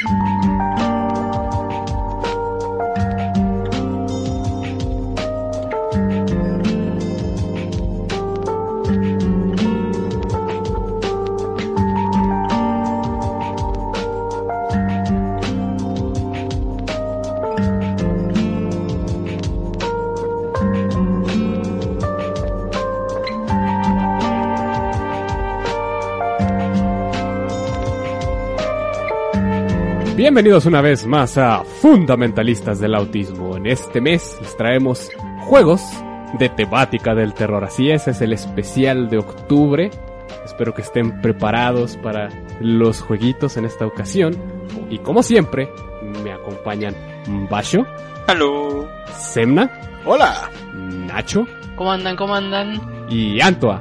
you. 0.00 0.35
Bienvenidos 30.36 30.66
una 30.66 30.82
vez 30.82 31.06
más 31.06 31.38
a 31.38 31.64
Fundamentalistas 31.64 32.78
del 32.78 32.94
Autismo. 32.94 33.56
En 33.56 33.66
este 33.66 34.02
mes 34.02 34.36
les 34.42 34.54
traemos 34.54 35.10
juegos 35.46 35.80
de 36.38 36.50
temática 36.50 37.14
del 37.14 37.32
terror. 37.32 37.64
Así 37.64 37.90
es, 37.90 38.06
es 38.06 38.20
el 38.20 38.34
especial 38.34 39.08
de 39.08 39.16
octubre. 39.16 39.90
Espero 40.44 40.74
que 40.74 40.82
estén 40.82 41.22
preparados 41.22 41.96
para 41.96 42.28
los 42.60 43.00
jueguitos 43.00 43.56
en 43.56 43.64
esta 43.64 43.86
ocasión. 43.86 44.36
Y 44.90 44.98
como 44.98 45.22
siempre, 45.22 45.70
me 46.22 46.32
acompañan 46.32 46.94
Basho. 47.48 47.86
Hello. 48.28 48.86
Semna. 49.16 49.70
Hola. 50.04 50.50
Nacho. 50.74 51.46
¿Cómo 51.76 51.92
andan? 51.92 52.14
¿Cómo 52.14 52.34
andan? 52.34 52.78
Y 53.08 53.40
Antoa. 53.40 53.80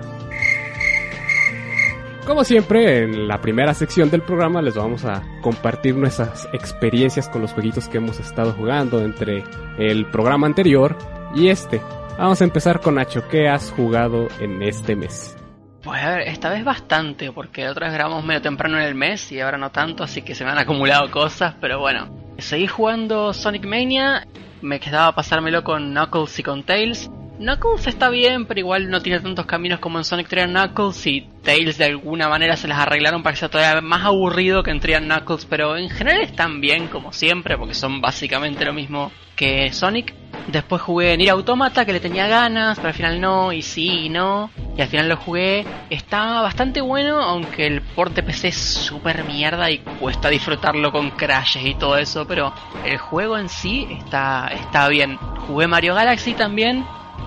Como 2.25 2.43
siempre, 2.43 3.03
en 3.03 3.27
la 3.27 3.39
primera 3.39 3.75
sección 3.75 4.09
del 4.09 4.23
programa 4.23 4.59
les 4.59 4.73
vamos 4.73 5.05
a 5.05 5.21
compartir 5.41 5.95
nuestras 5.95 6.49
experiencias 6.53 7.29
con 7.29 7.43
los 7.43 7.51
jueguitos 7.51 7.87
que 7.87 7.97
hemos 7.97 8.19
estado 8.19 8.51
jugando 8.53 8.99
entre 8.99 9.43
el 9.77 10.07
programa 10.07 10.47
anterior 10.47 10.97
y 11.35 11.49
este. 11.49 11.81
Vamos 12.17 12.41
a 12.41 12.45
empezar 12.45 12.81
con 12.81 12.95
Nacho. 12.95 13.27
¿Qué 13.29 13.47
has 13.47 13.71
jugado 13.71 14.27
en 14.39 14.63
este 14.63 14.95
mes? 14.95 15.37
Pues 15.83 16.01
a 16.01 16.15
ver, 16.15 16.21
esta 16.21 16.49
vez 16.49 16.63
bastante, 16.63 17.31
porque 17.31 17.69
otra 17.69 17.87
vez 17.87 17.93
grabamos 17.93 18.25
medio 18.25 18.41
temprano 18.41 18.79
en 18.79 18.85
el 18.85 18.95
mes 18.95 19.31
y 19.31 19.39
ahora 19.39 19.59
no 19.59 19.69
tanto, 19.69 20.03
así 20.03 20.23
que 20.23 20.33
se 20.33 20.43
me 20.43 20.49
han 20.49 20.57
acumulado 20.57 21.11
cosas, 21.11 21.53
pero 21.61 21.79
bueno. 21.79 22.09
Seguí 22.39 22.65
jugando 22.65 23.33
Sonic 23.33 23.67
Mania, 23.67 24.25
me 24.63 24.79
quedaba 24.79 25.13
pasármelo 25.13 25.63
con 25.63 25.91
Knuckles 25.91 26.39
y 26.39 26.43
con 26.43 26.63
Tails. 26.63 27.11
Knuckles 27.37 27.87
está 27.87 28.09
bien, 28.09 28.45
pero 28.45 28.59
igual 28.61 28.89
no 28.89 29.01
tiene 29.01 29.19
tantos 29.19 29.45
caminos 29.45 29.79
como 29.79 29.97
en 29.97 30.05
Sonic 30.05 30.27
3 30.29 30.47
Knuckles 30.47 31.05
y 31.07 31.27
Tails 31.43 31.77
de 31.77 31.85
alguna 31.85 32.29
manera 32.29 32.55
se 32.55 32.67
las 32.67 32.79
arreglaron 32.79 33.23
para 33.23 33.33
que 33.33 33.39
sea 33.39 33.49
todavía 33.49 33.81
más 33.81 34.05
aburrido 34.05 34.63
que 34.63 34.71
en 34.71 34.79
Trian 34.79 35.05
Knuckles, 35.05 35.45
pero 35.45 35.77
en 35.77 35.89
general 35.89 36.21
están 36.21 36.61
bien 36.61 36.87
como 36.87 37.11
siempre 37.11 37.57
porque 37.57 37.73
son 37.73 37.99
básicamente 38.01 38.65
lo 38.65 38.73
mismo 38.73 39.11
que 39.35 39.71
Sonic. 39.73 40.13
Después 40.47 40.81
jugué 40.81 41.17
Nier 41.17 41.31
Automata 41.31 41.85
que 41.85 41.93
le 41.93 41.99
tenía 41.99 42.27
ganas, 42.27 42.77
pero 42.77 42.89
al 42.89 42.93
final 42.93 43.19
no, 43.19 43.51
y 43.51 43.61
sí 43.61 44.05
y 44.05 44.09
no. 44.09 44.51
Y 44.77 44.81
al 44.81 44.87
final 44.87 45.09
lo 45.09 45.17
jugué. 45.17 45.65
Está 45.89 46.41
bastante 46.41 46.81
bueno, 46.81 47.19
aunque 47.19 47.65
el 47.65 47.81
porte 47.81 48.21
PC 48.21 48.49
es 48.49 48.57
súper 48.57 49.23
mierda 49.23 49.71
y 49.71 49.79
cuesta 49.79 50.29
disfrutarlo 50.29 50.91
con 50.91 51.11
crashes 51.11 51.65
y 51.65 51.73
todo 51.73 51.97
eso, 51.97 52.27
pero 52.27 52.53
el 52.85 52.97
juego 52.97 53.37
en 53.37 53.49
sí 53.49 53.87
está, 53.89 54.47
está 54.51 54.87
bien. 54.87 55.17
Jugué 55.47 55.67
Mario 55.67 55.95
Galaxy 55.95 56.33
también, 56.33 56.85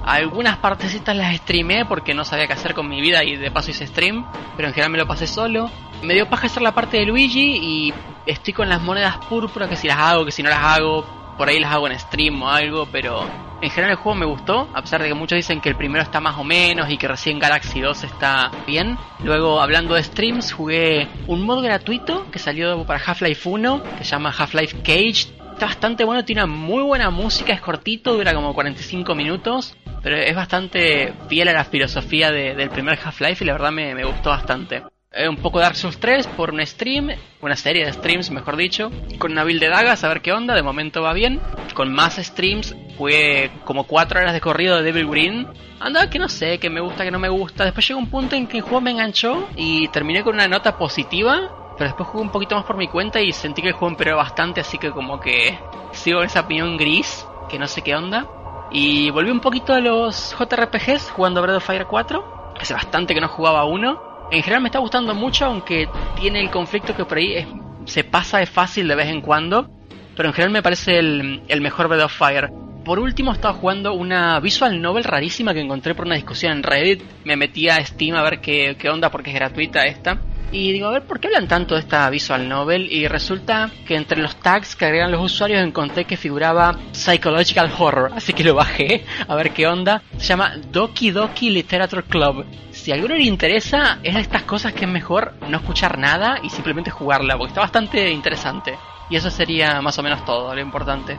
algunas 0.09 0.56
partecitas 0.56 1.14
las 1.14 1.37
streamé 1.37 1.84
porque 1.84 2.14
no 2.14 2.25
sabía 2.25 2.47
qué 2.47 2.55
hacer 2.55 2.75
con 2.75 2.89
mi 2.89 3.01
vida 3.01 3.23
y 3.25 3.37
de 3.37 3.51
paso 3.51 3.70
hice 3.70 3.87
stream, 3.87 4.27
pero 4.56 4.69
en 4.69 4.75
general 4.75 4.91
me 4.91 4.98
lo 4.98 5.06
pasé 5.06 5.27
solo. 5.27 5.70
Me 6.03 6.15
dio 6.15 6.28
paja 6.31 6.47
hacer 6.47 6.62
la 6.62 6.73
parte 6.73 6.97
de 6.97 7.05
Luigi 7.05 7.59
y 7.61 7.95
estoy 8.25 8.55
con 8.55 8.69
las 8.69 8.81
monedas 8.81 9.19
púrpuras 9.28 9.69
que 9.69 9.77
si 9.77 9.87
las 9.87 9.98
hago, 9.98 10.25
que 10.25 10.33
si 10.33 10.42
no 10.42 10.48
las 10.48 10.65
hago, 10.65 11.05
por 11.37 11.48
ahí 11.48 11.61
las 11.61 11.73
hago 11.73 11.89
en 11.89 11.98
stream 11.98 12.42
o 12.42 12.48
algo, 12.48 12.89
pero 12.91 13.28
en 13.61 13.70
general 13.70 13.91
el 13.91 13.97
juego 13.97 14.19
me 14.19 14.25
gustó, 14.25 14.70
a 14.73 14.81
pesar 14.81 15.03
de 15.03 15.09
que 15.09 15.15
muchos 15.15 15.37
dicen 15.37 15.61
que 15.61 15.69
el 15.69 15.77
primero 15.77 16.03
está 16.03 16.20
más 16.20 16.39
o 16.39 16.45
menos 16.45 16.91
y 16.91 16.97
que 16.97 17.06
recién 17.06 17.38
Galaxy 17.38 17.81
2 17.81 18.05
está 18.05 18.50
bien. 18.66 18.97
Luego, 19.22 19.61
hablando 19.61 19.94
de 19.94 20.03
streams, 20.03 20.53
jugué 20.53 21.06
un 21.27 21.43
mod 21.43 21.62
gratuito 21.62 22.31
que 22.31 22.38
salió 22.38 22.82
para 22.84 23.03
Half-Life 23.05 23.47
1, 23.47 23.82
que 23.99 24.05
se 24.05 24.11
llama 24.11 24.34
Half-Life 24.37 24.78
Cage. 24.78 25.37
Está 25.53 25.66
bastante 25.66 26.05
bueno, 26.05 26.25
tiene 26.25 26.44
una 26.44 26.55
muy 26.55 26.82
buena 26.82 27.11
música, 27.11 27.53
es 27.53 27.61
cortito, 27.61 28.15
dura 28.15 28.32
como 28.32 28.55
45 28.55 29.15
minutos 29.15 29.77
pero 30.08 30.22
es 30.22 30.34
bastante 30.34 31.12
fiel 31.28 31.48
a 31.48 31.52
la 31.52 31.66
filosofía 31.66 32.30
del 32.32 32.70
primer 32.70 32.98
Half-Life 32.98 33.44
y 33.44 33.46
la 33.46 33.52
verdad 33.52 33.72
me, 33.72 34.04
gustó 34.04 34.30
bastante. 34.30 34.82
un 35.28 35.36
poco 35.36 35.60
Dark 35.60 35.76
Souls 35.76 36.00
3 36.00 36.28
por 36.28 36.50
un 36.50 36.64
stream, 36.64 37.10
una 37.42 37.56
serie 37.56 37.84
de 37.84 37.92
streams 37.92 38.30
mejor 38.30 38.56
dicho, 38.56 38.91
con 39.19 39.32
una 39.32 39.44
build 39.44 39.60
de 39.60 39.69
dagas 39.69 40.04
a 40.04 40.08
ver 40.08 40.22
qué 40.22 40.32
onda, 40.32 40.54
de 40.54 40.62
momento 40.62 41.02
va 41.02 41.12
bien. 41.12 41.42
Con 41.74 41.92
más 41.92 42.16
streams 42.16 42.74
fue 42.96 43.50
como 43.66 43.84
4 43.84 44.20
horas 44.20 44.32
de 44.32 44.41
corrido 44.41 44.78
de 44.78 44.84
Devil 44.84 45.10
Green. 45.10 45.46
Anda 45.78 46.08
que 46.08 46.19
no 46.19 46.30
sé, 46.30 46.58
que 46.58 46.70
me 46.70 46.80
gusta, 46.80 47.04
que 47.04 47.10
no 47.10 47.19
me 47.19 47.28
gusta. 47.28 47.64
Después 47.64 47.86
llegó 47.86 48.00
un 48.00 48.08
punto 48.08 48.34
en 48.34 48.46
que 48.46 48.56
el 48.56 48.62
juego 48.62 48.80
me 48.80 48.92
enganchó 48.92 49.46
y 49.56 49.88
terminé 49.88 50.22
con 50.22 50.36
una 50.36 50.48
nota 50.48 50.78
positiva. 50.78 51.50
Pero 51.76 51.90
después 51.90 52.08
jugué 52.08 52.25
un 52.25 52.32
poquito 52.32 52.56
más 52.56 52.64
por 52.64 52.78
mi 52.78 52.88
cuenta 52.88 53.20
y 53.20 53.34
sentí 53.34 53.60
que 53.60 53.69
el 53.69 53.75
juego 53.75 53.92
empeoró 53.92 54.16
bastante, 54.16 54.62
así 54.62 54.78
que 54.78 54.90
como 54.90 55.20
que 55.20 55.58
sigo 55.92 56.20
en 56.20 56.26
esa 56.28 56.40
opinión 56.40 56.78
gris, 56.78 57.26
que 57.50 57.58
no 57.58 57.69
sé 57.69 57.82
qué 57.82 57.94
onda. 57.94 58.26
Y 58.71 59.11
volví 59.11 59.31
un 59.31 59.41
poquito 59.41 59.73
a 59.73 59.81
los 59.81 60.37
JRPGs 60.39 61.11
jugando 61.11 61.41
Breath 61.41 61.56
of 61.56 61.67
Fire 61.67 61.87
4. 61.87 62.55
Hace 62.61 62.75
bastante 62.75 63.15
que 63.15 63.21
no 63.21 63.29
jugaba 63.29 63.65
uno. 63.65 64.29
En 64.31 64.43
general 64.43 64.62
me 64.62 64.69
está 64.69 64.79
gustando 64.79 65.15
mucho, 65.15 65.47
aunque 65.47 65.89
tiene 66.21 66.41
el 66.41 66.51
conflicto 66.51 66.95
que 66.95 67.05
por 67.05 67.17
ahí 67.17 67.47
se 67.87 68.05
pasa 68.05 68.39
de 68.39 68.47
fácil 68.47 68.87
de 68.87 68.95
vez 68.95 69.09
en 69.09 69.23
cuando. 69.23 69.71
Pero 70.15 70.29
en 70.29 70.34
general 70.34 70.53
me 70.53 70.62
parece 70.62 70.99
el, 70.99 71.43
el 71.49 71.61
mejor 71.61 71.89
Breath 71.89 72.05
of 72.05 72.12
Fire. 72.12 72.51
Por 72.84 72.99
último 72.99 73.33
estaba 73.33 73.55
jugando 73.55 73.95
una 73.95 74.39
visual 74.41 74.81
novel 74.81 75.05
rarísima 75.05 75.55
que 75.55 75.61
encontré 75.61 75.95
por 75.95 76.06
una 76.06 76.17
discusión 76.17 76.53
en 76.53 76.62
Reddit. 76.62 77.03
Me 77.25 77.37
metí 77.37 77.69
a 77.69 77.85
Steam 77.85 78.17
a 78.17 78.23
ver 78.23 78.41
qué, 78.41 78.77
qué 78.79 78.91
onda 78.91 79.11
porque 79.11 79.31
es 79.31 79.37
gratuita 79.37 79.85
esta. 79.85 80.19
Y 80.50 80.72
digo, 80.72 80.86
a 80.86 80.92
ver, 80.92 81.03
¿por 81.03 81.20
qué 81.20 81.28
hablan 81.28 81.47
tanto 81.47 81.75
de 81.75 81.81
esta 81.81 82.09
visual 82.09 82.48
novel? 82.48 82.91
Y 82.91 83.06
resulta 83.06 83.70
que 83.86 83.97
entre 83.97 84.22
los 84.22 84.36
tags 84.36 84.76
que 84.76 84.86
agregan 84.86 85.12
los 85.12 85.22
usuarios 85.22 85.62
encontré 85.62 86.06
que 86.06 86.16
figuraba 86.16 86.78
Psychological 86.92 87.70
Horror. 87.78 88.12
Así 88.16 88.32
que 88.32 88.44
lo 88.44 88.54
bajé 88.54 89.04
a 89.26 89.34
ver 89.34 89.50
qué 89.50 89.66
onda. 89.66 90.03
Se 90.16 90.28
llama 90.28 90.54
Doki 90.72 91.10
Doki 91.10 91.50
Literature 91.50 92.03
Club. 92.04 92.47
Si 92.70 92.91
a 92.91 92.94
alguno 92.94 93.14
le 93.14 93.25
interesa, 93.25 93.98
es 94.03 94.14
de 94.14 94.20
estas 94.20 94.44
cosas 94.44 94.72
que 94.72 94.87
es 94.87 94.91
mejor 94.91 95.34
no 95.48 95.58
escuchar 95.58 95.98
nada 95.98 96.38
y 96.42 96.48
simplemente 96.48 96.91
jugarla, 96.91 97.37
porque 97.37 97.50
está 97.50 97.60
bastante 97.60 98.10
interesante. 98.10 98.78
Y 99.10 99.16
eso 99.16 99.31
sería 99.31 99.82
más 99.82 99.98
o 99.98 100.03
menos 100.03 100.25
todo, 100.25 100.54
lo 100.54 100.60
importante. 100.60 101.19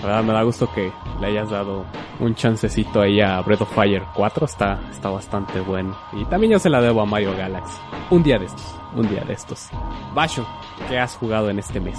La 0.00 0.06
verdad 0.06 0.24
me 0.24 0.32
da 0.32 0.42
gusto 0.42 0.70
que 0.72 0.92
le 1.20 1.26
hayas 1.26 1.50
dado 1.50 1.84
un 2.20 2.34
chancecito 2.34 3.00
ahí 3.00 3.20
a 3.20 3.40
Breath 3.40 3.62
of 3.62 3.74
Fire 3.74 4.04
4, 4.14 4.46
está, 4.46 4.80
está 4.90 5.10
bastante 5.10 5.60
bueno. 5.60 5.96
Y 6.12 6.24
también 6.24 6.52
yo 6.52 6.58
se 6.58 6.70
la 6.70 6.80
debo 6.80 7.02
a 7.02 7.06
Mario 7.06 7.36
Galaxy. 7.36 7.76
Un 8.10 8.22
día 8.22 8.38
de 8.38 8.46
estos, 8.46 8.74
un 8.94 9.08
día 9.08 9.22
de 9.22 9.34
estos. 9.34 9.68
Basho, 10.14 10.46
¿qué 10.88 10.98
has 10.98 11.16
jugado 11.16 11.50
en 11.50 11.58
este 11.58 11.80
mes? 11.80 11.98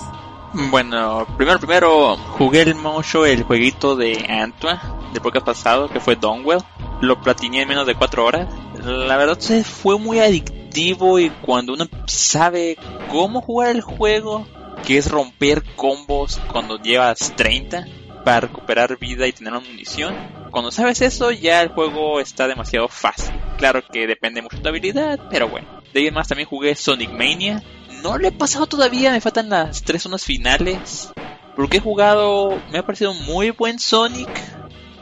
Bueno, 0.54 1.26
primero, 1.38 1.60
primero 1.60 2.18
jugué 2.18 2.64
el 2.64 2.76
mucho 2.76 3.26
el 3.26 3.44
jueguito 3.44 3.96
de 3.96 4.26
Antoine 4.30 4.80
del 5.14 5.22
podcast 5.22 5.46
pasado, 5.46 5.88
que 5.88 6.00
fue 6.00 6.18
Donwell. 6.18 6.60
Lo 7.00 7.22
platiné 7.22 7.62
en 7.62 7.70
menos 7.70 7.88
de 7.88 7.96
4 7.96 8.26
horas. 8.26 8.48
La 8.84 9.16
verdad 9.16 9.40
se 9.40 9.64
fue 9.64 9.98
muy 9.98 10.20
adictivo 10.20 11.20
y 11.20 11.30
cuando 11.30 11.74
uno 11.74 11.86
sabe 12.06 12.78
cómo 13.10 13.42
jugar 13.42 13.70
el 13.70 13.82
juego, 13.82 14.46
que 14.86 14.97
es 14.97 15.09
romper 15.09 15.64
combos 15.75 16.40
cuando 16.52 16.78
llevas 16.78 17.34
30 17.36 17.86
para 18.24 18.42
recuperar 18.42 18.97
vida 18.97 19.28
y 19.28 19.34
tener 19.34 19.53
una 19.53 19.62
munición. 19.62 20.16
Cuando 20.52 20.72
sabes 20.72 21.02
eso, 21.02 21.31
ya 21.31 21.62
el 21.62 21.69
juego 21.69 22.19
está 22.19 22.47
demasiado 22.47 22.88
fácil. 22.88 23.34
Claro 23.58 23.81
que 23.91 24.08
depende 24.08 24.41
mucho 24.41 24.58
de 24.58 24.64
tu 24.64 24.70
habilidad, 24.70 25.20
pero 25.30 25.47
bueno. 25.47 25.68
De 25.94 26.02
ahí 26.02 26.12
más 26.12 26.28
también 26.28 26.47
jugué 26.47 26.75
Sonic 26.75 27.12
Mania. 27.12 27.64
No 28.03 28.18
lo 28.18 28.28
he 28.28 28.31
pasado 28.31 28.68
todavía, 28.68 29.12
me 29.12 29.22
faltan 29.22 29.50
las 29.50 29.84
tres 29.84 30.03
zonas 30.03 30.24
finales. 30.25 31.12
Porque 31.56 31.78
he 31.78 31.82
jugado, 31.82 32.59
me 32.72 32.79
ha 32.79 32.85
parecido 32.85 33.14
muy 33.14 33.52
buen 33.52 33.79
Sonic. 33.79 34.29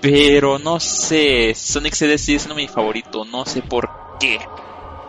Pero 0.02 0.60
no 0.60 0.80
sé, 0.80 1.54
Sonic 1.56 1.94
CD 1.94 2.18
sigue 2.18 2.40
siendo 2.40 2.56
mi 2.56 2.68
favorito, 2.68 3.26
no 3.26 3.46
sé 3.46 3.62
por 3.62 3.90
qué. 4.20 4.40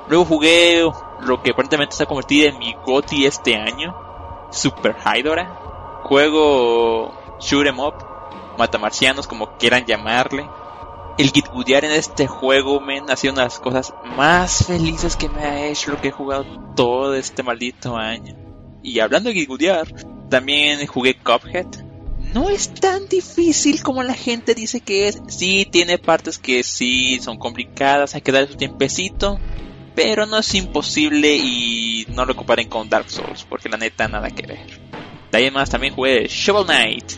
Luego 0.09 0.25
jugué 0.25 0.83
lo 1.21 1.43
que 1.43 1.51
aparentemente 1.51 1.95
se 1.95 2.03
ha 2.03 2.07
convertido 2.07 2.49
en 2.49 2.59
mi 2.59 2.75
GOTY 2.85 3.27
este 3.27 3.55
año, 3.57 3.95
Super 4.51 4.97
Hydora. 5.05 5.57
Juego 6.05 7.13
shoot 7.41 7.67
em 7.67 7.79
up, 7.79 7.95
matamarcianos, 8.59 9.27
como 9.27 9.57
quieran 9.59 9.85
llamarle. 9.87 10.49
El 11.19 11.31
gitgudear 11.31 11.85
en 11.85 11.93
este 11.93 12.27
juego, 12.27 12.81
men, 12.81 13.11
ha 13.11 13.17
sido 13.17 13.35
una 13.35 13.43
de 13.43 13.49
las 13.49 13.61
cosas 13.61 13.93
más 14.17 14.67
felices 14.67 15.17
que 15.17 15.29
me 15.29 15.45
ha 15.45 15.67
hecho 15.67 15.91
lo 15.91 16.01
que 16.01 16.09
he 16.09 16.13
jugado 16.13 16.45
todo 16.75 17.15
este 17.15 17.43
maldito 17.43 17.97
año. 17.97 18.37
Y 18.83 19.01
hablando 19.01 19.29
de 19.29 19.35
gitgudear, 19.35 19.87
también 20.31 20.87
jugué 20.87 21.17
Cuphead. 21.17 21.67
No 22.33 22.49
es 22.49 22.73
tan 22.73 23.09
difícil 23.09 23.83
como 23.83 24.03
la 24.03 24.15
gente 24.15 24.55
dice 24.55 24.81
que 24.81 25.09
es. 25.09 25.21
Sí, 25.29 25.67
tiene 25.71 25.99
partes 25.99 26.39
que 26.39 26.63
sí 26.63 27.19
son 27.21 27.39
complicadas, 27.39 28.15
hay 28.15 28.21
que 28.21 28.33
darle 28.33 28.49
su 28.49 28.57
tiempecito. 28.57 29.39
Pero 30.03 30.25
no 30.25 30.39
es 30.39 30.55
imposible 30.55 31.37
y 31.37 32.07
no 32.09 32.25
lo 32.25 32.35
comparen 32.35 32.69
con 32.69 32.89
Dark 32.89 33.11
Souls, 33.11 33.45
porque 33.45 33.69
la 33.69 33.77
neta 33.77 34.09
nada 34.09 34.31
que 34.31 34.47
ver. 34.47 34.81
De 35.31 35.39
ahí 35.39 35.51
más 35.51 35.69
también 35.69 35.95
jugué 35.95 36.27
Shovel 36.27 36.65
Knight. 36.65 37.13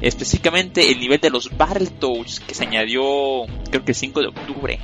Específicamente 0.00 0.90
el 0.90 0.98
nivel 0.98 1.20
de 1.20 1.30
los 1.30 1.56
Battletoads 1.56 2.40
que 2.40 2.54
se 2.54 2.64
añadió 2.64 3.02
creo 3.70 3.84
que 3.84 3.92
el 3.92 3.96
5 3.96 4.20
de 4.20 4.26
octubre. 4.26 4.80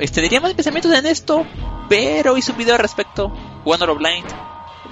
Extendería 0.00 0.40
más 0.40 0.52
pensamientos 0.54 0.92
en 0.92 1.06
esto, 1.06 1.46
pero 1.88 2.36
hice 2.36 2.50
un 2.50 2.58
video 2.58 2.74
al 2.74 2.80
respecto, 2.80 3.28
jugándolo 3.62 3.94
blind. 3.94 4.26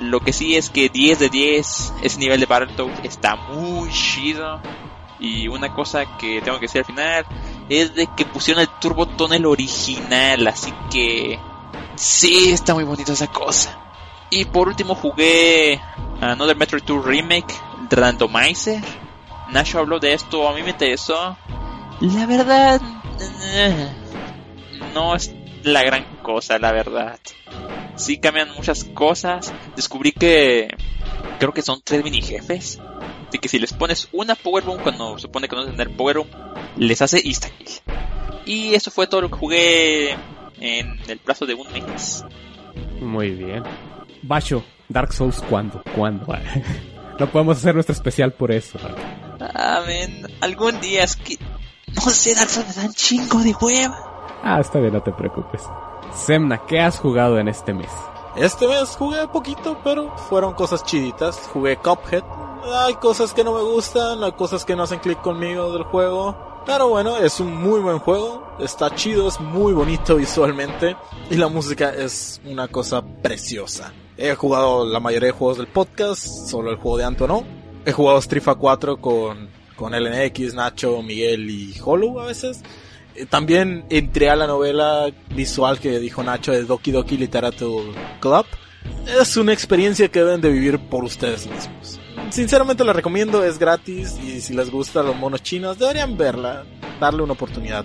Lo 0.01 0.21
que 0.21 0.33
sí 0.33 0.55
es 0.55 0.71
que 0.71 0.89
10 0.89 1.19
de 1.19 1.29
10, 1.29 1.95
ese 2.03 2.19
nivel 2.21 2.39
de 2.39 2.47
Battletoads 2.47 3.01
está 3.03 3.35
muy 3.35 3.91
chido. 3.91 4.61
Y 5.19 5.49
una 5.49 5.75
cosa 5.75 6.17
que 6.17 6.41
tengo 6.43 6.61
que 6.61 6.67
decir 6.67 6.83
al 6.83 6.85
final 6.85 7.27
es 7.69 7.93
de 7.97 8.09
que 8.17 8.25
pusieron 8.25 8.63
el 8.63 8.69
Turbo 8.81 9.07
Tunnel 9.07 9.47
original, 9.47 10.47
así 10.47 10.73
que 10.93 11.41
sí, 11.99 12.51
está 12.53 12.75
muy 12.75 12.85
bonito 12.85 13.13
esa 13.13 13.27
cosa. 13.27 13.79
Y 14.31 14.45
por 14.45 14.69
último 14.69 14.95
jugué 14.95 15.81
Another 16.21 16.57
Metroid 16.57 16.83
2 16.85 17.05
Remake 17.05 17.55
Randomizer. 17.91 18.83
Nacho 19.51 19.79
habló 19.79 19.99
de 19.99 20.13
esto, 20.13 20.49
a 20.49 20.55
mí 20.55 20.63
me 20.63 20.71
interesó. 20.71 21.37
La 22.01 22.27
verdad, 22.27 22.81
no 24.95 25.15
es 25.15 25.35
la 25.63 25.83
gran 25.83 26.05
cosa, 26.23 26.59
la 26.59 26.73
verdad. 26.73 27.19
Sí 27.97 28.19
cambian 28.19 28.55
muchas 28.55 28.85
cosas. 28.85 29.53
Descubrí 29.75 30.13
que 30.13 30.77
creo 31.39 31.53
que 31.53 31.63
son 31.63 31.81
tres 31.83 32.05
mini 32.05 32.23
jefes. 32.23 32.79
De 33.33 33.39
que 33.39 33.49
si 33.49 33.59
les 33.59 33.73
pones 33.73 34.09
una 34.13 34.35
Power 34.35 34.65
Boom 34.65 34.79
cuando 34.83 35.19
supone 35.19 35.49
que 35.49 35.57
no 35.57 35.67
tener 35.67 35.95
Power 35.97 36.19
Boom, 36.19 36.29
les 36.77 37.03
hace 37.03 37.21
insta 37.25 37.49
kill. 37.51 37.69
Y 38.47 38.75
eso 38.75 38.91
fue 38.91 39.07
todo 39.07 39.23
lo 39.23 39.31
que 39.31 39.37
jugué 39.37 40.17
en 40.61 40.99
el 41.09 41.19
plazo 41.19 41.47
de 41.47 41.55
un 41.55 41.67
mes. 41.73 42.25
Muy 43.01 43.31
bien. 43.31 43.63
Bacho, 44.23 44.65
Dark 44.89 45.13
Souls, 45.13 45.41
¿cuándo? 45.49 45.83
¿Cuándo? 45.95 46.27
no 47.19 47.27
podemos 47.31 47.59
hacer 47.59 47.75
nuestro 47.75 47.93
especial 47.93 48.33
por 48.33 48.53
eso. 48.53 48.79
Amén. 49.55 50.27
Algún 50.41 50.81
día 50.81 51.05
es 51.05 51.17
que. 51.17 51.37
No 51.95 52.03
sé, 52.03 52.35
Dark 52.35 52.51
Souls 52.51 52.69
me 52.69 52.83
da 52.83 52.89
un 52.89 52.95
chingo 52.95 53.39
de 53.41 53.55
hueva. 53.61 54.41
Ah, 54.43 54.61
está 54.61 54.79
bien, 54.79 54.93
no 54.93 55.03
te 55.03 55.13
preocupes. 55.13 55.63
Semna, 56.15 56.59
¿qué 56.67 56.81
has 56.81 56.99
jugado 56.99 57.39
en 57.39 57.49
este 57.49 57.75
mes? 57.75 57.91
Este 58.37 58.69
mes 58.69 58.97
jugué 58.97 59.27
poquito, 59.29 59.79
pero 59.83 60.17
fueron 60.17 60.55
cosas 60.55 60.85
chiditas. 60.85 61.39
Jugué 61.53 61.77
Cuphead. 61.77 62.23
Hay 62.73 62.95
cosas 62.95 63.33
que 63.33 63.43
no 63.45 63.53
me 63.53 63.63
gustan, 63.63 64.23
hay 64.23 64.33
cosas 64.33 64.65
que 64.65 64.77
no 64.77 64.85
hacen 64.85 65.01
clic 65.01 65.21
conmigo 65.21 65.73
del 65.73 65.85
juego. 65.85 66.48
Pero 66.69 66.89
bueno, 66.91 67.17
es 67.17 67.41
un 67.41 67.57
muy 67.57 67.81
buen 67.81 67.99
juego. 67.99 68.47
Está 68.61 68.95
chido, 68.95 69.27
es 69.27 69.41
muy 69.41 69.73
bonito 69.73 70.17
visualmente. 70.17 70.95
Y 71.31 71.37
la 71.37 71.49
música 71.49 71.95
es 71.95 72.43
una 72.45 72.69
cosa 72.69 73.03
preciosa. 73.03 73.91
He 74.19 74.35
jugado 74.35 74.85
la 74.85 75.01
mayoría 75.01 75.29
de 75.29 75.33
juegos 75.33 75.57
del 75.57 75.67
podcast, 75.69 76.27
solo 76.47 76.71
el 76.71 76.77
juego 76.77 76.99
de 76.99 77.05
Anto 77.05 77.27
no. 77.27 77.43
He 77.87 77.93
jugado 77.93 78.21
Strifa 78.21 78.55
4 78.57 78.99
con, 79.01 79.49
con 79.77 79.93
LNX, 79.95 80.53
Nacho, 80.53 81.01
Miguel 81.03 81.49
y 81.49 81.75
Hollow 81.83 82.21
a 82.21 82.27
veces. 82.27 82.61
Eh, 83.15 83.25
También 83.25 83.87
entré 83.89 84.29
a 84.29 84.37
la 84.37 84.47
novela 84.47 85.11
visual 85.35 85.79
que 85.81 85.99
dijo 85.99 86.23
Nacho 86.23 86.53
de 86.53 86.65
Doki 86.65 86.91
Doki 86.91 87.17
Literature 87.17 87.95
Club. 88.21 88.45
Es 89.19 89.39
una 89.39 89.55
experiencia 89.55 90.09
que 90.09 90.19
deben 90.19 90.43
de 90.43 90.51
vivir 90.51 90.79
por 90.79 91.03
ustedes 91.03 91.47
mismos. 91.47 91.99
Sinceramente 92.31 92.85
la 92.85 92.93
recomiendo, 92.93 93.45
es 93.45 93.59
gratis 93.59 94.19
y 94.23 94.41
si 94.41 94.55
les 94.55 94.71
gustan 94.71 95.07
los 95.07 95.17
monos 95.17 95.43
chinos 95.43 95.79
deberían 95.79 96.17
verla, 96.17 96.65
darle 97.01 97.23
una 97.23 97.33
oportunidad. 97.33 97.85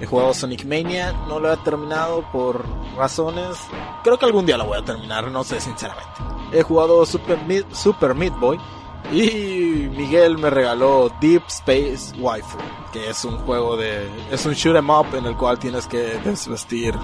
He 0.00 0.06
jugado 0.06 0.34
Sonic 0.34 0.64
Mania, 0.64 1.12
no 1.26 1.40
lo 1.40 1.52
he 1.52 1.56
terminado 1.58 2.24
por 2.30 2.64
razones. 2.96 3.56
Creo 4.02 4.18
que 4.18 4.26
algún 4.26 4.44
día 4.44 4.58
lo 4.58 4.66
voy 4.66 4.78
a 4.78 4.84
terminar, 4.84 5.30
no 5.30 5.44
sé 5.44 5.60
sinceramente. 5.60 6.10
He 6.52 6.62
jugado 6.62 7.06
Super 7.06 7.38
Meat, 7.44 7.72
Super 7.72 8.14
Meat 8.14 8.38
Boy 8.38 8.58
y 9.12 9.88
Miguel 9.96 10.36
me 10.36 10.50
regaló 10.50 11.10
Deep 11.20 11.44
Space 11.46 12.12
Waifu, 12.18 12.58
que 12.92 13.08
es 13.08 13.24
un 13.24 13.38
juego 13.38 13.76
de 13.76 14.08
es 14.30 14.44
un 14.46 14.54
shoot 14.54 14.76
'em 14.76 14.90
up 14.90 15.06
en 15.14 15.26
el 15.26 15.36
cual 15.36 15.58
tienes 15.58 15.86
que 15.86 16.18
desvestir 16.24 16.94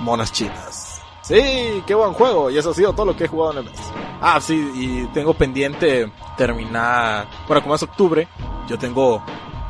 monas 0.00 0.32
chinas. 0.32 0.95
Sí, 1.26 1.82
qué 1.86 1.94
buen 1.94 2.12
juego. 2.12 2.50
Y 2.50 2.58
eso 2.58 2.70
ha 2.70 2.74
sido 2.74 2.92
todo 2.92 3.06
lo 3.06 3.16
que 3.16 3.24
he 3.24 3.28
jugado 3.28 3.52
en 3.52 3.58
el 3.58 3.64
mes. 3.64 3.80
Ah, 4.20 4.40
sí, 4.40 4.70
y 4.74 5.06
tengo 5.12 5.34
pendiente 5.34 6.10
terminar. 6.36 7.26
Bueno, 7.48 7.62
como 7.62 7.74
es 7.74 7.82
octubre, 7.82 8.28
yo 8.68 8.78
tengo 8.78 9.22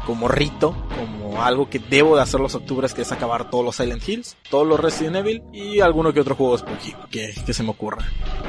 como 0.06 0.28
rito, 0.28 0.74
como 0.96 1.42
algo 1.42 1.68
que 1.68 1.78
debo 1.80 2.14
de 2.14 2.22
hacer 2.22 2.38
los 2.40 2.54
octubres, 2.54 2.94
que 2.94 3.02
es 3.02 3.10
acabar 3.10 3.50
todos 3.50 3.64
los 3.64 3.74
Silent 3.76 4.06
Hills, 4.08 4.36
todos 4.50 4.66
los 4.66 4.78
Resident 4.78 5.16
Evil 5.16 5.42
y 5.52 5.80
alguno 5.80 6.12
que 6.12 6.20
otro 6.20 6.36
juego 6.36 6.56
Spooky 6.56 6.94
que, 7.10 7.34
que 7.44 7.52
se 7.52 7.62
me 7.64 7.70
ocurra. 7.70 8.04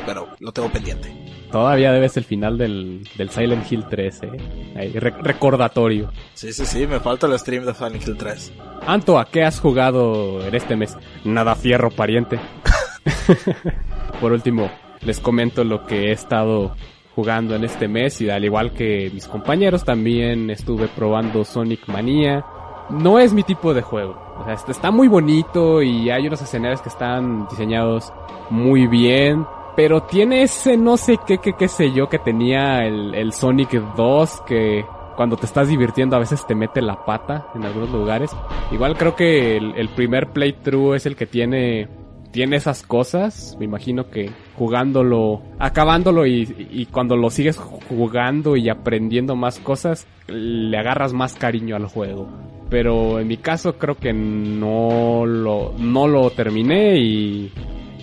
Pero 0.06 0.28
lo 0.40 0.52
tengo 0.52 0.70
pendiente. 0.70 1.12
Todavía 1.52 1.92
debes 1.94 2.16
el 2.18 2.26
final 2.26 2.58
del, 2.58 3.08
del 3.16 3.30
Silent 3.30 3.72
Hill 3.72 3.86
3, 3.90 4.20
¿eh? 4.24 4.74
Ahí, 4.76 4.92
re- 5.00 5.16
recordatorio. 5.22 6.12
Sí, 6.34 6.52
sí, 6.54 6.66
sí, 6.66 6.86
me 6.86 7.00
falta 7.00 7.26
el 7.26 7.40
stream 7.40 7.66
de 7.66 7.74
Silent 7.74 8.06
Hill 8.06 8.18
3. 8.18 8.52
Anto, 8.86 9.18
¿a 9.18 9.26
qué 9.26 9.44
has 9.46 9.60
jugado 9.60 10.46
en 10.46 10.54
este 10.54 10.76
mes? 10.76 10.96
Nada 11.24 11.56
fierro, 11.56 11.90
pariente. 11.90 12.38
Por 14.22 14.32
último, 14.32 14.70
les 15.02 15.20
comento 15.20 15.64
lo 15.64 15.86
que 15.86 16.08
he 16.08 16.12
estado 16.12 16.76
jugando 17.16 17.56
en 17.56 17.64
este 17.64 17.88
mes 17.88 18.22
y 18.22 18.30
al 18.30 18.46
igual 18.46 18.74
que 18.74 19.10
mis 19.14 19.28
compañeros 19.28 19.84
también 19.84 20.50
estuve 20.50 20.88
probando 20.88 21.44
Sonic 21.44 21.88
Mania. 21.88 22.46
No 22.90 23.20
es 23.20 23.34
mi 23.34 23.44
tipo 23.44 23.74
de 23.74 23.82
juego. 23.82 24.18
O 24.40 24.46
sea, 24.46 24.54
está- 24.54 24.72
está 24.72 24.92
muy 24.92 25.08
bonito 25.08 25.82
y 25.82 26.10
hay 26.10 26.28
unos 26.28 26.42
escenarios 26.42 26.82
que 26.82 26.90
están 26.90 27.48
diseñados 27.50 28.14
muy 28.50 28.88
bien. 28.88 29.46
Pero 29.76 30.04
tiene 30.04 30.42
ese 30.44 30.78
no 30.78 30.98
sé 30.98 31.20
qué, 31.26 31.38
qué, 31.40 31.54
qué 31.54 31.68
sé 31.68 31.92
yo 31.92 32.08
que 32.10 32.18
tenía 32.18 32.86
el, 32.86 33.14
el 33.14 33.34
Sonic 33.34 33.72
2 33.96 34.42
que 34.48 34.86
cuando 35.16 35.36
te 35.38 35.46
estás 35.48 35.68
divirtiendo 35.68 36.16
a 36.16 36.20
veces 36.20 36.46
te 36.48 36.56
mete 36.56 36.82
la 36.82 37.04
pata 37.06 37.48
en 37.56 37.64
algunos 37.66 37.90
lugares. 37.92 38.36
Igual 38.72 38.96
creo 38.98 39.16
que 39.16 39.58
el, 39.58 39.74
el 39.76 39.90
primer 39.90 40.32
playthrough 40.32 40.96
es 40.96 41.06
el 41.08 41.16
que 41.16 41.26
tiene 41.28 41.88
tiene 42.32 42.58
esas 42.58 42.84
cosas. 42.84 43.56
Me 43.60 43.66
imagino 43.66 44.10
que 44.10 44.32
jugándolo, 44.56 45.42
acabándolo 45.60 46.26
y, 46.26 46.88
cuando 46.92 47.16
lo 47.16 47.30
sigues 47.30 47.58
jugando 47.58 48.56
y 48.56 48.70
aprendiendo 48.70 49.36
más 49.36 49.60
cosas, 49.60 50.08
le 50.28 50.78
agarras 50.78 51.14
más 51.14 51.36
cariño 51.36 51.76
al 51.76 51.86
juego. 51.86 52.28
Pero 52.70 53.20
en 53.20 53.28
mi 53.28 53.38
caso 53.38 53.78
creo 53.78 53.96
que 53.96 54.12
no 54.14 55.26
lo, 55.26 55.74
no 55.78 56.08
lo 56.08 56.30
terminé 56.32 56.98
y, 56.98 57.52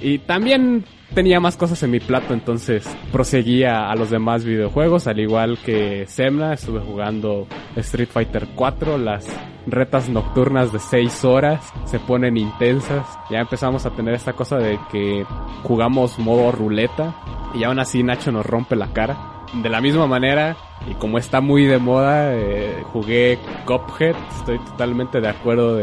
y 0.01 0.19
también 0.19 0.85
tenía 1.15 1.41
más 1.41 1.57
cosas 1.57 1.83
en 1.83 1.91
mi 1.91 2.01
plato, 2.01 2.35
entonces 2.35 2.85
proseguía 3.13 3.91
a 3.91 3.97
los 3.97 4.11
demás 4.11 4.45
videojuegos, 4.45 5.07
al 5.07 5.21
igual 5.21 5.59
que 5.59 6.07
Semna, 6.07 6.55
estuve 6.55 6.81
jugando 6.81 7.47
Street 7.77 8.09
Fighter 8.11 8.49
4, 8.55 8.99
las 8.99 9.27
retas 9.67 10.09
nocturnas 10.09 10.73
de 10.73 10.79
6 10.79 11.25
horas 11.25 11.73
se 11.85 11.99
ponen 11.99 12.37
intensas, 12.37 13.07
ya 13.31 13.41
empezamos 13.41 13.87
a 13.87 13.91
tener 13.91 14.15
esta 14.15 14.35
cosa 14.35 14.57
de 14.59 14.79
que 14.91 15.25
jugamos 15.63 16.19
modo 16.19 16.53
ruleta 16.53 17.15
y 17.55 17.65
aún 17.65 17.79
así 17.79 18.03
Nacho 18.03 18.33
nos 18.33 18.47
rompe 18.47 18.77
la 18.77 18.93
cara. 18.93 19.31
De 19.63 19.69
la 19.69 19.81
misma 19.81 20.09
manera, 20.09 20.57
y 20.91 20.95
como 20.95 21.17
está 21.17 21.41
muy 21.41 21.65
de 21.65 21.79
moda, 21.79 22.35
eh, 22.35 22.83
jugué 22.93 23.39
Cuphead, 23.65 24.17
estoy 24.37 24.59
totalmente 24.59 25.21
de 25.21 25.29
acuerdo 25.29 25.79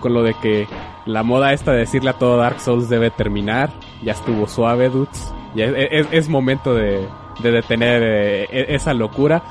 con 0.00 0.12
lo 0.12 0.22
de 0.22 0.34
que 0.34 0.66
la 1.06 1.22
moda 1.22 1.52
esta 1.52 1.72
de 1.72 1.78
decirle 1.78 2.10
a 2.10 2.18
todo 2.18 2.36
Dark 2.36 2.60
Souls 2.60 2.88
debe 2.88 3.10
terminar. 3.10 3.70
Ya 4.04 4.12
estuvo 4.12 4.46
suave, 4.46 4.88
dudes. 4.88 5.32
Ya 5.54 5.66
es, 5.66 6.28
momento 6.28 6.74
de, 6.74 7.06
de 7.42 7.50
detener 7.50 8.02
eh, 8.02 8.44
e- 8.50 8.74
esa 8.74 8.92
locura. 8.92 9.42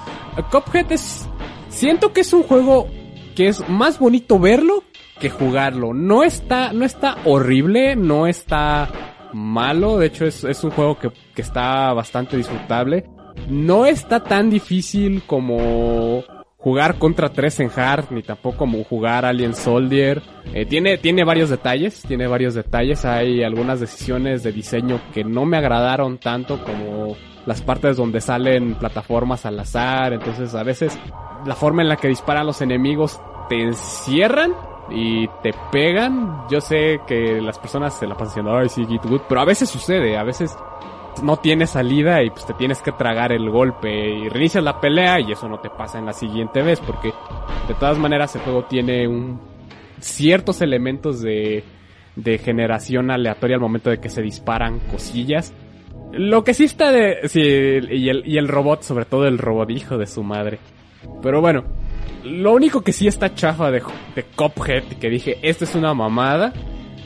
Cuphead 0.51 0.91
es... 0.91 1.27
Siento 1.69 2.13
que 2.13 2.21
es 2.21 2.33
un 2.33 2.43
juego 2.43 2.87
que 3.35 3.47
es 3.47 3.67
más 3.67 3.97
bonito 3.99 4.37
verlo 4.37 4.83
que 5.19 5.29
jugarlo. 5.29 5.93
No 5.93 6.23
está, 6.23 6.73
no 6.73 6.85
está 6.85 7.17
horrible, 7.25 7.95
no 7.95 8.27
está 8.27 8.89
malo. 9.33 9.97
De 9.97 10.07
hecho, 10.07 10.25
es, 10.25 10.63
un 10.63 10.71
juego 10.71 10.99
que 10.99 11.41
está 11.41 11.93
bastante 11.93 12.37
disfrutable. 12.37 13.05
No 13.49 13.85
está 13.85 14.23
tan 14.23 14.49
difícil 14.49 15.23
como 15.25 16.23
jugar 16.63 16.97
contra 16.97 17.29
3 17.29 17.59
en 17.59 17.71
hard, 17.75 18.05
ni 18.11 18.23
tampoco 18.23 18.57
como 18.59 18.83
jugar 18.85 19.25
Alien 19.25 19.53
Soldier. 19.53 20.21
Eh, 20.53 20.65
tiene, 20.65 20.97
tiene 20.97 21.25
varios 21.25 21.49
detalles, 21.49 22.01
tiene 22.07 22.25
varios 22.25 22.53
detalles. 22.53 23.03
Hay 23.03 23.43
algunas 23.43 23.81
decisiones 23.81 24.43
de 24.43 24.53
diseño 24.53 25.01
que 25.13 25.25
no 25.25 25.45
me 25.45 25.57
agradaron 25.57 26.19
tanto 26.19 26.63
como 26.63 27.17
las 27.45 27.61
partes 27.61 27.97
donde 27.97 28.21
salen 28.21 28.75
plataformas 28.75 29.45
al 29.45 29.59
azar. 29.59 30.13
Entonces 30.13 30.55
a 30.55 30.63
veces 30.63 30.97
la 31.45 31.55
forma 31.55 31.81
en 31.81 31.89
la 31.89 31.97
que 31.97 32.07
disparan 32.07 32.45
los 32.45 32.61
enemigos 32.61 33.19
te 33.49 33.61
encierran 33.61 34.53
y 34.89 35.27
te 35.41 35.51
pegan. 35.69 36.45
Yo 36.49 36.61
sé 36.61 37.01
que 37.05 37.41
las 37.41 37.59
personas 37.59 37.93
se 37.93 38.07
la 38.07 38.13
pasan 38.13 38.27
diciendo, 38.29 38.55
ay, 38.55 38.69
sí, 38.69 38.85
Good", 38.85 39.23
pero 39.27 39.41
a 39.41 39.45
veces 39.45 39.69
sucede, 39.69 40.17
a 40.17 40.23
veces 40.23 40.57
no 41.21 41.37
tienes 41.37 41.71
salida 41.71 42.23
y 42.23 42.29
pues 42.29 42.45
te 42.45 42.53
tienes 42.53 42.81
que 42.81 42.91
tragar 42.91 43.31
el 43.31 43.49
golpe 43.49 44.09
y 44.09 44.29
reinicias 44.29 44.63
la 44.63 44.79
pelea 44.79 45.19
y 45.19 45.31
eso 45.31 45.47
no 45.47 45.59
te 45.59 45.69
pasa 45.69 45.99
en 45.99 46.05
la 46.05 46.13
siguiente 46.13 46.61
vez 46.61 46.79
porque 46.79 47.13
de 47.67 47.73
todas 47.75 47.97
maneras 47.97 48.35
el 48.35 48.41
juego 48.41 48.63
tiene 48.63 49.07
un 49.07 49.39
ciertos 49.99 50.61
elementos 50.61 51.21
de, 51.21 51.63
de 52.15 52.37
generación 52.37 53.11
aleatoria 53.11 53.55
al 53.55 53.61
momento 53.61 53.89
de 53.89 53.99
que 53.99 54.09
se 54.09 54.21
disparan 54.21 54.79
cosillas 54.91 55.53
Lo 56.11 56.43
que 56.43 56.53
sí 56.53 56.65
está 56.65 56.91
de... 56.91 57.27
Sí, 57.27 57.41
y 57.41 58.09
el, 58.09 58.23
y 58.25 58.37
el 58.37 58.47
robot, 58.47 58.83
sobre 58.83 59.05
todo 59.05 59.25
el 59.25 59.37
robot 59.37 59.69
hijo 59.71 59.97
de 59.97 60.05
su 60.05 60.23
madre. 60.23 60.59
Pero 61.21 61.41
bueno, 61.41 61.63
lo 62.23 62.53
único 62.53 62.81
que 62.81 62.93
sí 62.93 63.07
está 63.07 63.33
chafa 63.33 63.71
de, 63.71 63.81
de 64.15 64.23
Cophead, 64.35 64.83
que 64.99 65.09
dije, 65.09 65.37
esto 65.41 65.63
es 65.65 65.73
una 65.75 65.93
mamada. 65.93 66.53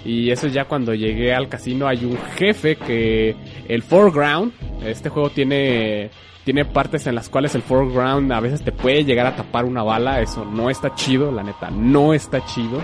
Y 0.08 0.32
eso 0.32 0.48
ya 0.48 0.64
cuando 0.66 0.94
llegué 0.94 1.36
al 1.36 1.50
casino 1.50 1.86
hay 1.86 2.06
un 2.06 2.18
jefe 2.38 2.78
que 2.78 3.36
el 3.68 3.84
foreground, 3.84 4.54
este 4.82 5.10
juego 5.10 5.30
tiene 5.30 6.10
tiene 6.46 6.64
partes 6.64 7.06
en 7.08 7.16
las 7.16 7.28
cuales 7.28 7.54
el 7.56 7.62
foreground 7.62 8.32
a 8.32 8.40
veces 8.40 8.64
te 8.64 8.72
puede 8.72 9.04
llegar 9.04 9.28
a 9.28 9.36
tapar 9.36 9.66
una 9.66 9.84
bala, 9.84 10.22
eso 10.22 10.46
no 10.46 10.70
está 10.70 10.96
chido, 10.96 11.30
la 11.30 11.44
neta, 11.44 11.70
no 11.70 12.14
está 12.14 12.46
chido. 12.46 12.82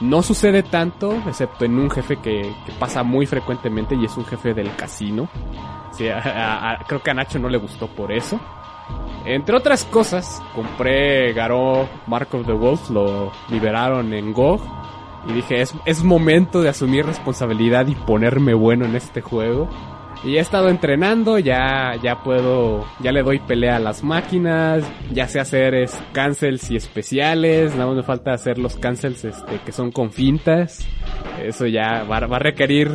No 0.00 0.22
sucede 0.22 0.62
tanto, 0.62 1.12
excepto 1.26 1.64
en 1.64 1.80
un 1.80 1.90
jefe 1.90 2.18
que, 2.22 2.42
que 2.64 2.72
pasa 2.78 3.02
muy 3.02 3.26
frecuentemente 3.26 3.96
y 3.96 4.04
es 4.04 4.16
un 4.16 4.24
jefe 4.24 4.54
del 4.54 4.74
casino. 4.76 5.28
Sí, 5.90 6.06
creo 6.86 7.02
que 7.02 7.10
a 7.10 7.14
Nacho 7.14 7.40
no 7.40 7.48
le 7.48 7.58
gustó 7.58 7.88
por 7.88 8.12
eso. 8.12 8.40
Entre 9.24 9.56
otras 9.56 9.84
cosas, 9.84 10.40
compré 10.54 11.32
Garou 11.32 11.88
Mark 12.06 12.28
of 12.32 12.46
the 12.46 12.52
Wolf, 12.52 12.90
lo 12.90 13.32
liberaron 13.50 14.12
en 14.12 14.32
GOG. 14.32 14.60
Y 15.28 15.32
dije, 15.32 15.60
es, 15.60 15.74
es 15.86 16.02
momento 16.02 16.62
de 16.62 16.68
asumir 16.68 17.06
responsabilidad 17.06 17.86
y 17.86 17.94
ponerme 17.94 18.54
bueno 18.54 18.84
en 18.84 18.96
este 18.96 19.20
juego. 19.20 19.68
Y 20.24 20.36
he 20.36 20.40
estado 20.40 20.68
entrenando, 20.68 21.38
ya, 21.38 21.96
ya 22.00 22.22
puedo, 22.22 22.86
ya 23.00 23.10
le 23.10 23.24
doy 23.24 23.40
pelea 23.40 23.76
a 23.76 23.80
las 23.80 24.04
máquinas, 24.04 24.84
ya 25.10 25.26
sé 25.26 25.40
hacer 25.40 25.88
cancels 26.12 26.70
y 26.70 26.76
especiales, 26.76 27.74
nada 27.74 27.92
me 27.92 28.04
falta 28.04 28.32
hacer 28.32 28.56
los 28.56 28.76
cancels 28.76 29.24
este, 29.24 29.58
que 29.64 29.72
son 29.72 29.90
con 29.90 30.12
fintas. 30.12 30.86
Eso 31.42 31.66
ya 31.66 32.04
va, 32.04 32.20
va 32.20 32.36
a 32.36 32.40
requerir, 32.40 32.88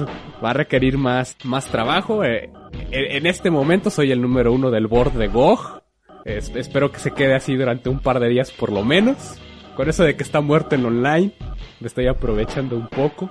va 0.43 0.51
a 0.51 0.53
requerir 0.53 0.97
más, 0.97 1.35
más 1.43 1.65
trabajo. 1.65 2.23
Eh, 2.23 2.49
en, 2.91 3.25
este 3.25 3.51
momento 3.51 3.89
soy 3.89 4.13
el 4.13 4.21
número 4.21 4.53
uno 4.53 4.71
del 4.71 4.87
board 4.87 5.13
de 5.13 5.27
GOG. 5.27 5.81
Es, 6.23 6.49
espero 6.55 6.91
que 6.93 6.99
se 6.99 7.11
quede 7.11 7.35
así 7.35 7.55
durante 7.55 7.89
un 7.89 7.99
par 7.99 8.21
de 8.21 8.29
días 8.29 8.51
por 8.51 8.71
lo 8.71 8.85
menos. 8.85 9.37
Con 9.77 9.87
eso 9.87 10.03
de 10.03 10.15
que 10.15 10.23
está 10.23 10.41
muerto 10.41 10.73
en 10.73 10.83
online, 10.87 11.33
me 11.79 11.87
estoy 11.87 12.07
aprovechando 12.07 12.75
un 12.75 12.87
poco. 12.87 13.29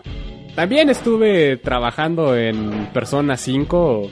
También 0.54 0.88
estuve 0.88 1.56
trabajando 1.56 2.36
en 2.36 2.86
Persona 2.94 3.36
5. 3.36 4.02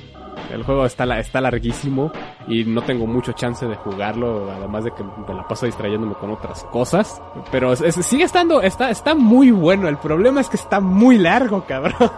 El 0.52 0.64
juego 0.64 0.84
está, 0.84 1.04
está 1.20 1.40
larguísimo 1.40 2.10
y 2.48 2.64
no 2.64 2.82
tengo 2.82 3.06
mucho 3.06 3.32
chance 3.32 3.64
de 3.66 3.76
jugarlo, 3.76 4.50
además 4.50 4.82
de 4.82 4.90
que 4.90 5.04
me 5.04 5.32
la 5.32 5.46
paso 5.46 5.66
distrayéndome 5.66 6.14
con 6.14 6.32
otras 6.32 6.64
cosas. 6.64 7.22
Pero 7.52 7.76
sigue 7.76 8.24
estando, 8.24 8.60
está, 8.62 8.90
está 8.90 9.14
muy 9.14 9.52
bueno. 9.52 9.88
El 9.88 9.98
problema 9.98 10.40
es 10.40 10.48
que 10.48 10.56
está 10.56 10.80
muy 10.80 11.18
largo, 11.18 11.64
cabrón. 11.68 12.10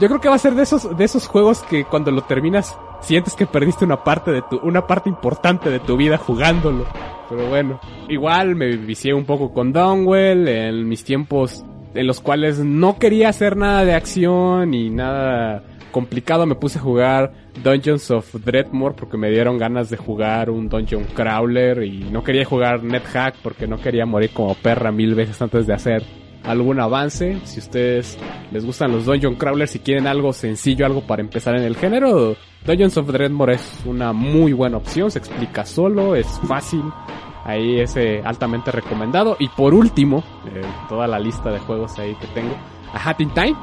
Yo 0.00 0.06
creo 0.06 0.20
que 0.20 0.28
va 0.28 0.36
a 0.36 0.38
ser 0.38 0.54
de 0.54 0.62
esos, 0.62 0.96
de 0.96 1.02
esos 1.02 1.26
juegos 1.26 1.64
que 1.64 1.84
cuando 1.84 2.12
lo 2.12 2.22
terminas 2.22 2.78
sientes 3.00 3.34
que 3.34 3.46
perdiste 3.46 3.84
una 3.84 4.04
parte 4.04 4.30
de 4.30 4.42
tu, 4.42 4.58
una 4.58 4.86
parte 4.86 5.08
importante 5.08 5.68
de 5.68 5.80
tu 5.80 5.96
vida 5.96 6.16
jugándolo. 6.16 6.86
Pero 7.34 7.48
bueno, 7.48 7.80
igual 8.10 8.54
me 8.56 8.76
vicié 8.76 9.14
un 9.14 9.24
poco 9.24 9.54
con 9.54 9.72
Downwell 9.72 10.46
en 10.48 10.86
mis 10.86 11.02
tiempos 11.02 11.64
en 11.94 12.06
los 12.06 12.20
cuales 12.20 12.58
no 12.58 12.98
quería 12.98 13.30
hacer 13.30 13.56
nada 13.56 13.86
de 13.86 13.94
acción 13.94 14.70
ni 14.70 14.90
nada 14.90 15.62
complicado. 15.92 16.44
Me 16.44 16.56
puse 16.56 16.78
a 16.78 16.82
jugar 16.82 17.32
Dungeons 17.64 18.10
of 18.10 18.34
Dreadmore 18.44 18.94
porque 18.94 19.16
me 19.16 19.30
dieron 19.30 19.56
ganas 19.56 19.88
de 19.88 19.96
jugar 19.96 20.50
un 20.50 20.68
Dungeon 20.68 21.04
Crawler 21.14 21.82
y 21.84 22.00
no 22.10 22.22
quería 22.22 22.44
jugar 22.44 22.84
NetHack 22.84 23.36
porque 23.42 23.66
no 23.66 23.80
quería 23.80 24.04
morir 24.04 24.30
como 24.34 24.54
perra 24.54 24.92
mil 24.92 25.14
veces 25.14 25.40
antes 25.40 25.66
de 25.66 25.72
hacer 25.72 26.02
algún 26.44 26.80
avance. 26.80 27.38
Si 27.44 27.60
ustedes 27.60 28.18
les 28.50 28.64
gustan 28.64 28.92
los 28.92 29.04
Dungeon 29.04 29.36
Crawlers, 29.36 29.70
si 29.70 29.80
quieren 29.80 30.06
algo 30.06 30.32
sencillo, 30.32 30.86
algo 30.86 31.02
para 31.06 31.22
empezar 31.22 31.56
en 31.56 31.64
el 31.64 31.76
género, 31.76 32.36
Dungeons 32.64 32.96
of 32.96 33.08
Dreadmore 33.08 33.54
es 33.54 33.80
una 33.84 34.12
muy 34.12 34.52
buena 34.52 34.76
opción. 34.76 35.10
Se 35.10 35.18
explica 35.18 35.64
solo, 35.64 36.14
es 36.14 36.26
fácil. 36.46 36.82
Ahí 37.44 37.80
es 37.80 37.96
eh, 37.96 38.22
altamente 38.24 38.70
recomendado. 38.70 39.36
Y 39.38 39.48
por 39.48 39.74
último, 39.74 40.22
eh, 40.46 40.62
toda 40.88 41.06
la 41.06 41.18
lista 41.18 41.50
de 41.50 41.58
juegos 41.58 41.98
ahí 41.98 42.14
que 42.16 42.26
tengo, 42.28 42.54
a 42.92 43.08
Hat 43.08 43.16
Time, 43.16 43.56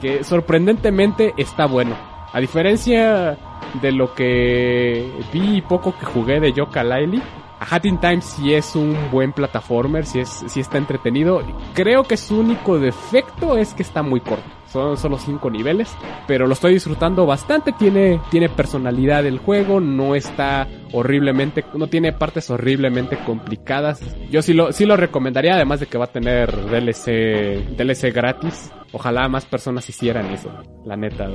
que 0.00 0.24
sorprendentemente 0.24 1.32
está 1.36 1.66
bueno. 1.66 1.96
A 2.32 2.40
diferencia 2.40 3.38
de 3.80 3.92
lo 3.92 4.14
que 4.14 5.10
vi 5.32 5.58
y 5.58 5.62
poco 5.62 5.94
que 5.98 6.06
jugué 6.06 6.40
de 6.40 6.52
Yoka 6.52 6.82
Laili, 6.82 7.22
a 7.62 7.76
Hat 7.76 7.86
in 7.86 7.98
Time 7.98 8.20
sí 8.22 8.54
es 8.54 8.74
un 8.74 8.96
buen 9.12 9.32
plataformer, 9.32 10.04
sí, 10.04 10.18
es, 10.18 10.44
sí 10.48 10.58
está 10.58 10.78
entretenido. 10.78 11.40
Creo 11.74 12.02
que 12.02 12.16
su 12.16 12.40
único 12.40 12.80
defecto 12.80 13.56
es 13.56 13.72
que 13.72 13.82
está 13.82 14.02
muy 14.02 14.20
corto. 14.20 14.50
Son 14.66 14.96
solo 14.96 15.16
5 15.16 15.48
niveles, 15.50 15.94
pero 16.26 16.46
lo 16.46 16.54
estoy 16.54 16.74
disfrutando 16.74 17.24
bastante. 17.24 17.72
Tiene, 17.72 18.20
tiene 18.30 18.48
personalidad 18.48 19.24
el 19.26 19.38
juego, 19.38 19.80
no 19.80 20.16
está 20.16 20.66
horriblemente, 20.92 21.64
no 21.74 21.86
tiene 21.86 22.12
partes 22.12 22.50
horriblemente 22.50 23.16
complicadas. 23.18 24.00
Yo 24.28 24.42
sí 24.42 24.54
lo, 24.54 24.72
sí 24.72 24.84
lo 24.84 24.96
recomendaría, 24.96 25.54
además 25.54 25.78
de 25.78 25.86
que 25.86 25.98
va 25.98 26.06
a 26.06 26.12
tener 26.12 26.50
DLC, 26.68 27.76
DLC 27.76 28.12
gratis. 28.12 28.72
Ojalá 28.90 29.28
más 29.28 29.46
personas 29.46 29.88
hicieran 29.88 30.26
eso, 30.32 30.50
la 30.84 30.96
neta. 30.96 31.28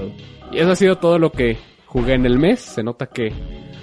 Y 0.51 0.57
eso 0.57 0.71
ha 0.71 0.75
sido 0.75 0.97
todo 0.97 1.19
lo 1.19 1.31
que 1.31 1.57
jugué 1.85 2.15
en 2.15 2.25
el 2.25 2.37
mes. 2.37 2.59
Se 2.59 2.83
nota 2.83 3.05
que 3.05 3.31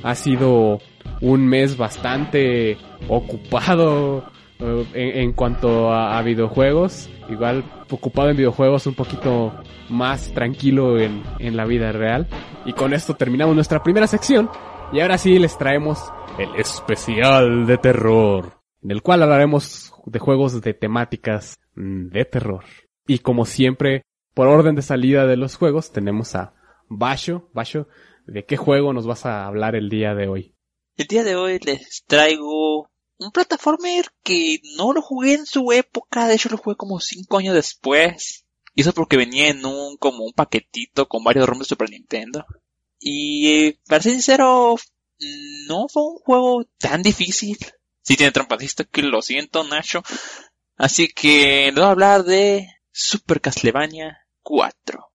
ha 0.02 0.14
sido 0.14 0.80
un 1.20 1.46
mes 1.46 1.76
bastante 1.76 2.76
ocupado 3.08 4.24
uh, 4.60 4.84
en, 4.94 5.32
cuanto 5.32 5.92
a, 5.92 6.18
a, 6.18 6.22
videojuegos. 6.22 7.10
Igual 7.28 7.64
ocupado 7.90 8.30
en 8.30 8.36
videojuegos, 8.36 8.86
un 8.86 8.94
poquito 8.94 9.52
más 9.88 10.32
tranquilo 10.32 10.98
en, 10.98 11.22
en, 11.38 11.56
la 11.56 11.64
vida 11.64 11.92
real. 11.92 12.28
Y 12.64 12.72
con 12.72 12.92
esto 12.92 13.14
terminamos 13.14 13.54
nuestra 13.54 13.82
primera 13.82 14.06
sección. 14.06 14.50
Y 14.92 15.00
ahora 15.00 15.18
sí 15.18 15.38
les 15.38 15.56
traemos 15.56 15.98
el 16.38 16.54
especial 16.56 17.66
de 17.66 17.78
terror, 17.78 18.60
en 18.82 18.90
el 18.90 19.02
cual 19.02 19.22
hablaremos 19.22 19.92
de 20.06 20.18
juegos 20.18 20.60
de 20.60 20.74
temáticas 20.74 21.58
de 21.74 22.24
terror. 22.24 22.64
Y 23.06 23.18
como 23.18 23.44
siempre, 23.44 24.02
por 24.34 24.48
orden 24.48 24.74
de 24.74 24.82
salida 24.82 25.26
de 25.26 25.36
los 25.36 25.56
juegos, 25.56 25.92
tenemos 25.92 26.34
a 26.34 26.54
Basho. 26.88 27.48
Basho, 27.52 27.88
¿de 28.26 28.44
qué 28.44 28.56
juego 28.56 28.92
nos 28.92 29.06
vas 29.06 29.26
a 29.26 29.46
hablar 29.46 29.74
el 29.74 29.88
día 29.88 30.14
de 30.14 30.28
hoy? 30.28 30.53
El 30.96 31.06
día 31.08 31.24
de 31.24 31.34
hoy 31.34 31.58
les 31.58 32.04
traigo 32.06 32.88
un 33.18 33.30
plataformer 33.32 34.06
que 34.22 34.60
no 34.76 34.92
lo 34.92 35.02
jugué 35.02 35.34
en 35.34 35.46
su 35.46 35.72
época, 35.72 36.28
de 36.28 36.34
hecho 36.34 36.48
lo 36.48 36.56
jugué 36.56 36.76
como 36.76 37.00
5 37.00 37.38
años 37.38 37.54
después. 37.54 38.44
Y 38.74 38.82
eso 38.82 38.92
porque 38.92 39.16
venía 39.16 39.48
en 39.48 39.64
un, 39.64 39.96
como 39.96 40.24
un 40.24 40.32
paquetito 40.32 41.08
con 41.08 41.24
varios 41.24 41.48
ROMs 41.48 41.60
de 41.60 41.64
Super 41.64 41.90
Nintendo. 41.90 42.44
Y 43.00 43.72
para 43.88 44.02
ser 44.02 44.12
sincero, 44.12 44.76
no 45.66 45.88
fue 45.88 46.02
un 46.02 46.16
juego 46.18 46.64
tan 46.78 47.02
difícil. 47.02 47.58
Si 48.02 48.16
tiene 48.16 48.32
trampatista 48.32 48.84
que 48.84 49.02
lo 49.02 49.22
siento, 49.22 49.64
Nacho. 49.64 50.02
Así 50.76 51.08
que 51.08 51.66
les 51.66 51.74
voy 51.74 51.84
a 51.84 51.90
hablar 51.90 52.24
de 52.24 52.68
Super 52.92 53.40
Castlevania 53.40 54.26
4. 54.42 55.13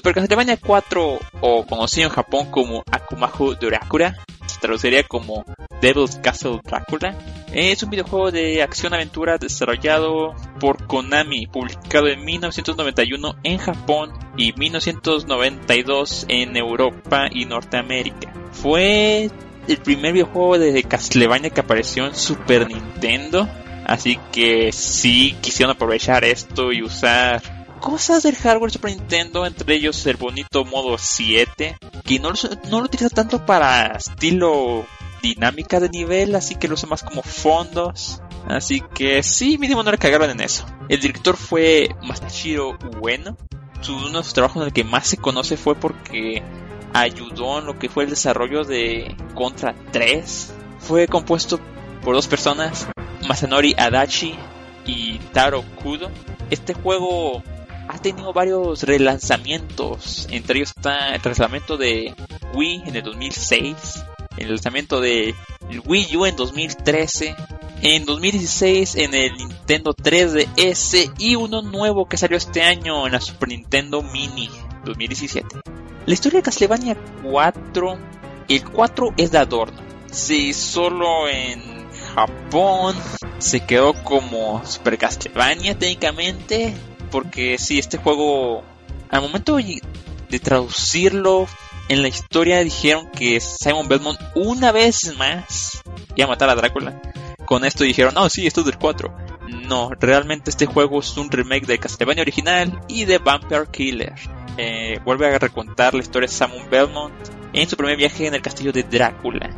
Super 0.00 0.14
Castlevania 0.14 0.56
4, 0.56 1.18
o 1.42 1.66
conocido 1.66 2.06
en 2.06 2.14
Japón 2.14 2.50
como 2.50 2.82
Akumajo 2.90 3.54
Drakura, 3.54 4.16
se 4.46 4.58
traduciría 4.58 5.02
como 5.02 5.44
Devil's 5.82 6.16
Castle 6.16 6.62
Drácula, 6.64 7.18
es 7.52 7.82
un 7.82 7.90
videojuego 7.90 8.30
de 8.30 8.62
acción-aventura 8.62 9.36
desarrollado 9.36 10.34
por 10.58 10.86
Konami, 10.86 11.48
publicado 11.48 12.08
en 12.08 12.24
1991 12.24 13.36
en 13.42 13.58
Japón 13.58 14.12
y 14.38 14.54
1992 14.54 16.24
en 16.28 16.56
Europa 16.56 17.28
y 17.30 17.44
Norteamérica. 17.44 18.32
Fue 18.52 19.28
el 19.68 19.76
primer 19.84 20.14
videojuego 20.14 20.58
de 20.58 20.82
Castlevania 20.82 21.50
que 21.50 21.60
apareció 21.60 22.06
en 22.06 22.14
Super 22.14 22.66
Nintendo, 22.66 23.46
así 23.84 24.18
que 24.32 24.72
sí 24.72 25.36
quisieron 25.42 25.76
aprovechar 25.76 26.24
esto 26.24 26.72
y 26.72 26.82
usar 26.82 27.59
cosas 27.80 28.22
del 28.22 28.36
hardware 28.36 28.70
Super 28.70 28.90
Nintendo, 28.92 29.46
entre 29.46 29.74
ellos 29.74 30.06
el 30.06 30.16
bonito 30.16 30.64
modo 30.64 30.96
7, 30.98 31.76
que 32.04 32.18
no 32.18 32.32
no 32.70 32.78
lo 32.78 32.84
utiliza 32.84 33.08
tanto 33.08 33.44
para 33.44 33.96
estilo 33.96 34.86
dinámica 35.22 35.80
de 35.80 35.88
nivel, 35.88 36.34
así 36.34 36.54
que 36.54 36.68
lo 36.68 36.74
usa 36.74 36.88
más 36.88 37.02
como 37.02 37.22
fondos. 37.22 38.22
Así 38.46 38.82
que 38.94 39.22
sí, 39.22 39.58
mínimo 39.58 39.82
no 39.82 39.90
le 39.90 39.98
cagaron 39.98 40.30
en 40.30 40.40
eso. 40.40 40.64
El 40.88 41.00
director 41.00 41.36
fue 41.36 41.94
Masashiro 42.02 42.78
Ueno. 43.00 43.36
Uno 43.88 44.18
de 44.18 44.24
sus 44.24 44.34
trabajos 44.34 44.62
en 44.62 44.68
el 44.68 44.72
que 44.72 44.84
más 44.84 45.06
se 45.06 45.16
conoce 45.16 45.56
fue 45.56 45.74
porque 45.74 46.42
ayudó 46.92 47.58
en 47.58 47.66
lo 47.66 47.78
que 47.78 47.88
fue 47.88 48.04
el 48.04 48.10
desarrollo 48.10 48.64
de 48.64 49.16
Contra 49.34 49.74
3. 49.90 50.54
Fue 50.78 51.06
compuesto 51.06 51.60
por 52.02 52.14
dos 52.14 52.28
personas, 52.28 52.88
Masanori 53.26 53.74
Adachi 53.76 54.34
y 54.86 55.18
Taro 55.32 55.62
Kudo. 55.82 56.10
Este 56.50 56.74
juego 56.74 57.42
ha 57.92 57.98
tenido 57.98 58.32
varios 58.32 58.84
relanzamientos, 58.84 60.28
entre 60.30 60.58
ellos 60.58 60.72
está 60.76 61.14
el 61.14 61.20
lanzamiento 61.24 61.76
de 61.76 62.14
Wii 62.54 62.84
en 62.86 62.96
el 62.96 63.02
2006, 63.02 64.04
el 64.36 64.48
lanzamiento 64.48 65.00
de 65.00 65.34
Wii 65.86 66.16
U 66.16 66.26
en 66.26 66.36
2013, 66.36 67.34
en 67.82 68.04
2016 68.04 68.94
en 68.94 69.14
el 69.14 69.32
Nintendo 69.36 69.92
3DS 69.92 71.14
y 71.18 71.34
uno 71.34 71.62
nuevo 71.62 72.06
que 72.06 72.16
salió 72.16 72.36
este 72.36 72.62
año 72.62 73.06
en 73.06 73.12
la 73.12 73.20
Super 73.20 73.48
Nintendo 73.48 74.02
Mini 74.02 74.48
2017. 74.84 75.60
La 76.06 76.14
historia 76.14 76.38
de 76.38 76.44
Castlevania 76.44 76.96
4, 77.24 77.98
el 78.48 78.64
4 78.70 79.14
es 79.16 79.32
de 79.32 79.38
adorno. 79.38 79.82
Si 80.10 80.52
solo 80.52 81.28
en 81.28 81.60
Japón 82.14 82.96
se 83.38 83.60
quedó 83.60 83.94
como 84.04 84.64
Super 84.64 84.96
Castlevania 84.96 85.76
técnicamente, 85.76 86.74
porque 87.10 87.58
si 87.58 87.78
este 87.78 87.98
juego 87.98 88.62
al 89.10 89.22
momento 89.22 89.56
de 89.56 90.38
traducirlo 90.38 91.46
en 91.88 92.02
la 92.02 92.08
historia 92.08 92.62
dijeron 92.62 93.10
que 93.10 93.40
Simon 93.40 93.88
Belmont 93.88 94.20
una 94.36 94.70
vez 94.70 95.16
más 95.16 95.82
iba 96.14 96.26
a 96.26 96.28
matar 96.28 96.48
a 96.48 96.54
Drácula. 96.54 97.00
Con 97.44 97.64
esto 97.64 97.82
dijeron, 97.82 98.14
no, 98.14 98.28
sí, 98.28 98.46
esto 98.46 98.60
es 98.60 98.66
del 98.66 98.78
4. 98.78 99.12
No, 99.66 99.90
realmente 99.98 100.50
este 100.50 100.66
juego 100.66 101.00
es 101.00 101.16
un 101.16 101.30
remake 101.30 101.66
de 101.66 101.78
Castlevania 101.78 102.22
original 102.22 102.80
y 102.86 103.06
de 103.06 103.18
Vampire 103.18 103.66
Killer. 103.72 104.14
Eh, 104.56 105.00
vuelve 105.04 105.34
a 105.34 105.38
recontar 105.38 105.94
la 105.94 106.00
historia 106.00 106.28
de 106.28 106.34
Simon 106.34 106.70
Belmont 106.70 107.12
en 107.52 107.68
su 107.68 107.76
primer 107.76 107.96
viaje 107.96 108.28
en 108.28 108.34
el 108.34 108.42
castillo 108.42 108.72
de 108.72 108.84
Drácula. 108.84 109.50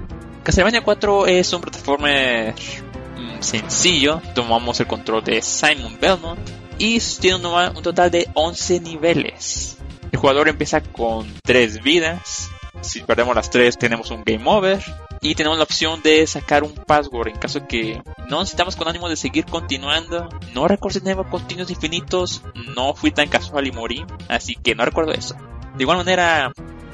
Castlevania 0.43 0.83
4 0.83 1.27
es 1.27 1.53
un 1.53 1.61
plataforma 1.61 2.09
mm, 2.09 3.43
sencillo. 3.43 4.23
Tomamos 4.35 4.81
el 4.81 4.87
control 4.87 5.23
de 5.23 5.43
Simon 5.43 5.99
Belmont 6.01 6.62
y 6.83 6.99
tiene 7.21 7.37
un 7.37 7.83
total 7.85 8.11
de 8.11 8.29
11 8.35 8.81
niveles. 8.81 9.79
El 10.11 10.19
jugador 10.19 10.49
empieza 10.49 10.83
con 10.83 11.33
3 11.45 11.81
vidas. 11.81 12.51
Si 12.81 13.01
perdemos 13.03 13.37
las 13.37 13.51
3 13.51 13.79
tenemos 13.79 14.11
un 14.11 14.25
game 14.25 14.43
over. 14.47 14.83
Y 15.21 15.37
tenemos 15.37 15.59
la 15.59 15.63
opción 15.63 16.03
de 16.03 16.27
sacar 16.27 16.65
un 16.65 16.75
password 16.75 17.29
en 17.29 17.37
caso 17.37 17.69
que 17.69 18.03
no 18.29 18.41
necesitamos 18.41 18.75
con 18.75 18.89
ánimo 18.89 19.09
de 19.09 19.15
seguir 19.15 19.45
continuando. 19.45 20.29
No 20.55 20.67
recuerdo 20.67 20.99
si 20.99 21.05
tenemos 21.05 21.29
continuos 21.29 21.71
infinitos. 21.71 22.43
No 22.75 22.97
fui 22.97 23.13
tan 23.13 23.29
casual 23.29 23.69
y 23.69 23.71
morí. 23.71 24.05
Así 24.27 24.57
que 24.57 24.75
no 24.75 24.85
recuerdo 24.85 25.13
eso. 25.13 25.37
De 25.77 25.85
igual 25.85 25.99
manera, 25.99 26.53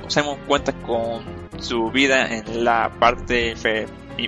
Simon 0.08 0.38
cuenta 0.46 0.74
con 0.74 1.24
su 1.60 1.90
vida 1.90 2.36
en 2.36 2.62
la 2.62 2.92
parte 3.00 3.56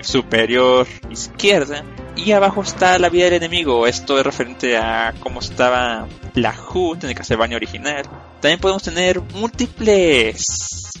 superior 0.01 0.87
izquierda 1.09 1.83
y 2.15 2.31
abajo 2.31 2.61
está 2.61 2.99
la 2.99 3.09
vida 3.09 3.25
del 3.25 3.35
enemigo. 3.35 3.87
Esto 3.87 4.17
es 4.17 4.25
referente 4.25 4.77
a 4.77 5.13
cómo 5.19 5.39
estaba 5.39 6.07
la 6.33 6.53
HUD 6.53 7.03
en 7.03 7.09
el 7.09 7.15
Castlevania 7.15 7.57
original. 7.57 8.03
También 8.39 8.59
podemos 8.59 8.83
tener 8.83 9.21
múltiples 9.21 10.91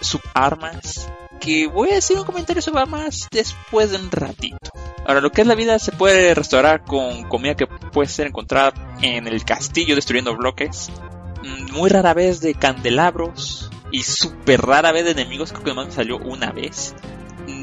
subarmas. 0.00 1.08
Que 1.40 1.66
voy 1.68 1.90
a 1.90 1.94
decir 1.94 2.18
un 2.18 2.24
comentario 2.24 2.60
sobre 2.60 2.82
armas 2.82 3.26
después 3.30 3.90
de 3.90 3.96
un 3.96 4.10
ratito. 4.10 4.70
Ahora, 5.06 5.22
lo 5.22 5.30
que 5.30 5.40
es 5.40 5.46
la 5.46 5.54
vida 5.54 5.78
se 5.78 5.90
puede 5.90 6.34
restaurar 6.34 6.84
con 6.84 7.24
comida 7.24 7.54
que 7.54 7.66
puede 7.66 8.08
ser 8.08 8.26
encontrada 8.26 8.74
en 9.00 9.26
el 9.26 9.44
castillo 9.44 9.94
destruyendo 9.94 10.36
bloques. 10.36 10.90
Mm, 11.42 11.72
muy 11.72 11.88
rara 11.88 12.12
vez 12.12 12.40
de 12.40 12.54
candelabros. 12.54 13.70
Y 13.90 14.02
súper 14.02 14.60
rara 14.60 14.92
vez 14.92 15.04
de 15.04 15.12
enemigos, 15.12 15.50
creo 15.50 15.64
que 15.64 15.70
nomás 15.70 15.86
me 15.86 15.92
salió 15.92 16.18
una 16.18 16.52
vez. 16.52 16.94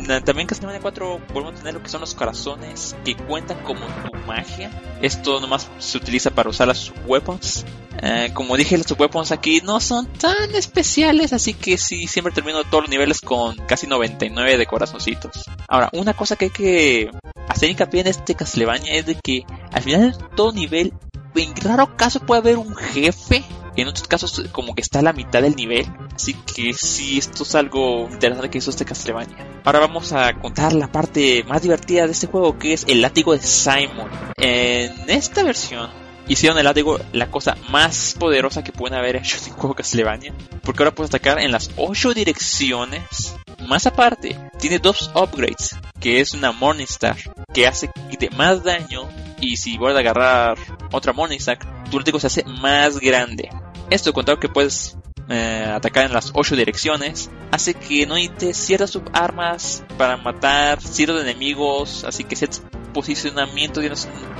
También 0.07 0.47
Castlevania 0.47 0.81
4 0.81 1.21
podemos 1.33 1.55
tener 1.55 1.73
lo 1.73 1.83
que 1.83 1.89
son 1.89 2.01
los 2.01 2.15
corazones 2.15 2.95
que 3.03 3.15
cuentan 3.15 3.61
como 3.63 3.81
tu 3.81 4.17
magia. 4.25 4.71
Esto 5.01 5.39
nomás 5.41 5.69
se 5.79 5.97
utiliza 5.97 6.31
para 6.31 6.49
usar 6.49 6.69
las 6.69 6.93
weapons. 7.05 7.65
Eh, 8.01 8.29
como 8.33 8.55
dije, 8.55 8.77
los 8.77 8.91
weapons 8.91 9.31
aquí 9.31 9.61
no 9.63 9.79
son 9.79 10.05
tan 10.05 10.53
especiales, 10.55 11.33
así 11.33 11.53
que 11.53 11.77
sí, 11.77 12.07
siempre 12.07 12.33
termino 12.33 12.63
todos 12.63 12.83
los 12.83 12.89
niveles 12.89 13.21
con 13.21 13.55
casi 13.67 13.87
99 13.87 14.57
de 14.57 14.65
corazoncitos. 14.65 15.43
Ahora, 15.67 15.89
una 15.93 16.13
cosa 16.13 16.35
que 16.35 16.45
hay 16.45 16.51
que 16.51 17.11
hacer 17.49 17.69
hincapié 17.69 18.01
en 18.01 18.07
este 18.07 18.35
Castlevania 18.35 18.93
es 18.93 19.07
de 19.07 19.15
que 19.15 19.45
al 19.71 19.81
final 19.81 20.11
de 20.11 20.17
todo 20.35 20.51
nivel, 20.53 20.93
en 21.35 21.55
raro 21.55 21.95
caso 21.95 22.19
puede 22.19 22.41
haber 22.41 22.57
un 22.57 22.75
jefe 22.75 23.43
en 23.75 23.87
otros 23.87 24.07
casos 24.07 24.43
como 24.51 24.73
que 24.73 24.81
está 24.81 24.99
a 24.99 25.03
la 25.03 25.13
mitad 25.13 25.41
del 25.41 25.55
nivel. 25.55 25.85
Así 26.15 26.33
que 26.33 26.73
sí, 26.73 27.19
esto 27.19 27.43
es 27.43 27.55
algo 27.55 28.09
interesante 28.11 28.49
que 28.49 28.57
hizo 28.57 28.71
este 28.71 28.85
Castlevania. 28.85 29.61
Ahora 29.63 29.79
vamos 29.79 30.13
a 30.13 30.33
contar 30.33 30.73
la 30.73 30.91
parte 30.91 31.43
más 31.47 31.61
divertida 31.61 32.05
de 32.05 32.11
este 32.11 32.27
juego 32.27 32.57
que 32.57 32.73
es 32.73 32.85
el 32.87 33.01
látigo 33.01 33.33
de 33.33 33.41
Simon. 33.41 34.09
En 34.37 35.09
esta 35.09 35.43
versión 35.43 36.06
hicieron 36.27 36.57
el 36.57 36.65
látigo 36.65 36.99
la 37.13 37.31
cosa 37.31 37.57
más 37.69 38.15
poderosa 38.19 38.63
que 38.63 38.71
pueden 38.71 38.97
haber 38.97 39.17
hecho 39.17 39.37
en 39.45 39.53
juego 39.53 39.75
Castlevania. 39.75 40.33
Porque 40.63 40.83
ahora 40.83 40.95
puedes 40.95 41.09
atacar 41.09 41.39
en 41.39 41.51
las 41.51 41.71
8 41.77 42.13
direcciones. 42.13 43.35
Más 43.67 43.85
aparte, 43.85 44.37
tiene 44.59 44.79
dos 44.79 45.11
upgrades. 45.15 45.75
Que 45.99 46.19
es 46.19 46.33
una 46.33 46.51
Morningstar 46.51 47.17
que 47.53 47.67
hace 47.67 47.89
quite 48.09 48.29
más 48.31 48.63
daño. 48.63 49.09
Y 49.39 49.57
si 49.57 49.77
vuelves 49.77 49.97
a 49.97 49.99
agarrar 50.01 50.57
otra 50.91 51.13
Morningstar, 51.13 51.59
tu 51.89 51.99
látigo 51.99 52.19
se 52.19 52.27
hace 52.27 52.43
más 52.43 52.99
grande. 52.99 53.49
Esto, 53.89 54.13
contado 54.13 54.39
que 54.39 54.49
puedes 54.49 54.97
eh, 55.29 55.71
atacar 55.73 56.05
en 56.05 56.13
las 56.13 56.31
8 56.33 56.55
direcciones, 56.55 57.29
hace 57.51 57.73
que 57.73 58.05
no 58.05 58.15
necesites 58.15 58.57
ciertas 58.57 58.91
subarmas 58.91 59.83
para 59.97 60.15
matar 60.15 60.81
ciertos 60.81 61.21
enemigos, 61.21 62.05
así 62.05 62.23
que 62.23 62.35
ciertos 62.35 62.61
posicionamientos 62.93 63.83
ya 63.83 63.89
no 63.89 63.95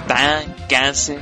tan 0.08 0.56
cáncer. 0.69 1.19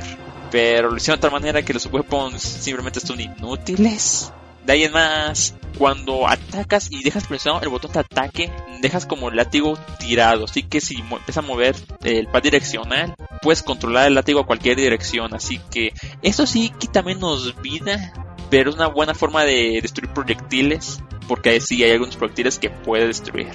Pero 0.50 0.90
lo 0.90 0.96
hicieron 0.96 1.18
de 1.18 1.22
tal 1.22 1.32
manera 1.32 1.62
que 1.62 1.74
los 1.74 1.86
weapons 1.86 2.40
simplemente 2.40 3.00
son 3.00 3.20
inútiles. 3.20 4.32
De 4.66 4.72
ahí 4.72 4.82
en 4.82 4.92
más, 4.92 5.54
cuando 5.78 6.26
atacas 6.26 6.88
y 6.90 7.04
dejas 7.04 7.28
presionado 7.28 7.62
el 7.62 7.68
botón 7.68 7.92
de 7.92 8.00
ataque, 8.00 8.50
dejas 8.80 9.06
como 9.06 9.28
el 9.28 9.36
látigo 9.36 9.78
tirado. 10.00 10.44
Así 10.46 10.64
que 10.64 10.80
si 10.80 10.96
empieza 10.96 11.38
a 11.38 11.44
mover 11.44 11.76
el 12.02 12.26
pad 12.26 12.42
direccional, 12.42 13.14
puedes 13.42 13.62
controlar 13.62 14.08
el 14.08 14.14
látigo 14.14 14.40
a 14.40 14.46
cualquier 14.46 14.76
dirección. 14.76 15.34
Así 15.34 15.60
que 15.70 15.92
eso 16.22 16.46
sí 16.46 16.72
quita 16.78 17.02
menos 17.02 17.60
vida, 17.62 18.12
pero 18.50 18.70
es 18.70 18.76
una 18.76 18.88
buena 18.88 19.14
forma 19.14 19.44
de 19.44 19.78
destruir 19.80 20.12
proyectiles. 20.12 21.00
Porque 21.28 21.50
ahí 21.50 21.60
sí 21.60 21.82
hay 21.84 21.92
algunos 21.92 22.16
proyectiles 22.16 22.58
que 22.58 22.70
puede 22.70 23.06
destruir. 23.06 23.52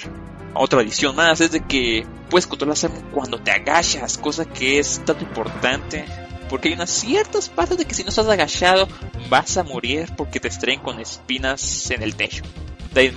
Otra 0.54 0.80
adición 0.80 1.16
más 1.16 1.42
es 1.42 1.52
de 1.52 1.66
que 1.66 2.06
puedes 2.30 2.48
controlar 2.48 2.78
cuando 3.14 3.38
te 3.38 3.52
agachas, 3.52 4.18
cosa 4.18 4.46
que 4.46 4.80
es 4.80 5.02
tanto 5.06 5.24
importante 5.24 6.06
porque 6.52 6.68
hay 6.68 6.74
unas 6.76 6.90
ciertas 6.90 7.48
partes 7.48 7.78
de 7.78 7.86
que 7.86 7.96
si 7.96 8.04
no 8.04 8.10
estás 8.10 8.28
agachado 8.28 8.90
vas 9.30 9.56
a 9.56 9.64
morir 9.64 10.10
porque 10.18 10.42
te 10.42 10.50
estrellen 10.50 10.82
con 10.82 11.00
espinas 11.00 11.90
en 11.92 12.04
el 12.04 12.16
techo. 12.16 12.44
De 12.94 13.14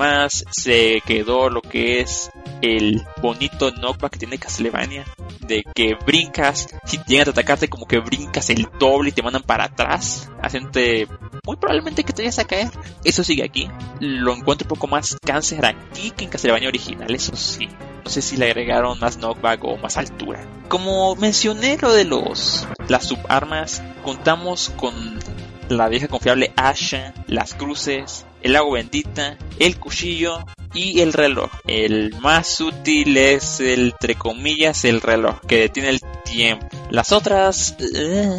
se 0.52 1.02
quedó 1.04 1.50
lo 1.50 1.60
que 1.60 2.00
es 2.00 2.30
el 2.62 3.02
bonito 3.20 3.72
knockback 3.72 4.12
que 4.12 4.18
tiene 4.20 4.38
Castlevania. 4.38 5.04
De 5.40 5.64
que 5.74 5.96
brincas, 6.06 6.68
si 6.84 7.00
llegan 7.08 7.26
a 7.26 7.30
atacarte 7.32 7.68
como 7.68 7.86
que 7.86 7.98
brincas 7.98 8.50
el 8.50 8.68
doble 8.78 9.08
y 9.08 9.12
te 9.12 9.22
mandan 9.22 9.42
para 9.42 9.64
atrás. 9.64 10.30
Haciéndote 10.40 11.08
muy 11.44 11.56
probablemente 11.56 12.04
que 12.04 12.12
te 12.12 12.22
vayas 12.22 12.38
a 12.38 12.46
caer. 12.46 12.70
Eso 13.04 13.22
sigue 13.22 13.44
aquí. 13.44 13.68
Lo 14.00 14.34
encuentro 14.34 14.66
un 14.66 14.68
poco 14.70 14.86
más 14.86 15.16
cáncer 15.24 15.64
aquí 15.64 16.10
que 16.10 16.24
en 16.24 16.30
Castlevania 16.30 16.68
original, 16.68 17.14
eso 17.14 17.36
sí. 17.36 17.68
No 18.04 18.10
sé 18.10 18.22
si 18.22 18.36
le 18.36 18.46
agregaron 18.46 18.98
más 19.00 19.16
knockback 19.16 19.64
o 19.64 19.76
más 19.78 19.96
altura. 19.96 20.46
Como 20.68 21.16
mencioné 21.16 21.78
lo 21.80 21.92
de 21.92 22.04
los 22.04 22.66
las 22.88 23.04
subarmas, 23.06 23.82
contamos 24.02 24.70
con 24.76 24.94
la 25.68 25.88
vieja 25.88 26.08
confiable 26.08 26.52
Asha, 26.56 27.14
las 27.26 27.54
cruces, 27.54 28.26
el 28.42 28.56
agua 28.56 28.74
bendita, 28.74 29.38
el 29.58 29.78
cuchillo 29.78 30.44
y 30.74 31.00
el 31.00 31.12
reloj. 31.12 31.50
El 31.66 32.14
más 32.20 32.60
útil 32.60 33.16
es 33.16 33.60
el, 33.60 33.92
entre 33.92 34.16
comillas, 34.16 34.84
el 34.84 35.00
reloj, 35.00 35.40
que 35.46 35.60
detiene 35.60 35.90
el 35.90 36.00
tiempo. 36.24 36.66
Las 36.90 37.12
otras... 37.12 37.76
Eh, 37.80 38.36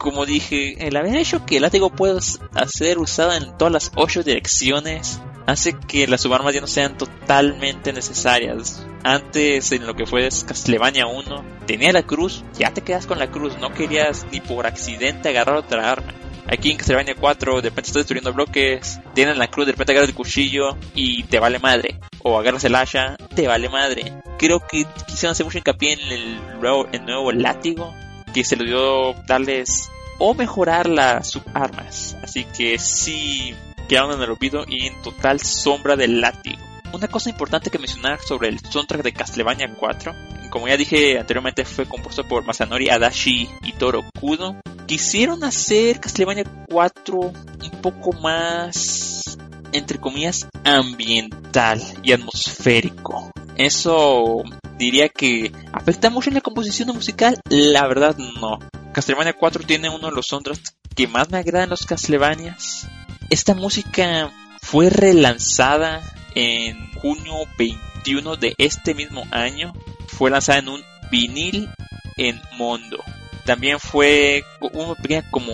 como 0.00 0.24
dije, 0.24 0.88
el 0.88 0.96
haber 0.96 1.14
hecho 1.14 1.44
que 1.44 1.56
el 1.56 1.62
látigo 1.62 1.90
pueda 1.90 2.20
ser 2.20 2.98
usado 2.98 3.34
en 3.34 3.56
todas 3.58 3.72
las 3.72 3.92
ocho 3.94 4.22
direcciones 4.22 5.20
hace 5.46 5.74
que 5.74 6.06
las 6.06 6.22
subarmas 6.22 6.54
ya 6.54 6.62
no 6.62 6.66
sean 6.66 6.96
totalmente 6.96 7.92
necesarias. 7.92 8.86
Antes, 9.04 9.72
en 9.72 9.86
lo 9.86 9.94
que 9.94 10.06
fue 10.06 10.26
Castlevania 10.46 11.06
1, 11.06 11.44
tenía 11.66 11.92
la 11.92 12.02
cruz, 12.02 12.44
ya 12.58 12.72
te 12.72 12.80
quedas 12.80 13.06
con 13.06 13.18
la 13.18 13.30
cruz, 13.30 13.58
no 13.58 13.74
querías 13.74 14.26
ni 14.32 14.40
por 14.40 14.66
accidente 14.66 15.28
agarrar 15.28 15.56
otra 15.56 15.92
arma. 15.92 16.14
Aquí 16.46 16.70
en 16.70 16.78
Castlevania 16.78 17.14
4, 17.14 17.56
de 17.56 17.68
repente 17.68 17.88
estás 17.88 18.00
destruyendo 18.00 18.32
bloques, 18.32 19.00
tienes 19.14 19.36
la 19.36 19.48
cruz, 19.48 19.66
de 19.66 19.72
repente 19.72 19.92
agarras 19.92 20.08
el 20.08 20.16
cuchillo 20.16 20.78
y 20.94 21.24
te 21.24 21.38
vale 21.38 21.58
madre. 21.58 22.00
O 22.22 22.38
agarras 22.38 22.64
el 22.64 22.74
hacha, 22.74 23.16
te 23.34 23.46
vale 23.46 23.68
madre. 23.68 24.14
Creo 24.38 24.60
que 24.60 24.86
quisieron 25.06 25.32
hacer 25.32 25.44
mucho 25.44 25.58
hincapié 25.58 25.92
en 25.92 26.58
nuevo, 26.58 26.88
el 26.90 27.04
nuevo 27.04 27.32
látigo, 27.32 27.94
que 28.32 28.44
se 28.44 28.56
le 28.56 28.64
dio 28.64 29.14
darles 29.26 29.90
o 30.18 30.34
mejorar 30.34 30.88
las 30.88 31.30
subarmas. 31.30 32.16
Así 32.22 32.44
que 32.44 32.78
sí, 32.78 33.54
quedaron 33.88 34.12
en 34.12 34.22
el 34.22 34.30
olvido 34.30 34.64
y 34.68 34.86
en 34.86 35.02
total 35.02 35.40
sombra 35.40 35.96
del 35.96 36.20
látigo. 36.20 36.58
Una 36.92 37.08
cosa 37.08 37.30
importante 37.30 37.70
que 37.70 37.78
mencionar 37.78 38.20
sobre 38.20 38.48
el 38.48 38.60
soundtrack 38.60 39.02
de 39.02 39.12
Castlevania 39.12 39.72
4, 39.78 40.12
como 40.50 40.66
ya 40.66 40.76
dije 40.76 41.18
anteriormente, 41.18 41.64
fue 41.64 41.86
compuesto 41.86 42.26
por 42.26 42.44
Masanori 42.44 42.90
Adachi 42.90 43.48
y 43.62 43.72
Toro 43.72 44.04
Kudo. 44.18 44.56
Quisieron 44.86 45.44
hacer 45.44 46.00
Castlevania 46.00 46.44
4 46.68 47.18
un 47.18 47.70
poco 47.80 48.12
más, 48.12 49.38
entre 49.72 49.98
comillas, 49.98 50.48
ambiental 50.64 51.80
y 52.02 52.12
atmosférico. 52.12 53.30
Eso 53.56 54.42
diría 54.80 55.10
que 55.10 55.52
afecta 55.72 56.08
mucho 56.08 56.30
en 56.30 56.34
la 56.34 56.40
composición 56.40 56.88
musical. 56.88 57.38
La 57.50 57.86
verdad, 57.86 58.16
no. 58.16 58.58
Castlevania 58.92 59.34
4 59.34 59.64
tiene 59.64 59.90
uno 59.90 60.08
de 60.08 60.16
los 60.16 60.26
soundtracks 60.26 60.74
que 60.96 61.06
más 61.06 61.30
me 61.30 61.38
agradan 61.38 61.68
los 61.68 61.86
Castlevanias. 61.86 62.88
Esta 63.28 63.54
música 63.54 64.32
fue 64.62 64.88
relanzada 64.88 66.02
en 66.34 66.92
junio 66.94 67.34
21 67.58 68.36
de 68.36 68.54
este 68.56 68.94
mismo 68.94 69.24
año. 69.30 69.74
Fue 70.08 70.30
lanzada 70.30 70.58
en 70.58 70.70
un 70.70 70.82
vinil 71.10 71.68
en 72.16 72.40
Mondo. 72.56 73.04
También 73.44 73.78
fue 73.78 74.42
una 74.72 74.94
pequeña 74.94 75.30
como 75.30 75.52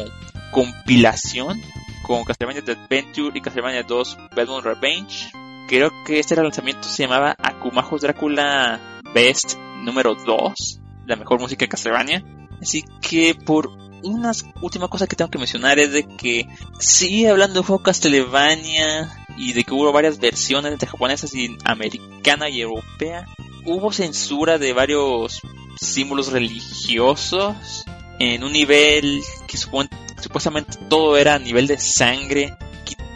compilación 0.52 1.60
con 2.02 2.24
Castlevania 2.24 2.64
The 2.64 2.72
Adventure 2.72 3.36
y 3.36 3.42
Castlevania 3.42 3.82
2 3.82 4.18
Belmont 4.36 4.64
Revenge. 4.64 5.30
Creo 5.66 5.90
que 6.06 6.20
este 6.20 6.36
lanzamiento 6.36 6.88
se 6.88 7.02
llamaba 7.02 7.36
Akumajos 7.42 8.02
Drácula 8.02 8.95
Best 9.16 9.54
número 9.82 10.14
2, 10.14 10.80
la 11.06 11.16
mejor 11.16 11.40
música 11.40 11.64
de 11.64 11.70
Castlevania. 11.70 12.22
Así 12.60 12.84
que 13.00 13.34
por 13.34 13.70
una 14.02 14.32
última 14.60 14.88
cosa 14.88 15.06
que 15.06 15.16
tengo 15.16 15.30
que 15.30 15.38
mencionar 15.38 15.78
es 15.78 15.90
de 15.90 16.06
que 16.06 16.46
sigue 16.78 17.30
hablando 17.30 17.60
de 17.60 17.66
juego 17.66 17.82
Castlevania 17.82 19.08
y 19.38 19.54
de 19.54 19.64
que 19.64 19.72
hubo 19.72 19.90
varias 19.90 20.18
versiones 20.18 20.70
entre 20.70 20.86
japonesas 20.86 21.34
y 21.34 21.56
americana 21.64 22.50
y 22.50 22.60
europea. 22.60 23.24
Hubo 23.64 23.90
censura 23.90 24.58
de 24.58 24.74
varios 24.74 25.40
símbolos 25.80 26.30
religiosos 26.30 27.86
en 28.18 28.44
un 28.44 28.52
nivel 28.52 29.22
que 29.46 29.56
supuestamente 29.56 30.76
todo 30.90 31.16
era 31.16 31.36
a 31.36 31.38
nivel 31.38 31.66
de 31.66 31.78
sangre. 31.78 32.54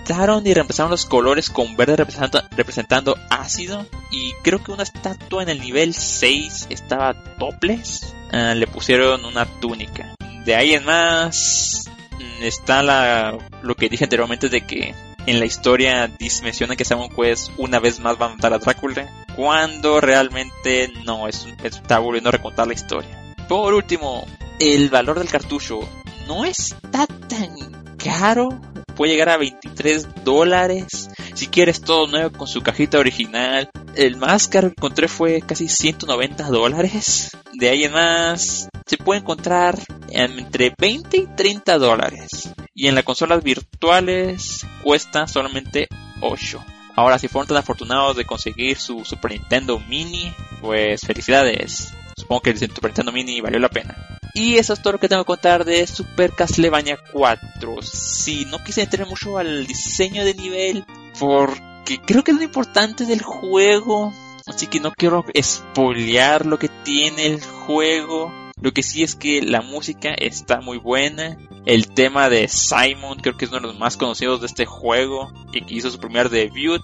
Quitaron 0.05 0.47
y 0.47 0.55
reemplazaron 0.55 0.91
los 0.91 1.07
colores 1.07 1.51
con 1.51 1.77
verde 1.77 1.97
representando, 1.97 2.49
representando 2.57 3.17
ácido. 3.31 3.87
Y 4.11 4.33
creo 4.43 4.63
que 4.63 4.73
una 4.73 4.83
estatua 4.83 5.43
en 5.43 5.49
el 5.49 5.61
nivel 5.61 5.95
6 5.95 6.67
estaba 6.71 7.15
topless. 7.39 8.15
Ah, 8.33 8.55
le 8.55 8.67
pusieron 8.67 9.25
una 9.25 9.47
túnica. 9.61 10.15
De 10.45 10.55
ahí 10.55 10.75
en 10.75 10.85
más 10.85 11.85
mm, 12.19 12.43
está 12.43 12.83
la, 12.83 13.39
lo 13.63 13.77
que 13.77 13.89
dije 13.89 14.05
anteriormente 14.05 14.49
de 14.49 14.67
que 14.67 14.95
en 15.27 15.39
la 15.39 15.47
historia 15.47 16.11
menciona 16.43 16.77
que 16.77 16.85
Simon 16.85 17.11
Quest 17.11 17.51
una 17.59 17.79
vez 17.79 18.01
más 18.01 18.21
va 18.21 18.27
a 18.27 18.29
matar 18.31 18.53
a 18.53 18.59
Drácula, 18.59 19.09
cuando 19.37 20.01
realmente 20.01 20.93
no, 21.05 21.29
es, 21.29 21.47
está 21.63 21.99
volviendo 21.99 22.31
a 22.31 22.33
recontar 22.33 22.67
la 22.67 22.75
historia. 22.75 23.35
Por 23.49 23.75
último, 23.75 24.27
el 24.59 24.91
valor 24.91 25.19
del 25.19 25.29
cartucho 25.29 25.81
no 26.27 26.45
está 26.45 27.07
tan 27.07 27.97
caro, 27.97 28.61
puede 28.91 29.13
llegar 29.13 29.31
a 29.31 29.37
23 29.37 30.25
dólares. 30.25 31.11
Si 31.35 31.47
quieres 31.47 31.81
todo 31.81 32.07
nuevo 32.07 32.37
con 32.37 32.47
su 32.47 32.63
cajita 32.63 32.99
original, 32.99 33.71
el 33.95 34.17
más 34.17 34.49
caro 34.49 34.69
que 34.69 34.75
encontré 34.77 35.09
fue 35.09 35.41
casi 35.41 35.69
190 35.69 36.49
dólares. 36.49 37.31
De 37.53 37.69
ahí 37.69 37.85
en 37.85 37.93
más, 37.93 38.69
se 38.87 38.97
puede 38.97 39.21
encontrar 39.21 39.79
entre 40.09 40.75
20 40.79 41.17
y 41.17 41.27
30 41.27 41.79
dólares. 41.79 42.53
Y 42.75 42.89
en 42.89 42.95
las 42.95 43.05
consolas 43.05 43.43
virtuales 43.43 44.67
cuesta 44.83 45.27
solamente 45.27 45.89
8. 46.21 46.65
Ahora, 46.97 47.19
si 47.19 47.29
fueron 47.29 47.49
tan 47.49 47.57
afortunados 47.57 48.17
de 48.17 48.25
conseguir 48.25 48.77
su 48.77 49.05
Super 49.05 49.33
Nintendo 49.33 49.79
Mini, 49.89 50.33
pues 50.61 51.01
felicidades. 51.03 51.95
Supongo 52.17 52.43
que 52.43 52.51
el 52.51 52.59
Super 52.59 52.91
Nintendo 52.91 53.13
Mini 53.13 53.41
valió 53.41 53.59
la 53.59 53.69
pena. 53.69 54.20
Y 54.35 54.57
eso 54.57 54.73
es 54.73 54.83
todo 54.83 54.95
lo 54.95 54.99
que 55.01 55.09
tengo 55.09 55.25
que 55.25 55.29
contar 55.29 55.65
de 55.65 55.87
Super 55.87 56.33
Castlevania 56.33 56.99
4. 57.13 57.83
Si 57.83 58.45
no 58.45 58.63
quise 58.63 58.83
entrar 58.83 59.09
mucho 59.09 59.39
al 59.39 59.67
diseño 59.67 60.25
de 60.25 60.35
nivel, 60.35 60.85
porque 61.19 62.01
creo 62.01 62.23
que 62.23 62.31
es 62.31 62.37
lo 62.37 62.45
importante 62.45 63.05
del 63.07 63.23
juego. 63.23 64.13
Así 64.47 64.67
que 64.67 64.81
no 64.81 64.93
quiero 64.93 65.25
spoilear 65.41 66.47
lo 66.47 66.59
que 66.59 66.69
tiene 66.69 67.27
el 67.27 67.43
juego. 67.43 68.33
Lo 68.61 68.73
que 68.73 68.83
sí 68.83 69.03
es 69.03 69.15
que 69.15 69.43
la 69.43 69.63
música 69.63 70.11
está 70.11 70.61
muy 70.61 70.79
buena. 70.79 71.39
El 71.67 71.89
tema 71.89 72.29
de 72.29 72.49
Simon 72.49 73.19
creo 73.21 73.37
que 73.37 73.47
es 73.47 73.51
uno 73.51 73.61
de 73.61 73.67
los 73.69 73.79
más 73.79 73.97
conocidos 73.97 74.41
de 74.41 74.47
este 74.47 74.67
juego 74.67 75.33
y 75.53 75.63
que 75.63 75.75
hizo 75.75 75.91
su 75.91 75.99
primer 75.99 76.31
debut. 76.31 76.83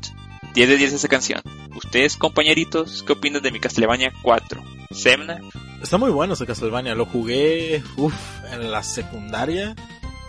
10 0.54 0.68
de 0.68 0.76
10 0.76 0.92
esa 0.94 1.08
canción. 1.08 1.42
Ustedes, 1.74 2.16
compañeritos, 2.16 3.02
¿qué 3.02 3.12
opinan 3.12 3.42
de 3.42 3.52
mi 3.52 3.60
Castlevania 3.60 4.12
4? 4.22 4.62
¿Semna? 4.90 5.38
Está 5.82 5.98
muy 5.98 6.10
bueno 6.10 6.34
ese 6.34 6.46
Castlevania. 6.46 6.94
Lo 6.94 7.06
jugué 7.06 7.82
uf, 7.96 8.14
en 8.52 8.70
la 8.70 8.82
secundaria. 8.82 9.74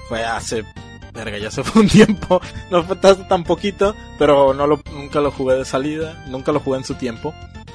Fue 0.08 0.24
hace 0.24 0.64
verga, 1.18 1.38
ya 1.38 1.52
se 1.52 1.64
fue 1.66 1.82
un 1.82 1.90
tiempo, 1.90 2.40
no 2.70 2.84
fue 2.84 2.96
tan, 2.96 3.44
poquito, 3.44 3.96
pero 4.18 4.54
no 4.54 4.68
lo, 4.68 4.80
nunca 4.94 5.20
lo 5.20 5.32
jugué 5.32 5.56
de 5.56 5.66
salida, 5.66 6.24
nunca 6.30 6.52
lo 6.52 6.60
jugué 6.60 6.78
en 6.78 6.86
su 6.86 6.96
tiempo. 6.96 7.34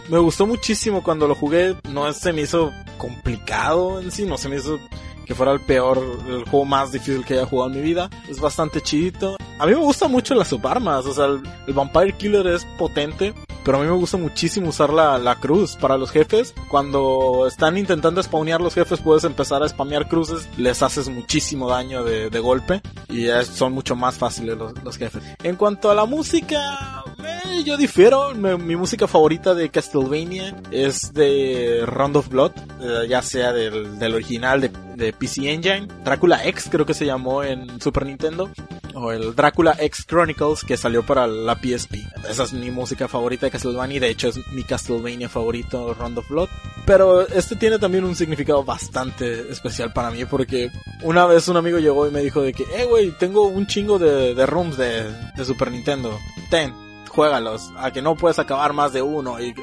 Me 0.09 0.19
gustó 0.19 0.47
muchísimo 0.47 1.03
cuando 1.03 1.29
lo 1.29 1.35
jugué, 1.35 1.77
no 1.91 2.13
se 2.13 2.33
me 2.33 2.43
hizo 2.43 2.73
complicado 2.99 4.01
en 4.01 4.11
sí, 4.11 4.25
no 4.25 4.39
se 4.39 4.49
me 4.49 4.57
hizo 4.57 4.79
que 5.27 5.35
fuera 5.35 5.53
el 5.53 5.61
peor, 5.61 5.99
el 6.29 6.45
juego 6.45 6.65
más 6.65 6.93
difícil 6.93 7.25
que 7.25 7.35
haya 7.35 7.47
jugado 7.47 7.71
en 7.71 7.77
mi 7.77 7.83
vida. 7.83 8.11
Es 8.29 8.41
bastante 8.41 8.81
chidito. 8.81 9.37
A 9.59 9.67
mí 9.67 9.73
me 9.73 9.79
gusta 9.79 10.09
mucho 10.09 10.35
las 10.35 10.49
subarmas, 10.49 11.07
o 11.07 11.15
sea, 11.15 11.27
el 11.27 11.73
Vampire 11.73 12.17
Killer 12.17 12.47
es 12.49 12.65
potente, 12.79 13.33
pero 13.65 13.79
a 13.79 13.81
mí 13.81 13.87
me 13.87 13.97
gusta 13.97 14.17
muchísimo 14.17 14.69
usar 14.69 14.93
la, 14.93 15.19
la, 15.19 15.37
cruz 15.37 15.77
para 15.77 15.97
los 15.97 16.11
jefes. 16.11 16.55
Cuando 16.69 17.47
están 17.47 17.79
intentando 17.79 18.23
spawnear 18.23 18.61
los 18.61 18.75
jefes, 18.75 19.01
puedes 19.01 19.25
empezar 19.25 19.63
a 19.63 19.69
spamear 19.69 20.09
cruces, 20.09 20.49
les 20.57 20.83
haces 20.83 21.09
muchísimo 21.09 21.69
daño 21.69 22.05
de, 22.05 22.31
de 22.31 22.39
golpe 22.41 22.81
y 23.09 23.27
son 23.45 23.73
mucho 23.73 23.97
más 23.97 24.17
fáciles 24.17 24.57
los, 24.57 24.83
los 24.83 24.97
jefes. 24.97 25.23
En 25.43 25.57
cuanto 25.57 25.91
a 25.91 25.95
la 25.95 26.05
música, 26.05 27.05
eh, 27.25 27.65
yo 27.65 27.77
difiero. 27.77 28.35
Mi, 28.35 28.77
música 28.77 29.07
favorita 29.07 29.55
de 29.55 29.69
Castlevania 29.71 30.57
es 30.71 31.13
de 31.13 31.85
Round 31.87 32.17
of 32.17 32.29
Blood, 32.29 32.53
eh, 32.81 33.07
ya 33.09 33.23
sea 33.23 33.53
del, 33.53 33.99
del 33.99 34.15
original 34.15 34.61
de, 34.61 34.71
de, 34.97 35.13
PC 35.13 35.53
Engine. 35.53 35.89
Drácula 36.05 36.45
X 36.47 36.69
creo 36.71 36.87
que 36.87 36.95
se 36.95 37.07
llamó 37.07 37.43
en 37.43 37.81
Super 37.81 38.07
Nintendo. 38.07 38.51
O 38.95 39.11
el 39.11 39.35
Drácula 39.35 39.75
X 39.79 40.05
Chronicles 40.07 40.65
que 40.65 40.77
salió 40.77 41.03
para 41.05 41.27
la 41.27 41.55
PSP. 41.55 41.95
Esa 42.29 42.45
es 42.45 42.53
mi 42.53 42.71
música 42.71 43.09
favorita 43.09 43.47
de 43.47 43.51
Castlevania 43.51 44.01
de 44.01 44.11
hecho 44.11 44.29
es 44.29 44.39
mi 44.53 44.65
Castlevania 44.65 45.29
favorito, 45.29 45.95
Round 45.95 46.19
of 46.19 46.29
Blood. 46.29 46.49
Pero 46.85 47.27
este 47.27 47.57
tiene 47.57 47.79
también 47.79 48.05
un 48.05 48.17
significado 48.17 48.65
bastante 48.65 49.51
especial 49.51 49.93
para 49.93 50.11
mí 50.11 50.25
porque 50.25 50.71
una 51.03 51.27
vez 51.27 51.49
un 51.49 51.57
amigo 51.57 51.79
llegó 51.79 52.07
y 52.07 52.11
me 52.11 52.21
dijo 52.21 52.43
de 52.43 52.53
que, 52.53 52.65
eh, 52.75 52.85
güey, 52.85 53.13
tengo 53.13 53.47
un 53.47 53.67
chingo 53.67 53.99
de, 53.99 54.35
de 54.35 54.47
rooms 54.47 54.77
de, 54.77 55.11
de 55.11 55.45
Super 55.45 55.71
Nintendo. 55.71 56.19
Ten, 56.51 56.75
juégalos, 57.13 57.71
a 57.77 57.91
que 57.91 58.03
no 58.03 58.17
puedes 58.17 58.39
acabar 58.39 58.73
más 58.73 58.93
de 58.93 59.03
uno. 59.03 59.41
Y, 59.41 59.55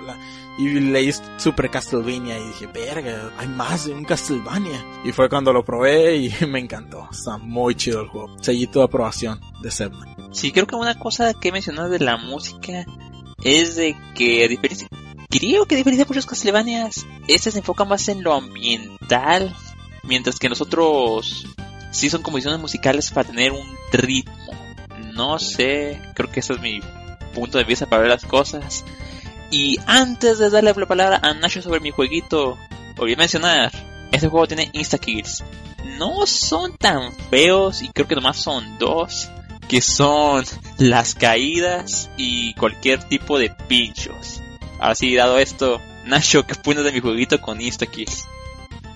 y 0.58 0.80
leí 0.80 1.12
Super 1.38 1.70
Castlevania 1.70 2.38
y 2.38 2.48
dije, 2.48 2.68
verga, 2.68 3.32
hay 3.38 3.48
más 3.48 3.86
de 3.86 3.94
un 3.94 4.06
Castlevania. 4.06 4.86
Y 5.04 5.12
fue 5.12 5.30
cuando 5.30 5.52
lo 5.52 5.66
probé 5.66 6.18
y 6.18 6.34
me 6.48 6.60
encantó. 6.60 7.08
Está 7.12 7.38
muy 7.38 7.76
chido 7.76 8.02
el 8.02 8.08
juego. 8.08 8.36
Sellito 8.42 8.80
de 8.80 8.86
aprobación 8.86 9.40
de 9.62 9.72
Sebna. 9.72 10.16
Sí, 10.32 10.52
creo 10.52 10.68
que 10.68 10.76
una 10.76 10.98
cosa 10.98 11.34
que 11.34 11.52
mencionas 11.52 11.90
de 11.90 12.00
la 12.00 12.18
música 12.18 12.86
es 13.44 13.76
de 13.76 13.98
que 14.16 14.46
a 14.46 14.48
diferencia, 14.48 14.88
creo 15.30 15.66
que 15.66 15.76
a 15.76 15.78
diferencia 15.78 16.06
de 16.06 16.10
muchos 16.10 16.26
Castlevanias, 16.26 17.06
este 17.28 17.52
se 17.52 17.60
enfoca 17.60 17.86
más 17.86 18.08
en 18.10 18.24
lo 18.24 18.34
ambiental, 18.34 19.56
mientras 20.04 20.38
que 20.38 20.50
nosotros 20.50 21.48
sí 21.92 22.10
son 22.10 22.22
composiciones 22.22 22.60
musicales 22.60 23.12
para 23.12 23.28
tener 23.28 23.52
un 23.52 23.68
ritmo. 23.92 24.54
No 25.14 25.40
sé, 25.40 26.02
creo 26.16 26.32
que 26.32 26.40
esa 26.42 26.54
es 26.54 26.62
mi 26.62 26.80
punto 27.30 27.58
de 27.58 27.64
vista 27.64 27.86
para 27.86 28.02
ver 28.02 28.12
las 28.12 28.26
cosas. 28.26 28.84
Y 29.52 29.80
antes 29.88 30.38
de 30.38 30.50
darle 30.50 30.74
la 30.76 30.86
palabra 30.86 31.20
a 31.24 31.34
Nacho 31.34 31.62
sobre 31.62 31.80
mi 31.80 31.92
jueguito, 31.92 32.58
olvidé 32.98 33.18
mencionar, 33.18 33.72
este 34.12 34.28
juego 34.28 34.48
tiene 34.48 34.70
insta-kills. 34.74 35.44
No 35.98 36.26
son 36.28 36.78
tan 36.78 37.12
feos 37.30 37.82
y 37.82 37.90
creo 37.90 38.08
que 38.08 38.16
nomás 38.16 38.38
son 38.38 38.78
dos, 38.78 39.30
que 39.68 39.82
son 39.82 40.46
las 40.78 41.16
caídas 41.16 42.10
y 42.18 42.54
cualquier 42.56 43.04
tipo 43.04 43.40
de 43.40 43.50
pinchos. 43.50 44.42
Así 44.80 45.16
dado 45.16 45.40
esto, 45.40 45.82
Nacho, 46.06 46.46
¿qué 46.46 46.56
punto 46.56 46.84
de 46.84 46.92
mi 46.92 47.00
jueguito 47.00 47.42
con 47.42 47.60
insta-kills? 47.60 48.26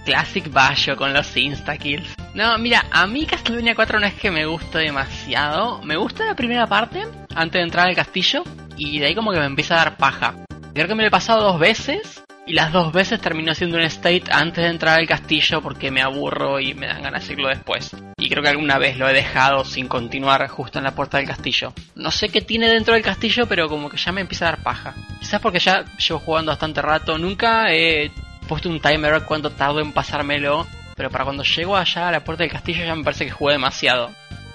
Classic 0.05 0.51
Bayo 0.51 0.95
con 0.95 1.13
los 1.13 1.35
insta-kills. 1.35 2.15
No, 2.33 2.57
mira, 2.57 2.85
a 2.91 3.07
mí 3.07 3.25
Castlevania 3.25 3.75
4 3.75 3.99
no 3.99 4.05
es 4.05 4.13
que 4.15 4.31
me 4.31 4.45
guste 4.45 4.79
demasiado. 4.79 5.81
Me 5.83 5.95
gusta 5.95 6.25
la 6.25 6.35
primera 6.35 6.67
parte, 6.67 7.03
antes 7.35 7.59
de 7.59 7.63
entrar 7.63 7.87
al 7.87 7.95
castillo, 7.95 8.43
y 8.77 8.99
de 8.99 9.07
ahí 9.07 9.15
como 9.15 9.31
que 9.31 9.39
me 9.39 9.45
empieza 9.45 9.75
a 9.75 9.85
dar 9.85 9.97
paja. 9.97 10.35
Creo 10.73 10.87
que 10.87 10.95
me 10.95 11.03
lo 11.03 11.07
he 11.07 11.11
pasado 11.11 11.43
dos 11.43 11.59
veces, 11.59 12.23
y 12.45 12.53
las 12.53 12.73
dos 12.73 12.91
veces 12.91 13.21
termino 13.21 13.51
haciendo 13.51 13.77
un 13.77 13.83
state 13.83 14.23
antes 14.29 14.63
de 14.63 14.69
entrar 14.69 14.99
al 14.99 15.07
castillo 15.07 15.61
porque 15.61 15.91
me 15.91 16.01
aburro 16.01 16.59
y 16.59 16.73
me 16.73 16.87
dan 16.87 17.01
ganas 17.01 17.21
de 17.21 17.25
hacerlo 17.25 17.47
después. 17.47 17.95
y 18.17 18.29
creo 18.29 18.43
que 18.43 18.49
alguna 18.49 18.77
vez 18.77 18.97
lo 18.97 19.07
he 19.07 19.13
dejado 19.13 19.63
sin 19.65 19.87
continuar 19.87 20.45
justo 20.47 20.77
en 20.77 20.83
la 20.83 20.95
puerta 20.95 21.17
del 21.17 21.27
castillo. 21.27 21.73
No 21.95 22.11
sé 22.11 22.29
qué 22.29 22.41
tiene 22.41 22.67
dentro 22.67 22.93
del 22.93 23.03
castillo, 23.03 23.45
pero 23.47 23.69
como 23.69 23.89
que 23.89 23.97
ya 23.97 24.11
me 24.11 24.21
empieza 24.21 24.47
a 24.47 24.51
dar 24.51 24.63
paja. 24.63 24.93
Quizás 25.19 25.41
porque 25.41 25.59
ya 25.59 25.85
llevo 25.97 26.19
jugando 26.19 26.51
bastante 26.51 26.81
rato, 26.81 27.17
nunca 27.17 27.73
he 27.73 28.11
puesto 28.53 28.69
un 28.69 28.79
timer 28.79 29.23
cuánto 29.23 29.49
tardo 29.49 29.79
en 29.79 29.91
pasármelo, 29.93 30.67
pero 30.95 31.09
para 31.09 31.23
cuando 31.23 31.41
llego 31.41 31.75
allá 31.75 32.09
a 32.09 32.11
la 32.11 32.23
puerta 32.23 32.43
del 32.43 32.51
castillo 32.51 32.85
ya 32.85 32.93
me 32.93 33.03
parece 33.03 33.25
que 33.25 33.31
jugué 33.31 33.53
demasiado. 33.53 34.11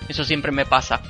Eso 0.08 0.22
siempre 0.22 0.52
me 0.52 0.64
pasa. 0.64 1.02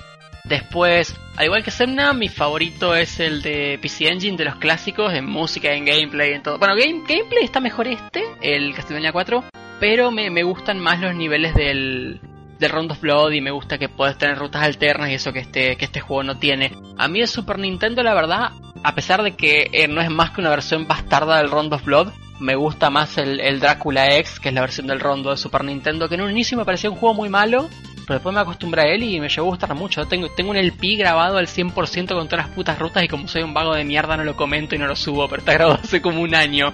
Después, 0.45 1.15
al 1.37 1.45
igual 1.45 1.63
que 1.63 1.71
Semna, 1.71 2.15
mi 2.15 2.29
favorito 2.29 2.95
es 2.95 3.21
el 3.21 3.43
de 3.43 3.79
PC 3.83 4.09
Engine, 4.09 4.39
de 4.39 4.47
los 4.47 4.57
clásicos, 4.57 5.13
en 5.13 5.27
música, 5.27 5.75
en 5.75 5.85
gameplay, 5.85 6.33
en 6.33 6.43
todo. 6.43 6.59
Bueno, 6.59 6.77
game, 6.77 7.03
gameplay 7.07 7.45
está 7.45 7.61
mejor 7.61 7.89
este, 7.89 8.25
el 8.41 8.75
Castlevania 8.75 9.13
4, 9.13 9.45
pero 9.79 10.11
me, 10.11 10.31
me 10.31 10.43
gustan 10.43 10.81
más 10.81 10.99
los 10.99 11.15
niveles 11.15 11.55
del, 11.55 12.23
del 12.59 12.71
Round 12.71 12.93
of 12.93 13.03
Blood 13.03 13.33
y 13.33 13.43
me 13.43 13.51
gusta 13.51 13.77
que 13.77 13.91
puedes 13.91 14.17
tener 14.17 14.39
rutas 14.39 14.63
alternas 14.63 15.11
y 15.11 15.15
eso 15.15 15.35
que 15.35 15.41
este, 15.41 15.77
que 15.77 15.85
este 15.85 16.01
juego 16.01 16.23
no 16.23 16.39
tiene. 16.39 16.73
A 16.97 17.07
mí 17.07 17.21
el 17.21 17.29
Super 17.29 17.59
Nintendo, 17.59 18.03
la 18.03 18.15
verdad, 18.15 18.53
a 18.83 18.95
pesar 18.95 19.23
de 19.23 19.37
que 19.37 19.69
eh, 19.73 19.89
no 19.89 20.01
es 20.01 20.09
más 20.09 20.31
que 20.31 20.41
una 20.41 20.49
versión 20.49 20.89
bastarda 20.89 21.37
del 21.37 21.51
Round 21.51 21.75
of 21.75 21.85
Blood, 21.85 22.13
me 22.41 22.55
gusta 22.55 22.91
más 22.91 23.19
el, 23.19 23.41
el, 23.41 23.61
Drácula 23.61 24.17
X, 24.17 24.41
que 24.41 24.49
es 24.49 24.55
la 24.55 24.61
versión 24.61 24.87
del 24.87 25.01
Rondo 25.01 25.31
de 25.31 25.37
Super 25.37 25.65
Nintendo, 25.65 26.09
que 26.09 26.15
en 26.15 26.23
un 26.23 26.31
inicio 26.31 26.57
me 26.57 26.65
parecía 26.65 26.91
un 26.91 26.97
juego 26.97 27.15
muy 27.15 27.29
malo, 27.29 27.69
pero 28.07 28.15
después 28.21 28.35
me 28.35 28.41
acostumbré 28.41 28.83
a 28.83 28.95
él 28.95 29.03
y 29.03 29.21
me 29.21 29.29
llegó 29.29 29.49
a 29.49 29.51
gustar 29.51 29.75
mucho. 29.75 30.07
Tengo, 30.07 30.31
tengo 30.31 30.51
un 30.51 30.57
LP 30.57 30.97
grabado 30.97 31.37
al 31.37 31.47
100% 31.47 31.75
con 32.09 32.29
todas 32.29 32.47
las 32.47 32.55
putas 32.55 32.79
rutas 32.79 33.05
y 33.05 33.09
como 33.09 33.29
soy 33.29 33.43
un 33.43 33.53
vago 33.53 33.75
de 33.75 33.85
mierda 33.85 34.17
no 34.17 34.25
lo 34.25 34.35
comento 34.35 34.75
y 34.75 34.79
no 34.79 34.87
lo 34.87 34.97
subo, 34.97 35.29
pero 35.29 35.41
está 35.41 35.53
grabado 35.53 35.81
hace 35.83 36.01
como 36.01 36.23
un 36.23 36.35
año. 36.35 36.73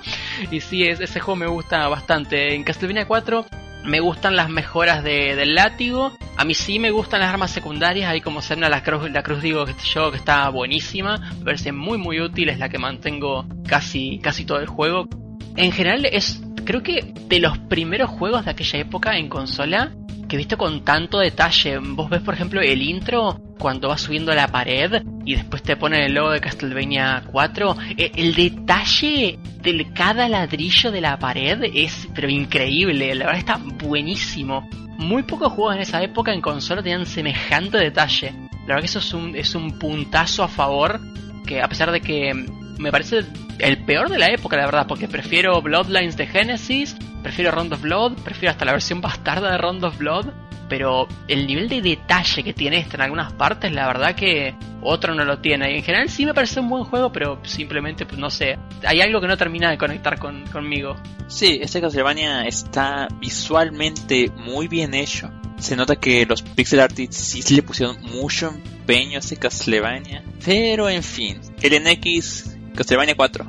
Y 0.51 0.61
sí, 0.61 0.85
ese 0.85 1.19
juego 1.19 1.37
me 1.37 1.47
gusta 1.49 1.89
bastante. 1.89 2.55
En 2.55 2.63
Castlevania 2.63 3.07
4 3.07 3.47
me 3.85 4.01
gustan 4.01 4.37
las 4.37 4.49
mejoras 4.49 5.03
de, 5.03 5.35
del 5.35 5.55
látigo. 5.55 6.17
A 6.37 6.45
mí 6.45 6.55
sí 6.55 6.79
me 6.79 6.91
gustan 6.91 7.21
las 7.21 7.31
armas 7.31 7.51
secundarias, 7.51 8.11
ahí 8.11 8.21
como 8.21 8.41
Serna 8.41 8.69
la 8.69 8.83
cruz, 8.83 9.11
la 9.11 9.23
cruz 9.23 9.43
digo 9.43 9.65
que 9.67 9.75
yo 9.93 10.11
que 10.11 10.17
está 10.17 10.49
buenísima, 10.49 11.19
me 11.39 11.45
parece 11.45 11.73
muy 11.73 11.99
muy 11.99 12.21
útil, 12.21 12.49
es 12.49 12.59
la 12.59 12.69
que 12.69 12.79
mantengo 12.79 13.45
casi, 13.67 14.19
casi 14.21 14.45
todo 14.45 14.59
el 14.59 14.67
juego. 14.67 15.09
En 15.57 15.73
general 15.73 16.07
es, 16.07 16.43
creo 16.65 16.83
que 16.83 17.13
de 17.29 17.41
los 17.41 17.59
primeros 17.59 18.11
juegos 18.11 18.45
de 18.45 18.51
aquella 18.51 18.81
época 18.81 19.17
en 19.17 19.29
consola 19.29 19.93
que 20.29 20.37
he 20.37 20.39
visto 20.39 20.57
con 20.57 20.85
tanto 20.85 21.19
detalle. 21.19 21.79
Vos 21.79 22.11
ves, 22.11 22.23
por 22.23 22.35
ejemplo, 22.35 22.61
el 22.61 22.83
intro 22.83 23.41
cuando 23.59 23.89
vas 23.89 24.01
subiendo 24.01 24.33
a 24.33 24.35
la 24.35 24.49
pared 24.49 25.03
y 25.25 25.37
después 25.37 25.63
te 25.63 25.77
ponen 25.77 26.03
el 26.03 26.15
logo 26.15 26.31
de 26.31 26.41
Castlevania 26.41 27.23
4. 27.31 27.77
E, 27.97 28.13
el, 28.17 28.35
detalle 28.35 29.39
de 29.63 29.93
cada 29.95 30.29
ladrillo 30.29 30.91
de 30.91 31.01
la 31.01 31.19
pared 31.19 31.59
es, 31.75 32.09
pero 32.15 32.29
increíble. 32.29 33.15
La 33.15 33.27
verdad 33.27 33.39
está 33.39 33.61
buenísimo. 33.85 34.69
Muy 34.99 35.23
pocos 35.23 35.53
juegos 35.53 35.77
en 35.77 35.83
esa 35.83 36.03
época 36.03 36.33
en 36.33 36.41
consola 36.41 36.83
tenían 36.83 37.07
semejante 37.07 37.79
detalle. 37.79 38.33
La 38.67 38.75
verdad 38.75 38.81
que 38.81 38.87
eso 38.87 38.99
es 39.01 39.13
un, 39.13 39.37
es 39.37 39.55
un 39.55 39.79
puntazo 39.79 40.43
a 40.43 40.49
favor. 40.49 41.01
Que 41.47 41.61
a 41.61 41.69
pesar 41.69 41.93
de 41.93 42.01
que 42.01 42.33
me 42.79 42.91
parece 42.91 43.25
el 43.59 43.85
peor 43.85 44.09
de 44.09 44.19
la 44.19 44.31
época, 44.31 44.57
la 44.57 44.67
verdad, 44.67 44.87
porque 44.87 45.09
prefiero 45.09 45.61
Bloodlines 45.63 46.17
de 46.17 46.27
Genesis, 46.27 46.97
prefiero 47.23 47.51
Round 47.51 47.73
of 47.73 47.83
Blood, 47.83 48.15
prefiero 48.25 48.53
hasta 48.53 48.65
la 48.65 48.73
versión 48.73 49.01
bastarda 49.03 49.53
de 49.53 49.59
Round 49.59 49.85
of 49.85 49.99
Blood, 49.99 50.27
pero 50.69 51.07
el 51.29 51.47
nivel 51.47 51.69
de 51.69 51.83
detalle 51.83 52.43
que 52.43 52.53
tiene 52.53 52.79
este 52.79 52.97
en 52.97 53.03
algunas 53.03 53.33
partes, 53.33 53.73
la 53.73 53.87
verdad 53.87 54.15
que 54.15 54.55
otro 54.83 55.15
no 55.15 55.25
lo 55.25 55.39
tiene. 55.39 55.73
Y 55.73 55.79
en 55.79 55.83
general 55.83 56.09
sí 56.09 56.25
me 56.25 56.35
parece 56.35 56.61
un 56.61 56.69
buen 56.69 56.85
juego, 56.85 57.13
pero 57.13 57.41
simplemente, 57.45 58.07
pues 58.07 58.19
no 58.19 58.31
sé, 58.31 58.59
hay 58.87 59.01
algo 59.01 59.21
que 59.21 59.27
no 59.27 59.37
termina 59.37 59.71
de 59.71 59.79
conectar 59.79 60.19
con, 60.19 60.47
conmigo. 60.47 60.97
Sí, 61.27 61.59
este 61.61 61.81
Castlevania 61.81 62.43
está 62.43 63.09
visualmente 63.21 64.31
muy 64.37 64.69
bien 64.69 64.95
hecho. 64.95 65.31
Se 65.59 65.77
nota 65.77 65.97
que 65.97 66.27
los 66.27 66.43
pixel 66.43 66.81
artists 66.81 67.17
sí 67.17 67.55
le 67.55 67.63
pusieron 67.63 68.01
mucho 68.03 68.51
empeño 68.51 69.17
a 69.17 69.21
este 69.21 69.37
Castlevania. 69.37 70.23
Pero 70.45 70.89
en 70.89 71.03
fin, 71.03 71.41
el 71.63 71.83
NX 71.83 72.54
Castlevania 72.75 73.15
4. 73.17 73.45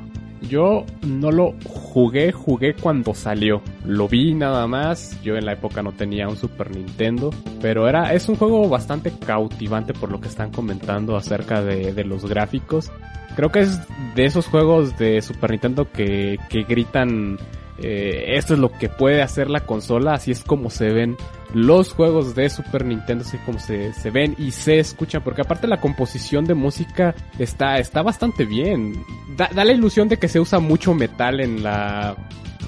Yo 0.48 0.84
no 1.02 1.32
lo 1.32 1.54
jugué, 1.64 2.30
jugué 2.30 2.74
cuando 2.74 3.14
salió. 3.14 3.62
Lo 3.84 4.08
vi 4.08 4.34
nada 4.34 4.66
más. 4.66 5.20
Yo 5.22 5.36
en 5.36 5.44
la 5.44 5.52
época 5.52 5.82
no 5.82 5.92
tenía 5.92 6.28
un 6.28 6.36
Super 6.36 6.70
Nintendo. 6.70 7.30
Pero 7.60 7.88
era, 7.88 8.12
es 8.12 8.28
un 8.28 8.36
juego 8.36 8.68
bastante 8.68 9.12
cautivante 9.12 9.92
por 9.92 10.12
lo 10.12 10.20
que 10.20 10.28
están 10.28 10.52
comentando 10.52 11.16
acerca 11.16 11.62
de, 11.62 11.92
de 11.92 12.04
los 12.04 12.24
gráficos. 12.28 12.92
Creo 13.34 13.50
que 13.50 13.60
es 13.60 13.80
de 14.14 14.24
esos 14.24 14.46
juegos 14.46 14.96
de 14.98 15.20
Super 15.20 15.50
Nintendo 15.50 15.90
que, 15.90 16.38
que 16.48 16.62
gritan 16.62 17.38
eh, 17.82 18.36
esto 18.36 18.54
es 18.54 18.60
lo 18.60 18.70
que 18.70 18.88
puede 18.88 19.22
hacer 19.22 19.50
la 19.50 19.60
consola, 19.60 20.14
así 20.14 20.30
es 20.30 20.42
como 20.42 20.70
se 20.70 20.90
ven 20.90 21.16
los 21.54 21.92
juegos 21.92 22.34
de 22.34 22.48
Super 22.48 22.84
Nintendo, 22.84 23.24
así 23.26 23.38
como 23.38 23.58
se, 23.58 23.92
se 23.92 24.10
ven 24.10 24.34
y 24.38 24.50
se 24.50 24.78
escuchan, 24.78 25.22
porque 25.22 25.42
aparte 25.42 25.66
la 25.66 25.80
composición 25.80 26.44
de 26.44 26.54
música 26.54 27.14
está, 27.38 27.78
está 27.78 28.02
bastante 28.02 28.44
bien. 28.44 29.04
Da, 29.36 29.48
da 29.54 29.64
la 29.64 29.72
ilusión 29.72 30.08
de 30.08 30.18
que 30.18 30.28
se 30.28 30.40
usa 30.40 30.58
mucho 30.58 30.94
metal 30.94 31.40
en 31.40 31.62
la, 31.62 32.16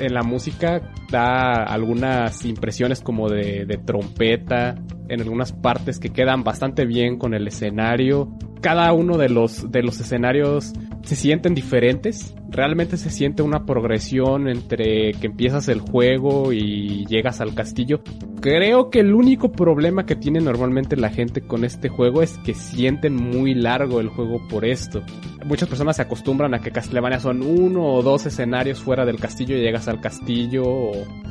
en 0.00 0.14
la 0.14 0.22
música, 0.22 0.92
da 1.10 1.62
algunas 1.64 2.44
impresiones 2.44 3.00
como 3.00 3.28
de, 3.28 3.80
trompeta, 3.84 4.74
en 5.08 5.20
algunas 5.20 5.52
partes 5.52 5.98
que 5.98 6.10
quedan 6.10 6.44
bastante 6.44 6.84
bien 6.86 7.18
con 7.18 7.34
el 7.34 7.46
escenario. 7.46 8.28
Cada 8.60 8.92
uno 8.92 9.16
de 9.16 9.28
los, 9.28 9.70
de 9.70 9.82
los 9.82 10.00
escenarios 10.00 10.72
se 11.02 11.16
sienten 11.16 11.54
diferentes. 11.54 12.34
Realmente 12.50 12.96
se 12.96 13.10
siente 13.10 13.42
una 13.42 13.64
progresión 13.64 14.48
entre 14.48 15.12
que 15.12 15.26
empiezas 15.26 15.68
el 15.68 15.80
juego 15.80 16.52
y 16.52 17.06
llegas 17.06 17.40
al 17.40 17.54
castillo. 17.54 18.02
Creo 18.40 18.90
que 18.90 19.00
el 19.00 19.14
único 19.14 19.52
problema 19.52 20.06
que 20.06 20.16
tiene 20.16 20.40
normalmente 20.40 20.96
la 20.96 21.10
gente 21.10 21.40
con 21.40 21.64
este 21.64 21.88
juego 21.88 22.22
es 22.22 22.38
que 22.38 22.54
sienten 22.54 23.14
muy 23.14 23.54
largo 23.54 24.00
el 24.00 24.08
juego 24.08 24.40
por 24.48 24.64
esto. 24.64 25.02
Muchas 25.44 25.68
personas 25.68 25.96
se 25.96 26.02
acostumbran 26.02 26.54
a 26.54 26.60
que 26.60 26.70
Castlevania 26.70 27.20
son 27.20 27.42
uno 27.42 27.84
o 27.84 28.02
dos 28.02 28.26
escenarios 28.26 28.80
fuera 28.80 29.04
del 29.04 29.18
castillo 29.18 29.56
y 29.56 29.60
llegas 29.60 29.88
al 29.88 30.00
castillo 30.00 30.90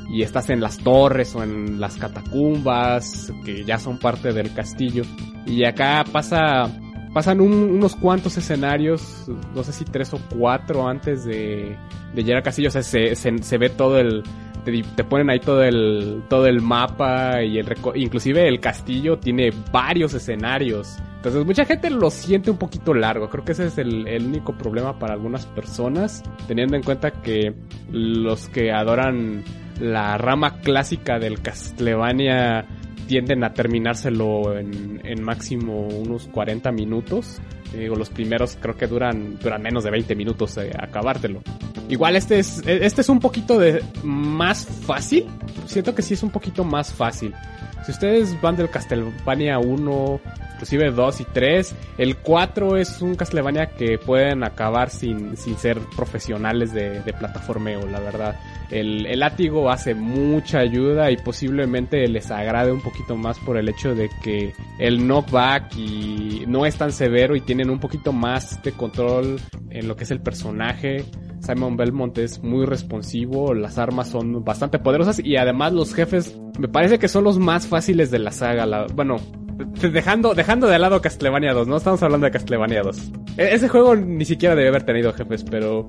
y 0.09 0.21
estás 0.21 0.49
en 0.49 0.61
las 0.61 0.77
torres 0.77 1.35
o 1.35 1.43
en 1.43 1.79
las 1.79 1.97
catacumbas 1.97 3.31
que 3.43 3.63
ya 3.65 3.77
son 3.77 3.99
parte 3.99 4.33
del 4.33 4.53
castillo. 4.53 5.03
Y 5.45 5.65
acá 5.65 6.03
pasa 6.11 6.69
pasan 7.13 7.41
unos 7.41 7.95
cuantos 7.95 8.37
escenarios, 8.37 9.25
no 9.55 9.63
sé 9.63 9.71
si 9.71 9.85
tres 9.85 10.13
o 10.13 10.19
cuatro 10.29 10.87
antes 10.87 11.25
de, 11.25 11.75
de 12.13 12.23
llegar 12.23 12.37
al 12.37 12.43
castillo, 12.43 12.67
o 12.67 12.71
sea, 12.71 12.83
se, 12.83 13.15
se, 13.15 13.57
ve 13.57 13.69
todo 13.69 13.99
el, 13.99 14.21
te, 14.71 15.03
ponen 15.03 15.29
ahí 15.29 15.39
todo 15.39 15.63
el, 15.63 16.23
todo 16.29 16.45
el 16.47 16.61
mapa 16.61 17.43
y 17.43 17.57
el, 17.57 17.67
inclusive 17.95 18.47
el 18.47 18.59
castillo 18.59 19.17
tiene 19.17 19.51
varios 19.71 20.13
escenarios. 20.13 20.97
Entonces 21.17 21.45
mucha 21.45 21.65
gente 21.65 21.89
lo 21.89 22.09
siente 22.09 22.51
un 22.51 22.57
poquito 22.57 22.93
largo, 22.93 23.29
creo 23.29 23.43
que 23.43 23.53
ese 23.53 23.65
es 23.65 23.77
el, 23.77 24.07
el 24.07 24.25
único 24.25 24.57
problema 24.57 24.97
para 24.99 25.13
algunas 25.13 25.45
personas, 25.45 26.23
teniendo 26.47 26.75
en 26.75 26.83
cuenta 26.83 27.11
que 27.11 27.53
los 27.91 28.49
que 28.49 28.71
adoran 28.71 29.43
la 29.79 30.17
rama 30.17 30.59
clásica 30.59 31.19
del 31.19 31.41
Castlevania 31.41 32.65
tienden 33.07 33.43
a 33.43 33.53
terminárselo 33.53 34.57
en, 34.57 35.23
máximo 35.23 35.87
unos 35.87 36.27
40 36.27 36.71
minutos. 36.71 37.41
Digo, 37.73 37.95
los 37.95 38.09
primeros 38.09 38.57
creo 38.61 38.77
que 38.77 38.87
duran, 38.87 39.37
duran 39.39 39.61
menos 39.61 39.83
de 39.83 39.91
20 39.91 40.15
minutos 40.15 40.57
eh, 40.57 40.71
acabártelo. 40.77 41.41
Igual 41.89 42.15
este 42.15 42.39
es, 42.39 42.61
este 42.65 43.01
es 43.01 43.09
un 43.09 43.19
poquito 43.19 43.57
de 43.57 43.83
más 44.03 44.65
fácil. 44.85 45.25
Siento 45.65 45.95
que 45.95 46.01
sí 46.01 46.13
es 46.13 46.23
un 46.23 46.29
poquito 46.29 46.63
más 46.63 46.93
fácil. 46.93 47.33
Si 47.85 47.91
ustedes 47.91 48.39
van 48.41 48.55
del 48.55 48.69
Castlevania 48.69 49.59
1, 49.59 50.21
inclusive 50.57 50.89
2 50.89 51.21
y 51.21 51.25
3, 51.25 51.75
el 51.99 52.17
4 52.17 52.77
es 52.77 53.01
un 53.03 53.15
Castlevania 53.15 53.67
que 53.67 53.99
pueden 53.99 54.43
acabar 54.43 54.89
sin, 54.89 55.37
sin 55.37 55.55
ser 55.55 55.77
profesionales 55.95 56.73
de, 56.73 57.01
de 57.01 57.13
plataformeo, 57.13 57.85
la 57.85 57.99
verdad. 57.99 58.35
El, 58.71 59.05
el, 59.05 59.19
látigo 59.19 59.69
hace 59.69 59.93
mucha 59.93 60.59
ayuda 60.59 61.11
y 61.11 61.17
posiblemente 61.17 62.05
les 62.07 62.31
agrade 62.31 62.71
un 62.71 62.81
poquito 62.81 63.15
más 63.15 63.37
por 63.39 63.57
el 63.57 63.69
hecho 63.69 63.93
de 63.93 64.09
que 64.23 64.53
el 64.79 65.07
knockback 65.07 65.77
y 65.77 66.43
no 66.47 66.65
es 66.65 66.75
tan 66.75 66.91
severo 66.91 67.35
y 67.35 67.41
tienen 67.41 67.69
un 67.69 67.79
poquito 67.79 68.11
más 68.11 68.61
de 68.63 68.71
control 68.71 69.39
en 69.69 69.87
lo 69.87 69.95
que 69.95 70.05
es 70.05 70.11
el 70.11 70.21
personaje. 70.21 71.05
Simon 71.39 71.77
Belmont 71.77 72.17
es 72.17 72.43
muy 72.43 72.65
responsivo, 72.65 73.53
las 73.53 73.77
armas 73.77 74.09
son 74.09 74.43
bastante 74.43 74.79
poderosas 74.79 75.19
y 75.23 75.37
además 75.37 75.71
los 75.71 75.93
jefes 75.93 76.37
me 76.57 76.67
parece 76.67 76.97
que 76.97 77.07
son 77.07 77.23
los 77.23 77.37
más 77.37 77.67
fáciles 77.67 78.09
de 78.11 78.19
la 78.19 78.31
saga. 78.31 78.65
La, 78.65 78.87
bueno, 78.87 79.17
dejando, 79.91 80.33
dejando 80.33 80.67
de 80.67 80.79
lado 80.79 81.01
Castlevania 81.01 81.53
2, 81.53 81.67
no 81.67 81.77
estamos 81.77 82.01
hablando 82.03 82.25
de 82.25 82.31
Castlevania 82.31 82.81
2. 82.81 83.11
E, 83.37 83.53
ese 83.53 83.67
juego 83.67 83.95
ni 83.95 84.25
siquiera 84.25 84.55
debe 84.55 84.69
haber 84.69 84.83
tenido 84.83 85.13
jefes, 85.13 85.43
pero 85.43 85.87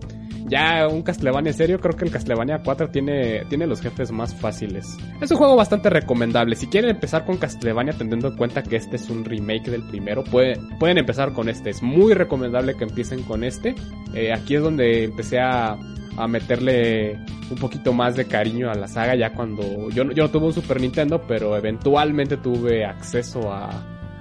ya 0.48 0.88
un 0.88 1.02
Castlevania 1.02 1.52
serio, 1.52 1.78
creo 1.80 1.94
que 1.94 2.04
el 2.04 2.10
Castlevania 2.10 2.62
4 2.64 2.90
tiene, 2.90 3.44
tiene 3.48 3.66
los 3.66 3.80
jefes 3.80 4.10
más 4.10 4.34
fáciles. 4.34 4.96
Es 5.20 5.30
un 5.30 5.36
juego 5.36 5.56
bastante 5.56 5.90
recomendable. 5.90 6.56
Si 6.56 6.66
quieren 6.66 6.90
empezar 6.90 7.24
con 7.24 7.36
Castlevania, 7.36 7.92
teniendo 7.92 8.28
en 8.28 8.36
cuenta 8.36 8.62
que 8.62 8.76
este 8.76 8.96
es 8.96 9.10
un 9.10 9.24
remake 9.24 9.70
del 9.70 9.82
primero, 9.82 10.24
pueden 10.24 10.98
empezar 10.98 11.32
con 11.32 11.48
este. 11.48 11.70
Es 11.70 11.82
muy 11.82 12.14
recomendable 12.14 12.74
que 12.74 12.84
empiecen 12.84 13.22
con 13.22 13.44
este. 13.44 13.74
Eh, 14.14 14.32
aquí 14.32 14.54
es 14.54 14.62
donde 14.62 15.04
empecé 15.04 15.38
a, 15.38 15.76
a 16.18 16.26
meterle 16.26 17.18
un 17.50 17.56
poquito 17.56 17.92
más 17.92 18.16
de 18.16 18.26
cariño 18.26 18.70
a 18.70 18.74
la 18.74 18.88
saga 18.88 19.14
ya 19.14 19.32
cuando 19.32 19.88
yo, 19.90 20.04
yo 20.10 20.24
no 20.24 20.30
tuve 20.30 20.46
un 20.46 20.52
Super 20.52 20.80
Nintendo, 20.80 21.22
pero 21.26 21.56
eventualmente 21.56 22.36
tuve 22.36 22.84
acceso 22.84 23.52
a, 23.52 23.70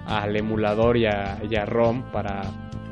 al 0.06 0.36
emulador 0.36 0.96
y 0.98 1.08
a, 1.08 1.34
a 1.34 1.66
ROM 1.66 2.04
para, 2.12 2.42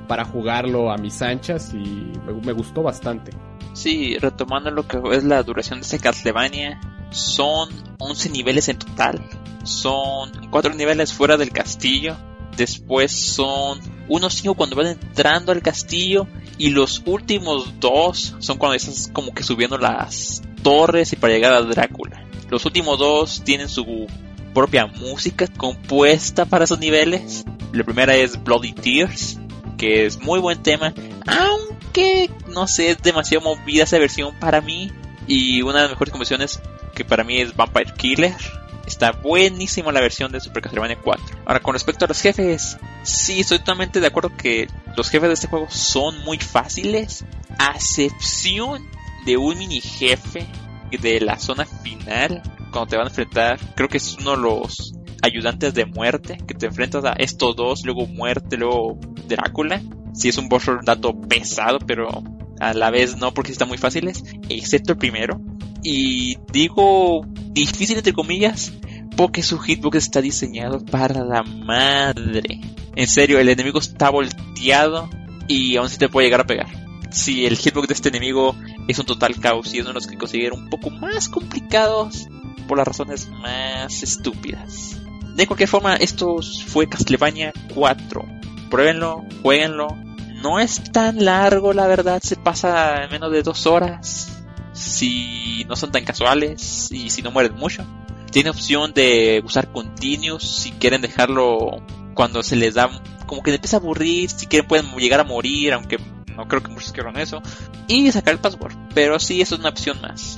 para 0.07 0.25
jugarlo 0.25 0.91
a 0.91 0.97
mis 0.97 1.21
anchas 1.21 1.73
y 1.73 2.11
me, 2.25 2.33
me 2.33 2.51
gustó 2.51 2.81
bastante. 2.81 3.31
Sí, 3.73 4.17
retomando 4.17 4.71
lo 4.71 4.87
que 4.87 4.99
es 5.11 5.23
la 5.23 5.43
duración 5.43 5.79
de 5.79 5.83
este 5.83 5.99
Castlevania, 5.99 6.79
son 7.11 7.69
11 7.99 8.29
niveles 8.29 8.69
en 8.69 8.79
total. 8.79 9.21
Son 9.63 10.31
4 10.49 10.73
niveles 10.73 11.13
fuera 11.13 11.37
del 11.37 11.51
castillo. 11.51 12.15
Después 12.57 13.11
son 13.11 13.79
unos 14.07 14.33
5 14.35 14.55
cuando 14.55 14.75
van 14.75 14.87
entrando 14.87 15.51
al 15.51 15.61
castillo. 15.61 16.27
Y 16.57 16.69
los 16.69 17.03
últimos 17.05 17.79
dos 17.79 18.35
son 18.39 18.57
cuando 18.57 18.75
estás 18.75 19.09
como 19.11 19.33
que 19.33 19.43
subiendo 19.43 19.77
las 19.77 20.41
torres 20.63 21.11
y 21.13 21.15
para 21.15 21.33
llegar 21.33 21.53
a 21.53 21.61
Drácula. 21.61 22.25
Los 22.49 22.65
últimos 22.65 22.97
dos 22.97 23.41
tienen 23.43 23.67
su 23.67 24.07
propia 24.53 24.85
música 24.85 25.47
compuesta 25.47 26.45
para 26.45 26.63
esos 26.63 26.79
niveles. 26.79 27.43
La 27.73 27.83
primera 27.83 28.15
es 28.15 28.41
Bloody 28.41 28.71
Tears, 28.71 29.37
que 29.77 30.05
es 30.05 30.19
muy 30.21 30.39
buen 30.39 30.63
tema, 30.63 30.93
aunque 31.27 32.29
no 32.47 32.67
sé, 32.67 32.91
es 32.91 33.01
demasiado 33.01 33.43
movida 33.43 33.83
esa 33.83 33.99
versión 33.99 34.33
para 34.39 34.61
mí. 34.61 34.91
Y 35.27 35.61
una 35.61 35.75
de 35.75 35.81
las 35.81 35.91
mejores 35.91 36.11
composiciones 36.11 36.61
que 36.93 37.03
para 37.03 37.23
mí 37.23 37.41
es 37.41 37.55
Vampire 37.55 37.93
Killer. 37.97 38.35
Está 38.85 39.11
buenísima 39.11 39.91
la 39.91 40.01
versión 40.01 40.31
de 40.31 40.39
Super 40.39 40.63
Castlevania 40.63 40.99
4. 41.01 41.25
Ahora, 41.45 41.59
con 41.59 41.73
respecto 41.73 42.05
a 42.05 42.07
los 42.07 42.21
jefes, 42.21 42.77
sí, 43.03 43.39
estoy 43.39 43.59
totalmente 43.59 43.99
de 43.99 44.07
acuerdo 44.07 44.35
que 44.35 44.67
los 44.95 45.09
jefes 45.09 45.29
de 45.29 45.33
este 45.33 45.47
juego 45.47 45.67
son 45.69 46.23
muy 46.23 46.37
fáciles, 46.37 47.25
a 47.57 47.71
excepción 47.71 48.85
de 49.25 49.37
un 49.37 49.57
mini 49.57 49.81
jefe 49.81 50.45
de 51.01 51.19
la 51.19 51.39
zona 51.39 51.65
final, 51.65 52.41
cuando 52.71 52.87
te 52.87 52.97
van 52.97 53.07
a 53.07 53.09
enfrentar, 53.09 53.59
creo 53.75 53.89
que 53.89 53.97
es 53.97 54.17
uno 54.19 54.31
de 54.31 54.37
los 54.37 54.93
ayudantes 55.21 55.73
de 55.73 55.85
muerte, 55.85 56.37
que 56.47 56.53
te 56.53 56.67
enfrentas 56.67 57.03
a 57.05 57.13
estos 57.13 57.55
dos, 57.55 57.85
luego 57.85 58.05
muerte, 58.05 58.57
luego 58.57 58.99
Drácula. 59.27 59.81
Sí 60.13 60.29
es 60.29 60.37
un 60.37 60.47
boss 60.47 60.67
un 60.67 60.85
dato 60.85 61.19
pesado, 61.19 61.79
pero 61.79 62.23
a 62.59 62.73
la 62.73 62.91
vez 62.91 63.17
no 63.17 63.33
porque 63.33 63.51
están 63.51 63.67
muy 63.67 63.77
fáciles, 63.77 64.23
excepto 64.49 64.93
el 64.93 64.97
primero. 64.97 65.41
Y 65.83 66.37
digo 66.51 67.25
difícil 67.55 67.97
entre 67.97 68.13
comillas, 68.13 68.73
porque 69.17 69.41
su 69.41 69.57
hitbox 69.57 69.97
está 69.97 70.21
diseñado 70.21 70.83
para 70.85 71.23
la 71.23 71.41
madre. 71.41 72.61
En 72.95 73.07
serio, 73.07 73.39
el 73.39 73.49
enemigo 73.49 73.79
está 73.79 74.09
volteado 74.09 75.09
y 75.47 75.77
aún 75.77 75.89
si 75.89 75.97
te 75.97 76.09
puede 76.09 76.27
llegar 76.27 76.41
a 76.41 76.47
pegar. 76.47 76.67
Si 77.11 77.45
el 77.45 77.57
hitbox 77.57 77.87
de 77.87 77.93
este 77.93 78.09
enemigo 78.09 78.55
es 78.87 78.99
un 78.99 79.05
total 79.05 79.39
caos 79.39 79.73
y 79.73 79.77
es 79.77 79.83
uno 79.83 79.89
de 79.89 79.93
los 79.95 80.07
que 80.07 80.17
consiguieron 80.17 80.63
un 80.63 80.69
poco 80.69 80.89
más 80.89 81.29
complicados 81.29 82.27
por 82.67 82.77
las 82.77 82.87
razones 82.87 83.29
más 83.29 84.03
estúpidas. 84.03 84.97
De 85.35 85.47
cualquier 85.47 85.69
forma, 85.69 85.95
esto 85.95 86.37
fue 86.67 86.87
Castlevania 86.87 87.53
4. 87.73 88.25
Pruébenlo, 88.69 89.23
jueguenlo. 89.41 89.87
No 90.41 90.59
es 90.59 90.91
tan 90.91 91.23
largo, 91.23 91.73
la 91.73 91.87
verdad, 91.87 92.21
se 92.21 92.35
pasa 92.35 93.03
en 93.03 93.11
menos 93.11 93.31
de 93.31 93.43
dos 93.43 93.65
horas. 93.65 94.34
Si 94.75 95.63
no 95.67 95.75
son 95.75 95.91
tan 95.91 96.03
casuales 96.03 96.91
y 96.91 97.09
si 97.09 97.21
no 97.21 97.31
mueren 97.31 97.55
mucho. 97.55 97.85
Tiene 98.31 98.49
opción 98.49 98.93
de 98.93 99.41
usar 99.45 99.71
continuos 99.71 100.43
si 100.43 100.71
quieren 100.73 101.01
dejarlo 101.01 101.81
cuando 102.13 102.43
se 102.43 102.55
les 102.57 102.73
da 102.73 102.89
como 103.25 103.41
que 103.41 103.53
empieza 103.53 103.77
a 103.77 103.79
aburrir. 103.79 104.29
Si 104.29 104.47
quieren 104.47 104.67
pueden 104.67 104.91
llegar 104.97 105.21
a 105.21 105.23
morir, 105.23 105.71
aunque 105.73 105.97
no 106.35 106.47
creo 106.47 106.61
que 106.61 106.71
muchos 106.71 106.91
quieran 106.91 107.17
eso. 107.17 107.41
Y 107.87 108.11
sacar 108.11 108.33
el 108.33 108.41
password. 108.41 108.73
Pero 108.93 109.17
sí, 109.19 109.39
eso 109.41 109.55
es 109.55 109.61
una 109.61 109.69
opción 109.69 110.01
más. 110.01 110.37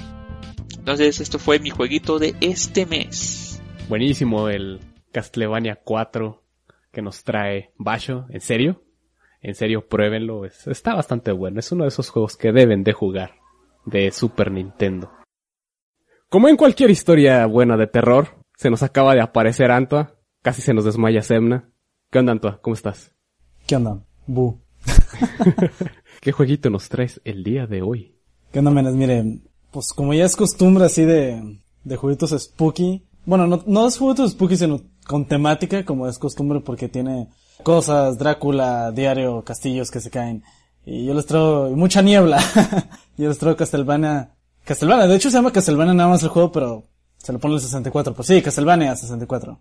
Entonces, 0.78 1.20
esto 1.20 1.40
fue 1.40 1.58
mi 1.60 1.72
jueguito 1.72 2.20
de 2.20 2.36
este 2.40 2.86
mes. 2.86 3.60
Buenísimo 3.90 4.48
el 4.50 4.80
Castlevania 5.12 5.80
4 5.84 6.44
que 6.92 7.02
nos 7.02 7.24
trae 7.24 7.72
Basho. 7.78 8.28
¿En 8.30 8.42
serio? 8.42 8.84
En 9.42 9.56
serio, 9.56 9.88
pruébenlo. 9.88 10.46
Es- 10.46 10.68
está 10.68 10.94
bastante 10.94 11.32
bueno. 11.32 11.60
Es 11.60 11.72
uno 11.72 11.84
de 11.86 11.90
esos 11.90 12.10
juegos 12.10 12.38
que 12.38 12.52
deben 12.52 12.84
de 12.84 12.94
jugar 12.94 13.34
de 13.88 14.12
Super 14.12 14.52
Nintendo. 14.52 15.12
Como 16.30 16.50
en 16.50 16.58
cualquier 16.58 16.92
historia 16.92 17.46
buena 17.46 17.78
de 17.78 17.88
terror, 17.88 18.44
se 18.58 18.70
nos 18.70 18.84
acaba 18.84 19.16
de 19.16 19.22
aparecer 19.22 19.72
Antua. 19.72 20.16
Casi 20.42 20.62
se 20.62 20.74
nos 20.74 20.86
desmaya 20.86 21.22
Semna. 21.22 21.72
¿Qué 22.12 22.20
onda, 22.20 22.34
Antua? 22.34 22.60
¿Cómo 22.62 22.74
estás? 22.76 23.14
¿Qué 23.66 23.76
onda? 23.76 24.04
Bu. 24.28 24.62
¿Qué 26.22 26.32
jueguito 26.32 26.70
nos 26.70 26.90
traes 26.90 27.22
el 27.24 27.44
día 27.44 27.66
de 27.66 27.82
hoy? 27.82 28.16
¿Qué 28.52 28.60
onda, 28.60 28.72
menes? 28.72 28.94
Miren, 28.94 29.50
pues 29.72 29.94
como 29.94 30.14
ya 30.14 30.26
es 30.26 30.36
costumbre 30.36 30.86
así 30.86 31.06
de, 31.06 31.60
de 31.84 31.96
jueguitos 31.96 32.32
spooky. 32.38 33.06
Bueno, 33.26 33.48
no, 33.48 33.64
no 33.66 33.88
es 33.88 33.98
juguetos 33.98 34.32
spooky, 34.32 34.58
sino 34.58 34.82
con 35.06 35.26
temática, 35.26 35.86
como 35.86 36.08
es 36.08 36.20
costumbre 36.20 36.60
porque 36.60 36.90
tiene 36.90 37.30
cosas, 37.64 38.18
Drácula, 38.18 38.92
diario, 38.92 39.44
castillos 39.44 39.92
que 39.92 40.02
se 40.02 40.10
caen. 40.10 40.44
Y 40.90 41.04
yo 41.04 41.14
les 41.14 41.26
traigo 41.26 41.70
mucha 41.72 42.02
niebla. 42.02 42.40
yo 43.18 43.28
les 43.28 43.38
traigo 43.38 43.58
Castlevania. 43.58 44.32
Castlevania, 44.64 45.08
de 45.08 45.18
hecho 45.18 45.30
se 45.30 45.36
llama 45.36 45.52
Castlevania 45.52 45.94
nada 45.94 46.10
más 46.10 46.24
el 46.24 46.30
juego, 46.30 46.50
pero 46.54 46.84
se 47.18 47.34
le 47.34 47.40
pone 47.40 47.56
el 47.56 47.60
64. 47.60 48.14
Pues 48.14 48.26
sí, 48.30 48.42
Castlevania 48.42 48.96
64. 48.96 49.60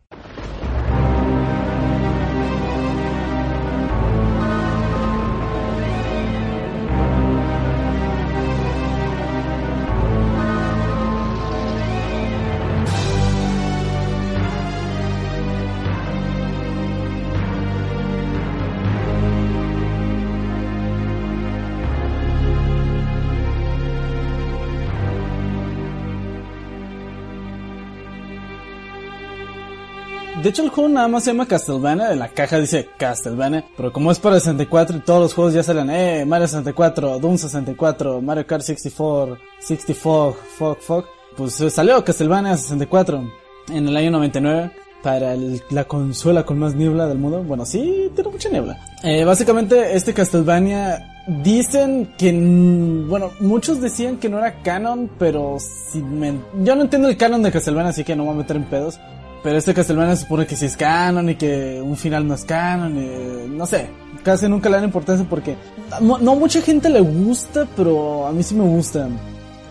De 30.47 30.51
hecho, 30.51 30.63
el 30.63 30.69
juego 30.69 30.89
nada 30.89 31.09
más 31.09 31.25
se 31.25 31.33
llama 31.33 31.49
Castlevania, 31.49 32.13
en 32.13 32.21
la 32.21 32.29
caja 32.29 32.61
dice 32.61 32.89
Castlevania, 32.97 33.65
pero 33.77 33.93
como 33.93 34.13
es 34.13 34.21
para 34.21 34.39
64 34.39 34.99
y 34.99 35.01
todos 35.01 35.21
los 35.21 35.35
juegos 35.35 35.55
ya 35.55 35.65
salen, 35.65 35.91
eh, 35.91 36.25
Mario 36.25 36.47
64, 36.47 37.19
Doom 37.19 37.37
64, 37.37 38.23
Mario 38.23 38.47
Kart 38.47 38.63
64, 38.63 39.39
64, 39.59 40.41
fuck, 40.57 40.79
fuck, 40.79 41.07
pues 41.37 41.55
salió 41.75 42.05
Castlevania 42.05 42.57
64 42.57 43.29
en 43.71 43.89
el 43.89 43.97
año 43.97 44.13
99 44.13 44.71
para 45.03 45.35
la 45.71 45.83
consola 45.83 46.47
con 46.47 46.61
más 46.61 46.77
niebla 46.77 47.09
del 47.09 47.19
mundo. 47.19 47.43
Bueno, 47.43 47.67
sí, 47.67 48.09
tiene 48.15 48.31
mucha 48.31 48.49
niebla. 48.49 48.79
Eh, 49.03 49.25
básicamente, 49.25 49.97
este 49.97 50.15
Castlevania 50.15 51.25
dicen 51.43 52.15
que, 52.17 52.31
bueno, 53.09 53.33
muchos 53.41 53.81
decían 53.81 54.19
que 54.19 54.29
no 54.29 54.39
era 54.39 54.63
canon, 54.63 55.11
pero 55.19 55.57
si 55.59 56.01
me, 56.01 56.39
yo 56.63 56.77
no 56.77 56.83
entiendo 56.83 57.09
el 57.09 57.17
canon 57.17 57.43
de 57.43 57.51
Castlevania, 57.51 57.91
así 57.91 58.05
que 58.05 58.15
no 58.15 58.23
me 58.23 58.29
voy 58.29 58.37
a 58.37 58.43
meter 58.43 58.55
en 58.55 58.65
pedos. 58.67 59.01
Pero 59.43 59.59
este 59.59 59.75
Castlevania 59.75 60.17
supone 60.17 60.47
que 60.47 60.57
sí 60.57 60.67
es 60.67 60.77
canon 60.77 61.31
y 61.31 61.37
que 61.37 61.81
un 61.83 61.97
final 61.97 62.27
no 62.27 62.35
es 62.35 62.45
canon 62.45 62.99
y 62.99 63.49
no 63.49 63.67
sé, 63.67 63.89
casi 64.23 64.49
nunca 64.49 64.69
le 64.69 64.77
dan 64.77 64.85
importancia 64.85 65.27
porque 65.29 65.57
no, 66.01 66.19
mucha 66.19 66.61
gente 66.61 66.89
le 66.89 67.01
gusta, 67.01 67.67
pero 67.77 68.27
a 68.27 68.33
mí 68.33 68.43
sí 68.43 68.55
me 68.55 68.65
gusta 68.65 69.09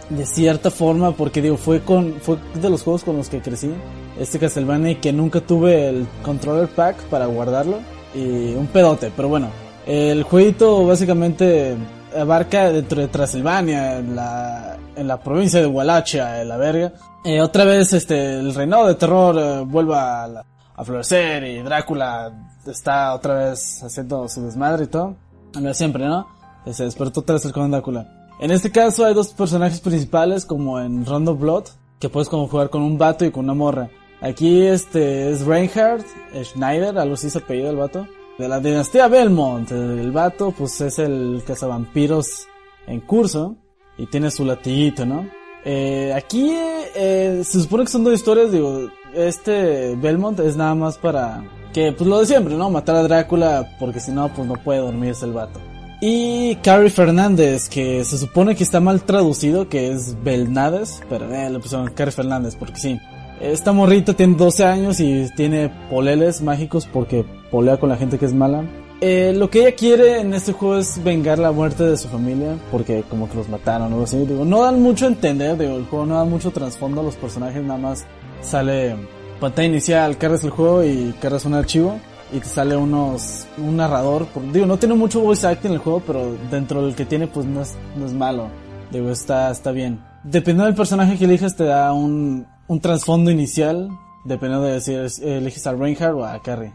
de 0.10 0.26
cierta 0.26 0.72
forma 0.72 1.12
porque 1.12 1.42
digo, 1.42 1.58
fue 1.58 1.82
con 1.82 2.14
fue 2.22 2.38
de 2.54 2.70
los 2.70 2.84
juegos 2.84 3.04
con 3.04 3.18
los 3.18 3.28
que 3.28 3.42
crecí, 3.42 3.72
este 4.20 4.40
Castlevania 4.40 5.02
que 5.02 5.12
nunca 5.12 5.42
tuve 5.42 5.90
el 5.90 6.08
controller 6.24 6.70
pack 6.70 6.98
para 7.06 7.26
guardarlo 7.26 7.80
y 8.14 8.54
un 8.54 8.68
pedote, 8.68 9.12
pero 9.16 9.28
bueno, 9.28 9.50
el 9.86 10.24
jueguito 10.24 10.86
básicamente 10.86 11.76
abarca 12.18 12.72
dentro 12.72 13.02
de 13.02 13.08
Transilvania, 13.08 13.98
en 13.98 14.16
la, 14.16 14.78
en 14.96 15.08
la 15.08 15.20
provincia 15.22 15.60
de 15.60 15.68
Wallachia, 15.68 16.42
en 16.42 16.50
la 16.50 16.58
verga. 16.58 16.94
Eh, 17.24 17.42
otra 17.42 17.64
vez 17.66 17.92
este 17.94 18.36
el 18.40 18.54
reinado 18.54 18.88
de 18.88 18.96
terror 18.96 19.36
eh, 19.38 19.62
vuelve 19.66 19.96
a, 19.96 20.28
la- 20.28 20.46
florecer 20.84 21.44
y 21.44 21.62
Drácula 21.62 22.32
está 22.68 23.14
otra 23.14 23.34
vez 23.36 23.82
haciendo 23.84 24.28
su 24.28 24.44
desmadre 24.46 24.84
y 24.84 24.88
todo. 24.88 25.16
Como 25.54 25.74
siempre, 25.74 26.06
¿no? 26.06 26.28
Eh, 26.66 26.74
Se 26.74 26.84
despertó 26.84 27.22
vez 27.36 27.46
el 27.46 27.54
conde 27.54 27.70
Drácula. 27.78 28.08
En 28.40 28.52
este 28.52 28.72
caso 28.72 29.06
hay 29.06 29.14
dos 29.14 29.30
personajes 29.34 29.80
principales 29.80 30.46
como 30.46 30.80
en 30.80 31.06
Rondo 31.06 31.36
Blood, 31.36 31.64
que 32.00 32.10
puedes 32.10 32.28
como 32.30 32.48
jugar 32.48 32.70
con 32.70 32.82
un 32.82 32.98
vato 32.98 33.24
y 33.26 33.32
con 33.32 33.46
una 33.46 33.54
morra. 33.54 33.90
Aquí 34.22 34.62
este 34.64 35.32
es 35.32 35.46
Reinhard 35.46 36.04
Schneider, 36.44 36.98
algo 36.98 37.14
así 37.14 37.30
se 37.30 37.38
apellido 37.40 37.70
el 37.70 37.78
vato. 37.78 38.06
De 38.38 38.50
la 38.50 38.60
dinastía 38.60 39.08
Belmont, 39.08 39.72
el 39.72 40.12
vato 40.12 40.52
pues 40.52 40.82
es 40.82 41.00
el 41.00 41.42
cazavampiros 41.48 42.48
en 42.86 43.00
curso 43.00 43.56
y 43.98 44.08
tiene 44.08 44.30
su 44.30 44.44
latiguito, 44.44 45.06
¿no? 45.06 45.26
Eh, 45.64 46.14
aquí 46.14 46.54
eh, 46.54 47.42
se 47.46 47.62
supone 47.62 47.86
que 47.86 47.92
son 47.92 48.04
dos 48.04 48.14
historias, 48.14 48.52
digo, 48.52 48.90
este 49.14 49.96
Belmont 49.96 50.40
es 50.42 50.58
nada 50.58 50.76
más 50.76 50.98
para 50.98 51.44
que, 51.74 51.94
pues 51.94 52.10
lo 52.10 52.20
de 52.20 52.26
siempre, 52.26 52.56
¿no? 52.56 52.70
Matar 52.70 52.98
a 52.98 53.04
Drácula 53.04 53.78
porque 53.80 54.02
si 54.02 54.12
no, 54.12 54.28
pues 54.34 54.48
no 54.48 54.56
puede 54.56 54.80
dormirse 54.80 55.26
el 55.26 55.34
vato. 55.34 55.60
Y 56.02 56.56
Carrie 56.58 56.90
Fernández, 56.90 57.70
que 57.70 58.04
se 58.04 58.18
supone 58.18 58.56
que 58.56 58.64
está 58.64 58.82
mal 58.82 59.04
traducido, 59.04 59.70
que 59.70 59.92
es 59.92 60.22
Belnades, 60.24 61.02
pero 61.10 61.34
eh, 61.34 61.50
le 61.50 61.60
pusieron 61.60 61.90
Carrie 61.92 62.12
Fernández 62.12 62.56
porque 62.56 62.80
sí. 62.80 63.00
Esta 63.40 63.74
morrita 63.74 64.14
tiene 64.14 64.36
12 64.36 64.66
años 64.66 65.00
y 65.00 65.28
tiene 65.36 65.70
poleles 65.90 66.42
mágicos 66.42 66.88
porque 66.92 67.26
polea 67.52 67.78
con 67.78 67.90
la 67.90 67.98
gente 67.98 68.18
que 68.18 68.26
es 68.26 68.34
mala. 68.34 68.64
Eh, 69.02 69.34
lo 69.36 69.50
que 69.50 69.60
ella 69.60 69.76
quiere 69.76 70.22
en 70.22 70.34
este 70.34 70.54
juego 70.54 70.78
es 70.78 71.04
vengar 71.04 71.38
la 71.38 71.52
muerte 71.52 71.84
de 71.84 71.98
su 71.98 72.08
familia, 72.08 72.58
porque 72.72 73.04
como 73.10 73.30
que 73.30 73.36
los 73.36 73.50
mataron 73.50 73.88
o 73.88 73.96
algo 73.96 74.04
así. 74.04 74.18
Digo, 74.26 74.46
no 74.46 74.62
dan 74.62 74.82
mucho 74.82 75.06
entender, 75.06 75.58
digo, 75.58 75.76
el 75.76 75.86
juego 75.86 76.06
no 76.06 76.16
da 76.16 76.24
mucho 76.24 76.52
trasfondo 76.52 77.02
a 77.02 77.04
los 77.04 77.16
personajes, 77.16 77.62
nada 77.62 77.78
más 77.78 78.06
sale 78.42 78.96
pantalla 79.40 79.68
inicial, 79.68 80.18
cargas 80.18 80.44
el 80.44 80.50
juego 80.52 80.84
y 80.84 81.14
cargas 81.20 81.46
un 81.46 81.56
archivo 81.56 82.00
y 82.32 82.40
te 82.40 82.46
sale 82.46 82.76
unos 82.78 83.48
un 83.58 83.76
narrador. 83.78 84.28
Por, 84.28 84.50
digo, 84.52 84.66
no 84.66 84.78
tiene 84.78 84.96
mucho 84.96 85.20
voice 85.20 85.46
acting 85.46 85.72
en 85.72 85.74
el 85.74 85.80
juego, 85.80 86.02
pero 86.08 86.36
dentro 86.50 86.86
del 86.86 86.96
que 86.96 87.06
tiene 87.06 87.28
pues 87.28 87.46
no 87.46 87.62
es, 87.62 87.76
no 87.98 88.06
es 88.06 88.14
malo. 88.14 88.48
Digo, 88.92 89.10
está, 89.10 89.52
está 89.52 89.72
bien. 89.72 90.00
Dependiendo 90.24 90.66
del 90.66 90.76
personaje 90.76 91.18
que 91.18 91.26
elijas 91.26 91.56
te 91.56 91.66
da 91.66 91.92
un, 91.94 92.48
un 92.68 92.80
trasfondo 92.80 93.32
inicial, 93.32 93.90
dependiendo 94.24 94.68
de 94.68 94.82
si 94.82 94.94
eliges 95.24 95.66
a 95.68 95.74
Reinhardt 95.74 96.16
o 96.16 96.26
a 96.26 96.42
Carrie. 96.42 96.74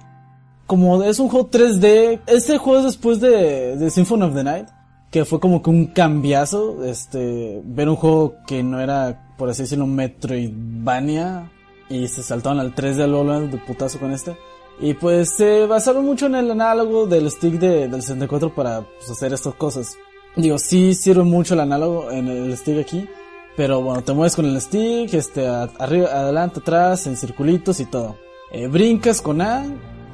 Como 0.67 1.03
es 1.03 1.19
un 1.19 1.29
juego 1.29 1.51
3D, 1.51 2.21
este 2.27 2.59
juego 2.59 2.79
es 2.79 2.85
después 2.85 3.21
de, 3.21 3.91
Symphony 3.91 4.23
of 4.23 4.35
the 4.35 4.45
Night, 4.45 4.69
que 5.11 5.25
fue 5.25 5.41
como 5.41 5.63
que 5.63 5.71
un 5.71 5.87
cambiazo, 5.87 6.85
este, 6.85 7.61
ver 7.65 7.89
un 7.89 7.97
juego 7.97 8.37
que 8.47 8.63
no 8.63 8.81
era, 8.81 9.35
por 9.37 9.51
así 9.51 9.63
decirlo, 9.63 9.87
Metroidvania, 9.87 11.51
y 11.89 12.07
se 12.07 12.23
saltaron 12.23 12.61
al 12.61 12.75
3D 12.75 13.03
al 13.03 13.51
de 13.51 13.59
putazo 13.59 13.99
con 13.99 14.13
este. 14.13 14.37
Y 14.81 14.95
pues 14.95 15.31
se 15.37 15.67
basaron 15.67 16.07
mucho 16.07 16.27
en 16.27 16.37
el 16.37 16.51
análogo 16.51 17.07
del 17.07 17.31
stick 17.31 17.55
de, 17.55 17.89
del 17.89 18.01
64 18.01 18.55
para 18.55 18.83
pues, 18.83 19.11
hacer 19.11 19.33
estas 19.33 19.55
cosas. 19.55 19.97
Digo, 20.37 20.59
sí 20.59 20.95
sirve 20.95 21.25
mucho 21.25 21.55
el 21.55 21.61
análogo 21.61 22.11
en 22.11 22.29
el 22.29 22.57
stick 22.57 22.79
aquí, 22.79 23.09
pero 23.57 23.83
bueno, 23.83 24.03
te 24.03 24.13
mueves 24.13 24.37
con 24.37 24.47
el 24.47 24.61
stick, 24.61 25.13
este, 25.15 25.47
arriba, 25.47 26.09
adelante, 26.09 26.61
atrás, 26.61 27.07
en 27.07 27.17
circulitos 27.17 27.81
y 27.81 27.87
todo. 27.87 28.17
Eh, 28.53 28.67
brincas 28.67 29.21
con 29.23 29.41
A, 29.41 29.65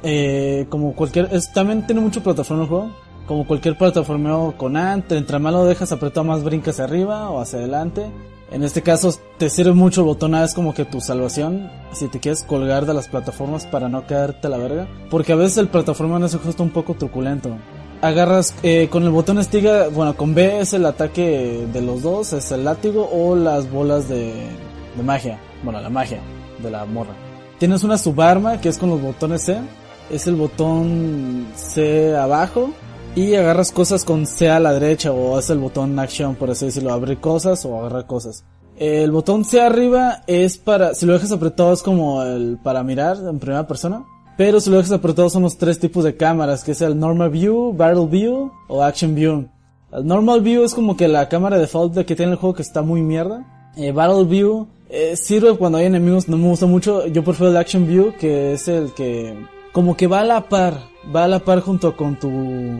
eh, 0.03 0.67
como 0.69 0.93
cualquier, 0.93 1.29
es, 1.31 1.51
también 1.53 1.85
tiene 1.85 2.01
mucho 2.01 2.21
plataforma 2.21 2.63
el 2.63 2.69
juego. 2.69 2.91
Como 3.25 3.45
cualquier 3.45 3.77
plataformeo 3.77 4.53
con 4.57 4.77
A, 4.77 4.93
entre 4.93 5.39
más 5.39 5.53
lo 5.53 5.65
dejas 5.65 5.91
apretado 5.91 6.23
más 6.23 6.43
brincas 6.43 6.75
hacia 6.75 6.85
arriba 6.85 7.29
o 7.29 7.41
hacia 7.41 7.59
adelante. 7.59 8.09
En 8.51 8.63
este 8.63 8.81
caso 8.81 9.13
te 9.37 9.49
sirve 9.49 9.73
mucho 9.73 10.01
el 10.01 10.07
botón 10.07 10.33
A, 10.33 10.45
es 10.45 10.53
como 10.53 10.73
que 10.73 10.85
tu 10.85 11.01
salvación 11.01 11.69
si 11.91 12.07
te 12.07 12.21
quieres 12.21 12.43
colgar 12.43 12.85
de 12.85 12.93
las 12.93 13.09
plataformas 13.09 13.65
para 13.65 13.89
no 13.89 14.07
caerte 14.07 14.47
a 14.47 14.49
la 14.49 14.57
verga. 14.57 14.87
Porque 15.09 15.33
a 15.33 15.35
veces 15.35 15.57
el 15.57 15.67
plataforma 15.67 16.15
en 16.17 16.23
ese 16.23 16.37
juego 16.37 16.51
está 16.51 16.63
un 16.63 16.69
poco 16.69 16.93
truculento. 16.93 17.57
Agarras 18.01 18.53
eh, 18.61 18.89
con 18.91 19.03
el 19.03 19.09
botón 19.09 19.39
estiga, 19.39 19.87
bueno, 19.89 20.15
con 20.15 20.35
B 20.35 20.59
es 20.59 20.73
el 20.73 20.85
ataque 20.85 21.65
de 21.73 21.81
los 21.81 22.03
dos, 22.03 22.31
es 22.33 22.51
el 22.51 22.63
látigo 22.63 23.09
o 23.11 23.35
las 23.35 23.71
bolas 23.71 24.07
de, 24.07 24.33
magia. 25.03 25.39
Bueno, 25.63 25.81
la 25.81 25.89
magia 25.89 26.19
de 26.61 26.69
la 26.69 26.85
morra. 26.85 27.15
Tienes 27.57 27.83
una 27.83 27.97
subarma 27.97 28.61
que 28.61 28.69
es 28.69 28.77
con 28.77 28.89
los 28.89 29.01
botones 29.01 29.41
C, 29.41 29.57
es 30.11 30.27
el 30.27 30.35
botón 30.35 31.47
C 31.55 32.15
abajo 32.15 32.69
y 33.15 33.33
agarras 33.33 33.71
cosas 33.71 34.05
con 34.05 34.27
C 34.27 34.47
a 34.47 34.59
la 34.59 34.73
derecha 34.73 35.11
o 35.11 35.39
es 35.39 35.49
el 35.49 35.57
botón 35.57 35.97
action 35.97 36.35
por 36.35 36.51
así 36.51 36.65
decirlo, 36.65 36.93
abrir 36.93 37.19
cosas 37.19 37.65
o 37.65 37.79
agarrar 37.79 38.05
cosas. 38.05 38.45
El 38.77 39.09
botón 39.09 39.43
C 39.43 39.59
arriba 39.59 40.21
es 40.27 40.59
para, 40.59 40.93
si 40.93 41.07
lo 41.07 41.13
dejas 41.13 41.31
apretado 41.31 41.73
es 41.73 41.81
como 41.81 42.21
el 42.21 42.59
para 42.61 42.83
mirar 42.83 43.17
en 43.17 43.39
primera 43.39 43.65
persona. 43.65 44.05
Pero 44.37 44.59
si 44.59 44.69
lo 44.69 44.77
dejas 44.77 44.91
apretado 44.91 45.29
son 45.29 45.43
los 45.43 45.57
tres 45.57 45.79
tipos 45.79 46.03
de 46.03 46.15
cámaras, 46.15 46.63
que 46.63 46.71
es 46.71 46.81
el 46.81 46.97
Normal 46.97 47.31
View, 47.31 47.73
Battle 47.73 48.05
View 48.05 48.51
o 48.67 48.83
Action 48.83 49.15
View. 49.15 49.49
El 49.91 50.05
Normal 50.05 50.41
View 50.41 50.63
es 50.63 50.75
como 50.75 50.95
que 50.95 51.07
la 51.07 51.27
cámara 51.27 51.57
default 51.57 51.93
de 51.93 52.05
que 52.05 52.15
tiene 52.15 52.33
el 52.33 52.37
juego 52.37 52.55
que 52.55 52.61
está 52.61 52.83
muy 52.83 53.01
mierda. 53.01 53.71
Eh, 53.75 53.91
Battle 53.91 54.25
View 54.25 54.67
eh, 54.89 55.15
sirve 55.15 55.57
cuando 55.57 55.79
hay 55.79 55.85
enemigos, 55.85 56.29
no 56.29 56.37
me 56.37 56.47
gusta 56.49 56.67
mucho. 56.67 57.07
Yo 57.07 57.23
prefiero 57.23 57.51
el 57.51 57.57
Action 57.57 57.87
View, 57.87 58.13
que 58.19 58.53
es 58.53 58.67
el 58.67 58.93
que 58.93 59.35
como 59.71 59.97
que 59.97 60.07
va 60.07 60.21
a 60.21 60.23
la 60.23 60.49
par, 60.49 60.75
va 61.15 61.23
a 61.23 61.27
la 61.27 61.39
par 61.39 61.61
junto 61.61 61.95
con 61.95 62.17
tu, 62.17 62.29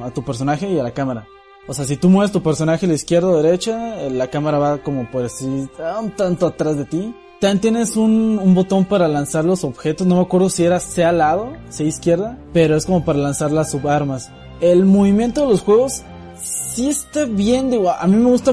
a 0.04 0.12
tu 0.12 0.24
personaje 0.24 0.70
y 0.70 0.80
a 0.80 0.84
la 0.84 0.92
cámara. 0.92 1.26
O 1.68 1.74
sea, 1.74 1.86
si 1.86 1.98
tú 1.98 2.10
mueves 2.10 2.32
tu 2.32 2.42
personaje 2.42 2.86
a 2.86 2.90
la 2.90 2.96
izquierda 2.96 3.28
o 3.28 3.42
derecha, 3.42 4.02
eh, 4.02 4.10
la 4.10 4.28
cámara 4.28 4.58
va 4.58 4.78
como 4.78 5.10
por 5.10 5.26
así, 5.26 5.46
un 5.46 6.12
tanto 6.16 6.48
atrás 6.48 6.78
de 6.78 6.86
ti. 6.86 7.14
También 7.40 7.62
tienes 7.62 7.96
un, 7.96 8.40
un, 8.42 8.56
botón 8.56 8.86
para 8.86 9.08
lanzar 9.08 9.46
los 9.46 9.64
objetos, 9.64 10.08
no 10.08 10.16
me 10.16 10.22
acuerdo 10.22 10.50
si 10.50 10.64
era 10.64 10.80
C 10.80 11.04
al 11.04 11.20
lado, 11.20 11.54
C 11.70 11.84
izquierda, 11.84 12.36
pero 12.52 12.76
es 12.76 12.88
como 12.88 13.06
para 13.06 13.20
lanzar 13.20 13.52
las 13.52 13.70
subarmas. 13.70 14.32
El 14.60 14.86
movimiento 14.86 15.42
de 15.42 15.50
los 15.50 15.62
juegos 15.62 16.04
sí 16.78 16.90
está 16.90 17.26
bien, 17.26 17.72
digo, 17.72 17.90
a 17.90 18.06
mí 18.06 18.16
me 18.16 18.30
gusta 18.30 18.52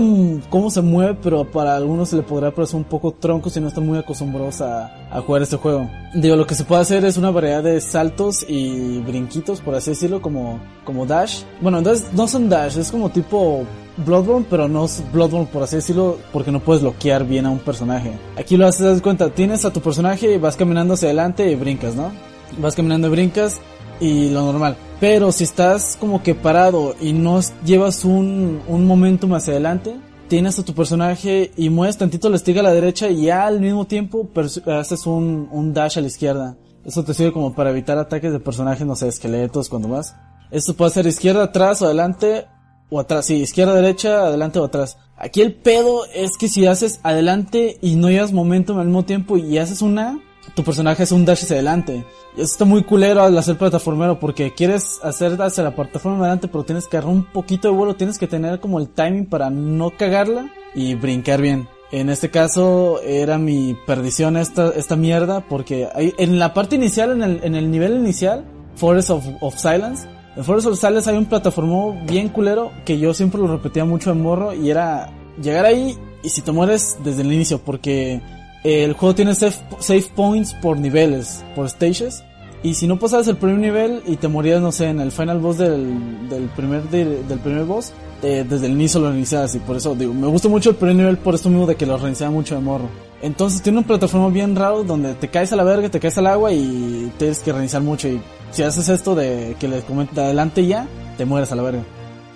cómo 0.49 0.71
se 0.71 0.81
mueve, 0.81 1.19
pero 1.23 1.45
para 1.45 1.77
algunos 1.77 2.09
se 2.09 2.17
le 2.17 2.23
podrá 2.23 2.51
parecer 2.55 2.77
un 2.77 2.85
poco 2.85 3.13
tronco 3.13 3.51
si 3.51 3.61
no 3.61 3.69
están 3.69 3.85
muy 3.85 3.99
acostumbrados 3.99 4.63
a, 4.63 5.11
a 5.11 5.21
jugar 5.21 5.43
este 5.43 5.57
juego. 5.57 5.91
Digo, 6.15 6.35
lo 6.35 6.47
que 6.47 6.55
se 6.55 6.65
puede 6.65 6.81
hacer 6.81 7.05
es 7.05 7.19
una 7.19 7.31
variedad 7.31 7.63
de 7.63 7.79
saltos 7.83 8.43
y 8.49 9.01
brinquitos, 9.01 9.61
por 9.61 9.75
así 9.75 9.91
decirlo, 9.91 10.23
como, 10.23 10.59
como 10.85 11.05
dash. 11.05 11.43
Bueno, 11.61 11.77
entonces 11.77 12.07
no 12.15 12.27
son 12.27 12.49
dash, 12.49 12.79
es 12.79 12.91
como 12.91 13.11
tipo 13.11 13.65
Bloodborne, 13.99 14.47
pero 14.49 14.69
no 14.69 14.87
es 14.87 15.03
Bloodborne 15.13 15.49
por 15.53 15.63
así 15.63 15.77
decirlo, 15.77 16.17
porque 16.33 16.51
no 16.51 16.61
puedes 16.61 16.81
bloquear 16.81 17.27
bien 17.27 17.45
a 17.45 17.51
un 17.51 17.59
personaje. 17.59 18.11
Aquí 18.39 18.57
lo 18.57 18.67
haces, 18.67 18.87
das 18.87 19.03
cuenta, 19.03 19.29
tienes 19.29 19.67
a 19.67 19.71
tu 19.71 19.83
personaje 19.83 20.33
y 20.33 20.39
vas 20.39 20.57
caminando 20.57 20.95
hacia 20.95 21.09
adelante 21.09 21.53
y 21.53 21.57
brincas, 21.57 21.95
¿no? 21.95 22.11
Vas 22.57 22.75
caminando 22.75 23.09
y 23.09 23.11
brincas 23.11 23.61
y 24.01 24.31
lo 24.31 24.43
normal. 24.43 24.77
Pero 25.01 25.33
si 25.33 25.45
estás 25.45 25.97
como 26.01 26.23
que 26.23 26.35
parado 26.35 26.95
y 27.01 27.13
no 27.13 27.41
llevas 27.65 28.05
un, 28.05 28.63
un 28.69 28.87
momentum 28.87 29.35
hacia 29.35 29.53
adelante, 29.53 29.97
tienes 30.29 30.59
a 30.59 30.65
tu 30.65 30.75
personaje 30.75 31.53
y 31.57 31.69
mueves 31.71 31.99
tantito 31.99 32.29
la 32.29 32.37
estiga 32.37 32.61
a 32.61 32.65
la 32.65 32.73
derecha 32.73 33.09
y 33.09 33.31
al 33.31 33.61
mismo 33.61 33.87
tiempo 33.87 34.29
haces 34.67 35.07
un, 35.07 35.49
un 35.51 35.75
dash 35.75 35.99
a 35.99 36.01
la 36.01 36.07
izquierda. 36.07 36.57
Eso 36.85 37.05
te 37.05 37.15
sirve 37.15 37.33
como 37.33 37.55
para 37.55 37.71
evitar 37.71 37.99
ataques 37.99 38.33
de 38.33 38.41
personajes, 38.41 38.87
no 38.87 38.95
sé, 38.95 39.09
esqueletos 39.09 39.69
cuando 39.69 39.89
vas. 39.89 40.15
Esto 40.51 40.75
puede 40.75 40.91
ser 40.91 41.07
izquierda, 41.07 41.45
atrás 41.45 41.81
o 41.83 41.87
adelante 41.87 42.47
o 42.91 43.01
atrás. 43.01 43.27
Sí, 43.27 43.37
izquierda, 43.37 43.75
derecha, 43.75 44.27
adelante 44.27 44.59
o 44.59 44.65
atrás. 44.65 44.99
Aquí 45.17 45.41
el 45.41 45.55
pedo 45.55 46.05
es 46.15 46.37
que 46.39 46.49
si 46.49 46.67
haces 46.67 47.01
adelante 47.03 47.79
y 47.81 47.97
no 47.97 48.11
llevas 48.11 48.33
momentum 48.33 48.79
al 48.79 48.87
mismo 48.87 49.05
tiempo 49.05 49.39
y 49.39 49.59
haces 49.59 49.81
una, 49.81 50.21
tu 50.55 50.63
personaje 50.63 51.03
hace 51.03 51.15
un 51.15 51.25
dash 51.25 51.45
hacia 51.45 51.57
adelante. 51.57 52.05
Eso 52.35 52.43
está 52.43 52.65
muy 52.65 52.83
culero 52.83 53.23
al 53.23 53.37
hacer 53.39 53.57
plataformero 53.57 54.19
porque 54.19 54.53
quieres 54.53 55.01
hacer 55.03 55.41
hacia 55.41 55.65
la 55.65 55.75
plataforma 55.75 56.21
adelante 56.21 56.49
pero 56.49 56.65
tienes 56.65 56.87
que 56.87 56.97
agarrar 56.97 57.15
un 57.15 57.25
poquito 57.25 57.69
de 57.69 57.75
vuelo, 57.75 57.97
tienes 57.97 58.19
que 58.19 58.27
tener 58.27 58.61
como 58.61 58.79
el 58.79 58.89
timing 58.89 59.27
para 59.27 59.51
no 59.51 59.91
cagarla 59.91 60.53
y 60.75 60.95
brincar 60.95 61.41
bien. 61.41 61.69
En 61.93 62.11
este 62.11 62.31
caso 62.31 63.01
era 63.03 63.39
mi 63.39 63.77
perdición 63.87 64.37
esta, 64.37 64.71
esta 64.71 64.97
mierda 64.97 65.41
porque 65.49 65.89
en 65.95 66.39
la 66.39 66.53
parte 66.53 66.77
inicial, 66.77 67.13
en 67.13 67.23
el, 67.23 67.41
en 67.45 67.55
el 67.55 67.71
nivel 67.71 67.97
inicial, 67.97 68.45
Forest 68.75 69.11
of, 69.11 69.55
Silence, 69.57 70.09
en 70.37 70.45
Forest 70.45 70.67
of 70.67 70.81
Silence 70.81 71.09
hay 71.09 71.17
un 71.17 71.27
plataformo 71.27 71.97
bien 72.07 72.31
culero 72.31 72.73
que 72.85 72.99
yo 72.99 73.15
siempre 73.15 73.41
lo 73.41 73.47
repetía 73.47 73.85
mucho 73.85 74.11
en 74.11 74.23
morro 74.23 74.53
y 74.53 74.71
era 74.71 75.13
llegar 75.41 75.67
ahí 75.67 75.97
y 76.25 76.31
si 76.31 76.43
te 76.43 76.51
mueres 76.53 76.97
desde 77.05 77.23
el 77.23 77.33
inicio 77.33 77.59
porque 77.59 78.21
el 78.65 78.95
juego 78.95 79.15
tiene 79.15 79.35
save, 79.35 80.03
points 80.17 80.55
por 80.55 80.79
niveles, 80.79 81.45
por 81.55 81.69
stages. 81.69 82.25
Y 82.63 82.75
si 82.75 82.87
no 82.87 82.99
pasabas 82.99 83.29
el 83.29 83.37
primer 83.37 83.59
nivel 83.59 84.03
y 84.07 84.17
te 84.17 84.27
morías, 84.27 84.63
no 84.63 84.73
sé, 84.73 84.89
en 84.89 84.99
el 84.99 85.13
final 85.13 85.39
boss 85.39 85.59
del, 85.59 86.29
del 86.31 86.45
primer 86.49 86.83
del 86.85 87.39
primer 87.41 87.65
boss, 87.65 87.93
eh, 88.23 88.43
desde 88.49 88.67
el 88.67 88.73
inicio 88.73 89.01
lo 89.01 89.11
reiniciabas 89.11 89.55
y 89.55 89.59
por 89.59 89.77
eso 89.77 89.95
digo, 89.95 90.15
me 90.15 90.27
gusta 90.29 90.49
mucho 90.49 90.71
el 90.71 90.77
primer 90.77 90.97
nivel 90.97 91.19
por 91.19 91.35
esto 91.35 91.51
mismo 91.51 91.67
de 91.67 91.77
que 91.77 91.85
lo 91.85 91.99
reiniciaba 91.99 92.33
mucho 92.33 92.55
de 92.55 92.63
morro. 92.63 92.89
Entonces 93.21 93.61
tiene 93.61 93.79
un 93.79 93.85
plataforma 93.85 94.29
bien 94.29 94.57
raro 94.57 94.83
donde 94.83 95.13
te 95.13 95.29
caes 95.29 95.53
a 95.53 95.57
la 95.57 95.65
verga, 95.65 95.91
te 95.91 96.01
caes 96.01 96.17
al 96.17 96.27
agua 96.27 96.51
y 96.53 97.13
tienes 97.19 97.41
que 97.41 97.53
reiniciar 97.53 97.83
mucho 97.83 98.09
y 98.09 98.19
si 98.51 98.63
haces 98.63 98.89
esto 98.89 99.15
de 99.15 99.57
que 99.61 99.69
les 99.69 99.85
comento 99.85 100.23
adelante 100.23 100.67
ya, 100.67 100.87
te 101.19 101.27
mueres 101.27 101.53
a 101.53 101.57
la 101.57 101.63
verga. 101.65 101.83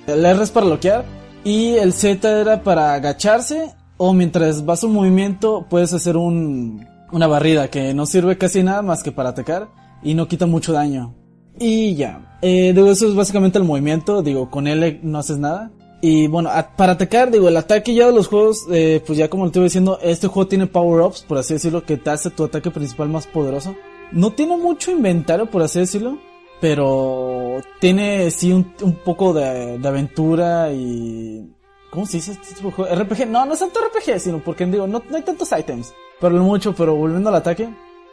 El 0.07 0.27
R 0.27 0.43
es 0.43 0.51
para 0.51 0.67
bloquear 0.67 1.07
y 1.43 1.77
el 1.77 1.95
Z 1.95 2.41
era 2.41 2.63
para 2.63 2.93
agacharse 2.93 3.73
o 3.99 4.15
mientras 4.15 4.65
vas 4.65 4.85
un 4.85 4.93
movimiento 4.95 5.67
puedes 5.69 5.93
hacer 5.93 6.17
un, 6.17 6.87
una 7.13 7.27
barrida 7.27 7.69
que 7.69 7.93
no 7.93 8.07
sirve 8.07 8.39
casi 8.39 8.63
nada 8.63 8.81
más 8.81 9.03
que 9.03 9.13
para 9.13 9.31
atacar 9.31 9.69
y 10.03 10.15
no 10.15 10.29
quita 10.29 10.47
mucho 10.47 10.73
daño. 10.73 11.15
Y 11.61 11.97
ya, 11.97 12.39
eh, 12.41 12.73
digo, 12.73 12.91
eso 12.91 13.09
es 13.09 13.15
básicamente 13.15 13.59
el 13.59 13.65
movimiento, 13.65 14.23
digo, 14.23 14.49
con 14.51 14.67
L 14.69 15.01
no 15.03 15.19
haces 15.19 15.39
nada. 15.39 15.73
Y 16.01 16.29
bueno, 16.29 16.51
para 16.77 16.93
atacar, 16.93 17.33
digo, 17.33 17.49
el 17.49 17.57
ataque 17.57 17.93
ya 17.93 18.07
de 18.07 18.13
los 18.13 18.29
juegos, 18.29 18.67
eh, 18.71 19.03
pues 19.05 19.19
ya 19.19 19.29
como 19.29 19.43
lo 19.43 19.49
estuve 19.49 19.65
diciendo, 19.65 19.99
este 20.01 20.29
juego 20.29 20.49
tiene 20.49 20.69
power-ups, 20.69 21.23
por 21.23 21.39
así 21.39 21.55
decirlo, 21.55 21.85
que 21.85 21.97
te 21.97 22.11
hace 22.11 22.31
tu 22.31 22.45
ataque 22.45 22.71
principal 22.71 23.09
más 23.09 23.27
poderoso. 23.27 23.75
No 24.13 24.33
tiene 24.33 24.57
mucho 24.57 24.93
inventario, 24.93 25.47
por 25.47 25.63
así 25.63 25.81
decirlo, 25.81 26.19
pero 26.61 27.57
tiene 27.81 28.31
sí 28.31 28.53
un, 28.53 28.65
poco 29.05 29.33
de, 29.33 29.79
de 29.79 29.89
aventura 29.89 30.73
y 30.73 31.51
¿Cómo 31.91 32.07
se 32.07 32.19
dice 32.19 32.33
este 32.33 32.55
tipo 32.55 32.69
de 32.69 32.75
juego? 32.75 32.95
RPG. 32.95 33.27
No, 33.29 33.47
no 33.47 33.55
es 33.55 33.61
tanto 33.61 33.81
RPG, 33.81 34.21
sino 34.21 34.39
porque 34.39 34.67
digo, 34.67 34.87
no, 34.87 35.03
no 35.09 35.17
hay 35.17 35.23
tantos 35.23 35.51
items. 35.53 35.95
Pero 36.21 36.35
mucho, 36.43 36.75
pero 36.75 36.95
volviendo 36.95 37.29
al 37.29 37.37
ataque. 37.37 37.69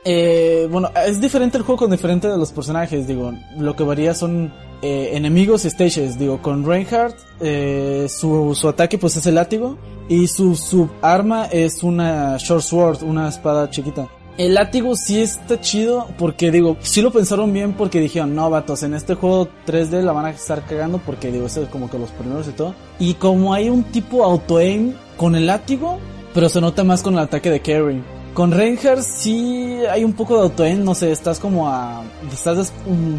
Eh, 0.07 0.67
bueno, 0.71 0.91
es 1.07 1.19
diferente 1.19 1.57
el 1.57 1.63
juego 1.63 1.79
con 1.79 1.91
diferente 1.91 2.27
de 2.27 2.37
los 2.37 2.51
personajes, 2.51 3.07
digo. 3.07 3.33
Lo 3.57 3.75
que 3.75 3.83
varía 3.83 4.13
son 4.13 4.53
eh, 4.81 5.11
enemigos 5.13 5.65
y 5.65 5.69
stages. 5.69 6.17
Digo, 6.19 6.41
con 6.41 6.65
Reinhardt, 6.65 7.17
eh, 7.39 8.05
su, 8.07 8.53
su 8.55 8.69
ataque 8.69 8.97
pues 8.97 9.17
es 9.17 9.25
el 9.25 9.35
látigo 9.35 9.77
y 10.07 10.27
su, 10.27 10.55
su 10.55 10.89
arma 11.01 11.47
es 11.47 11.81
una 11.81 12.37
short 12.37 12.61
sword, 12.61 13.03
una 13.03 13.29
espada 13.29 13.69
chiquita. 13.69 14.07
El 14.37 14.55
látigo 14.55 14.97
sí 14.97 15.21
está 15.21 15.61
chido 15.61 16.09
porque 16.17 16.51
digo, 16.51 16.75
sí 16.81 17.01
lo 17.01 17.11
pensaron 17.11 17.53
bien 17.53 17.71
porque 17.71 18.01
dijeron, 18.01 18.35
no 18.35 18.49
vatos, 18.49 18.83
en 18.83 18.93
este 18.93 19.15
juego 19.15 19.47
3D 19.65 20.01
la 20.01 20.11
van 20.11 20.25
a 20.25 20.31
estar 20.31 20.65
cagando 20.65 20.97
porque 20.97 21.31
digo, 21.31 21.45
es 21.45 21.57
como 21.71 21.89
que 21.89 21.97
los 21.97 22.11
primeros 22.11 22.45
y 22.49 22.51
todo. 22.51 22.75
Y 22.99 23.13
como 23.13 23.53
hay 23.53 23.69
un 23.69 23.83
tipo 23.85 24.25
auto-aim 24.25 24.93
con 25.15 25.35
el 25.35 25.47
látigo, 25.47 25.99
pero 26.33 26.49
se 26.49 26.59
nota 26.59 26.83
más 26.83 27.01
con 27.01 27.13
el 27.13 27.21
ataque 27.21 27.49
de 27.49 27.61
Carry. 27.61 28.03
Con 28.33 28.51
Reinhardt 28.51 29.03
sí 29.03 29.79
hay 29.89 30.03
un 30.03 30.11
poco 30.11 30.35
de 30.35 30.41
auto-aim, 30.41 30.83
no 30.83 30.93
sé, 30.93 31.13
estás 31.13 31.39
como 31.39 31.69
a... 31.69 32.03
Estás, 32.29 32.73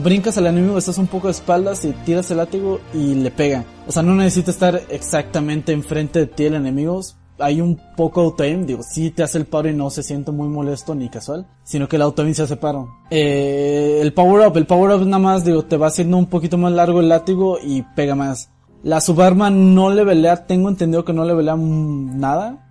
brincas 0.04 0.36
al 0.36 0.48
enemigo, 0.48 0.76
estás 0.76 0.98
un 0.98 1.06
poco 1.06 1.28
de 1.28 1.32
espaldas 1.32 1.82
y 1.86 1.92
tiras 2.04 2.30
el 2.30 2.36
látigo 2.36 2.78
y 2.92 3.14
le 3.14 3.30
pega. 3.30 3.64
O 3.86 3.92
sea, 3.92 4.02
no 4.02 4.14
necesita 4.14 4.50
estar 4.50 4.82
exactamente 4.90 5.72
enfrente 5.72 6.18
de 6.18 6.26
ti 6.26 6.44
el 6.44 6.56
enemigo, 6.56 7.00
hay 7.38 7.60
un 7.60 7.80
poco 7.96 8.22
auto-aim, 8.22 8.66
digo, 8.66 8.82
sí 8.82 9.10
te 9.10 9.22
hace 9.22 9.38
el 9.38 9.46
paro 9.46 9.68
y 9.68 9.74
no 9.74 9.90
se 9.90 10.02
siente 10.02 10.32
muy 10.32 10.48
molesto 10.48 10.94
ni 10.94 11.08
casual, 11.08 11.46
sino 11.64 11.88
que 11.88 11.96
el 11.96 12.02
auto-aim 12.02 12.34
se 12.34 12.42
hace 12.42 12.56
paro. 12.56 12.88
Eh, 13.10 13.98
el 14.00 14.12
power-up, 14.12 14.56
el 14.56 14.66
power-up 14.66 15.04
nada 15.04 15.18
más, 15.18 15.44
digo, 15.44 15.64
te 15.64 15.76
va 15.76 15.88
haciendo 15.88 16.16
un 16.16 16.26
poquito 16.26 16.58
más 16.58 16.72
largo 16.72 17.00
el 17.00 17.08
látigo 17.08 17.58
y 17.62 17.82
pega 17.94 18.14
más. 18.14 18.50
La 18.82 19.00
subarma 19.00 19.50
no 19.50 19.90
le 19.90 20.04
velea, 20.04 20.46
tengo 20.46 20.68
entendido 20.68 21.04
que 21.04 21.12
no 21.12 21.24
le 21.24 21.34
velea 21.34 21.56
nada. 21.56 22.62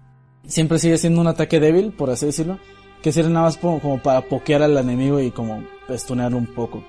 Siempre 0.48 0.80
sigue 0.80 0.98
siendo 0.98 1.22
un 1.22 1.28
ataque 1.28 1.60
débil, 1.60 1.92
por 1.92 2.10
así 2.10 2.28
decirlo. 2.28 2.60
Que 3.02 3.12
sirve 3.12 3.30
nada 3.30 3.48
más 3.48 3.58
como, 3.58 4.02
para 4.02 4.22
pokear 4.22 4.62
al 4.64 4.78
enemigo 4.78 5.20
y 5.20 5.32
como 5.32 5.64
estunearlo 5.90 6.38
un 6.38 6.48
poco. 6.54 6.84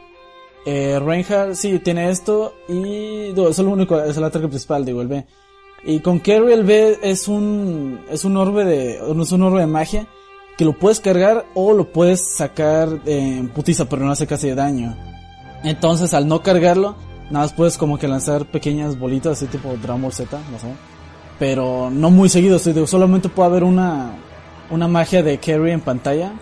Eh, 0.65 0.99
Reinhardt 0.99 1.55
sí 1.55 1.79
tiene 1.79 2.11
esto 2.11 2.55
y 2.69 3.33
digo, 3.33 3.49
es 3.49 3.59
lo 3.59 3.71
único, 3.71 4.01
es 4.01 4.17
el 4.17 4.25
ataque 4.25 4.49
principal, 4.49 4.85
digo, 4.85 5.03
el 5.03 5.09
B. 5.09 5.27
Y 5.89 6.01
con 6.01 6.19
Carry 6.19 6.53
el 6.53 6.65
B 6.65 6.99
es 7.01 7.29
un, 7.29 8.01
es 8.11 8.25
un 8.25 8.37
orbe 8.37 8.65
de, 8.65 8.97
es 8.97 9.33
un 9.33 9.43
orbe 9.43 9.61
de 9.61 9.69
magia 9.69 10.09
que 10.59 10.65
lo 10.65 10.73
puedes 10.73 10.99
cargar 10.99 11.47
o 11.55 11.73
lo 11.73 11.93
puedes 11.93 12.21
sacar 12.21 12.89
en 13.07 13.49
putiza, 13.51 13.85
pero 13.85 14.05
no 14.05 14.11
hace 14.11 14.27
casi 14.27 14.51
daño. 14.51 14.97
Entonces 15.63 16.13
al 16.13 16.27
no 16.27 16.43
cargarlo, 16.43 16.97
nada 17.31 17.45
más 17.45 17.53
puedes 17.53 17.79
como 17.79 17.99
que 17.99 18.09
lanzar 18.09 18.47
pequeñas 18.47 18.99
bolitas 18.99 19.37
así 19.37 19.47
tipo 19.47 19.77
Dragon 19.81 20.03
Ball 20.03 20.13
Z, 20.13 20.37
no 20.51 20.59
sé. 20.59 20.67
Pero 21.39 21.89
no 21.89 22.11
muy 22.11 22.29
seguido, 22.31 22.59
solamente 22.59 23.29
puede 23.29 23.49
haber 23.49 23.63
una, 23.63 24.11
una 24.71 24.89
magia 24.89 25.23
de 25.23 25.39
carry 25.39 25.71
en 25.71 25.83
pantalla 25.83 26.33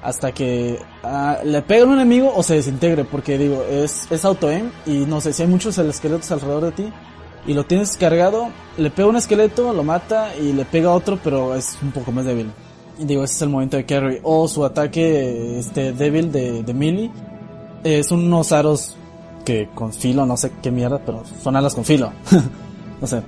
hasta 0.00 0.30
que 0.30 0.78
ah, 1.02 1.38
le 1.44 1.62
pega 1.62 1.82
a 1.82 1.86
un 1.86 1.94
enemigo 1.94 2.32
o 2.36 2.42
se 2.44 2.54
desintegre, 2.54 3.02
porque 3.02 3.36
digo, 3.36 3.64
es, 3.68 4.06
es 4.12 4.24
auto-aim 4.24 4.70
y 4.86 5.06
no 5.06 5.20
sé 5.20 5.32
si 5.32 5.42
hay 5.42 5.48
muchos 5.48 5.76
esqueletos 5.78 6.30
alrededor 6.30 6.66
de 6.66 6.72
ti 6.72 6.92
y 7.46 7.54
lo 7.54 7.64
tienes 7.64 7.96
cargado, 7.96 8.50
le 8.76 8.90
pega 8.90 9.08
un 9.08 9.16
esqueleto, 9.16 9.72
lo 9.72 9.82
mata 9.82 10.36
y 10.36 10.52
le 10.52 10.64
pega 10.64 10.92
otro, 10.92 11.18
pero 11.22 11.54
es 11.54 11.76
un 11.82 11.90
poco 11.90 12.12
más 12.12 12.24
débil. 12.24 12.50
Y 12.98 13.04
digo, 13.04 13.24
ese 13.24 13.34
es 13.34 13.42
el 13.42 13.48
momento 13.48 13.76
de 13.76 13.84
carry. 13.84 14.20
O 14.22 14.46
su 14.46 14.64
ataque 14.64 15.58
este 15.58 15.92
débil 15.92 16.30
de, 16.30 16.62
de 16.62 16.74
melee. 16.74 17.10
Es 17.82 18.12
unos 18.12 18.52
aros 18.52 18.96
que 19.44 19.68
con 19.74 19.92
filo, 19.92 20.24
no 20.24 20.36
sé 20.36 20.52
qué 20.62 20.70
mierda, 20.70 21.00
pero 21.04 21.22
son 21.42 21.56
alas 21.56 21.74
con 21.74 21.84
filo. 21.84 22.12
no 23.00 23.06
sé. 23.06 23.22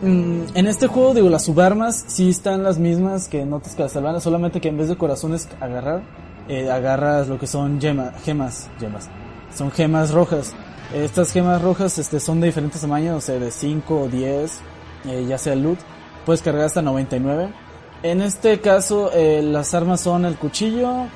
Mm, 0.00 0.42
en 0.54 0.66
este 0.66 0.86
juego, 0.86 1.12
digo, 1.12 1.28
las 1.28 1.44
subarmas 1.44 2.04
sí 2.06 2.30
están 2.30 2.62
las 2.62 2.78
mismas 2.78 3.28
que 3.28 3.40
en 3.40 3.52
otras 3.52 3.74
Castlevania, 3.74 4.20
solamente 4.20 4.60
que 4.60 4.68
en 4.68 4.78
vez 4.78 4.88
de 4.88 4.96
corazones 4.96 5.48
agarrar, 5.60 6.02
eh, 6.48 6.70
agarras 6.70 7.28
lo 7.28 7.38
que 7.38 7.46
son 7.46 7.80
gemas, 7.80 8.14
gemas, 8.22 8.70
gemas. 8.78 9.08
Son 9.54 9.70
gemas 9.70 10.12
rojas. 10.12 10.54
Estas 10.94 11.32
gemas 11.32 11.60
rojas 11.60 11.98
este, 11.98 12.18
son 12.18 12.40
de 12.40 12.46
diferentes 12.46 12.80
tamaños, 12.80 13.16
o 13.16 13.20
sea, 13.20 13.38
de 13.38 13.50
5 13.50 14.00
o 14.00 14.08
10, 14.08 14.60
eh, 15.06 15.26
ya 15.28 15.36
sea 15.36 15.54
loot. 15.54 15.78
Puedes 16.24 16.40
cargar 16.40 16.64
hasta 16.64 16.80
99. 16.80 17.50
En 18.02 18.22
este 18.22 18.60
caso, 18.60 19.10
eh, 19.12 19.42
las 19.42 19.74
armas 19.74 20.00
son 20.00 20.24
el 20.24 20.36
cuchillo, 20.36 21.06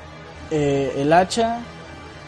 eh, 0.51 0.93
el 0.97 1.11
hacha, 1.11 1.61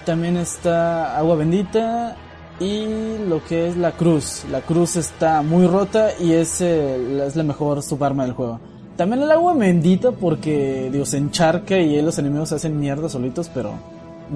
también 0.05 0.37
está 0.37 1.17
agua 1.17 1.35
bendita 1.35 2.15
y 2.59 3.17
lo 3.27 3.43
que 3.43 3.67
es 3.67 3.77
la 3.77 3.91
cruz. 3.91 4.45
La 4.49 4.61
cruz 4.61 4.95
está 4.95 5.41
muy 5.41 5.67
rota 5.67 6.09
y 6.19 6.33
es, 6.33 6.61
es 6.61 7.35
la 7.35 7.43
mejor 7.43 7.83
subarma 7.83 8.23
del 8.23 8.33
juego. 8.33 8.59
También 8.95 9.21
el 9.23 9.31
agua 9.31 9.53
bendita 9.53 10.11
porque, 10.11 10.89
digo, 10.91 11.05
se 11.05 11.17
encharca 11.17 11.77
y 11.77 12.01
los 12.01 12.17
enemigos 12.17 12.49
se 12.49 12.55
hacen 12.55 12.79
mierda 12.79 13.09
solitos, 13.09 13.51
pero 13.53 13.73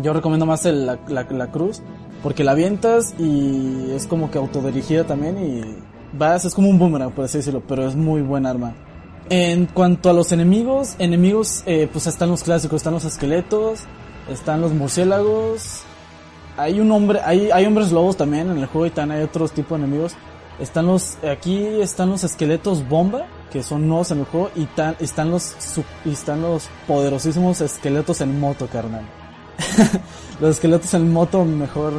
yo 0.02 0.14
recomiendo 0.14 0.46
más 0.46 0.66
la, 0.66 1.00
la, 1.08 1.48
cruz 1.48 1.82
porque 2.22 2.44
la 2.44 2.52
avientas 2.52 3.14
y 3.18 3.92
es 3.92 4.08
como 4.08 4.32
que 4.32 4.38
autodirigida 4.38 5.06
también 5.06 5.38
y 5.38 6.18
vas, 6.18 6.46
es 6.46 6.54
como 6.54 6.70
un 6.70 6.80
boomerang 6.80 7.12
por 7.12 7.26
así 7.26 7.38
decirlo, 7.38 7.64
pero 7.68 7.88
es 7.88 7.96
muy 7.96 8.22
buen 8.22 8.46
arma. 8.46 8.74
En 9.30 9.68
cuanto 9.68 10.10
a 10.10 10.14
los 10.14 10.32
enemigos, 10.32 10.96
enemigos 10.98 11.64
eh, 11.66 11.88
pues 11.92 12.08
están 12.08 12.30
los 12.30 12.44
clásicos, 12.44 12.78
están 12.78 12.94
los 12.94 13.06
esqueletos, 13.06 13.82
están 14.30 14.60
los 14.62 14.74
murciélagos, 14.74 15.84
hay 16.58 16.80
un 16.80 16.92
hombre, 16.92 17.20
hay, 17.24 17.52
hay 17.52 17.66
hombres 17.66 17.92
lobos 17.92 18.18
también 18.18 18.50
en 18.50 18.58
el 18.58 18.66
juego 18.66 18.88
y 18.88 18.90
también 18.90 19.20
hay 19.20 19.26
otros 19.26 19.52
tipos 19.52 19.80
de 19.80 19.86
enemigos. 19.86 20.16
Están 20.60 20.88
los, 20.88 21.18
aquí 21.24 21.64
están 21.80 22.10
los 22.10 22.26
esqueletos 22.26 22.88
bomba, 22.88 23.28
que 23.50 23.64
son 23.64 23.88
nuevos 23.88 24.12
en 24.12 24.20
el 24.20 24.26
juego, 24.26 24.52
y 24.56 24.68
están 25.00 25.32
los, 25.32 25.56
y 26.04 26.12
están 26.12 26.42
los 26.42 26.70
poderosísimos 26.86 27.62
esqueletos 27.62 28.20
en 28.20 28.38
moto, 28.40 28.68
carnal. 28.68 29.06
los 30.40 30.52
esqueletos 30.52 30.94
en 30.94 31.12
moto 31.12 31.46
mejor 31.46 31.94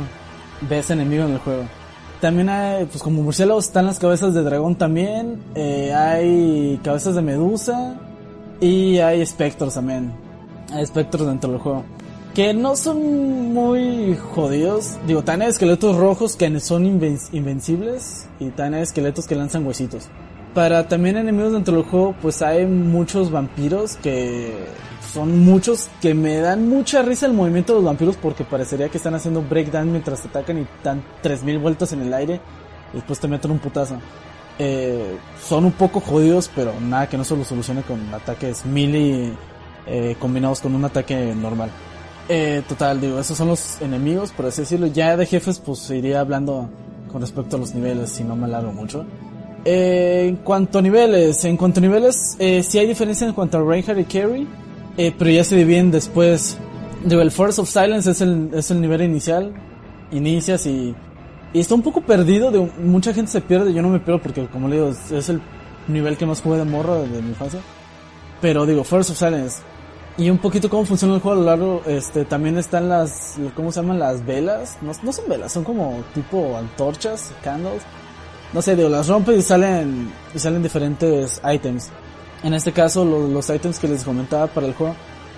ves 0.69 0.91
enemigo 0.91 1.25
en 1.25 1.33
el 1.33 1.39
juego. 1.39 1.65
También 2.21 2.51
hay, 2.51 2.85
pues 2.85 3.03
como 3.03 3.23
murciélagos 3.23 3.67
están 3.67 3.87
las 3.87 3.99
cabezas 3.99 4.35
de 4.35 4.43
dragón 4.43 4.77
también, 4.77 5.43
eh, 5.55 5.95
hay 5.95 6.79
cabezas 6.85 7.15
de 7.15 7.23
medusa 7.23 7.99
y 8.61 8.99
hay 8.99 9.23
espectros 9.23 9.75
también. 9.75 10.13
Hay 10.73 10.83
espectros 10.83 11.27
dentro 11.27 11.51
del 11.51 11.61
juego. 11.61 11.85
Que 12.35 12.53
no 12.53 12.77
son 12.77 13.53
muy 13.53 14.17
jodidos. 14.35 14.97
Digo, 15.07 15.25
también 15.25 15.47
hay 15.47 15.49
esqueletos 15.49 15.97
rojos 15.97 16.37
que 16.37 16.61
son 16.61 16.87
invencibles 16.87 18.29
y 18.39 18.51
también 18.51 18.75
hay 18.75 18.83
esqueletos 18.83 19.27
que 19.27 19.35
lanzan 19.35 19.67
huesitos. 19.67 20.09
Para 20.55 20.89
también 20.89 21.17
enemigos 21.17 21.53
dentro 21.53 21.75
del 21.77 21.85
juego, 21.85 22.15
pues 22.21 22.43
hay 22.43 22.67
muchos 22.67 23.31
vampiros 23.31 23.97
que 23.97 24.55
son 25.13 25.41
muchos 25.45 25.89
que 26.01 26.15
me 26.15 26.37
dan 26.39 26.69
mucha 26.69 27.03
risa 27.03 27.27
el 27.27 27.33
movimiento 27.33 27.73
de 27.73 27.79
los 27.79 27.85
vampiros 27.85 28.17
porque 28.17 28.45
parecería 28.45 28.89
que 28.89 28.99
están 28.99 29.15
haciendo 29.15 29.43
breakdown 29.43 29.91
mientras 29.91 30.23
te 30.23 30.29
atacan 30.29 30.59
y 30.59 30.67
dan 30.83 31.03
3000 31.23 31.59
vueltas 31.59 31.93
en 31.93 32.03
el 32.03 32.13
aire 32.15 32.41
y 32.93 32.97
después 32.97 33.19
te 33.19 33.29
meten 33.29 33.51
un 33.51 33.59
putazo. 33.59 33.97
Eh, 34.59 35.17
son 35.43 35.65
un 35.65 35.73
poco 35.73 36.01
jodidos, 36.01 36.51
pero 36.55 36.73
nada 36.81 37.09
que 37.09 37.17
no 37.17 37.25
se 37.25 37.37
lo 37.37 37.45
solucione 37.45 37.83
con 37.83 38.13
ataques 38.13 38.65
melee 38.67 39.33
eh, 39.87 40.17
combinados 40.19 40.61
con 40.61 40.75
un 40.75 40.85
ataque 40.85 41.35
normal. 41.35 41.71
Eh, 42.29 42.63
total, 42.69 43.01
digo, 43.01 43.19
esos 43.19 43.37
son 43.37 43.49
los 43.49 43.81
enemigos, 43.81 44.31
por 44.31 44.47
así 44.47 44.63
decirlo. 44.63 44.87
Ya 44.87 45.17
de 45.17 45.27
jefes, 45.27 45.59
pues 45.59 45.91
iría 45.91 46.21
hablando 46.21 46.69
con 47.11 47.21
respecto 47.21 47.57
a 47.57 47.59
los 47.59 47.75
niveles, 47.75 48.11
si 48.11 48.23
no 48.23 48.37
me 48.37 48.45
alargo 48.45 48.73
mucho. 48.73 49.05
Eh, 49.65 50.27
en 50.29 50.37
cuanto 50.37 50.79
a 50.79 50.83
niveles, 50.83 51.45
en 51.45 51.57
cuanto 51.57 51.81
a 51.81 51.83
niveles, 51.83 52.37
eh, 52.39 52.63
sí 52.63 52.79
hay 52.79 52.87
diferencia 52.87 53.27
en 53.27 53.35
cuanto 53.35 53.59
a 53.59 53.63
Reinhardt 53.63 54.01
y 54.01 54.05
Carry. 54.05 54.49
Eh, 54.97 55.15
pero 55.17 55.31
ya 55.31 55.45
se 55.45 55.57
dividen 55.57 55.91
después. 55.91 56.59
Digo, 57.05 57.23
el 57.23 57.31
Force 57.31 57.61
of 57.61 57.69
Silence 57.69 58.11
es 58.11 58.21
el, 58.21 58.51
es 58.55 58.71
el 58.71 58.81
nivel 58.81 59.03
inicial. 59.03 59.53
Inicias 60.11 60.67
y, 60.67 60.95
y 61.53 61.61
está 61.61 61.75
un 61.75 61.83
poco 61.83 62.01
perdido. 62.01 62.51
De, 62.51 62.61
mucha 62.83 63.13
gente 63.15 63.31
se 63.31 63.41
pierde. 63.41 63.73
Yo 63.73 63.83
no 63.83 63.89
me 63.89 64.01
pierdo 64.01 64.21
porque, 64.21 64.47
como 64.47 64.69
le 64.69 64.77
digo, 64.77 64.91
es, 64.91 65.29
el 65.29 65.41
nivel 65.89 66.17
que 66.17 66.27
más 66.27 66.41
jugué 66.41 66.59
de 66.59 66.65
morro 66.65 67.03
de, 67.03 67.23
mi 67.23 67.31
infancia. 67.31 67.61
Pero 68.41 68.67
digo, 68.67 68.85
Force 68.85 69.13
of 69.13 69.19
Silence. 69.19 69.63
Y 70.19 70.29
un 70.29 70.39
poquito 70.39 70.69
cómo 70.69 70.85
funciona 70.85 71.15
el 71.15 71.21
juego 71.21 71.39
a 71.39 71.41
lo 71.41 71.47
largo. 71.47 71.83
Este, 71.87 72.25
también 72.25 72.59
están 72.59 72.89
las, 72.89 73.37
¿cómo 73.55 73.73
se 73.73 73.81
llaman? 73.81 73.99
Las 73.99 74.25
velas. 74.27 74.77
No, 74.83 74.93
no 75.03 75.13
son 75.13 75.29
velas, 75.29 75.53
son 75.53 75.65
como 75.65 76.03
tipo 76.15 76.57
antorchas, 76.57 77.33
candles. 77.43 77.83
No 78.53 78.61
sé, 78.61 78.75
digo, 78.75 78.89
las 78.89 79.07
rompes 79.07 79.39
y 79.39 79.43
salen, 79.43 80.11
y 80.35 80.39
salen 80.39 80.63
diferentes 80.63 81.41
items. 81.51 81.91
En 82.43 82.55
este 82.55 82.73
caso, 82.73 83.05
los 83.05 83.51
items 83.51 83.79
que 83.79 83.89
les 83.89 84.03
comentaba 84.03 84.47
para 84.47 84.67
el 84.67 84.75
juego 84.75 84.95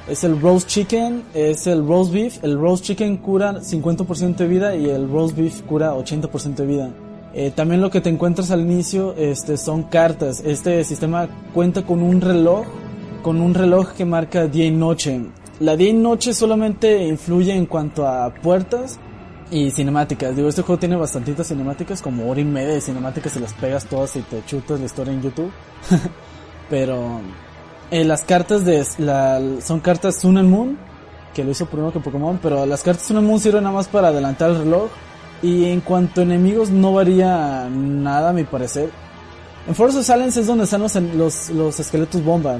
es 0.08 0.24
el 0.24 0.40
roast 0.40 0.68
chicken, 0.68 1.24
es 1.34 1.66
el 1.66 1.86
roast 1.86 2.12
beef. 2.12 2.42
El 2.42 2.58
roast 2.58 2.84
chicken 2.84 3.16
cura 3.18 3.60
50% 3.60 4.36
de 4.36 4.48
vida 4.48 4.74
y 4.76 4.88
el 4.88 5.08
roast 5.08 5.36
beef 5.36 5.62
cura 5.62 5.94
80% 5.94 6.54
de 6.54 6.66
vida. 6.66 6.90
Eh, 7.34 7.50
también 7.50 7.80
lo 7.80 7.90
que 7.90 8.00
te 8.00 8.10
encuentras 8.10 8.50
al 8.50 8.60
inicio 8.60 9.14
este, 9.16 9.56
son 9.56 9.84
cartas. 9.84 10.42
Este 10.44 10.84
sistema 10.84 11.28
cuenta 11.54 11.82
con 11.84 12.02
un 12.02 12.20
reloj, 12.20 12.66
con 13.22 13.40
un 13.40 13.54
reloj 13.54 13.92
que 13.92 14.04
marca 14.04 14.46
día 14.46 14.66
y 14.66 14.70
noche. 14.70 15.20
La 15.60 15.76
día 15.76 15.90
y 15.90 15.94
noche 15.94 16.34
solamente 16.34 17.06
influye 17.06 17.54
en 17.54 17.66
cuanto 17.66 18.06
a 18.06 18.32
puertas 18.34 18.98
y 19.50 19.70
cinemáticas. 19.70 20.34
Digo, 20.36 20.48
este 20.48 20.62
juego 20.62 20.78
tiene 20.78 20.96
bastantitas 20.96 21.48
cinemáticas, 21.48 22.02
como 22.02 22.28
hora 22.30 22.40
y 22.40 22.44
media 22.44 22.74
de 22.74 22.80
cinemáticas 22.80 23.36
y 23.36 23.40
las 23.40 23.52
pegas 23.54 23.86
todas 23.86 24.16
y 24.16 24.20
te 24.22 24.44
chutas 24.44 24.80
la 24.80 24.86
historia 24.86 25.12
en 25.12 25.22
YouTube. 25.22 25.50
Pero 26.72 27.20
eh, 27.90 28.02
las 28.02 28.22
cartas 28.22 28.64
de 28.64 28.82
la, 28.96 29.38
son 29.62 29.80
cartas 29.80 30.16
Sun 30.16 30.38
and 30.38 30.48
Moon, 30.48 30.78
que 31.34 31.44
lo 31.44 31.50
hizo 31.50 31.66
primero 31.66 31.92
que 31.92 32.00
Pokémon, 32.00 32.38
pero 32.42 32.64
las 32.64 32.82
cartas 32.82 33.04
Sun 33.04 33.18
and 33.18 33.26
Moon 33.26 33.38
sirven 33.38 33.64
nada 33.64 33.74
más 33.74 33.88
para 33.88 34.08
adelantar 34.08 34.52
el 34.52 34.60
reloj 34.60 34.88
Y 35.42 35.66
en 35.66 35.82
cuanto 35.82 36.22
a 36.22 36.24
enemigos 36.24 36.70
no 36.70 36.94
varía 36.94 37.68
nada 37.68 38.30
a 38.30 38.32
mi 38.32 38.44
parecer. 38.44 38.88
En 39.68 39.74
Force 39.74 39.98
of 39.98 40.06
Silence 40.06 40.40
es 40.40 40.46
donde 40.46 40.64
están 40.64 40.80
los, 40.80 40.94
los, 40.94 41.50
los 41.50 41.78
esqueletos 41.78 42.24
bomba. 42.24 42.56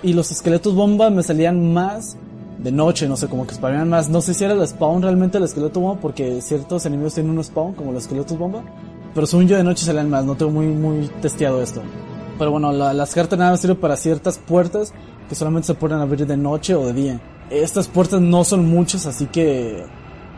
Y 0.00 0.12
los 0.12 0.30
esqueletos 0.30 0.72
bomba 0.72 1.10
me 1.10 1.24
salían 1.24 1.72
más 1.72 2.16
de 2.58 2.70
noche, 2.70 3.08
no 3.08 3.16
sé, 3.16 3.26
como 3.26 3.48
que 3.48 3.54
spawnaban 3.56 3.88
más. 3.88 4.08
No 4.08 4.20
sé 4.20 4.32
si 4.32 4.44
era 4.44 4.54
el 4.54 4.64
spawn 4.64 5.02
realmente 5.02 5.38
el 5.38 5.44
esqueleto 5.44 5.80
bomba, 5.80 6.00
porque 6.00 6.40
ciertos 6.40 6.86
enemigos 6.86 7.14
tienen 7.14 7.36
un 7.36 7.42
spawn, 7.42 7.74
como 7.74 7.90
los 7.90 8.04
esqueletos 8.04 8.38
bomba. 8.38 8.62
Pero 9.12 9.26
según 9.26 9.48
yo 9.48 9.56
de 9.56 9.64
noche 9.64 9.84
salían 9.84 10.08
más, 10.08 10.24
no 10.24 10.36
tengo 10.36 10.52
muy, 10.52 10.66
muy 10.68 11.08
testeado 11.20 11.60
esto. 11.60 11.82
Pero 12.38 12.50
bueno, 12.50 12.72
la- 12.72 12.92
las 12.92 13.14
cartas 13.14 13.38
nada 13.38 13.56
sirven 13.56 13.76
para 13.78 13.96
ciertas 13.96 14.38
puertas 14.38 14.92
que 15.28 15.34
solamente 15.34 15.66
se 15.66 15.74
pueden 15.74 15.98
abrir 16.00 16.26
de 16.26 16.36
noche 16.36 16.74
o 16.74 16.86
de 16.86 16.92
día. 16.92 17.20
Estas 17.50 17.88
puertas 17.88 18.20
no 18.20 18.44
son 18.44 18.66
muchas, 18.68 19.06
así 19.06 19.26
que 19.26 19.84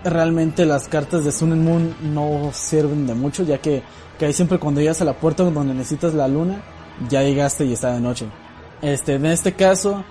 realmente 0.04 0.64
las 0.66 0.88
cartas 0.88 1.24
de 1.24 1.32
Sun 1.32 1.52
and 1.52 1.64
Moon 1.64 1.94
no 2.14 2.50
sirven 2.52 3.06
de 3.06 3.14
mucho, 3.14 3.42
ya 3.42 3.58
que, 3.58 3.82
que 4.18 4.26
ahí 4.26 4.32
siempre 4.32 4.58
cuando 4.58 4.80
llegas 4.80 5.00
a 5.00 5.04
la 5.04 5.14
puerta 5.14 5.42
donde 5.44 5.74
necesitas 5.74 6.14
la 6.14 6.28
luna, 6.28 6.62
ya 7.08 7.22
llegaste 7.22 7.64
y 7.64 7.72
está 7.72 7.92
de 7.92 8.00
noche. 8.00 8.26
Este, 8.82 9.14
en 9.14 9.26
este 9.26 9.54
caso, 9.54 10.04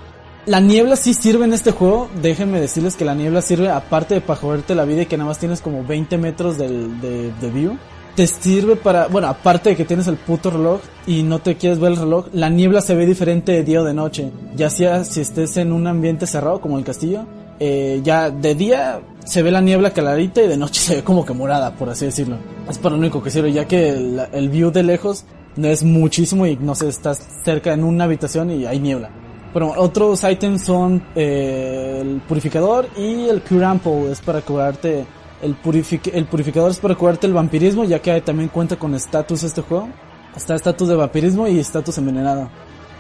la 0.46 0.60
niebla 0.60 0.96
sí 0.96 1.14
sirve 1.14 1.46
en 1.46 1.54
este 1.54 1.72
juego. 1.72 2.10
Déjenme 2.22 2.60
decirles 2.60 2.96
que 2.96 3.06
la 3.06 3.16
niebla 3.16 3.42
sirve 3.42 3.70
aparte 3.70 4.16
de 4.16 4.22
para 4.22 4.40
joderte 4.40 4.76
la 4.76 4.86
vida 4.86 5.04
y 5.04 5.06
que 5.06 5.18
nada 5.18 5.30
más 5.30 5.40
tienes 5.40 5.62
como 5.62 5.84
20 5.84 6.18
metros 6.18 6.58
del, 6.58 7.00
de, 7.02 7.32
de 7.34 7.50
view. 7.50 7.78
Te 8.18 8.26
sirve 8.26 8.76
para, 8.76 9.06
bueno, 9.10 9.28
aparte 9.28 9.70
de 9.70 9.76
que 9.76 9.86
tienes 9.86 10.08
el 10.08 10.18
puto 10.18 10.50
reloj 10.50 10.82
y 11.06 11.22
no 11.22 11.38
te 11.38 11.56
quieres 11.56 11.78
ver 11.78 11.92
el 11.92 11.98
reloj, 12.00 12.26
la 12.34 12.50
niebla 12.50 12.82
se 12.82 12.96
ve 12.96 13.06
diferente 13.06 13.52
de 13.52 13.64
día 13.64 13.82
o 13.82 13.84
de 13.84 13.94
noche. 13.94 14.32
Ya 14.56 14.72
sea 14.72 15.04
si 15.04 15.22
estés 15.22 15.56
en 15.58 15.72
un 15.72 15.86
ambiente 15.86 16.26
cerrado 16.26 16.60
como 16.60 16.80
el 16.80 16.84
castillo, 16.84 17.28
eh, 17.60 18.02
ya 18.04 18.32
de 18.32 18.56
día 18.56 19.02
se 19.24 19.44
ve 19.44 19.52
la 19.52 19.62
niebla 19.62 19.92
clarita 19.92 20.42
y 20.42 20.48
de 20.48 20.58
noche 20.58 20.82
se 20.82 20.96
ve 20.96 21.04
como 21.04 21.24
que 21.24 21.34
morada, 21.34 21.76
por 21.76 21.90
así 21.92 22.06
decirlo. 22.06 22.38
Es 22.68 22.80
para 22.80 22.96
lo 22.96 23.02
único 23.02 23.22
que 23.22 23.30
sirve, 23.30 23.54
ya 23.54 23.66
que 23.66 23.90
el, 23.90 24.20
el 24.34 24.50
view 24.50 24.72
de 24.72 24.82
lejos 24.82 25.24
es 25.56 25.84
muchísimo 25.84 26.48
y 26.48 26.56
no 26.56 26.74
sé, 26.74 26.88
estás 26.88 27.24
cerca 27.46 27.72
en 27.72 27.84
una 27.84 28.06
habitación 28.06 28.50
y 28.50 28.66
hay 28.66 28.80
niebla. 28.80 29.12
Bueno, 29.54 29.74
otros 29.78 30.24
ítems 30.24 30.64
son 30.64 31.04
eh, 31.16 32.00
el 32.02 32.22
purificador 32.28 32.88
y 32.98 33.28
el 33.28 33.42
Cure 33.42 33.68
es 34.12 34.22
para 34.22 34.42
curarte 34.42 35.06
el, 35.42 35.56
purific 35.56 36.08
el 36.14 36.26
purificador 36.26 36.72
es 36.72 36.80
para 36.80 36.96
curarte 36.96 37.28
el 37.28 37.34
vampirismo 37.34 37.84
ya 37.84 38.00
que 38.02 38.20
también 38.22 38.50
cuenta 38.50 38.76
con 38.78 38.96
estatus 38.96 39.44
este 39.44 39.62
juego. 39.62 39.90
Está 40.36 40.56
estatus 40.56 40.88
de 40.88 40.96
vampirismo 40.96 41.48
y 41.48 41.60
estatus 41.60 41.98
envenenado. 41.98 42.50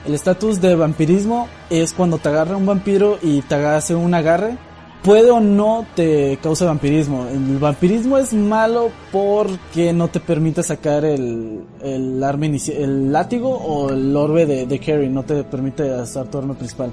El 0.05 0.13
estatus 0.13 0.61
de 0.61 0.75
vampirismo 0.75 1.47
es 1.69 1.93
cuando 1.93 2.17
te 2.17 2.29
agarra 2.29 2.55
un 2.57 2.65
vampiro 2.65 3.17
y 3.21 3.41
te 3.41 3.55
hace 3.55 3.93
un 3.95 4.13
agarre. 4.13 4.57
Puede 5.03 5.29
o 5.29 5.39
no 5.39 5.85
te 5.95 6.37
causa 6.41 6.65
vampirismo. 6.65 7.27
El 7.31 7.59
vampirismo 7.59 8.17
es 8.17 8.33
malo 8.33 8.89
porque 9.11 9.93
no 9.93 10.07
te 10.07 10.19
permite 10.19 10.63
sacar 10.63 11.05
el, 11.05 11.61
el 11.81 12.23
arma 12.23 12.47
el 12.47 13.11
látigo 13.13 13.49
o 13.49 13.89
el 13.91 14.15
orbe 14.15 14.45
de, 14.45 14.65
de 14.65 14.79
carry. 14.79 15.07
No 15.09 15.23
te 15.23 15.43
permite 15.43 15.91
hacer 15.93 16.27
tu 16.27 16.39
arma 16.39 16.55
principal. 16.55 16.91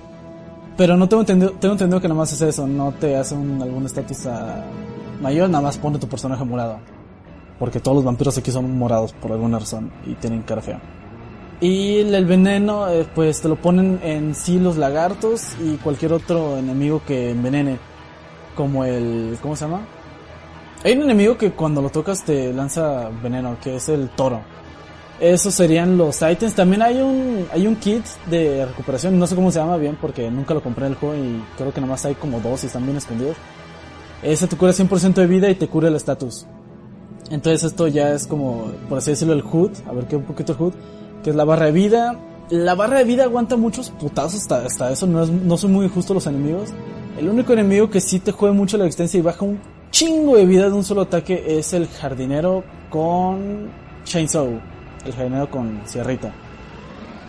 Pero 0.77 0.97
no 0.97 1.09
tengo 1.09 1.23
entendido, 1.23 1.53
tengo 1.53 1.73
entendido 1.73 2.01
que 2.01 2.09
nada 2.09 2.19
más 2.19 2.33
es 2.33 2.43
eso. 2.43 2.67
No 2.67 2.93
te 2.93 3.17
hace 3.17 3.35
un- 3.35 3.63
algún 3.63 3.87
estatus 3.87 4.27
a- 4.27 4.65
mayor, 5.25 5.51
nada 5.51 5.63
más 5.63 5.79
pone 5.79 5.99
tu 5.99 6.07
personaje 6.07 6.45
morado. 6.45 6.79
Porque 7.59 7.81
todos 7.81 7.97
los 7.97 8.05
vampiros 8.05 8.37
aquí 8.39 8.51
son 8.51 8.79
morados 8.79 9.13
por 9.13 9.33
alguna 9.33 9.59
razón 9.59 9.91
y 10.07 10.15
tienen 10.15 10.43
cara 10.43 10.63
fea. 10.63 10.81
Y 11.61 11.99
el 12.01 12.27
veneno, 12.27 12.89
eh, 12.89 13.07
pues 13.15 13.41
te 13.41 13.49
lo 13.49 13.57
ponen 13.57 14.01
en 14.03 14.35
sí 14.35 14.59
los 14.59 14.77
lagartos 14.77 15.57
y 15.61 15.77
cualquier 15.77 16.13
otro 16.13 16.59
enemigo 16.59 17.03
que 17.07 17.31
envenene. 17.31 17.79
Como 18.55 18.85
el. 18.85 19.39
¿Cómo 19.41 19.57
se 19.57 19.65
llama? 19.65 19.81
Hay 20.85 20.93
un 20.93 21.05
enemigo 21.05 21.39
que 21.39 21.53
cuando 21.53 21.81
lo 21.81 21.89
tocas 21.89 22.25
te 22.25 22.53
lanza 22.53 23.09
veneno, 23.23 23.57
que 23.63 23.77
es 23.77 23.89
el 23.89 24.11
toro. 24.11 24.43
Esos 25.19 25.55
serían 25.55 25.97
los 25.97 26.21
ítems. 26.21 26.55
También 26.55 26.83
hay 26.83 27.01
un, 27.01 27.47
hay 27.53 27.67
un 27.67 27.77
kit 27.77 28.05
de 28.27 28.67
recuperación, 28.67 29.19
no 29.19 29.27
sé 29.27 29.35
cómo 29.35 29.51
se 29.51 29.61
llama 29.61 29.77
bien 29.77 29.97
porque 30.01 30.31
nunca 30.31 30.55
lo 30.55 30.63
compré 30.63 30.87
en 30.87 30.93
el 30.93 30.99
juego 30.99 31.15
y 31.15 31.43
creo 31.57 31.73
que 31.73 31.81
nomás 31.81 32.05
hay 32.05 32.15
como 32.15 32.41
dos 32.41 32.65
y 32.65 32.67
están 32.67 32.85
bien 32.85 32.99
escondidos. 32.99 33.37
Ese 34.23 34.47
te 34.47 34.57
cura 34.57 34.73
100% 34.73 35.15
de 35.15 35.27
vida 35.27 35.51
y 35.51 35.55
te 35.55 35.69
cura 35.69 35.89
el 35.89 35.97
estatus. 35.97 36.47
Entonces 37.31 37.65
esto 37.65 37.89
ya 37.89 38.13
es 38.15 38.27
como, 38.27 38.71
por 38.89 38.99
así 38.99 39.11
decirlo, 39.11 39.35
el 39.35 39.43
HUD. 39.43 39.71
A 39.87 39.93
ver 39.93 40.07
qué 40.07 40.17
un 40.17 40.25
poquito 40.25 40.53
el 40.53 40.61
HUD. 40.61 40.75
Que 41.23 41.31
es 41.31 41.37
la 41.37 41.45
barra 41.45 41.67
de 41.67 41.73
vida. 41.73 42.19
La 42.51 42.75
barra 42.75 42.99
de 42.99 43.05
vida 43.05 43.25
aguanta 43.25 43.57
muchos 43.57 43.91
putazos 43.91 44.43
hasta, 44.43 44.65
hasta 44.65 44.91
eso. 44.93 45.07
No, 45.07 45.27
no 45.27 45.57
son 45.57 45.73
muy 45.73 45.89
justos 45.89 46.15
los 46.15 46.27
enemigos. 46.27 46.71
El 47.19 47.29
único 47.29 47.53
enemigo 47.53 47.91
que 47.91 48.01
sí 48.01 48.19
te 48.19 48.33
juega 48.33 48.55
mucho 48.55 48.77
la 48.77 48.85
existencia 48.85 49.19
y 49.19 49.23
baja 49.23 49.45
un 49.45 49.61
chingo 49.91 50.37
de 50.37 50.47
vida 50.47 50.69
de 50.69 50.73
un 50.73 50.85
solo 50.85 51.03
ataque 51.03 51.59
es 51.59 51.73
el 51.73 51.87
jardinero 51.87 52.65
con 52.91 53.71
Chainsaw. 54.05 54.49
El 55.07 55.13
jardinero 55.13 55.51
con 55.51 55.81
sierrita. 55.85 56.33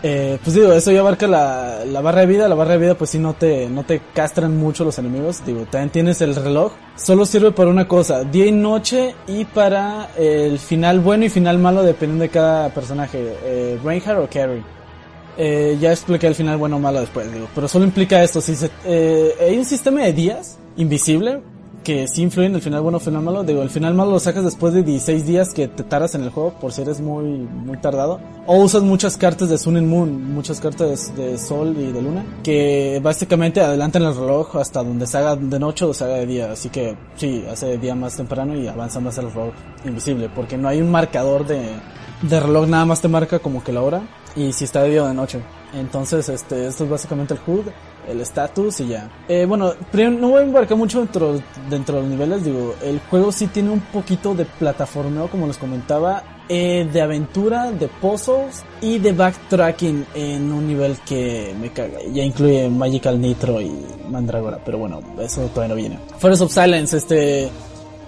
Eh, 0.02 0.38
pues 0.42 0.54
digo, 0.54 0.72
eso 0.72 0.92
ya 0.92 1.00
abarca 1.00 1.26
la, 1.26 1.84
la 1.84 2.00
barra 2.00 2.20
de 2.20 2.26
vida. 2.26 2.48
La 2.48 2.54
barra 2.54 2.72
de 2.72 2.78
vida, 2.78 2.94
pues 2.94 3.10
sí, 3.10 3.18
no 3.18 3.34
te, 3.34 3.68
no 3.68 3.84
te 3.84 4.00
castran 4.14 4.56
mucho 4.56 4.84
los 4.84 4.98
enemigos. 4.98 5.44
Digo, 5.44 5.66
también 5.70 5.90
tienes 5.90 6.20
el 6.20 6.34
reloj. 6.34 6.72
Solo 6.96 7.26
sirve 7.26 7.52
para 7.52 7.70
una 7.70 7.86
cosa, 7.86 8.24
día 8.24 8.46
y 8.46 8.52
noche, 8.52 9.14
y 9.26 9.44
para 9.44 10.10
el 10.16 10.58
final 10.58 11.00
bueno 11.00 11.24
y 11.24 11.28
final 11.28 11.58
malo, 11.58 11.82
dependiendo 11.82 12.22
de 12.22 12.30
cada 12.30 12.68
personaje. 12.70 13.34
Eh, 13.44 13.78
Reinhardt 13.84 14.24
o 14.24 14.28
Carrie. 14.32 14.62
Eh, 15.38 15.76
ya 15.78 15.90
expliqué 15.90 16.26
el 16.26 16.34
final 16.34 16.56
bueno 16.56 16.76
o 16.76 16.78
malo 16.78 17.00
después, 17.00 17.30
digo. 17.32 17.48
Pero 17.54 17.68
solo 17.68 17.84
implica 17.84 18.22
esto. 18.22 18.40
Si 18.40 18.54
se, 18.54 18.70
eh, 18.84 19.34
hay 19.40 19.58
un 19.58 19.64
sistema 19.64 20.02
de 20.02 20.12
días 20.12 20.58
invisible 20.76 21.40
que 21.86 22.08
sí 22.08 22.22
influye 22.22 22.48
en 22.48 22.56
el 22.56 22.60
final 22.60 22.82
bueno 22.82 22.96
o 22.96 23.00
final 23.00 23.22
malo. 23.22 23.44
Digo, 23.44 23.62
el 23.62 23.70
final 23.70 23.94
malo 23.94 24.10
lo 24.10 24.18
sacas 24.18 24.42
después 24.42 24.74
de 24.74 24.82
16 24.82 25.24
días 25.24 25.54
que 25.54 25.68
te 25.68 25.84
tardas 25.84 26.16
en 26.16 26.24
el 26.24 26.30
juego 26.30 26.50
por 26.58 26.72
si 26.72 26.82
eres 26.82 27.00
muy, 27.00 27.24
muy 27.26 27.76
tardado. 27.76 28.18
O 28.44 28.56
usas 28.56 28.82
muchas 28.82 29.16
cartas 29.16 29.48
de 29.48 29.56
Sun 29.56 29.76
and 29.76 29.86
Moon, 29.86 30.34
muchas 30.34 30.58
cartas 30.58 31.14
de 31.16 31.38
Sol 31.38 31.76
y 31.78 31.92
de 31.92 32.02
Luna, 32.02 32.26
que 32.42 32.98
básicamente 33.00 33.60
adelantan 33.60 34.02
el 34.02 34.16
reloj 34.16 34.56
hasta 34.56 34.82
donde 34.82 35.06
se 35.06 35.16
haga 35.16 35.36
de 35.36 35.60
noche 35.60 35.84
o 35.84 35.94
se 35.94 36.02
haga 36.02 36.14
de 36.16 36.26
día. 36.26 36.50
Así 36.50 36.70
que 36.70 36.96
sí, 37.14 37.44
hace 37.48 37.78
día 37.78 37.94
más 37.94 38.16
temprano 38.16 38.56
y 38.56 38.66
avanza 38.66 38.98
más 38.98 39.16
el 39.18 39.30
reloj 39.30 39.54
invisible, 39.84 40.28
porque 40.34 40.58
no 40.58 40.66
hay 40.66 40.80
un 40.80 40.90
marcador 40.90 41.46
de, 41.46 41.68
de 42.22 42.40
reloj, 42.40 42.66
nada 42.66 42.84
más 42.84 43.00
te 43.00 43.06
marca 43.06 43.38
como 43.38 43.62
que 43.62 43.70
la 43.70 43.82
hora 43.82 44.02
y 44.34 44.52
si 44.52 44.64
está 44.64 44.82
de 44.82 44.90
día 44.90 45.04
o 45.04 45.06
de 45.06 45.14
noche. 45.14 45.40
Entonces, 45.72 46.28
este, 46.28 46.66
esto 46.66 46.84
es 46.84 46.90
básicamente 46.90 47.34
el 47.34 47.40
HUD, 47.46 47.66
el 48.08 48.20
status 48.20 48.80
y 48.80 48.88
ya. 48.88 49.10
Eh, 49.28 49.44
bueno, 49.46 49.72
no 49.92 50.28
voy 50.28 50.40
a 50.40 50.42
embarcar 50.44 50.76
mucho 50.76 51.00
dentro, 51.00 51.40
dentro 51.68 51.96
de 51.96 52.02
los 52.02 52.10
niveles, 52.10 52.44
digo, 52.44 52.74
el 52.82 53.00
juego 53.00 53.32
sí 53.32 53.46
tiene 53.48 53.70
un 53.70 53.80
poquito 53.80 54.34
de 54.34 54.44
plataformeo, 54.44 55.28
como 55.28 55.46
les 55.46 55.58
comentaba, 55.58 56.22
eh, 56.48 56.88
de 56.92 57.00
aventura, 57.00 57.72
de 57.72 57.88
puzzles 57.88 58.62
y 58.80 58.98
de 58.98 59.12
backtracking 59.12 60.06
en 60.14 60.52
un 60.52 60.66
nivel 60.66 60.96
que 61.06 61.54
me 61.60 61.70
caga. 61.72 61.98
Ya 62.12 62.22
incluye 62.22 62.68
Magical 62.68 63.20
Nitro 63.20 63.60
y 63.60 63.72
Mandragora, 64.08 64.60
pero 64.64 64.78
bueno, 64.78 65.00
eso 65.20 65.42
todavía 65.46 65.74
no 65.74 65.80
viene. 65.80 65.98
Forest 66.18 66.42
of 66.42 66.52
Silence, 66.52 66.96
este, 66.96 67.50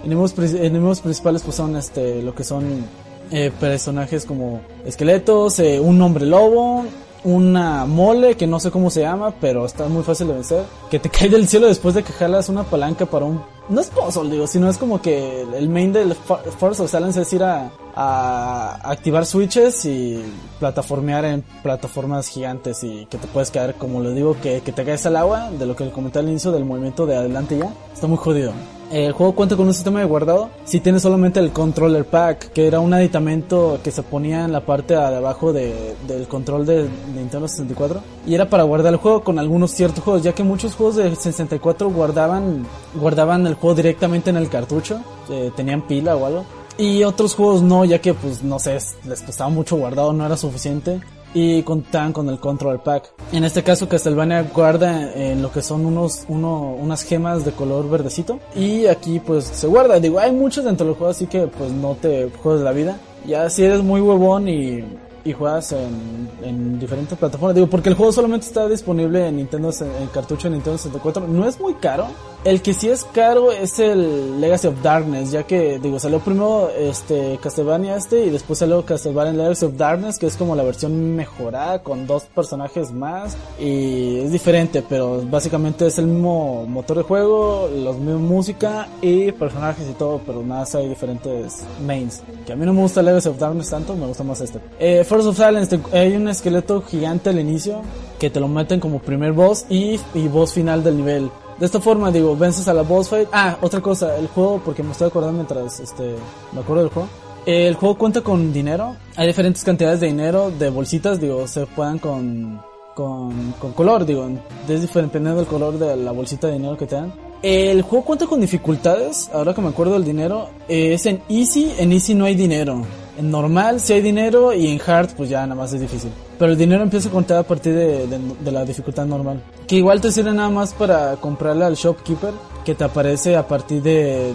enemigos, 0.05 0.33
enemigos 0.37 1.01
principales 1.01 1.41
pues 1.43 1.55
son 1.57 1.75
este, 1.75 2.21
lo 2.21 2.33
que 2.33 2.45
son 2.45 2.85
eh, 3.31 3.51
personajes 3.59 4.25
como 4.25 4.61
esqueletos, 4.85 5.59
eh, 5.59 5.79
un 5.79 6.01
hombre 6.01 6.25
lobo, 6.25 6.85
una 7.23 7.85
mole 7.85 8.35
que 8.35 8.47
no 8.47 8.59
sé 8.59 8.71
cómo 8.71 8.89
se 8.89 9.01
llama, 9.01 9.33
pero 9.39 9.65
está 9.65 9.87
muy 9.87 10.03
fácil 10.03 10.27
de 10.27 10.33
vencer, 10.33 10.65
que 10.89 10.99
te 10.99 11.09
cae 11.11 11.29
del 11.29 11.47
cielo 11.47 11.67
después 11.67 11.95
de 11.95 12.03
que 12.03 12.13
jalas 12.13 12.49
una 12.49 12.63
palanca 12.63 13.05
para 13.05 13.25
un... 13.25 13.41
No 13.69 13.81
es 13.81 13.87
puzzle, 13.87 14.31
digo, 14.31 14.47
sino 14.47 14.67
es 14.67 14.77
como 14.77 14.99
que 14.99 15.41
el 15.41 15.69
main 15.69 15.93
del 15.93 16.15
Force 16.15 16.81
of 16.81 16.89
Silence 16.89 17.21
es 17.21 17.33
ir 17.33 17.43
a, 17.43 17.69
a 17.95 18.79
activar 18.89 19.27
switches 19.27 19.85
y 19.85 20.23
plataformear 20.59 21.23
en 21.25 21.43
plataformas 21.61 22.27
gigantes 22.29 22.83
y 22.83 23.05
que 23.05 23.19
te 23.19 23.27
puedes 23.27 23.51
caer, 23.51 23.75
como 23.75 24.01
le 24.01 24.15
digo, 24.15 24.35
que, 24.41 24.61
que 24.61 24.71
te 24.71 24.83
caes 24.83 25.05
al 25.05 25.17
agua, 25.17 25.51
de 25.51 25.67
lo 25.67 25.75
que 25.75 25.91
comenté 25.91 26.17
al 26.17 26.29
inicio 26.29 26.51
del 26.51 26.65
movimiento 26.65 27.05
de 27.05 27.17
adelante 27.17 27.59
ya. 27.59 27.71
Está 27.93 28.07
muy 28.07 28.17
jodido. 28.17 28.53
El 28.91 29.11
juego 29.11 29.33
cuenta 29.35 29.55
con 29.55 29.67
un 29.67 29.73
sistema 29.73 29.99
de 29.99 30.05
guardado. 30.05 30.49
Si 30.65 30.79
tienes 30.79 31.03
solamente 31.03 31.39
el 31.39 31.51
controller 31.51 32.05
pack, 32.05 32.51
que 32.53 32.65
era 32.65 32.79
un 32.79 32.91
aditamento 32.91 33.79
que 33.83 33.91
se 33.91 34.01
ponía 34.01 34.45
en 34.45 34.51
la 34.51 34.61
parte 34.65 34.95
de 34.95 34.99
abajo 35.15 35.53
de- 35.53 35.95
del 36.07 36.27
control 36.27 36.65
de, 36.65 36.83
de 36.85 36.89
Nintendo 37.15 37.47
64. 37.47 38.01
Y 38.25 38.33
era 38.33 38.49
para 38.49 38.63
guardar 38.63 38.91
el 38.93 38.97
juego 38.99 39.23
con 39.23 39.37
algunos 39.37 39.71
ciertos 39.71 40.03
juegos, 40.03 40.23
ya 40.23 40.33
que 40.33 40.43
muchos 40.43 40.73
juegos 40.73 40.95
de 40.95 41.15
64 41.15 41.89
guardaban, 41.91 42.65
guardaban 42.95 43.45
el 43.45 43.53
juego 43.53 43.75
directamente 43.75 44.31
en 44.31 44.37
el 44.37 44.49
cartucho. 44.49 44.99
eh, 45.29 45.51
tenían 45.55 45.83
pila 45.83 46.15
o 46.15 46.25
algo. 46.25 46.43
Y 46.79 47.03
otros 47.03 47.35
juegos 47.35 47.61
no, 47.61 47.85
ya 47.85 47.99
que 47.99 48.13
pues 48.15 48.41
no 48.41 48.57
sé, 48.57 48.79
les 49.05 49.21
costaba 49.21 49.49
mucho 49.51 49.75
guardado, 49.75 50.13
no 50.13 50.25
era 50.25 50.35
suficiente. 50.37 50.99
Y 51.33 51.61
contaban 51.63 52.11
con 52.11 52.27
el 52.29 52.39
control 52.39 52.79
pack. 52.81 53.11
En 53.31 53.43
este 53.43 53.63
caso 53.63 53.87
Castlevania 53.87 54.43
guarda 54.53 55.13
en 55.13 55.41
lo 55.41 55.51
que 55.51 55.61
son 55.61 55.85
unos, 55.85 56.25
uno, 56.27 56.71
unas 56.71 57.03
gemas 57.03 57.45
de 57.45 57.51
color 57.51 57.89
verdecito. 57.89 58.39
Y 58.55 58.87
aquí 58.87 59.19
pues 59.19 59.45
se 59.45 59.67
guarda. 59.67 59.99
Digo, 59.99 60.19
hay 60.19 60.31
muchos 60.31 60.65
dentro 60.65 60.87
del 60.87 60.95
juego, 60.95 61.11
así 61.11 61.27
que 61.27 61.47
pues 61.47 61.71
no 61.71 61.95
te 61.95 62.31
juegues 62.41 62.63
la 62.63 62.71
vida. 62.71 62.97
Ya 63.27 63.49
si 63.49 63.63
eres 63.63 63.83
muy 63.83 64.01
huevón 64.01 64.47
y, 64.47 64.83
y 65.23 65.33
juegas 65.33 65.71
en, 65.73 66.29
en 66.43 66.79
diferentes 66.79 67.17
plataformas. 67.17 67.55
Digo, 67.55 67.67
porque 67.67 67.89
el 67.89 67.95
juego 67.95 68.11
solamente 68.11 68.47
está 68.47 68.67
disponible 68.67 69.27
en 69.27 69.37
Nintendo, 69.37 69.71
en 69.81 70.07
cartucho 70.07 70.47
de 70.49 70.55
Nintendo 70.55 70.77
64. 70.77 71.27
No 71.27 71.47
es 71.47 71.59
muy 71.59 71.75
caro. 71.75 72.07
El 72.45 72.61
que 72.61 72.73
sí 72.73 72.87
es 72.87 73.03
caro 73.03 73.51
es 73.51 73.79
el 73.79 74.39
Legacy 74.39 74.67
of 74.67 74.81
Darkness, 74.81 75.31
ya 75.31 75.43
que, 75.43 75.77
digo, 75.77 75.99
salió 75.99 76.19
primero 76.19 76.69
este 76.69 77.37
Castlevania 77.43 77.97
este 77.97 78.25
y 78.25 78.29
después 78.29 78.59
salió 78.59 78.85
Castlevania 78.85 79.33
Legacy 79.33 79.65
of 79.65 79.75
Darkness, 79.75 80.17
que 80.17 80.27
es 80.27 80.37
como 80.37 80.55
la 80.55 80.63
versión 80.63 81.17
mejorada 81.17 81.83
con 81.83 82.07
dos 82.07 82.23
personajes 82.23 82.93
más 82.93 83.35
y 83.59 84.19
es 84.19 84.31
diferente, 84.31 84.81
pero 84.87 85.21
básicamente 85.29 85.85
es 85.87 85.97
el 85.99 86.07
mismo 86.07 86.65
motor 86.65 86.97
de 86.97 87.03
juego, 87.03 87.69
la 87.75 87.91
misma 87.91 88.19
música 88.19 88.87
y 89.01 89.33
personajes 89.33 89.89
y 89.89 89.93
todo, 89.93 90.21
pero 90.25 90.41
nada, 90.41 90.65
hay 90.75 90.87
diferentes 90.87 91.65
mains. 91.85 92.21
Que 92.45 92.53
a 92.53 92.55
mí 92.55 92.65
no 92.65 92.73
me 92.73 92.83
gusta 92.83 93.01
Legacy 93.01 93.27
of 93.27 93.37
Darkness 93.37 93.69
tanto, 93.69 93.97
me 93.97 94.05
gusta 94.05 94.23
más 94.23 94.39
este. 94.39 94.61
Eh, 94.79 95.03
Force 95.03 95.27
of 95.27 95.35
Silence, 95.35 95.77
hay 95.91 96.15
un 96.15 96.29
esqueleto 96.29 96.81
gigante 96.83 97.31
al 97.31 97.39
inicio 97.39 97.81
que 98.17 98.29
te 98.29 98.39
lo 98.39 98.47
meten 98.47 98.79
como 98.79 98.99
primer 98.99 99.33
boss 99.33 99.65
y, 99.69 99.99
y 100.13 100.27
boss 100.29 100.53
final 100.53 100.85
del 100.85 100.95
nivel. 100.95 101.29
De 101.59 101.65
esta 101.65 101.81
forma, 101.81 102.09
digo, 102.09 102.37
vences 102.37 102.67
a 102.67 102.73
la 102.73 102.83
boss 102.83 103.09
fight. 103.09 103.27
Ah, 103.33 103.57
otra 103.61 103.81
cosa, 103.81 104.15
el 104.17 104.27
juego, 104.27 104.61
porque 104.63 104.81
me 104.81 104.91
estoy 104.91 105.07
acordando 105.07 105.35
mientras 105.35 105.79
este, 105.79 106.15
me 106.53 106.61
acuerdo 106.61 106.83
del 106.83 106.91
juego. 106.91 107.09
El 107.45 107.75
juego 107.75 107.97
cuenta 107.97 108.21
con 108.21 108.53
dinero. 108.53 108.95
Hay 109.15 109.27
diferentes 109.27 109.63
cantidades 109.63 109.99
de 109.99 110.07
dinero, 110.07 110.51
de 110.51 110.69
bolsitas, 110.69 111.19
digo, 111.19 111.47
se 111.47 111.65
puedan 111.65 111.99
con, 111.99 112.61
con, 112.95 113.53
con 113.59 113.73
color, 113.73 114.05
digo, 114.05 114.29
dependiendo 114.67 115.35
del 115.35 115.47
color 115.47 115.77
de 115.77 115.95
la 115.97 116.11
bolsita 116.11 116.47
de 116.47 116.53
dinero 116.53 116.77
que 116.77 116.85
te 116.85 116.95
dan. 116.95 117.13
El 117.41 117.81
juego 117.81 118.05
cuenta 118.05 118.27
con 118.27 118.41
dificultades, 118.41 119.29
ahora 119.33 119.53
que 119.53 119.61
me 119.61 119.69
acuerdo 119.69 119.93
del 119.93 120.03
dinero, 120.03 120.49
es 120.67 121.05
en 121.05 121.21
Easy, 121.29 121.73
en 121.77 121.91
Easy 121.93 122.13
no 122.13 122.25
hay 122.25 122.35
dinero. 122.35 122.83
En 123.19 123.31
normal 123.31 123.81
sí 123.81 123.91
hay 123.91 124.01
dinero 124.01 124.53
y 124.53 124.67
en 124.67 124.79
hard 124.79 125.09
pues 125.17 125.27
ya 125.27 125.41
nada 125.41 125.55
más 125.55 125.73
es 125.73 125.81
difícil. 125.81 126.09
Pero 126.37 126.53
el 126.53 126.57
dinero 126.57 126.83
empieza 126.83 127.09
a 127.09 127.11
contar 127.11 127.37
a 127.39 127.43
partir 127.43 127.75
de, 127.75 128.07
de, 128.07 128.51
la 128.51 128.63
dificultad 128.63 129.05
normal. 129.05 129.43
Que 129.67 129.75
igual 129.75 129.99
te 129.99 130.09
sirve 130.09 130.31
nada 130.31 130.47
más 130.47 130.73
para 130.73 131.17
comprarle 131.17 131.65
al 131.65 131.75
shopkeeper 131.75 132.33
que 132.63 132.75
te 132.75 132.85
aparece 132.85 133.35
a 133.35 133.45
partir 133.45 133.81
de, 133.81 134.33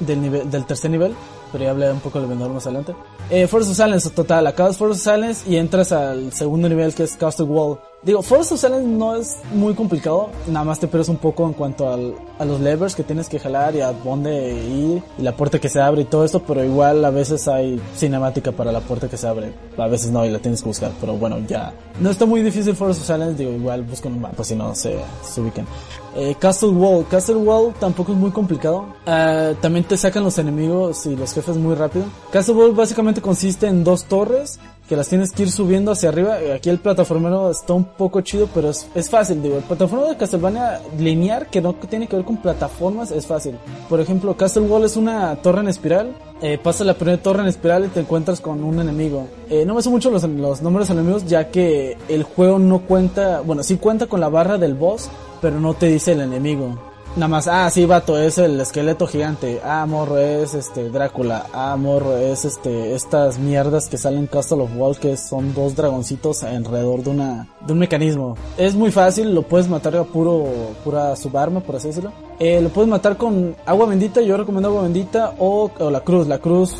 del, 0.00 0.22
nivel, 0.22 0.50
del 0.50 0.64
tercer 0.64 0.90
nivel. 0.90 1.14
Pero 1.52 1.64
ya 1.64 1.70
hablé 1.70 1.92
un 1.92 2.00
poco 2.00 2.18
del 2.18 2.30
vendedor 2.30 2.54
más 2.54 2.64
adelante. 2.64 2.94
Eh, 3.28 3.46
Force 3.46 3.70
of 3.70 3.76
Silence, 3.76 4.08
total, 4.08 4.46
acabas 4.46 4.78
Force 4.78 4.94
of 4.94 5.14
Silence 5.14 5.50
y 5.50 5.56
entras 5.56 5.92
al 5.92 6.32
segundo 6.32 6.66
nivel 6.66 6.94
que 6.94 7.02
es 7.02 7.14
Castle 7.14 7.44
Wall. 7.44 7.78
Digo, 8.00 8.22
Force 8.22 8.54
of 8.54 8.60
Silence 8.60 8.86
no 8.86 9.16
es 9.16 9.38
muy 9.52 9.74
complicado, 9.74 10.30
nada 10.46 10.64
más 10.64 10.78
te 10.78 10.86
pierdes 10.86 11.08
un 11.08 11.16
poco 11.16 11.44
en 11.46 11.52
cuanto 11.52 11.92
al, 11.92 12.14
a 12.38 12.44
los 12.44 12.60
levers 12.60 12.94
que 12.94 13.02
tienes 13.02 13.28
que 13.28 13.40
jalar 13.40 13.74
y 13.74 13.80
a 13.80 13.92
dónde 13.92 14.52
ir 14.52 15.02
y 15.18 15.22
la 15.22 15.36
puerta 15.36 15.58
que 15.58 15.68
se 15.68 15.80
abre 15.80 16.02
y 16.02 16.04
todo 16.04 16.24
esto, 16.24 16.40
pero 16.40 16.64
igual 16.64 17.04
a 17.04 17.10
veces 17.10 17.48
hay 17.48 17.80
cinemática 17.96 18.52
para 18.52 18.70
la 18.70 18.78
puerta 18.80 19.08
que 19.08 19.16
se 19.16 19.26
abre, 19.26 19.52
a 19.76 19.88
veces 19.88 20.12
no 20.12 20.24
y 20.24 20.30
la 20.30 20.38
tienes 20.38 20.62
que 20.62 20.68
buscar, 20.68 20.92
pero 21.00 21.14
bueno, 21.14 21.38
ya. 21.48 21.72
No 22.00 22.10
está 22.10 22.24
muy 22.24 22.40
difícil 22.42 22.76
Force 22.76 23.00
of 23.00 23.06
Silence, 23.06 23.34
digo, 23.34 23.50
igual 23.50 23.82
buscan 23.82 24.12
un 24.12 24.20
mapa 24.20 24.44
si 24.44 24.54
no 24.54 24.76
se, 24.76 24.96
se 25.24 25.40
ubican. 25.40 25.66
Eh, 26.14 26.36
Castle 26.38 26.70
Wall. 26.70 27.06
Castle 27.08 27.36
Wall 27.36 27.74
tampoco 27.78 28.12
es 28.12 28.18
muy 28.18 28.30
complicado. 28.30 28.86
Uh, 29.06 29.54
también 29.60 29.84
te 29.84 29.96
sacan 29.96 30.24
los 30.24 30.38
enemigos 30.38 31.06
y 31.06 31.14
los 31.14 31.32
jefes 31.32 31.56
muy 31.56 31.74
rápido. 31.74 32.06
Castle 32.32 32.54
Wall 32.54 32.72
básicamente 32.72 33.20
consiste 33.20 33.66
en 33.66 33.84
dos 33.84 34.04
torres 34.04 34.58
que 34.88 34.96
las 34.96 35.08
tienes 35.08 35.32
que 35.32 35.42
ir 35.42 35.50
subiendo 35.50 35.92
hacia 35.92 36.08
arriba. 36.08 36.38
Aquí 36.54 36.70
el 36.70 36.78
plataformero 36.78 37.50
está 37.50 37.74
un 37.74 37.84
poco 37.84 38.22
chido, 38.22 38.48
pero 38.54 38.70
es, 38.70 39.10
fácil, 39.10 39.42
digo. 39.42 39.58
El 39.58 39.62
plataformero 39.62 40.10
de 40.10 40.16
Castlevania 40.16 40.80
lineal, 40.98 41.46
que 41.48 41.60
no 41.60 41.74
tiene 41.74 42.08
que 42.08 42.16
ver 42.16 42.24
con 42.24 42.38
plataformas, 42.38 43.10
es 43.10 43.26
fácil. 43.26 43.58
Por 43.88 44.00
ejemplo, 44.00 44.36
Castle 44.36 44.62
Wall 44.62 44.84
es 44.84 44.96
una 44.96 45.36
torre 45.36 45.60
en 45.60 45.68
espiral. 45.68 46.16
Eh, 46.40 46.56
pasa 46.56 46.84
la 46.84 46.94
primera 46.94 47.20
torre 47.20 47.42
en 47.42 47.48
espiral 47.48 47.84
y 47.84 47.88
te 47.88 48.00
encuentras 48.00 48.40
con 48.40 48.64
un 48.64 48.80
enemigo. 48.80 49.26
Eh, 49.50 49.64
no 49.66 49.74
me 49.74 49.82
sé 49.82 49.90
mucho 49.90 50.10
los, 50.10 50.22
los 50.22 50.62
nombres 50.62 50.88
de 50.88 50.94
enemigos, 50.94 51.26
ya 51.26 51.50
que 51.50 51.98
el 52.08 52.22
juego 52.22 52.58
no 52.58 52.80
cuenta, 52.80 53.40
bueno, 53.40 53.62
sí 53.62 53.76
cuenta 53.76 54.06
con 54.06 54.20
la 54.20 54.28
barra 54.28 54.56
del 54.56 54.74
boss, 54.74 55.08
pero 55.42 55.60
no 55.60 55.74
te 55.74 55.86
dice 55.86 56.12
el 56.12 56.20
enemigo. 56.20 56.87
Nada 57.16 57.28
más, 57.28 57.48
ah, 57.48 57.68
sí, 57.70 57.84
vato, 57.84 58.16
es 58.16 58.38
el 58.38 58.60
esqueleto 58.60 59.06
gigante. 59.06 59.60
Ah, 59.64 59.86
morro, 59.86 60.18
es 60.18 60.54
este 60.54 60.88
Drácula. 60.88 61.46
Ah, 61.52 61.76
morro, 61.76 62.16
es 62.16 62.44
este 62.44 62.94
estas 62.94 63.38
mierdas 63.38 63.88
que 63.88 63.96
salen 63.96 64.20
en 64.20 64.26
Castle 64.28 64.62
of 64.62 64.70
Wall 64.76 64.98
que 64.98 65.16
son 65.16 65.52
dos 65.52 65.74
dragoncitos 65.74 66.44
alrededor 66.44 67.02
de 67.02 67.10
una 67.10 67.48
de 67.66 67.72
un 67.72 67.78
mecanismo. 67.80 68.36
Es 68.56 68.74
muy 68.74 68.92
fácil, 68.92 69.34
lo 69.34 69.42
puedes 69.42 69.68
matar 69.68 69.96
a 69.96 70.04
puro 70.04 70.44
pura 70.84 71.16
subarma, 71.16 71.60
por 71.60 71.76
así 71.76 71.88
decirlo. 71.88 72.12
Eh, 72.40 72.60
lo 72.60 72.68
puedes 72.68 72.88
matar 72.88 73.16
con 73.16 73.56
agua 73.66 73.86
bendita, 73.86 74.20
yo 74.20 74.36
recomiendo 74.36 74.68
agua 74.68 74.82
bendita 74.82 75.34
o, 75.38 75.70
la 75.90 76.00
cruz. 76.00 76.26
La 76.26 76.38
cruz 76.38 76.76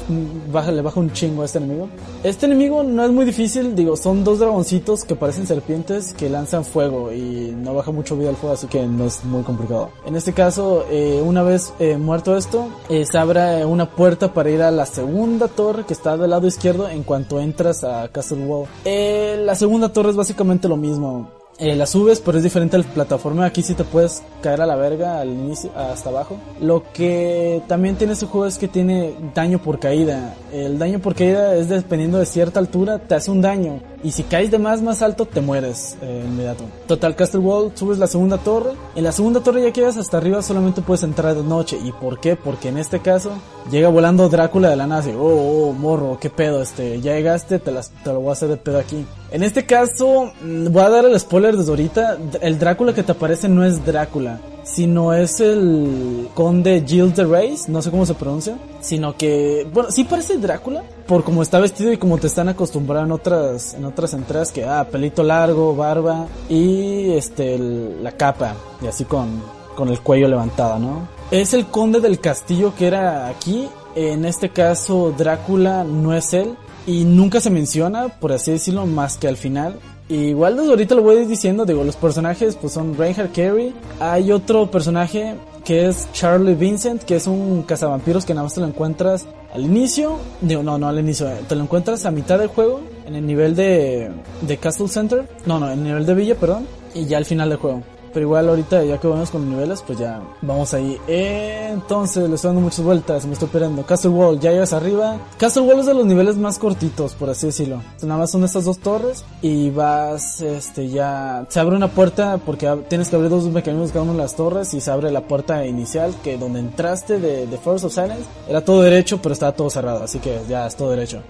baja, 0.52 0.70
le 0.70 0.82
baja 0.82 1.00
un 1.00 1.12
chingo 1.12 1.42
a 1.42 1.44
este 1.44 1.58
enemigo. 1.58 1.88
Este 2.22 2.46
enemigo 2.46 2.82
no 2.82 3.04
es 3.04 3.10
muy 3.10 3.24
difícil, 3.24 3.74
digo, 3.74 3.96
son 3.96 4.24
dos 4.24 4.38
dragoncitos 4.38 5.04
que 5.04 5.14
parecen 5.14 5.46
serpientes 5.46 6.14
que 6.14 6.28
lanzan 6.28 6.64
fuego 6.64 7.12
y 7.12 7.54
no 7.56 7.74
baja 7.74 7.90
mucho 7.90 8.16
vida 8.16 8.30
al 8.30 8.36
fuego, 8.36 8.54
así 8.54 8.66
que 8.66 8.86
no 8.86 9.04
es 9.04 9.24
muy 9.24 9.42
complicado. 9.42 9.90
En 10.06 10.16
este 10.16 10.32
caso, 10.32 10.84
eh, 10.90 11.22
una 11.24 11.42
vez 11.42 11.72
eh, 11.78 11.96
muerto 11.96 12.36
esto, 12.36 12.68
eh, 12.88 13.04
se 13.04 13.18
abre 13.18 13.64
una 13.64 13.90
puerta 13.90 14.32
para 14.32 14.50
ir 14.50 14.62
a 14.62 14.70
la 14.70 14.86
segunda 14.86 15.48
torre 15.48 15.84
que 15.84 15.92
está 15.92 16.16
del 16.16 16.30
lado 16.30 16.46
izquierdo 16.46 16.88
en 16.88 17.02
cuanto 17.02 17.40
entras 17.40 17.84
a 17.84 18.08
Castle 18.08 18.44
Wall. 18.44 18.66
Eh, 18.84 19.40
la 19.44 19.54
segunda 19.54 19.92
torre 19.92 20.10
es 20.10 20.16
básicamente 20.16 20.68
lo 20.68 20.76
mismo 20.76 21.37
eh, 21.58 21.74
la 21.74 21.86
subes, 21.86 22.20
pero 22.20 22.38
es 22.38 22.44
diferente 22.44 22.76
a 22.76 22.78
la 22.78 22.84
plataforma. 22.84 23.44
Aquí 23.44 23.62
sí 23.62 23.74
te 23.74 23.84
puedes 23.84 24.22
caer 24.40 24.60
a 24.60 24.66
la 24.66 24.76
verga 24.76 25.20
al 25.20 25.30
inicio, 25.30 25.70
hasta 25.76 26.10
abajo. 26.10 26.38
Lo 26.60 26.84
que 26.92 27.62
también 27.66 27.96
tiene 27.96 28.12
este 28.12 28.26
juego 28.26 28.46
es 28.46 28.58
que 28.58 28.68
tiene 28.68 29.14
daño 29.34 29.58
por 29.58 29.78
caída. 29.80 30.36
El 30.52 30.78
daño 30.78 31.00
por 31.00 31.14
caída 31.14 31.56
es 31.56 31.68
dependiendo 31.68 32.18
de 32.18 32.26
cierta 32.26 32.60
altura, 32.60 32.98
te 33.00 33.16
hace 33.16 33.30
un 33.30 33.40
daño. 33.40 33.80
Y 34.02 34.12
si 34.12 34.22
caes 34.22 34.50
de 34.50 34.58
más, 34.58 34.80
más 34.80 35.02
alto, 35.02 35.26
te 35.26 35.40
mueres 35.40 35.96
eh, 36.02 36.24
inmediato. 36.24 36.64
Total 36.86 37.16
Castle 37.16 37.40
Wall, 37.40 37.72
subes 37.74 37.98
la 37.98 38.06
segunda 38.06 38.38
torre. 38.38 38.70
En 38.94 39.02
la 39.04 39.12
segunda 39.12 39.40
torre 39.40 39.62
ya 39.62 39.72
que 39.72 39.80
llegas 39.80 39.96
hasta 39.96 40.18
arriba, 40.18 40.40
solamente 40.40 40.82
puedes 40.82 41.02
entrar 41.02 41.34
de 41.34 41.42
noche. 41.42 41.78
¿Y 41.82 41.90
por 41.90 42.20
qué? 42.20 42.36
Porque 42.36 42.68
en 42.68 42.78
este 42.78 43.00
caso, 43.00 43.32
llega 43.70 43.88
volando 43.88 44.28
Drácula 44.28 44.70
de 44.70 44.76
la 44.76 44.86
nada. 44.86 45.02
oh, 45.16 45.68
oh, 45.68 45.72
morro, 45.72 46.18
qué 46.20 46.30
pedo, 46.30 46.62
este, 46.62 47.00
ya 47.00 47.14
llegaste, 47.14 47.58
te, 47.58 47.72
las, 47.72 47.90
te 47.90 48.12
lo 48.12 48.20
voy 48.20 48.30
a 48.30 48.32
hacer 48.32 48.48
de 48.48 48.56
pedo 48.56 48.78
aquí. 48.78 49.04
En 49.30 49.42
este 49.42 49.66
caso, 49.66 50.32
mm, 50.42 50.68
voy 50.70 50.82
a 50.82 50.90
dar 50.90 51.04
el 51.04 51.18
spoiler 51.18 51.56
desde 51.56 51.70
ahorita. 51.70 52.18
El 52.40 52.58
Drácula 52.58 52.94
que 52.94 53.02
te 53.02 53.12
aparece 53.12 53.48
no 53.48 53.64
es 53.64 53.84
Drácula, 53.84 54.40
sino 54.72 55.12
es 55.14 55.40
el 55.40 56.28
conde 56.34 56.84
Gilles 56.86 57.16
de 57.16 57.24
Reis, 57.24 57.68
no 57.68 57.82
sé 57.82 57.90
cómo 57.90 58.06
se 58.06 58.14
pronuncia, 58.14 58.58
sino 58.80 59.16
que, 59.16 59.66
bueno, 59.72 59.90
sí 59.90 60.04
parece 60.04 60.38
Drácula, 60.38 60.84
por 61.06 61.24
cómo 61.24 61.42
está 61.42 61.58
vestido 61.58 61.92
y 61.92 61.96
como 61.96 62.18
te 62.18 62.26
están 62.26 62.48
acostumbrados 62.48 63.06
en 63.06 63.12
otras, 63.12 63.74
en 63.74 63.84
otras 63.84 64.14
entradas 64.14 64.52
que, 64.52 64.64
ah, 64.64 64.86
pelito 64.90 65.22
largo, 65.22 65.74
barba 65.74 66.26
y 66.48 67.10
este, 67.12 67.58
la 67.58 68.12
capa, 68.12 68.54
y 68.82 68.86
así 68.86 69.04
con, 69.04 69.42
con 69.74 69.88
el 69.88 70.00
cuello 70.00 70.28
levantado, 70.28 70.78
¿no? 70.78 71.08
Es 71.30 71.54
el 71.54 71.66
conde 71.66 72.00
del 72.00 72.20
castillo 72.20 72.74
que 72.74 72.86
era 72.86 73.28
aquí, 73.28 73.68
en 73.94 74.24
este 74.24 74.50
caso 74.50 75.14
Drácula 75.16 75.84
no 75.84 76.14
es 76.14 76.32
él, 76.34 76.56
y 76.86 77.04
nunca 77.04 77.40
se 77.40 77.50
menciona, 77.50 78.08
por 78.08 78.32
así 78.32 78.50
decirlo, 78.50 78.86
más 78.86 79.18
que 79.18 79.28
al 79.28 79.36
final. 79.36 79.78
Igual 80.08 80.56
desde 80.56 80.70
ahorita 80.70 80.94
lo 80.94 81.02
voy 81.02 81.24
diciendo, 81.26 81.64
digo, 81.64 81.84
los 81.84 81.96
personajes 81.96 82.56
pues 82.56 82.72
son 82.72 82.96
Reinhard 82.96 83.30
Carey. 83.32 83.74
Hay 84.00 84.32
otro 84.32 84.70
personaje 84.70 85.34
que 85.64 85.86
es 85.86 86.10
Charlie 86.12 86.54
Vincent, 86.54 87.02
que 87.02 87.16
es 87.16 87.26
un 87.26 87.62
cazavampiros 87.62 88.24
que 88.24 88.32
nada 88.32 88.44
más 88.44 88.54
te 88.54 88.60
lo 88.60 88.66
encuentras 88.66 89.26
al 89.52 89.64
inicio. 89.64 90.18
Digo, 90.40 90.62
no, 90.62 90.78
no 90.78 90.88
al 90.88 90.98
inicio, 90.98 91.28
te 91.48 91.54
lo 91.54 91.62
encuentras 91.62 92.06
a 92.06 92.10
mitad 92.10 92.38
del 92.38 92.48
juego, 92.48 92.80
en 93.06 93.16
el 93.16 93.26
nivel 93.26 93.54
de, 93.54 94.10
de 94.42 94.56
Castle 94.56 94.88
Center. 94.88 95.28
No, 95.46 95.58
no, 95.58 95.70
en 95.70 95.78
el 95.78 95.84
nivel 95.84 96.06
de 96.06 96.14
Villa, 96.14 96.34
perdón. 96.36 96.66
Y 96.94 97.06
ya 97.06 97.18
al 97.18 97.26
final 97.26 97.50
del 97.50 97.58
juego. 97.58 97.82
Pero 98.12 98.26
igual 98.26 98.48
ahorita 98.48 98.84
ya 98.84 98.98
que 98.98 99.06
vamos 99.06 99.30
con 99.30 99.42
los 99.42 99.50
niveles, 99.50 99.82
pues 99.86 99.98
ya 99.98 100.20
vamos 100.42 100.74
ahí. 100.74 100.98
Entonces 101.06 102.28
le 102.28 102.34
estoy 102.34 102.48
dando 102.48 102.62
muchas 102.62 102.84
vueltas, 102.84 103.26
me 103.26 103.32
estoy 103.32 103.46
esperando. 103.46 103.84
Castle 103.84 104.10
Wall, 104.10 104.40
ya 104.40 104.52
llegas 104.52 104.72
arriba. 104.72 105.18
Castle 105.36 105.62
Wall 105.62 105.80
es 105.80 105.86
de 105.86 105.94
los 105.94 106.06
niveles 106.06 106.36
más 106.36 106.58
cortitos, 106.58 107.14
por 107.14 107.30
así 107.30 107.46
decirlo. 107.46 107.82
nada 108.02 108.20
más 108.20 108.30
son 108.30 108.44
estas 108.44 108.64
dos 108.64 108.78
torres 108.78 109.24
y 109.42 109.70
vas, 109.70 110.40
este, 110.40 110.88
ya... 110.88 111.46
Se 111.48 111.60
abre 111.60 111.76
una 111.76 111.88
puerta 111.88 112.38
porque 112.38 112.68
tienes 112.88 113.08
que 113.08 113.16
abrir 113.16 113.30
dos 113.30 113.44
mecanismos 113.44 113.92
cada 113.92 114.02
una 114.02 114.12
de 114.12 114.18
las 114.18 114.36
torres 114.36 114.72
y 114.74 114.80
se 114.80 114.90
abre 114.90 115.10
la 115.10 115.22
puerta 115.22 115.66
inicial 115.66 116.14
que 116.22 116.38
donde 116.38 116.60
entraste 116.60 117.18
de, 117.18 117.46
de 117.46 117.58
Force 117.58 117.86
of 117.86 117.92
Silence 117.92 118.24
era 118.48 118.64
todo 118.64 118.82
derecho 118.82 119.18
pero 119.22 119.32
estaba 119.32 119.52
todo 119.52 119.70
cerrado, 119.70 120.04
así 120.04 120.18
que 120.18 120.40
ya 120.48 120.66
es 120.66 120.76
todo 120.76 120.90
derecho. 120.90 121.22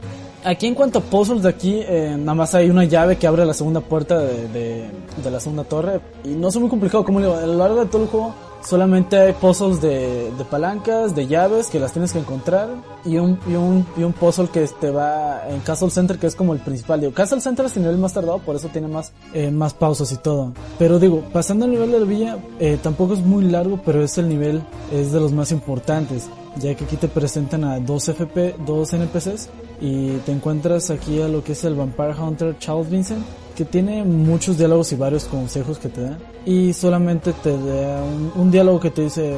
Aquí 0.45 0.67
en 0.67 0.75
cuanto 0.75 1.01
a 1.01 1.03
puzzles 1.03 1.43
de 1.43 1.49
aquí, 1.49 1.81
eh, 1.81 2.15
nada 2.17 2.35
más 2.35 2.55
hay 2.55 2.71
una 2.71 2.85
llave 2.85 3.17
que 3.17 3.27
abre 3.27 3.45
la 3.45 3.55
segunda 3.55 3.81
puerta 3.81 4.19
de, 4.19 4.49
de, 4.49 5.31
la 5.31 5.41
segunda 5.41 5.65
torre. 5.65 6.01
Y 6.25 6.29
no 6.29 6.49
es 6.49 6.57
muy 6.57 6.69
complicado, 6.69 7.05
como 7.05 7.21
digo, 7.21 7.35
a 7.35 7.47
lo 7.47 7.55
largo 7.55 7.81
de 7.81 7.87
todo 7.87 8.03
el 8.03 8.09
juego 8.09 8.35
solamente 8.65 9.17
hay 9.17 9.33
puzzles 9.33 9.81
de, 9.81 10.33
de 10.37 10.45
palancas, 10.45 11.15
de 11.15 11.27
llaves 11.27 11.69
que 11.69 11.79
las 11.79 11.93
tienes 11.93 12.13
que 12.13 12.19
encontrar. 12.19 12.69
Y 13.05 13.17
un, 13.17 13.39
y 13.49 13.55
un, 13.55 13.87
y 13.97 14.03
un 14.03 14.13
puzzle 14.13 14.49
que 14.49 14.67
te 14.81 14.91
va 14.91 15.49
en 15.49 15.61
Castle 15.61 15.91
Center, 15.91 16.19
que 16.19 16.27
es 16.27 16.35
como 16.35 16.53
el 16.53 16.61
principal. 16.61 17.01
Digo, 17.01 17.13
Castle 17.13 17.41
Center 17.41 17.67
es 17.67 17.77
el 17.77 17.83
nivel 17.83 17.99
más 17.99 18.13
tardado, 18.13 18.39
por 18.39 18.57
eso 18.57 18.69
tiene 18.69 18.89
más, 18.89 19.13
eh, 19.33 19.51
más 19.51 19.75
pausas 19.75 20.13
y 20.13 20.17
todo. 20.17 20.53
Pero 20.79 20.99
digo, 20.99 21.23
pasando 21.33 21.65
al 21.65 21.71
nivel 21.71 21.93
de 21.93 22.01
la 22.01 22.07
villa, 22.07 22.39
eh, 22.59 22.79
tampoco 22.83 23.15
es 23.15 23.21
muy 23.21 23.45
largo, 23.45 23.81
pero 23.85 24.03
es 24.03 24.19
el 24.19 24.29
nivel, 24.29 24.63
es 24.93 25.13
de 25.13 25.21
los 25.21 25.33
más 25.33 25.53
importantes 25.53 26.29
ya 26.57 26.75
que 26.75 26.85
aquí 26.85 26.97
te 26.97 27.07
presentan 27.07 27.63
a 27.63 27.79
dos 27.79 28.09
FP, 28.09 28.57
dos 28.67 28.93
NPCs 28.93 29.49
y 29.81 30.11
te 30.19 30.33
encuentras 30.33 30.91
aquí 30.91 31.21
a 31.23 31.29
lo 31.29 31.43
que 31.45 31.53
es 31.53 31.65
el 31.65 31.75
Vampire 31.75 32.15
Hunter 32.21 32.57
Charles 32.59 32.91
Vincent, 32.91 33.25
que 33.57 33.65
tiene 33.65 34.05
muchos 34.05 34.57
diálogos 34.57 34.93
y 34.93 34.97
varios 34.97 35.25
consejos 35.25 35.79
que 35.79 35.89
te 35.89 36.03
da. 36.03 36.17
Y 36.47 36.73
solamente 36.73 37.33
te 37.43 37.51
da 37.51 38.03
un, 38.03 38.33
un 38.37 38.51
diálogo 38.51 38.79
que 38.81 38.91
te 38.91 39.03
dice 39.03 39.35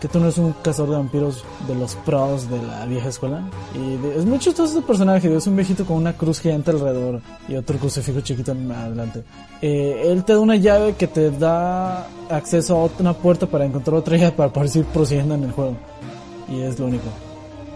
que 0.00 0.08
tú 0.08 0.18
no 0.18 0.24
eres 0.26 0.36
un 0.38 0.52
cazador 0.62 0.90
de 0.90 0.96
vampiros 0.96 1.44
de 1.68 1.74
los 1.76 1.94
pros 1.96 2.50
de 2.50 2.60
la 2.62 2.84
vieja 2.86 3.08
escuela. 3.08 3.48
Y 3.74 3.96
de- 4.02 4.18
es 4.18 4.24
muy 4.24 4.38
chistoso 4.40 4.76
este 4.78 4.86
personaje, 4.86 5.34
es 5.34 5.46
un 5.46 5.54
viejito 5.56 5.84
con 5.86 5.96
una 5.96 6.12
cruz 6.12 6.40
gigante 6.40 6.72
alrededor 6.72 7.20
y 7.48 7.54
otro 7.54 7.78
crucifijo 7.78 8.20
chiquito 8.20 8.52
adelante. 8.52 9.22
Eh, 9.62 10.02
él 10.06 10.24
te 10.24 10.32
da 10.34 10.40
una 10.40 10.56
llave 10.56 10.94
que 10.96 11.06
te 11.06 11.30
da 11.30 12.06
acceso 12.28 12.76
a 12.76 12.82
otra- 12.84 13.00
una 13.00 13.12
puerta 13.14 13.46
para 13.46 13.64
encontrar 13.64 13.96
otra 13.96 14.16
llave 14.16 14.32
para 14.32 14.52
poder 14.52 14.68
seguir 14.70 14.86
prosiguiendo 14.88 15.34
en 15.36 15.44
el 15.44 15.52
juego. 15.52 15.76
Y 16.48 16.60
es 16.62 16.78
lo 16.80 16.86
único. 16.86 17.06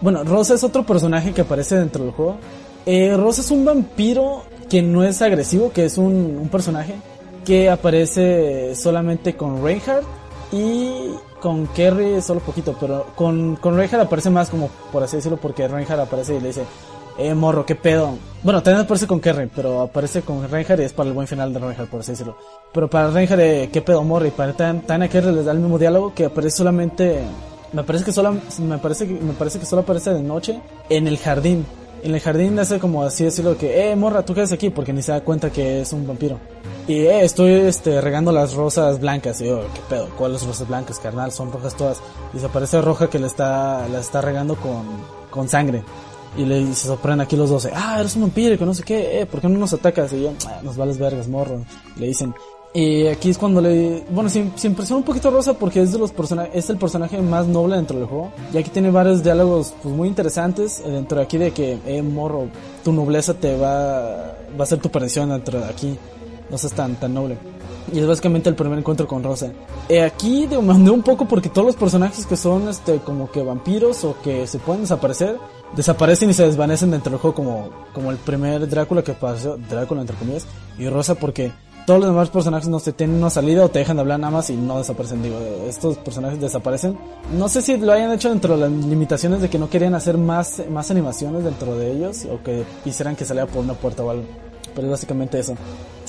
Bueno, 0.00 0.24
Rosa 0.24 0.54
es 0.54 0.64
otro 0.64 0.84
personaje 0.84 1.32
que 1.32 1.40
aparece 1.40 1.76
dentro 1.76 2.04
del 2.04 2.12
juego. 2.12 2.36
Eh, 2.84 3.16
Rosa 3.16 3.40
es 3.40 3.50
un 3.50 3.64
vampiro 3.64 4.44
que 4.68 4.82
no 4.82 5.04
es 5.04 5.22
agresivo, 5.22 5.72
que 5.72 5.84
es 5.84 5.98
un, 5.98 6.38
un 6.40 6.48
personaje 6.48 6.94
que 7.44 7.70
aparece 7.70 8.74
solamente 8.74 9.36
con 9.36 9.64
Reinhardt 9.64 10.04
y 10.52 11.10
con 11.40 11.66
Kerry 11.68 12.20
solo 12.20 12.40
poquito, 12.40 12.76
pero 12.78 13.06
con, 13.14 13.56
con 13.56 13.76
Reinhardt 13.76 14.06
aparece 14.06 14.30
más 14.30 14.50
como, 14.50 14.68
por 14.90 15.02
así 15.02 15.16
decirlo, 15.16 15.38
porque 15.38 15.68
Reinhardt 15.68 16.02
aparece 16.02 16.36
y 16.36 16.40
le 16.40 16.48
dice, 16.48 16.64
eh, 17.18 17.34
morro, 17.34 17.64
qué 17.64 17.76
pedo. 17.76 18.18
Bueno, 18.42 18.62
también 18.62 18.84
aparece 18.84 19.06
con 19.06 19.20
Kerry, 19.20 19.48
pero 19.54 19.82
aparece 19.82 20.22
con 20.22 20.48
Reinhardt 20.48 20.80
y 20.80 20.84
es 20.84 20.92
para 20.92 21.08
el 21.08 21.14
buen 21.14 21.26
final 21.26 21.52
de 21.52 21.60
Reinhardt, 21.60 21.88
por 21.88 22.00
así 22.00 22.12
decirlo. 22.12 22.36
Pero 22.72 22.90
para 22.90 23.10
Reinhardt, 23.10 23.40
eh, 23.40 23.70
qué 23.72 23.80
pedo, 23.80 24.02
morro, 24.02 24.26
y 24.26 24.30
para 24.30 24.52
Tan, 24.52 24.82
Tan 24.82 25.02
a 25.02 25.08
Kerry 25.08 25.32
les 25.32 25.44
da 25.44 25.52
el 25.52 25.58
mismo 25.58 25.78
diálogo 25.78 26.12
que 26.14 26.26
aparece 26.26 26.58
solamente, 26.58 27.20
me 27.72 27.82
parece 27.84 28.04
que 28.04 28.12
solo, 28.12 28.36
me 28.60 28.78
parece 28.78 29.06
que, 29.06 29.14
me 29.14 29.32
parece 29.32 29.58
que 29.58 29.66
solo 29.66 29.82
aparece 29.82 30.12
de 30.12 30.22
noche 30.22 30.60
en 30.88 31.06
el 31.06 31.18
jardín. 31.18 31.66
En 32.02 32.14
el 32.14 32.20
jardín 32.20 32.58
hace 32.58 32.78
como 32.78 33.02
así 33.02 33.24
decirlo 33.24 33.56
que, 33.56 33.90
eh, 33.90 33.96
morra, 33.96 34.24
tú 34.24 34.34
quedas 34.34 34.52
aquí 34.52 34.70
porque 34.70 34.92
ni 34.92 35.02
se 35.02 35.12
da 35.12 35.22
cuenta 35.22 35.50
que 35.50 35.80
es 35.80 35.92
un 35.92 36.06
vampiro. 36.06 36.38
Y, 36.86 36.98
eh, 37.00 37.24
estoy, 37.24 37.52
este, 37.52 38.00
regando 38.00 38.30
las 38.32 38.54
rosas 38.54 39.00
blancas. 39.00 39.40
Y 39.40 39.46
yo, 39.46 39.60
qué 39.74 39.80
pedo, 39.88 40.08
¿cuáles 40.16 40.44
rosas 40.46 40.68
blancas, 40.68 40.98
carnal? 41.00 41.32
Son 41.32 41.50
rojas 41.50 41.74
todas. 41.74 42.00
Y 42.32 42.38
se 42.38 42.46
aparece 42.46 42.80
roja 42.80 43.10
que 43.10 43.18
le 43.18 43.26
está, 43.26 43.88
la 43.88 43.98
está 43.98 44.20
regando 44.20 44.54
con, 44.56 44.84
con 45.30 45.48
sangre. 45.48 45.82
Y 46.36 46.44
le 46.44 46.60
y 46.60 46.74
se 46.74 46.86
sorprenden 46.86 47.22
aquí 47.22 47.34
los 47.34 47.48
dos, 47.50 47.66
ah, 47.74 47.96
eres 47.98 48.14
un 48.14 48.22
vampiro 48.22 48.58
que 48.58 48.66
no 48.66 48.74
sé 48.74 48.82
qué, 48.82 49.20
eh, 49.22 49.26
¿por 49.26 49.40
qué 49.40 49.48
no 49.48 49.58
nos 49.58 49.72
atacas? 49.72 50.12
Y 50.12 50.22
yo, 50.22 50.32
"Ah, 50.46 50.60
nos 50.62 50.76
vales 50.76 50.98
vergas, 50.98 51.28
morro. 51.28 51.64
Le 51.96 52.06
dicen. 52.06 52.34
Y 52.76 53.06
aquí 53.06 53.30
es 53.30 53.38
cuando 53.38 53.62
le, 53.62 54.04
bueno, 54.10 54.28
se, 54.28 54.50
se 54.54 54.66
impresiona 54.66 54.98
un 54.98 55.02
poquito 55.02 55.30
Rosa 55.30 55.54
porque 55.54 55.80
es 55.80 55.92
de 55.92 55.98
los 55.98 56.12
personajes, 56.12 56.54
es 56.54 56.68
el 56.68 56.76
personaje 56.76 57.22
más 57.22 57.46
noble 57.46 57.74
dentro 57.74 57.98
del 57.98 58.06
juego. 58.06 58.30
Y 58.52 58.58
aquí 58.58 58.68
tiene 58.68 58.90
varios 58.90 59.22
diálogos, 59.22 59.72
pues 59.82 59.94
muy 59.94 60.08
interesantes 60.08 60.82
eh, 60.84 60.90
dentro 60.90 61.16
de 61.16 61.24
aquí 61.24 61.38
de 61.38 61.52
que, 61.52 61.78
eh, 61.86 62.02
morro, 62.02 62.48
tu 62.84 62.92
nobleza 62.92 63.32
te 63.32 63.56
va, 63.56 64.36
va 64.60 64.64
a 64.64 64.66
ser 64.66 64.78
tu 64.78 64.90
perdición 64.90 65.30
dentro 65.30 65.58
de 65.58 65.64
aquí. 65.64 65.96
No 66.50 66.58
seas 66.58 66.74
tan, 66.74 66.96
tan 66.96 67.14
noble. 67.14 67.38
Y 67.94 67.98
es 67.98 68.06
básicamente 68.06 68.50
el 68.50 68.54
primer 68.54 68.78
encuentro 68.78 69.06
con 69.06 69.22
Rosa. 69.22 69.50
Eh, 69.88 70.02
aquí 70.02 70.46
me 70.46 70.60
mandé 70.60 70.90
un 70.90 71.02
poco 71.02 71.26
porque 71.26 71.48
todos 71.48 71.66
los 71.66 71.76
personajes 71.76 72.26
que 72.26 72.36
son 72.36 72.68
este 72.68 72.98
como 72.98 73.30
que 73.30 73.42
vampiros 73.42 74.04
o 74.04 74.16
que 74.22 74.46
se 74.46 74.58
pueden 74.58 74.82
desaparecer, 74.82 75.38
desaparecen 75.74 76.28
y 76.28 76.34
se 76.34 76.44
desvanecen 76.44 76.90
dentro 76.90 77.12
del 77.12 77.20
juego 77.20 77.34
como, 77.34 77.70
como 77.94 78.10
el 78.10 78.18
primer 78.18 78.68
Drácula 78.68 79.02
que 79.02 79.14
pasó, 79.14 79.56
Drácula 79.70 80.02
entre 80.02 80.16
comillas, 80.16 80.46
y 80.78 80.90
Rosa 80.90 81.14
porque 81.14 81.52
todos 81.86 82.00
los 82.00 82.10
demás 82.10 82.30
personajes 82.30 82.68
no 82.68 82.80
se 82.80 82.92
tienen 82.92 83.16
una 83.16 83.30
salida 83.30 83.64
o 83.64 83.68
te 83.68 83.78
dejan 83.78 83.96
de 83.96 84.02
hablar 84.02 84.18
nada 84.20 84.32
más 84.32 84.50
y 84.50 84.56
no 84.56 84.78
desaparecen. 84.78 85.22
Digo, 85.22 85.38
estos 85.68 85.96
personajes 85.98 86.40
desaparecen. 86.40 86.98
No 87.32 87.48
sé 87.48 87.62
si 87.62 87.76
lo 87.76 87.92
hayan 87.92 88.12
hecho 88.12 88.28
dentro 88.28 88.56
de 88.56 88.68
las 88.68 88.70
limitaciones 88.70 89.40
de 89.40 89.48
que 89.48 89.58
no 89.58 89.70
querían 89.70 89.94
hacer 89.94 90.18
más, 90.18 90.62
más 90.68 90.90
animaciones 90.90 91.44
dentro 91.44 91.76
de 91.76 91.92
ellos 91.92 92.26
o 92.30 92.42
que 92.42 92.64
quisieran 92.84 93.16
que 93.16 93.24
saliera 93.24 93.46
por 93.48 93.62
una 93.62 93.74
puerta 93.74 94.02
o 94.02 94.10
algo. 94.10 94.24
Pero 94.74 94.88
es 94.88 94.90
básicamente 94.90 95.38
eso 95.38 95.56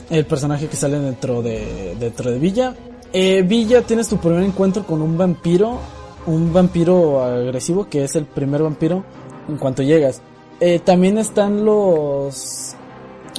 el 0.10 0.26
personaje 0.26 0.68
que 0.68 0.76
sale 0.76 1.00
dentro 1.00 1.42
de 1.42 1.96
dentro 2.00 2.32
de 2.32 2.40
Villa. 2.40 2.76
Eh, 3.14 3.44
Villa 3.44 3.82
tienes 3.82 4.08
tu 4.08 4.18
primer 4.18 4.44
encuentro 4.44 4.86
con 4.86 5.02
un 5.02 5.18
vampiro, 5.18 5.80
un 6.26 6.52
vampiro 6.52 7.24
agresivo 7.24 7.88
que 7.90 8.04
es 8.04 8.16
el 8.16 8.26
primer 8.26 8.64
vampiro 8.64 9.04
en 9.48 9.58
cuanto 9.58 9.84
llegas. 9.84 10.22
Eh, 10.60 10.80
también 10.80 11.18
están 11.18 11.66
los, 11.66 12.76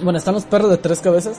bueno, 0.02 0.18
están 0.18 0.34
los 0.34 0.44
perros 0.44 0.70
de 0.70 0.76
tres 0.76 1.00
cabezas, 1.00 1.38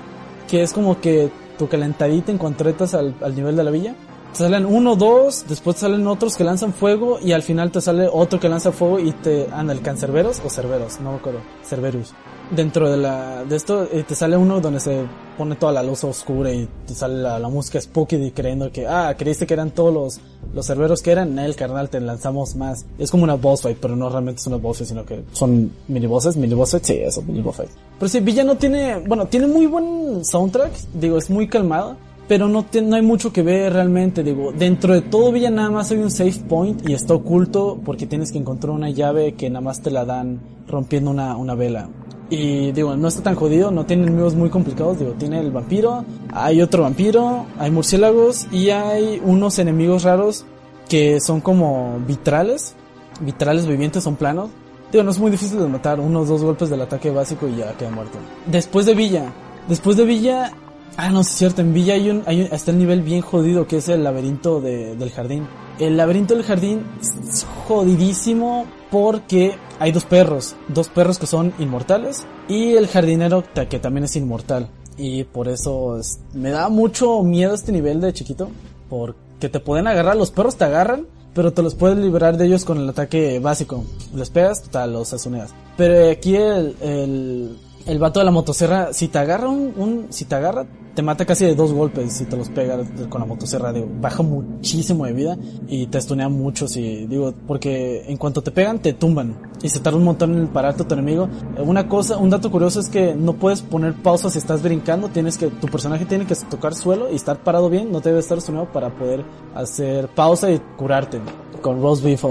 que 0.49 0.63
es 0.63 0.73
como 0.73 0.99
que 0.99 1.29
tu 1.57 1.67
calentadita 1.67 2.31
en 2.31 2.37
cuanto 2.37 2.67
entras 2.67 2.93
al, 2.93 3.13
al 3.21 3.35
nivel 3.35 3.55
de 3.55 3.63
la 3.63 3.71
villa. 3.71 3.95
Te 4.31 4.39
salen 4.39 4.65
uno, 4.65 4.95
dos, 4.95 5.45
después 5.47 5.77
te 5.77 5.81
salen 5.81 6.05
otros 6.07 6.37
que 6.37 6.43
lanzan 6.43 6.71
fuego 6.71 7.19
y 7.19 7.31
al 7.31 7.41
final 7.41 7.71
te 7.71 7.81
sale 7.81 8.07
otro 8.11 8.39
que 8.39 8.47
lanza 8.47 8.71
fuego 8.71 8.99
y 8.99 9.11
te 9.11 9.47
anda 9.51 9.73
el 9.73 9.81
cancerberos 9.81 10.39
o 10.45 10.49
cerberos, 10.49 10.99
no 11.01 11.11
me 11.13 11.17
acuerdo, 11.17 11.41
cerberus. 11.63 12.13
Dentro 12.51 12.89
de 12.89 12.97
la 12.97 13.43
de 13.43 13.55
esto 13.55 13.83
eh, 13.91 14.03
te 14.07 14.15
sale 14.15 14.35
uno 14.35 14.59
donde 14.59 14.79
se 14.79 15.03
pone 15.37 15.55
toda 15.55 15.71
la 15.71 15.83
luz 15.83 16.03
oscura 16.03 16.51
y 16.51 16.67
te 16.87 16.95
sale 16.95 17.21
la, 17.21 17.47
música 17.47 17.79
spooky 17.79 18.15
y 18.15 18.31
creyendo 18.31 18.71
que 18.71 18.87
ah, 18.87 19.13
creíste 19.17 19.45
que 19.45 19.53
eran 19.53 19.71
todos 19.71 19.93
los 19.93 20.19
los 20.53 20.65
cerberos 20.65 21.01
que 21.01 21.11
eran, 21.11 21.37
el 21.37 21.55
carnal 21.55 21.89
te 21.89 21.99
lanzamos 21.99 22.55
más. 22.55 22.85
Es 22.97 23.11
como 23.11 23.23
una 23.23 23.35
boss 23.35 23.61
fight, 23.61 23.77
pero 23.79 23.95
no 23.95 24.09
realmente 24.09 24.41
es 24.41 24.47
una 24.47 24.57
boss 24.57 24.79
fight, 24.79 24.89
sino 24.89 25.05
que 25.05 25.23
son 25.31 25.71
mini 25.87 26.07
bosses, 26.07 26.37
mini 26.37 26.55
bosses, 26.55 26.81
sí, 26.83 26.93
eso, 26.93 27.21
mini 27.21 27.41
boss 27.41 27.57
fight. 27.57 27.69
Pero 27.99 28.09
sí, 28.09 28.19
Villa 28.19 28.43
no 28.43 28.55
tiene, 28.57 28.99
bueno, 28.99 29.27
tiene 29.27 29.45
muy 29.45 29.67
buen 29.67 30.25
soundtrack, 30.25 30.71
digo, 30.93 31.17
es 31.17 31.29
muy 31.29 31.47
calmado 31.47 31.97
pero 32.29 32.47
no, 32.47 32.63
hay 32.71 33.01
mucho 33.01 33.33
que 33.33 33.41
ver 33.41 33.73
realmente, 33.73 34.23
digo, 34.23 34.51
dentro 34.51 34.93
de 34.93 35.01
todo 35.01 35.31
Villa 35.31 35.49
nada 35.49 35.71
más 35.71 35.89
hay 35.89 35.97
un 35.97 36.11
save 36.11 36.35
point 36.47 36.87
y 36.87 36.93
está 36.93 37.15
oculto 37.15 37.81
porque 37.83 38.05
tienes 38.05 38.31
que 38.31 38.37
encontrar 38.37 38.69
una 38.69 38.91
llave 38.91 39.33
que 39.33 39.49
nada 39.49 39.61
más 39.61 39.81
te 39.81 39.89
la 39.89 40.05
dan 40.05 40.39
rompiendo 40.67 41.09
una, 41.09 41.35
una 41.35 41.55
vela. 41.55 41.89
Y 42.29 42.71
digo, 42.71 42.95
no 42.95 43.07
está 43.07 43.23
tan 43.23 43.33
jodido, 43.33 43.71
no 43.71 43.87
tiene 43.87 44.03
enemigos 44.03 44.35
muy 44.35 44.51
complicados, 44.51 44.99
digo, 44.99 45.13
tiene 45.13 45.39
el 45.39 45.49
vampiro, 45.49 46.05
hay 46.31 46.61
otro 46.61 46.83
vampiro, 46.83 47.47
hay 47.57 47.71
murciélagos 47.71 48.45
y 48.51 48.69
hay 48.69 49.19
unos 49.25 49.57
enemigos 49.57 50.03
raros 50.03 50.45
que 50.87 51.19
son 51.21 51.41
como 51.41 51.99
vitrales, 52.05 52.75
vitrales 53.21 53.65
vivientes, 53.65 54.03
son 54.03 54.17
planos. 54.17 54.51
Digo, 54.91 55.03
no 55.03 55.09
es 55.09 55.17
muy 55.17 55.31
difícil 55.31 55.57
de 55.57 55.67
matar, 55.67 55.99
unos 55.99 56.27
dos 56.27 56.43
golpes 56.43 56.69
del 56.69 56.81
ataque 56.81 57.09
básico 57.09 57.47
y 57.47 57.55
ya 57.55 57.73
queda 57.73 57.89
muerto. 57.89 58.19
Después 58.45 58.85
de 58.85 58.93
Villa, 58.93 59.33
después 59.67 59.97
de 59.97 60.05
Villa, 60.05 60.53
ah 60.97 61.09
no, 61.09 61.21
es 61.21 61.27
cierto, 61.27 61.61
en 61.61 61.73
Villa 61.73 61.93
hay 61.93 62.09
un, 62.09 62.23
hay 62.25 62.41
un- 62.41 62.53
está 62.53 62.71
el 62.71 62.77
nivel 62.79 63.01
bien 63.01 63.21
jodido 63.21 63.67
que 63.67 63.77
es 63.77 63.89
el 63.89 64.03
laberinto 64.03 64.59
de- 64.61 64.95
del 64.95 65.11
jardín. 65.11 65.47
El 65.79 65.95
laberinto 65.97 66.33
del 66.35 66.43
jardín 66.43 66.83
es 67.01 67.45
jodidísimo 67.67 68.65
porque 68.91 69.55
hay 69.79 69.91
dos 69.91 70.03
perros, 70.05 70.55
dos 70.67 70.89
perros 70.89 71.17
que 71.19 71.25
son 71.27 71.53
inmortales 71.59 72.25
y 72.47 72.73
el 72.75 72.87
jardinero 72.87 73.43
que 73.69 73.79
también 73.79 74.03
es 74.05 74.15
inmortal. 74.15 74.69
Y 74.97 75.23
por 75.23 75.47
eso 75.47 75.97
es- 75.97 76.19
me 76.33 76.49
da 76.49 76.67
mucho 76.69 77.23
miedo 77.23 77.53
este 77.53 77.71
nivel 77.71 78.01
de 78.01 78.11
chiquito 78.13 78.49
porque 78.89 79.47
te 79.49 79.59
pueden 79.61 79.87
agarrar, 79.87 80.17
los 80.17 80.31
perros 80.31 80.57
te 80.57 80.65
agarran, 80.65 81.07
pero 81.33 81.53
te 81.53 81.61
los 81.61 81.75
puedes 81.75 81.97
liberar 81.97 82.35
de 82.35 82.47
ellos 82.47 82.65
con 82.65 82.77
el 82.79 82.89
ataque 82.89 83.39
básico. 83.39 83.85
Les 84.13 84.29
pegas, 84.29 84.63
total, 84.63 84.91
los 84.91 85.13
asuneas. 85.13 85.51
Pero 85.77 86.09
aquí 86.11 86.35
el, 86.35 86.75
el, 86.81 87.57
el 87.85 87.99
vato 87.99 88.19
de 88.19 88.25
la 88.25 88.31
motosierra, 88.31 88.93
si 88.93 89.07
te 89.07 89.17
agarra 89.19 89.49
un, 89.49 89.73
un- 89.77 90.05
si 90.09 90.25
te 90.25 90.35
agarra, 90.35 90.65
te 90.95 91.01
mata 91.01 91.25
casi 91.25 91.45
de 91.45 91.55
dos 91.55 91.71
golpes 91.71 92.11
si 92.13 92.25
te 92.25 92.35
los 92.35 92.49
pega 92.49 92.77
con 93.09 93.21
la 93.21 93.25
motosierra, 93.27 93.71
digo, 93.71 93.87
baja 94.01 94.21
muchísimo 94.21 95.05
de 95.05 95.13
vida 95.13 95.37
y 95.67 95.87
te 95.87 95.97
estunea 95.97 96.27
mucho 96.29 96.67
si, 96.67 97.05
digo, 97.05 97.33
porque 97.47 98.03
en 98.07 98.17
cuanto 98.17 98.41
te 98.41 98.51
pegan 98.51 98.79
te 98.79 98.91
tumban 98.93 99.37
y 99.61 99.69
se 99.69 99.79
tarda 99.79 99.97
un 99.97 100.03
montón 100.03 100.37
en 100.37 100.47
pararte 100.49 100.83
a 100.83 100.87
tu 100.87 100.93
enemigo. 100.95 101.29
Una 101.63 101.87
cosa, 101.87 102.17
un 102.17 102.29
dato 102.29 102.51
curioso 102.51 102.79
es 102.81 102.89
que 102.89 103.15
no 103.15 103.33
puedes 103.33 103.61
poner 103.61 103.93
pausa 103.93 104.29
si 104.29 104.39
estás 104.39 104.61
brincando, 104.61 105.07
tienes 105.09 105.37
que, 105.37 105.47
tu 105.47 105.67
personaje 105.67 106.05
tiene 106.05 106.25
que 106.25 106.35
tocar 106.35 106.75
suelo 106.75 107.09
y 107.11 107.15
estar 107.15 107.43
parado 107.43 107.69
bien, 107.69 107.91
no 107.91 108.01
te 108.01 108.09
debe 108.09 108.19
estar 108.19 108.37
estunado 108.37 108.69
para 108.71 108.89
poder 108.93 109.23
hacer 109.55 110.09
pausa 110.09 110.51
y 110.51 110.59
curarte 110.77 111.21
con 111.61 111.81
roast 111.81 112.03
beef 112.03 112.25
o, 112.25 112.29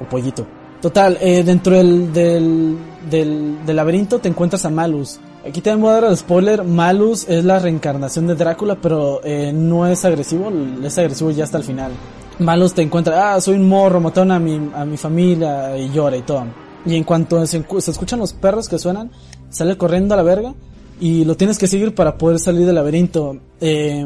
o 0.00 0.08
pollito. 0.08 0.46
Total, 0.84 1.16
eh, 1.18 1.42
dentro 1.42 1.74
del, 1.78 2.12
del, 2.12 2.76
del, 3.10 3.64
del 3.64 3.74
laberinto 3.76 4.18
te 4.18 4.28
encuentras 4.28 4.66
a 4.66 4.70
Malus. 4.70 5.18
Aquí 5.48 5.62
te 5.62 5.74
voy 5.74 5.88
a 5.88 5.92
dar 5.94 6.04
el 6.04 6.14
spoiler, 6.14 6.62
Malus 6.62 7.26
es 7.26 7.42
la 7.42 7.58
reencarnación 7.58 8.26
de 8.26 8.34
Drácula, 8.34 8.76
pero 8.82 9.22
eh, 9.24 9.50
no 9.54 9.86
es 9.86 10.04
agresivo, 10.04 10.52
es 10.84 10.98
agresivo 10.98 11.30
ya 11.30 11.44
hasta 11.44 11.56
el 11.56 11.64
final. 11.64 11.92
Malus 12.38 12.74
te 12.74 12.82
encuentra, 12.82 13.32
ah, 13.32 13.40
soy 13.40 13.54
un 13.56 13.66
morro, 13.66 13.98
mataron 13.98 14.32
a 14.32 14.38
mi, 14.38 14.60
a 14.74 14.84
mi 14.84 14.98
familia 14.98 15.74
y 15.78 15.88
llora 15.88 16.18
y 16.18 16.22
todo. 16.22 16.44
Y 16.84 16.96
en 16.96 17.04
cuanto 17.04 17.46
se, 17.46 17.64
se 17.78 17.90
escuchan 17.90 18.18
los 18.18 18.34
perros 18.34 18.68
que 18.68 18.78
suenan, 18.78 19.10
sale 19.48 19.78
corriendo 19.78 20.12
a 20.12 20.18
la 20.18 20.22
verga 20.22 20.52
y 21.00 21.24
lo 21.24 21.34
tienes 21.34 21.56
que 21.56 21.66
seguir 21.66 21.94
para 21.94 22.18
poder 22.18 22.38
salir 22.38 22.66
del 22.66 22.74
laberinto. 22.74 23.38
Eh, 23.58 24.04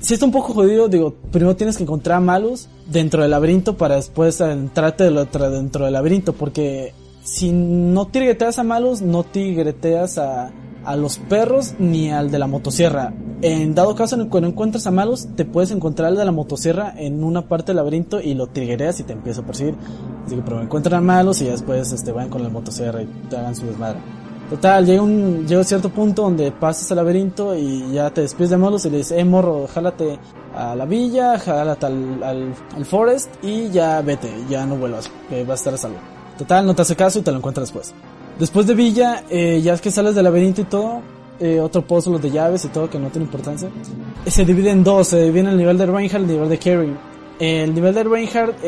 si 0.00 0.14
está 0.14 0.26
un 0.26 0.32
poco 0.32 0.52
jodido, 0.54 0.88
digo, 0.88 1.14
primero 1.30 1.56
tienes 1.56 1.76
que 1.76 1.82
encontrar 1.82 2.18
a 2.18 2.20
Malus 2.20 2.68
dentro 2.90 3.22
del 3.22 3.30
laberinto 3.32 3.76
para 3.76 3.96
después 3.96 4.40
entrarte 4.40 5.04
del 5.04 5.16
otro- 5.18 5.50
dentro 5.50 5.84
del 5.84 5.94
laberinto, 5.94 6.32
porque 6.32 6.92
si 7.24 7.50
no 7.52 8.06
tigreteas 8.06 8.58
a 8.58 8.62
Malus, 8.64 9.02
no 9.02 9.24
tigreteas 9.24 10.18
a, 10.18 10.50
a 10.84 10.96
los 10.96 11.18
perros 11.18 11.74
ni 11.78 12.10
al 12.10 12.30
de 12.30 12.38
la 12.38 12.46
motosierra. 12.46 13.12
En 13.42 13.74
dado 13.74 13.94
caso, 13.94 14.14
en 14.16 14.22
el 14.22 14.30
que 14.30 14.40
no 14.40 14.48
encuentras 14.48 14.86
a 14.86 14.90
Malus, 14.90 15.28
te 15.36 15.44
puedes 15.44 15.70
encontrar 15.70 16.08
al 16.08 16.16
de 16.16 16.24
la 16.24 16.32
motosierra 16.32 16.92
en 16.96 17.22
una 17.22 17.46
parte 17.48 17.66
del 17.66 17.76
laberinto 17.76 18.20
y 18.20 18.34
lo 18.34 18.46
tigreas 18.48 18.98
y 19.00 19.02
te 19.04 19.12
empieza 19.12 19.42
a 19.42 19.46
perseguir. 19.46 19.74
Así 20.26 20.34
que 20.34 20.42
primero 20.42 20.62
encuentran 20.62 20.94
a 21.02 21.06
Malus 21.06 21.42
y 21.42 21.44
después 21.44 21.92
este, 21.92 22.12
van 22.12 22.28
con 22.30 22.42
la 22.42 22.48
motosierra 22.48 23.02
y 23.02 23.06
te 23.28 23.36
hagan 23.36 23.54
su 23.54 23.66
desmadre. 23.66 23.98
Total, 24.50 24.86
llega 24.86 25.02
un, 25.02 25.46
llega 25.46 25.60
un 25.60 25.64
cierto 25.66 25.90
punto 25.90 26.22
donde 26.22 26.50
pasas 26.52 26.90
el 26.90 26.96
laberinto 26.96 27.54
y 27.54 27.92
ya 27.92 28.08
te 28.10 28.22
despides 28.22 28.50
de 28.50 28.56
Malus 28.56 28.86
y 28.86 28.90
le 28.90 28.98
dices, 28.98 29.18
eh 29.18 29.24
morro, 29.24 29.66
jálate 29.66 30.18
a 30.54 30.74
la 30.74 30.86
villa, 30.86 31.38
jálate 31.38 31.84
al, 31.84 32.22
al, 32.22 32.54
al 32.74 32.84
forest 32.86 33.28
y 33.42 33.68
ya 33.68 34.00
vete, 34.00 34.30
ya 34.48 34.64
no 34.64 34.76
vuelvas, 34.76 35.10
que 35.28 35.42
vas 35.44 35.50
a 35.50 35.54
estar 35.54 35.74
a 35.74 35.76
salvo. 35.76 35.98
Total, 36.38 36.64
no 36.64 36.74
te 36.74 36.82
hace 36.82 36.96
caso 36.96 37.18
y 37.18 37.22
te 37.22 37.30
lo 37.30 37.38
encuentras 37.38 37.68
después. 37.68 37.92
Después 38.38 38.66
de 38.66 38.74
Villa, 38.74 39.24
eh, 39.28 39.60
ya 39.60 39.74
es 39.74 39.80
que 39.80 39.90
sales 39.90 40.14
del 40.14 40.24
laberinto 40.24 40.62
y 40.62 40.64
todo, 40.64 41.02
eh, 41.40 41.60
otro 41.60 41.82
puzzle 41.82 42.18
de 42.18 42.30
llaves 42.30 42.64
y 42.64 42.68
todo 42.68 42.88
que 42.88 42.98
no 42.98 43.10
tiene 43.10 43.26
importancia. 43.26 43.68
Se 44.26 44.44
divide 44.44 44.70
en 44.70 44.82
dos, 44.82 45.08
se 45.08 45.24
divide 45.24 45.50
el 45.50 45.58
nivel 45.58 45.76
de 45.76 45.86
Reinhardt 45.86 46.12
y 46.12 46.16
el 46.16 46.26
nivel 46.26 46.48
de 46.48 46.58
Carrie. 46.58 46.96
El 47.38 47.74
nivel 47.74 47.94
de 47.94 48.04
Reinhardt 48.04 48.64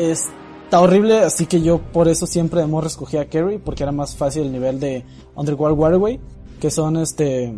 está 0.71 0.79
horrible, 0.79 1.19
así 1.19 1.47
que 1.47 1.61
yo 1.61 1.79
por 1.79 2.07
eso 2.07 2.25
siempre 2.25 2.61
de 2.61 2.65
morro 2.65 2.87
escogí 2.87 3.17
a 3.17 3.27
Carrie, 3.27 3.59
porque 3.59 3.83
era 3.83 3.91
más 3.91 4.15
fácil 4.15 4.43
el 4.43 4.53
nivel 4.53 4.79
de 4.79 5.03
Underworld 5.35 5.77
Waterway, 5.77 6.17
que 6.61 6.71
son 6.71 6.95
este, 6.95 7.53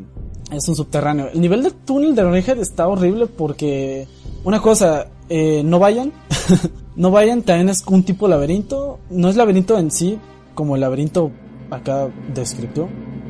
es 0.52 0.68
un 0.68 0.76
subterráneo. 0.76 1.28
El 1.32 1.40
nivel 1.40 1.62
de 1.62 1.70
túnel 1.70 2.16
de 2.16 2.24
Reinhardt 2.24 2.60
está 2.60 2.88
horrible 2.88 3.28
porque, 3.28 4.08
una 4.44 4.60
cosa, 4.60 5.10
eh, 5.30 5.62
no 5.64 5.78
vayan, 5.78 6.12
no 6.96 7.12
vayan, 7.12 7.44
también 7.44 7.70
es 7.70 7.86
un 7.86 8.02
tipo 8.02 8.26
de 8.26 8.32
laberinto, 8.32 8.98
no 9.12 9.30
es 9.30 9.36
laberinto 9.36 9.78
en 9.78 9.92
sí, 9.92 10.18
como 10.56 10.74
el 10.74 10.82
laberinto 10.82 11.30
acá 11.70 12.10
descripto, 12.34 12.90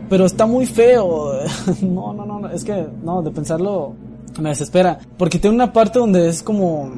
pero 0.09 0.25
está 0.25 0.45
muy 0.45 0.65
feo. 0.65 1.33
no, 1.81 2.13
no, 2.13 2.25
no, 2.25 2.49
es 2.51 2.63
que, 2.63 2.87
no, 3.03 3.21
de 3.21 3.31
pensarlo 3.31 3.95
me 4.39 4.47
desespera. 4.47 4.97
Porque 5.17 5.39
tiene 5.39 5.55
una 5.55 5.73
parte 5.73 5.99
donde 5.99 6.29
es 6.29 6.41
como, 6.41 6.89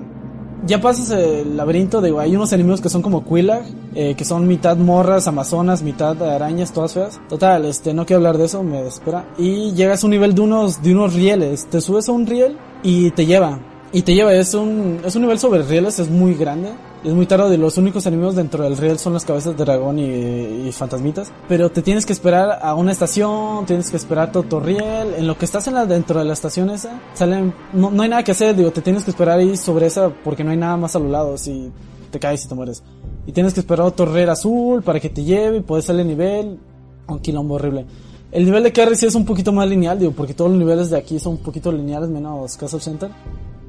ya 0.66 0.82
pasas 0.82 1.12
el 1.12 1.56
laberinto, 1.56 2.02
digo, 2.02 2.20
hay 2.20 2.36
unos 2.36 2.52
enemigos 2.54 2.82
que 2.82 2.90
son 2.90 3.02
como 3.02 3.24
Quillag, 3.24 3.64
eh, 3.94 4.16
que 4.16 4.26
son 4.26 4.48
mitad 4.48 4.76
morras, 4.78 5.28
amazonas, 5.28 5.84
mitad 5.84 6.22
arañas, 6.24 6.74
todas 6.74 6.94
feas. 6.94 7.22
Total, 7.30 7.66
este, 7.66 7.94
no 7.94 8.06
quiero 8.06 8.18
hablar 8.18 8.38
de 8.38 8.46
eso, 8.46 8.64
me 8.64 8.82
desespera. 8.82 9.28
Y 9.38 9.74
llegas 9.74 10.04
a 10.04 10.08
un 10.08 10.12
nivel 10.12 10.34
de 10.34 10.42
unos, 10.42 10.82
de 10.82 10.94
unos 10.94 11.14
rieles, 11.14 11.66
te 11.68 11.82
subes 11.82 12.10
a 12.10 12.12
un 12.12 12.26
riel 12.26 12.58
y 12.84 13.12
te 13.12 13.26
lleva. 13.26 13.60
Y 13.92 14.02
te 14.02 14.16
lleva, 14.16 14.34
es 14.34 14.54
un, 14.54 15.00
es 15.06 15.16
un 15.16 15.22
nivel 15.22 15.40
sobre 15.40 15.62
rieles, 15.64 16.00
es 16.00 16.10
muy 16.10 16.34
grande. 16.34 16.70
Es 17.06 17.14
muy 17.14 17.28
tarde, 17.28 17.52
de 17.52 17.60
los 17.60 17.78
únicos 17.78 18.04
enemigos 18.08 18.36
dentro 18.36 18.64
del 18.64 18.76
riel 18.76 18.98
son 18.98 19.14
las 19.14 19.24
cabezas 19.24 19.56
de 19.56 19.64
dragón 19.64 20.00
y, 20.00 20.68
y 20.68 20.72
fantasmitas. 20.72 21.32
Pero 21.48 21.70
te 21.70 21.84
tienes 21.84 22.04
que 22.04 22.14
esperar 22.14 22.58
a 22.60 22.74
una 22.74 22.92
estación, 22.92 23.68
tienes 23.68 23.92
que 23.92 23.98
esperar 23.98 24.32
a 24.34 24.40
otro 24.40 24.60
riel. 24.60 25.14
En 25.16 25.28
lo 25.28 25.38
que 25.38 25.46
estás 25.46 25.68
en 25.68 25.76
la, 25.76 25.86
dentro 25.86 26.18
de 26.18 26.26
la 26.26 26.34
estación 26.34 26.72
esa, 26.72 27.00
salen, 27.14 27.54
no, 27.74 27.92
no 27.92 28.02
hay 28.02 28.10
nada 28.10 28.24
que 28.24 28.32
hacer, 28.32 28.56
digo, 28.56 28.72
te 28.72 28.82
tienes 28.82 29.04
que 29.04 29.12
esperar 29.12 29.38
ahí 29.38 29.56
sobre 29.56 29.86
esa 29.86 30.10
porque 30.10 30.44
no 30.44 30.50
hay 30.50 30.58
nada 30.58 30.78
más 30.78 30.96
a 30.96 31.00
los 31.00 31.12
lados 31.12 31.48
y 31.48 31.72
te 32.10 32.20
caes 32.20 32.44
y 32.44 32.48
te 32.48 32.56
mueres. 32.56 32.82
Y 33.28 33.32
tienes 33.34 33.54
que 33.54 33.60
esperar 33.60 33.86
a 33.86 33.90
otro 33.90 34.08
riel 34.08 34.32
azul 34.32 34.82
para 34.82 35.00
que 35.00 35.12
te 35.12 35.24
lleve 35.24 35.58
y 35.58 35.62
puedes 35.62 35.86
salir 35.86 36.08
nivel. 36.08 36.58
Un 37.08 37.20
quilombo 37.20 37.54
horrible. 37.54 37.86
El 38.32 38.46
nivel 38.46 38.64
de 38.64 38.72
carry 38.72 38.96
sí 38.96 39.06
es 39.06 39.14
un 39.14 39.26
poquito 39.26 39.52
más 39.52 39.70
lineal, 39.70 40.00
digo, 40.00 40.12
porque 40.12 40.34
todos 40.34 40.50
los 40.50 40.60
niveles 40.60 40.90
de 40.90 40.98
aquí 40.98 41.20
son 41.20 41.34
un 41.34 41.38
poquito 41.44 41.72
lineales, 41.72 42.10
menos 42.10 42.58
Castle 42.58 42.80
Center. 42.80 43.12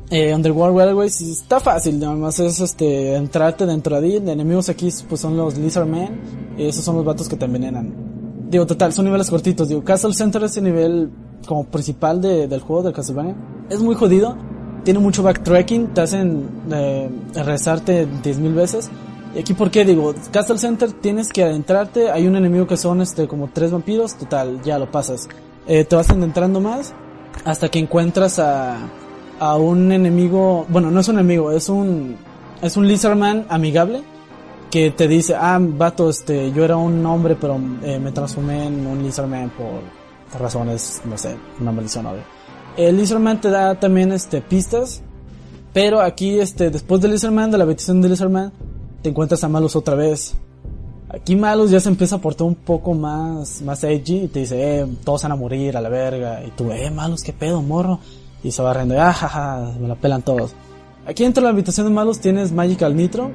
Eh, 0.09 0.32
Underworld 0.32 0.76
Railway 0.76 1.11
sí 1.11 1.32
está 1.32 1.59
fácil, 1.59 1.98
nada 1.98 2.14
más 2.14 2.38
es 2.38 2.61
este, 2.61 3.16
entrarte 3.16 3.66
dentro 3.66 4.00
de 4.00 4.07
ahí. 4.07 4.20
De 4.20 4.32
enemigos 4.32 4.68
aquí 4.68 4.88
pues 5.09 5.20
son 5.20 5.36
los 5.36 5.57
Lizard 5.59 5.86
Men, 5.86 6.20
y 6.57 6.66
esos 6.66 6.84
son 6.84 6.96
los 6.96 7.04
vatos 7.04 7.28
que 7.28 7.36
te 7.36 7.44
envenenan. 7.44 7.92
Digo, 8.48 8.66
total, 8.66 8.92
son 8.92 9.07
niveles 9.07 9.28
cortitos. 9.28 9.68
Digo, 9.68 9.82
Castle 9.82 10.14
Center 10.14 10.44
es 10.44 10.57
el 10.57 10.64
nivel 10.64 11.11
como 11.46 11.64
principal 11.64 12.20
de, 12.20 12.46
del 12.46 12.61
juego 12.61 12.84
de 12.84 12.92
Castlevania. 12.92 13.34
Es 13.68 13.80
muy 13.80 13.96
jodido, 13.96 14.36
tiene 14.84 15.00
mucho 15.00 15.24
backtracking, 15.24 15.92
te 15.92 16.02
hacen 16.02 16.48
eh, 16.70 17.11
rezarte 17.34 18.07
10.000 18.07 18.54
veces. 18.54 18.90
Y 19.34 19.40
aquí, 19.40 19.54
¿por 19.54 19.72
qué? 19.72 19.84
Digo, 19.84 20.14
Castle 20.30 20.59
Center 20.59 20.92
tienes 20.92 21.32
que 21.32 21.42
adentrarte, 21.42 22.11
hay 22.11 22.28
un 22.28 22.36
enemigo 22.36 22.68
que 22.68 22.76
son 22.76 23.00
este 23.00 23.26
como 23.26 23.50
tres 23.52 23.72
vampiros, 23.72 24.16
total, 24.16 24.62
ya 24.62 24.78
lo 24.78 24.90
pasas. 24.90 25.28
Eh, 25.66 25.84
te 25.84 25.96
vas 25.96 26.09
adentrando 26.09 26.61
más 26.61 26.94
hasta 27.44 27.68
que 27.68 27.80
encuentras 27.80 28.38
a 28.38 28.78
a 29.39 29.57
un 29.57 29.93
enemigo, 29.93 30.66
bueno, 30.68 30.91
no 30.91 31.01
es 31.01 31.09
un 31.09 31.16
enemigo, 31.16 31.51
es 31.53 31.68
un 31.68 32.16
es 32.62 32.76
un 32.76 32.89
Lizardman 32.89 33.47
amigable 33.49 34.03
que 34.70 34.91
te 34.91 35.07
dice, 35.07 35.34
"Ah, 35.34 35.59
vato, 35.61 36.09
este, 36.09 36.53
yo 36.53 36.64
era 36.64 36.76
un 36.76 37.05
hombre, 37.05 37.37
pero 37.39 37.61
eh, 37.82 37.99
me 37.99 38.12
transformé 38.12 38.66
en 38.66 38.87
un 38.87 39.03
Lizardman 39.03 39.51
por, 39.51 39.82
por 40.32 40.41
razones, 40.41 41.03
no 41.05 41.16
sé, 41.18 41.37
una 41.61 41.72
maldición 41.72 42.07
obvio." 42.07 42.22
El 42.76 42.97
Lizardman 42.97 43.41
te 43.41 43.51
da 43.51 43.78
también 43.78 44.12
este 44.12 44.41
pistas, 44.41 45.03
pero 45.72 46.01
aquí 46.01 46.39
este 46.41 46.70
después 46.70 47.01
del 47.01 47.12
Lizardman, 47.12 47.51
de 47.51 47.59
la 47.59 47.66
petición 47.66 48.01
del 48.01 48.12
Lizardman, 48.12 48.53
te 49.03 49.11
encuentras 49.11 49.45
a 49.45 49.49
Malus 49.49 49.76
otra 49.76 49.95
vez. 49.95 50.34
Aquí 51.09 51.37
Malus 51.37 51.70
ya 51.70 51.78
se 51.78 51.89
empieza 51.89 52.16
a 52.16 52.18
portar 52.20 52.47
un 52.47 52.57
poco 52.57 52.93
más 52.93 53.62
más 53.62 53.84
edgy 53.84 54.24
y 54.24 54.28
te 54.28 54.41
dice, 54.41 54.80
"Eh, 54.80 54.87
todos 55.05 55.22
van 55.22 55.32
a 55.32 55.37
morir 55.37 55.76
a 55.76 55.80
la 55.80 55.89
verga." 55.89 56.43
Y 56.45 56.51
tú, 56.51 56.70
"Eh, 56.72 56.91
Malus, 56.91 57.22
qué 57.22 57.32
pedo, 57.32 57.62
morro." 57.62 58.01
Y 58.47 58.53
se 58.53 58.62
va 58.62 58.72
riendo, 58.72 58.94
ah, 58.99 59.72
me 59.80 59.88
la 59.88 59.97
pelan 59.97 60.22
todos. 60.22 60.55
Aquí 61.05 61.24
dentro 61.24 61.40
de 61.40 61.47
la 61.47 61.51
habitación 61.51 61.88
de 61.88 61.92
malos 61.92 62.20
tienes 62.20 62.53
Magical 62.53 62.94
Nitro. 62.94 63.30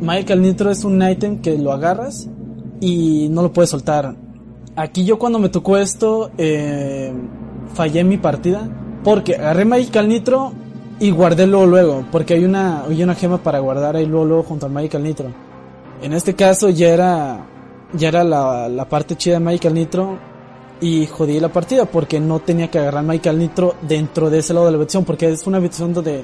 Magical 0.00 0.40
Nitro 0.40 0.70
es 0.70 0.84
un 0.84 1.02
ítem 1.02 1.42
que 1.42 1.58
lo 1.58 1.72
agarras 1.72 2.28
y 2.80 3.28
no 3.30 3.42
lo 3.42 3.52
puedes 3.52 3.70
soltar. 3.70 4.14
Aquí 4.76 5.04
yo 5.04 5.18
cuando 5.18 5.40
me 5.40 5.48
tocó 5.48 5.76
esto, 5.76 6.30
eh, 6.38 7.12
fallé 7.74 8.00
en 8.00 8.08
mi 8.08 8.16
partida 8.16 8.68
porque 9.02 9.34
agarré 9.34 9.64
Magical 9.64 10.08
Nitro 10.08 10.52
y 11.00 11.10
guardé 11.10 11.48
luego 11.48 11.66
luego, 11.66 12.04
porque 12.12 12.34
hay 12.34 12.44
una, 12.44 12.84
hay 12.84 13.02
una 13.02 13.16
gema 13.16 13.38
para 13.38 13.58
guardar 13.58 13.96
ahí 13.96 14.06
luego, 14.06 14.24
luego 14.24 14.42
junto 14.44 14.66
al 14.66 14.72
Magical 14.72 15.02
Nitro. 15.02 15.32
En 16.00 16.12
este 16.12 16.34
caso 16.34 16.70
ya 16.70 16.90
era, 16.90 17.46
ya 17.92 18.08
era 18.08 18.22
la, 18.22 18.68
la 18.68 18.88
parte 18.88 19.16
chida 19.16 19.34
de 19.34 19.40
Magical 19.40 19.74
Nitro 19.74 20.33
y 20.84 21.06
jodí 21.06 21.40
la 21.40 21.48
partida 21.48 21.86
porque 21.86 22.20
no 22.20 22.40
tenía 22.40 22.70
que 22.70 22.78
agarrar 22.78 23.02
Michael 23.02 23.38
Nitro 23.38 23.74
dentro 23.80 24.28
de 24.28 24.40
ese 24.40 24.52
lado 24.52 24.66
de 24.66 24.72
la 24.72 24.76
habitación 24.76 25.06
porque 25.06 25.30
es 25.32 25.46
una 25.46 25.56
habitación 25.56 25.94
donde 25.94 26.22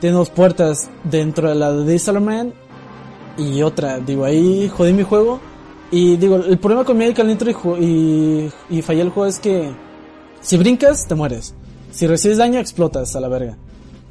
tiene 0.00 0.14
dos 0.14 0.30
puertas 0.30 0.88
dentro 1.02 1.48
de 1.48 1.56
la 1.56 1.72
de 1.72 1.98
Salaman 1.98 2.54
y 3.36 3.62
otra. 3.62 3.98
Digo, 3.98 4.24
ahí 4.24 4.68
jodí 4.68 4.92
mi 4.92 5.02
juego 5.02 5.40
y 5.90 6.16
digo, 6.18 6.36
el 6.36 6.56
problema 6.60 6.84
con 6.84 6.98
Michael 6.98 7.26
Nitro 7.26 7.50
y, 7.80 8.48
y, 8.70 8.80
fallé 8.82 9.02
el 9.02 9.10
juego 9.10 9.26
es 9.26 9.40
que 9.40 9.72
si 10.40 10.56
brincas 10.56 11.08
te 11.08 11.16
mueres. 11.16 11.52
Si 11.90 12.06
recibes 12.06 12.38
daño 12.38 12.60
explotas 12.60 13.16
a 13.16 13.20
la 13.20 13.26
verga. 13.26 13.56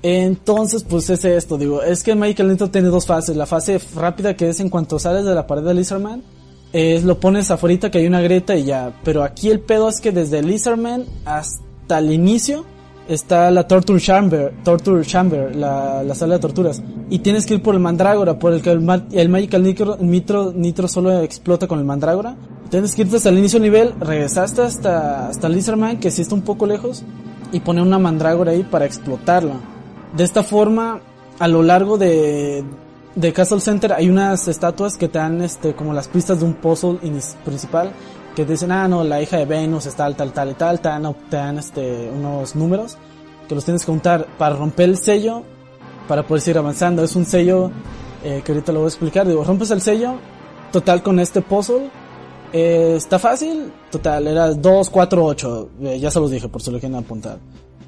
Entonces, 0.04 0.84
pues 0.84 1.10
es 1.10 1.24
esto, 1.24 1.58
digo, 1.58 1.82
es 1.82 2.04
que 2.04 2.16
Michael 2.16 2.50
Nitro 2.50 2.70
tiene 2.70 2.90
dos 2.90 3.06
fases. 3.06 3.38
La 3.38 3.46
fase 3.46 3.80
rápida 3.96 4.36
que 4.36 4.50
es 4.50 4.60
en 4.60 4.68
cuanto 4.68 5.00
sales 5.00 5.24
de 5.24 5.34
la 5.34 5.48
pared 5.48 5.64
de 5.64 5.74
Lizardman 5.74 6.22
es 6.74 7.04
lo 7.04 7.20
pones 7.20 7.52
afuera 7.52 7.90
que 7.90 7.98
hay 7.98 8.08
una 8.08 8.22
grieta 8.22 8.56
y 8.56 8.66
ya. 8.66 8.94
Pero 9.04 9.24
aquí 9.24 9.50
el 9.50 9.60
pedo 9.60 9.90
es 9.90 10.00
que 10.00 10.12
desde 10.12 10.42
Lizardman 10.42 11.06
hasta 11.26 12.00
el 12.00 12.12
inicio 12.12 12.66
está 13.08 13.50
la 13.50 13.68
Torture 13.68 14.00
Chamber, 14.00 14.54
Torture 14.64 15.04
Chamber, 15.04 15.56
la, 15.56 16.04
la 16.04 16.16
sala 16.16 16.36
de 16.36 16.40
torturas. 16.40 16.82
Y 17.10 17.20
tienes 17.20 17.46
que 17.46 17.56
ir 17.56 17.64
por 17.64 17.74
el 17.74 17.80
Mandrágora, 17.82 18.38
por 18.38 18.54
el 18.54 18.62
que 18.62 18.72
el, 18.72 18.88
el 19.12 19.30
Magical 19.30 19.64
Nitro, 19.64 20.54
Nitro, 20.54 20.88
solo 20.88 21.20
explota 21.22 21.68
con 21.68 21.80
el 21.80 21.86
Mandrágora. 21.86 22.36
Tienes 22.70 22.94
que 22.94 23.02
irte 23.02 23.16
hasta 23.16 23.30
el 23.30 23.40
inicio 23.40 23.60
nivel, 23.60 23.94
regresaste 24.00 24.62
hasta, 24.62 25.28
hasta 25.28 25.50
Lizardman, 25.50 26.00
que 26.00 26.12
sí 26.12 26.24
un 26.32 26.44
poco 26.44 26.68
lejos, 26.68 27.04
y 27.52 27.62
poner 27.62 27.82
una 27.82 27.98
Mandrágora 27.98 28.52
ahí 28.52 28.62
para 28.62 28.86
explotarla. 28.86 29.56
De 30.16 30.24
esta 30.24 30.44
forma, 30.44 31.02
a 31.40 31.48
lo 31.48 31.64
largo 31.64 31.98
de, 31.98 32.64
de 33.16 33.34
Castle 33.34 33.60
Center 33.60 33.94
hay 33.94 34.10
unas 34.10 34.48
estatuas 34.48 34.98
que 34.98 35.08
te 35.08 35.20
dan 35.20 35.42
este 35.42 35.74
como 35.74 35.94
las 35.94 36.08
pistas 36.08 36.40
de 36.40 36.46
un 36.46 36.54
puzzle 36.54 37.00
principal 37.44 37.92
que 38.36 38.46
dicen 38.46 38.72
ah 38.72 38.88
no 38.88 39.04
la 39.04 39.22
hija 39.22 39.38
de 39.38 39.46
Venus 39.46 39.86
es 39.86 39.96
tal 39.96 40.16
tal 40.16 40.32
tal 40.32 40.52
y 40.52 40.54
tal 40.54 40.80
te 40.80 40.90
dan, 40.90 41.16
te 41.30 41.38
dan 41.38 41.58
este 41.58 42.10
unos 42.10 42.56
números 42.56 42.98
que 43.50 43.56
los 43.56 43.66
tienes 43.66 43.84
que 43.84 43.92
juntar 43.92 44.28
para 44.38 44.56
romper 44.56 44.90
el 44.90 44.98
sello 44.98 45.44
para 46.10 46.26
poder 46.26 46.42
seguir 46.42 46.58
avanzando. 46.58 47.04
Es 47.04 47.16
un 47.16 47.26
sello 47.26 47.72
eh, 48.24 48.42
que 48.44 48.52
ahorita 48.52 48.72
lo 48.72 48.80
voy 48.80 48.86
a 48.86 48.90
explicar. 48.90 49.28
Digo 49.28 49.44
rompes 49.44 49.72
el 49.72 49.82
sello 49.82 50.16
total 50.72 51.02
con 51.02 51.20
este 51.20 51.42
puzzle 51.42 51.90
eh, 52.54 52.94
está 52.96 53.18
fácil 53.20 53.72
total 53.92 54.28
era 54.28 54.54
2 54.54 54.90
4 54.90 55.26
8 55.26 55.70
eh, 55.82 56.00
ya 56.00 56.12
se 56.12 56.20
los 56.20 56.30
dije 56.30 56.48
por 56.48 56.62
si 56.62 56.72
lo 56.72 56.80
quieren 56.80 56.98
apuntar. 56.98 57.40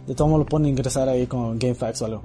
De 0.08 0.16
todo 0.16 0.28
modo 0.28 0.40
lo 0.40 0.46
pueden 0.46 0.68
ingresar 0.68 1.08
ahí 1.08 1.28
con 1.28 1.60
GameFAQs 1.60 2.02
o 2.02 2.06
algo 2.06 2.22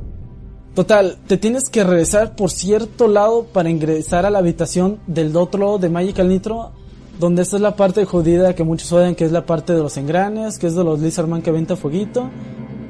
Total, 0.77 1.17
te 1.27 1.39
tienes 1.39 1.71
que 1.71 1.85
regresar 1.85 2.37
por 2.37 2.51
cierto 2.51 3.09
lado 3.09 3.45
para 3.45 3.71
ingresar 3.71 4.27
a 4.27 4.31
la 4.31 4.41
habitación 4.41 4.99
del 5.07 5.35
otro 5.35 5.59
lado 5.59 5.79
de 5.79 5.89
Magical 5.89 6.29
Nitro, 6.29 6.73
donde 7.19 7.41
esta 7.41 7.57
es 7.57 7.63
la 7.63 7.77
parte 7.77 8.05
jodida 8.05 8.55
que 8.55 8.63
muchos 8.63 8.93
odian, 8.93 9.15
que 9.15 9.25
es 9.25 9.33
la 9.33 9.47
parte 9.47 9.73
de 9.73 9.79
los 9.79 9.97
engranes, 9.97 10.59
que 10.59 10.67
es 10.67 10.75
de 10.75 10.85
los 10.85 11.01
Lizardman 11.01 11.41
que 11.41 11.51
venta 11.51 11.77
fueguito. 11.77 12.29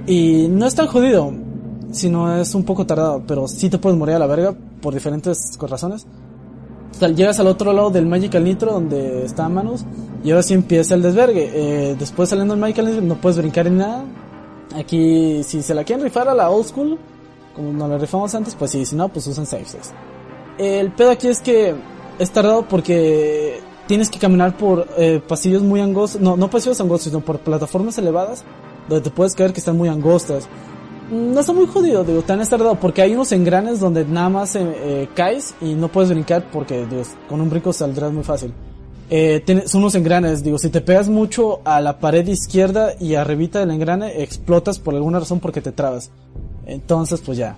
Y 0.04 0.48
no 0.50 0.66
es 0.66 0.74
tan 0.74 0.88
jodido, 0.88 1.32
sino 1.92 2.36
es 2.36 2.56
un 2.56 2.64
poco 2.64 2.84
tardado, 2.86 3.22
pero 3.24 3.46
sí 3.46 3.70
te 3.70 3.78
puedes 3.78 3.96
morir 3.96 4.16
a 4.16 4.18
la 4.18 4.26
verga 4.26 4.52
por 4.82 4.92
diferentes 4.92 5.56
razones. 5.60 6.08
Total, 6.94 7.14
llegas 7.14 7.38
al 7.38 7.46
otro 7.46 7.72
lado 7.72 7.90
del 7.90 8.06
Magical 8.06 8.42
Nitro, 8.42 8.72
donde 8.72 9.24
está 9.24 9.48
Manus, 9.48 9.84
y 10.24 10.32
ahora 10.32 10.42
sí 10.42 10.54
empieza 10.54 10.96
el 10.96 11.02
desvergue. 11.02 11.52
Eh, 11.54 11.96
después 11.96 12.30
saliendo 12.30 12.54
del 12.54 12.60
Magical 12.60 12.86
Nitro 12.86 13.02
no 13.02 13.14
puedes 13.20 13.38
brincar 13.38 13.68
en 13.68 13.76
nada. 13.78 14.04
Aquí, 14.74 15.44
si 15.44 15.62
se 15.62 15.72
la 15.72 15.84
quieren 15.84 16.04
rifar 16.04 16.28
a 16.28 16.34
la 16.34 16.50
old 16.50 16.66
school, 16.66 16.98
como 17.56 17.72
no 17.72 17.88
lo 17.88 17.98
rifamos 17.98 18.34
antes, 18.34 18.54
pues 18.54 18.70
sí, 18.70 18.84
si 18.84 18.94
no, 18.94 19.08
pues 19.08 19.26
usan 19.26 19.46
safes. 19.46 19.92
El 20.58 20.92
pedo 20.92 21.10
aquí 21.10 21.28
es 21.28 21.40
que 21.40 21.74
es 22.18 22.30
tardado 22.30 22.62
porque 22.68 23.60
tienes 23.88 24.10
que 24.10 24.18
caminar 24.18 24.56
por 24.56 24.86
eh, 24.96 25.20
pasillos 25.26 25.62
muy 25.62 25.80
angostos, 25.80 26.20
no, 26.20 26.36
no 26.36 26.48
pasillos 26.48 26.80
angostos, 26.80 27.10
sino 27.10 27.24
por 27.24 27.40
plataformas 27.40 27.98
elevadas, 27.98 28.44
donde 28.88 29.02
te 29.02 29.10
puedes 29.10 29.34
caer 29.34 29.52
que 29.52 29.60
están 29.60 29.76
muy 29.76 29.88
angostas. 29.88 30.48
Mm, 31.10 31.32
No 31.32 31.40
está 31.40 31.52
muy 31.52 31.66
jodido, 31.66 32.04
digo, 32.04 32.22
tan 32.22 32.40
estardado, 32.40 32.74
porque 32.76 33.02
hay 33.02 33.14
unos 33.14 33.32
engranes 33.32 33.80
donde 33.80 34.04
nada 34.04 34.28
más 34.28 34.54
eh, 34.56 34.60
eh, 34.64 35.08
caes 35.14 35.54
y 35.60 35.74
no 35.74 35.88
puedes 35.88 36.10
brincar 36.10 36.50
porque 36.52 36.86
digo, 36.86 37.02
con 37.28 37.40
un 37.40 37.50
brinco 37.50 37.72
saldrás 37.72 38.12
muy 38.12 38.24
fácil. 38.24 38.52
Eh, 39.08 39.44
son 39.66 39.82
unos 39.82 39.94
engranes, 39.94 40.42
digo, 40.42 40.58
si 40.58 40.68
te 40.68 40.80
pegas 40.80 41.08
mucho 41.08 41.60
a 41.64 41.80
la 41.80 42.00
pared 42.00 42.26
izquierda 42.26 42.94
y 42.98 43.14
arribita 43.14 43.60
del 43.60 43.70
engrane, 43.70 44.22
explotas 44.22 44.80
por 44.80 44.94
alguna 44.94 45.20
razón 45.20 45.38
porque 45.38 45.60
te 45.60 45.70
trabas. 45.70 46.10
Entonces, 46.66 47.20
pues 47.24 47.38
ya. 47.38 47.56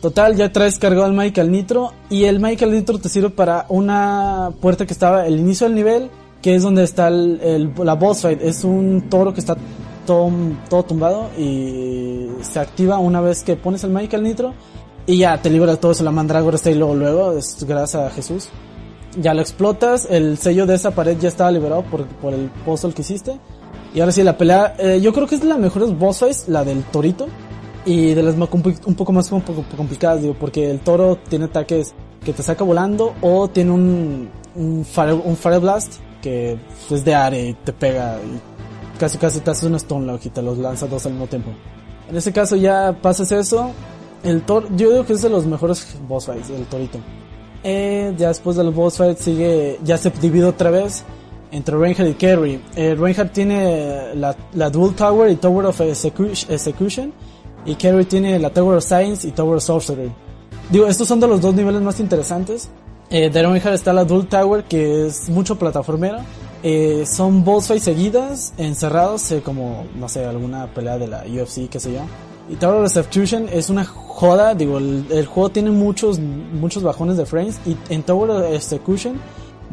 Total, 0.00 0.34
ya 0.34 0.52
traes 0.52 0.78
cargado 0.78 1.06
el 1.06 1.12
Michael 1.12 1.50
Nitro 1.52 1.92
y 2.10 2.24
el 2.24 2.40
Michael 2.40 2.72
Nitro 2.72 2.98
te 2.98 3.08
sirve 3.08 3.30
para 3.30 3.66
una 3.68 4.50
puerta 4.60 4.84
que 4.84 4.92
estaba 4.92 5.22
al 5.22 5.38
inicio 5.38 5.66
del 5.68 5.76
nivel, 5.76 6.10
que 6.42 6.56
es 6.56 6.62
donde 6.64 6.82
está 6.82 7.06
el, 7.08 7.40
el- 7.40 7.72
la 7.84 7.94
boss 7.94 8.22
fight. 8.22 8.42
Es 8.42 8.64
un 8.64 9.06
toro 9.08 9.32
que 9.32 9.38
está 9.38 9.56
todo, 10.04 10.28
todo 10.68 10.82
tumbado 10.82 11.28
y 11.38 12.26
se 12.40 12.58
activa 12.58 12.98
una 12.98 13.20
vez 13.20 13.44
que 13.44 13.54
pones 13.54 13.84
el 13.84 13.90
Michael 13.90 14.24
Nitro 14.24 14.54
y 15.06 15.18
ya 15.18 15.40
te 15.40 15.48
libra 15.50 15.70
de 15.70 15.76
todo 15.76 15.92
eso. 15.92 16.02
La 16.02 16.10
Mandragora 16.10 16.56
está 16.56 16.68
ahí 16.70 16.74
luego, 16.74 16.96
luego, 16.96 17.32
es 17.38 17.62
gracias 17.64 18.02
a 18.02 18.10
Jesús. 18.10 18.48
Ya 19.20 19.34
lo 19.34 19.40
explotas, 19.40 20.08
el 20.10 20.36
sello 20.36 20.66
de 20.66 20.74
esa 20.74 20.90
pared 20.92 21.16
ya 21.20 21.28
estaba 21.28 21.52
liberado 21.52 21.82
por, 21.84 22.06
por 22.06 22.34
el 22.34 22.50
puzzle 22.64 22.92
que 22.92 23.02
hiciste. 23.02 23.38
Y 23.94 24.00
ahora 24.00 24.10
sí, 24.10 24.24
la 24.24 24.36
pelea, 24.36 24.74
eh, 24.78 25.00
yo 25.00 25.12
creo 25.12 25.28
que 25.28 25.36
es 25.36 25.42
de 25.42 25.46
las 25.48 25.58
mejores 25.58 25.96
boss 25.96 26.18
fights, 26.18 26.48
la 26.48 26.64
del 26.64 26.82
torito 26.84 27.28
y 27.84 28.14
de 28.14 28.22
las 28.22 28.36
más 28.36 28.48
un 28.52 28.94
poco 28.94 29.12
más 29.12 29.30
un 29.32 29.40
poco 29.42 29.64
complicadas, 29.76 30.22
digo, 30.22 30.34
porque 30.38 30.70
el 30.70 30.80
toro 30.80 31.18
tiene 31.28 31.46
ataques 31.46 31.94
que 32.24 32.32
te 32.32 32.42
saca 32.42 32.62
volando 32.64 33.14
o 33.20 33.48
tiene 33.48 33.70
un, 33.72 34.28
un, 34.54 34.84
fire, 34.84 35.14
un 35.14 35.36
fire 35.36 35.58
blast 35.60 35.94
que 36.20 36.56
es 36.90 37.04
de 37.04 37.14
aire 37.14 37.48
y 37.48 37.54
te 37.54 37.72
pega 37.72 38.18
y 38.22 38.98
casi 38.98 39.18
casi 39.18 39.40
te 39.40 39.50
haces 39.50 39.64
un 39.64 39.74
stone 39.74 40.06
lock 40.06 40.24
y 40.26 40.28
te 40.30 40.40
los 40.42 40.58
lanza 40.58 40.86
dos 40.86 41.04
al 41.06 41.12
mismo 41.12 41.26
tiempo. 41.26 41.50
En 42.08 42.16
ese 42.16 42.32
caso 42.32 42.54
ya 42.56 42.96
pasas 43.02 43.32
eso, 43.32 43.70
el 44.22 44.42
toro, 44.42 44.68
yo 44.76 44.90
digo 44.90 45.04
que 45.06 45.14
es 45.14 45.22
de 45.22 45.28
los 45.30 45.46
mejores 45.46 45.96
boss 46.08 46.26
fights, 46.26 46.50
el 46.50 46.64
torito. 46.66 46.98
Eh, 47.64 48.14
ya 48.16 48.28
después 48.28 48.56
del 48.56 48.70
boss 48.70 48.96
fight 48.98 49.18
sigue, 49.18 49.78
ya 49.84 49.96
se 49.98 50.10
divide 50.10 50.44
otra 50.44 50.70
vez 50.70 51.04
entre 51.50 51.76
Reinhardt 51.76 52.10
y 52.10 52.14
Kerry. 52.14 52.62
Eh, 52.76 52.94
Reinhardt 52.94 53.32
tiene 53.32 54.14
la, 54.14 54.34
la 54.54 54.70
Dual 54.70 54.94
Tower 54.94 55.30
y 55.30 55.36
Tower 55.36 55.66
of 55.66 55.80
Execu- 55.80 56.46
Execution. 56.48 57.12
Y 57.64 57.76
Kerry 57.76 58.04
tiene 58.04 58.38
la 58.38 58.50
Tower 58.50 58.78
of 58.78 58.84
Science 58.84 59.26
y 59.26 59.32
Tower 59.32 59.56
of 59.56 59.62
Sorcery. 59.62 60.10
Digo, 60.70 60.86
estos 60.86 61.06
son 61.06 61.20
de 61.20 61.28
los 61.28 61.40
dos 61.40 61.54
niveles 61.54 61.80
más 61.82 62.00
interesantes. 62.00 62.68
Eh, 63.10 63.28
de 63.28 63.42
Reinhardt 63.42 63.74
está 63.74 63.92
la 63.92 64.04
Dual 64.04 64.26
Tower, 64.26 64.64
que 64.64 65.06
es 65.06 65.28
mucho 65.28 65.58
plataformero. 65.58 66.18
Eh, 66.62 67.04
son 67.06 67.44
boss 67.44 67.66
fights 67.66 67.84
seguidas, 67.84 68.54
encerrados, 68.56 69.30
eh, 69.32 69.42
como, 69.42 69.84
no 69.96 70.08
sé, 70.08 70.24
alguna 70.24 70.66
pelea 70.72 70.96
de 70.96 71.08
la 71.08 71.24
UFC, 71.24 71.68
qué 71.68 71.78
sé 71.78 71.92
yo. 71.92 72.00
Y 72.48 72.56
Tower 72.56 72.84
of 72.84 72.92
Substitution 72.92 73.48
es 73.52 73.68
una 73.68 73.84
joda, 73.84 74.54
digo, 74.54 74.78
el, 74.78 75.06
el 75.10 75.26
juego 75.26 75.50
tiene 75.50 75.70
muchos, 75.70 76.18
muchos 76.18 76.82
bajones 76.82 77.16
de 77.16 77.26
frames. 77.26 77.60
Y 77.66 77.76
en 77.88 78.02
Tower 78.02 78.30
of 78.30 78.54
Execution 78.54 79.20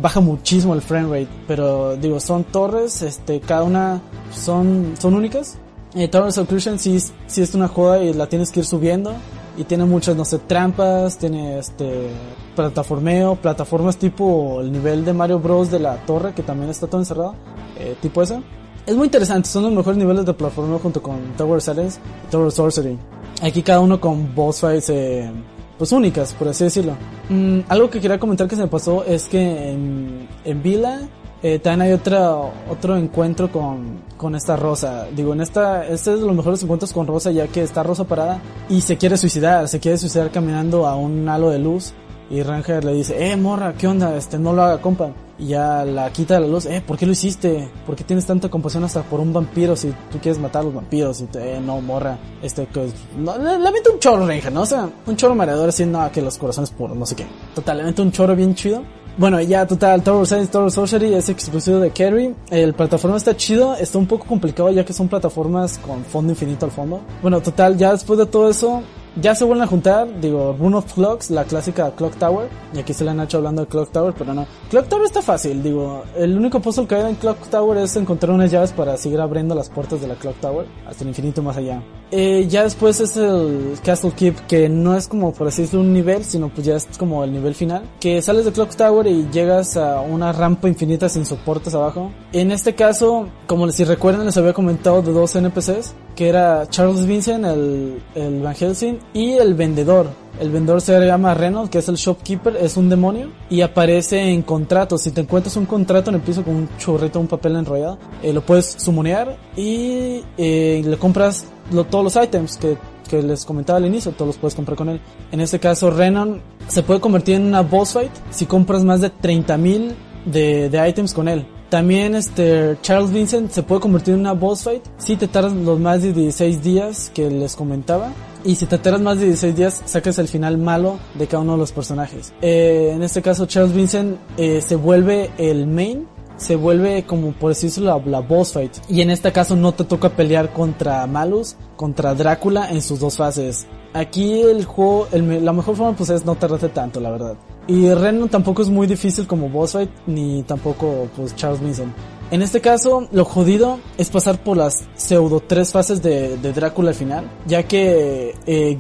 baja 0.02 0.20
muchísimo 0.20 0.74
el 0.74 0.82
frame 0.82 1.08
rate, 1.08 1.32
pero 1.48 1.96
digo, 1.98 2.20
son 2.20 2.44
torres, 2.46 3.02
este, 3.02 3.40
cada 3.40 3.64
una 3.64 4.02
son, 4.34 4.96
son 5.00 5.14
únicas. 5.14 5.58
Eh, 5.96 6.08
Tower 6.08 6.28
of 6.28 6.36
Seclusion 6.36 6.78
sí, 6.78 7.00
sí 7.28 7.42
es 7.42 7.56
una 7.56 7.68
joda 7.68 8.04
y 8.04 8.14
la 8.14 8.28
tienes 8.28 8.52
que 8.52 8.60
ir 8.60 8.66
subiendo. 8.66 9.14
Y 9.58 9.64
tiene 9.66 9.86
muchas, 9.86 10.16
no 10.16 10.24
sé, 10.24 10.40
trampas, 10.40 11.18
tiene 11.18 11.60
este, 11.60 12.10
plataformeo, 12.56 13.36
plataformas 13.36 13.98
tipo 13.98 14.62
el 14.62 14.72
nivel 14.72 15.04
de 15.04 15.12
Mario 15.12 15.40
Bros. 15.40 15.70
de 15.70 15.80
la 15.80 15.98
torre, 16.06 16.34
que 16.34 16.44
también 16.44 16.70
está 16.70 16.88
todo 16.88 17.02
encerrado, 17.02 17.36
eh, 17.78 17.96
tipo 18.02 18.22
eso. 18.22 18.42
Es 18.86 18.96
muy 18.96 19.06
interesante, 19.06 19.50
son 19.50 19.64
los 19.64 19.74
mejores 19.74 19.98
niveles 19.98 20.26
de 20.26 20.34
plataformeo 20.34 20.80
junto 20.80 21.02
con 21.02 21.20
Tower 21.36 21.62
Silence 21.62 22.00
y 22.28 22.32
Tower 22.32 22.52
Sorcery. 22.52 22.98
Aquí 23.42 23.62
cada 23.62 23.82
uno 23.82 24.00
con 24.00 24.34
boss 24.34 24.62
fights, 24.62 24.90
eh, 24.90 25.30
pues 25.78 25.92
únicas, 25.92 26.34
por 26.34 26.48
así 26.48 26.64
decirlo. 26.64 26.94
Mm, 27.30 27.60
algo 27.68 27.90
que 27.90 28.00
quería 28.00 28.20
comentar 28.20 28.48
que 28.48 28.56
se 28.56 28.62
me 28.62 28.68
pasó 28.68 29.04
es 29.04 29.26
que 29.26 29.72
en, 29.72 30.28
en 30.46 30.64
Vila 30.64 31.02
eh, 31.42 31.60
también 31.60 31.82
hay 31.88 31.94
otra, 31.94 32.36
otro 32.70 32.98
encuentro 32.98 33.52
con, 33.52 34.02
con 34.18 34.36
esta 34.36 34.56
Rosa. 34.56 35.08
Digo, 35.16 35.34
en 35.34 35.42
esta, 35.42 35.86
este 35.88 36.14
es 36.14 36.20
de 36.20 36.26
los 36.26 36.36
mejores 36.36 36.62
encuentros 36.64 36.92
con 36.92 37.08
Rosa 37.08 37.32
ya 37.32 37.48
que 37.48 37.64
está 37.64 37.84
Rosa 37.84 38.04
parada 38.04 38.42
y 38.68 38.82
se 38.82 38.98
quiere 38.98 39.18
suicidar, 39.18 39.68
se 39.68 39.80
quiere 39.80 39.98
suicidar 39.98 40.32
caminando 40.32 40.86
a 40.86 40.96
un 40.96 41.28
halo 41.30 41.50
de 41.50 41.60
luz 41.60 41.94
y 42.30 42.44
Ranger 42.44 42.84
le 42.84 42.94
dice, 42.94 43.32
eh, 43.32 43.36
morra, 43.36 43.74
¿qué 43.74 43.88
onda? 43.88 44.16
Este, 44.16 44.38
no 44.38 44.54
lo 44.54 44.62
haga, 44.62 44.80
compa. 44.80 45.12
Y 45.40 45.48
ya 45.48 45.86
la 45.86 46.12
quita 46.12 46.36
de 46.36 46.42
la 46.42 46.48
luz, 46.48 46.66
eh, 46.66 46.84
¿por 46.86 46.98
qué 46.98 47.06
lo 47.06 47.14
hiciste? 47.14 47.72
¿Por 47.86 47.96
qué 47.96 48.04
tienes 48.04 48.26
tanta 48.26 48.50
compasión 48.50 48.84
hasta 48.84 49.02
por 49.04 49.22
un 49.22 49.32
vampiro 49.32 49.76
si 49.76 49.90
tú 50.12 50.20
quieres 50.22 50.38
matar 50.38 50.62
a 50.62 50.66
los 50.66 50.74
vampiros? 50.74 51.22
Y 51.22 51.26
te, 51.26 51.56
eh, 51.56 51.62
no, 51.62 51.82
morra, 51.82 52.18
este, 52.44 52.68
que, 52.68 52.92
no, 53.18 53.38
le, 53.38 53.58
le 53.58 53.72
mete 53.72 53.90
un 53.90 54.00
chorro 54.00 54.28
Ranger, 54.28 54.52
¿no? 54.52 54.62
O 54.62 54.66
sea, 54.66 54.90
un 55.08 55.16
chorro 55.16 55.34
mareador 55.34 55.70
así, 55.70 55.86
no, 55.86 56.12
que 56.12 56.22
los 56.22 56.38
corazones 56.38 56.70
puros, 56.72 56.96
no 56.96 57.06
sé 57.06 57.16
qué. 57.16 57.26
Total, 57.56 57.78
le 57.78 57.84
mete 57.86 58.02
un 58.02 58.12
chorro 58.12 58.36
bien 58.36 58.54
chido. 58.54 58.84
Bueno, 59.18 59.42
ya 59.42 59.68
total, 59.68 60.02
Tower 60.02 60.22
of 60.22 60.28
Science, 60.30 60.52
Tower 60.52 60.72
Sorcery 60.72 61.14
es 61.14 61.28
exclusivo 61.28 61.80
de 61.80 61.92
Kerry. 61.92 62.34
El 62.50 62.74
plataforma 62.74 63.18
está 63.18 63.36
chido, 63.36 63.76
está 63.76 63.98
un 63.98 64.08
poco 64.08 64.26
complicado 64.26 64.72
ya 64.72 64.86
que 64.86 64.94
son 64.94 65.10
plataformas 65.10 65.78
con 65.78 66.06
fondo 66.06 66.32
infinito 66.32 66.66
al 66.66 66.72
fondo. 66.72 67.02
Bueno, 67.22 67.42
total, 67.42 67.78
ya 67.78 67.92
después 67.92 68.18
de 68.18 68.26
todo 68.26 68.50
eso, 68.50 68.82
ya 69.16 69.36
se 69.36 69.46
vuelven 69.46 69.64
a 69.64 69.68
juntar, 69.68 70.20
digo, 70.20 70.56
Rune 70.60 70.78
of 70.78 70.94
Clocks, 70.94 71.30
la 71.30 71.44
clásica 71.46 71.92
Clock 71.96 72.16
Tower, 72.16 72.50
y 72.74 72.80
aquí 72.80 72.94
se 72.94 73.04
le 73.04 73.12
han 73.12 73.20
hecho 73.20 73.38
hablando 73.38 73.64
de 73.64 73.68
Clock 73.68 73.92
Tower, 73.92 74.14
pero 74.18 74.34
no. 74.34 74.46
Clock 74.70 74.88
Tower 74.88 75.06
está 75.06 75.22
fácil, 75.22 75.62
digo, 75.64 76.04
el 76.16 76.38
único 76.38 76.60
puzzle 76.60 76.88
que 76.88 76.96
hay 76.96 77.10
en 77.10 77.16
Clock 77.16 77.48
Tower 77.50 77.78
es 77.78 77.96
encontrar 77.96 78.32
unas 78.32 78.52
llaves 78.52 78.72
para 78.72 78.98
seguir 78.98 79.20
abriendo 79.20 79.56
las 79.56 79.70
puertas 79.70 80.02
de 80.02 80.08
la 80.08 80.16
Clock 80.16 80.40
Tower 80.40 80.66
hasta 80.88 81.04
el 81.04 81.10
infinito 81.10 81.42
más 81.42 81.58
allá. 81.58 81.82
Eh, 82.12 82.48
ya 82.50 82.64
después 82.64 83.00
es 83.02 83.18
el 83.18 83.78
Castle 83.84 84.12
Keep, 84.12 84.48
que 84.48 84.68
no 84.68 84.96
es 84.96 85.08
como 85.08 85.32
por 85.32 85.48
así 85.48 85.62
decirlo 85.62 85.82
un 85.82 85.94
nivel, 85.94 86.24
sino 86.24 86.50
pues 86.50 86.66
ya 86.66 86.76
es 86.76 86.88
como 86.98 87.24
el 87.24 87.32
nivel 87.32 87.54
final, 87.54 87.84
que 88.00 88.22
sales 88.22 88.46
de 88.46 88.52
Clock 88.52 88.76
Tower 88.76 89.06
y 89.06 89.28
llegas 89.32 89.78
a 89.78 90.02
una 90.02 90.32
rampa 90.32 90.68
infinita 90.68 91.08
sin 91.08 91.26
soportes 91.26 91.76
abajo. 91.76 92.12
En 92.34 92.52
este 92.52 92.74
caso, 92.74 93.28
como 93.46 93.70
si 93.72 93.84
recuerdan 93.84 94.26
les 94.26 94.38
había 94.38 94.54
comentado 94.54 95.02
de 95.02 95.14
dos 95.14 95.36
NPCs, 95.36 95.94
que 96.16 96.28
era 96.28 96.68
Charles 96.70 97.06
Vincent, 97.06 97.46
el, 97.46 98.02
el 98.16 98.42
Van 98.42 98.56
Helsing, 98.56 98.99
y 99.14 99.34
el 99.34 99.54
vendedor. 99.54 100.08
El 100.40 100.52
vendedor 100.52 100.80
se 100.80 100.98
llama 101.06 101.34
Reynolds, 101.34 101.70
que 101.70 101.80
es 101.80 101.90
el 101.90 101.96
shopkeeper, 101.96 102.56
es 102.56 102.78
un 102.78 102.88
demonio 102.88 103.30
y 103.50 103.62
aparece 103.62 104.22
en 104.32 104.42
contratos. 104.42 105.02
Si 105.02 105.12
te 105.12 105.22
encuentras 105.22 105.58
un 105.58 105.66
contrato 105.66 106.12
en 106.12 106.16
el 106.16 106.22
piso 106.22 106.44
con 106.44 106.56
un 106.56 106.70
chorrito, 106.78 107.20
un 107.20 107.28
papel 107.28 107.58
enrollado, 107.58 107.98
eh, 108.24 108.32
lo 108.32 108.42
puedes 108.42 108.66
sumonear 108.78 109.36
y 109.58 110.24
eh, 110.38 110.82
le 110.86 110.98
compras 110.98 111.46
todos 111.90 112.04
los 112.04 112.24
items 112.24 112.58
que, 112.58 112.78
que 113.10 113.22
les 113.22 113.44
comentaba 113.44 113.78
al 113.78 113.86
inicio, 113.86 114.14
todos 114.14 114.28
los 114.28 114.38
puedes 114.38 114.56
comprar 114.56 114.78
con 114.78 114.88
él. 114.88 115.02
En 115.32 115.42
este 115.42 115.60
caso, 115.60 115.92
Renan 115.92 116.42
se 116.70 116.84
puede 116.84 117.02
convertir 117.02 117.36
en 117.36 117.46
una 117.46 117.62
boss 117.62 117.94
fight 117.94 118.12
si 118.30 118.46
compras 118.46 118.86
más 118.86 119.02
de 119.02 119.12
30.000 119.12 119.92
de, 120.26 120.70
de 120.70 120.90
items 120.90 121.14
con 121.14 121.28
él. 121.28 121.46
También 121.70 122.16
este 122.16 122.78
Charles 122.82 123.12
Vincent 123.12 123.52
se 123.52 123.62
puede 123.62 123.82
convertir 123.82 124.16
en 124.16 124.22
una 124.22 124.34
boss 124.34 124.64
fight 124.64 124.82
si 124.98 125.16
te 125.16 125.28
tardas 125.28 125.54
los 125.54 125.80
más 125.80 126.02
de 126.02 126.14
16 126.14 126.64
días 126.64 127.12
que 127.14 127.30
les 127.30 127.56
comentaba. 127.56 128.12
Y 128.44 128.56
si 128.56 128.66
te 128.66 128.78
tardas 128.78 129.02
más 129.02 129.20
de 129.20 129.26
16 129.26 129.56
días, 129.56 129.82
sacas 129.86 130.18
el 130.18 130.28
final 130.28 130.58
malo 130.58 130.98
de 131.16 131.28
cada 131.28 131.44
uno 131.44 131.54
de 131.54 131.58
los 131.58 131.72
personajes. 131.72 132.34
Eh, 132.42 132.92
en 132.94 133.04
este 133.04 133.22
caso, 133.22 133.46
Charles 133.46 133.74
Vincent 133.74 134.18
eh, 134.38 134.62
se 134.62 134.76
vuelve 134.76 135.32
el 135.38 135.68
main 135.68 136.08
se 136.40 136.56
vuelve 136.56 137.04
como 137.04 137.34
por 137.34 137.50
decirlo 137.50 138.00
la, 138.00 138.06
la 138.06 138.20
boss 138.22 138.54
fight. 138.54 138.72
Y 138.90 139.02
en 139.02 139.12
este 139.12 139.32
caso 139.32 139.56
no 139.56 139.74
te 139.74 139.84
toca 139.84 140.10
pelear 140.10 140.54
contra 140.54 141.06
Malus, 141.06 141.56
contra 141.76 142.16
Drácula 142.16 142.72
en 142.72 142.82
sus 142.82 143.00
dos 143.00 143.18
fases. 143.18 143.68
Aquí 143.94 144.42
el 144.42 144.66
juego, 144.66 145.08
la 145.12 145.54
mejor 145.54 145.76
forma 145.76 145.96
pues 145.96 146.10
es 146.10 146.26
no 146.26 146.36
tardarte 146.36 146.70
tanto, 146.70 147.00
la 147.00 147.12
verdad. 147.12 147.36
Y 147.68 147.90
Renan 147.90 148.30
tampoco 148.30 148.62
es 148.62 148.70
muy 148.70 148.88
difícil 148.88 149.28
como 149.28 149.50
boss 149.50 149.74
fight, 149.74 149.90
ni 150.08 150.44
tampoco 150.44 151.08
pues 151.16 151.36
Charles 151.36 151.62
Vincent. 151.62 151.94
En 152.32 152.44
este 152.44 152.62
caso, 152.62 153.08
lo 153.12 153.26
jodido 153.26 153.80
es 153.98 154.10
pasar 154.12 154.44
por 154.44 154.56
las 154.56 154.88
pseudo 154.96 155.40
tres 155.40 155.72
fases 155.72 156.04
de, 156.04 156.38
Drácula 156.38 156.90
al 156.90 156.96
final, 156.96 157.32
ya 157.48 157.64
que 157.64 158.36
eh, 158.46 158.78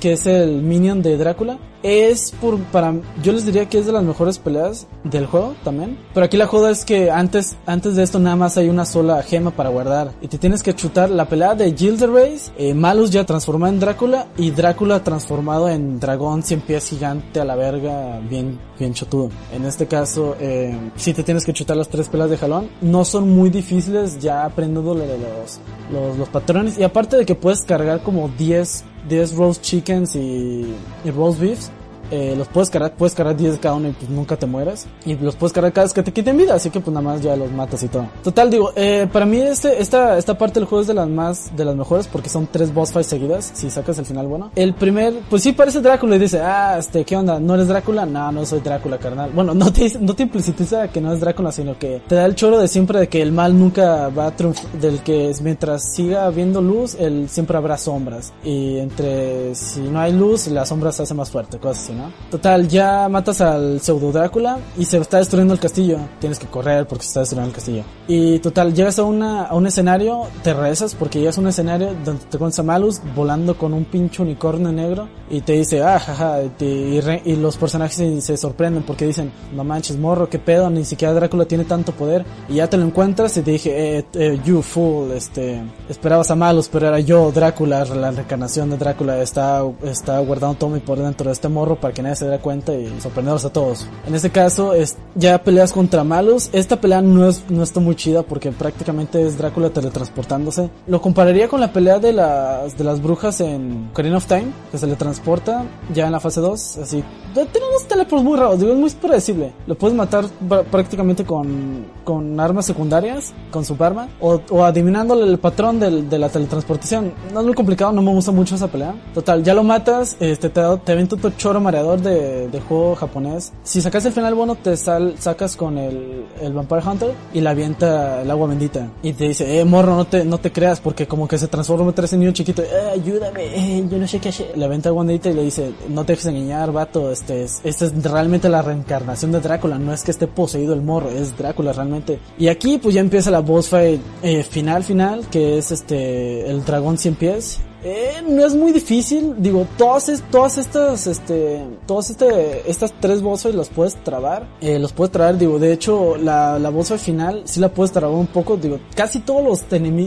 que 0.00 0.12
es 0.12 0.26
el 0.26 0.60
minion 0.60 1.00
de 1.00 1.16
Drácula, 1.16 1.58
es 1.84 2.32
por, 2.40 2.58
para, 2.58 2.94
yo 3.22 3.32
les 3.32 3.44
diría 3.44 3.68
que 3.68 3.78
es 3.78 3.84
de 3.84 3.92
las 3.92 4.02
mejores 4.02 4.38
peleas 4.38 4.86
del 5.04 5.26
juego 5.26 5.54
también. 5.62 5.98
Pero 6.14 6.24
aquí 6.24 6.38
la 6.38 6.46
joda 6.46 6.70
es 6.70 6.84
que 6.86 7.10
antes, 7.10 7.56
antes 7.66 7.94
de 7.94 8.02
esto 8.02 8.18
nada 8.18 8.36
más 8.36 8.56
hay 8.56 8.70
una 8.70 8.86
sola 8.86 9.22
gema 9.22 9.50
para 9.50 9.68
guardar. 9.68 10.12
Y 10.22 10.28
te 10.28 10.38
tienes 10.38 10.62
que 10.62 10.74
chutar 10.74 11.10
la 11.10 11.28
pelea 11.28 11.54
de 11.54 11.74
Race, 12.06 12.50
eh, 12.56 12.72
Malus 12.72 13.10
ya 13.10 13.24
transformado 13.24 13.74
en 13.74 13.80
Drácula 13.80 14.28
y 14.38 14.50
Drácula 14.50 15.04
transformado 15.04 15.68
en 15.68 16.00
dragón 16.00 16.42
cien 16.42 16.62
pies 16.62 16.88
gigante 16.88 17.40
a 17.40 17.44
la 17.44 17.54
verga, 17.54 18.18
bien, 18.20 18.58
bien 18.78 18.94
chotudo. 18.94 19.28
En 19.52 19.66
este 19.66 19.86
caso, 19.86 20.36
eh, 20.40 20.74
sí 20.96 21.12
te 21.12 21.22
tienes 21.22 21.44
que 21.44 21.52
chutar 21.52 21.76
las 21.76 21.88
tres 21.88 22.08
peleas 22.08 22.30
de 22.30 22.38
jalón. 22.38 22.70
No 22.80 23.04
son 23.04 23.28
muy 23.28 23.50
difíciles 23.50 24.18
ya 24.18 24.46
aprendiendo 24.46 24.94
los, 24.94 25.60
los, 25.92 26.16
los 26.16 26.28
patrones. 26.30 26.78
Y 26.78 26.82
aparte 26.82 27.18
de 27.18 27.26
que 27.26 27.34
puedes 27.34 27.62
cargar 27.62 28.02
como 28.02 28.30
10, 28.30 28.84
10 29.08 29.36
roast 29.36 29.62
chickens 29.62 30.14
y, 30.16 30.74
y 31.04 31.10
roast 31.10 31.40
beefs. 31.40 31.70
Eh, 32.14 32.34
los 32.36 32.46
puedes 32.46 32.70
cargar, 32.70 32.94
puedes 32.94 33.12
cargar 33.12 33.36
10 33.36 33.58
cada 33.58 33.74
uno 33.74 33.88
y 33.88 33.92
pues 33.92 34.08
nunca 34.08 34.36
te 34.36 34.46
mueres. 34.46 34.86
Y 35.04 35.16
los 35.16 35.34
puedes 35.34 35.52
cargar 35.52 35.72
cada 35.72 35.86
vez 35.86 35.92
que 35.92 36.04
te 36.04 36.12
quiten 36.12 36.36
vida, 36.36 36.54
así 36.54 36.70
que 36.70 36.78
pues 36.78 36.94
nada 36.94 37.02
más 37.02 37.20
ya 37.20 37.34
los 37.34 37.50
matas 37.50 37.82
y 37.82 37.88
todo. 37.88 38.06
Total, 38.22 38.48
digo, 38.48 38.70
eh, 38.76 39.08
para 39.12 39.26
mí 39.26 39.40
este, 39.40 39.82
esta, 39.82 40.16
esta 40.16 40.38
parte 40.38 40.60
del 40.60 40.68
juego 40.68 40.82
es 40.82 40.86
de 40.86 40.94
las 40.94 41.08
más, 41.08 41.56
de 41.56 41.64
las 41.64 41.74
mejores 41.74 42.06
porque 42.06 42.28
son 42.28 42.46
tres 42.46 42.72
boss 42.72 42.92
fights 42.92 43.08
seguidas, 43.08 43.50
si 43.54 43.68
sacas 43.68 43.98
el 43.98 44.06
final 44.06 44.28
bueno. 44.28 44.52
El 44.54 44.74
primer, 44.74 45.12
pues 45.28 45.42
sí 45.42 45.52
parece 45.52 45.80
Drácula 45.80 46.14
y 46.14 46.20
dice, 46.20 46.40
ah, 46.40 46.76
este, 46.78 47.04
¿qué 47.04 47.16
onda? 47.16 47.40
¿No 47.40 47.54
eres 47.54 47.66
Drácula? 47.66 48.06
No, 48.06 48.30
no 48.30 48.46
soy 48.46 48.60
Drácula, 48.60 48.96
carnal. 48.98 49.32
Bueno, 49.34 49.52
no 49.52 49.72
te, 49.72 49.98
no 49.98 50.14
te 50.14 50.22
implicitiza 50.22 50.86
que 50.86 51.00
no 51.00 51.12
es 51.12 51.18
Drácula, 51.18 51.50
sino 51.50 51.76
que 51.76 52.00
te 52.06 52.14
da 52.14 52.26
el 52.26 52.36
choro 52.36 52.60
de 52.60 52.68
siempre 52.68 53.00
de 53.00 53.08
que 53.08 53.22
el 53.22 53.32
mal 53.32 53.58
nunca 53.58 54.08
va 54.10 54.28
a 54.28 54.36
triunfar, 54.36 54.70
del 54.74 55.00
que 55.00 55.32
mientras 55.42 55.92
siga 55.92 56.26
habiendo 56.26 56.62
luz, 56.62 56.94
el, 56.94 57.28
siempre 57.28 57.56
habrá 57.56 57.76
sombras. 57.76 58.32
Y 58.44 58.78
entre, 58.78 59.56
si 59.56 59.80
no 59.80 59.98
hay 59.98 60.12
luz, 60.12 60.46
la 60.46 60.64
sombra 60.64 60.92
se 60.92 61.02
hace 61.02 61.14
más 61.14 61.28
fuerte, 61.28 61.58
cosas 61.58 61.82
así, 61.82 61.92
¿no? 61.92 62.03
Total, 62.30 62.66
ya 62.68 63.08
matas 63.08 63.40
al 63.40 63.80
pseudo 63.80 64.12
Drácula 64.12 64.58
y 64.76 64.84
se 64.84 64.98
está 64.98 65.18
destruyendo 65.18 65.54
el 65.54 65.60
castillo. 65.60 65.98
Tienes 66.20 66.38
que 66.38 66.46
correr 66.46 66.86
porque 66.86 67.04
se 67.04 67.08
está 67.08 67.20
destruyendo 67.20 67.48
el 67.50 67.54
castillo. 67.54 67.82
Y 68.08 68.38
total, 68.40 68.74
llegas 68.74 68.98
a, 68.98 69.04
una, 69.04 69.44
a 69.44 69.54
un 69.54 69.66
escenario, 69.66 70.22
te 70.42 70.52
rezas 70.52 70.94
porque 70.94 71.20
llegas 71.20 71.38
a 71.38 71.40
un 71.40 71.48
escenario 71.48 71.88
donde 72.04 72.24
te 72.24 72.36
encuentras 72.36 72.58
a 72.58 72.62
Malus 72.62 73.00
volando 73.14 73.56
con 73.56 73.72
un 73.72 73.84
pinche 73.84 74.22
unicornio 74.22 74.72
negro 74.72 75.08
y 75.30 75.40
te 75.40 75.54
dice, 75.54 75.82
ah, 75.82 75.98
jaja, 75.98 76.40
te- 76.58 76.64
y, 76.66 77.00
re- 77.00 77.22
y 77.24 77.36
los 77.36 77.56
personajes 77.56 77.96
se, 77.96 78.20
se 78.20 78.36
sorprenden 78.36 78.82
porque 78.82 79.06
dicen, 79.06 79.32
no 79.54 79.64
manches, 79.64 79.96
morro, 79.98 80.28
qué 80.28 80.38
pedo, 80.38 80.68
ni 80.70 80.84
siquiera 80.84 81.14
Drácula 81.14 81.44
tiene 81.46 81.64
tanto 81.64 81.92
poder. 81.92 82.24
Y 82.48 82.54
ya 82.56 82.68
te 82.68 82.76
lo 82.76 82.84
encuentras 82.84 83.36
y 83.36 83.42
te 83.42 83.52
dije, 83.52 83.98
eh, 83.98 84.04
eh, 84.14 84.40
you 84.44 84.60
fool, 84.62 85.12
este, 85.12 85.62
esperabas 85.88 86.30
a 86.30 86.34
Malus, 86.36 86.68
pero 86.68 86.88
era 86.88 87.00
yo, 87.00 87.30
Drácula, 87.32 87.84
la 87.84 88.10
reencarnación 88.10 88.70
de 88.70 88.76
Drácula, 88.76 89.20
está, 89.22 89.62
está 89.84 90.18
guardando 90.18 90.56
todo 90.58 90.70
mi 90.70 90.80
poder 90.80 91.04
dentro 91.04 91.26
de 91.28 91.32
este 91.32 91.48
morro 91.48 91.76
para 91.84 91.92
que 91.92 92.00
nadie 92.02 92.16
se 92.16 92.24
dé 92.26 92.38
cuenta 92.38 92.72
y 92.72 92.88
sorprenderlos 92.98 93.44
a 93.44 93.52
todos. 93.52 93.86
En 94.06 94.14
este 94.14 94.30
caso, 94.30 94.72
es, 94.72 94.96
ya 95.14 95.36
peleas 95.42 95.70
contra 95.70 96.02
Malus. 96.02 96.48
Esta 96.54 96.80
pelea 96.80 97.02
no, 97.02 97.28
es, 97.28 97.44
no 97.50 97.62
está 97.62 97.78
muy 97.78 97.94
chida 97.94 98.22
porque 98.22 98.52
prácticamente 98.52 99.20
es 99.26 99.36
Drácula 99.36 99.68
teletransportándose. 99.68 100.70
Lo 100.86 101.02
compararía 101.02 101.46
con 101.48 101.60
la 101.60 101.74
pelea 101.74 101.98
de 101.98 102.14
las, 102.14 102.78
de 102.78 102.84
las 102.84 103.02
brujas 103.02 103.38
en 103.42 103.88
Ocarina 103.90 104.16
of 104.16 104.24
Time, 104.24 104.46
que 104.72 104.78
se 104.78 104.86
le 104.86 104.96
transporta 104.96 105.64
ya 105.92 106.06
en 106.06 106.12
la 106.12 106.20
fase 106.20 106.40
2. 106.40 106.78
Así, 106.78 107.04
tiene 107.34 107.66
unos 107.68 107.86
teleports 107.86 108.24
muy 108.24 108.38
raros, 108.38 108.58
digo, 108.60 108.72
es 108.72 108.78
muy 108.78 108.90
predecible. 108.90 109.52
Lo 109.66 109.74
puedes 109.74 109.94
matar 109.94 110.24
pr- 110.48 110.64
prácticamente 110.64 111.24
con, 111.26 111.84
con 112.02 112.40
armas 112.40 112.64
secundarias, 112.64 113.34
con 113.50 113.64
su 113.66 113.76
arma, 113.78 114.08
o, 114.20 114.40
o 114.50 114.64
adivinándole 114.64 115.24
el 115.30 115.38
patrón 115.38 115.78
del- 115.80 116.08
de 116.08 116.18
la 116.18 116.30
teletransportación. 116.30 117.12
No 117.34 117.40
es 117.40 117.46
muy 117.46 117.54
complicado, 117.54 117.92
no 117.92 118.00
me 118.00 118.10
gusta 118.12 118.32
mucho 118.32 118.54
esa 118.54 118.68
pelea. 118.68 118.94
Total, 119.12 119.42
ya 119.42 119.52
lo 119.52 119.64
matas, 119.64 120.16
este, 120.20 120.48
te, 120.48 120.62
te 120.84 120.92
avienta 120.92 121.16
tu 121.16 121.28
choro 121.30 121.60
mareador 121.74 122.00
de, 122.00 122.48
de 122.48 122.60
juego 122.60 122.94
japonés. 122.94 123.52
Si 123.64 123.80
sacas 123.80 124.04
el 124.04 124.12
final 124.12 124.34
bueno, 124.34 124.54
te 124.54 124.76
sal, 124.76 125.16
sacas 125.18 125.56
con 125.56 125.76
el, 125.76 126.24
el 126.40 126.52
Vampire 126.52 126.82
Hunter 126.86 127.14
y 127.32 127.40
le 127.40 127.48
avienta 127.48 128.22
el 128.22 128.30
agua 128.30 128.46
bendita. 128.46 128.90
Y 129.02 129.12
te 129.12 129.28
dice, 129.28 129.58
eh, 129.58 129.64
morro, 129.64 129.96
no 129.96 130.04
te, 130.04 130.24
no 130.24 130.38
te 130.38 130.52
creas, 130.52 130.80
porque 130.80 131.06
como 131.06 131.26
que 131.26 131.36
se 131.36 131.48
transforma 131.48 131.92
en 131.96 132.04
ese 132.04 132.16
niño 132.16 132.32
chiquito, 132.32 132.62
eh, 132.62 132.90
ayúdame, 132.92 133.44
eh, 133.44 133.84
yo 133.90 133.98
no 133.98 134.06
sé 134.06 134.20
qué 134.20 134.28
hacer. 134.28 134.56
Le 134.56 134.64
avienta 134.64 134.90
agua 134.90 135.04
bendita 135.04 135.30
y 135.30 135.34
le 135.34 135.42
dice, 135.42 135.72
no 135.88 136.04
te 136.04 136.12
dejes 136.12 136.26
engañar, 136.26 136.70
vato, 136.72 137.10
este 137.10 137.42
es, 137.42 137.60
esta 137.64 137.86
es 137.86 138.02
realmente 138.02 138.48
la 138.48 138.62
reencarnación 138.62 139.32
de 139.32 139.40
Drácula, 139.40 139.78
no 139.78 139.92
es 139.92 140.04
que 140.04 140.12
esté 140.12 140.26
poseído 140.28 140.74
el 140.74 140.82
morro, 140.82 141.10
es 141.10 141.36
Drácula 141.36 141.72
realmente. 141.72 142.20
Y 142.38 142.48
aquí 142.48 142.78
pues 142.78 142.94
ya 142.94 143.00
empieza 143.00 143.30
la 143.30 143.40
boss 143.40 143.68
fight 143.68 144.00
eh, 144.22 144.44
final 144.44 144.84
final, 144.84 145.26
que 145.28 145.58
es 145.58 145.72
este, 145.72 146.48
el 146.48 146.64
dragón 146.64 146.98
100 146.98 147.14
pies. 147.16 147.60
Eh, 147.86 148.22
no 148.26 148.46
es 148.46 148.54
muy 148.54 148.72
difícil, 148.72 149.34
digo, 149.38 149.66
todas, 149.76 150.10
todas 150.30 150.56
estas, 150.56 151.06
este, 151.06 151.62
todas 151.86 152.08
este, 152.08 152.68
estas 152.70 152.94
tres 152.98 153.20
fights 153.22 153.54
las 153.54 153.68
puedes 153.68 154.02
trabar, 154.02 154.48
eh, 154.62 154.78
los 154.78 154.92
puedes 154.94 155.12
trabar, 155.12 155.36
digo, 155.36 155.58
de 155.58 155.70
hecho, 155.74 156.16
la, 156.16 156.58
la 156.58 156.70
fight 156.70 156.98
final 156.98 157.42
sí 157.44 157.60
la 157.60 157.68
puedes 157.68 157.92
trabar 157.92 158.16
un 158.16 158.26
poco, 158.26 158.56
digo, 158.56 158.78
casi 158.96 159.20
todos 159.20 159.44
los, 159.44 159.62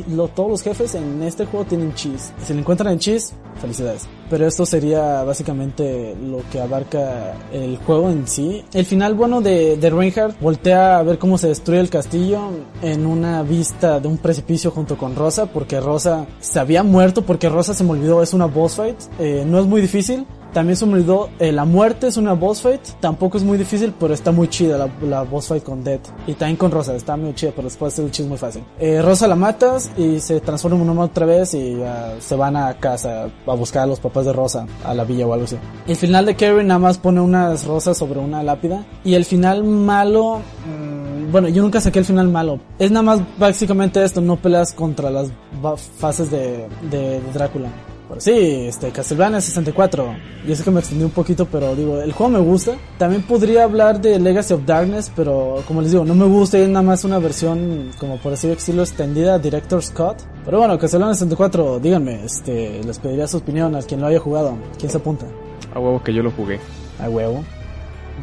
lo- 0.10 0.28
todos 0.30 0.50
los 0.50 0.62
jefes 0.64 0.96
en 0.96 1.22
este 1.22 1.46
juego 1.46 1.66
tienen 1.68 1.94
cheese, 1.94 2.34
si 2.44 2.54
le 2.54 2.62
encuentran 2.62 2.94
en 2.94 3.00
cheese, 3.00 3.34
felicidades. 3.62 4.08
Pero 4.30 4.46
esto 4.46 4.66
sería 4.66 5.24
básicamente 5.24 6.16
lo 6.22 6.42
que 6.52 6.60
abarca 6.60 7.34
el 7.52 7.78
juego 7.78 8.10
en 8.10 8.28
sí. 8.28 8.64
El 8.74 8.86
final 8.86 9.16
bueno 9.16 9.42
de, 9.42 9.78
de 9.78 9.90
Reinhardt 9.90 10.40
voltea 10.42 11.00
a 11.00 11.04
ver 11.04 11.18
cómo 11.18 11.38
se 11.38 11.48
destruye 11.48 11.80
el 11.80 11.90
castillo 11.90 12.52
en 12.82 13.06
una 13.06 13.44
vista 13.44 14.00
de 14.00 14.08
un 14.08 14.18
precipicio 14.18 14.72
junto 14.72 14.98
con 14.98 15.16
Rosa, 15.16 15.46
porque 15.48 15.80
Rosa 15.80 16.28
se 16.40 16.60
había 16.60 16.84
muerto, 16.84 17.24
porque 17.24 17.50
Rosa 17.50 17.74
se 17.74 17.84
me 17.84 17.92
olvidó, 17.92 18.22
es 18.22 18.34
una 18.34 18.46
boss 18.46 18.76
fight. 18.76 18.98
Eh, 19.20 19.46
no 19.48 19.60
es 19.60 19.66
muy 19.66 19.82
difícil. 19.82 20.26
También 20.54 20.76
se 20.76 20.88
eh, 21.40 21.52
la 21.52 21.66
muerte 21.66 22.08
es 22.08 22.18
una 22.18 22.34
boss 22.34 22.62
fight, 22.62 22.82
tampoco 23.00 23.38
es 23.38 23.44
muy 23.44 23.58
difícil, 23.58 23.94
pero 24.00 24.14
está 24.14 24.32
muy 24.32 24.48
chida 24.48 24.78
la, 24.78 24.90
la 25.08 25.24
boss 25.24 25.48
fight 25.48 25.64
con 25.64 25.84
Dead. 25.84 26.00
Y 26.26 26.34
también 26.34 26.58
con 26.58 26.72
Rosa, 26.72 26.96
está 26.96 27.16
muy 27.16 27.34
chida, 27.36 27.52
pero 27.56 27.68
después 27.68 27.98
el 28.00 28.12
chis 28.12 28.26
muy 28.26 28.38
fácil. 28.38 28.64
Eh, 28.80 29.02
Rosa 29.02 29.28
la 29.28 29.36
matas 29.36 29.92
y 29.98 30.20
se 30.20 30.40
transforma 30.40 30.78
en 30.78 30.90
una 30.90 31.02
otra 31.04 31.26
vez 31.26 31.54
y 31.54 31.82
ah, 31.84 32.14
se 32.20 32.36
van 32.36 32.56
a 32.56 32.74
casa 32.80 33.30
a 33.46 33.54
buscar 33.54 33.84
a 33.84 33.88
los 33.88 34.00
papás 34.00 34.26
de 34.26 34.34
Rosa, 34.34 34.66
a 34.84 34.94
la 34.94 35.04
villa 35.04 35.28
o 35.28 35.34
algo 35.34 35.46
así. 35.46 35.58
El 35.88 35.96
final 35.96 36.26
de 36.26 36.36
Carrie 36.36 36.64
nada 36.64 36.80
más 36.80 36.98
pone 36.98 37.22
unas 37.22 37.66
rosas 37.66 37.98
sobre 37.98 38.20
una 38.20 38.44
lápida. 38.44 38.86
Y 39.04 39.14
el 39.14 39.26
final 39.26 39.64
malo, 39.64 40.40
mm, 40.66 41.32
bueno, 41.32 41.50
yo 41.50 41.62
nunca 41.62 41.82
saqué 41.82 42.00
el 42.00 42.06
final 42.06 42.28
malo. 42.30 42.60
Es 42.80 42.92
nada 42.92 43.04
más 43.04 43.20
básicamente 43.38 44.04
esto, 44.04 44.22
no 44.22 44.38
peleas 44.38 44.74
contra 44.74 45.10
las 45.10 45.30
fases 45.98 46.32
de, 46.32 46.68
de, 46.90 47.22
de 47.22 47.32
Drácula. 47.34 47.70
Sí, 48.18 48.68
este, 48.68 48.92
Castlevania 48.92 49.42
64. 49.42 50.16
Yo 50.48 50.56
sé 50.56 50.64
que 50.64 50.72
me 50.72 50.80
extendí 50.80 51.04
un 51.04 51.12
poquito, 51.12 51.46
pero 51.46 51.76
digo, 51.76 52.02
el 52.02 52.14
juego 52.14 52.32
me 52.32 52.40
gusta. 52.40 52.76
También 52.98 53.22
podría 53.24 53.66
hablar 53.66 54.02
de 54.02 54.18
Legacy 54.20 54.54
of 54.54 54.66
Darkness, 54.66 55.12
pero 55.16 55.62
como 55.68 55.82
les 55.82 55.92
digo, 55.92 56.06
no 56.06 56.16
me 56.16 56.26
gusta, 56.26 56.58
es 56.58 56.68
nada 56.70 56.84
más 56.84 57.04
una 57.04 57.20
versión, 57.20 57.92
como 58.00 58.18
por 58.18 58.34
así 58.34 58.48
decirlo, 58.48 58.82
extendida, 58.82 59.38
Director 59.38 59.84
Scott. 59.84 60.22
Pero 60.46 60.60
bueno, 60.60 60.78
Castlevania 60.80 61.14
64, 61.14 61.80
díganme, 61.80 62.24
este, 62.24 62.82
les 62.84 62.98
pediría 62.98 63.28
su 63.28 63.38
opinión 63.38 63.76
a 63.76 63.82
quien 63.82 64.02
lo 64.02 64.08
haya 64.08 64.20
jugado. 64.20 64.58
¿Quién 64.80 64.90
se 64.90 64.98
apunta? 64.98 65.26
A 65.74 65.80
huevo 65.80 66.02
que 66.02 66.14
yo 66.14 66.24
lo 66.24 66.32
jugué. 66.32 66.60
A 67.00 67.10
huevo. 67.10 67.44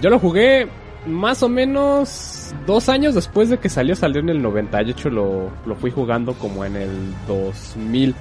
Yo 0.00 0.10
lo 0.10 0.18
jugué 0.18 0.66
más 1.06 1.42
o 1.42 1.48
menos 1.48 2.54
dos 2.66 2.88
años 2.88 3.14
después 3.14 3.50
de 3.50 3.58
que 3.58 3.68
salió, 3.68 3.94
salió 3.94 4.20
en 4.20 4.30
el 4.30 4.42
98, 4.42 5.10
lo, 5.10 5.50
lo 5.66 5.76
fui 5.76 5.90
jugando 5.90 6.34
como 6.34 6.64
en 6.64 6.76
el 6.76 6.90
2000. 7.28 8.14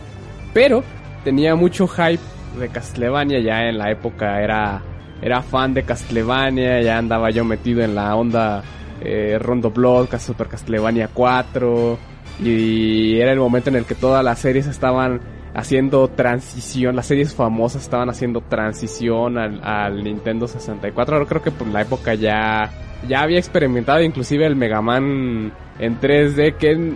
Pero 0.54 0.84
tenía 1.24 1.56
mucho 1.56 1.88
hype 1.88 2.22
de 2.60 2.70
Castlevania, 2.70 3.40
ya 3.40 3.68
en 3.68 3.78
la 3.78 3.92
época 3.92 4.42
era, 4.42 4.82
era 5.22 5.42
fan 5.42 5.74
de 5.74 5.84
Castlevania, 5.84 6.82
ya 6.82 6.98
andaba 6.98 7.30
yo 7.32 7.46
metido 7.46 7.82
en 7.82 7.96
la 7.96 8.16
onda 8.16 8.64
eh, 9.02 9.38
Rondo 9.40 9.72
Blood, 9.72 10.10
Super 10.20 10.48
Castlevania 10.48 11.10
4, 11.14 11.98
y 12.44 13.20
era 13.20 13.32
el 13.32 13.40
momento 13.40 13.70
en 13.70 13.78
el 13.78 13.86
que 13.86 13.96
todas 13.96 14.24
las 14.24 14.40
series 14.40 14.68
estaban 14.68 15.22
haciendo 15.54 16.08
transición, 16.08 16.96
las 16.96 17.06
series 17.06 17.34
famosas 17.34 17.84
estaban 17.84 18.10
haciendo 18.10 18.42
transición 18.42 19.38
al, 19.38 19.64
al 19.64 20.04
Nintendo 20.04 20.48
64. 20.48 21.16
Ahora 21.16 21.28
creo 21.28 21.42
que 21.42 21.52
por 21.52 21.68
la 21.68 21.82
época 21.82 22.16
ya, 22.16 22.72
ya 23.08 23.22
había 23.22 23.38
experimentado 23.38 24.02
inclusive 24.02 24.46
el 24.46 24.56
Mega 24.56 24.82
Man 24.82 25.52
en 25.80 26.00
3D, 26.00 26.56
que 26.58 26.94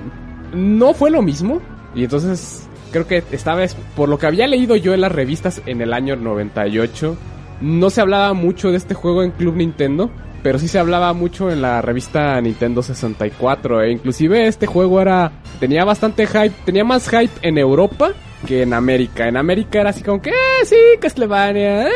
no 0.54 0.94
fue 0.94 1.12
lo 1.12 1.22
mismo. 1.22 1.62
Y 1.94 2.04
entonces 2.04 2.67
creo 2.92 3.08
que 3.08 3.24
esta 3.32 3.56
vez, 3.56 3.76
por 3.96 4.10
lo 4.10 4.18
que 4.18 4.28
había 4.28 4.48
leído 4.48 4.76
yo 4.76 4.94
en 4.94 5.02
las 5.02 5.12
revistas 5.12 5.62
en 5.66 5.82
el 5.82 5.94
año 5.94 6.16
98, 6.16 7.18
no 7.62 7.90
se 7.90 8.02
hablaba 8.02 8.34
mucho 8.34 8.72
de 8.72 8.78
este 8.78 8.94
juego 8.94 9.24
en 9.24 9.32
Club 9.32 9.56
Nintendo. 9.56 10.10
Pero 10.44 10.60
sí 10.60 10.68
se 10.68 10.80
hablaba 10.80 11.12
mucho 11.14 11.50
en 11.52 11.62
la 11.62 11.82
revista 11.82 12.40
Nintendo 12.40 12.82
64. 12.84 13.82
E 13.82 13.92
inclusive 13.92 14.48
este 14.48 14.68
juego 14.68 15.02
era. 15.02 15.32
tenía 15.60 15.84
bastante 15.84 16.28
hype. 16.28 16.54
Tenía 16.64 16.84
más 16.84 17.10
hype 17.10 17.34
en 17.42 17.58
Europa 17.58 18.12
que 18.46 18.62
en 18.62 18.74
América. 18.74 19.28
En 19.28 19.38
América 19.38 19.80
era 19.82 19.90
así 19.90 20.04
como 20.04 20.22
que, 20.22 20.30
eh, 20.30 20.66
sí, 20.66 20.76
Castlevania, 21.00 21.88
eh. 21.88 21.92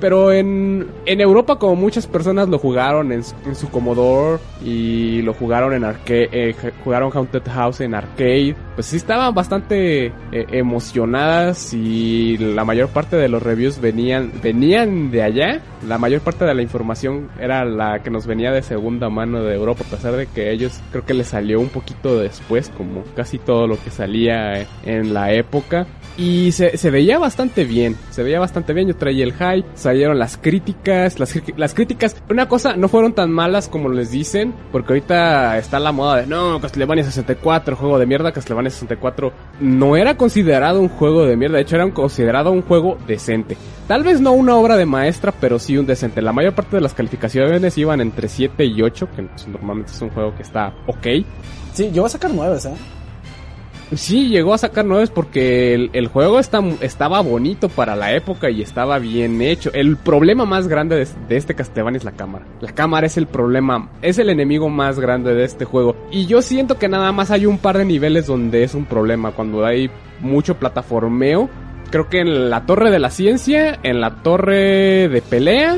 Pero 0.00 0.32
en, 0.32 0.86
en 1.06 1.20
Europa, 1.20 1.58
como 1.58 1.76
muchas 1.76 2.06
personas 2.06 2.48
lo 2.48 2.58
jugaron 2.58 3.10
en, 3.12 3.22
su- 3.24 3.68
Commodore 3.70 4.38
y 4.64 5.22
lo 5.22 5.32
jugaron 5.34 5.72
en 5.72 5.84
arcade, 5.84 6.28
eh, 6.32 6.54
ju- 6.54 6.72
jugaron 6.84 7.10
Haunted 7.12 7.42
House 7.52 7.80
en 7.80 7.94
arcade, 7.94 8.54
pues 8.74 8.86
sí 8.88 8.96
estaban 8.96 9.34
bastante 9.34 10.06
eh, 10.06 10.12
emocionadas 10.52 11.72
y 11.74 12.36
la 12.38 12.64
mayor 12.64 12.88
parte 12.88 13.16
de 13.16 13.28
los 13.28 13.42
reviews 13.42 13.80
venían, 13.80 14.30
venían 14.42 15.10
de 15.10 15.22
allá. 15.22 15.60
La 15.88 15.98
mayor 15.98 16.20
parte 16.20 16.44
de 16.44 16.54
la 16.54 16.62
información 16.62 17.28
era 17.40 17.64
la 17.64 18.00
que 18.02 18.10
nos 18.10 18.26
venía 18.26 18.52
de 18.52 18.62
segunda 18.62 19.08
mano 19.08 19.42
de 19.42 19.54
Europa, 19.54 19.82
a 19.86 19.90
pesar 19.90 20.14
de 20.16 20.26
que 20.26 20.52
ellos 20.52 20.80
creo 20.92 21.04
que 21.04 21.14
les 21.14 21.28
salió 21.28 21.58
un 21.60 21.70
poquito 21.70 22.18
después, 22.20 22.68
como 22.76 23.02
casi 23.16 23.38
todo 23.38 23.66
lo 23.66 23.82
que 23.82 23.90
salía 23.90 24.66
en 24.84 25.12
la 25.14 25.32
época. 25.32 25.81
Y 26.16 26.52
se, 26.52 26.90
veía 26.90 27.18
bastante 27.18 27.64
bien, 27.64 27.96
se 28.10 28.22
veía 28.22 28.38
bastante 28.38 28.74
bien, 28.74 28.88
yo 28.88 28.96
traía 28.96 29.24
el 29.24 29.32
hype, 29.32 29.66
salieron 29.74 30.18
las 30.18 30.36
críticas, 30.36 31.18
las, 31.18 31.74
críticas, 31.74 32.16
una 32.28 32.48
cosa, 32.48 32.76
no 32.76 32.88
fueron 32.88 33.14
tan 33.14 33.32
malas 33.32 33.68
como 33.68 33.88
les 33.88 34.10
dicen, 34.10 34.52
porque 34.70 34.92
ahorita 34.92 35.56
está 35.56 35.80
la 35.80 35.90
moda 35.90 36.20
de, 36.20 36.26
no, 36.26 36.60
Castlevania 36.60 37.02
64, 37.02 37.76
juego 37.76 37.98
de 37.98 38.04
mierda, 38.04 38.30
Castlevania 38.30 38.70
64 38.70 39.32
no 39.60 39.96
era 39.96 40.16
considerado 40.18 40.80
un 40.80 40.88
juego 40.90 41.24
de 41.24 41.36
mierda, 41.36 41.56
de 41.56 41.62
hecho 41.62 41.76
era 41.76 41.90
considerado 41.90 42.52
un 42.52 42.60
juego 42.60 42.98
decente. 43.06 43.56
Tal 43.88 44.04
vez 44.04 44.20
no 44.20 44.32
una 44.32 44.56
obra 44.56 44.76
de 44.76 44.86
maestra, 44.86 45.32
pero 45.32 45.58
sí 45.58 45.76
un 45.76 45.86
decente. 45.86 46.22
La 46.22 46.32
mayor 46.32 46.54
parte 46.54 46.76
de 46.76 46.82
las 46.82 46.94
calificaciones 46.94 47.76
iban 47.78 48.00
entre 48.00 48.28
7 48.28 48.64
y 48.64 48.82
8, 48.82 49.08
que 49.16 49.22
pues, 49.22 49.48
normalmente 49.48 49.92
es 49.92 50.02
un 50.02 50.10
juego 50.10 50.34
que 50.34 50.42
está 50.42 50.74
ok. 50.86 51.06
Sí, 51.72 51.90
yo 51.92 52.02
voy 52.02 52.06
a 52.06 52.10
sacar 52.10 52.30
nueves, 52.30 52.66
¿eh? 52.66 52.74
Sí, 53.94 54.28
llegó 54.28 54.54
a 54.54 54.58
sacar 54.58 54.84
nueve 54.84 55.08
porque 55.14 55.74
el, 55.74 55.90
el 55.92 56.06
juego 56.08 56.38
está, 56.38 56.62
estaba 56.80 57.20
bonito 57.20 57.68
para 57.68 57.96
la 57.96 58.14
época 58.14 58.50
y 58.50 58.62
estaba 58.62 58.98
bien 58.98 59.40
hecho. 59.42 59.70
El 59.72 59.96
problema 59.96 60.44
más 60.44 60.68
grande 60.68 60.96
de, 60.96 61.08
de, 61.28 61.36
este 61.36 61.54
Castlevania 61.54 61.98
es 61.98 62.04
la 62.04 62.12
cámara. 62.12 62.46
La 62.60 62.72
cámara 62.72 63.06
es 63.06 63.16
el 63.16 63.26
problema, 63.26 63.90
es 64.00 64.18
el 64.18 64.30
enemigo 64.30 64.68
más 64.68 64.98
grande 64.98 65.34
de 65.34 65.44
este 65.44 65.64
juego. 65.64 65.96
Y 66.10 66.26
yo 66.26 66.42
siento 66.42 66.78
que 66.78 66.88
nada 66.88 67.12
más 67.12 67.30
hay 67.30 67.46
un 67.46 67.58
par 67.58 67.78
de 67.78 67.84
niveles 67.84 68.26
donde 68.26 68.64
es 68.64 68.74
un 68.74 68.86
problema. 68.86 69.32
Cuando 69.32 69.64
hay 69.64 69.90
mucho 70.20 70.56
plataformeo. 70.56 71.50
Creo 71.90 72.08
que 72.08 72.20
en 72.20 72.48
la 72.48 72.64
torre 72.64 72.90
de 72.90 72.98
la 72.98 73.10
ciencia, 73.10 73.78
en 73.82 74.00
la 74.00 74.22
torre 74.22 75.08
de 75.08 75.22
pelea 75.28 75.76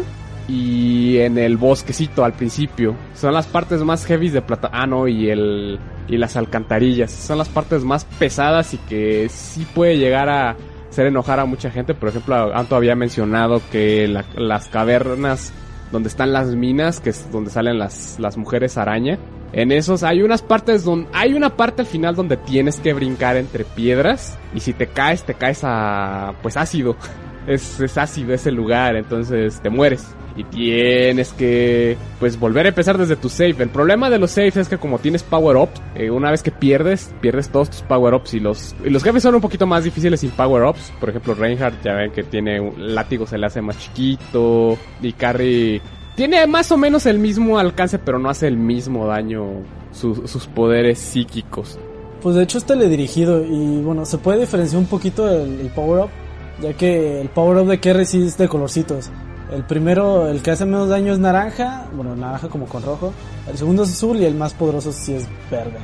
y 0.49 1.19
en 1.19 1.39
el 1.39 1.57
bosquecito 1.57 2.25
al 2.25 2.35
principio. 2.35 2.97
Son 3.15 3.33
las 3.33 3.47
partes 3.47 3.83
más 3.83 4.05
heavy 4.07 4.29
de 4.29 4.43
plata. 4.43 4.71
Ah, 4.73 4.87
y 5.09 5.29
el 5.29 5.79
y 6.09 6.19
las 6.19 6.37
alcantarillas. 6.37 7.11
Son 7.11 7.39
las 7.39 7.49
partes 7.49 7.83
más 7.83 8.05
pesadas 8.05 8.75
y 8.75 8.79
que 8.79 9.29
sí 9.29 9.67
puede 9.75 9.97
llegar 9.97 10.29
a 10.29 10.57
hacer 10.91 11.07
enojar 11.07 11.41
a 11.41 11.45
mucha 11.45 11.71
gente. 11.71 11.95
Por 11.95 12.11
ejemplo, 12.11 12.55
Anto 12.55 12.77
había 12.77 12.95
mencionado 12.95 13.61
que 13.73 14.07
la, 14.07 14.25
las 14.37 14.69
cavernas 14.69 15.53
donde 15.91 16.09
están 16.09 16.33
las 16.33 16.55
minas, 16.55 17.01
que 17.01 17.11
es 17.11 17.31
donde 17.31 17.51
salen 17.51 17.79
las, 17.79 18.19
las 18.19 18.37
mujeres 18.37 18.77
araña. 18.77 19.19
En 19.53 19.71
esos 19.71 20.03
hay 20.03 20.23
unas 20.23 20.43
partes 20.43 20.83
donde 20.83 21.09
hay 21.13 21.35
una 21.35 21.57
parte 21.57 21.83
al 21.83 21.87
final 21.87 22.17
donde 22.17 22.37
tienes 22.37 22.81
que 22.81 22.93
brincar 22.93 23.37
entre 23.37 23.65
piedras 23.65 24.37
y 24.53 24.59
si 24.59 24.73
te 24.73 24.89
caes 24.89 25.23
te 25.23 25.35
caes 25.35 25.61
a 25.63 26.35
pues 26.43 26.57
ácido. 26.57 26.97
Es, 27.47 27.81
es 27.81 27.99
ácido 27.99 28.33
ese 28.33 28.51
lugar, 28.51 28.97
entonces 28.97 29.61
te 29.61 29.71
mueres 29.71 30.07
y 30.37 30.45
tienes 30.45 31.33
que 31.33 31.97
pues 32.19 32.39
volver 32.39 32.67
a 32.67 32.71
empezar 32.71 32.99
desde 32.99 33.17
tu 33.17 33.29
save. 33.29 33.57
El 33.59 33.69
problema 33.69 34.11
de 34.11 34.19
los 34.19 34.33
saves 34.33 34.57
es 34.57 34.69
que 34.69 34.79
como 34.79 34.99
tienes 34.99 35.23
power 35.23 35.57
ups, 35.57 35.81
eh, 35.95 36.11
una 36.11 36.31
vez 36.31 36.43
que 36.43 36.51
pierdes, 36.51 37.15
pierdes 37.21 37.49
todos 37.51 37.71
tus 37.71 37.83
power 37.83 38.15
ups 38.15 38.35
y 38.35 38.41
los 38.41 38.75
y 38.85 38.91
los 38.91 39.03
jefes 39.03 39.23
son 39.23 39.35
un 39.35 39.41
poquito 39.41 39.67
más 39.67 39.85
difíciles 39.85 40.21
sin 40.21 40.31
power 40.31 40.65
ups. 40.65 40.93
Por 40.99 41.11
ejemplo, 41.11 41.35
Reinhardt 41.35 41.83
ya 41.83 41.95
ven 41.95 42.13
que 42.13 42.25
tiene 42.25 42.61
un 42.61 42.95
látigo 42.95 43.27
se 43.27 43.39
le 43.39 43.47
hace 43.47 43.61
más 43.61 43.79
chiquito 43.79 44.77
y 45.01 45.13
Carrie 45.13 45.81
tiene 46.17 46.47
más 46.47 46.71
o 46.71 46.77
menos 46.77 47.07
el 47.07 47.19
mismo 47.19 47.59
alcance, 47.59 47.99
pero 47.99 48.19
no 48.19 48.29
hace 48.29 48.47
el 48.47 48.57
mismo 48.57 49.07
daño 49.07 49.63
su, 49.93 50.27
sus 50.27 50.47
poderes 50.47 50.99
psíquicos. 50.99 51.79
Pues 52.23 52.37
de 52.37 52.45
hecho 52.45 52.59
es 52.59 52.65
teledirigido 52.65 53.45
y 53.45 53.83
bueno, 53.83 54.07
se 54.07 54.19
puede 54.19 54.41
diferenciar 54.41 54.81
un 54.81 54.87
poquito 54.87 55.29
el, 55.29 55.61
el 55.61 55.69
power 55.69 56.05
up, 56.05 56.11
ya 56.61 56.73
que 56.75 57.21
el 57.21 57.29
power 57.29 57.59
up 57.59 57.69
de 57.69 57.81
Kerry 57.81 58.07
sí 58.07 58.23
es 58.23 58.37
de 58.37 58.49
colorcitos. 58.49 59.11
El 59.53 59.65
primero, 59.65 60.29
el 60.29 60.43
que 60.43 60.51
hace 60.51 60.65
menos 60.65 60.89
daño 60.89 61.13
es 61.13 61.19
naranja, 61.19 61.87
bueno, 61.95 62.17
naranja 62.17 62.49
como 62.49 62.67
con 62.67 62.83
rojo. 62.83 63.13
El 63.49 63.57
segundo 63.57 63.85
es 63.85 63.93
azul 63.93 64.17
y 64.19 64.25
el 64.25 64.35
más 64.35 64.55
poderoso 64.55 64.93
sí 64.93 65.15
es 65.15 65.29
verde. 65.51 65.79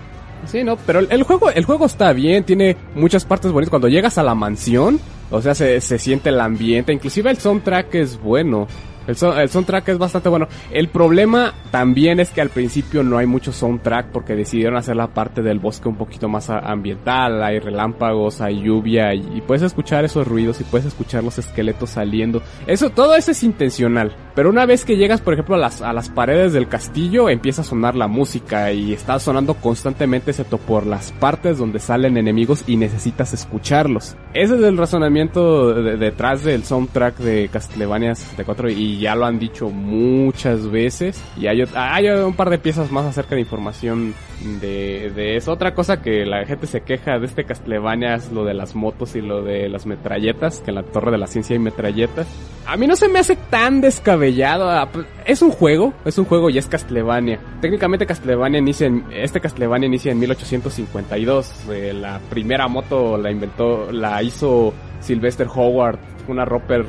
Sí, 0.46 0.64
no, 0.64 0.76
pero 0.76 1.00
el 1.00 1.22
juego, 1.22 1.50
el 1.50 1.64
juego 1.64 1.86
está 1.86 2.12
bien, 2.12 2.44
tiene 2.44 2.76
muchas 2.94 3.24
partes 3.24 3.52
bonitas. 3.52 3.70
Cuando 3.70 3.88
llegas 3.88 4.16
a 4.16 4.22
la 4.22 4.34
mansión, 4.34 4.98
o 5.30 5.42
sea, 5.42 5.54
se, 5.54 5.80
se 5.80 5.98
siente 5.98 6.30
el 6.30 6.40
ambiente, 6.40 6.92
inclusive 6.92 7.30
el 7.30 7.36
soundtrack 7.36 7.94
es 7.96 8.20
bueno. 8.20 8.66
El, 9.06 9.16
son, 9.16 9.38
el, 9.38 9.48
soundtrack 9.48 9.88
es 9.88 9.98
bastante 9.98 10.28
bueno. 10.28 10.48
El 10.70 10.88
problema 10.88 11.54
también 11.70 12.20
es 12.20 12.30
que 12.30 12.40
al 12.40 12.50
principio 12.50 13.02
no 13.02 13.18
hay 13.18 13.26
mucho 13.26 13.52
soundtrack 13.52 14.06
porque 14.12 14.34
decidieron 14.34 14.76
hacer 14.76 14.96
la 14.96 15.08
parte 15.08 15.42
del 15.42 15.58
bosque 15.58 15.88
un 15.88 15.96
poquito 15.96 16.28
más 16.28 16.50
ambiental. 16.50 17.42
Hay 17.42 17.58
relámpagos, 17.58 18.40
hay 18.40 18.62
lluvia 18.62 19.14
y, 19.14 19.40
puedes 19.46 19.62
escuchar 19.62 20.04
esos 20.04 20.26
ruidos 20.26 20.60
y 20.60 20.64
puedes 20.64 20.86
escuchar 20.86 21.24
los 21.24 21.38
esqueletos 21.38 21.90
saliendo. 21.90 22.42
Eso, 22.66 22.90
todo 22.90 23.14
eso 23.14 23.30
es 23.30 23.42
intencional. 23.42 24.14
Pero 24.34 24.50
una 24.50 24.66
vez 24.66 24.84
que 24.84 24.96
llegas, 24.96 25.20
por 25.20 25.34
ejemplo, 25.34 25.56
a 25.56 25.58
las, 25.58 25.82
a 25.82 25.92
las 25.92 26.08
paredes 26.08 26.52
del 26.52 26.68
castillo, 26.68 27.28
empieza 27.28 27.62
a 27.62 27.64
sonar 27.64 27.96
la 27.96 28.06
música 28.06 28.72
y 28.72 28.92
está 28.92 29.18
sonando 29.18 29.54
constantemente, 29.54 30.30
excepto 30.30 30.58
por 30.58 30.86
las 30.86 31.12
partes 31.12 31.58
donde 31.58 31.78
salen 31.78 32.16
enemigos 32.16 32.64
y 32.66 32.76
necesitas 32.76 33.32
escucharlos. 33.32 34.16
Ese 34.34 34.56
es 34.56 34.62
el 34.62 34.76
razonamiento 34.76 35.74
de, 35.74 35.96
detrás 35.96 36.44
del 36.44 36.64
soundtrack 36.64 37.18
de 37.18 37.48
Castlevania 37.48 38.14
64 38.14 38.70
ya 38.98 39.14
lo 39.14 39.26
han 39.26 39.38
dicho 39.38 39.70
muchas 39.70 40.70
veces. 40.70 41.22
Y 41.36 41.46
hay, 41.46 41.62
un 41.62 42.34
par 42.34 42.50
de 42.50 42.58
piezas 42.58 42.90
más 42.90 43.04
acerca 43.04 43.34
de 43.34 43.42
información 43.42 44.14
de, 44.60 45.12
de 45.14 45.36
eso. 45.36 45.52
Otra 45.52 45.74
cosa 45.74 46.02
que 46.02 46.24
la 46.24 46.44
gente 46.46 46.66
se 46.66 46.82
queja 46.82 47.18
de 47.18 47.26
este 47.26 47.44
Castlevania 47.44 48.14
es 48.14 48.32
lo 48.32 48.44
de 48.44 48.54
las 48.54 48.74
motos 48.74 49.16
y 49.16 49.20
lo 49.20 49.42
de 49.42 49.68
las 49.68 49.86
metralletas, 49.86 50.60
que 50.60 50.70
en 50.70 50.76
la 50.76 50.82
Torre 50.82 51.10
de 51.10 51.18
la 51.18 51.26
Ciencia 51.26 51.54
hay 51.54 51.60
metralletas. 51.60 52.26
A 52.66 52.76
mí 52.76 52.86
no 52.86 52.94
se 52.94 53.08
me 53.08 53.18
hace 53.18 53.36
tan 53.36 53.80
descabellado. 53.80 54.88
Es 55.24 55.42
un 55.42 55.50
juego, 55.50 55.92
es 56.04 56.18
un 56.18 56.24
juego 56.24 56.50
y 56.50 56.58
es 56.58 56.68
Castlevania. 56.68 57.40
Técnicamente 57.60 58.06
Castlevania 58.06 58.58
inicia 58.60 58.86
en, 58.86 59.04
este 59.12 59.40
Castlevania 59.40 59.86
inicia 59.86 60.12
en 60.12 60.18
1852. 60.20 61.68
Eh, 61.70 61.92
la 61.92 62.20
primera 62.30 62.68
moto 62.68 63.16
la 63.16 63.30
inventó, 63.30 63.90
la 63.90 64.22
hizo 64.22 64.72
Sylvester 65.00 65.48
Howard, 65.52 65.98
una 66.28 66.44
Roper 66.44 66.84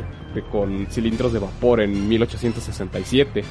con 0.49 0.87
cilindros 0.89 1.33
de 1.33 1.39
vapor 1.39 1.81
en 1.81 2.07
1867 2.07 3.43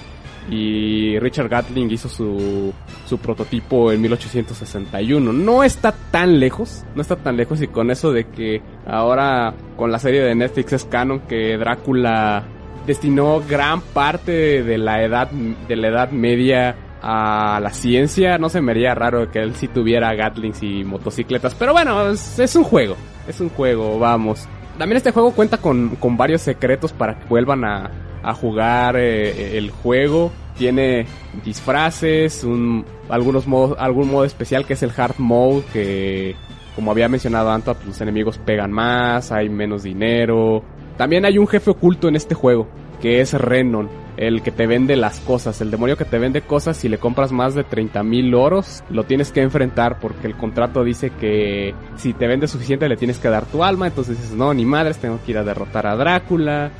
y 0.48 1.18
Richard 1.18 1.48
Gatling 1.48 1.90
hizo 1.90 2.08
su, 2.08 2.72
su 3.06 3.18
prototipo 3.18 3.92
en 3.92 4.00
1861. 4.00 5.32
No 5.32 5.62
está 5.62 5.92
tan 5.92 6.40
lejos, 6.40 6.84
no 6.94 7.02
está 7.02 7.16
tan 7.16 7.36
lejos 7.36 7.60
y 7.62 7.68
con 7.68 7.90
eso 7.90 8.12
de 8.12 8.28
que 8.28 8.62
ahora 8.86 9.54
con 9.76 9.92
la 9.92 9.98
serie 9.98 10.22
de 10.22 10.34
Netflix 10.34 10.72
es 10.72 10.84
canon 10.84 11.20
que 11.20 11.56
Drácula 11.56 12.44
destinó 12.86 13.42
gran 13.46 13.80
parte 13.80 14.62
de 14.62 14.78
la 14.78 15.02
edad 15.02 15.30
de 15.30 15.76
la 15.76 15.88
edad 15.88 16.10
media 16.10 16.76
a 17.02 17.60
la 17.62 17.70
ciencia, 17.70 18.36
no 18.36 18.50
se 18.50 18.60
me 18.60 18.72
haría 18.72 18.94
raro 18.94 19.30
que 19.30 19.38
él 19.38 19.54
sí 19.54 19.68
tuviera 19.68 20.14
Gatlings 20.14 20.62
y 20.62 20.84
motocicletas, 20.84 21.54
pero 21.54 21.72
bueno, 21.72 22.10
es, 22.10 22.38
es 22.38 22.54
un 22.56 22.64
juego, 22.64 22.96
es 23.26 23.40
un 23.40 23.48
juego, 23.48 23.98
vamos. 23.98 24.46
También 24.80 24.96
este 24.96 25.10
juego 25.10 25.32
cuenta 25.32 25.58
con, 25.58 25.96
con 25.96 26.16
varios 26.16 26.40
secretos 26.40 26.94
para 26.94 27.18
que 27.18 27.26
vuelvan 27.26 27.66
a, 27.66 27.90
a 28.22 28.32
jugar 28.32 28.96
eh, 28.96 29.58
el 29.58 29.70
juego. 29.70 30.32
Tiene 30.56 31.04
disfraces, 31.44 32.44
un, 32.44 32.86
algunos 33.10 33.46
modos, 33.46 33.76
algún 33.78 34.10
modo 34.10 34.24
especial 34.24 34.64
que 34.64 34.72
es 34.72 34.82
el 34.82 34.90
hard 34.96 35.16
mode 35.18 35.64
que 35.70 36.34
como 36.74 36.92
había 36.92 37.10
mencionado 37.10 37.50
antes, 37.50 37.74
pues, 37.74 37.88
los 37.88 38.00
enemigos 38.00 38.38
pegan 38.38 38.72
más, 38.72 39.30
hay 39.32 39.50
menos 39.50 39.82
dinero. 39.82 40.62
También 40.96 41.26
hay 41.26 41.36
un 41.36 41.46
jefe 41.46 41.72
oculto 41.72 42.08
en 42.08 42.16
este 42.16 42.34
juego, 42.34 42.66
que 43.00 43.20
es 43.20 43.32
Renon, 43.32 43.88
el 44.16 44.42
que 44.42 44.50
te 44.50 44.66
vende 44.66 44.96
las 44.96 45.20
cosas, 45.20 45.60
el 45.60 45.70
demonio 45.70 45.96
que 45.96 46.04
te 46.04 46.18
vende 46.18 46.42
cosas, 46.42 46.76
si 46.76 46.88
le 46.88 46.98
compras 46.98 47.32
más 47.32 47.54
de 47.54 47.64
30 47.64 48.02
mil 48.02 48.34
oros, 48.34 48.82
lo 48.90 49.04
tienes 49.04 49.32
que 49.32 49.40
enfrentar 49.40 49.98
porque 49.98 50.26
el 50.26 50.36
contrato 50.36 50.84
dice 50.84 51.10
que 51.10 51.74
si 51.96 52.12
te 52.12 52.26
vende 52.26 52.46
suficiente 52.46 52.88
le 52.88 52.96
tienes 52.96 53.18
que 53.18 53.28
dar 53.28 53.46
tu 53.46 53.64
alma, 53.64 53.86
entonces 53.86 54.18
dices, 54.18 54.36
no, 54.36 54.52
ni 54.52 54.64
madres, 54.64 54.98
tengo 54.98 55.18
que 55.24 55.32
ir 55.32 55.38
a 55.38 55.44
derrotar 55.44 55.86
a 55.86 55.96
Drácula 55.96 56.70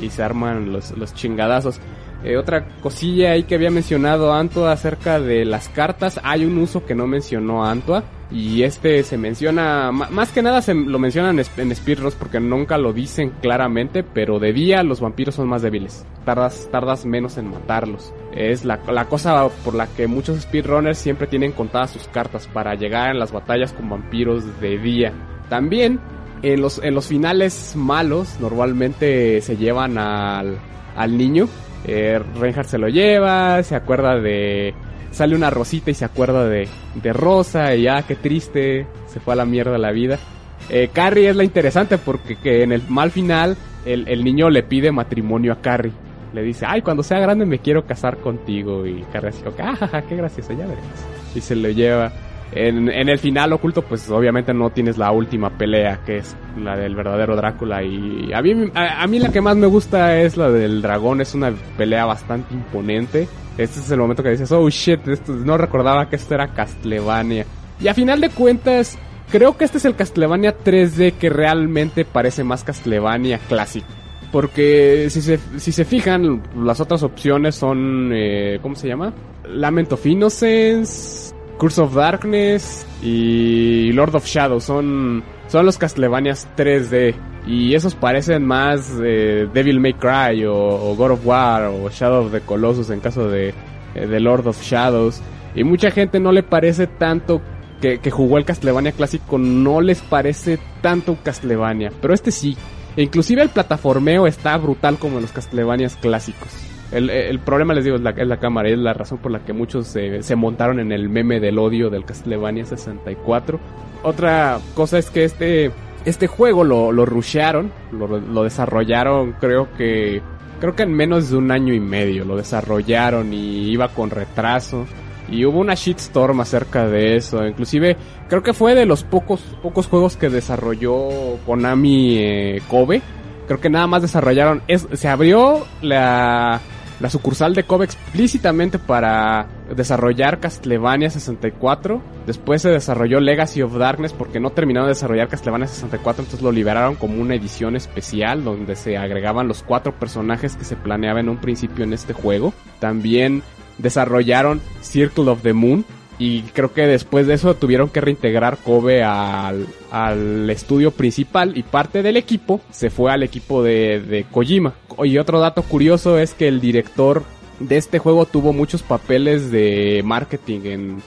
y 0.00 0.10
se 0.10 0.22
arman 0.22 0.72
los, 0.72 0.96
los 0.96 1.14
chingadazos. 1.14 1.80
Eh, 2.22 2.36
otra 2.36 2.66
cosilla 2.80 3.32
ahí 3.32 3.44
que 3.44 3.54
había 3.54 3.70
mencionado 3.70 4.32
Antoa 4.32 4.72
acerca 4.72 5.20
de 5.20 5.44
las 5.44 5.68
cartas, 5.68 6.20
hay 6.22 6.44
un 6.44 6.58
uso 6.58 6.84
que 6.84 6.94
no 6.94 7.06
mencionó 7.06 7.64
Antoa 7.64 8.04
y 8.30 8.62
este 8.62 9.02
se 9.02 9.16
menciona, 9.18 9.90
más 9.90 10.30
que 10.30 10.42
nada 10.42 10.62
se 10.62 10.74
lo 10.74 10.98
mencionan 10.98 11.40
en 11.56 11.74
Speedruns 11.74 12.14
porque 12.14 12.38
nunca 12.38 12.78
lo 12.78 12.92
dicen 12.92 13.32
claramente, 13.40 14.04
pero 14.04 14.38
de 14.38 14.52
día 14.52 14.82
los 14.82 15.00
vampiros 15.00 15.34
son 15.34 15.48
más 15.48 15.62
débiles, 15.62 16.04
tardas, 16.24 16.68
tardas 16.70 17.04
menos 17.06 17.38
en 17.38 17.50
matarlos. 17.50 18.12
Es 18.32 18.64
la, 18.64 18.78
la 18.88 19.06
cosa 19.06 19.48
por 19.64 19.74
la 19.74 19.88
que 19.88 20.06
muchos 20.06 20.40
speedrunners 20.42 20.98
siempre 20.98 21.26
tienen 21.26 21.52
contadas 21.52 21.90
sus 21.90 22.06
cartas 22.08 22.46
para 22.46 22.74
llegar 22.74 23.10
en 23.10 23.18
las 23.18 23.32
batallas 23.32 23.72
con 23.72 23.88
vampiros 23.88 24.60
de 24.60 24.78
día. 24.78 25.12
También 25.48 25.98
en 26.42 26.60
los, 26.60 26.78
en 26.84 26.94
los 26.94 27.08
finales 27.08 27.74
malos 27.74 28.38
normalmente 28.40 29.40
se 29.40 29.56
llevan 29.56 29.98
al, 29.98 30.58
al 30.96 31.18
niño. 31.18 31.48
Eh, 31.86 32.20
Reinhardt 32.38 32.68
se 32.68 32.78
lo 32.78 32.88
lleva, 32.88 33.62
se 33.62 33.74
acuerda 33.74 34.18
de... 34.18 34.74
Sale 35.10 35.34
una 35.34 35.50
rosita 35.50 35.90
y 35.90 35.94
se 35.94 36.04
acuerda 36.04 36.48
de, 36.48 36.68
de 36.94 37.12
Rosa 37.12 37.74
y 37.74 37.82
ya, 37.82 38.02
qué 38.02 38.14
triste, 38.14 38.86
se 39.08 39.18
fue 39.18 39.32
a 39.32 39.36
la 39.36 39.44
mierda 39.44 39.76
la 39.76 39.90
vida. 39.90 40.20
Eh, 40.68 40.90
Carrie 40.92 41.28
es 41.28 41.34
la 41.34 41.42
interesante 41.42 41.98
porque 41.98 42.36
que 42.36 42.62
en 42.62 42.70
el 42.70 42.82
mal 42.88 43.10
final 43.10 43.56
el, 43.84 44.06
el 44.06 44.22
niño 44.22 44.50
le 44.50 44.62
pide 44.62 44.92
matrimonio 44.92 45.52
a 45.52 45.60
Carrie. 45.60 45.92
Le 46.32 46.42
dice, 46.42 46.64
ay, 46.68 46.82
cuando 46.82 47.02
sea 47.02 47.18
grande 47.18 47.44
me 47.44 47.58
quiero 47.58 47.86
casar 47.86 48.18
contigo. 48.18 48.86
Y 48.86 49.02
Carrie 49.12 49.30
así 49.30 49.42
ah, 49.58 50.02
qué 50.08 50.14
gracioso, 50.14 50.52
ya 50.52 50.66
veremos. 50.66 51.04
Y 51.34 51.40
se 51.40 51.56
lo 51.56 51.70
lleva. 51.70 52.12
En, 52.52 52.88
en, 52.88 53.08
el 53.08 53.18
final 53.18 53.52
oculto, 53.52 53.82
pues 53.82 54.10
obviamente 54.10 54.52
no 54.52 54.70
tienes 54.70 54.98
la 54.98 55.12
última 55.12 55.50
pelea, 55.50 56.00
que 56.04 56.18
es 56.18 56.36
la 56.58 56.76
del 56.76 56.96
verdadero 56.96 57.36
Drácula. 57.36 57.82
Y 57.84 58.32
a 58.32 58.42
mí, 58.42 58.70
a, 58.74 59.06
mí 59.06 59.18
la 59.20 59.30
que 59.30 59.40
más 59.40 59.56
me 59.56 59.68
gusta 59.68 60.18
es 60.18 60.36
la 60.36 60.50
del 60.50 60.82
dragón, 60.82 61.20
es 61.20 61.34
una 61.34 61.52
pelea 61.76 62.06
bastante 62.06 62.52
imponente. 62.52 63.28
Este 63.56 63.78
es 63.78 63.90
el 63.90 64.00
momento 64.00 64.22
que 64.22 64.30
dices, 64.30 64.50
oh 64.50 64.68
shit, 64.68 65.06
esto, 65.06 65.32
no 65.32 65.56
recordaba 65.58 66.08
que 66.08 66.16
esto 66.16 66.34
era 66.34 66.48
Castlevania. 66.48 67.46
Y 67.80 67.86
a 67.86 67.94
final 67.94 68.20
de 68.20 68.30
cuentas, 68.30 68.98
creo 69.30 69.56
que 69.56 69.64
este 69.64 69.78
es 69.78 69.84
el 69.84 69.94
Castlevania 69.94 70.56
3D 70.58 71.14
que 71.14 71.30
realmente 71.30 72.04
parece 72.04 72.42
más 72.42 72.64
Castlevania 72.64 73.38
clásico. 73.38 73.86
Porque 74.32 75.08
si 75.10 75.22
se, 75.22 75.38
si 75.58 75.72
se 75.72 75.84
fijan, 75.84 76.42
las 76.56 76.80
otras 76.80 77.02
opciones 77.02 77.54
son, 77.54 78.10
eh, 78.12 78.58
¿cómo 78.62 78.76
se 78.76 78.88
llama? 78.88 79.12
Lament 79.48 79.92
of 79.92 80.06
Innocence, 80.06 81.34
Curse 81.60 81.82
of 81.82 81.94
Darkness 81.94 82.86
y 83.02 83.92
Lord 83.92 84.16
of 84.16 84.24
Shadows. 84.24 84.64
Son, 84.64 85.22
son 85.48 85.66
los 85.66 85.76
Castlevanias 85.76 86.48
3D. 86.56 87.14
Y 87.46 87.74
esos 87.74 87.94
parecen 87.94 88.46
más 88.46 88.90
eh, 89.04 89.46
Devil 89.52 89.78
May 89.78 89.92
Cry 89.92 90.46
o, 90.46 90.94
God 90.96 91.12
of 91.12 91.26
War 91.26 91.64
o 91.64 91.90
Shadow 91.90 92.24
of 92.24 92.32
the 92.32 92.40
Colossus 92.40 92.88
en 92.88 93.00
caso 93.00 93.28
de, 93.28 93.52
eh, 93.94 94.20
Lord 94.20 94.46
of 94.46 94.62
Shadows. 94.62 95.20
Y 95.54 95.62
mucha 95.64 95.90
gente 95.90 96.18
no 96.18 96.32
le 96.32 96.42
parece 96.42 96.86
tanto 96.86 97.42
que, 97.82 98.10
jugó 98.10 98.38
el 98.38 98.46
Castlevania 98.46 98.92
clásico, 98.92 99.36
no 99.36 99.82
les 99.82 100.00
parece 100.00 100.58
tanto 100.80 101.18
Castlevania. 101.22 101.92
Pero 102.00 102.14
este 102.14 102.30
sí. 102.30 102.56
E 102.96 103.02
inclusive 103.02 103.42
el 103.42 103.50
plataformeo 103.50 104.26
está 104.26 104.56
brutal 104.56 104.98
como 104.98 105.20
los 105.20 105.30
Castlevanias 105.30 105.96
clásicos. 105.96 106.69
El, 106.92 107.08
el 107.10 107.38
problema, 107.38 107.74
les 107.74 107.84
digo, 107.84 107.96
es 107.96 108.02
la, 108.02 108.10
es 108.10 108.26
la 108.26 108.38
cámara. 108.38 108.68
Es 108.68 108.78
la 108.78 108.92
razón 108.92 109.18
por 109.18 109.30
la 109.30 109.44
que 109.44 109.52
muchos 109.52 109.86
se, 109.86 110.22
se 110.22 110.36
montaron 110.36 110.80
en 110.80 110.92
el 110.92 111.08
meme 111.08 111.40
del 111.40 111.58
odio 111.58 111.90
del 111.90 112.04
Castlevania 112.04 112.64
64. 112.64 113.60
Otra 114.02 114.58
cosa 114.74 114.98
es 114.98 115.10
que 115.10 115.24
este, 115.24 115.70
este 116.04 116.26
juego 116.26 116.64
lo, 116.64 116.90
lo 116.90 117.06
rushearon, 117.06 117.70
lo, 117.92 118.18
lo 118.18 118.42
desarrollaron 118.42 119.32
creo 119.38 119.68
que 119.76 120.22
creo 120.60 120.76
que 120.76 120.82
en 120.82 120.92
menos 120.92 121.30
de 121.30 121.36
un 121.36 121.50
año 121.50 121.74
y 121.74 121.80
medio 121.80 122.24
lo 122.24 122.36
desarrollaron 122.36 123.32
y 123.32 123.70
iba 123.70 123.88
con 123.88 124.10
retraso. 124.10 124.86
Y 125.28 125.44
hubo 125.44 125.60
una 125.60 125.74
shitstorm 125.74 126.40
acerca 126.40 126.88
de 126.88 127.16
eso. 127.16 127.46
Inclusive 127.46 127.96
creo 128.28 128.42
que 128.42 128.52
fue 128.52 128.74
de 128.74 128.84
los 128.84 129.04
pocos, 129.04 129.40
pocos 129.62 129.86
juegos 129.86 130.16
que 130.16 130.28
desarrolló 130.28 131.08
Konami 131.46 132.18
eh, 132.18 132.62
Kobe. 132.68 133.00
Creo 133.46 133.60
que 133.60 133.70
nada 133.70 133.86
más 133.86 134.02
desarrollaron... 134.02 134.62
Es, 134.66 134.88
se 134.92 135.08
abrió 135.08 135.66
la, 135.82 136.60
la 137.00 137.08
sucursal 137.08 137.54
de 137.54 137.64
Kobe 137.64 137.86
explícitamente 137.86 138.78
para 138.78 139.46
desarrollar 139.74 140.38
Castlevania 140.38 141.10
64. 141.10 142.02
Después 142.26 142.62
se 142.62 142.68
desarrolló 142.68 143.20
Legacy 143.20 143.62
of 143.62 143.76
Darkness 143.76 144.12
porque 144.12 144.38
no 144.38 144.50
terminaron 144.50 144.86
de 144.86 144.94
desarrollar 144.94 145.28
Castlevania 145.28 145.66
64, 145.66 146.24
entonces 146.24 146.42
lo 146.42 146.52
liberaron 146.52 146.96
como 146.96 147.20
una 147.20 147.34
edición 147.34 147.74
especial 147.74 148.44
donde 148.44 148.76
se 148.76 148.98
agregaban 148.98 149.48
los 149.48 149.62
cuatro 149.62 149.98
personajes 149.98 150.56
que 150.56 150.64
se 150.64 150.76
planeaba 150.76 151.20
en 151.20 151.30
un 151.30 151.38
principio 151.38 151.84
en 151.84 151.94
este 151.94 152.12
juego. 152.12 152.52
También 152.78 153.42
desarrollaron 153.78 154.60
Circle 154.82 155.30
of 155.30 155.42
the 155.42 155.54
Moon. 155.54 155.84
Y 156.20 156.42
creo 156.42 156.74
que 156.74 156.86
después 156.86 157.26
de 157.26 157.32
eso 157.32 157.54
tuvieron 157.54 157.88
que 157.88 158.02
reintegrar 158.02 158.58
Kobe 158.58 159.02
al, 159.02 159.66
al 159.90 160.50
estudio 160.50 160.90
principal 160.90 161.56
y 161.56 161.62
parte 161.62 162.02
del 162.02 162.18
equipo 162.18 162.60
se 162.70 162.90
fue 162.90 163.10
al 163.10 163.22
equipo 163.22 163.62
de, 163.62 164.00
de 164.00 164.24
Kojima. 164.24 164.74
Y 165.02 165.16
otro 165.16 165.40
dato 165.40 165.62
curioso 165.62 166.18
es 166.18 166.34
que 166.34 166.46
el 166.46 166.60
director 166.60 167.24
de 167.58 167.78
este 167.78 167.98
juego 167.98 168.26
tuvo 168.26 168.52
muchos 168.52 168.82
papeles 168.82 169.50
de 169.50 170.02
marketing 170.04 170.60
en, 170.64 171.02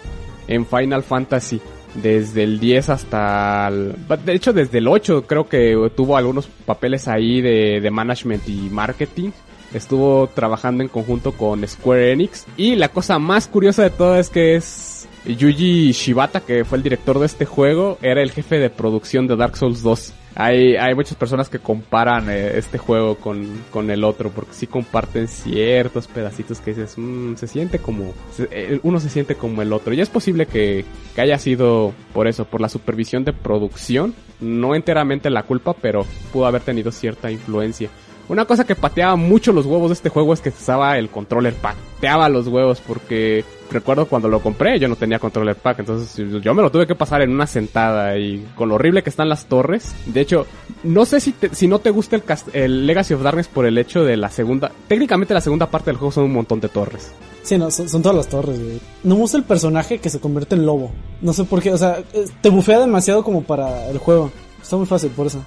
en 0.47 0.65
Final 0.65 1.03
Fantasy. 1.03 1.61
Desde 1.93 2.41
el 2.41 2.59
10 2.59 2.89
hasta 2.89 3.67
el... 3.67 3.95
De 4.25 4.33
hecho, 4.33 4.51
desde 4.51 4.79
el 4.79 4.87
8 4.87 5.25
creo 5.27 5.47
que 5.47 5.91
tuvo 5.95 6.17
algunos 6.17 6.47
papeles 6.47 7.07
ahí 7.07 7.39
de, 7.39 7.81
de 7.81 7.91
management 7.91 8.49
y 8.49 8.67
marketing 8.71 9.29
estuvo 9.73 10.27
trabajando 10.27 10.83
en 10.83 10.89
conjunto 10.89 11.33
con 11.33 11.67
Square 11.67 12.11
Enix. 12.11 12.45
Y 12.57 12.75
la 12.75 12.89
cosa 12.89 13.19
más 13.19 13.47
curiosa 13.47 13.83
de 13.83 13.89
todo 13.89 14.15
es 14.17 14.29
que 14.29 14.55
es 14.55 14.92
Yuji 15.25 15.91
Shibata, 15.91 16.41
que 16.41 16.65
fue 16.65 16.77
el 16.77 16.83
director 16.83 17.17
de 17.19 17.25
este 17.25 17.45
juego, 17.45 17.97
era 18.01 18.21
el 18.21 18.31
jefe 18.31 18.59
de 18.59 18.69
producción 18.69 19.27
de 19.27 19.35
Dark 19.35 19.55
Souls 19.55 19.81
2. 19.81 20.13
Hay, 20.35 20.75
hay 20.75 20.95
muchas 20.95 21.15
personas 21.15 21.47
que 21.47 21.59
comparan 21.59 22.27
eh, 22.29 22.57
este 22.57 22.77
juego 22.77 23.15
con, 23.15 23.47
con, 23.71 23.91
el 23.91 24.03
otro, 24.03 24.31
porque 24.31 24.53
sí 24.53 24.67
comparten 24.67 25.27
ciertos 25.27 26.07
pedacitos 26.07 26.59
que 26.59 26.71
dices, 26.71 26.95
mmm, 26.97 27.35
se 27.35 27.47
siente 27.47 27.79
como, 27.79 28.13
se, 28.35 28.49
eh, 28.51 28.79
uno 28.83 28.99
se 28.99 29.09
siente 29.09 29.35
como 29.35 29.61
el 29.61 29.71
otro. 29.71 29.93
Y 29.93 30.01
es 30.01 30.09
posible 30.09 30.47
que, 30.47 30.85
que 31.15 31.21
haya 31.21 31.37
sido 31.37 31.93
por 32.13 32.27
eso, 32.27 32.45
por 32.45 32.61
la 32.61 32.69
supervisión 32.69 33.23
de 33.23 33.33
producción, 33.33 34.15
no 34.41 34.75
enteramente 34.75 35.29
la 35.29 35.43
culpa, 35.43 35.73
pero 35.73 36.05
pudo 36.33 36.47
haber 36.47 36.63
tenido 36.63 36.91
cierta 36.91 37.31
influencia. 37.31 37.89
Una 38.29 38.45
cosa 38.45 38.63
que 38.63 38.75
pateaba 38.75 39.15
mucho 39.15 39.51
los 39.51 39.65
huevos 39.65 39.89
de 39.89 39.95
este 39.95 40.09
juego 40.09 40.33
es 40.33 40.39
que 40.39 40.49
usaba 40.49 40.97
el 40.97 41.09
controller 41.09 41.53
pack. 41.55 41.75
Pateaba 41.95 42.29
los 42.29 42.47
huevos 42.47 42.81
porque 42.85 43.43
recuerdo 43.69 44.05
cuando 44.05 44.29
lo 44.29 44.39
compré 44.39 44.79
yo 44.79 44.87
no 44.87 44.95
tenía 44.95 45.19
controller 45.19 45.57
pack. 45.57 45.79
Entonces 45.79 46.15
yo 46.41 46.53
me 46.53 46.61
lo 46.61 46.71
tuve 46.71 46.87
que 46.87 46.95
pasar 46.95 47.21
en 47.21 47.31
una 47.31 47.47
sentada 47.47 48.17
y 48.17 48.45
con 48.55 48.69
lo 48.69 48.75
horrible 48.75 49.03
que 49.03 49.09
están 49.09 49.27
las 49.27 49.45
torres. 49.47 49.93
De 50.05 50.21
hecho, 50.21 50.47
no 50.83 51.05
sé 51.05 51.19
si, 51.19 51.33
te, 51.33 51.53
si 51.53 51.67
no 51.67 51.79
te 51.79 51.89
gusta 51.89 52.15
el, 52.15 52.23
el, 52.53 52.87
Legacy 52.87 53.13
of 53.13 53.23
Darkness 53.23 53.49
por 53.49 53.65
el 53.65 53.77
hecho 53.77 54.05
de 54.05 54.15
la 54.15 54.29
segunda... 54.29 54.71
Técnicamente 54.87 55.33
la 55.33 55.41
segunda 55.41 55.69
parte 55.69 55.91
del 55.91 55.97
juego 55.97 56.11
son 56.13 56.23
un 56.25 56.33
montón 56.33 56.61
de 56.61 56.69
torres. 56.69 57.11
Sí, 57.41 57.57
no, 57.57 57.69
son, 57.71 57.89
son 57.89 58.01
todas 58.01 58.15
las 58.15 58.29
torres, 58.29 58.57
güey. 58.57 58.79
No 59.03 59.15
me 59.15 59.21
gusta 59.21 59.37
el 59.37 59.43
personaje 59.43 59.97
que 59.97 60.09
se 60.09 60.21
convierte 60.21 60.55
en 60.55 60.65
lobo. 60.65 60.91
No 61.21 61.33
sé 61.33 61.43
por 61.43 61.61
qué, 61.61 61.73
o 61.73 61.77
sea, 61.77 62.01
te 62.41 62.49
bufea 62.49 62.79
demasiado 62.79 63.21
como 63.21 63.43
para 63.43 63.89
el 63.89 63.97
juego. 63.97 64.31
Está 64.61 64.77
muy 64.77 64.85
fácil 64.85 65.09
por 65.09 65.27
eso. 65.27 65.43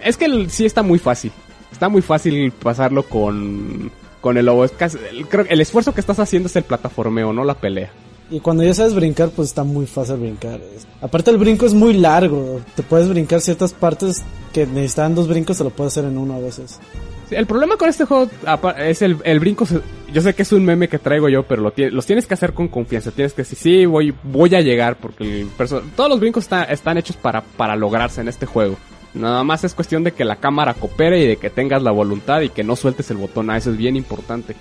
Es 0.00 0.16
que 0.16 0.26
el, 0.26 0.48
sí 0.50 0.64
está 0.64 0.84
muy 0.84 1.00
fácil 1.00 1.32
está 1.74 1.88
muy 1.88 2.02
fácil 2.02 2.52
pasarlo 2.52 3.02
con, 3.02 3.90
con 4.20 4.38
el 4.38 4.46
lobo. 4.46 4.64
Es 4.64 4.72
casi, 4.72 4.96
el, 5.10 5.28
creo 5.28 5.44
el 5.48 5.60
esfuerzo 5.60 5.92
que 5.92 6.00
estás 6.00 6.18
haciendo 6.18 6.46
es 6.46 6.56
el 6.56 6.64
plataformeo, 6.64 7.32
no 7.32 7.44
la 7.44 7.54
pelea. 7.54 7.90
Y 8.30 8.40
cuando 8.40 8.64
ya 8.64 8.72
sabes 8.72 8.94
brincar, 8.94 9.28
pues 9.30 9.48
está 9.48 9.64
muy 9.64 9.86
fácil 9.86 10.16
brincar. 10.16 10.60
Aparte 11.02 11.30
el 11.30 11.36
brinco 11.36 11.66
es 11.66 11.74
muy 11.74 11.92
largo. 11.92 12.60
Te 12.74 12.82
puedes 12.82 13.08
brincar 13.08 13.40
ciertas 13.42 13.74
partes 13.74 14.22
que 14.52 14.66
necesitan 14.66 15.14
dos 15.14 15.28
brincos, 15.28 15.58
te 15.58 15.64
lo 15.64 15.70
puedes 15.70 15.92
hacer 15.92 16.10
en 16.10 16.16
uno 16.16 16.34
a 16.34 16.38
veces. 16.38 16.80
Sí, 17.28 17.34
el 17.34 17.46
problema 17.46 17.76
con 17.76 17.88
este 17.88 18.04
juego 18.04 18.30
es 18.78 19.02
el, 19.02 19.18
el 19.24 19.40
brinco. 19.40 19.66
Yo 20.12 20.22
sé 20.22 20.34
que 20.34 20.42
es 20.42 20.52
un 20.52 20.64
meme 20.64 20.88
que 20.88 20.98
traigo 20.98 21.28
yo, 21.28 21.42
pero 21.42 21.62
lo 21.62 21.72
los 21.76 22.06
tienes 22.06 22.26
que 22.26 22.34
hacer 22.34 22.54
con 22.54 22.68
confianza. 22.68 23.10
Tienes 23.10 23.34
que 23.34 23.42
decir, 23.42 23.58
sí, 23.58 23.84
voy, 23.84 24.14
voy 24.22 24.54
a 24.54 24.60
llegar, 24.60 24.96
porque 24.96 25.40
el 25.42 25.48
todos 25.96 26.08
los 26.08 26.20
brincos 26.20 26.44
está, 26.44 26.64
están 26.64 26.96
hechos 26.96 27.16
para, 27.16 27.42
para 27.42 27.76
lograrse 27.76 28.20
en 28.20 28.28
este 28.28 28.46
juego. 28.46 28.76
Nada 29.14 29.44
más 29.44 29.62
es 29.64 29.74
cuestión 29.74 30.02
de 30.02 30.12
que 30.12 30.24
la 30.24 30.36
cámara 30.36 30.74
coopere 30.74 31.22
y 31.22 31.26
de 31.26 31.36
que 31.36 31.50
tengas 31.50 31.82
la 31.82 31.92
voluntad 31.92 32.40
y 32.40 32.48
que 32.48 32.64
no 32.64 32.74
sueltes 32.74 33.10
el 33.10 33.16
botón. 33.16 33.48
Ah, 33.48 33.56
eso 33.56 33.70
es 33.70 33.76
bien 33.76 33.96
importante. 33.96 34.56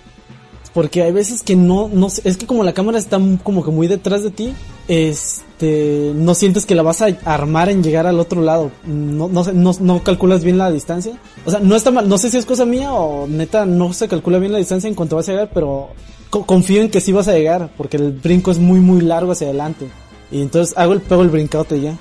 Porque 0.74 1.04
hay 1.04 1.12
veces 1.12 1.44
que 1.44 1.56
no, 1.56 1.88
no, 1.92 2.08
es 2.08 2.38
que 2.38 2.48
como 2.48 2.64
la 2.64 2.74
cámara 2.74 2.98
está 2.98 3.20
como 3.44 3.64
que 3.64 3.70
muy 3.70 3.88
detrás 3.88 4.24
de 4.24 4.32
ti, 4.32 4.54
este, 4.88 6.14
no 6.16 6.34
sientes 6.34 6.66
que 6.66 6.74
la 6.74 6.82
vas 6.82 7.02
a 7.04 7.08
armar 7.26 7.70
en 7.70 7.84
llegar 7.84 8.08
al 8.08 8.20
otro 8.20 8.42
lado. 8.42 8.72
No, 8.84 9.28
no, 9.28 9.44
no, 9.54 9.72
no 9.80 10.04
calculas 10.04 10.44
bien 10.44 10.58
la 10.58 10.72
distancia. 10.72 11.14
O 11.46 11.52
sea, 11.52 11.60
no 11.60 11.76
está 11.76 11.92
mal, 11.92 12.10
no 12.10 12.18
sé 12.18 12.32
si 12.32 12.38
es 12.38 12.46
cosa 12.46 12.66
mía 12.66 12.92
o 12.92 13.28
neta 13.28 13.66
no 13.68 13.94
se 13.94 14.08
calcula 14.08 14.40
bien 14.40 14.52
la 14.52 14.58
distancia 14.58 14.88
en 14.88 14.96
cuanto 14.96 15.16
vas 15.16 15.30
a 15.30 15.34
llegar, 15.34 15.52
pero 15.54 15.90
confío 16.30 16.82
en 16.82 16.90
que 16.90 17.02
sí 17.02 17.12
vas 17.12 17.28
a 17.28 17.34
llegar, 17.34 17.70
porque 17.78 17.98
el 17.98 18.12
brinco 18.12 18.50
es 18.50 18.58
muy 18.58 18.80
muy 18.80 19.02
largo 19.02 19.34
hacia 19.34 19.48
adelante. 19.48 19.88
Y 20.32 20.42
entonces 20.42 20.76
hago 20.76 20.94
el 20.94 21.02
pego 21.02 21.22
el 21.22 21.30
brincote 21.30 21.80
ya. 21.80 21.96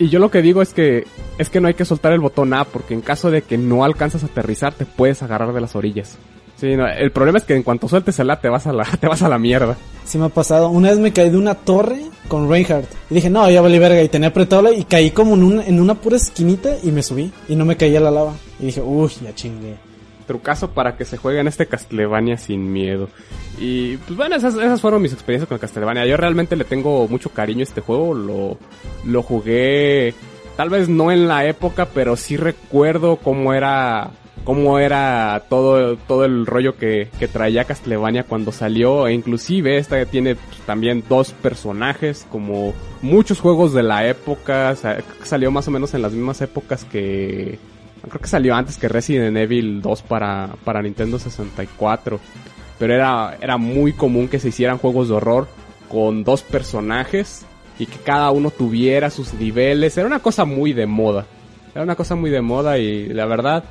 Y 0.00 0.08
yo 0.08 0.18
lo 0.18 0.30
que 0.30 0.40
digo 0.40 0.62
es 0.62 0.72
que 0.72 1.04
es 1.36 1.50
que 1.50 1.60
no 1.60 1.68
hay 1.68 1.74
que 1.74 1.84
soltar 1.84 2.12
el 2.12 2.20
botón 2.20 2.54
A 2.54 2.64
porque 2.64 2.94
en 2.94 3.02
caso 3.02 3.30
de 3.30 3.42
que 3.42 3.58
no 3.58 3.84
alcanzas 3.84 4.22
a 4.22 4.26
aterrizar 4.26 4.72
te 4.72 4.86
puedes 4.86 5.22
agarrar 5.22 5.52
de 5.52 5.60
las 5.60 5.76
orillas. 5.76 6.16
Sí, 6.56 6.74
no, 6.74 6.88
el 6.88 7.12
problema 7.12 7.36
es 7.36 7.44
que 7.44 7.54
en 7.54 7.62
cuanto 7.62 7.86
sueltes 7.86 8.18
el 8.18 8.30
A 8.30 8.40
te 8.40 8.48
vas 8.48 8.66
a 8.66 8.72
la 8.72 8.84
te 9.00 9.06
vas 9.06 9.20
a 9.20 9.28
la 9.28 9.38
mierda. 9.38 9.76
Sí 10.06 10.16
me 10.16 10.24
ha 10.24 10.28
pasado. 10.30 10.70
Una 10.70 10.88
vez 10.88 10.98
me 10.98 11.12
caí 11.12 11.28
de 11.28 11.36
una 11.36 11.54
torre 11.54 12.00
con 12.28 12.48
Reinhardt 12.48 12.88
y 13.10 13.16
dije, 13.16 13.28
"No, 13.28 13.50
ya 13.50 13.60
valí 13.60 13.78
verga" 13.78 14.02
y 14.02 14.08
tenía 14.08 14.30
apretado 14.30 14.72
y 14.72 14.84
caí 14.84 15.10
como 15.10 15.34
en 15.34 15.42
una, 15.42 15.66
en 15.66 15.78
una 15.78 15.94
pura 15.94 16.16
esquinita 16.16 16.76
y 16.82 16.92
me 16.92 17.02
subí 17.02 17.30
y 17.46 17.54
no 17.54 17.66
me 17.66 17.76
caí 17.76 17.94
a 17.94 18.00
la 18.00 18.10
lava. 18.10 18.32
Y 18.58 18.66
dije, 18.66 18.80
"Uy, 18.80 19.10
ya 19.22 19.34
chingué." 19.34 19.89
Trucazo 20.30 20.70
para 20.70 20.96
que 20.96 21.04
se 21.04 21.16
juegue 21.16 21.40
en 21.40 21.48
este 21.48 21.66
Castlevania 21.66 22.38
sin 22.38 22.72
miedo. 22.72 23.08
Y 23.58 23.96
pues 23.96 24.16
bueno, 24.16 24.36
esas, 24.36 24.54
esas 24.54 24.80
fueron 24.80 25.02
mis 25.02 25.12
experiencias 25.12 25.48
con 25.48 25.58
Castlevania. 25.58 26.06
Yo 26.06 26.16
realmente 26.16 26.54
le 26.54 26.62
tengo 26.62 27.08
mucho 27.08 27.30
cariño 27.30 27.60
a 27.60 27.62
este 27.64 27.80
juego. 27.80 28.14
Lo, 28.14 28.56
lo 29.04 29.22
jugué, 29.24 30.14
tal 30.56 30.70
vez 30.70 30.88
no 30.88 31.10
en 31.10 31.26
la 31.26 31.46
época, 31.46 31.86
pero 31.92 32.14
sí 32.14 32.36
recuerdo 32.36 33.16
cómo 33.16 33.54
era 33.54 34.12
cómo 34.44 34.78
era 34.78 35.46
todo, 35.48 35.96
todo 35.96 36.24
el 36.24 36.46
rollo 36.46 36.76
que, 36.76 37.08
que 37.18 37.26
traía 37.26 37.64
Castlevania 37.64 38.22
cuando 38.22 38.52
salió. 38.52 39.08
E 39.08 39.12
inclusive 39.12 39.78
esta 39.78 40.04
tiene 40.06 40.36
pues, 40.36 40.58
también 40.60 41.02
dos 41.08 41.32
personajes, 41.32 42.24
como 42.30 42.72
muchos 43.02 43.40
juegos 43.40 43.74
de 43.74 43.82
la 43.82 44.06
época. 44.06 44.76
Salió 45.24 45.50
más 45.50 45.66
o 45.66 45.72
menos 45.72 45.92
en 45.94 46.02
las 46.02 46.12
mismas 46.12 46.40
épocas 46.40 46.84
que, 46.84 47.58
Creo 48.08 48.20
que 48.20 48.28
salió 48.28 48.54
antes 48.54 48.78
que 48.78 48.88
Resident 48.88 49.36
Evil 49.36 49.82
2 49.82 50.02
para, 50.02 50.50
para 50.64 50.82
Nintendo 50.82 51.18
64. 51.18 52.20
Pero 52.78 52.94
era, 52.94 53.36
era 53.40 53.58
muy 53.58 53.92
común 53.92 54.28
que 54.28 54.38
se 54.38 54.48
hicieran 54.48 54.78
juegos 54.78 55.08
de 55.08 55.14
horror 55.14 55.48
con 55.88 56.24
dos 56.24 56.42
personajes 56.42 57.44
y 57.78 57.86
que 57.86 57.98
cada 57.98 58.30
uno 58.30 58.50
tuviera 58.50 59.10
sus 59.10 59.34
niveles. 59.34 59.96
Era 59.98 60.06
una 60.06 60.20
cosa 60.20 60.44
muy 60.44 60.72
de 60.72 60.86
moda. 60.86 61.26
Era 61.74 61.84
una 61.84 61.96
cosa 61.96 62.14
muy 62.14 62.30
de 62.30 62.40
moda 62.40 62.78
y 62.78 63.08
la 63.08 63.26
verdad 63.26 63.64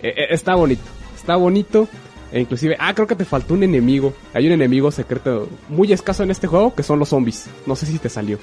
e, 0.00 0.08
e, 0.08 0.34
está 0.34 0.54
bonito. 0.54 0.82
Está 1.14 1.36
bonito. 1.36 1.88
E 2.32 2.40
inclusive, 2.40 2.76
ah, 2.78 2.94
creo 2.94 3.06
que 3.06 3.14
te 3.14 3.24
faltó 3.24 3.54
un 3.54 3.62
enemigo. 3.62 4.14
Hay 4.34 4.46
un 4.46 4.52
enemigo 4.52 4.90
secreto 4.90 5.48
muy 5.68 5.92
escaso 5.92 6.22
en 6.22 6.30
este 6.30 6.46
juego 6.46 6.74
que 6.74 6.82
son 6.82 6.98
los 6.98 7.10
zombies. 7.10 7.48
No 7.66 7.76
sé 7.76 7.86
si 7.86 7.98
te 7.98 8.08
salió. 8.08 8.38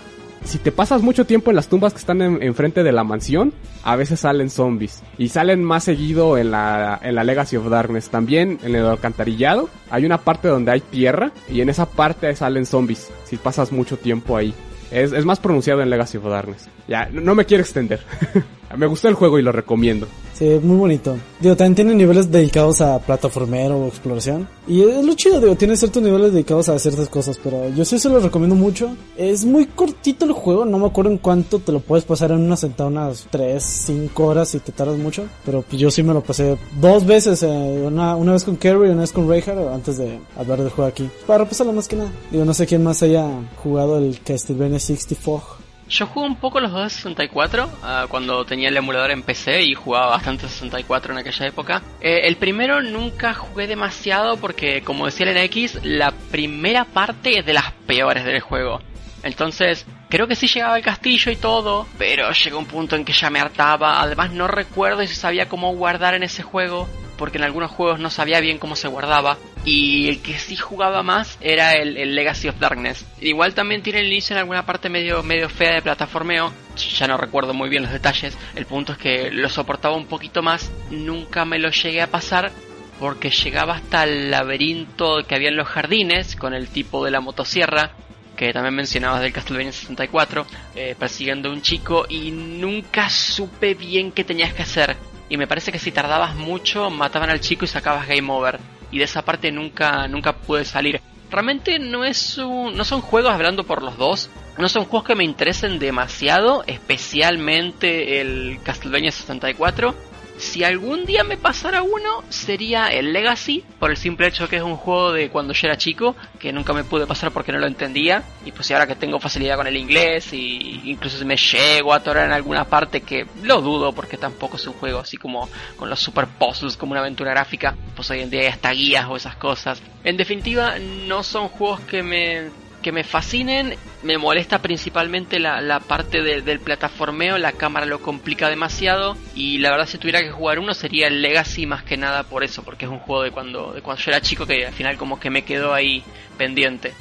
Si 0.45 0.57
te 0.57 0.72
pasas 0.72 1.02
mucho 1.02 1.26
tiempo 1.26 1.49
en 1.52 1.56
las 1.56 1.68
tumbas 1.68 1.94
que 1.94 1.99
están 1.99 2.22
enfrente 2.22 2.84
de 2.84 2.91
la 2.91 3.03
mansión, 3.03 3.53
a 3.84 3.95
veces 3.95 4.22
salen 4.22 4.49
zombies. 4.49 5.03
Y 5.18 5.30
salen 5.30 5.64
más 5.64 5.84
seguido 5.84 6.38
en 6.38 6.52
la, 6.52 6.99
en 7.02 7.15
la 7.15 7.24
Legacy 7.24 7.57
of 7.57 7.70
Darkness. 7.70 8.10
También 8.10 8.60
en 8.64 8.76
el 8.76 8.86
alcantarillado 8.86 9.70
hay 9.90 10.06
una 10.06 10.20
parte 10.20 10.48
donde 10.48 10.72
hay 10.72 10.82
tierra 10.82 11.32
y 11.49 11.61
en 11.61 11.70
esa 11.70 11.86
parte 11.86 12.36
salen 12.36 12.65
zombies. 12.65 13.10
Si 13.26 13.38
pasas 13.38 13.72
mucho 13.72 13.98
tiempo 13.98 14.38
ahí. 14.38 14.53
Es, 14.91 15.11
es 15.11 15.26
más 15.26 15.40
pronunciado 15.40 15.82
en 15.82 15.90
Legacy 15.90 16.18
of 16.18 16.26
Darkness. 16.26 16.70
Ya, 16.88 17.10
no 17.11 17.36
me 17.36 17.45
quiero 17.45 17.64
extender. 17.64 18.02
me 18.78 18.86
gustó 18.86 19.07
el 19.10 19.15
juego 19.15 19.40
y 19.40 19.41
lo 19.41 19.52
recomiendo. 19.52 20.07
Sí, 20.34 20.60
muy 20.64 20.77
bonito. 20.77 21.15
Digo, 21.39 21.55
también 21.55 21.76
tiene 21.76 21.95
niveles 21.95 22.31
dedicados 22.31 22.81
a 22.81 22.99
plataformero 22.99 23.77
o 23.77 23.88
exploración. 23.88 24.47
Y 24.68 24.81
es 24.81 25.05
lo 25.05 25.14
chido, 25.14 25.39
digo, 25.39 25.55
tiene 25.55 25.77
ciertos 25.77 26.01
niveles 26.01 26.34
dedicados 26.34 26.69
a 26.69 26.80
ciertas 26.80 27.07
cosas, 27.07 27.39
pero 27.43 27.69
yo 27.69 27.85
sí 27.85 27.99
se 27.99 28.10
lo 28.10 28.19
recomiendo 28.19 28.55
mucho. 28.55 28.95
Es 29.15 29.45
muy 29.45 29.65
cortito 29.65 30.26
el 30.26 30.31
juego, 30.31 30.65
no 30.65 30.80
me 30.80 30.88
acuerdo 30.88 31.11
en 31.11 31.18
cuánto 31.18 31.60
te 31.60 31.72
lo 31.72 31.81
puedes 31.81 32.05
pasar 32.05 32.31
en 32.31 32.39
una 32.39 32.57
sentada, 32.57 32.89
unas 32.89 33.27
3, 33.30 33.61
5 33.64 34.26
horas 34.26 34.49
si 34.49 34.60
te 34.60 34.72
tardas 34.72 34.97
mucho. 34.97 35.26
Pero 35.45 35.61
pues 35.61 35.80
yo 35.80 35.91
sí 35.91 36.01
me 36.01 36.14
lo 36.14 36.22
pasé 36.22 36.57
dos 36.81 37.05
veces, 37.05 37.43
eh, 37.43 37.84
una, 37.85 38.15
una 38.15 38.31
vez 38.31 38.43
con 38.43 38.57
Kerry 38.57 38.88
y 38.88 38.91
una 38.91 39.01
vez 39.01 39.11
con 39.11 39.30
Reinhardt, 39.30 39.73
antes 39.73 39.97
de 39.97 40.19
hablar 40.35 40.60
del 40.60 40.69
juego 40.69 40.89
aquí. 40.89 41.10
Para 41.27 41.43
repasarlo 41.43 41.73
más 41.73 41.88
que 41.88 41.97
nada. 41.97 42.11
Digo, 42.31 42.45
no 42.45 42.53
sé 42.53 42.65
quién 42.65 42.84
más 42.84 43.03
haya 43.03 43.27
jugado 43.61 43.97
el 43.97 44.19
Castlevania 44.22 44.80
64. 44.80 45.62
Yo 45.94 46.07
jugué 46.07 46.26
un 46.26 46.36
poco 46.38 46.60
los 46.60 46.72
dos 46.72 46.86
de 46.86 46.90
64 46.90 47.65
uh, 47.65 48.07
cuando 48.07 48.44
tenía 48.45 48.70
el 48.70 48.78
emulador 48.78 49.11
en 49.11 49.22
PC 49.22 49.61
y 49.61 49.76
jugaba 49.76 50.07
bastante 50.07 50.48
64 50.48 51.14
en 51.14 51.20
aquella 51.20 51.45
época. 51.45 51.84
Eh, 52.02 52.22
el 52.24 52.36
primero 52.38 52.82
nunca 52.82 53.36
jugué 53.36 53.68
demasiado 53.68 54.38
porque, 54.38 54.82
como 54.82 55.06
decía 55.06 55.30
el 55.30 55.38
NX, 55.38 55.86
la 55.86 56.11
primera 56.32 56.86
parte 56.86 57.38
es 57.38 57.45
de 57.45 57.53
las 57.53 57.74
peores 57.86 58.26
del 58.26 58.40
juego. 58.40 58.80
Entonces, 59.24 59.86
creo 60.10 60.28
que 60.28 60.36
sí 60.36 60.48
llegaba 60.48 60.76
al 60.76 60.82
castillo 60.82 61.32
y 61.32 61.36
todo, 61.36 61.88
pero 61.98 62.32
llegó 62.32 62.60
un 62.60 62.66
punto 62.66 62.95
en 62.95 63.06
que 63.06 63.14
ya 63.14 63.30
me 63.30 63.40
hartaba. 63.40 64.02
Además, 64.02 64.32
no 64.32 64.48
recuerdo 64.48 65.02
si 65.08 65.16
sabía 65.16 65.50
cómo 65.50 65.74
guardar 65.74 66.14
en 66.14 66.24
ese 66.24 66.44
juego 66.44 66.88
porque 67.18 67.38
en 67.38 67.44
algunos 67.44 67.72
juegos 67.72 68.00
no 68.00 68.10
sabía 68.10 68.40
bien 68.40 68.58
cómo 68.58 68.76
se 68.76 68.88
guardaba. 68.88 69.38
Y 69.66 70.10
el 70.10 70.22
que 70.22 70.38
sí 70.38 70.58
jugaba 70.58 71.04
más 71.04 71.38
era 71.40 71.74
el, 71.74 72.16
Legacy 72.16 72.50
of 72.50 72.60
Darkness. 72.60 73.06
Igual 73.22 73.54
también 73.54 73.82
tiene 73.82 74.00
el 74.00 74.08
inicio 74.08 74.36
en 74.36 74.40
alguna 74.40 74.66
parte 74.66 74.90
medio, 74.90 75.24
medio 75.24 75.48
fea 75.50 75.76
de 75.76 75.82
plataformeo. 75.82 76.52
Ya 76.98 77.08
no 77.08 77.18
recuerdo 77.18 77.54
muy 77.54 77.70
bien 77.70 77.84
los 77.84 77.94
detalles. 77.94 78.38
El 78.56 78.66
punto 78.66 78.91
es 78.91 78.98
que 78.98 79.32
lo 79.32 79.48
soportaba 79.48 79.95
un 79.95 80.08
poquito 80.08 80.41
más. 80.41 80.72
Nunca 80.90 81.45
me 81.45 81.60
lo 81.60 81.70
llegué 81.70 82.02
a 82.02 82.08
pasar 82.08 82.52
porque 83.00 83.30
llegaba 83.30 83.76
hasta 83.76 84.04
el 84.04 84.30
laberinto 84.30 85.20
que 85.28 85.36
había 85.36 85.50
en 85.50 85.58
los 85.58 85.68
jardines 85.68 86.36
con 86.36 86.54
el 86.54 86.68
tipo 86.68 87.06
de 87.06 87.12
la 87.12 87.22
motosierra 87.22 87.91
que 88.35 88.53
también 88.53 88.76
mencionabas 88.76 89.22
del 89.22 89.34
Castlevania 89.34 89.72
64, 89.72 90.45
eh, 90.76 90.95
persiguiendo 90.97 91.49
a 91.49 91.53
un 91.53 91.61
chico 91.61 92.05
y 92.10 92.31
nunca 92.31 93.10
supe 93.10 93.73
bien 93.73 94.11
qué 94.11 94.23
tenías 94.23 94.53
que 94.53 94.64
hacer. 94.64 94.95
Y 95.30 95.38
me 95.38 95.47
parece 95.47 95.72
que 95.72 95.80
si 95.80 95.91
tardabas 95.91 96.35
mucho 96.35 96.89
mataban 96.89 97.30
al 97.30 97.39
chico 97.39 97.65
y 97.65 97.68
sacabas 97.68 98.07
game 98.07 98.31
over. 98.31 98.60
Y 98.91 98.99
de 98.99 99.05
esa 99.05 99.23
parte 99.23 99.51
nunca 99.51 100.07
nunca 100.07 100.34
pude 100.34 100.65
salir. 100.65 101.01
Realmente 101.31 101.80
no 101.80 102.05
es 102.05 102.38
un, 102.38 102.77
no 102.77 102.84
son 102.85 103.01
juegos 103.01 103.34
hablando 103.34 103.64
por 103.64 103.81
los 103.81 103.97
dos, 103.97 104.30
no 104.60 104.69
son 104.69 104.85
juegos 104.85 105.07
que 105.07 105.15
me 105.15 105.23
interesen 105.23 105.80
demasiado, 105.80 106.64
especialmente 106.68 108.22
el 108.22 108.60
Castlevania 108.64 109.11
64 109.11 110.12
si 110.38 110.64
algún 110.64 111.05
día 111.05 111.23
me 111.23 111.38
pasara 111.38 111.81
uno, 111.81 112.23
sería 112.30 112.88
el 112.88 113.14
Legacy, 113.14 113.64
por 113.80 113.91
el 113.91 113.97
simple 113.97 114.27
hecho 114.27 114.47
que 114.47 114.57
es 114.57 114.64
un 114.64 114.76
juego 114.76 115.11
de 115.11 115.30
cuando 115.30 115.53
yo 115.53 115.68
era 115.68 115.77
chico, 115.77 116.15
que 116.39 116.51
nunca 116.51 116.73
me 116.73 116.84
pude 116.84 117.07
pasar 117.07 117.31
porque 117.31 117.51
no 117.51 117.60
lo 117.60 117.68
entendía. 117.68 118.23
Y 118.45 118.51
pues 118.51 118.72
ahora 118.72 118.88
que 118.88 118.95
tengo 118.95 119.19
facilidad 119.19 119.57
con 119.57 119.68
el 119.68 119.77
inglés, 119.77 120.34
y 120.34 120.81
incluso 120.85 121.18
si 121.18 121.26
me 121.26 121.38
llego 121.38 121.93
a 121.93 121.97
atorar 121.97 122.26
en 122.26 122.34
alguna 122.34 122.65
parte, 122.65 123.01
que 123.01 123.26
lo 123.43 123.61
dudo 123.61 123.93
porque 123.93 124.18
tampoco 124.18 124.57
es 124.57 124.68
un 124.68 124.73
juego 124.73 124.99
así 124.99 125.18
como 125.18 125.49
con 125.77 125.89
los 125.89 125.99
super 125.99 126.27
puzzles 126.27 126.77
como 126.77 126.91
una 126.91 127.01
aventura 127.01 127.31
gráfica, 127.31 127.76
pues 127.95 128.10
hoy 128.11 128.22
en 128.22 128.30
día 128.30 128.41
hay 128.41 128.47
hasta 128.47 128.72
guías 128.72 129.05
o 129.10 129.15
esas 129.15 129.35
cosas. 129.35 129.81
En 130.03 130.18
definitiva, 130.18 130.76
no 130.80 131.23
son 131.23 131.47
juegos 131.47 131.81
que 131.81 132.03
me 132.03 132.49
que 132.84 132.91
me 132.91 133.03
fascinen. 133.03 133.73
Me 134.03 134.19
molesta 134.19 134.61
principalmente 134.61 135.39
la, 135.39 135.80
parte 135.80 136.22
del 136.22 136.60
plataformeo, 136.60 137.39
la 137.39 137.53
cámara 137.53 137.88
lo 137.88 137.99
complica 137.99 138.49
demasiado. 138.49 139.18
Y 139.34 139.57
la 139.57 139.72
verdad, 139.72 139.88
si 139.88 139.97
tuviera 139.97 140.22
que 140.22 140.30
jugar 140.30 140.60
uno, 140.60 140.76
sería 140.76 141.07
el 141.07 141.23
Legacy 141.23 141.65
más 141.65 141.84
que 141.84 141.97
nada 141.97 142.22
por 142.23 142.43
eso, 142.43 142.61
porque 142.61 142.85
es 142.85 142.91
un 142.91 142.99
juego 142.99 143.23
de 143.23 143.31
cuando, 143.31 143.73
de 143.73 143.81
cuando 143.81 144.03
yo 144.03 144.11
era 144.11 144.22
chico 144.22 144.45
que 144.45 144.68
al 144.68 144.73
final, 144.73 144.97
como 144.97 145.19
que 145.19 145.31
me 145.31 145.43
quedó 145.43 145.73
ahí 145.73 146.03
pendiente. 146.38 146.93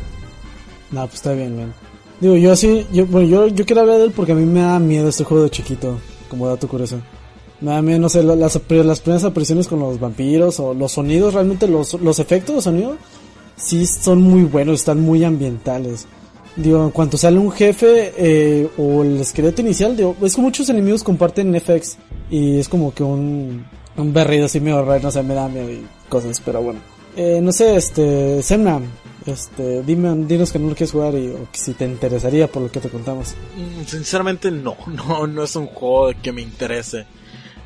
No, 0.91 1.03
pues 1.03 1.17
está 1.17 1.35
bien, 1.35 1.55
bien. 1.55 1.75
Digo, 2.21 2.37
yo 2.37 2.53
así, 2.53 2.87
yo, 2.93 3.05
bueno, 3.05 3.29
yo, 3.29 3.49
yo 3.49 3.67
quiero 3.67 3.83
hablar 3.83 3.99
de 3.99 4.05
él 4.05 4.13
porque 4.15 4.33
a 4.33 4.37
mí 4.37 4.47
me 4.47 4.61
da 4.61 4.79
miedo 4.79 5.09
este 5.09 5.25
juego 5.25 5.45
de 5.45 5.51
chiquito, 5.51 6.01
como 6.31 6.49
dato 6.49 6.69
curioso. 6.69 7.03
Me 7.61 7.73
da 7.73 7.83
miedo, 7.83 7.99
no 7.99 8.09
sé, 8.09 8.23
las, 8.23 8.39
las 8.39 8.59
primeras 8.59 9.25
apariciones 9.25 9.67
con 9.67 9.81
los 9.81 9.99
vampiros 9.99 10.61
o 10.61 10.73
los 10.73 10.93
sonidos, 10.93 11.35
realmente 11.35 11.67
los, 11.67 11.95
los 11.95 12.19
efectos 12.21 12.57
de 12.57 12.63
sonido 12.63 12.97
sí 13.57 13.87
son 13.87 14.23
muy 14.23 14.43
buenos, 14.43 14.81
están 14.81 15.01
muy 15.01 15.25
ambientales. 15.25 16.07
Digo, 16.57 16.85
en 16.85 16.91
cuanto 16.91 17.17
sale 17.17 17.39
un 17.39 17.51
jefe 17.51 18.13
eh, 18.17 18.69
o 18.77 19.03
el 19.03 19.21
esqueleto 19.21 19.63
inicial, 19.63 19.97
digo, 19.97 20.15
es 20.23 20.37
que 20.37 20.43
muchos 20.43 20.69
enemigos 20.69 21.03
comparten 21.03 21.59
FX 21.59 21.97
y 22.31 22.59
es 22.59 22.69
como 22.69 22.93
que 22.93 23.03
un, 23.03 23.65
un 23.97 24.13
berrido 24.13 24.47
así 24.47 24.61
medio 24.61 24.85
raro, 24.85 25.03
no 25.03 25.11
sé, 25.11 25.23
me 25.23 25.35
da 25.35 25.49
miedo 25.49 25.71
y 25.71 25.87
cosas, 26.09 26.41
pero 26.45 26.63
bueno. 26.63 26.81
Eh, 27.17 27.41
no 27.43 27.53
sé, 27.53 27.77
este, 27.77 28.43
Semna, 28.43 28.81
este, 29.27 29.83
dime, 29.83 30.15
dinos 30.27 30.53
que 30.53 30.59
no 30.59 30.69
lo 30.69 30.75
quieres 30.75 30.93
jugar 30.93 31.15
y 31.15 31.33
si 31.53 31.75
te 31.75 31.85
interesaría 31.85 32.49
por 32.49 32.63
lo 32.63 32.71
que 32.71 32.81
te 32.81 32.89
contamos. 32.89 33.35
Mm, 33.57 33.85
sinceramente 33.87 34.51
no, 34.51 34.77
no, 34.87 35.27
no 35.27 35.43
es 35.45 35.57
un 35.57 35.67
juego 35.67 36.13
que 36.23 36.33
me 36.33 36.43
interese. 36.43 37.07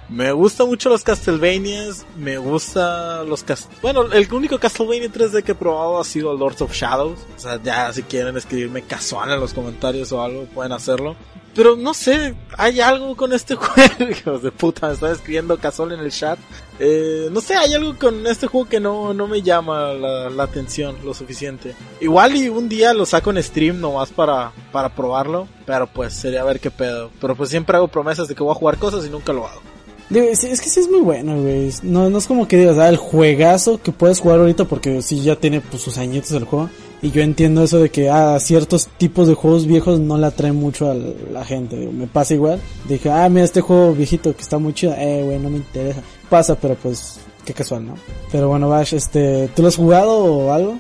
Me 0.09 0.31
gustan 0.31 0.69
mucho 0.69 0.89
los 0.89 1.03
Castlevanias, 1.03 2.07
me 2.16 2.39
gusta 2.39 3.24
los 3.24 3.43
cast 3.43 3.69
Bueno, 3.83 4.05
el 4.12 4.33
único 4.33 4.57
Castlevania 4.59 5.11
3D 5.11 5.43
que 5.43 5.53
he 5.53 5.55
probado 5.57 5.99
ha 5.99 6.05
sido 6.05 6.33
Lords 6.35 6.62
of 6.62 6.73
Shadows. 6.73 7.19
O 7.37 7.39
sea, 7.41 7.61
ya 7.61 7.93
si 7.93 8.05
quieren 8.05 8.37
escribirme 8.37 8.83
casual 8.83 9.33
en 9.33 9.41
los 9.41 9.53
comentarios 9.53 10.12
o 10.12 10.23
algo, 10.23 10.45
pueden 10.45 10.70
hacerlo. 10.70 11.16
Pero 11.57 11.74
no 11.74 11.93
sé, 11.93 12.37
hay 12.57 12.81
algo 12.81 13.16
con 13.16 13.33
este 13.33 13.55
juego. 13.57 14.39
De 14.39 14.53
puta, 14.53 14.87
me 14.87 14.95
están 14.95 15.11
escribiendo 15.11 15.59
casual 15.59 15.91
en 15.91 16.01
el 16.01 16.12
chat. 16.12 16.39
Eh, 16.78 17.28
no 17.33 17.41
sé, 17.41 17.57
hay 17.57 17.74
algo 17.74 17.99
con 17.99 18.28
este 18.28 18.47
juego 18.47 18.69
que 18.69 18.78
no, 18.78 19.12
no 19.12 19.27
me 19.27 19.43
llama 19.43 19.93
la, 19.93 20.43
atención 20.45 20.97
lo 21.03 21.15
suficiente. 21.15 21.74
Igual 22.01 22.37
y 22.37 22.49
un 22.49 22.69
día 22.69 22.95
lo 22.95 23.07
saco 23.07 23.31
en 23.31 23.43
stream 23.43 23.81
nomás 23.81 24.11
para, 24.11 24.53
para 24.70 24.95
probarlo. 24.95 25.49
Pero 25.65 25.89
pues 25.89 26.15
sería 26.15 26.45
ver 26.45 26.61
qué 26.61 26.70
pedo. 26.70 27.11
Pero 27.20 27.35
pues 27.35 27.51
siempre 27.51 27.77
hago 27.77 27.89
promesas 27.89 28.28
de 28.28 28.37
que 28.37 28.45
voy 28.45 28.53
a 28.53 28.59
jugar 28.59 28.78
cosas 28.78 29.05
y 29.05 29.11
nunca 29.11 29.33
lo 29.33 29.49
hago 29.49 29.76
es 30.11 30.61
que 30.61 30.69
sí 30.69 30.81
es 30.81 30.89
muy 30.89 31.01
bueno, 31.01 31.41
güey. 31.41 31.73
No, 31.83 32.09
no 32.11 32.19
es 32.19 32.27
como 32.27 32.47
que 32.47 32.57
digas, 32.57 32.78
ah, 32.78 32.89
el 32.89 32.97
juegazo 32.97 33.81
que 33.83 33.93
puedes 33.93 34.20
jugar 34.20 34.41
ahorita 34.41 34.65
porque 34.65 35.03
sí 35.03 35.23
ya 35.23 35.37
tiene 35.37 35.61
pues, 35.61 35.83
sus 35.83 35.99
añitos 35.99 36.31
el 36.33 36.45
juego. 36.45 36.70
Y 37.03 37.11
yo 37.11 37.23
entiendo 37.23 37.62
eso 37.62 37.78
de 37.78 37.91
que 37.91 38.09
a 38.09 38.35
ah, 38.35 38.41
ciertos 38.41 38.87
tipos 38.99 39.28
de 39.28 39.35
juegos 39.35 39.66
viejos 39.66 40.01
no 40.01 40.16
le 40.16 40.27
atraen 40.27 40.57
mucho 40.57 40.91
a 40.91 40.95
la 40.95 41.45
gente. 41.45 41.77
Me 41.77 42.07
pasa 42.07 42.35
igual. 42.35 42.61
Dije, 42.89 43.11
ah, 43.11 43.28
mira 43.28 43.45
este 43.45 43.61
juego 43.61 43.93
viejito 43.93 44.35
que 44.35 44.43
está 44.43 44.59
muy 44.59 44.73
chido. 44.73 44.95
Eh, 44.97 45.23
güey, 45.24 45.39
no 45.39 45.51
me 45.51 45.59
interesa. 45.59 46.03
Pasa, 46.31 46.55
pero 46.55 46.74
pues, 46.77 47.19
qué 47.45 47.53
casual, 47.53 47.87
¿no? 47.87 47.95
Pero 48.31 48.49
bueno, 48.49 48.69
Bash, 48.69 48.95
este, 48.95 49.49
¿tú 49.55 49.62
lo 49.62 49.69
has 49.69 49.77
jugado 49.77 50.24
o 50.24 50.53
algo? 50.53 50.78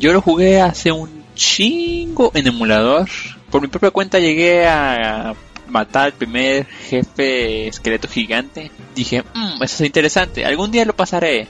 Yo 0.00 0.12
lo 0.12 0.20
jugué 0.20 0.60
hace 0.60 0.90
un 0.90 1.22
chingo 1.34 2.32
en 2.34 2.46
emulador. 2.48 3.08
Por 3.50 3.60
mi 3.60 3.68
propia 3.68 3.90
cuenta 3.90 4.18
llegué 4.18 4.66
a 4.66 5.34
matar 5.68 6.06
al 6.06 6.12
primer 6.12 6.66
jefe 6.66 7.68
esqueleto 7.68 8.08
gigante, 8.08 8.70
dije, 8.94 9.22
mmm, 9.22 9.62
eso 9.62 9.76
es 9.76 9.80
interesante, 9.82 10.44
algún 10.44 10.70
día 10.70 10.84
lo 10.84 10.96
pasaré. 10.96 11.48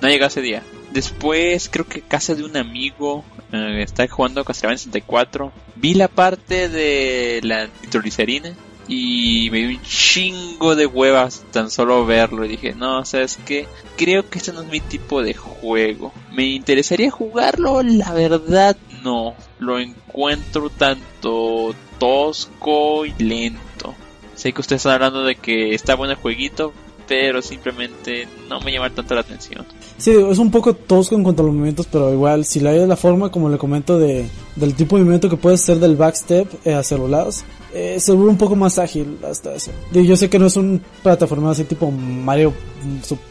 No 0.00 0.08
llegó 0.08 0.26
ese 0.26 0.42
día. 0.42 0.62
Después, 0.92 1.68
creo 1.68 1.86
que 1.86 2.02
casa 2.02 2.34
de 2.34 2.44
un 2.44 2.56
amigo, 2.56 3.24
eh, 3.52 3.82
está 3.82 4.06
jugando 4.06 4.44
Castlevania 4.44 4.78
64, 4.78 5.52
vi 5.76 5.94
la 5.94 6.08
parte 6.08 6.68
de 6.68 7.40
la 7.42 7.68
nitroglicerina 7.82 8.54
y 8.86 9.48
me 9.50 9.58
dio 9.58 9.68
un 9.78 9.82
chingo 9.82 10.76
de 10.76 10.86
huevas 10.86 11.44
tan 11.50 11.70
solo 11.70 12.04
verlo 12.04 12.44
y 12.44 12.48
dije, 12.48 12.74
no, 12.74 13.04
sabes 13.04 13.38
que 13.44 13.66
creo 13.96 14.28
que 14.28 14.38
este 14.38 14.52
no 14.52 14.62
es 14.62 14.68
mi 14.68 14.80
tipo 14.80 15.22
de 15.22 15.34
juego. 15.34 16.12
Me 16.32 16.44
interesaría 16.46 17.10
jugarlo, 17.10 17.82
la 17.82 18.12
verdad 18.12 18.76
no, 19.02 19.34
lo 19.58 19.78
encuentro 19.78 20.70
tanto 20.70 21.74
tosco 21.98 23.06
y 23.06 23.14
lento. 23.22 23.94
Sé 24.34 24.52
que 24.52 24.60
ustedes 24.60 24.80
están 24.80 24.94
hablando 24.94 25.24
de 25.24 25.36
que 25.36 25.74
está 25.74 25.94
bueno 25.94 26.12
el 26.12 26.18
jueguito, 26.18 26.72
pero 27.06 27.42
simplemente 27.42 28.26
no 28.48 28.60
me 28.60 28.72
llama 28.72 28.90
tanto 28.90 29.14
la 29.14 29.20
atención. 29.20 29.64
Sí, 29.96 30.10
es 30.10 30.38
un 30.38 30.50
poco 30.50 30.74
tosco 30.74 31.14
en 31.14 31.22
cuanto 31.22 31.42
a 31.42 31.46
los 31.46 31.54
movimientos, 31.54 31.86
pero 31.90 32.12
igual, 32.12 32.44
si 32.44 32.60
le 32.60 32.70
hay 32.70 32.86
la 32.86 32.96
forma, 32.96 33.30
como 33.30 33.48
le 33.48 33.58
comento, 33.58 33.98
de, 33.98 34.26
del 34.56 34.74
tipo 34.74 34.96
de 34.96 35.02
movimiento 35.02 35.30
que 35.30 35.36
puede 35.36 35.56
ser 35.56 35.78
del 35.78 35.96
backstep 35.96 36.66
eh, 36.66 36.74
hacia 36.74 36.96
los 36.96 37.08
lados, 37.08 37.44
eh, 37.74 37.98
se 37.98 38.12
vuelve 38.12 38.30
un 38.30 38.38
poco 38.38 38.54
más 38.54 38.78
ágil 38.78 39.18
hasta 39.28 39.54
eso. 39.54 39.72
Yo 39.92 40.16
sé 40.16 40.30
que 40.30 40.38
no 40.38 40.46
es 40.46 40.56
un 40.56 40.80
plataforma 41.02 41.50
así 41.50 41.64
tipo 41.64 41.90
Mario, 41.90 42.52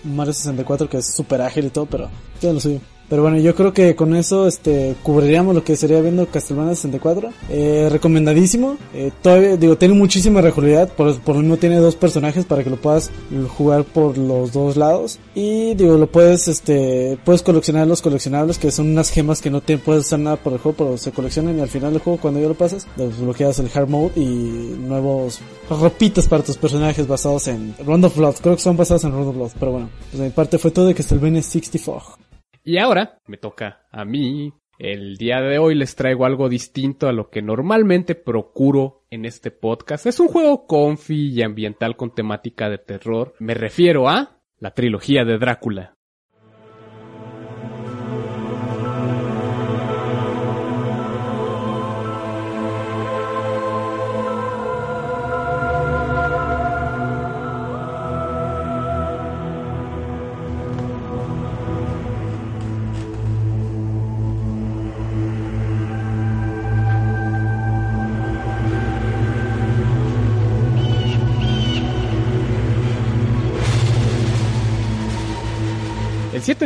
Mario 0.03 0.33
64 0.33 0.89
que 0.89 0.97
es 0.97 1.05
súper 1.05 1.41
ágil 1.41 1.65
y 1.65 1.69
todo, 1.69 1.85
pero 1.85 2.09
tiene 2.39 2.55
lo 2.55 2.59
suyo. 2.59 2.79
Pero 3.09 3.21
bueno, 3.21 3.37
yo 3.37 3.53
creo 3.55 3.73
que 3.73 3.95
con 3.95 4.15
eso 4.15 4.47
este 4.47 4.95
cubriríamos 5.03 5.53
lo 5.53 5.63
que 5.63 5.75
sería 5.75 6.01
viendo 6.01 6.25
Castlevania 6.27 6.75
64. 6.75 7.29
Eh, 7.49 7.89
recomendadísimo. 7.91 8.77
Eh, 8.93 9.11
todavía, 9.21 9.57
digo, 9.57 9.77
tiene 9.77 9.93
muchísima 9.93 10.41
rejugabilidad. 10.41 10.89
Por, 10.89 11.19
por 11.21 11.35
lo 11.35 11.41
mismo 11.41 11.57
tiene 11.57 11.77
dos 11.77 11.95
personajes 11.95 12.45
para 12.45 12.63
que 12.63 12.69
lo 12.69 12.77
puedas 12.77 13.11
jugar 13.57 13.83
por 13.83 14.17
los 14.17 14.51
dos 14.51 14.77
lados. 14.77 15.19
Y 15.35 15.75
digo, 15.75 15.97
lo 15.97 16.07
puedes, 16.07 16.47
este, 16.47 17.17
puedes 17.23 17.41
coleccionar 17.41 17.87
los 17.87 18.01
coleccionables 18.01 18.57
que 18.57 18.71
son 18.71 18.89
unas 18.89 19.09
gemas 19.09 19.41
que 19.41 19.49
no 19.49 19.61
te 19.61 19.77
puedes 19.77 20.05
hacer 20.05 20.19
nada 20.19 20.37
por 20.37 20.53
el 20.53 20.59
juego, 20.59 20.77
pero 20.77 20.97
se 20.97 21.11
coleccionan 21.11 21.57
y 21.57 21.61
al 21.61 21.69
final 21.69 21.93
del 21.93 22.01
juego 22.01 22.19
cuando 22.19 22.39
ya 22.39 22.47
lo 22.47 22.53
pasas, 22.53 22.87
desbloqueas 22.95 23.59
el 23.59 23.69
hard 23.73 23.89
mode 23.89 24.11
y 24.15 24.75
nuevos 24.79 25.39
ropitas 25.69 26.27
para 26.27 26.43
tus 26.43 26.57
personajes 26.57 27.07
basados 27.07 27.47
en 27.47 27.75
Round 27.85 28.05
of 28.05 28.17
Blood. 28.17 28.35
Creo 28.41 28.55
que 28.55 28.61
son 28.61 28.77
basados 28.77 29.03
en 29.03 29.11
Round 29.11 29.29
of 29.29 29.35
Blood, 29.35 29.51
pero 29.59 29.71
bueno, 29.71 29.89
pues 30.09 30.19
de 30.19 30.25
mi 30.25 30.31
parte 30.31 30.57
fue 30.57 30.71
todo 30.71 30.87
de 30.87 30.95
Castlevania 30.95 31.41
64. 31.41 32.22
Y 32.63 32.77
ahora 32.77 33.19
me 33.27 33.37
toca 33.37 33.85
a 33.91 34.05
mí. 34.05 34.53
El 34.79 35.17
día 35.17 35.41
de 35.41 35.59
hoy 35.59 35.75
les 35.75 35.95
traigo 35.95 36.25
algo 36.25 36.49
distinto 36.49 37.07
a 37.07 37.13
lo 37.13 37.29
que 37.29 37.41
normalmente 37.41 38.15
procuro 38.15 39.03
en 39.09 39.25
este 39.25 39.51
podcast. 39.51 40.07
Es 40.07 40.19
un 40.19 40.29
juego 40.29 40.65
confi 40.65 41.31
y 41.33 41.43
ambiental 41.43 41.95
con 41.95 42.15
temática 42.15 42.69
de 42.69 42.79
terror. 42.79 43.35
Me 43.39 43.53
refiero 43.53 44.09
a 44.09 44.41
la 44.57 44.71
trilogía 44.71 45.25
de 45.25 45.37
Drácula. 45.37 45.95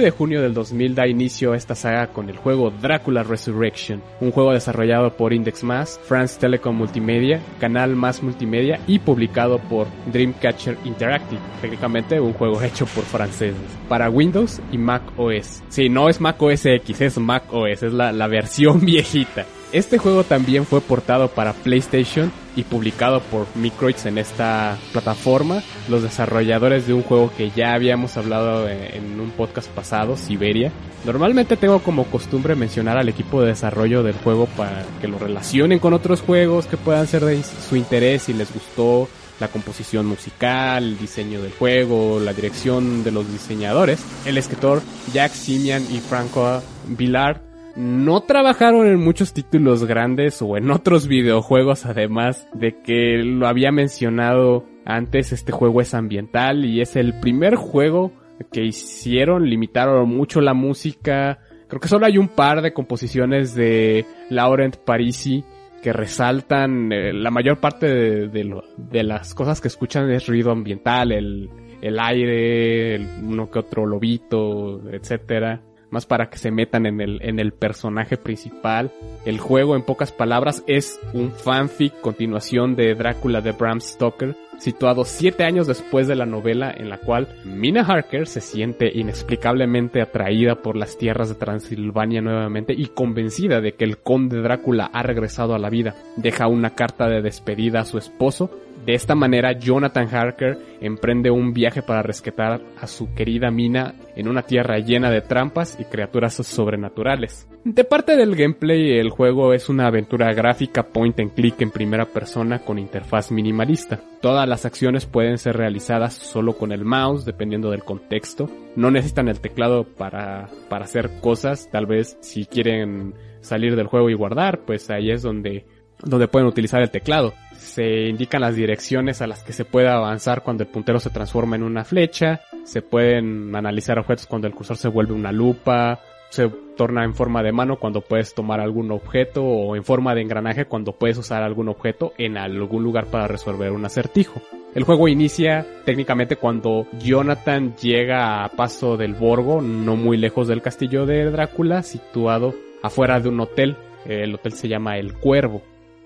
De 0.08 0.12
junio 0.12 0.42
del 0.42 0.54
2000 0.54 0.96
da 0.96 1.06
inicio 1.06 1.52
a 1.52 1.58
esta 1.58 1.76
saga 1.76 2.08
con 2.08 2.30
el 2.30 2.38
juego 2.38 2.72
Drácula 2.72 3.24
Resurrection, 3.24 4.02
un 4.22 4.32
juego 4.32 4.54
desarrollado 4.54 5.18
por 5.18 5.34
Index 5.34 5.66
Mass, 5.66 6.00
France 6.02 6.40
Telecom 6.40 6.78
Multimedia, 6.78 7.42
Canal 7.60 7.94
Más 7.98 8.24
Multimedia 8.24 8.80
y 8.88 9.00
publicado 9.00 9.60
por 9.60 9.88
Dreamcatcher 10.06 10.78
Interactive, 10.86 11.42
técnicamente 11.60 12.22
un 12.22 12.32
juego 12.32 12.62
hecho 12.64 12.86
por 12.86 13.04
franceses, 13.04 13.58
para 13.90 14.10
Windows 14.10 14.62
y 14.72 14.78
Mac 14.78 15.04
OS. 15.18 15.62
Sí, 15.68 15.90
no 15.90 16.08
es 16.08 16.22
Mac 16.22 16.42
OS 16.42 16.66
X, 16.66 17.02
es 17.02 17.18
Mac 17.18 17.44
OS, 17.52 17.84
es 17.84 17.92
la, 17.92 18.14
la 18.14 18.28
versión 18.28 18.80
viejita. 18.86 19.46
Este 19.74 19.98
juego 19.98 20.24
también 20.24 20.66
fue 20.66 20.80
portado 20.80 21.28
para 21.28 21.52
PlayStation 21.52 22.32
y 22.58 22.64
publicado 22.64 23.22
por 23.22 23.46
Microids 23.56 24.08
en 24.08 24.18
esta 24.18 24.78
plataforma, 24.92 25.62
los 25.88 26.02
desarrolladores 26.02 26.88
de 26.88 26.94
un 26.94 27.04
juego 27.04 27.32
que 27.38 27.52
ya 27.52 27.74
habíamos 27.74 28.18
hablado 28.18 28.68
en 28.68 29.20
un 29.20 29.30
podcast 29.30 29.70
pasado, 29.70 30.18
Siberia. 30.18 30.72
Normalmente 31.06 31.56
tengo 31.56 31.80
como 31.80 32.06
costumbre 32.06 32.56
mencionar 32.56 32.98
al 32.98 33.10
equipo 33.10 33.42
de 33.42 33.50
desarrollo 33.50 34.02
del 34.02 34.16
juego 34.16 34.48
para 34.58 34.84
que 35.00 35.08
lo 35.08 35.20
relacionen 35.20 35.78
con 35.78 35.94
otros 35.94 36.22
juegos 36.22 36.66
que 36.66 36.78
puedan 36.78 37.06
ser 37.06 37.24
de 37.24 37.44
su 37.44 37.76
interés 37.76 38.24
si 38.24 38.34
les 38.34 38.52
gustó 38.52 39.08
la 39.40 39.50
composición 39.50 40.08
musical, 40.08 40.84
el 40.84 40.98
diseño 40.98 41.44
del 41.44 41.52
juego, 41.52 42.20
la 42.20 42.34
dirección 42.34 43.04
de 43.04 43.12
los 43.12 43.32
diseñadores. 43.32 44.04
El 44.26 44.38
escritor 44.40 44.82
Jack 45.14 45.32
Simian 45.32 45.84
y 45.92 46.00
Franco 46.00 46.64
Villard 46.88 47.47
no 47.78 48.22
trabajaron 48.22 48.88
en 48.88 48.99
muchos 48.99 49.34
títulos 49.34 49.86
grandes 49.86 50.41
o 50.41 50.58
en 50.58 50.72
otros 50.72 51.08
videojuegos, 51.08 51.86
además 51.86 52.48
de 52.54 52.82
que 52.82 53.18
lo 53.24 53.48
había 53.48 53.72
mencionado 53.72 54.66
antes, 54.84 55.32
este 55.32 55.52
juego 55.52 55.80
es 55.82 55.94
ambiental 55.94 56.66
y 56.66 56.82
es 56.82 56.95
el 56.95 57.20
primer 57.20 57.56
juego 57.56 58.12
que 58.52 58.64
hicieron, 58.64 59.48
limitaron 59.48 60.10
mucho 60.10 60.41
la 60.41 60.56
música. 60.56 61.40
Creo 61.68 61.80
que 61.80 61.88
solo 61.88 62.08
hay 62.08 62.18
un 62.18 62.30
par 62.30 62.64
de 62.64 62.74
composiciones 62.74 63.54
de 63.54 64.06
Laurent 64.32 64.78
Parisi 64.78 65.44
que 65.84 65.94
resaltan 65.94 66.91
eh, 66.91 67.14
la 67.14 67.30
mayor 67.30 67.60
parte 67.60 67.88
de, 68.28 69.04
las 69.04 69.36
cosas 69.36 69.62
que 69.62 69.68
escuchan 69.68 70.10
es 70.10 70.26
ruido 70.26 70.52
ambiental, 70.52 71.12
el, 71.12 71.48
el 71.82 71.99
aire, 71.99 73.06
uno 73.22 73.52
que 73.52 73.60
otro 73.60 73.86
lobito, 73.86 74.82
etcétera 74.91 75.62
más 75.90 76.06
para 76.06 76.30
que 76.30 76.38
se 76.38 76.52
metan 76.52 76.86
en 76.86 77.02
el, 77.02 77.20
en 77.22 77.40
el 77.40 77.54
personaje 77.54 78.18
principal. 78.18 78.92
El 79.26 79.40
juego, 79.40 79.76
en 79.76 79.84
pocas 79.84 80.12
palabras, 80.12 80.64
es 80.68 81.00
un 81.14 81.32
fanfic 81.32 82.00
continuación 82.02 82.76
de 82.76 82.96
Drácula 82.96 83.42
de 83.42 83.52
Bram 83.52 83.80
Stoker, 83.80 84.36
situado 84.58 85.06
siete 85.06 85.44
años 85.44 85.68
después 85.68 86.08
de 86.08 86.16
la 86.16 86.26
novela 86.26 86.74
en 86.76 86.90
la 86.90 86.98
cual 86.98 87.28
Mina 87.46 87.82
Harker 87.82 88.28
se 88.28 88.42
siente 88.42 88.92
inexplicablemente 88.94 90.02
atraída 90.02 90.56
por 90.56 90.76
las 90.76 90.98
tierras 90.98 91.30
de 91.30 91.36
Transilvania 91.36 92.22
nuevamente 92.22 92.74
y 92.74 92.88
convencida 92.88 93.62
de 93.62 93.74
que 93.74 93.86
el 93.86 94.00
conde 94.00 94.42
Drácula 94.42 94.90
ha 94.92 95.04
regresado 95.04 95.54
a 95.54 95.60
la 95.60 95.70
vida. 95.70 95.96
Deja 96.16 96.48
una 96.48 96.72
carta 96.72 97.08
de 97.08 97.22
despedida 97.22 97.82
a 97.82 97.86
su 97.86 97.98
esposo 97.98 98.50
de 98.88 98.94
esta 98.94 99.16
manera, 99.16 99.52
Jonathan 99.52 100.08
Harker 100.16 100.58
emprende 100.80 101.30
un 101.30 101.52
viaje 101.52 101.82
para 101.82 102.04
rescatar 102.04 102.62
a 102.80 102.88
su 102.88 103.14
querida 103.14 103.52
Mina 103.52 103.96
en 104.16 104.30
una 104.30 104.44
tierra 104.44 104.80
llena 104.80 105.12
de 105.12 105.20
trampas 105.20 105.78
y 105.78 105.84
criaturas 105.84 106.36
sobrenaturales. 106.36 107.50
De 107.66 107.84
parte 107.84 108.16
del 108.16 108.34
gameplay, 108.38 108.98
el 108.98 109.10
juego 109.10 109.52
es 109.52 109.68
una 109.68 109.88
aventura 109.88 110.34
gráfica 110.34 110.84
point 110.84 111.20
and 111.20 111.34
click 111.34 111.60
en 111.62 111.72
primera 111.72 112.06
persona 112.06 112.60
con 112.60 112.80
interfaz 112.80 113.30
minimalista. 113.30 114.00
Todas 114.22 114.48
las 114.48 114.66
acciones 114.66 115.06
pueden 115.06 115.38
ser 115.38 115.58
realizadas 115.58 116.14
solo 116.14 116.54
con 116.54 116.72
el 116.72 116.86
mouse, 116.86 117.26
dependiendo 117.26 117.72
del 117.72 117.84
contexto. 117.84 118.50
No 118.78 118.90
necesitan 118.90 119.28
el 119.28 119.42
teclado 119.42 119.84
para, 119.84 120.48
para 120.70 120.86
hacer 120.86 121.20
cosas. 121.20 121.70
Tal 121.70 121.88
vez 121.88 122.18
si 122.22 122.46
quieren 122.46 123.16
salir 123.42 123.76
del 123.76 123.88
juego 123.88 124.10
y 124.10 124.14
guardar, 124.14 124.62
pues 124.66 124.90
ahí 124.90 125.12
es 125.12 125.24
donde 125.24 125.66
donde 126.03 126.28
pueden 126.28 126.48
utilizar 126.48 126.82
el 126.82 126.91
teclado. 126.91 127.34
Se 127.53 128.07
indican 128.07 128.41
las 128.41 128.56
direcciones 128.56 129.22
a 129.22 129.28
las 129.28 129.44
que 129.44 129.53
se 129.53 129.65
puede 129.65 129.90
avanzar 129.90 130.44
cuando 130.44 130.64
el 130.64 130.69
puntero 130.69 130.99
se 130.99 131.10
transforma 131.10 131.56
en 131.56 131.64
una 131.64 131.84
flecha. 131.84 132.41
Se 132.64 132.82
pueden 132.82 133.56
analizar 133.56 133.99
objetos 133.99 134.28
cuando 134.28 134.48
el 134.48 134.53
cursor 134.53 134.78
se 134.78 134.90
vuelve 134.90 135.14
una 135.14 135.32
lupa. 135.32 135.99
Se 136.30 136.49
torna 136.76 137.03
en 137.03 137.14
forma 137.14 137.41
de 137.41 137.52
mano 137.52 137.78
cuando 137.78 138.02
puedes 138.02 138.34
tomar 138.34 138.60
algún 138.60 138.91
objeto 138.91 139.44
o 139.44 139.76
en 139.76 139.84
forma 139.84 140.14
de 140.14 140.22
engranaje 140.22 140.65
cuando 140.65 140.91
puedes 140.91 141.18
usar 141.18 141.41
algún 141.41 141.69
objeto 141.69 142.14
en 142.18 142.38
algún 142.38 142.84
lugar 142.84 143.07
para 143.07 143.28
resolver 143.28 143.72
un 143.72 143.86
acertijo. 143.86 144.41
El 144.76 144.84
juego 144.84 145.07
inicia 145.07 145.65
técnicamente 145.86 146.36
cuando 146.36 146.86
Jonathan 146.99 147.76
llega 147.78 148.44
a 148.44 148.49
paso 148.49 148.98
del 148.98 149.14
Borgo, 149.14 149.61
no 149.61 149.95
muy 149.95 150.18
lejos 150.18 150.48
del 150.48 150.61
castillo 150.61 151.06
de 151.06 151.32
Drácula, 151.32 151.82
situado 151.82 152.53
afuera 152.84 153.19
de 153.19 153.30
un 153.30 153.40
hotel. 153.40 153.78
El 154.06 154.36
hotel 154.36 154.52
se 154.52 154.68
llama 154.68 154.98
El 154.98 155.14
Cuervo 155.14 155.64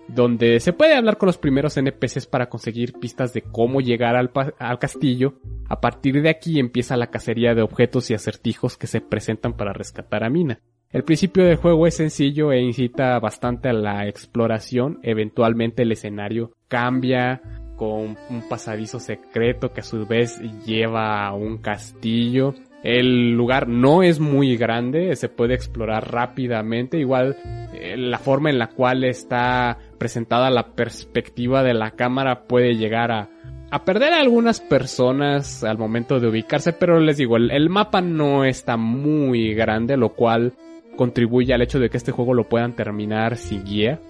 donde 0.07 0.59
se 0.59 0.73
puede 0.73 0.95
hablar 0.95 1.17
con 1.17 1.27
los 1.27 1.37
primeros 1.37 1.77
NPCs 1.77 2.27
para 2.27 2.49
conseguir 2.49 2.93
pistas 2.93 3.33
de 3.33 3.41
cómo 3.41 3.81
llegar 3.81 4.15
al, 4.15 4.31
castillo. 4.79 5.35
A 5.69 5.79
partir 5.79 6.21
de 6.21 6.29
aquí 6.29 6.59
empieza 6.59 6.97
la 6.97 7.07
cacería 7.07 7.55
de 7.55 7.61
objetos 7.61 8.09
y 8.09 8.13
acertijos 8.13 8.77
que 8.77 8.87
se 8.87 9.01
presentan 9.01 9.53
para 9.53 9.73
rescatar 9.73 10.23
a 10.23 10.29
Mina. 10.29 10.59
El 10.89 11.03
principio 11.03 11.45
del 11.45 11.55
juego 11.55 11.87
es 11.87 11.95
sencillo 11.95 12.51
e 12.51 12.59
incita 12.59 13.17
bastante 13.19 13.69
a 13.69 13.73
la 13.73 14.07
exploración. 14.07 14.99
Eventualmente 15.03 15.83
el 15.83 15.93
escenario 15.93 16.51
cambia 16.67 17.41
con 17.77 18.17
un 18.29 18.49
pasadizo 18.49 18.99
secreto 18.99 19.71
que 19.71 19.79
a 19.79 19.83
su 19.83 20.05
vez 20.05 20.39
lleva 20.65 21.25
a 21.25 21.33
un 21.33 21.59
castillo. 21.59 22.53
El 22.83 23.33
lugar 23.33 23.67
no 23.67 24.01
es 24.01 24.19
muy 24.19 24.57
grande, 24.57 25.15
se 25.15 25.29
puede 25.29 25.53
explorar 25.53 26.11
rápidamente. 26.11 26.97
Igual 26.97 27.37
eh, 27.73 27.95
la 27.97 28.17
forma 28.17 28.49
en 28.49 28.57
la 28.57 28.67
cual 28.67 29.03
está 29.03 29.77
presentada 29.97 30.49
la 30.49 30.73
perspectiva 30.73 31.61
de 31.63 31.75
la 31.75 31.91
cámara 31.91 32.47
puede 32.47 32.75
llegar 32.75 33.11
a, 33.11 33.29
a 33.71 33.85
perder 33.85 34.13
a 34.13 34.19
algunas 34.19 34.59
personas 34.59 35.63
al 35.63 35.77
momento 35.77 36.19
de 36.19 36.27
ubicarse, 36.27 36.73
pero 36.73 36.99
les 36.99 37.17
digo, 37.17 37.37
el, 37.37 37.69
mapa 37.69 38.01
no 38.01 38.43
está 38.43 38.75
muy 38.75 39.53
grande, 39.53 39.95
lo 39.95 40.09
cual 40.09 40.53
contribuye 40.97 41.53
al 41.53 41.61
hecho 41.61 41.79
de 41.79 41.89
que 41.89 41.97
este 41.97 42.11
juego 42.11 42.33
lo 42.33 42.49
puedan 42.49 42.75
terminar 42.75 43.37
sin 43.37 43.63
guía. 43.63 44.01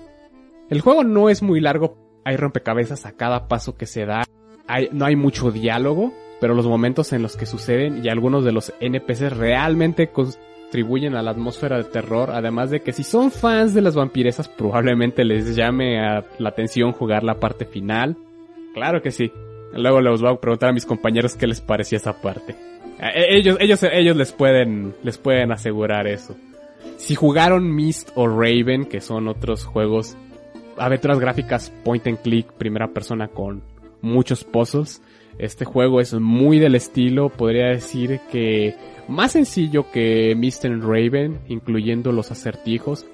El 0.69 0.81
juego 0.81 1.03
no 1.03 1.29
es 1.29 1.43
muy 1.43 1.59
largo, 1.59 1.95
hay 2.25 2.37
rompecabezas 2.37 3.05
a 3.05 3.11
cada 3.11 3.47
paso 3.47 3.77
que 3.77 3.85
se 3.85 4.05
da, 4.05 4.23
hay, 4.67 4.89
no 4.91 5.05
hay 5.05 5.15
mucho 5.15 5.51
diálogo, 5.51 6.11
pero 6.41 6.55
los 6.55 6.65
momentos 6.65 7.13
en 7.13 7.21
los 7.21 7.37
que 7.37 7.45
suceden 7.45 8.03
y 8.03 8.09
algunos 8.09 8.43
de 8.43 8.51
los 8.51 8.73
NPCs 8.79 9.37
realmente 9.37 10.07
contribuyen 10.07 11.15
a 11.15 11.21
la 11.21 11.31
atmósfera 11.31 11.77
de 11.77 11.83
terror, 11.83 12.31
además 12.31 12.71
de 12.71 12.81
que 12.81 12.93
si 12.93 13.03
son 13.03 13.29
fans 13.29 13.75
de 13.75 13.81
las 13.81 13.95
vampiresas 13.95 14.49
probablemente 14.49 15.23
les 15.23 15.55
llame 15.55 15.99
a 15.99 16.25
la 16.39 16.49
atención 16.49 16.93
jugar 16.93 17.23
la 17.23 17.39
parte 17.39 17.65
final. 17.65 18.17
Claro 18.73 19.03
que 19.03 19.11
sí. 19.11 19.31
Luego 19.73 20.01
les 20.01 20.19
voy 20.19 20.33
a 20.33 20.35
preguntar 20.35 20.69
a 20.69 20.73
mis 20.73 20.85
compañeros 20.85 21.35
qué 21.35 21.45
les 21.45 21.61
parecía 21.61 21.97
esa 21.97 22.19
parte. 22.19 22.55
Eh, 22.99 23.37
Ellos, 23.37 23.57
ellos, 23.59 23.83
ellos 23.83 24.17
les 24.17 24.31
pueden, 24.31 24.95
les 25.03 25.19
pueden 25.19 25.51
asegurar 25.51 26.07
eso. 26.07 26.35
Si 26.97 27.13
jugaron 27.13 27.73
Mist 27.73 28.09
o 28.15 28.27
Raven, 28.27 28.85
que 28.85 28.99
son 28.99 29.27
otros 29.27 29.63
juegos, 29.65 30.17
aventuras 30.77 31.19
gráficas 31.19 31.71
point 31.83 32.07
and 32.07 32.19
click, 32.21 32.51
primera 32.53 32.87
persona 32.87 33.27
con 33.27 33.61
muchos 34.01 34.43
puzzles, 34.43 35.01
este 35.41 35.65
juego 35.65 35.99
es 35.99 36.13
muy 36.13 36.59
del 36.59 36.75
estilo, 36.75 37.29
podría 37.29 37.67
decir 37.67 38.19
que 38.31 38.75
más 39.07 39.31
sencillo 39.33 39.91
que 39.91 40.31
and 40.63 40.83
Raven, 40.83 41.39
incluyendo 41.47 42.11
los 42.11 42.31
acertijos. 42.31 43.05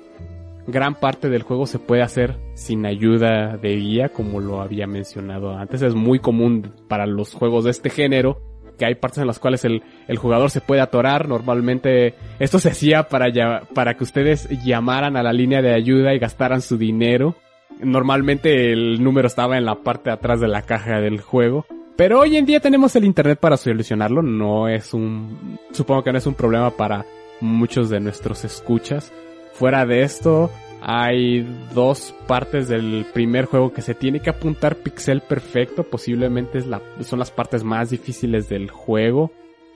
Gran 0.67 0.95
parte 0.95 1.29
del 1.29 1.43
juego 1.43 1.65
se 1.65 1.79
puede 1.79 2.01
hacer 2.01 2.35
sin 2.53 2.85
ayuda 2.85 3.55
de 3.55 3.75
guía, 3.77 4.09
como 4.09 4.41
lo 4.41 4.59
había 4.61 4.85
mencionado 4.85 5.57
antes. 5.57 5.81
Es 5.81 5.95
muy 5.95 6.19
común 6.19 6.73
para 6.89 7.05
los 7.07 7.33
juegos 7.33 7.63
de 7.63 7.71
este 7.71 7.89
género 7.89 8.41
que 8.77 8.85
hay 8.85 8.93
partes 8.95 9.19
en 9.19 9.27
las 9.27 9.39
cuales 9.39 9.63
el, 9.65 9.81
el 10.07 10.17
jugador 10.17 10.51
se 10.51 10.61
puede 10.61 10.81
atorar. 10.81 11.27
Normalmente 11.29 12.13
esto 12.37 12.59
se 12.59 12.69
hacía 12.69 13.03
para, 13.07 13.29
ya- 13.29 13.61
para 13.73 13.95
que 13.95 14.03
ustedes 14.03 14.49
llamaran 14.65 15.15
a 15.17 15.23
la 15.23 15.31
línea 15.33 15.61
de 15.61 15.73
ayuda 15.73 16.13
y 16.13 16.19
gastaran 16.19 16.61
su 16.61 16.77
dinero. 16.77 17.35
Normalmente 17.81 18.71
el 18.73 19.01
número 19.03 19.27
estaba 19.27 19.57
en 19.57 19.65
la 19.65 19.75
parte 19.75 20.09
de 20.09 20.15
atrás 20.15 20.41
de 20.41 20.47
la 20.47 20.63
caja 20.63 20.99
del 20.99 21.21
juego. 21.21 21.65
Pero 21.97 22.19
hoy 22.19 22.37
en 22.37 22.45
día 22.45 22.59
tenemos 22.59 22.95
el 22.95 23.05
internet 23.05 23.39
para 23.39 23.57
solucionarlo. 23.57 24.21
No 24.21 24.67
es 24.67 24.93
un, 24.93 25.57
supongo 25.71 26.03
que 26.03 26.11
no 26.11 26.19
es 26.19 26.27
un 26.27 26.35
problema 26.35 26.69
para 26.69 27.07
muchos 27.41 27.89
de 27.89 27.99
nuestros 27.99 28.45
escuchas. 28.45 29.11
Fuera 29.53 29.83
de 29.87 30.03
esto, 30.03 30.51
hay 30.79 31.41
dos 31.73 32.13
partes 32.27 32.67
del 32.67 33.03
primer 33.13 33.45
juego 33.45 33.73
que 33.73 33.81
se 33.81 33.95
tiene 33.95 34.19
que 34.19 34.29
apuntar 34.29 34.75
pixel 34.75 35.21
perfecto. 35.21 35.83
Posiblemente 35.83 36.59
es 36.59 36.67
la, 36.67 36.83
son 37.01 37.17
las 37.17 37.31
partes 37.31 37.63
más 37.63 37.89
difíciles 37.89 38.47
del 38.47 38.69
juego. 38.69 39.31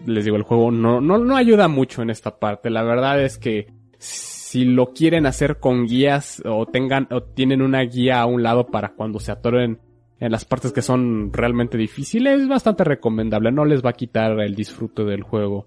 Les 0.05 0.23
digo, 0.23 0.37
el 0.37 0.43
juego 0.43 0.69
no, 0.69 1.01
no, 1.01 1.17
no 1.17 1.35
ayuda 1.35 1.67
mucho 1.67 2.03
en 2.03 2.11
esta 2.11 2.37
parte. 2.37 2.69
La 2.69 2.83
verdad 2.83 3.19
es 3.19 3.39
que 3.39 3.73
si 3.97 4.65
lo 4.65 4.93
quieren 4.93 5.25
hacer 5.25 5.57
con 5.57 5.87
guías 5.87 6.39
o 6.45 6.67
tengan, 6.67 7.07
o 7.09 7.23
tienen 7.23 7.63
una 7.63 7.81
guía 7.81 8.21
a 8.21 8.27
un 8.27 8.43
lado 8.43 8.67
para 8.67 8.89
cuando 8.89 9.19
se 9.19 9.31
atoren 9.31 9.79
en 10.21 10.31
las 10.31 10.45
partes 10.45 10.71
que 10.71 10.83
son 10.83 11.33
realmente 11.33 11.77
difíciles, 11.77 12.41
es 12.41 12.47
bastante 12.47 12.83
recomendable. 12.83 13.51
No 13.51 13.65
les 13.65 13.83
va 13.83 13.89
a 13.89 13.93
quitar 13.93 14.39
el 14.39 14.55
disfrute 14.55 15.03
del 15.03 15.23
juego. 15.23 15.65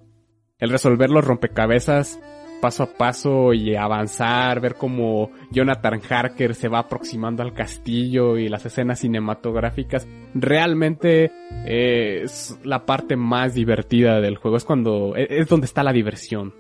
El 0.59 0.71
resolver 0.71 1.11
los 1.11 1.25
rompecabezas 1.25 2.21
paso 2.61 2.85
a 2.85 2.87
paso 2.87 3.53
y 3.53 3.75
avanzar, 3.75 4.61
ver 4.61 4.77
cómo 4.77 5.33
Jonathan 5.51 6.01
Harker 6.09 6.55
se 6.55 6.69
va 6.69 6.79
aproximando 6.79 7.43
al 7.43 7.53
castillo 7.53 8.39
y 8.39 8.49
las 8.49 8.65
escenas 8.65 9.01
cinematográficas, 9.01 10.09
realmente 10.35 11.31
eh, 11.67 12.23
es 12.23 12.59
la 12.63 12.87
parte 12.87 13.17
más 13.17 13.53
divertida 13.53 14.21
del 14.21 14.37
juego, 14.39 14.57
es 14.57 14.65
cuando, 14.65 15.15
es 15.15 15.27
es 15.31 15.49
donde 15.49 15.67
está 15.67 15.83
la 15.83 15.93
diversión. 15.93 16.55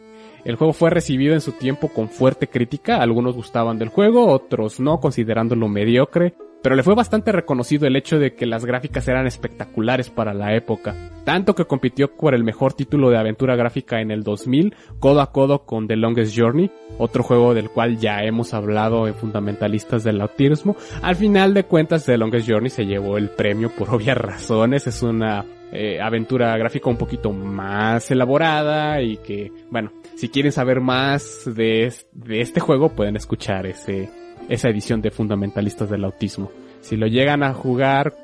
El 0.44 0.56
juego 0.56 0.74
fue 0.74 0.90
recibido 0.90 1.32
en 1.32 1.40
su 1.40 1.52
tiempo 1.52 1.88
con 1.88 2.10
fuerte 2.10 2.48
crítica, 2.48 2.96
algunos 2.96 3.34
gustaban 3.34 3.78
del 3.78 3.88
juego, 3.88 4.26
otros 4.26 4.80
no, 4.80 5.00
considerándolo 5.00 5.68
mediocre, 5.68 6.34
pero 6.64 6.76
le 6.76 6.82
fue 6.82 6.94
bastante 6.94 7.30
reconocido 7.30 7.86
el 7.86 7.94
hecho 7.94 8.18
de 8.18 8.34
que 8.34 8.46
las 8.46 8.64
gráficas 8.64 9.06
eran 9.06 9.26
espectaculares 9.26 10.08
para 10.08 10.32
la 10.32 10.56
época, 10.56 10.94
tanto 11.26 11.54
que 11.54 11.66
compitió 11.66 12.16
por 12.16 12.34
el 12.34 12.42
mejor 12.42 12.72
título 12.72 13.10
de 13.10 13.18
aventura 13.18 13.54
gráfica 13.54 14.00
en 14.00 14.10
el 14.10 14.22
2000, 14.22 14.74
codo 14.98 15.20
a 15.20 15.30
codo 15.30 15.66
con 15.66 15.86
The 15.86 15.96
Longest 15.96 16.34
Journey, 16.34 16.70
otro 16.96 17.22
juego 17.22 17.52
del 17.52 17.68
cual 17.68 17.98
ya 17.98 18.24
hemos 18.24 18.54
hablado 18.54 19.06
en 19.06 19.14
Fundamentalistas 19.14 20.04
del 20.04 20.22
Autismo. 20.22 20.74
Al 21.02 21.16
final 21.16 21.52
de 21.52 21.64
cuentas, 21.64 22.06
The 22.06 22.16
Longest 22.16 22.48
Journey 22.48 22.70
se 22.70 22.86
llevó 22.86 23.18
el 23.18 23.28
premio 23.28 23.68
por 23.68 23.90
obvias 23.94 24.16
razones, 24.16 24.86
es 24.86 25.02
una 25.02 25.44
eh, 25.70 26.00
aventura 26.00 26.56
gráfica 26.56 26.88
un 26.88 26.96
poquito 26.96 27.30
más 27.30 28.10
elaborada 28.10 29.02
y 29.02 29.18
que, 29.18 29.52
bueno, 29.70 29.92
si 30.14 30.30
quieren 30.30 30.50
saber 30.50 30.80
más 30.80 31.42
de, 31.44 31.92
de 32.12 32.40
este 32.40 32.60
juego 32.60 32.88
pueden 32.88 33.16
escuchar 33.16 33.66
ese, 33.66 34.08
esa 34.48 34.68
edición 34.68 35.02
de 35.02 35.10
Fundamentalistas 35.10 35.90
del 35.90 36.04
Autismo. 36.04 36.50
Si 36.80 36.96
lo 36.96 37.06
llegan 37.06 37.42
a 37.42 37.54
jugar, 37.54 38.14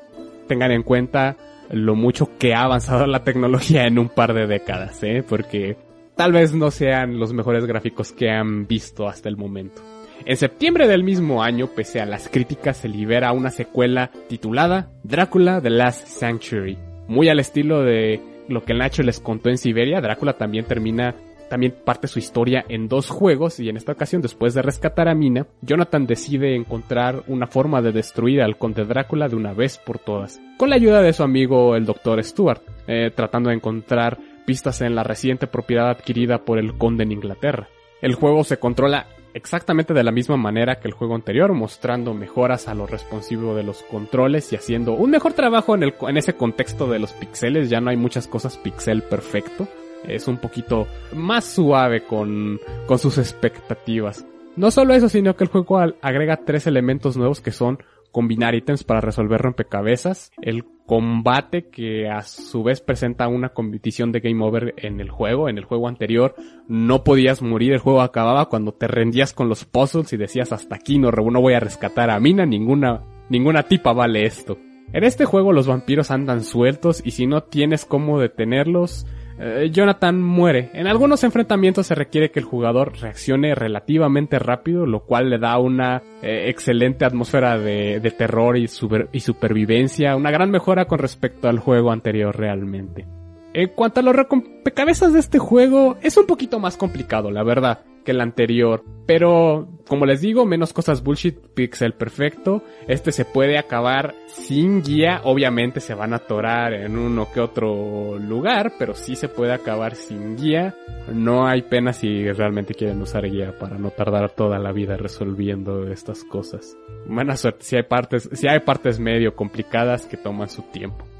tengan 0.47 0.71
en 0.71 0.83
cuenta 0.83 1.37
lo 1.71 1.95
mucho 1.95 2.37
que 2.37 2.53
ha 2.53 2.63
avanzado 2.63 3.07
la 3.07 3.23
tecnología 3.23 3.85
en 3.85 3.97
un 3.97 4.09
par 4.09 4.33
de 4.33 4.47
décadas, 4.47 5.01
¿eh? 5.03 5.23
Porque 5.27 5.77
tal 6.15 6.33
vez 6.33 6.53
no 6.53 6.69
sean 6.69 7.19
los 7.19 7.33
mejores 7.33 7.65
gráficos 7.65 8.11
que 8.11 8.29
han 8.29 8.67
visto 8.67 9.07
hasta 9.07 9.29
el 9.29 9.37
momento. 9.37 9.81
En 10.25 10.37
septiembre 10.37 10.87
del 10.87 11.03
mismo 11.03 11.41
año, 11.41 11.67
pese 11.67 11.99
a 11.99 12.05
las 12.05 12.29
críticas, 12.29 12.77
se 12.77 12.87
libera 12.87 13.31
una 13.31 13.49
secuela 13.49 14.11
titulada 14.27 14.91
Drácula 15.03 15.61
The 15.61 15.71
Last 15.71 16.07
Sanctuary. 16.07 16.77
Muy 17.07 17.29
al 17.29 17.39
estilo 17.39 17.81
de 17.81 18.21
lo 18.47 18.63
que 18.63 18.73
Nacho 18.73 19.01
les 19.01 19.19
contó 19.19 19.49
en 19.49 19.57
Siberia, 19.57 20.01
Drácula 20.01 20.33
también 20.33 20.65
termina 20.65 21.15
también 21.51 21.75
parte 21.83 22.07
su 22.07 22.17
historia 22.17 22.63
en 22.69 22.87
dos 22.87 23.09
juegos 23.09 23.59
y 23.59 23.67
en 23.67 23.75
esta 23.75 23.91
ocasión 23.91 24.21
después 24.21 24.53
de 24.53 24.61
rescatar 24.61 25.09
a 25.09 25.15
Mina, 25.15 25.47
Jonathan 25.61 26.07
decide 26.07 26.55
encontrar 26.55 27.23
una 27.27 27.45
forma 27.45 27.81
de 27.81 27.91
destruir 27.91 28.41
al 28.41 28.57
conde 28.57 28.85
Drácula 28.85 29.27
de 29.27 29.35
una 29.35 29.53
vez 29.53 29.77
por 29.77 29.99
todas, 29.99 30.39
con 30.57 30.69
la 30.69 30.77
ayuda 30.77 31.01
de 31.01 31.11
su 31.11 31.23
amigo 31.23 31.75
el 31.75 31.85
Dr. 31.85 32.23
Stuart, 32.23 32.61
eh, 32.87 33.11
tratando 33.13 33.49
de 33.49 33.57
encontrar 33.57 34.17
pistas 34.45 34.79
en 34.79 34.95
la 34.95 35.03
reciente 35.03 35.45
propiedad 35.45 35.89
adquirida 35.89 36.45
por 36.45 36.57
el 36.57 36.77
conde 36.77 37.03
en 37.03 37.11
Inglaterra. 37.11 37.67
El 38.01 38.15
juego 38.15 38.45
se 38.45 38.55
controla 38.55 39.07
exactamente 39.33 39.93
de 39.93 40.05
la 40.05 40.13
misma 40.13 40.37
manera 40.37 40.79
que 40.79 40.87
el 40.87 40.93
juego 40.93 41.15
anterior, 41.15 41.53
mostrando 41.53 42.13
mejoras 42.13 42.69
a 42.69 42.75
lo 42.75 42.87
responsivo 42.87 43.55
de 43.55 43.63
los 43.63 43.83
controles 43.83 44.53
y 44.53 44.55
haciendo 44.55 44.93
un 44.93 45.11
mejor 45.11 45.33
trabajo 45.33 45.75
en, 45.75 45.83
el, 45.83 45.95
en 46.07 46.15
ese 46.15 46.31
contexto 46.31 46.87
de 46.89 46.99
los 46.99 47.11
pixeles, 47.11 47.69
ya 47.69 47.81
no 47.81 47.89
hay 47.89 47.97
muchas 47.97 48.27
cosas 48.27 48.55
pixel 48.55 49.03
perfecto 49.03 49.67
es 50.07 50.27
un 50.27 50.37
poquito 50.37 50.87
más 51.13 51.45
suave 51.45 52.03
con, 52.03 52.59
con 52.85 52.99
sus 52.99 53.17
expectativas. 53.17 54.25
No 54.55 54.71
solo 54.71 54.93
eso, 54.93 55.07
sino 55.09 55.35
que 55.35 55.45
el 55.45 55.49
juego 55.49 55.79
agrega 55.79 56.41
tres 56.45 56.67
elementos 56.67 57.15
nuevos 57.17 57.39
que 57.41 57.51
son 57.51 57.79
combinar 58.11 58.55
ítems 58.55 58.83
para 58.83 59.01
resolver 59.01 59.41
rompecabezas, 59.41 60.31
el 60.41 60.65
combate 60.85 61.69
que 61.69 62.09
a 62.09 62.21
su 62.21 62.63
vez 62.63 62.81
presenta 62.81 63.27
una 63.29 63.49
competición 63.49 64.11
de 64.11 64.19
game 64.19 64.43
over 64.43 64.73
en 64.77 64.99
el 64.99 65.09
juego, 65.09 65.47
en 65.47 65.57
el 65.57 65.63
juego 65.63 65.87
anterior 65.87 66.35
no 66.67 67.03
podías 67.03 67.41
morir, 67.41 67.71
el 67.71 67.79
juego 67.79 68.01
acababa 68.01 68.49
cuando 68.49 68.73
te 68.73 68.87
rendías 68.87 69.33
con 69.33 69.47
los 69.47 69.63
puzzles 69.63 70.11
y 70.11 70.17
decías 70.17 70.51
hasta 70.51 70.75
aquí 70.75 70.99
no 70.99 71.11
voy 71.11 71.53
a 71.53 71.59
rescatar 71.61 72.09
a 72.09 72.19
Mina, 72.19 72.45
ninguna, 72.45 73.03
ninguna 73.29 73.63
tipa 73.63 73.93
vale 73.93 74.25
esto. 74.25 74.57
En 74.93 75.05
este 75.05 75.23
juego 75.23 75.53
los 75.53 75.67
vampiros 75.67 76.11
andan 76.11 76.43
sueltos 76.43 77.01
y 77.05 77.11
si 77.11 77.25
no 77.25 77.43
tienes 77.43 77.85
cómo 77.85 78.19
detenerlos, 78.19 79.07
eh, 79.41 79.69
Jonathan 79.71 80.21
muere. 80.21 80.69
En 80.73 80.87
algunos 80.87 81.23
enfrentamientos 81.23 81.87
se 81.87 81.95
requiere 81.95 82.29
que 82.29 82.39
el 82.39 82.45
jugador 82.45 82.93
reaccione 83.01 83.55
relativamente 83.55 84.37
rápido, 84.37 84.85
lo 84.85 85.01
cual 85.01 85.29
le 85.29 85.39
da 85.39 85.57
una 85.57 86.03
eh, 86.21 86.45
excelente 86.47 87.05
atmósfera 87.05 87.57
de, 87.57 88.13
terror 88.17 88.57
y 88.57 88.67
supervivencia, 88.67 90.15
una 90.15 90.31
gran 90.31 90.51
mejora 90.51 90.85
con 90.85 90.99
respecto 90.99 91.49
al 91.49 91.59
juego 91.59 91.91
anterior 91.91 92.37
realmente. 92.37 93.07
En 93.53 93.69
cuanto 93.69 93.99
a 93.99 94.03
los 94.03 94.15
rompecabezas 94.15 95.11
de 95.11 95.19
este 95.19 95.37
juego, 95.37 95.97
es 96.01 96.15
un 96.15 96.25
poquito 96.25 96.59
más 96.59 96.77
complicado, 96.77 97.31
la 97.31 97.43
verdad, 97.43 97.83
que 98.05 98.11
el 98.11 98.21
anterior. 98.21 98.83
Pero, 99.05 99.67
como 99.87 100.05
les 100.05 100.21
digo, 100.21 100.45
menos 100.45 100.71
cosas 100.71 101.03
bullshit, 101.03 101.37
pixel 101.53 101.93
perfecto. 101.93 102.63
Este 102.87 103.11
se 103.11 103.25
puede 103.25 103.57
acabar 103.57 104.15
sin 104.27 104.81
guía. 104.81 105.19
Obviamente 105.25 105.81
se 105.81 105.93
van 105.93 106.13
a 106.13 106.17
atorar 106.17 106.73
en 106.73 106.97
uno 106.97 107.27
que 107.33 107.41
otro 107.41 108.17
lugar, 108.17 108.73
pero 108.79 108.95
sí 108.95 109.17
se 109.17 109.27
puede 109.27 109.53
acabar 109.53 109.95
sin 109.95 110.37
guía. 110.37 110.73
No 111.13 111.45
hay 111.45 111.63
pena 111.63 111.91
si 111.91 112.31
realmente 112.31 112.73
quieren 112.73 113.01
usar 113.01 113.29
guía 113.29 113.53
para 113.59 113.77
no 113.77 113.89
tardar 113.89 114.29
toda 114.31 114.59
la 114.59 114.71
vida 114.71 114.95
resolviendo 114.95 115.91
estas 115.91 116.23
cosas. 116.23 116.77
Buena 117.05 117.35
suerte, 117.35 117.65
si 117.65 117.75
hay 117.75 117.83
partes, 117.83 118.29
si 118.31 118.47
hay 118.47 118.61
partes 118.61 118.97
medio 118.97 119.35
complicadas 119.35 120.05
que 120.05 120.15
toman 120.15 120.47
su 120.47 120.61
tiempo. 120.61 121.10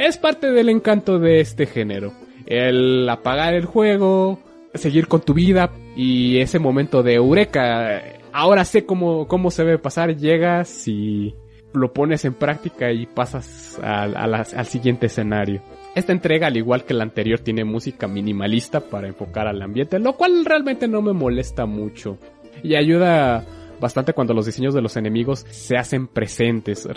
Es 0.00 0.16
parte 0.16 0.50
del 0.50 0.70
encanto 0.70 1.18
de 1.18 1.40
este 1.40 1.66
género. 1.66 2.14
El 2.46 3.06
apagar 3.06 3.52
el 3.52 3.66
juego, 3.66 4.38
seguir 4.72 5.08
con 5.08 5.20
tu 5.20 5.34
vida 5.34 5.72
y 5.94 6.38
ese 6.38 6.58
momento 6.58 7.02
de 7.02 7.16
eureka. 7.16 8.00
Ahora 8.32 8.64
sé 8.64 8.86
cómo, 8.86 9.28
cómo 9.28 9.50
se 9.50 9.62
debe 9.62 9.76
pasar, 9.76 10.16
llegas 10.16 10.88
y 10.88 11.34
lo 11.74 11.92
pones 11.92 12.24
en 12.24 12.32
práctica 12.32 12.90
y 12.90 13.04
pasas 13.04 13.78
al, 13.82 14.64
siguiente 14.64 15.04
escenario. 15.04 15.60
Esta 15.94 16.12
entrega, 16.12 16.46
al 16.46 16.56
igual 16.56 16.84
que 16.84 16.94
la 16.94 17.02
anterior, 17.02 17.40
tiene 17.40 17.64
música 17.66 18.08
minimalista 18.08 18.80
para 18.80 19.06
enfocar 19.06 19.48
al 19.48 19.60
ambiente, 19.60 19.98
lo 19.98 20.14
cual 20.16 20.46
realmente 20.46 20.88
no 20.88 21.02
me 21.02 21.12
molesta 21.12 21.66
mucho. 21.66 22.16
Y 22.62 22.74
ayuda 22.74 23.44
bastante 23.78 24.14
cuando 24.14 24.32
los 24.32 24.46
diseños 24.46 24.72
de 24.72 24.80
los 24.80 24.96
enemigos 24.96 25.44
se 25.50 25.76
hacen 25.76 26.06
presentes. 26.06 26.88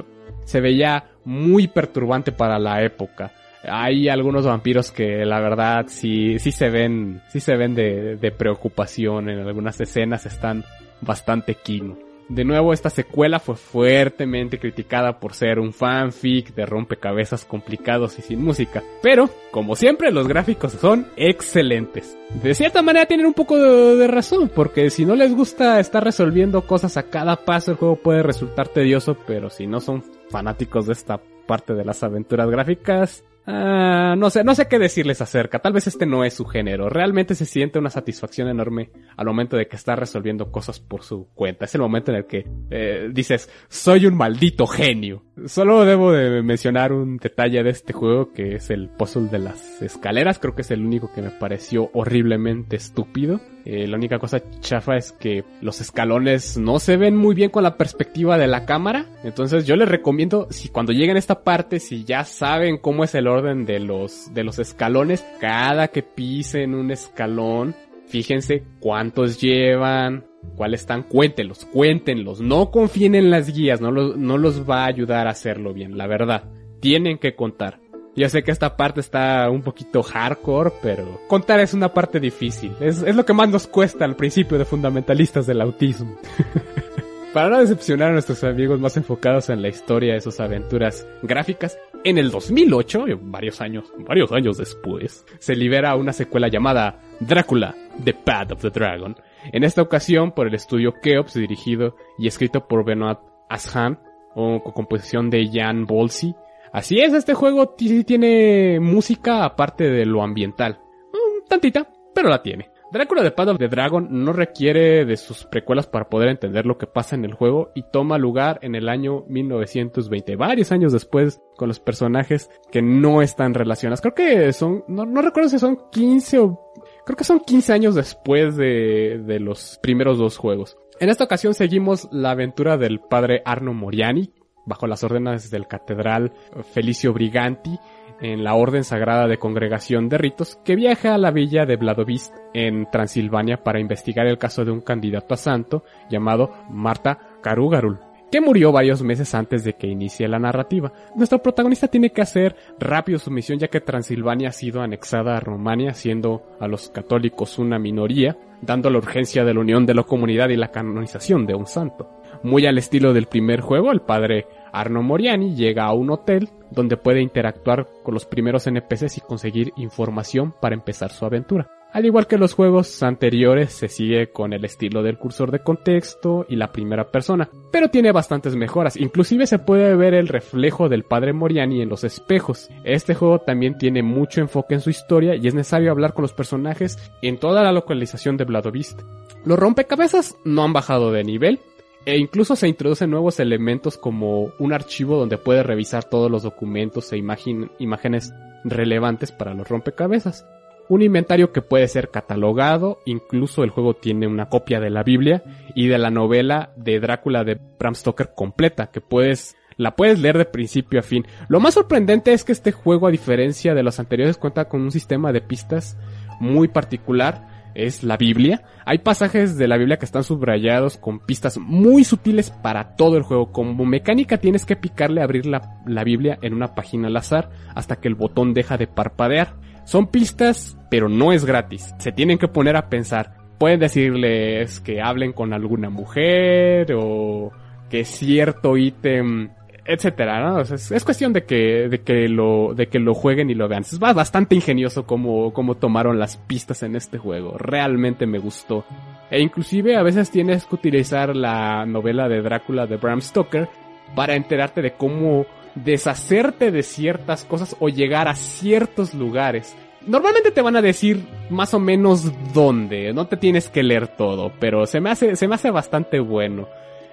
Se 0.45 0.61
veía 0.61 1.05
muy 1.25 1.67
perturbante 1.67 2.31
para 2.31 2.59
la 2.59 2.83
época. 2.83 3.31
Hay 3.63 4.09
algunos 4.09 4.45
vampiros 4.45 4.91
que 4.91 5.25
la 5.25 5.39
verdad 5.39 5.85
sí, 5.87 6.37
sí 6.39 6.51
se 6.51 6.69
ven, 6.69 7.21
sí 7.29 7.39
se 7.39 7.55
ven 7.55 7.75
de, 7.75 8.33
preocupación 8.37 9.29
en 9.29 9.39
algunas 9.39 9.79
escenas, 9.79 10.25
están 10.25 10.65
bastante 11.01 11.55
kino. 11.55 11.97
De 12.29 12.45
nuevo, 12.45 12.73
esta 12.73 12.89
secuela 12.89 13.39
fue 13.39 13.55
fuertemente 13.55 14.57
criticada 14.57 15.19
por 15.19 15.33
ser 15.33 15.59
un 15.59 15.73
fanfic 15.73 16.55
de 16.55 16.65
rompecabezas 16.65 17.43
complicados 17.43 18.17
y 18.17 18.21
sin 18.21 18.41
música. 18.41 18.81
Pero, 19.01 19.29
como 19.51 19.75
siempre, 19.75 20.11
los 20.11 20.27
gráficos 20.27 20.71
son 20.71 21.07
excelentes. 21.17 22.17
De 22.41 22.55
cierta 22.55 22.81
manera 22.81 23.05
tienen 23.05 23.25
un 23.25 23.33
poco 23.33 23.57
de 23.57 24.07
razón, 24.07 24.49
porque 24.53 24.89
si 24.89 25.05
no 25.05 25.15
les 25.15 25.35
gusta 25.35 25.79
estar 25.79 26.03
resolviendo 26.03 26.65
cosas 26.65 26.95
a 26.95 27.03
cada 27.03 27.35
paso, 27.35 27.71
el 27.71 27.77
juego 27.77 27.97
puede 27.97 28.23
resultar 28.23 28.69
tedioso, 28.69 29.17
pero 29.27 29.49
si 29.49 29.67
no 29.67 29.81
son 29.81 30.03
fanáticos 30.33 30.87
de 30.87 30.93
esta 30.93 31.21
parte 31.47 31.73
de 31.73 31.85
las 31.85 32.03
aventuras 32.03 32.49
gráficas, 32.49 33.23
Ah, 33.45 34.15
no 34.17 34.29
sé, 34.29 34.43
no 34.43 34.55
sé 34.55 34.67
qué 34.67 34.79
decirles 34.79 35.21
acerca. 35.21 35.59
Tal 35.59 35.73
vez 35.73 35.87
este 35.87 36.05
no 36.05 36.23
es 36.23 36.33
su 36.33 36.45
género. 36.45 36.89
Realmente 36.89 37.35
se 37.35 37.45
siente 37.45 37.77
una 37.77 37.89
satisfacción 37.89 38.47
enorme 38.47 38.91
al 39.17 39.25
momento 39.25 39.57
de 39.57 39.67
que 39.67 39.75
está 39.75 39.95
resolviendo 39.95 40.51
cosas 40.51 40.79
por 40.79 41.03
su 41.03 41.27
cuenta. 41.33 41.65
Es 41.65 41.75
el 41.75 41.81
momento 41.81 42.11
en 42.11 42.17
el 42.17 42.25
que 42.25 42.47
eh, 42.69 43.09
dices, 43.11 43.49
soy 43.67 44.05
un 44.05 44.15
maldito 44.15 44.65
genio. 44.65 45.23
Solo 45.47 45.83
debo 45.83 46.11
de 46.11 46.43
mencionar 46.43 46.93
un 46.93 47.17
detalle 47.17 47.63
de 47.63 47.71
este 47.71 47.91
juego 47.91 48.31
que 48.33 48.55
es 48.55 48.69
el 48.69 48.87
puzzle 48.87 49.29
de 49.29 49.39
las 49.39 49.81
escaleras. 49.81 50.37
Creo 50.37 50.53
que 50.53 50.61
es 50.61 50.69
el 50.69 50.85
único 50.85 51.11
que 51.11 51.23
me 51.23 51.31
pareció 51.31 51.89
horriblemente 51.93 52.75
estúpido. 52.75 53.41
Eh, 53.65 53.87
la 53.87 53.97
única 53.97 54.19
cosa 54.19 54.43
chafa 54.59 54.95
es 54.95 55.11
que 55.11 55.43
los 55.61 55.81
escalones 55.81 56.57
no 56.57 56.79
se 56.79 56.97
ven 56.97 57.15
muy 57.15 57.33
bien 57.33 57.49
con 57.49 57.63
la 57.63 57.77
perspectiva 57.77 58.37
de 58.37 58.47
la 58.47 58.65
cámara. 58.65 59.07
Entonces 59.23 59.65
yo 59.65 59.75
les 59.75 59.89
recomiendo, 59.89 60.47
si 60.51 60.69
cuando 60.69 60.93
lleguen 60.93 61.15
a 61.15 61.19
esta 61.19 61.43
parte, 61.43 61.79
si 61.79 62.03
ya 62.03 62.25
saben 62.25 62.77
cómo 62.77 63.03
es 63.03 63.15
el 63.15 63.27
orden 63.27 63.65
de 63.65 63.79
los, 63.79 64.31
de 64.35 64.43
los 64.43 64.59
escalones, 64.59 65.25
cada 65.41 65.87
que 65.87 66.03
pisen 66.03 66.75
un 66.75 66.91
escalón, 66.91 67.75
fíjense 68.05 68.63
cuántos 68.79 69.41
llevan, 69.41 70.25
cuáles 70.55 70.81
están, 70.81 71.03
cuéntenlos, 71.03 71.65
cuéntenlos. 71.65 72.41
No 72.41 72.71
confíen 72.71 73.15
en 73.15 73.29
las 73.29 73.53
guías, 73.53 73.81
no 73.81 73.91
los, 73.91 74.17
no 74.17 74.37
los 74.37 74.69
va 74.69 74.83
a 74.83 74.87
ayudar 74.87 75.27
a 75.27 75.31
hacerlo 75.31 75.73
bien, 75.73 75.97
la 75.97 76.07
verdad. 76.07 76.45
Tienen 76.79 77.17
que 77.17 77.35
contar. 77.35 77.79
Ya 78.15 78.29
sé 78.29 78.43
que 78.43 78.51
esta 78.51 78.77
parte 78.77 78.99
está 78.99 79.49
un 79.49 79.63
poquito 79.63 80.03
hardcore, 80.03 80.71
pero 80.83 81.19
contar 81.27 81.59
es 81.59 81.73
una 81.73 81.93
parte 81.93 82.19
difícil. 82.19 82.75
Es, 82.79 83.01
es 83.01 83.15
lo 83.15 83.25
que 83.25 83.33
más 83.33 83.49
nos 83.49 83.65
cuesta 83.65 84.05
al 84.05 84.15
principio 84.15 84.59
de 84.59 84.65
fundamentalistas 84.65 85.47
del 85.47 85.61
autismo. 85.61 86.15
Para 87.33 87.49
no 87.49 87.59
decepcionar 87.59 88.09
a 88.09 88.13
nuestros 88.13 88.43
amigos 88.43 88.79
más 88.79 88.95
enfocados 88.95 89.49
en 89.49 89.63
la 89.63 89.67
historia 89.67 90.13
de 90.13 90.21
sus 90.21 90.39
aventuras 90.39 91.07
gráficas, 91.23 91.79
en 92.03 92.19
el 92.19 92.29
2008, 92.29 93.05
varios 93.21 93.59
años, 93.59 93.91
varios 93.97 94.31
años 94.31 94.57
después, 94.57 95.25
se 95.39 95.55
libera 95.55 95.95
una 95.95 96.13
secuela 96.13 96.47
llamada 96.47 96.99
Drácula, 97.19 97.73
The 98.03 98.13
Path 98.13 98.51
of 98.51 98.61
the 98.61 98.69
Dragon. 98.69 99.15
En 99.51 99.63
esta 99.63 99.81
ocasión 99.81 100.31
por 100.31 100.47
el 100.47 100.53
estudio 100.53 100.93
Keops, 101.01 101.33
dirigido 101.33 101.95
y 102.19 102.27
escrito 102.27 102.67
por 102.67 102.85
Benoit 102.85 103.17
Ashan, 103.49 103.99
o 104.35 104.61
con 104.61 104.73
composición 104.73 105.31
de 105.31 105.49
Jan 105.51 105.87
Bolsi, 105.87 106.35
Así 106.73 106.99
es, 106.99 107.13
este 107.13 107.35
juego 107.35 107.75
sí 107.77 108.03
tiene 108.03 108.79
música 108.79 109.45
aparte 109.45 109.91
de 109.91 110.07
lo 110.07 110.23
ambiental. 110.23 110.79
Mm, 111.13 111.47
tantita, 111.47 111.87
pero 112.15 112.29
la 112.29 112.41
tiene. 112.41 112.72
Drácula 112.93 113.23
de 113.23 113.31
Path 113.31 113.57
the 113.57 113.69
Dragon 113.69 114.07
no 114.23 114.33
requiere 114.33 115.03
de 115.03 115.17
sus 115.17 115.45
precuelas 115.45 115.87
para 115.87 116.09
poder 116.09 116.29
entender 116.29 116.67
lo 116.67 116.77
que 116.77 116.85
pasa 116.85 117.15
en 117.15 117.25
el 117.25 117.33
juego 117.33 117.71
y 117.73 117.81
toma 117.91 118.19
lugar 118.19 118.59
en 118.61 118.75
el 118.75 118.87
año 118.87 119.25
1920, 119.29 120.35
varios 120.35 120.71
años 120.71 120.93
después 120.93 121.41
con 121.57 121.69
los 121.69 121.79
personajes 121.79 122.51
que 122.71 122.83
no 122.83 123.23
están 123.23 123.55
relacionados. 123.55 123.99
Creo 123.99 124.13
que 124.13 124.53
son, 124.53 124.83
no, 124.87 125.07
no 125.07 125.23
recuerdo 125.23 125.49
si 125.49 125.57
son 125.57 125.79
15 125.91 126.37
o, 126.37 126.71
creo 127.03 127.17
que 127.17 127.23
son 127.23 127.39
15 127.39 127.73
años 127.73 127.95
después 127.95 128.55
de, 128.57 129.23
de 129.25 129.39
los 129.39 129.79
primeros 129.81 130.19
dos 130.19 130.37
juegos. 130.37 130.77
En 130.99 131.09
esta 131.09 131.23
ocasión 131.23 131.55
seguimos 131.55 132.07
la 132.11 132.29
aventura 132.29 132.77
del 132.77 132.99
padre 132.99 133.41
Arno 133.43 133.73
Moriani, 133.73 134.31
bajo 134.67 134.85
las 134.85 135.03
órdenes 135.03 135.49
del 135.49 135.67
catedral 135.67 136.31
Felicio 136.73 137.11
Briganti 137.11 137.79
en 138.23 138.43
la 138.43 138.55
Orden 138.55 138.85
Sagrada 138.85 139.27
de 139.27 139.37
Congregación 139.37 140.07
de 140.07 140.17
Ritos, 140.17 140.57
que 140.63 140.77
viaja 140.77 141.13
a 141.13 141.17
la 141.17 141.29
villa 141.29 141.65
de 141.65 141.75
Vladovist 141.75 142.33
en 142.53 142.89
Transilvania 142.89 143.63
para 143.63 143.81
investigar 143.81 144.25
el 144.25 144.37
caso 144.37 144.63
de 144.63 144.71
un 144.71 144.79
candidato 144.79 145.33
a 145.33 145.37
santo 145.37 145.83
llamado 146.09 146.51
Marta 146.69 147.19
Karugarul, 147.41 147.99
que 148.31 148.39
murió 148.39 148.71
varios 148.71 149.03
meses 149.03 149.35
antes 149.35 149.65
de 149.65 149.73
que 149.73 149.87
inicie 149.87 150.29
la 150.29 150.39
narrativa. 150.39 150.93
Nuestro 151.15 151.39
protagonista 151.39 151.89
tiene 151.89 152.11
que 152.11 152.21
hacer 152.21 152.55
rápido 152.79 153.19
su 153.19 153.29
misión 153.29 153.59
ya 153.59 153.67
que 153.67 153.81
Transilvania 153.81 154.49
ha 154.49 154.53
sido 154.53 154.81
anexada 154.81 155.35
a 155.35 155.41
Rumania, 155.41 155.93
siendo 155.93 156.43
a 156.61 156.67
los 156.69 156.89
católicos 156.89 157.59
una 157.59 157.77
minoría, 157.77 158.37
dando 158.61 158.89
la 158.89 158.99
urgencia 158.99 159.43
de 159.43 159.53
la 159.53 159.59
unión 159.59 159.85
de 159.85 159.95
la 159.95 160.03
comunidad 160.03 160.47
y 160.47 160.55
la 160.55 160.71
canonización 160.71 161.45
de 161.45 161.55
un 161.55 161.67
santo. 161.67 162.09
Muy 162.41 162.65
al 162.65 162.77
estilo 162.77 163.13
del 163.13 163.25
primer 163.25 163.59
juego, 163.59 163.91
el 163.91 164.01
padre 164.01 164.47
Arno 164.73 165.03
Moriani 165.03 165.55
llega 165.55 165.85
a 165.85 165.93
un 165.93 166.09
hotel 166.09 166.49
donde 166.71 166.97
puede 166.97 167.21
interactuar 167.21 167.87
con 168.03 168.15
los 168.15 168.25
primeros 168.25 168.65
NPCs 168.67 169.17
y 169.17 169.21
conseguir 169.21 169.71
información 169.77 170.53
para 170.59 170.75
empezar 170.75 171.11
su 171.11 171.25
aventura. 171.25 171.69
Al 171.93 172.07
igual 172.07 172.25
que 172.25 172.39
los 172.39 172.55
juegos 172.55 173.03
anteriores, 173.03 173.71
se 173.71 173.87
sigue 173.87 174.31
con 174.31 174.51
el 174.51 174.65
estilo 174.65 175.03
del 175.03 175.19
cursor 175.19 175.51
de 175.51 175.59
contexto 175.59 176.43
y 176.49 176.55
la 176.55 176.71
primera 176.71 177.11
persona, 177.11 177.47
pero 177.71 177.89
tiene 177.89 178.11
bastantes 178.11 178.55
mejoras, 178.55 178.97
inclusive 178.97 179.45
se 179.45 179.59
puede 179.59 179.95
ver 179.95 180.15
el 180.15 180.27
reflejo 180.27 180.89
del 180.89 181.03
padre 181.03 181.33
Moriani 181.33 181.83
en 181.83 181.89
los 181.89 182.03
espejos. 182.03 182.67
Este 182.83 183.13
juego 183.13 183.37
también 183.37 183.77
tiene 183.77 184.01
mucho 184.01 184.41
enfoque 184.41 184.73
en 184.73 184.81
su 184.81 184.89
historia 184.89 185.35
y 185.35 185.47
es 185.47 185.53
necesario 185.53 185.91
hablar 185.91 186.15
con 186.15 186.23
los 186.23 186.33
personajes 186.33 186.97
en 187.21 187.37
toda 187.37 187.61
la 187.61 187.71
localización 187.71 188.37
de 188.37 188.45
Vladovist. 188.45 189.03
Los 189.45 189.59
rompecabezas 189.59 190.35
no 190.45 190.63
han 190.63 190.73
bajado 190.73 191.11
de 191.11 191.23
nivel, 191.23 191.59
e 192.05 192.17
incluso 192.17 192.55
se 192.55 192.67
introducen 192.67 193.09
nuevos 193.09 193.39
elementos 193.39 193.97
como 193.97 194.51
un 194.59 194.73
archivo 194.73 195.17
donde 195.17 195.37
puedes 195.37 195.65
revisar 195.65 196.03
todos 196.03 196.29
los 196.29 196.43
documentos 196.43 197.11
e 197.13 197.17
imágenes 197.17 198.33
relevantes 198.65 199.31
para 199.31 199.53
los 199.53 199.67
rompecabezas. 199.67 200.45
Un 200.89 201.01
inventario 201.01 201.53
que 201.53 201.61
puede 201.61 201.87
ser 201.87 202.09
catalogado, 202.09 202.99
incluso 203.05 203.63
el 203.63 203.69
juego 203.69 203.93
tiene 203.95 204.27
una 204.27 204.49
copia 204.49 204.81
de 204.81 204.89
la 204.89 205.03
Biblia 205.03 205.43
y 205.75 205.87
de 205.87 205.97
la 205.97 206.09
novela 206.09 206.73
de 206.75 206.99
Drácula 206.99 207.45
de 207.45 207.57
Bram 207.79 207.95
Stoker 207.95 208.33
completa, 208.35 208.91
que 208.91 208.99
puedes 208.99 209.55
la 209.77 209.95
puedes 209.95 210.19
leer 210.19 210.37
de 210.37 210.45
principio 210.45 210.99
a 210.99 211.03
fin. 211.03 211.25
Lo 211.47 211.59
más 211.59 211.73
sorprendente 211.73 212.33
es 212.33 212.43
que 212.43 212.51
este 212.51 212.71
juego, 212.71 213.07
a 213.07 213.11
diferencia 213.11 213.73
de 213.73 213.81
los 213.81 213.99
anteriores, 213.99 214.37
cuenta 214.37 214.65
con 214.65 214.81
un 214.81 214.91
sistema 214.91 215.31
de 215.31 215.41
pistas 215.41 215.97
muy 216.39 216.67
particular 216.67 217.52
es 217.75 218.03
la 218.03 218.17
Biblia. 218.17 218.61
Hay 218.85 218.99
pasajes 218.99 219.57
de 219.57 219.67
la 219.67 219.77
Biblia 219.77 219.97
que 219.97 220.05
están 220.05 220.23
subrayados 220.23 220.97
con 220.97 221.19
pistas 221.19 221.57
muy 221.57 222.03
sutiles 222.03 222.51
para 222.51 222.95
todo 222.95 223.17
el 223.17 223.23
juego. 223.23 223.51
Como 223.51 223.85
mecánica 223.85 224.37
tienes 224.37 224.65
que 224.65 224.75
picarle 224.75 225.21
a 225.21 225.25
abrir 225.25 225.45
la, 225.45 225.81
la, 225.85 226.03
Biblia 226.03 226.37
en 226.41 226.53
una 226.53 226.75
página 226.75 227.07
al 227.07 227.17
azar 227.17 227.49
hasta 227.75 227.97
que 227.97 228.07
el 228.07 228.15
botón 228.15 228.53
deja 228.53 228.77
de 228.77 228.87
parpadear. 228.87 229.55
Son 229.85 230.07
pistas, 230.07 230.77
pero 230.89 231.09
no 231.09 231.33
es 231.33 231.45
gratis. 231.45 231.93
Se 231.97 232.11
tienen 232.11 232.37
que 232.37 232.47
poner 232.47 232.75
a 232.75 232.89
pensar. 232.89 233.35
Pueden 233.57 233.79
decirles 233.79 234.79
que 234.79 235.01
hablen 235.01 235.33
con 235.33 235.53
alguna 235.53 235.89
mujer 235.89 236.93
o 236.95 237.51
que 237.89 238.05
cierto 238.05 238.77
ítem 238.77 239.49
etcétera, 239.85 240.39
¿no? 240.39 240.61
es, 240.61 241.03
cuestión 241.03 241.33
de 241.33 241.43
que, 241.43 241.89
de 241.89 242.01
que 242.01 242.27
lo, 242.29 242.73
de 242.73 242.87
que 242.87 242.99
lo 242.99 243.13
jueguen 243.13 243.49
y 243.49 243.55
lo 243.55 243.67
vean. 243.67 243.81
Es 243.81 243.99
bastante 243.99 244.55
ingenioso 244.55 245.05
como 245.05 245.75
tomaron 245.75 246.19
las 246.19 246.37
pistas 246.37 246.83
en 246.83 246.95
este 246.95 247.17
juego. 247.17 247.57
Realmente 247.57 248.25
me 248.25 248.39
gustó. 248.39 248.85
E 249.29 249.39
inclusive 249.41 249.95
a 249.95 250.03
veces 250.03 250.29
tienes 250.29 250.65
que 250.65 250.75
utilizar 250.75 251.35
la 251.35 251.85
novela 251.85 252.27
de 252.29 252.41
Drácula 252.41 252.85
de 252.85 252.97
Bram 252.97 253.19
Stoker 253.21 253.67
para 254.15 254.35
enterarte 254.35 254.81
de 254.81 254.93
cómo 254.93 255.45
deshacerte 255.75 256.71
de 256.71 256.83
ciertas 256.83 257.43
cosas 257.45 257.75
o 257.79 257.89
llegar 257.89 258.27
a 258.27 258.35
ciertos 258.35 259.13
lugares. 259.13 259.75
Normalmente 260.05 260.51
te 260.51 260.61
van 260.61 260.75
a 260.75 260.81
decir 260.81 261.25
más 261.49 261.73
o 261.73 261.79
menos 261.79 262.31
dónde, 262.53 263.13
no 263.13 263.27
te 263.27 263.37
tienes 263.37 263.69
que 263.69 263.83
leer 263.83 264.07
todo, 264.07 264.51
pero 264.59 264.85
se 264.85 264.99
me 264.99 265.09
hace, 265.09 265.35
se 265.35 265.47
me 265.47 265.55
hace 265.55 265.71
bastante 265.71 266.19
bueno 266.19 266.67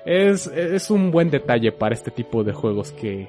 es, 0.05 0.47
es 0.47 0.91
un 0.91 1.11
buen 1.11 1.31
detalle 1.31 1.73
para 1.73 1.95
este 1.95 2.11
tipo 2.11 2.45
de 2.45 2.53
juegos 2.53 2.93
que, 2.93 3.29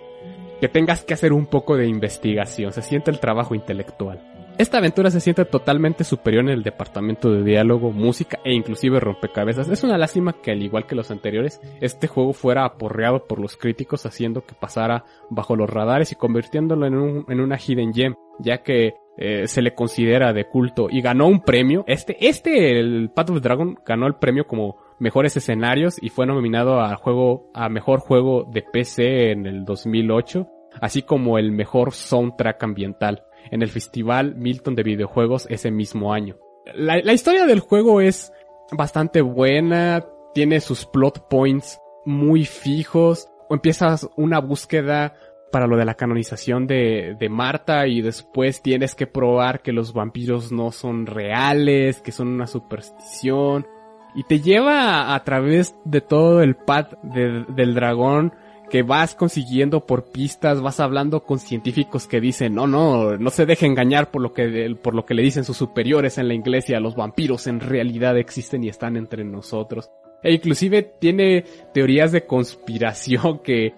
que 0.60 0.70
tengas 0.70 1.04
que 1.04 1.14
hacer 1.14 1.34
un 1.34 1.48
poco 1.48 1.76
de 1.76 1.88
investigación, 1.88 2.72
se 2.72 2.82
siente 2.82 3.12
el 3.12 3.20
trabajo 3.20 3.56
intelectual. 3.56 4.22
Esta 4.58 4.78
aventura 4.78 5.10
se 5.10 5.22
siente 5.22 5.46
totalmente 5.46 6.04
superior 6.04 6.44
en 6.44 6.50
el 6.50 6.62
departamento 6.62 7.32
de 7.32 7.44
diálogo, 7.44 7.92
música 7.92 8.40
e 8.44 8.54
inclusive 8.54 9.00
rompecabezas. 9.00 9.70
Es 9.70 9.84
una 9.84 9.98
lástima 9.98 10.34
que 10.34 10.52
al 10.52 10.62
igual 10.62 10.86
que 10.86 10.94
los 10.94 11.10
anteriores, 11.10 11.60
este 11.80 12.08
juego 12.08 12.34
fuera 12.34 12.66
aporreado 12.66 13.26
por 13.26 13.40
los 13.40 13.58
críticos 13.58 14.06
haciendo 14.06 14.46
que 14.46 14.54
pasara 14.54 15.06
bajo 15.32 15.56
los 15.56 15.68
radares 15.68 16.12
y 16.12 16.16
convirtiéndolo 16.16 16.86
en, 16.86 16.96
un, 16.96 17.26
en 17.28 17.40
una 17.40 17.58
hidden 17.58 17.92
gem, 17.92 18.14
ya 18.40 18.62
que 18.62 18.94
eh, 19.18 19.48
se 19.48 19.64
le 19.64 19.74
considera 19.74 20.32
de 20.32 20.46
culto 20.46 20.90
y 20.92 21.02
ganó 21.02 21.28
un 21.28 21.42
premio. 21.42 21.84
Este, 21.88 22.18
este, 22.28 22.80
el 22.80 23.10
Path 23.10 23.32
of 23.32 23.42
Dragon 23.42 23.80
ganó 23.84 24.06
el 24.06 24.16
premio 24.16 24.46
como 24.46 24.78
mejores 25.02 25.36
escenarios 25.36 25.98
y 26.00 26.10
fue 26.10 26.28
nominado 26.28 26.80
a 26.80 26.96
juego, 26.96 27.50
a 27.56 27.70
mejor 27.70 28.00
juego 28.00 28.48
de 28.54 28.62
PC 28.62 29.32
en 29.32 29.48
el 29.48 29.66
2008, 29.66 30.48
así 30.80 31.02
como 31.02 31.40
el 31.40 31.52
mejor 31.52 31.92
soundtrack 31.92 32.64
ambiental 32.64 33.24
en 33.50 33.64
el 33.64 33.70
Festival 33.70 34.36
Milton 34.36 34.76
de 34.76 34.84
Videojuegos 34.84 35.48
ese 35.50 35.72
mismo 35.72 36.14
año. 36.14 36.38
La, 36.76 37.14
historia 37.14 37.48
del 37.48 37.60
juego 37.60 38.00
es 38.00 38.32
bastante 38.72 39.22
buena, 39.22 40.06
tiene 40.36 40.60
sus 40.60 40.86
plot 40.86 41.28
points 41.28 41.82
muy 42.06 42.46
fijos, 42.46 43.28
o 43.50 43.56
empiezas 43.56 44.08
una 44.16 44.40
búsqueda 44.40 45.16
para 45.52 45.66
lo 45.66 45.78
de 45.78 45.86
la 45.86 45.96
canonización 45.96 46.68
de, 46.68 47.18
de 47.20 47.28
Marta 47.28 47.88
y 47.88 48.02
después 48.02 48.62
tienes 48.62 48.94
que 48.94 49.08
probar 49.08 49.64
que 49.64 49.74
los 49.74 49.94
vampiros 49.94 50.52
no 50.52 50.72
son 50.72 51.08
reales, 51.08 52.02
que 52.02 52.12
son 52.12 52.28
una 52.28 52.46
superstición. 52.46 53.66
Y 54.16 54.24
te 54.24 54.40
lleva 54.40 55.16
a, 55.16 55.24
través 55.24 55.76
de 55.86 56.02
todo 56.02 56.42
el 56.42 56.56
pad 56.56 56.88
del 57.04 57.74
dragón 57.74 58.34
que 58.72 58.84
vas 58.84 59.16
consiguiendo 59.16 59.86
por 59.86 60.12
pistas, 60.12 60.62
vas 60.62 60.80
hablando 60.80 61.24
con 61.24 61.40
científicos 61.40 62.08
que 62.08 62.22
dicen, 62.22 62.56
no, 62.56 62.68
no, 62.68 63.18
no 63.18 63.30
se 63.30 63.46
deje 63.46 63.66
engañar 63.66 64.12
por 64.12 64.22
lo 64.22 64.34
que, 64.34 64.76
por 64.82 64.96
lo 64.96 65.06
que 65.06 65.14
le 65.14 65.24
dicen 65.24 65.44
sus 65.44 65.58
superiores 65.58 66.18
en 66.18 66.30
la 66.30 66.34
iglesia, 66.34 66.80
los 66.80 66.96
vampiros 66.96 67.48
en 67.48 67.60
realidad 67.60 68.18
existen 68.18 68.64
y 68.64 68.70
están 68.70 68.96
entre 68.96 69.26
nosotros. 69.26 69.92
E 70.24 70.34
inclusive 70.34 70.84
tiene 70.84 71.44
teorías 71.74 72.14
de 72.14 72.26
conspiración 72.26 73.40
que 73.40 73.74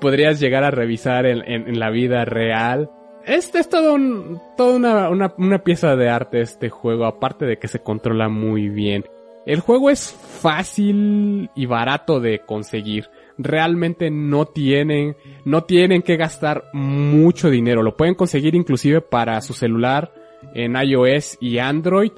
podrías 0.00 0.40
llegar 0.40 0.64
a 0.64 0.70
revisar 0.70 1.26
en, 1.26 1.78
la 1.78 1.90
vida 1.90 2.24
real. 2.24 2.90
Este 3.26 3.58
es 3.58 3.68
todo 3.68 3.94
un, 3.94 4.40
toda 4.56 4.76
una, 4.76 5.08
una, 5.10 5.34
una 5.36 5.58
pieza 5.58 5.96
de 5.96 6.08
arte 6.08 6.40
este 6.40 6.70
juego, 6.70 7.04
aparte 7.04 7.44
de 7.44 7.58
que 7.58 7.68
se 7.68 7.80
controla 7.80 8.30
muy 8.30 8.70
bien. 8.70 9.04
El 9.46 9.60
juego 9.60 9.90
es 9.90 10.12
fácil 10.12 11.50
y 11.54 11.66
barato 11.66 12.20
de 12.20 12.40
conseguir. 12.40 13.08
Realmente 13.36 14.10
no 14.10 14.46
tienen, 14.46 15.16
no 15.44 15.64
tienen 15.64 16.02
que 16.02 16.16
gastar 16.16 16.64
mucho 16.72 17.50
dinero. 17.50 17.82
Lo 17.82 17.96
pueden 17.96 18.14
conseguir 18.14 18.54
inclusive 18.54 19.00
para 19.00 19.40
su 19.40 19.52
celular 19.52 20.12
en 20.54 20.76
iOS 20.76 21.38
y 21.40 21.58
Android. 21.58 22.12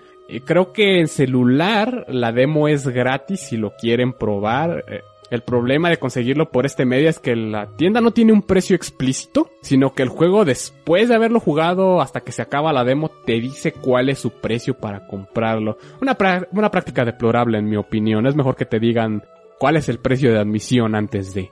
creo 0.44 0.73
que 0.73 1.01
en 1.01 1.09
celular 1.09 2.05
la 2.09 2.32
demo 2.32 2.69
es 2.69 2.86
gratis 2.86 3.40
si 3.40 3.57
lo 3.57 3.74
quieren 3.77 4.12
probar. 4.12 4.85
El 5.31 5.43
problema 5.43 5.90
de 5.90 5.98
conseguirlo 5.98 6.51
por 6.51 6.66
este 6.66 6.85
medio 6.85 7.09
es 7.09 7.19
que 7.19 7.35
la 7.35 7.77
tienda 7.77 8.01
no 8.01 8.12
tiene 8.12 8.32
un 8.32 8.43
precio 8.43 8.77
explícito, 8.77 9.51
sino 9.61 9.93
que 9.93 10.05
el 10.05 10.09
juego 10.09 10.44
después 10.44 11.09
de 11.09 11.16
haberlo 11.16 11.40
jugado 11.40 12.01
hasta 12.01 12.20
que 12.20 12.32
se 12.32 12.43
acaba 12.43 12.73
la 12.73 12.85
demo 12.85 13.11
te 13.24 13.32
dice 13.40 13.73
cuál 13.73 14.09
es 14.09 14.20
su 14.20 14.31
precio 14.31 14.78
para 14.78 15.07
comprarlo. 15.09 15.78
Una, 16.01 16.16
una 16.53 16.70
práctica 16.70 17.05
deplorable 17.05 17.59
en 17.59 17.69
mi 17.69 17.77
opinión. 17.77 18.27
Es 18.27 18.36
mejor 18.36 18.55
que 18.55 18.66
te 18.66 18.78
digan 18.78 19.24
cuál 19.59 19.77
es 19.77 19.89
el 19.89 19.98
precio 19.98 20.32
de 20.32 20.39
admisión 20.39 20.94
antes 20.94 21.35
de. 21.35 21.51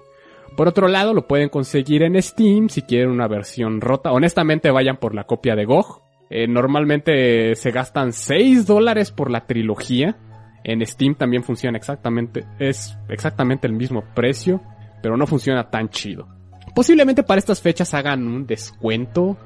Por 0.56 0.68
otro 0.68 0.86
lado, 0.86 1.14
lo 1.14 1.26
pueden 1.26 1.48
conseguir 1.48 2.04
en 2.04 2.20
Steam 2.22 2.68
si 2.68 2.82
quieren 2.82 3.10
una 3.10 3.26
versión 3.26 3.80
rota. 3.80 4.12
Honestamente, 4.12 4.70
vayan 4.70 4.98
por 4.98 5.14
la 5.14 5.24
copia 5.24 5.56
de 5.56 5.64
GOG. 5.64 6.02
Eh, 6.30 6.46
normalmente 6.46 7.54
se 7.56 7.70
gastan 7.72 8.12
6 8.12 8.66
dólares 8.66 9.10
por 9.10 9.30
la 9.30 9.46
trilogía. 9.46 10.16
En 10.64 10.84
Steam 10.86 11.14
también 11.14 11.44
funciona 11.44 11.76
exactamente, 11.76 12.44
es 12.58 12.96
exactamente 13.08 13.66
el 13.66 13.74
mismo 13.74 14.02
precio, 14.14 14.62
pero 15.02 15.16
no 15.16 15.26
funciona 15.26 15.70
tan 15.70 15.90
chido. 15.90 16.26
Posiblemente 16.74 17.22
para 17.22 17.38
estas 17.38 17.60
fechas 17.60 17.92
hagan 17.94 18.26
un 18.26 18.46
descuento. 18.46 19.36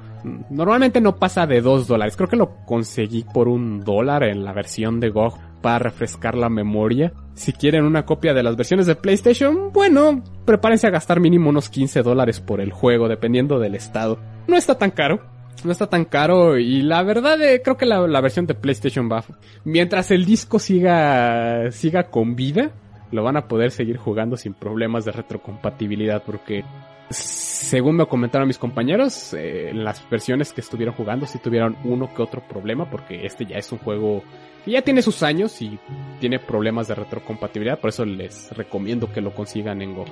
Normalmente 0.50 1.00
no 1.00 1.16
pasa 1.16 1.46
de 1.46 1.60
2 1.60 1.88
dólares. 1.88 2.16
Creo 2.16 2.28
que 2.28 2.36
lo 2.36 2.64
conseguí 2.64 3.24
por 3.34 3.48
un 3.48 3.80
dólar 3.80 4.22
en 4.22 4.44
la 4.44 4.52
versión 4.52 5.00
de 5.00 5.10
GOG 5.10 5.36
para 5.60 5.78
refrescar 5.80 6.36
la 6.36 6.48
memoria. 6.48 7.12
Si 7.34 7.52
quieren 7.52 7.84
una 7.84 8.06
copia 8.06 8.32
de 8.32 8.42
las 8.42 8.56
versiones 8.56 8.86
de 8.86 8.94
PlayStation, 8.94 9.72
bueno, 9.72 10.22
prepárense 10.44 10.86
a 10.86 10.90
gastar 10.90 11.20
mínimo 11.20 11.50
unos 11.50 11.68
15 11.68 12.02
dólares 12.02 12.40
por 12.40 12.60
el 12.60 12.72
juego, 12.72 13.08
dependiendo 13.08 13.58
del 13.58 13.74
estado. 13.74 14.18
No 14.46 14.56
está 14.56 14.78
tan 14.78 14.92
caro 14.92 15.20
no 15.64 15.72
está 15.72 15.88
tan 15.88 16.04
caro 16.04 16.58
y 16.58 16.82
la 16.82 17.02
verdad 17.02 17.40
eh, 17.42 17.62
creo 17.62 17.76
que 17.76 17.86
la, 17.86 18.20
versión 18.20 18.46
de 18.46 18.54
PlayStation 18.54 19.10
va. 19.10 19.24
Mientras 19.64 20.10
el 20.10 20.24
disco 20.24 20.58
siga 20.58 21.70
siga 21.70 22.04
con 22.04 22.36
vida 22.36 22.70
lo 23.10 23.22
van 23.22 23.36
a 23.36 23.48
poder 23.48 23.70
seguir 23.70 23.96
jugando 23.96 24.36
sin 24.36 24.54
problemas 24.54 25.04
de 25.04 25.12
retrocompatibilidad 25.12 26.22
porque 26.24 26.64
según 27.10 27.96
me 27.96 28.06
comentaron 28.06 28.46
mis 28.46 28.58
compañeros 28.58 29.32
eh, 29.32 29.70
las 29.72 30.08
versiones 30.10 30.52
que 30.52 30.60
estuvieron 30.60 30.94
jugando 30.94 31.26
sí 31.26 31.38
tuvieron 31.38 31.76
uno 31.84 32.12
que 32.14 32.22
otro 32.22 32.42
problema 32.46 32.90
porque 32.90 33.24
este 33.24 33.46
ya 33.46 33.56
es 33.56 33.72
un 33.72 33.78
juego 33.78 34.22
que 34.64 34.72
ya 34.72 34.82
tiene 34.82 35.00
sus 35.00 35.22
años 35.22 35.62
y 35.62 35.78
tiene 36.20 36.38
problemas 36.38 36.88
de 36.88 36.96
retrocompatibilidad 36.96 37.78
por 37.78 37.88
eso 37.88 38.04
les 38.04 38.54
recomiendo 38.54 39.10
que 39.10 39.22
lo 39.22 39.34
consigan 39.34 39.80
en 39.80 39.94
Go. 39.94 40.04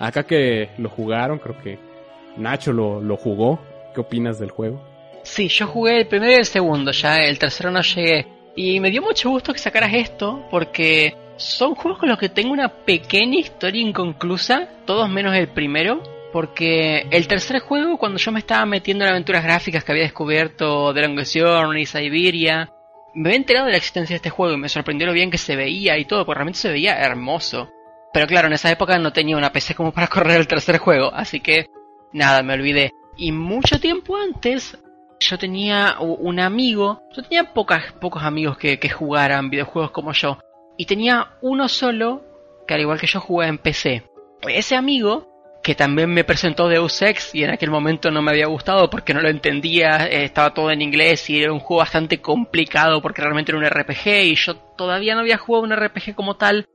Acá 0.00 0.24
que 0.24 0.70
lo 0.78 0.88
jugaron 0.88 1.38
creo 1.38 1.56
que 1.62 1.90
Nacho 2.36 2.72
lo, 2.72 3.00
lo 3.00 3.16
jugó. 3.16 3.60
¿Qué 3.94 4.00
opinas 4.00 4.38
del 4.38 4.50
juego? 4.50 4.82
Sí, 5.22 5.48
yo 5.48 5.66
jugué 5.66 5.98
el 5.98 6.06
primero 6.06 6.32
y 6.32 6.36
el 6.36 6.44
segundo, 6.44 6.92
ya 6.92 7.18
el 7.18 7.38
tercero 7.38 7.70
no 7.70 7.82
llegué. 7.82 8.26
Y 8.56 8.80
me 8.80 8.90
dio 8.90 9.02
mucho 9.02 9.30
gusto 9.30 9.52
que 9.52 9.58
sacaras 9.58 9.94
esto, 9.94 10.46
porque 10.50 11.14
son 11.36 11.74
juegos 11.74 12.00
con 12.00 12.08
los 12.08 12.18
que 12.18 12.28
tengo 12.28 12.52
una 12.52 12.68
pequeña 12.68 13.38
historia 13.38 13.80
inconclusa, 13.80 14.68
todos 14.84 15.08
menos 15.08 15.34
el 15.36 15.48
primero. 15.48 16.02
Porque 16.32 17.08
el 17.10 17.26
tercer 17.26 17.58
juego, 17.58 17.98
cuando 17.98 18.18
yo 18.18 18.30
me 18.30 18.38
estaba 18.38 18.64
metiendo 18.64 19.04
en 19.04 19.10
aventuras 19.10 19.42
gráficas 19.42 19.82
que 19.82 19.90
había 19.90 20.04
descubierto 20.04 20.92
de 20.92 21.02
Longest 21.02 21.36
y 21.36 21.86
Siberia, 21.86 22.70
me 23.14 23.30
había 23.30 23.36
enterado 23.36 23.66
de 23.66 23.72
la 23.72 23.78
existencia 23.78 24.14
de 24.14 24.18
este 24.18 24.30
juego 24.30 24.54
y 24.54 24.58
me 24.58 24.68
sorprendió 24.68 25.08
lo 25.08 25.12
bien 25.12 25.30
que 25.30 25.38
se 25.38 25.56
veía 25.56 25.98
y 25.98 26.04
todo, 26.04 26.24
porque 26.24 26.38
realmente 26.38 26.60
se 26.60 26.70
veía 26.70 27.00
hermoso. 27.00 27.70
Pero 28.12 28.26
claro, 28.26 28.46
en 28.46 28.54
esa 28.54 28.70
época 28.70 28.98
no 28.98 29.12
tenía 29.12 29.36
una 29.36 29.52
PC 29.52 29.74
como 29.74 29.92
para 29.92 30.06
correr 30.08 30.38
el 30.38 30.46
tercer 30.46 30.78
juego, 30.78 31.12
así 31.12 31.40
que 31.40 31.66
nada, 32.12 32.42
me 32.42 32.54
olvidé. 32.54 32.92
Y 33.16 33.32
mucho 33.32 33.80
tiempo 33.80 34.16
antes 34.16 34.78
yo 35.20 35.38
tenía 35.38 35.96
un 36.00 36.40
amigo, 36.40 37.02
yo 37.14 37.22
tenía 37.22 37.52
pocos 37.52 38.22
amigos 38.22 38.56
que, 38.56 38.88
jugaran 38.88 39.50
videojuegos 39.50 39.90
como 39.90 40.12
yo, 40.12 40.38
y 40.76 40.86
tenía 40.86 41.36
uno 41.42 41.68
solo, 41.68 42.24
que 42.66 42.74
al 42.74 42.80
igual 42.80 42.98
que 42.98 43.06
yo 43.06 43.20
jugaba 43.20 43.50
en 43.50 43.58
PC. 43.58 44.02
Ese 44.48 44.76
amigo, 44.76 45.28
que 45.62 45.74
también 45.74 46.12
me 46.12 46.24
presentó 46.24 46.68
Deus 46.68 47.02
Ex 47.02 47.34
y 47.34 47.44
en 47.44 47.50
aquel 47.50 47.70
momento 47.70 48.10
no 48.10 48.22
me 48.22 48.30
había 48.30 48.46
gustado 48.46 48.88
porque 48.88 49.12
no 49.12 49.20
lo 49.20 49.28
entendía, 49.28 50.06
eh, 50.06 50.24
estaba 50.24 50.54
todo 50.54 50.70
en 50.70 50.80
inglés 50.80 51.28
y 51.28 51.42
era 51.42 51.52
un 51.52 51.60
juego 51.60 51.80
bastante 51.80 52.22
complicado 52.22 53.02
porque 53.02 53.20
realmente 53.20 53.52
era 53.52 53.58
un 53.58 53.66
RPG 53.66 54.06
y 54.24 54.34
yo 54.36 54.56
todavía 54.56 55.14
no 55.14 55.20
había 55.20 55.36
jugado 55.36 55.64
un 55.64 55.76
RPG 55.76 56.14
como 56.14 56.36
tal, 56.36 56.66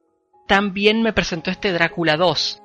también 0.47 1.01
me 1.01 1.13
presentó 1.13 1.49
este 1.49 1.71
Drácula 1.71 2.15
2, 2.15 2.61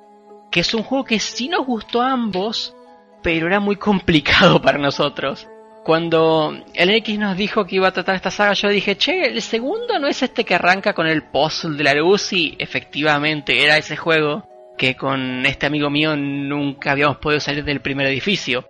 que 0.51 0.59
es 0.59 0.73
un 0.75 0.83
juego 0.83 1.05
que 1.05 1.19
sí 1.19 1.49
nos 1.49 1.65
gustó 1.65 2.03
a 2.03 2.11
ambos, 2.11 2.75
pero 3.23 3.47
era 3.47 3.59
muy 3.59 3.77
complicado 3.77 4.61
para 4.61 4.77
nosotros. 4.77 5.47
Cuando 5.83 6.55
el 6.75 6.89
X 6.91 7.17
nos 7.17 7.35
dijo 7.35 7.65
que 7.65 7.77
iba 7.77 7.87
a 7.87 7.91
tratar 7.91 8.15
esta 8.15 8.29
saga, 8.29 8.53
yo 8.53 8.69
dije, 8.69 8.97
che, 8.97 9.23
el 9.23 9.41
segundo 9.41 9.97
no 9.97 10.07
es 10.07 10.21
este 10.21 10.43
que 10.43 10.53
arranca 10.53 10.93
con 10.93 11.07
el 11.07 11.23
puzzle 11.23 11.75
de 11.75 11.83
la 11.83 11.95
luz 11.95 12.33
y 12.33 12.55
efectivamente 12.59 13.63
era 13.63 13.77
ese 13.77 13.97
juego 13.97 14.47
que 14.77 14.95
con 14.95 15.45
este 15.45 15.65
amigo 15.65 15.89
mío 15.89 16.15
nunca 16.15 16.91
habíamos 16.91 17.17
podido 17.17 17.39
salir 17.39 17.63
del 17.63 17.81
primer 17.81 18.07
edificio. 18.07 18.67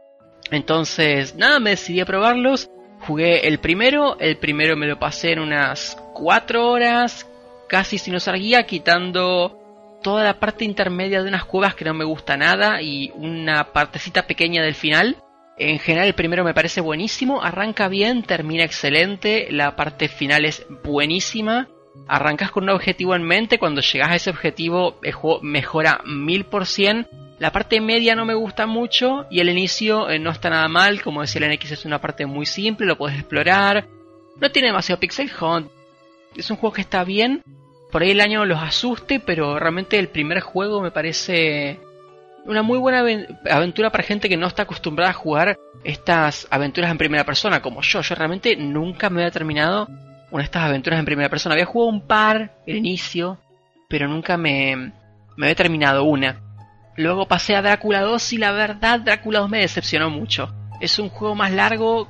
Entonces, 0.52 1.36
nada, 1.36 1.60
me 1.60 1.72
decidí 1.72 2.00
a 2.00 2.06
probarlos. 2.06 2.70
Jugué 3.02 3.48
el 3.48 3.60
primero, 3.60 4.18
el 4.20 4.38
primero 4.38 4.78
me 4.78 4.88
lo 4.88 5.00
pasé 5.00 5.32
en 5.32 5.40
unas 5.40 5.98
4 6.14 6.70
horas, 6.70 7.28
casi 7.68 7.98
sin 7.98 8.16
usar 8.16 8.38
guía, 8.38 8.64
quitando 8.64 9.58
toda 10.02 10.24
la 10.24 10.40
parte 10.40 10.66
intermedia 10.66 11.22
de 11.22 11.28
unas 11.28 11.46
cuevas 11.46 11.76
que 11.76 11.86
no 11.86 11.94
me 11.94 12.06
gusta 12.06 12.38
nada 12.38 12.82
y 12.82 13.12
una 13.16 13.72
partecita 13.72 14.28
pequeña 14.28 14.64
del 14.64 14.76
final. 14.76 15.18
En 15.64 15.78
general 15.78 16.08
el 16.08 16.16
primero 16.16 16.44
me 16.44 16.56
parece 16.56 16.82
buenísimo, 16.82 17.44
arranca 17.44 17.88
bien, 17.88 18.24
termina 18.24 18.64
excelente, 18.64 19.48
la 19.52 19.76
parte 19.76 20.08
final 20.08 20.44
es 20.46 20.66
buenísima. 20.84 21.68
Arrancas 22.08 22.50
con 22.50 22.64
un 22.64 22.72
objetivo 22.72 23.14
en 23.14 23.22
mente, 23.22 23.60
cuando 23.60 23.82
llegas 23.82 24.10
a 24.10 24.16
ese 24.16 24.32
objetivo 24.32 24.98
el 25.04 25.12
juego 25.12 25.40
mejora 25.44 26.02
mil 26.04 26.46
por 26.46 26.66
cien. 26.66 27.08
La 27.38 27.52
parte 27.52 27.80
media 27.80 28.16
no 28.16 28.26
me 28.26 28.34
gusta 28.34 28.66
mucho 28.66 29.28
y 29.30 29.40
el 29.40 29.50
inicio 29.50 30.10
eh, 30.10 30.18
no 30.18 30.32
está 30.32 30.50
nada 30.50 30.68
mal, 30.68 31.04
como 31.04 31.22
decía 31.22 31.46
el 31.46 31.54
NX 31.54 31.72
es 31.74 31.86
una 31.86 32.02
parte 32.02 32.26
muy 32.26 32.48
simple, 32.48 32.88
lo 32.88 32.98
puedes 32.98 33.20
explorar. 33.20 33.88
No 34.38 34.50
tiene 34.52 34.70
demasiado 34.70 35.00
pixel 35.00 35.30
hunt. 35.40 35.70
Es 36.36 36.50
un 36.50 36.58
juego 36.58 36.74
que 36.74 36.82
está 36.82 37.04
bien. 37.04 37.44
Por 37.92 38.02
ahí 38.02 38.12
el 38.12 38.22
año 38.22 38.46
los 38.46 38.60
asuste, 38.60 39.20
pero 39.20 39.60
realmente 39.60 40.00
el 40.00 40.08
primer 40.08 40.40
juego 40.40 40.82
me 40.82 40.90
parece 40.90 41.80
una 42.46 42.64
muy 42.64 42.78
buena 42.78 43.04
aventura 43.50 43.92
para 43.92 44.04
gente 44.04 44.30
que 44.30 44.38
no 44.38 44.48
está 44.48 44.64
acostumbrada 44.64 45.12
a 45.12 45.16
jugar 45.16 45.58
estas 45.84 46.48
aventuras 46.50 46.92
en 46.92 46.98
primera 46.98 47.26
persona, 47.26 47.62
como 47.62 47.82
yo. 47.82 48.02
Yo 48.02 48.16
realmente 48.16 48.56
nunca 48.56 49.10
me 49.10 49.22
había 49.22 49.32
terminado 49.32 49.88
una 50.32 50.42
de 50.42 50.46
estas 50.46 50.64
aventuras 50.64 51.00
en 51.00 51.06
primera 51.06 51.30
persona. 51.30 51.54
Había 51.54 51.66
jugado 51.66 51.90
un 51.90 52.08
par, 52.08 52.52
el 52.66 52.78
inicio, 52.78 53.38
pero 53.90 54.08
nunca 54.08 54.38
me, 54.38 54.94
me 55.38 55.46
había 55.46 55.56
terminado 55.56 56.04
una. 56.04 56.42
Luego 56.98 57.28
pasé 57.28 57.56
a 57.56 57.62
Drácula 57.62 58.02
2 58.02 58.34
y 58.34 58.38
la 58.38 58.52
verdad 58.52 59.00
Drácula 59.00 59.40
2 59.40 59.50
me 59.50 59.60
decepcionó 59.60 60.10
mucho. 60.10 60.54
Es 60.80 61.00
un 61.00 61.10
juego 61.10 61.36
más 61.36 61.52
largo, 61.52 62.08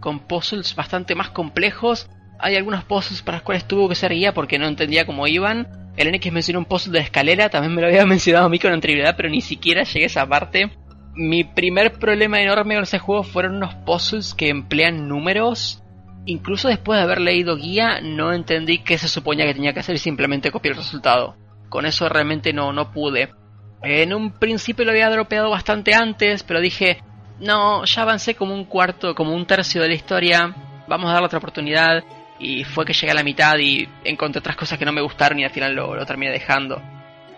con 0.00 0.20
puzzles 0.20 0.74
bastante 0.74 1.14
más 1.14 1.30
complejos. 1.30 2.08
Hay 2.38 2.56
algunos 2.56 2.84
puzzles 2.84 3.22
para 3.22 3.38
los 3.38 3.44
cuales 3.44 3.64
tuvo 3.66 3.88
que 3.88 3.94
ser 3.94 4.12
guía 4.12 4.34
porque 4.34 4.58
no 4.58 4.66
entendía 4.66 5.06
cómo 5.06 5.26
iban 5.26 5.83
el 5.96 6.12
NX 6.12 6.32
mencionó 6.32 6.58
un 6.60 6.64
puzzle 6.64 6.92
de 6.92 7.04
escalera, 7.04 7.48
también 7.48 7.74
me 7.74 7.82
lo 7.82 7.88
había 7.88 8.06
mencionado 8.06 8.46
a 8.46 8.48
mí 8.48 8.58
con 8.58 8.72
anterioridad, 8.72 9.14
pero 9.16 9.28
ni 9.28 9.40
siquiera 9.40 9.84
llegué 9.84 10.04
a 10.04 10.06
esa 10.06 10.26
parte. 10.26 10.70
Mi 11.14 11.44
primer 11.44 11.92
problema 11.92 12.40
enorme 12.40 12.74
con 12.74 12.82
ese 12.82 12.98
juego 12.98 13.22
fueron 13.22 13.56
unos 13.56 13.74
puzzles 13.86 14.34
que 14.34 14.48
emplean 14.48 15.08
números 15.08 15.84
incluso 16.26 16.68
después 16.68 16.98
de 16.98 17.04
haber 17.04 17.20
leído 17.20 17.56
guía, 17.56 18.00
no 18.02 18.32
entendí 18.32 18.78
qué 18.78 18.98
se 18.98 19.08
suponía 19.08 19.46
que 19.46 19.54
tenía 19.54 19.72
que 19.72 19.80
hacer 19.80 19.94
y 19.94 19.98
simplemente 19.98 20.50
copié 20.50 20.70
el 20.70 20.76
resultado. 20.76 21.36
Con 21.68 21.86
eso 21.86 22.08
realmente 22.08 22.52
no, 22.52 22.72
no 22.72 22.92
pude. 22.92 23.30
En 23.82 24.14
un 24.14 24.32
principio 24.32 24.84
lo 24.84 24.92
había 24.92 25.10
dropeado 25.10 25.50
bastante 25.50 25.94
antes, 25.94 26.42
pero 26.42 26.60
dije, 26.60 27.02
no, 27.40 27.84
ya 27.84 28.02
avancé 28.02 28.34
como 28.34 28.54
un 28.54 28.64
cuarto, 28.64 29.14
como 29.14 29.34
un 29.34 29.46
tercio 29.46 29.82
de 29.82 29.88
la 29.88 29.94
historia, 29.94 30.54
vamos 30.88 31.10
a 31.10 31.14
darle 31.14 31.26
otra 31.26 31.38
oportunidad. 31.38 32.02
Y 32.38 32.64
fue 32.64 32.84
que 32.84 32.92
llegué 32.92 33.12
a 33.12 33.14
la 33.14 33.22
mitad 33.22 33.56
y 33.58 33.88
encontré 34.04 34.40
otras 34.40 34.56
cosas 34.56 34.78
que 34.78 34.84
no 34.84 34.92
me 34.92 35.00
gustaron 35.00 35.38
y 35.38 35.44
al 35.44 35.50
final 35.50 35.74
lo, 35.74 35.94
lo 35.94 36.06
terminé 36.06 36.32
dejando. 36.32 36.82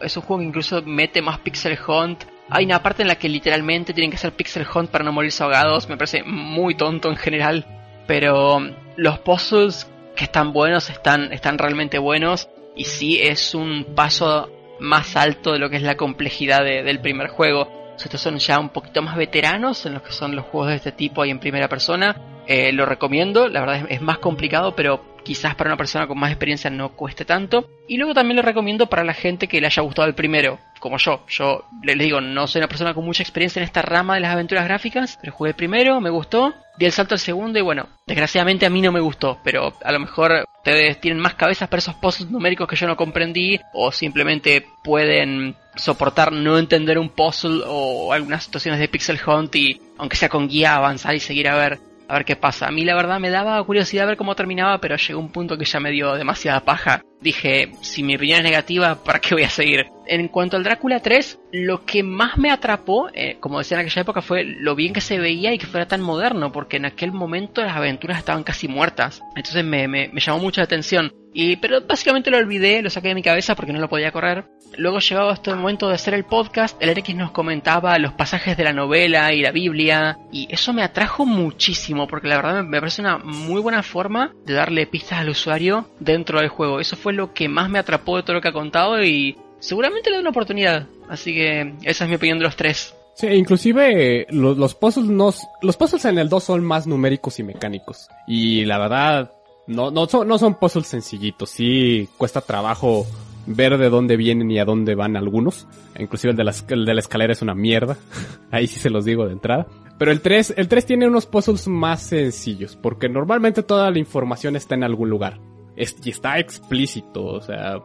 Es 0.00 0.16
un 0.16 0.22
juego 0.22 0.40
que 0.40 0.48
incluso 0.48 0.82
mete 0.82 1.22
más 1.22 1.38
pixel 1.38 1.78
hunt. 1.86 2.24
Hay 2.48 2.64
una 2.64 2.82
parte 2.82 3.02
en 3.02 3.08
la 3.08 3.16
que 3.16 3.28
literalmente 3.28 3.92
tienen 3.92 4.10
que 4.10 4.16
hacer 4.16 4.32
pixel 4.32 4.66
hunt 4.72 4.90
para 4.90 5.04
no 5.04 5.12
morirse 5.12 5.42
ahogados. 5.42 5.88
Me 5.88 5.96
parece 5.96 6.22
muy 6.22 6.74
tonto 6.74 7.10
en 7.10 7.16
general. 7.16 7.66
Pero 8.06 8.60
los 8.96 9.18
puzzles 9.20 9.90
que 10.14 10.24
están 10.24 10.52
buenos 10.52 10.90
están, 10.90 11.32
están 11.32 11.58
realmente 11.58 11.98
buenos. 11.98 12.48
Y 12.74 12.84
sí 12.84 13.20
es 13.20 13.54
un 13.54 13.94
paso 13.94 14.50
más 14.80 15.16
alto 15.16 15.52
de 15.52 15.58
lo 15.58 15.70
que 15.70 15.76
es 15.76 15.82
la 15.82 15.96
complejidad 15.96 16.64
del 16.64 17.00
primer 17.00 17.28
juego. 17.28 17.94
Estos 17.96 18.20
son 18.20 18.38
ya 18.38 18.58
un 18.58 18.68
poquito 18.68 19.02
más 19.02 19.16
veteranos 19.16 19.86
en 19.86 19.94
los 19.94 20.02
que 20.02 20.12
son 20.12 20.36
los 20.36 20.44
juegos 20.44 20.70
de 20.70 20.76
este 20.76 20.92
tipo 20.92 21.24
y 21.24 21.30
en 21.30 21.38
primera 21.38 21.68
persona. 21.68 22.35
Eh, 22.46 22.72
lo 22.72 22.86
recomiendo, 22.86 23.48
la 23.48 23.60
verdad 23.60 23.86
es, 23.88 24.00
más 24.00 24.18
complicado, 24.18 24.74
pero 24.76 25.16
quizás 25.24 25.56
para 25.56 25.70
una 25.70 25.76
persona 25.76 26.06
con 26.06 26.18
más 26.18 26.30
experiencia 26.30 26.70
no 26.70 26.90
cueste 26.90 27.24
tanto. 27.24 27.68
Y 27.88 27.96
luego 27.96 28.14
también 28.14 28.36
lo 28.36 28.42
recomiendo 28.42 28.86
para 28.86 29.04
la 29.04 29.14
gente 29.14 29.48
que 29.48 29.60
le 29.60 29.66
haya 29.66 29.82
gustado 29.82 30.06
el 30.06 30.14
primero, 30.14 30.58
como 30.78 30.98
yo. 30.98 31.24
Yo 31.28 31.64
les 31.82 31.98
digo, 31.98 32.20
no 32.20 32.46
soy 32.46 32.60
una 32.60 32.68
persona 32.68 32.94
con 32.94 33.04
mucha 33.04 33.22
experiencia 33.22 33.60
en 33.60 33.64
esta 33.64 33.82
rama 33.82 34.14
de 34.14 34.20
las 34.20 34.32
aventuras 34.32 34.64
gráficas, 34.64 35.18
pero 35.20 35.32
jugué 35.32 35.54
primero, 35.54 36.00
me 36.00 36.10
gustó, 36.10 36.54
di 36.78 36.86
el 36.86 36.92
salto 36.92 37.14
al 37.14 37.18
segundo 37.18 37.58
y 37.58 37.62
bueno, 37.62 37.88
desgraciadamente 38.06 38.66
a 38.66 38.70
mí 38.70 38.80
no 38.80 38.92
me 38.92 39.00
gustó, 39.00 39.38
pero 39.42 39.72
a 39.82 39.92
lo 39.92 39.98
mejor 39.98 40.44
ustedes 40.58 41.00
tienen 41.00 41.20
más 41.20 41.34
cabezas 41.34 41.68
para 41.68 41.78
esos 41.78 41.94
puzzles 41.94 42.30
numéricos 42.30 42.68
que 42.68 42.76
yo 42.76 42.86
no 42.86 42.96
comprendí 42.96 43.58
o 43.72 43.90
simplemente 43.90 44.66
pueden 44.84 45.56
soportar 45.74 46.32
no 46.32 46.58
entender 46.58 46.98
un 46.98 47.08
puzzle 47.08 47.62
o 47.66 48.12
algunas 48.12 48.44
situaciones 48.44 48.80
de 48.80 48.88
pixel 48.88 49.20
hunt 49.26 49.54
y 49.56 49.80
aunque 49.98 50.16
sea 50.16 50.28
con 50.28 50.48
guía 50.48 50.76
avanzar 50.76 51.14
y 51.14 51.20
seguir 51.20 51.48
a 51.48 51.56
ver 51.56 51.78
a 52.08 52.14
ver 52.14 52.24
qué 52.24 52.36
pasa. 52.36 52.66
A 52.66 52.70
mí 52.70 52.84
la 52.84 52.94
verdad 52.94 53.20
me 53.20 53.30
daba 53.30 53.62
curiosidad 53.64 54.06
ver 54.06 54.16
cómo 54.16 54.34
terminaba, 54.34 54.78
pero 54.80 54.96
llegó 54.96 55.20
un 55.20 55.30
punto 55.30 55.56
que 55.56 55.64
ya 55.64 55.80
me 55.80 55.90
dio 55.90 56.14
demasiada 56.14 56.60
paja. 56.60 57.02
Dije, 57.20 57.72
si 57.80 58.02
mi 58.02 58.16
opinión 58.16 58.38
es 58.38 58.44
negativa, 58.44 59.02
¿para 59.02 59.20
qué 59.20 59.34
voy 59.34 59.44
a 59.44 59.50
seguir? 59.50 59.86
En 60.06 60.28
cuanto 60.28 60.56
al 60.56 60.62
Drácula 60.62 61.00
3, 61.00 61.40
lo 61.52 61.84
que 61.84 62.02
más 62.02 62.38
me 62.38 62.50
atrapó, 62.50 63.08
eh, 63.12 63.38
como 63.40 63.58
decía 63.58 63.78
en 63.78 63.86
aquella 63.86 64.02
época, 64.02 64.22
fue 64.22 64.44
lo 64.44 64.74
bien 64.74 64.92
que 64.92 65.00
se 65.00 65.18
veía 65.18 65.52
y 65.52 65.58
que 65.58 65.66
fuera 65.66 65.88
tan 65.88 66.02
moderno, 66.02 66.52
porque 66.52 66.76
en 66.76 66.84
aquel 66.84 67.12
momento 67.12 67.62
las 67.62 67.76
aventuras 67.76 68.18
estaban 68.18 68.44
casi 68.44 68.68
muertas. 68.68 69.20
Entonces 69.34 69.64
me, 69.64 69.88
me, 69.88 70.08
me 70.08 70.20
llamó 70.20 70.38
mucho 70.38 70.60
la 70.60 70.66
atención. 70.66 71.12
Y, 71.32 71.56
pero 71.56 71.80
básicamente 71.86 72.30
lo 72.30 72.38
olvidé, 72.38 72.80
lo 72.80 72.88
saqué 72.88 73.08
de 73.08 73.14
mi 73.14 73.22
cabeza 73.22 73.54
porque 73.54 73.72
no 73.72 73.80
lo 73.80 73.88
podía 73.88 74.12
correr. 74.12 74.44
Luego 74.78 74.98
llegaba 74.98 75.32
este 75.32 75.54
momento 75.54 75.88
de 75.88 75.94
hacer 75.94 76.14
el 76.14 76.24
podcast, 76.24 76.76
el 76.82 76.94
RX 76.94 77.14
nos 77.14 77.30
comentaba 77.30 77.98
los 77.98 78.12
pasajes 78.12 78.56
de 78.56 78.64
la 78.64 78.72
novela 78.72 79.32
y 79.32 79.40
la 79.40 79.50
Biblia, 79.50 80.18
y 80.30 80.48
eso 80.50 80.72
me 80.72 80.82
atrajo 80.82 81.24
muchísimo, 81.24 82.06
porque 82.06 82.28
la 82.28 82.36
verdad 82.36 82.62
me 82.62 82.80
parece 82.80 83.00
una 83.00 83.18
muy 83.18 83.60
buena 83.60 83.82
forma 83.82 84.34
de 84.44 84.54
darle 84.54 84.86
pistas 84.86 85.20
al 85.20 85.30
usuario 85.30 85.88
dentro 86.00 86.40
del 86.40 86.48
juego. 86.48 86.80
Eso 86.80 86.96
fue 86.96 87.12
lo 87.12 87.32
que 87.32 87.48
más 87.48 87.70
me 87.70 87.78
atrapó 87.78 88.16
de 88.16 88.22
todo 88.22 88.34
lo 88.34 88.40
que 88.40 88.48
ha 88.48 88.52
contado 88.52 89.02
y 89.02 89.36
seguramente 89.60 90.10
le 90.10 90.16
doy 90.16 90.22
una 90.22 90.30
oportunidad. 90.30 90.86
Así 91.08 91.32
que 91.32 91.74
esa 91.82 92.04
es 92.04 92.10
mi 92.10 92.16
opinión 92.16 92.38
de 92.38 92.44
los 92.44 92.56
tres. 92.56 92.94
Sí, 93.14 93.28
inclusive 93.28 94.26
los, 94.28 94.58
los 94.58 94.74
puzzles 94.74 95.08
no, 95.08 95.32
los 95.62 95.76
puzzles 95.76 96.04
en 96.04 96.18
el 96.18 96.28
2 96.28 96.44
son 96.44 96.64
más 96.64 96.86
numéricos 96.86 97.38
y 97.38 97.42
mecánicos. 97.42 98.08
Y 98.26 98.66
la 98.66 98.78
verdad, 98.78 99.32
no, 99.66 99.90
no 99.90 100.06
son, 100.06 100.28
no 100.28 100.38
son 100.38 100.54
puzzles 100.56 100.86
sencillitos, 100.86 101.50
sí 101.50 102.08
cuesta 102.18 102.42
trabajo 102.42 103.06
ver 103.46 103.78
de 103.78 103.88
dónde 103.88 104.16
vienen 104.16 104.50
y 104.50 104.58
a 104.58 104.64
dónde 104.64 104.94
van 104.94 105.16
algunos. 105.16 105.66
Inclusive 105.98 106.32
el 106.32 106.36
de, 106.36 106.44
la, 106.44 106.54
el 106.68 106.84
de 106.84 106.94
la 106.94 107.00
escalera 107.00 107.32
es 107.32 107.42
una 107.42 107.54
mierda. 107.54 107.96
Ahí 108.50 108.66
sí 108.66 108.78
se 108.78 108.90
los 108.90 109.04
digo 109.04 109.26
de 109.26 109.32
entrada. 109.32 109.66
Pero 109.98 110.10
el 110.10 110.20
3, 110.20 110.54
el 110.56 110.68
3 110.68 110.86
tiene 110.86 111.08
unos 111.08 111.26
puzzles 111.26 111.68
más 111.68 112.02
sencillos, 112.02 112.76
porque 112.76 113.08
normalmente 113.08 113.62
toda 113.62 113.90
la 113.90 113.98
información 113.98 114.56
está 114.56 114.74
en 114.74 114.84
algún 114.84 115.08
lugar. 115.08 115.38
Es, 115.74 115.96
y 116.04 116.10
está 116.10 116.38
explícito, 116.38 117.24
o 117.24 117.40
sea, 117.40 117.78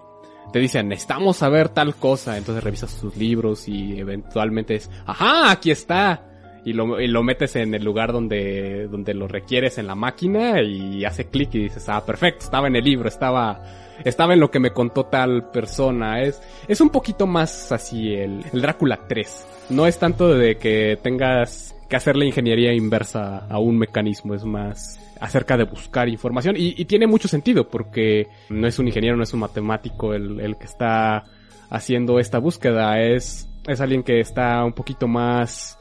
te 0.52 0.60
dicen, 0.60 0.90
necesitamos 0.90 1.38
saber 1.38 1.70
tal 1.70 1.96
cosa, 1.96 2.38
entonces 2.38 2.64
revisas 2.64 3.00
tus 3.00 3.16
libros 3.16 3.68
y 3.68 3.98
eventualmente 3.98 4.76
es, 4.76 4.90
ajá, 5.06 5.52
aquí 5.52 5.72
está. 5.72 6.28
Y 6.64 6.74
lo, 6.74 7.00
y 7.02 7.08
lo 7.08 7.24
metes 7.24 7.56
en 7.56 7.74
el 7.74 7.84
lugar 7.84 8.12
donde, 8.12 8.88
donde 8.88 9.14
lo 9.14 9.28
requieres 9.28 9.78
en 9.78 9.88
la 9.88 9.96
máquina 9.96 10.62
y 10.62 11.04
hace 11.06 11.26
clic 11.26 11.56
y 11.56 11.64
dices, 11.64 11.90
ah, 11.90 12.06
perfecto, 12.06 12.46
estaba 12.46 12.68
en 12.68 12.76
el 12.76 12.84
libro, 12.84 13.08
estaba 13.08 13.64
estaba 14.06 14.34
en 14.34 14.40
lo 14.40 14.52
que 14.52 14.60
me 14.60 14.72
contó 14.72 15.06
tal 15.06 15.50
persona. 15.52 16.22
Es, 16.22 16.42
es 16.68 16.82
un 16.82 16.90
poquito 16.90 17.28
más 17.28 17.72
así 17.72 18.14
el, 18.14 18.44
Drácula 18.54 19.00
3. 19.08 19.48
No 19.70 19.88
es 19.88 19.98
tanto 19.98 20.34
de 20.34 20.58
que 20.58 20.98
tengas 21.02 21.76
que 21.90 21.96
hacer 21.96 22.16
la 22.16 22.26
ingeniería 22.26 22.74
inversa 22.74 23.46
a 23.50 23.60
un 23.60 23.78
mecanismo, 23.78 24.34
es 24.34 24.46
más 24.46 25.00
acerca 25.20 25.56
de 25.56 25.66
buscar 25.66 26.10
información 26.10 26.56
y, 26.58 26.74
y, 26.82 26.86
tiene 26.86 27.06
mucho 27.06 27.28
sentido 27.28 27.68
porque 27.68 28.28
no 28.50 28.66
es 28.66 28.80
un 28.80 28.88
ingeniero, 28.88 29.16
no 29.16 29.24
es 29.24 29.34
un 29.36 29.42
matemático 29.42 30.16
el, 30.16 30.40
el 30.40 30.58
que 30.58 30.66
está 30.66 31.26
haciendo 31.70 32.18
esta 32.18 32.40
búsqueda, 32.40 33.00
es, 33.00 33.48
es 33.68 33.82
alguien 33.82 34.04
que 34.04 34.20
está 34.20 34.64
un 34.66 34.74
poquito 34.74 35.08
más 35.08 35.78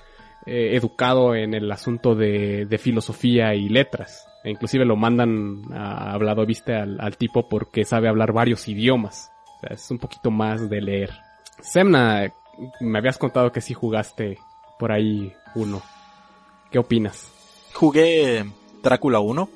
eh, 0.47 0.75
educado 0.75 1.35
en 1.35 1.53
el 1.53 1.71
asunto 1.71 2.15
de, 2.15 2.65
de 2.65 2.79
filosofía 2.79 3.55
y 3.55 3.69
letras. 3.69 4.27
Inclusive 4.45 4.85
lo 4.85 4.97
mandan 4.97 5.62
a 5.73 6.12
hablado 6.12 6.47
viste 6.47 6.75
al, 6.75 7.01
al, 7.01 7.17
tipo 7.17 7.49
porque 7.49 7.85
sabe 7.85 8.09
hablar 8.09 8.33
varios 8.33 8.67
idiomas. 8.69 9.31
O 9.57 9.61
sea, 9.61 9.75
es 9.75 9.91
un 9.91 9.99
poquito 9.99 10.31
más 10.31 10.71
de 10.71 10.81
leer. 10.81 11.11
Semna, 11.61 12.33
me 12.81 12.99
habías 12.99 13.19
contado 13.19 13.53
que 13.53 13.61
sí 13.61 13.75
jugaste 13.75 14.39
por 14.79 14.93
ahí 14.93 15.33
uno. 15.55 15.83
¿Qué 16.71 16.79
opinas? 16.79 17.31
Jugué 17.75 18.47
Drácula 18.83 19.21
1. 19.21 19.49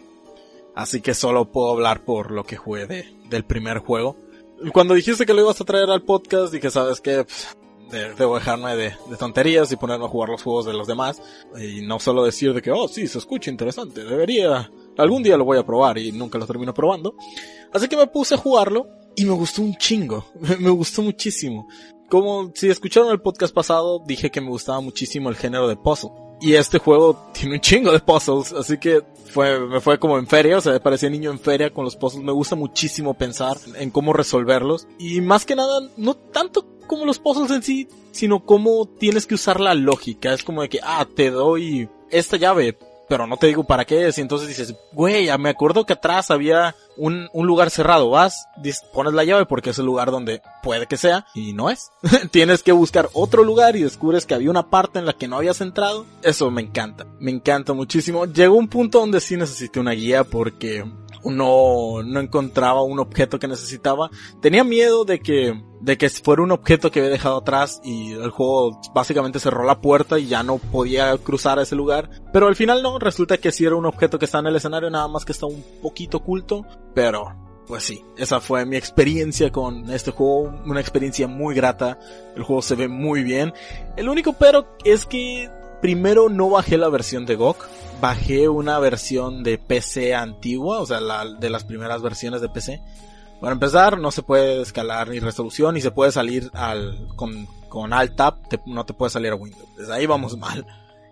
Así 0.74 1.00
que 1.00 1.14
solo 1.14 1.46
puedo 1.46 1.70
hablar 1.70 2.00
por 2.00 2.30
lo 2.30 2.44
que 2.44 2.56
jugué 2.56 2.86
de, 2.86 3.16
del 3.28 3.44
primer 3.44 3.78
juego. 3.78 4.16
Cuando 4.72 4.94
dijiste 4.94 5.24
que 5.24 5.34
lo 5.34 5.42
ibas 5.42 5.60
a 5.60 5.64
traer 5.64 5.90
al 5.90 6.02
podcast, 6.02 6.52
dije, 6.52 6.70
¿sabes 6.70 7.00
qué? 7.00 7.24
Debo 8.16 8.36
dejarme 8.36 8.76
de, 8.76 8.94
de, 9.08 9.16
tonterías 9.16 9.70
y 9.72 9.76
ponerme 9.76 10.04
a 10.04 10.08
jugar 10.08 10.28
los 10.28 10.42
juegos 10.42 10.66
de 10.66 10.72
los 10.72 10.86
demás. 10.86 11.22
Y 11.58 11.82
no 11.82 11.98
solo 11.98 12.24
decir 12.24 12.52
de 12.54 12.62
que, 12.62 12.70
oh, 12.70 12.88
sí, 12.88 13.06
se 13.06 13.18
escucha 13.18 13.50
interesante, 13.50 14.04
debería, 14.04 14.70
algún 14.98 15.22
día 15.22 15.36
lo 15.36 15.44
voy 15.44 15.58
a 15.58 15.66
probar 15.66 15.98
y 15.98 16.12
nunca 16.12 16.38
lo 16.38 16.46
termino 16.46 16.74
probando. 16.74 17.14
Así 17.72 17.88
que 17.88 17.96
me 17.96 18.06
puse 18.06 18.34
a 18.34 18.38
jugarlo 18.38 18.86
y 19.16 19.24
me 19.24 19.32
gustó 19.32 19.62
un 19.62 19.76
chingo, 19.76 20.24
me 20.60 20.70
gustó 20.70 21.02
muchísimo. 21.02 21.66
Como 22.08 22.52
si 22.54 22.68
escucharon 22.68 23.10
el 23.10 23.20
podcast 23.20 23.54
pasado, 23.54 24.02
dije 24.06 24.30
que 24.30 24.40
me 24.40 24.50
gustaba 24.50 24.80
muchísimo 24.80 25.30
el 25.30 25.36
género 25.36 25.68
de 25.68 25.76
puzzle. 25.76 26.10
Y 26.40 26.54
este 26.54 26.78
juego 26.78 27.30
tiene 27.32 27.54
un 27.54 27.60
chingo 27.60 27.92
de 27.92 28.00
puzzles, 28.00 28.52
así 28.52 28.78
que 28.78 29.02
fue, 29.26 29.58
me 29.58 29.80
fue 29.80 29.98
como 29.98 30.18
en 30.18 30.26
feria, 30.26 30.58
o 30.58 30.60
sea, 30.60 30.78
parecía 30.80 31.08
niño 31.08 31.30
en 31.30 31.38
feria 31.38 31.72
con 31.72 31.84
los 31.84 31.96
puzzles. 31.96 32.22
Me 32.22 32.32
gusta 32.32 32.54
muchísimo 32.54 33.14
pensar 33.14 33.56
en 33.76 33.90
cómo 33.90 34.12
resolverlos. 34.12 34.86
Y 34.98 35.20
más 35.20 35.44
que 35.46 35.56
nada, 35.56 35.80
no 35.96 36.14
tanto 36.14 36.73
como 36.84 37.04
los 37.04 37.18
puzzles 37.18 37.50
en 37.50 37.62
sí, 37.62 37.88
sino 38.12 38.44
cómo 38.44 38.86
tienes 38.86 39.26
que 39.26 39.34
usar 39.34 39.60
la 39.60 39.74
lógica. 39.74 40.32
Es 40.32 40.44
como 40.44 40.62
de 40.62 40.68
que, 40.68 40.80
ah, 40.82 41.06
te 41.14 41.30
doy 41.30 41.88
esta 42.10 42.36
llave, 42.36 42.78
pero 43.08 43.26
no 43.26 43.36
te 43.36 43.48
digo 43.48 43.64
para 43.64 43.84
qué 43.84 44.06
es. 44.06 44.18
Y 44.18 44.20
entonces 44.20 44.48
dices, 44.48 44.74
güey, 44.92 45.28
me 45.38 45.50
acuerdo 45.50 45.84
que 45.84 45.94
atrás 45.94 46.30
había 46.30 46.74
un, 46.96 47.28
un 47.32 47.46
lugar 47.46 47.70
cerrado. 47.70 48.10
Vas, 48.10 48.46
pones 48.92 49.14
la 49.14 49.24
llave 49.24 49.46
porque 49.46 49.70
es 49.70 49.78
el 49.78 49.86
lugar 49.86 50.10
donde 50.10 50.42
puede 50.62 50.86
que 50.86 50.96
sea 50.96 51.26
y 51.34 51.52
no 51.52 51.70
es. 51.70 51.90
Tienes 52.30 52.62
que 52.62 52.72
buscar 52.72 53.08
otro 53.12 53.44
lugar 53.44 53.76
y 53.76 53.82
descubres 53.82 54.26
que 54.26 54.34
había 54.34 54.50
una 54.50 54.70
parte 54.70 54.98
en 54.98 55.06
la 55.06 55.14
que 55.14 55.28
no 55.28 55.36
habías 55.36 55.60
entrado. 55.60 56.06
Eso 56.22 56.50
me 56.50 56.62
encanta. 56.62 57.06
Me 57.18 57.30
encanta 57.30 57.72
muchísimo. 57.72 58.26
Llegó 58.26 58.56
un 58.56 58.68
punto 58.68 59.00
donde 59.00 59.20
sí 59.20 59.36
necesité 59.36 59.80
una 59.80 59.92
guía 59.92 60.24
porque 60.24 60.84
no, 61.30 62.02
no 62.02 62.20
encontraba 62.20 62.82
un 62.82 62.98
objeto 62.98 63.38
que 63.38 63.48
necesitaba. 63.48 64.10
Tenía 64.40 64.64
miedo 64.64 65.04
de 65.04 65.20
que, 65.20 65.62
de 65.80 65.96
que 65.96 66.08
fuera 66.08 66.42
un 66.42 66.52
objeto 66.52 66.90
que 66.90 67.00
había 67.00 67.10
dejado 67.10 67.38
atrás 67.38 67.80
y 67.84 68.12
el 68.12 68.30
juego 68.30 68.80
básicamente 68.94 69.40
cerró 69.40 69.64
la 69.64 69.80
puerta 69.80 70.18
y 70.18 70.26
ya 70.26 70.42
no 70.42 70.58
podía 70.58 71.16
cruzar 71.18 71.58
a 71.58 71.62
ese 71.62 71.76
lugar. 71.76 72.10
Pero 72.32 72.46
al 72.46 72.56
final 72.56 72.82
no, 72.82 72.98
resulta 72.98 73.38
que 73.38 73.52
sí 73.52 73.64
era 73.64 73.76
un 73.76 73.86
objeto 73.86 74.18
que 74.18 74.24
está 74.24 74.38
en 74.38 74.46
el 74.46 74.56
escenario, 74.56 74.90
nada 74.90 75.08
más 75.08 75.24
que 75.24 75.32
está 75.32 75.46
un 75.46 75.64
poquito 75.82 76.18
oculto. 76.18 76.66
Pero, 76.94 77.34
pues 77.66 77.84
sí, 77.84 78.04
esa 78.16 78.40
fue 78.40 78.64
mi 78.64 78.76
experiencia 78.76 79.50
con 79.50 79.90
este 79.90 80.10
juego, 80.10 80.54
una 80.64 80.80
experiencia 80.80 81.26
muy 81.26 81.54
grata. 81.54 81.98
El 82.36 82.42
juego 82.42 82.62
se 82.62 82.76
ve 82.76 82.88
muy 82.88 83.22
bien. 83.22 83.52
El 83.96 84.08
único 84.08 84.34
pero 84.34 84.66
es 84.84 85.06
que 85.06 85.50
primero 85.80 86.28
no 86.28 86.48
bajé 86.48 86.78
la 86.78 86.88
versión 86.88 87.26
de 87.26 87.36
GOG, 87.36 87.56
bajé 88.00 88.48
una 88.48 88.78
versión 88.78 89.42
de 89.42 89.58
PC 89.58 90.14
antigua, 90.14 90.80
o 90.80 90.86
sea, 90.86 91.00
la, 91.00 91.26
de 91.26 91.50
las 91.50 91.64
primeras 91.64 92.00
versiones 92.00 92.40
de 92.40 92.48
PC. 92.48 92.80
Para 93.40 93.52
empezar, 93.52 93.98
no 93.98 94.10
se 94.10 94.22
puede 94.22 94.62
escalar 94.62 95.08
ni 95.08 95.20
resolución, 95.20 95.74
ni 95.74 95.82
se 95.82 95.90
puede 95.90 96.12
salir 96.12 96.50
al, 96.54 97.08
con, 97.16 97.46
con 97.68 97.92
Alt 97.92 98.16
Tab, 98.16 98.36
no 98.64 98.86
te 98.86 98.94
puede 98.94 99.10
salir 99.10 99.32
a 99.32 99.34
Windows. 99.34 99.76
Desde 99.76 99.92
ahí 99.92 100.06
vamos 100.06 100.38
mal. 100.38 100.64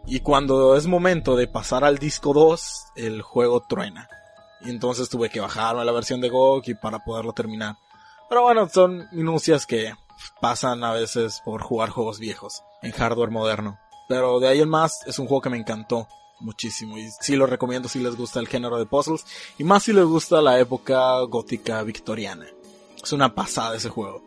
Y 0.07 0.21
cuando 0.21 0.77
es 0.77 0.87
momento 0.87 1.37
de 1.37 1.47
pasar 1.47 1.85
al 1.85 1.99
disco 1.99 2.33
2, 2.33 2.85
el 2.97 3.21
juego 3.23 3.61
truena. 3.61 4.09
Y 4.65 4.71
entonces 4.71 5.09
tuve 5.09 5.31
que 5.31 5.41
bajarme 5.41 5.85
la 5.85 5.93
versión 5.93 6.21
de 6.21 6.29
GOG 6.29 6.81
para 6.81 7.05
poderlo 7.05 7.33
terminar. 7.33 7.77
Pero 8.29 8.43
bueno, 8.43 8.69
son 8.69 9.09
minucias 9.13 9.67
que 9.67 9.93
pasan 10.41 10.85
a 10.85 10.93
veces 10.93 11.43
por 11.45 11.63
jugar 11.63 11.91
juegos 11.91 12.19
viejos 12.19 12.63
en 12.83 12.93
hardware 12.93 13.31
moderno. 13.31 13.79
Pero 14.09 14.41
de 14.41 14.49
ahí 14.49 14.61
en 14.61 14.69
más 14.69 15.01
es 15.07 15.19
un 15.19 15.27
juego 15.27 15.43
que 15.43 15.51
me 15.51 15.59
encantó 15.59 16.09
muchísimo 16.41 16.99
y 16.99 17.09
sí 17.21 17.37
lo 17.37 17.47
recomiendo 17.47 17.89
si 17.89 18.01
les 18.01 18.17
gusta 18.17 18.41
el 18.41 18.49
género 18.49 18.77
de 18.77 18.87
puzzles 18.87 19.25
y 19.59 19.65
más 19.65 19.85
si 19.85 19.93
les 19.93 20.05
gusta 20.05 20.43
la 20.43 20.59
época 20.59 21.21
gótica 21.23 21.83
victoriana. 21.83 22.47
Es 23.03 23.13
una 23.13 23.35
pasada 23.35 23.77
ese 23.77 23.89
juego. 23.89 24.23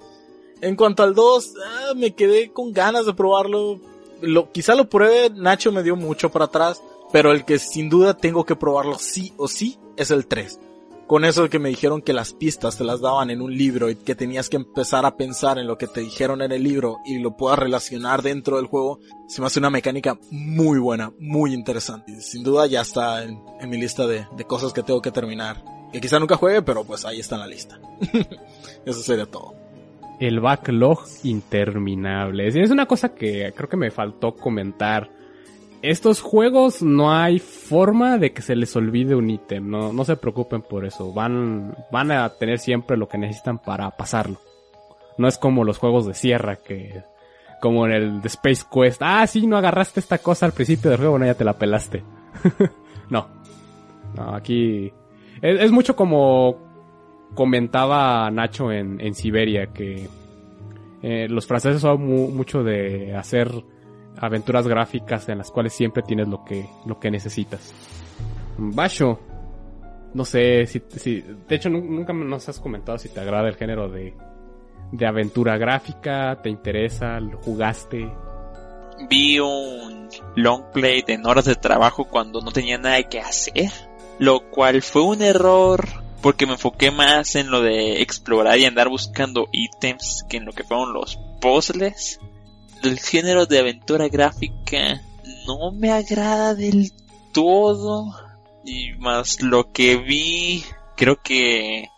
En 0.62 0.76
cuanto 0.76 1.03
al 1.03 1.14
2, 1.14 1.53
ah, 1.66 1.94
me 1.95 2.14
quedé 2.16 2.52
con 2.52 2.72
ganas 2.72 3.06
de 3.06 3.14
probarlo. 3.14 3.80
Lo, 4.22 4.52
quizá 4.52 4.76
lo 4.76 4.90
pruebe, 4.90 5.30
Nacho 5.30 5.72
me 5.72 5.84
dio 5.84 5.95
mucho 5.95 6.32
para 6.32 6.45
atrás, 6.45 6.82
pero 7.16 7.32
el 7.32 7.46
que 7.46 7.60
sin 7.60 7.88
duda 7.88 8.18
tengo 8.18 8.44
que 8.44 8.58
probarlo 8.58 9.00
sí 9.00 9.32
o 9.38 9.48
sí 9.48 9.80
es 9.96 10.12
el 10.12 10.28
3 10.28 10.60
con 11.08 11.24
eso 11.24 11.44
de 11.44 11.50
que 11.50 11.60
me 11.60 11.70
dijeron 11.70 12.02
que 12.02 12.12
las 12.12 12.34
pistas 12.34 12.78
te 12.78 12.84
las 12.84 13.00
daban 13.00 13.30
en 13.30 13.42
un 13.42 13.56
libro 13.56 13.90
y 13.90 13.96
que 13.96 14.16
tenías 14.16 14.50
que 14.50 14.58
empezar 14.58 15.06
a 15.06 15.16
pensar 15.16 15.58
en 15.58 15.66
lo 15.66 15.78
que 15.78 15.88
te 15.88 16.02
dijeron 16.02 16.42
en 16.42 16.52
el 16.52 16.62
libro 16.62 16.98
y 17.06 17.20
lo 17.20 17.38
puedas 17.38 17.58
relacionar 17.58 18.22
dentro 18.22 18.58
del 18.58 18.66
juego, 18.66 19.00
se 19.30 19.40
me 19.40 19.48
hace 19.48 19.60
una 19.60 19.70
mecánica 19.70 20.20
muy 20.30 20.78
buena, 20.78 21.14
muy 21.18 21.54
interesante. 21.54 22.12
Y 22.12 22.20
sin 22.20 22.44
duda 22.44 22.68
ya 22.68 22.82
está 22.82 23.24
en, 23.24 23.40
mi 23.70 23.78
lista 23.78 24.08
de, 24.08 24.28
de, 24.36 24.44
cosas 24.44 24.74
que 24.74 24.84
tengo 24.84 25.02
que 25.02 25.12
terminar. 25.12 25.64
Que 25.94 26.02
quizá 26.02 26.20
nunca 26.20 26.36
juegue, 26.36 26.64
pero 26.64 26.84
pues 26.84 27.06
ahí 27.06 27.22
está 27.22 27.36
en 27.36 27.42
la 27.42 27.48
lista. 27.48 27.80
eso 28.86 29.02
sería 29.02 29.26
todo. 29.26 29.54
El 30.20 30.42
backlog 30.42 31.06
interminable. 31.24 32.48
Es 32.48 32.72
una 32.72 32.88
cosa 32.88 33.14
que 33.14 33.54
creo 33.56 33.70
que 33.70 33.78
me 33.78 33.92
faltó 33.92 34.36
comentar 34.36 35.15
estos 35.90 36.22
juegos 36.22 36.82
no 36.82 37.12
hay 37.12 37.40
forma 37.40 38.18
de 38.18 38.34
que 38.34 38.41
se 38.41 38.56
les 38.56 38.76
olvide 38.76 39.16
un 39.16 39.30
ítem, 39.30 39.70
no, 39.70 39.94
no 39.94 40.03
se 40.03 40.18
preocupen 40.18 40.62
por 40.62 40.86
eso, 40.86 41.14
van, 41.14 41.76
van 41.91 42.12
a 42.12 42.30
tener 42.30 42.60
siempre 42.60 42.98
lo 42.98 43.07
que 43.07 43.18
necesitan 43.18 43.60
para 43.60 43.90
pasarlo. 43.91 44.40
No 45.18 45.28
es 45.28 45.38
como 45.38 45.64
los 45.64 45.78
juegos 45.78 46.06
de 46.06 46.14
sierra 46.14 46.57
que, 46.57 47.03
como 47.62 47.86
en 47.86 47.94
el 47.94 48.22
Space 48.26 48.64
Quest, 48.72 49.02
ah 49.03 49.26
sí, 49.28 49.48
no 49.48 49.57
agarraste 49.57 49.99
esta 49.99 50.18
cosa 50.18 50.45
al 50.45 50.52
principio 50.52 50.90
del 50.91 50.99
juego, 50.99 51.20
no 51.20 51.26
ya 51.26 51.36
te 51.36 51.45
la 51.45 51.57
pelaste. 51.57 52.03
no, 53.10 53.28
no, 54.16 54.36
aquí 54.36 54.91
es, 55.41 55.72
mucho 55.72 55.95
como 55.95 56.57
comentaba 57.34 58.30
Nacho 58.32 58.72
en, 58.72 58.99
en 58.99 59.14
Siberia, 59.14 59.68
que 59.68 60.10
eh, 61.02 61.28
los 61.30 61.45
franceses 61.45 61.82
son 61.82 62.06
mucho 62.36 62.64
de 62.64 63.16
hacer 63.16 63.52
aventuras 64.20 64.68
gráficas 64.68 65.28
en 65.30 65.38
las 65.40 65.52
cuales 65.52 65.74
siempre 65.74 66.04
tienes 66.04 66.28
lo 66.28 66.44
que, 66.44 66.68
lo 66.86 67.00
que 67.00 67.12
necesitas. 67.12 67.74
Basho, 68.58 69.20
no 70.14 70.24
sé 70.26 70.66
si, 70.66 70.82
si, 70.96 71.22
de 71.22 71.56
hecho 71.56 71.70
nunca 71.70 72.14
nos 72.14 72.48
has 72.48 72.60
comentado 72.60 72.98
si 72.98 73.10
te 73.10 73.20
agrada 73.20 73.50
el 73.50 73.56
género 73.56 73.90
de, 73.90 74.14
de 74.92 75.08
aventura 75.08 75.58
gráfica, 75.58 76.40
te 76.42 76.50
interesa, 76.50 77.20
lo 77.20 77.38
jugaste. 77.40 78.10
Vi 79.10 79.40
un 79.40 80.08
long 80.36 80.72
play 80.72 81.02
de 81.02 81.20
horas 81.24 81.46
de 81.46 81.56
trabajo 81.56 82.06
cuando 82.06 82.40
no 82.42 82.52
tenía 82.52 82.78
nada 82.78 83.04
que 83.04 83.20
hacer, 83.20 83.70
lo 84.20 84.50
cual 84.50 84.82
fue 84.82 85.02
un 85.02 85.22
error 85.22 85.86
porque 86.22 86.46
me 86.46 86.54
enfoqué 86.54 86.92
más 86.92 87.36
en 87.36 87.52
lo 87.52 87.62
de 87.62 88.02
explorar 88.02 88.58
y 88.58 88.66
andar 88.66 88.90
buscando 88.90 89.48
ítems 89.52 90.26
que 90.28 90.38
en 90.38 90.46
lo 90.46 90.54
que 90.54 90.64
fueron 90.64 90.94
los 90.94 91.20
puzzles 91.42 92.20
el 92.90 92.99
género 92.99 93.45
de 93.45 93.60
aventura 93.60 94.07
gráfica 94.07 95.02
no 95.48 95.72
me 95.72 95.91
agrada 95.91 96.56
del 96.56 96.91
todo. 97.32 98.14
Y 98.64 98.94
más 98.94 99.41
lo 99.41 99.72
que 99.72 99.98
vi, 99.98 100.64
creo 100.95 101.22
que 101.22 101.90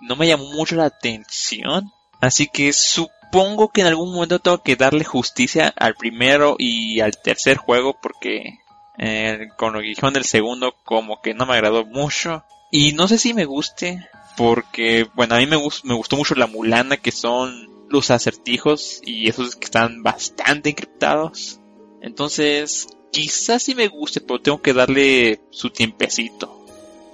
no 0.00 0.16
me 0.16 0.26
llamó 0.26 0.50
mucho 0.52 0.76
la 0.76 0.86
atención. 0.86 1.92
Así 2.20 2.48
que 2.48 2.72
supongo 2.72 3.68
que 3.68 3.82
en 3.82 3.88
algún 3.88 4.12
momento 4.12 4.38
tengo 4.38 4.62
que 4.62 4.76
darle 4.76 5.04
justicia 5.04 5.72
al 5.76 5.94
primero 5.94 6.56
y 6.58 7.00
al 7.00 7.16
tercer 7.20 7.56
juego 7.56 7.96
porque 8.00 8.58
eh, 8.98 9.48
con 9.56 9.74
lo 9.74 9.80
que 9.80 9.88
dijeron 9.88 10.14
del 10.14 10.24
segundo 10.24 10.74
como 10.84 11.20
que 11.20 11.34
no 11.34 11.46
me 11.46 11.54
agradó 11.54 11.84
mucho. 11.84 12.44
Y 12.70 12.92
no 12.92 13.06
sé 13.06 13.18
si 13.18 13.34
me 13.34 13.44
guste 13.44 14.08
porque, 14.36 15.08
bueno, 15.14 15.34
a 15.34 15.38
mí 15.38 15.46
me, 15.46 15.58
me 15.84 15.94
gustó 15.94 16.16
mucho 16.16 16.34
la 16.34 16.46
mulana 16.46 16.96
que 16.96 17.12
son 17.12 17.75
los 17.88 18.10
acertijos 18.10 19.00
y 19.04 19.28
esos 19.28 19.56
que 19.56 19.64
están 19.64 20.02
bastante 20.02 20.70
encriptados. 20.70 21.60
Entonces, 22.00 22.88
quizás 23.10 23.62
sí 23.62 23.74
me 23.74 23.88
guste, 23.88 24.20
pero 24.20 24.40
tengo 24.40 24.62
que 24.62 24.72
darle 24.72 25.40
su 25.50 25.70
tiempecito. 25.70 26.64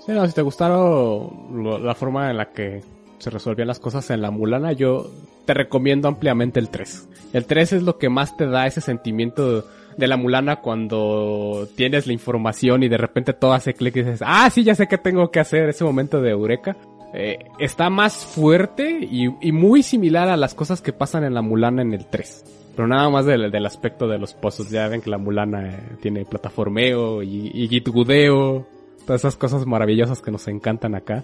Si 0.06 0.32
te 0.32 0.42
gustaron 0.42 1.84
la 1.84 1.94
forma 1.94 2.30
en 2.30 2.36
la 2.36 2.50
que 2.50 2.82
se 3.18 3.30
resolvían 3.30 3.68
las 3.68 3.78
cosas 3.78 4.10
en 4.10 4.20
la 4.20 4.32
Mulana, 4.32 4.72
yo 4.72 5.10
te 5.44 5.54
recomiendo 5.54 6.08
ampliamente 6.08 6.58
el 6.58 6.70
3. 6.70 7.08
El 7.32 7.46
3 7.46 7.74
es 7.74 7.82
lo 7.82 7.98
que 7.98 8.08
más 8.08 8.36
te 8.36 8.46
da 8.46 8.66
ese 8.66 8.80
sentimiento 8.80 9.64
de 9.96 10.06
la 10.06 10.16
Mulana 10.16 10.56
cuando 10.56 11.68
tienes 11.76 12.06
la 12.06 12.12
información 12.12 12.82
y 12.82 12.88
de 12.88 12.98
repente 12.98 13.32
todo 13.32 13.52
hace 13.52 13.74
clic 13.74 13.96
y 13.96 14.02
dices, 14.02 14.22
ah, 14.24 14.50
sí, 14.50 14.64
ya 14.64 14.74
sé 14.74 14.88
qué 14.88 14.98
tengo 14.98 15.30
que 15.30 15.40
hacer, 15.40 15.68
ese 15.68 15.84
momento 15.84 16.20
de 16.20 16.30
eureka. 16.30 16.76
Eh, 17.14 17.38
está 17.58 17.90
más 17.90 18.24
fuerte 18.24 19.06
y, 19.10 19.52
muy 19.52 19.82
similar 19.82 20.28
a 20.28 20.36
las 20.36 20.54
cosas 20.54 20.80
que 20.80 20.92
pasan 20.92 21.24
en 21.24 21.34
la 21.34 21.42
Mulana 21.42 21.82
en 21.82 21.92
el 21.92 22.06
3. 22.06 22.44
Pero 22.74 22.88
nada 22.88 23.10
más 23.10 23.26
del, 23.26 23.66
aspecto 23.66 24.08
de 24.08 24.18
los 24.18 24.32
pozos. 24.32 24.70
Ya 24.70 24.88
ven 24.88 25.02
que 25.02 25.10
la 25.10 25.18
Mulana 25.18 25.68
eh, 25.68 25.96
tiene 26.00 26.24
plataformeo 26.24 27.22
y, 27.22 27.50
y 27.52 27.68
gitgudeo. 27.68 28.66
Todas 29.06 29.22
esas 29.22 29.36
cosas 29.36 29.66
maravillosas 29.66 30.20
que 30.22 30.30
nos 30.30 30.48
encantan 30.48 30.94
acá. 30.94 31.22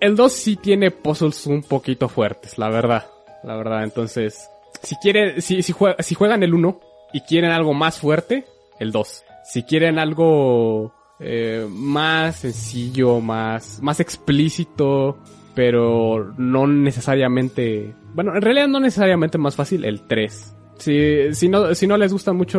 El 0.00 0.16
2 0.16 0.32
sí 0.32 0.56
tiene 0.56 0.90
puzzles 0.90 1.46
un 1.46 1.62
poquito 1.62 2.08
fuertes, 2.08 2.58
la 2.58 2.68
verdad. 2.68 3.06
La 3.42 3.56
verdad, 3.56 3.84
entonces, 3.84 4.48
si 4.82 4.96
quieren, 4.96 5.40
si, 5.40 5.62
si, 5.62 5.74
si 5.98 6.14
juegan 6.14 6.42
el 6.42 6.54
1 6.54 6.80
y 7.12 7.20
quieren 7.22 7.50
algo 7.50 7.72
más 7.74 7.98
fuerte, 7.98 8.44
el 8.78 8.92
2. 8.92 9.24
Si 9.44 9.62
quieren 9.62 9.98
algo 9.98 10.92
eh, 11.20 11.66
más 11.70 12.36
sencillo, 12.36 13.20
más, 13.20 13.80
más 13.82 14.00
explícito, 14.00 15.18
pero 15.54 16.32
no 16.38 16.66
necesariamente, 16.66 17.94
bueno, 18.14 18.34
en 18.34 18.42
realidad 18.42 18.68
no 18.68 18.80
necesariamente 18.80 19.38
más 19.38 19.56
fácil 19.56 19.84
el 19.84 20.06
3. 20.06 20.56
Si, 20.78 21.34
si, 21.34 21.48
no, 21.48 21.74
si 21.74 21.86
no 21.86 21.98
les 21.98 22.12
gusta 22.12 22.32
mucho 22.32 22.58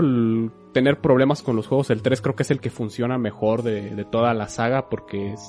tener 0.74 1.00
problemas 1.02 1.42
con 1.42 1.56
los 1.56 1.68
juegos, 1.68 1.90
el 1.90 2.04
3 2.04 2.22
creo 2.22 2.36
que 2.36 2.44
es 2.44 2.52
el 2.52 2.60
que 2.60 2.70
funciona 2.70 3.18
mejor 3.18 3.64
de, 3.64 3.96
de 3.96 4.06
toda 4.06 4.34
la 4.36 4.48
saga 4.48 4.90
porque 4.90 5.34
es, 5.34 5.42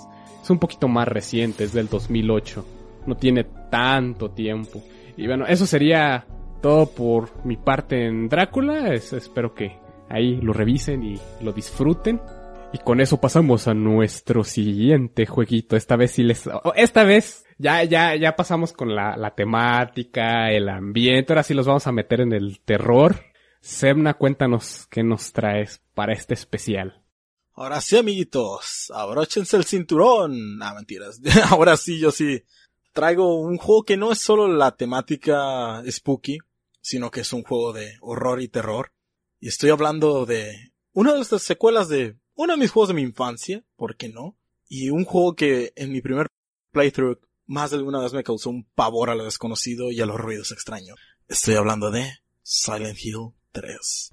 es 0.43 0.51
un 0.51 0.59
poquito 0.59 0.89
más 0.89 1.07
reciente, 1.07 1.65
es 1.65 1.73
del 1.73 1.89
2008. 1.89 2.65
No 3.07 3.17
tiene 3.17 3.45
tanto 3.71 4.31
tiempo. 4.31 4.83
Y 5.17 5.27
bueno, 5.27 5.45
eso 5.47 5.67
sería 5.67 6.27
todo 6.63 6.87
por 6.87 7.45
mi 7.45 7.57
parte 7.57 8.07
en 8.07 8.29
Drácula. 8.29 8.95
espero 8.95 9.55
que 9.55 9.77
ahí 10.09 10.41
lo 10.41 10.53
revisen 10.53 11.03
y 11.03 11.21
lo 11.43 11.53
disfruten. 11.53 12.21
Y 12.73 12.79
con 12.79 13.01
eso 13.01 13.21
pasamos 13.21 13.69
a 13.69 13.75
nuestro 13.75 14.45
siguiente 14.45 15.27
jueguito. 15.27 15.77
Esta 15.77 15.97
vez 15.97 16.13
sí 16.13 16.23
les... 16.23 16.49
Esta 16.75 17.05
vez 17.05 17.45
ya, 17.59 17.85
ya, 17.85 18.17
ya 18.17 18.35
pasamos 18.35 18.73
con 18.73 18.95
la, 18.95 19.17
la 19.17 19.35
temática, 19.35 20.51
el 20.51 20.69
ambiente. 20.69 21.33
Ahora 21.33 21.43
sí 21.43 21.53
los 21.53 21.67
vamos 21.67 21.87
a 21.87 21.93
meter 21.93 22.23
en 22.23 22.33
el 22.33 22.61
terror. 22.61 23.21
Semna, 23.61 24.15
cuéntanos 24.15 24.87
qué 24.91 25.03
nos 25.03 25.33
traes 25.33 25.83
para 25.95 26.15
este 26.15 26.35
especial. 26.35 27.03
Ahora 27.55 27.83
sí, 27.83 27.99
amiguitos, 27.99 28.91
abróchense 28.95 29.59
el 29.59 29.65
cinturón. 29.65 30.63
Ah, 30.63 30.75
mentiras. 30.75 31.21
Ahora 31.51 31.77
sí, 31.77 32.01
yo 32.01 32.11
sí 32.11 32.43
traigo 32.93 33.41
un 33.41 33.59
juego 33.59 33.85
que 33.85 33.99
no 33.99 34.13
es 34.13 34.21
solo 34.21 34.49
la 34.49 34.75
temática 34.77 35.83
spooky, 35.89 36.39
sino 36.81 37.11
que 37.11 37.21
es 37.21 37.33
un 37.33 37.43
juego 37.43 37.75
de 37.75 37.99
horror 38.01 38.41
y 38.41 38.49
terror. 38.49 38.93
Y 39.39 39.49
estoy 39.49 39.71
hablando 39.71 40.25
de 40.25 40.73
una 40.93 41.15
de 41.15 41.21
estas 41.21 41.43
secuelas 41.43 41.89
de 41.89 42.17
uno 42.35 42.55
de 42.55 42.59
mis 42.59 42.71
juegos 42.71 42.89
de 42.89 42.95
mi 42.95 43.03
infancia, 43.03 43.65
¿por 43.77 43.97
qué 43.97 44.09
no? 44.09 44.37
Y 44.69 44.91
un 44.91 45.05
juego 45.05 45.35
que 45.35 45.73
en 45.77 45.93
mi 45.93 46.01
primer 46.01 46.29
playthrough 46.73 47.19
más 47.47 47.71
de 47.71 47.77
alguna 47.77 48.01
vez 48.01 48.13
me 48.13 48.23
causó 48.23 48.51
un 48.51 48.65
pavor 48.75 49.11
a 49.11 49.15
lo 49.15 49.25
desconocido 49.25 49.91
y 49.91 50.01
a 50.01 50.07
los 50.07 50.19
ruidos 50.19 50.53
extraños. 50.53 50.99
Estoy 51.29 51.55
hablando 51.55 51.91
de 51.91 52.11
Silent 52.43 52.99
Hill 53.03 53.35
3. 53.53 54.13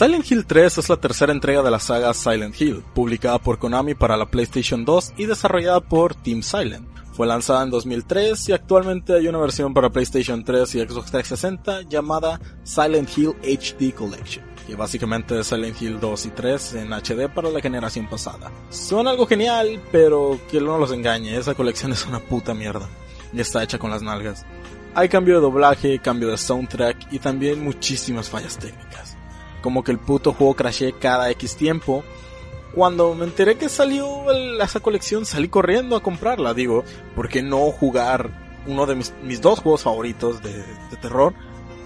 Silent 0.00 0.30
Hill 0.30 0.46
3 0.46 0.78
es 0.78 0.88
la 0.88 0.96
tercera 0.96 1.30
entrega 1.30 1.60
de 1.60 1.70
la 1.70 1.78
saga 1.78 2.14
Silent 2.14 2.58
Hill, 2.58 2.82
publicada 2.94 3.38
por 3.38 3.58
Konami 3.58 3.92
para 3.92 4.16
la 4.16 4.24
PlayStation 4.24 4.82
2 4.82 5.12
y 5.18 5.26
desarrollada 5.26 5.82
por 5.82 6.14
Team 6.14 6.42
Silent. 6.42 6.88
Fue 7.12 7.26
lanzada 7.26 7.64
en 7.64 7.68
2003 7.68 8.48
y 8.48 8.52
actualmente 8.52 9.12
hay 9.12 9.28
una 9.28 9.36
versión 9.36 9.74
para 9.74 9.90
PlayStation 9.90 10.42
3 10.42 10.74
y 10.74 10.80
Xbox 10.80 11.10
360 11.10 11.82
llamada 11.82 12.40
Silent 12.64 13.10
Hill 13.14 13.34
HD 13.42 13.92
Collection, 13.94 14.42
que 14.66 14.74
básicamente 14.74 15.38
es 15.38 15.48
Silent 15.48 15.82
Hill 15.82 16.00
2 16.00 16.24
y 16.24 16.30
3 16.30 16.74
en 16.76 16.92
HD 16.94 17.28
para 17.28 17.50
la 17.50 17.60
generación 17.60 18.08
pasada. 18.08 18.50
Son 18.70 19.06
algo 19.06 19.26
genial, 19.26 19.82
pero 19.92 20.40
que 20.50 20.62
no 20.62 20.78
los 20.78 20.92
engañe, 20.92 21.36
esa 21.36 21.52
colección 21.52 21.92
es 21.92 22.06
una 22.06 22.20
puta 22.20 22.54
mierda. 22.54 22.88
Y 23.34 23.40
está 23.42 23.62
hecha 23.62 23.78
con 23.78 23.90
las 23.90 24.00
nalgas. 24.00 24.46
Hay 24.94 25.10
cambio 25.10 25.34
de 25.34 25.42
doblaje, 25.42 25.98
cambio 25.98 26.30
de 26.30 26.38
soundtrack 26.38 27.12
y 27.12 27.18
también 27.18 27.62
muchísimas 27.62 28.30
fallas 28.30 28.56
técnicas. 28.56 29.09
Como 29.62 29.84
que 29.84 29.92
el 29.92 29.98
puto 29.98 30.32
juego 30.32 30.54
crashé 30.54 30.92
cada 30.92 31.30
X 31.30 31.56
tiempo 31.56 32.02
cuando 32.74 33.14
me 33.14 33.24
enteré 33.24 33.56
que 33.56 33.68
salió 33.68 34.30
esa 34.60 34.80
colección, 34.80 35.26
salí 35.26 35.48
corriendo 35.48 35.96
a 35.96 36.02
comprarla. 36.02 36.54
Digo, 36.54 36.84
¿por 37.16 37.28
qué 37.28 37.42
no 37.42 37.70
jugar 37.72 38.30
uno 38.66 38.86
de 38.86 38.94
mis, 38.94 39.40
dos 39.40 39.60
juegos 39.60 39.82
favoritos 39.82 40.42
de, 40.42 40.64
terror 41.00 41.34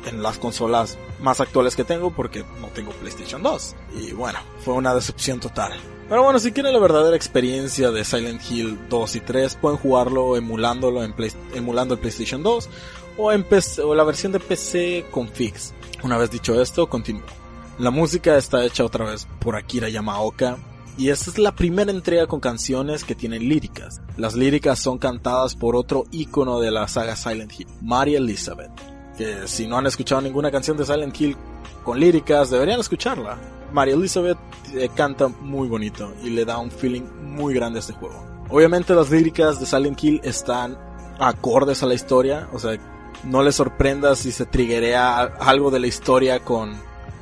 en 0.06 0.22
las 0.22 0.38
consolas 0.38 0.98
más 1.20 1.40
actuales 1.40 1.74
que 1.74 1.84
tengo? 1.84 2.10
Porque 2.10 2.44
no 2.60 2.68
tengo 2.68 2.92
PlayStation 2.92 3.42
2. 3.42 3.76
Y 4.01 4.12
bueno, 4.12 4.38
fue 4.64 4.74
una 4.74 4.94
decepción 4.94 5.40
total. 5.40 5.72
Pero 6.09 6.22
bueno, 6.22 6.38
si 6.38 6.52
quieren 6.52 6.74
la 6.74 6.78
verdadera 6.78 7.16
experiencia 7.16 7.90
de 7.90 8.05
Silent 8.05 8.42
Hill 8.51 8.78
2 8.90 9.16
y 9.16 9.20
3, 9.20 9.56
pueden 9.56 9.78
jugarlo 9.78 10.36
emulándolo 10.36 11.02
en 11.02 11.14
emulando 11.55 11.94
el 11.94 12.01
PlayStation 12.01 12.42
2 12.42 12.68
o, 13.16 13.32
en 13.32 13.46
o 13.82 13.94
la 13.94 14.05
versión 14.05 14.32
de 14.32 14.40
PC 14.40 15.06
con 15.10 15.28
Fix. 15.28 15.72
Una 16.02 16.18
vez 16.18 16.30
dicho 16.30 16.60
esto, 16.60 16.90
continúo. 16.90 17.43
La 17.78 17.90
música 17.90 18.36
está 18.36 18.64
hecha 18.64 18.84
otra 18.84 19.05
vez 19.06 19.26
por 19.40 19.56
Akira 19.56 19.88
Yamaoka, 19.88 20.59
y 20.96 21.09
esta 21.09 21.30
es 21.30 21.38
la 21.38 21.56
primera 21.56 21.90
entrega 21.90 22.28
con 22.28 22.38
canciones 22.38 23.02
que 23.02 23.16
tienen 23.16 23.48
líricas. 23.48 24.01
Las 24.16 24.36
líricas 24.36 24.78
son 24.78 24.98
cantadas 24.98 25.56
por 25.56 25.74
otro 25.74 26.05
ícono 26.12 26.60
de 26.60 26.70
la 26.70 26.86
saga 26.86 27.16
Silent 27.16 27.52
Hill, 27.59 27.66
Mary 27.82 28.14
Elizabeth, 28.14 28.70
que 29.18 29.48
si 29.48 29.66
no 29.66 29.76
han 29.76 29.86
escuchado 29.86 30.20
ninguna 30.20 30.52
canción 30.52 30.76
de 30.76 30.86
Silent 30.86 31.20
Hill 31.20 31.36
con 31.82 31.98
líricas, 31.98 32.48
deberían 32.48 32.78
escucharla. 32.78 33.38
Mary 33.72 33.90
Elizabeth 33.90 34.38
eh, 34.72 34.88
canta 34.94 35.26
muy 35.26 35.66
bonito 35.66 36.14
y 36.22 36.30
le 36.30 36.44
da 36.44 36.59
un 36.59 36.70
feeling 36.70 37.02
muy 37.22 37.55
grande 37.55 37.78
a 37.78 37.80
este 37.80 37.94
juego. 37.94 38.24
Obviamente 38.51 38.94
las 38.94 39.10
líricas 39.10 39.59
de 39.59 39.66
Silent 39.66 40.01
Hill 40.01 40.20
están 40.22 40.78
acordes 41.18 41.82
a 41.82 41.86
la 41.86 41.94
historia, 41.94 42.48
o 42.52 42.60
sea, 42.60 42.78
no 43.24 43.42
les 43.42 43.56
sorprenda 43.56 44.14
si 44.14 44.30
se 44.30 44.46
triguea 44.46 45.22
algo 45.22 45.72
de 45.72 45.80
la 45.80 45.88
historia 45.88 46.38
con, 46.38 46.76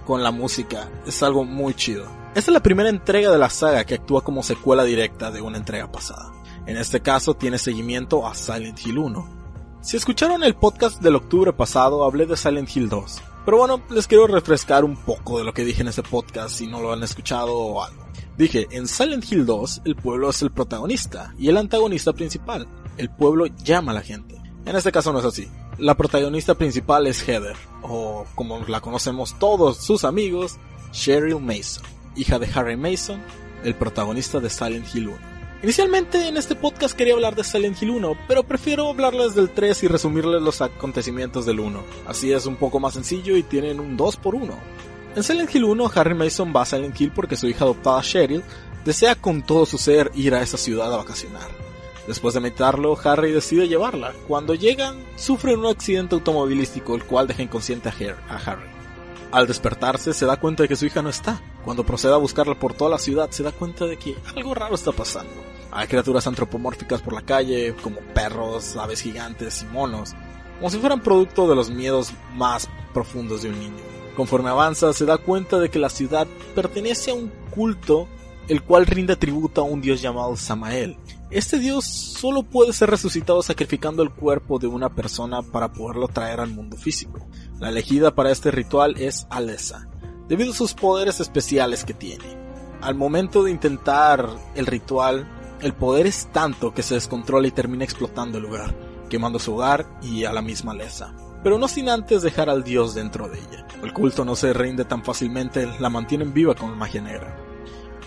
con 0.04 0.22
la 0.22 0.30
música, 0.30 0.90
es 1.06 1.22
algo 1.22 1.44
muy 1.44 1.74
chido. 1.74 2.04
Esta 2.34 2.50
es 2.50 2.54
la 2.54 2.62
primera 2.62 2.88
entrega 2.88 3.30
de 3.30 3.38
la 3.38 3.50
saga 3.50 3.84
que 3.84 3.94
actúa 3.94 4.22
como 4.22 4.42
secuela 4.42 4.84
directa 4.84 5.30
de 5.30 5.40
una 5.40 5.58
entrega 5.58 5.90
pasada. 5.90 6.32
En 6.66 6.76
este 6.76 7.00
caso 7.00 7.34
tiene 7.34 7.58
seguimiento 7.58 8.26
a 8.26 8.34
Silent 8.34 8.78
Hill 8.84 8.98
1. 8.98 9.42
Si 9.80 9.96
escucharon 9.96 10.44
el 10.44 10.54
podcast 10.54 11.02
del 11.02 11.16
octubre 11.16 11.52
pasado 11.52 12.04
hablé 12.04 12.26
de 12.26 12.36
Silent 12.36 12.74
Hill 12.74 12.88
2, 12.88 13.22
pero 13.44 13.58
bueno, 13.58 13.82
les 13.90 14.06
quiero 14.06 14.26
refrescar 14.26 14.84
un 14.84 14.96
poco 14.96 15.38
de 15.38 15.44
lo 15.44 15.52
que 15.52 15.64
dije 15.64 15.82
en 15.82 15.88
ese 15.88 16.02
podcast 16.02 16.56
si 16.56 16.66
no 16.66 16.80
lo 16.80 16.92
han 16.92 17.02
escuchado 17.02 17.54
o 17.54 17.82
algo. 17.82 18.06
Dije, 18.38 18.68
en 18.70 18.86
Silent 18.88 19.30
Hill 19.30 19.44
2 19.44 19.82
el 19.84 19.96
pueblo 19.96 20.30
es 20.30 20.40
el 20.42 20.52
protagonista 20.52 21.34
y 21.38 21.48
el 21.48 21.56
antagonista 21.56 22.12
principal. 22.12 22.66
El 22.96 23.10
pueblo 23.10 23.46
llama 23.46 23.92
a 23.92 23.96
la 23.96 24.02
gente. 24.02 24.41
En 24.64 24.76
este 24.76 24.92
caso 24.92 25.12
no 25.12 25.18
es 25.18 25.24
así. 25.24 25.48
La 25.78 25.96
protagonista 25.96 26.54
principal 26.54 27.06
es 27.06 27.26
Heather, 27.26 27.56
o 27.82 28.24
como 28.34 28.60
la 28.66 28.80
conocemos 28.80 29.38
todos 29.38 29.78
sus 29.78 30.04
amigos, 30.04 30.58
Cheryl 30.92 31.40
Mason 31.40 31.84
hija 32.16 32.38
de 32.38 32.48
Harry 32.54 32.76
Mason, 32.76 33.22
el 33.64 33.74
protagonista 33.74 34.40
de 34.40 34.50
Silent 34.50 34.86
Hill 34.94 35.08
1. 35.08 35.18
Inicialmente 35.62 36.26
en 36.26 36.36
este 36.36 36.56
podcast 36.56 36.96
quería 36.96 37.14
hablar 37.14 37.36
de 37.36 37.44
Silent 37.44 37.80
Hill 37.80 37.90
1, 37.90 38.18
pero 38.26 38.42
prefiero 38.42 38.88
hablarles 38.88 39.34
del 39.34 39.50
3 39.50 39.84
y 39.84 39.88
resumirles 39.88 40.42
los 40.42 40.60
acontecimientos 40.60 41.46
del 41.46 41.60
1. 41.60 41.82
Así 42.06 42.32
es 42.32 42.46
un 42.46 42.56
poco 42.56 42.80
más 42.80 42.94
sencillo 42.94 43.36
y 43.36 43.44
tienen 43.44 43.78
un 43.78 43.96
2 43.96 44.16
por 44.16 44.34
1. 44.34 44.52
En 45.14 45.22
Silent 45.22 45.54
Hill 45.54 45.64
1, 45.64 45.90
Harry 45.94 46.14
Mason 46.14 46.52
va 46.54 46.62
a 46.62 46.66
Silent 46.66 47.00
Hill 47.00 47.12
porque 47.14 47.36
su 47.36 47.46
hija 47.46 47.64
adoptada 47.64 48.02
Cheryl 48.02 48.42
desea 48.84 49.14
con 49.14 49.42
todo 49.42 49.64
su 49.66 49.78
ser 49.78 50.10
ir 50.14 50.34
a 50.34 50.42
esa 50.42 50.56
ciudad 50.56 50.92
a 50.92 50.96
vacacionar. 50.96 51.71
Después 52.06 52.34
de 52.34 52.40
meditarlo, 52.40 52.98
Harry 53.04 53.30
decide 53.30 53.68
llevarla. 53.68 54.12
Cuando 54.26 54.54
llegan, 54.54 55.04
sufren 55.16 55.60
un 55.60 55.66
accidente 55.66 56.14
automovilístico 56.14 56.94
el 56.94 57.04
cual 57.04 57.28
deja 57.28 57.42
inconsciente 57.42 57.88
a 57.88 58.36
Harry. 58.36 58.68
Al 59.30 59.46
despertarse 59.46 60.12
se 60.12 60.26
da 60.26 60.38
cuenta 60.38 60.64
de 60.64 60.68
que 60.68 60.76
su 60.76 60.84
hija 60.84 61.00
no 61.00 61.08
está. 61.08 61.40
Cuando 61.64 61.86
procede 61.86 62.12
a 62.12 62.18
buscarla 62.18 62.58
por 62.58 62.74
toda 62.74 62.90
la 62.90 62.98
ciudad 62.98 63.30
se 63.30 63.42
da 63.42 63.52
cuenta 63.52 63.86
de 63.86 63.96
que 63.96 64.16
algo 64.36 64.52
raro 64.52 64.74
está 64.74 64.92
pasando. 64.92 65.32
Hay 65.70 65.86
criaturas 65.86 66.26
antropomórficas 66.26 67.00
por 67.00 67.14
la 67.14 67.22
calle, 67.22 67.74
como 67.82 68.00
perros, 68.14 68.76
aves 68.76 69.00
gigantes 69.00 69.62
y 69.62 69.72
monos, 69.72 70.14
como 70.58 70.68
si 70.68 70.78
fueran 70.78 71.00
producto 71.00 71.48
de 71.48 71.56
los 71.56 71.70
miedos 71.70 72.12
más 72.34 72.68
profundos 72.92 73.42
de 73.42 73.48
un 73.48 73.58
niño. 73.58 73.82
Conforme 74.14 74.50
avanza 74.50 74.92
se 74.92 75.06
da 75.06 75.16
cuenta 75.16 75.58
de 75.58 75.70
que 75.70 75.78
la 75.78 75.88
ciudad 75.88 76.26
pertenece 76.54 77.12
a 77.12 77.14
un 77.14 77.32
culto 77.50 78.08
el 78.48 78.62
cual 78.62 78.84
rinde 78.84 79.16
tributo 79.16 79.62
a 79.62 79.64
un 79.64 79.80
dios 79.80 80.02
llamado 80.02 80.36
Samael. 80.36 80.98
Este 81.32 81.58
dios 81.58 81.86
solo 81.86 82.42
puede 82.42 82.74
ser 82.74 82.90
resucitado 82.90 83.42
sacrificando 83.42 84.02
el 84.02 84.10
cuerpo 84.10 84.58
de 84.58 84.66
una 84.66 84.90
persona 84.90 85.40
para 85.40 85.72
poderlo 85.72 86.06
traer 86.06 86.40
al 86.40 86.50
mundo 86.50 86.76
físico. 86.76 87.26
La 87.58 87.70
elegida 87.70 88.14
para 88.14 88.30
este 88.30 88.50
ritual 88.50 88.96
es 88.98 89.26
Alessa, 89.30 89.88
debido 90.28 90.52
a 90.52 90.54
sus 90.54 90.74
poderes 90.74 91.20
especiales 91.20 91.86
que 91.86 91.94
tiene. 91.94 92.36
Al 92.82 92.96
momento 92.96 93.42
de 93.42 93.50
intentar 93.50 94.28
el 94.54 94.66
ritual, 94.66 95.26
el 95.62 95.72
poder 95.72 96.06
es 96.06 96.26
tanto 96.32 96.74
que 96.74 96.82
se 96.82 96.96
descontrola 96.96 97.48
y 97.48 97.52
termina 97.52 97.84
explotando 97.84 98.36
el 98.36 98.44
lugar, 98.44 98.74
quemando 99.08 99.38
su 99.38 99.54
hogar 99.54 99.86
y 100.02 100.24
a 100.24 100.34
la 100.34 100.42
misma 100.42 100.72
Alessa. 100.72 101.14
Pero 101.42 101.56
no 101.56 101.66
sin 101.66 101.88
antes 101.88 102.20
dejar 102.20 102.50
al 102.50 102.62
dios 102.62 102.94
dentro 102.94 103.30
de 103.30 103.38
ella. 103.38 103.66
El 103.82 103.94
culto 103.94 104.26
no 104.26 104.36
se 104.36 104.52
rinde 104.52 104.84
tan 104.84 105.02
fácilmente, 105.02 105.66
la 105.80 105.88
mantienen 105.88 106.34
viva 106.34 106.54
con 106.54 106.76
magia 106.76 107.00
negra. 107.00 107.51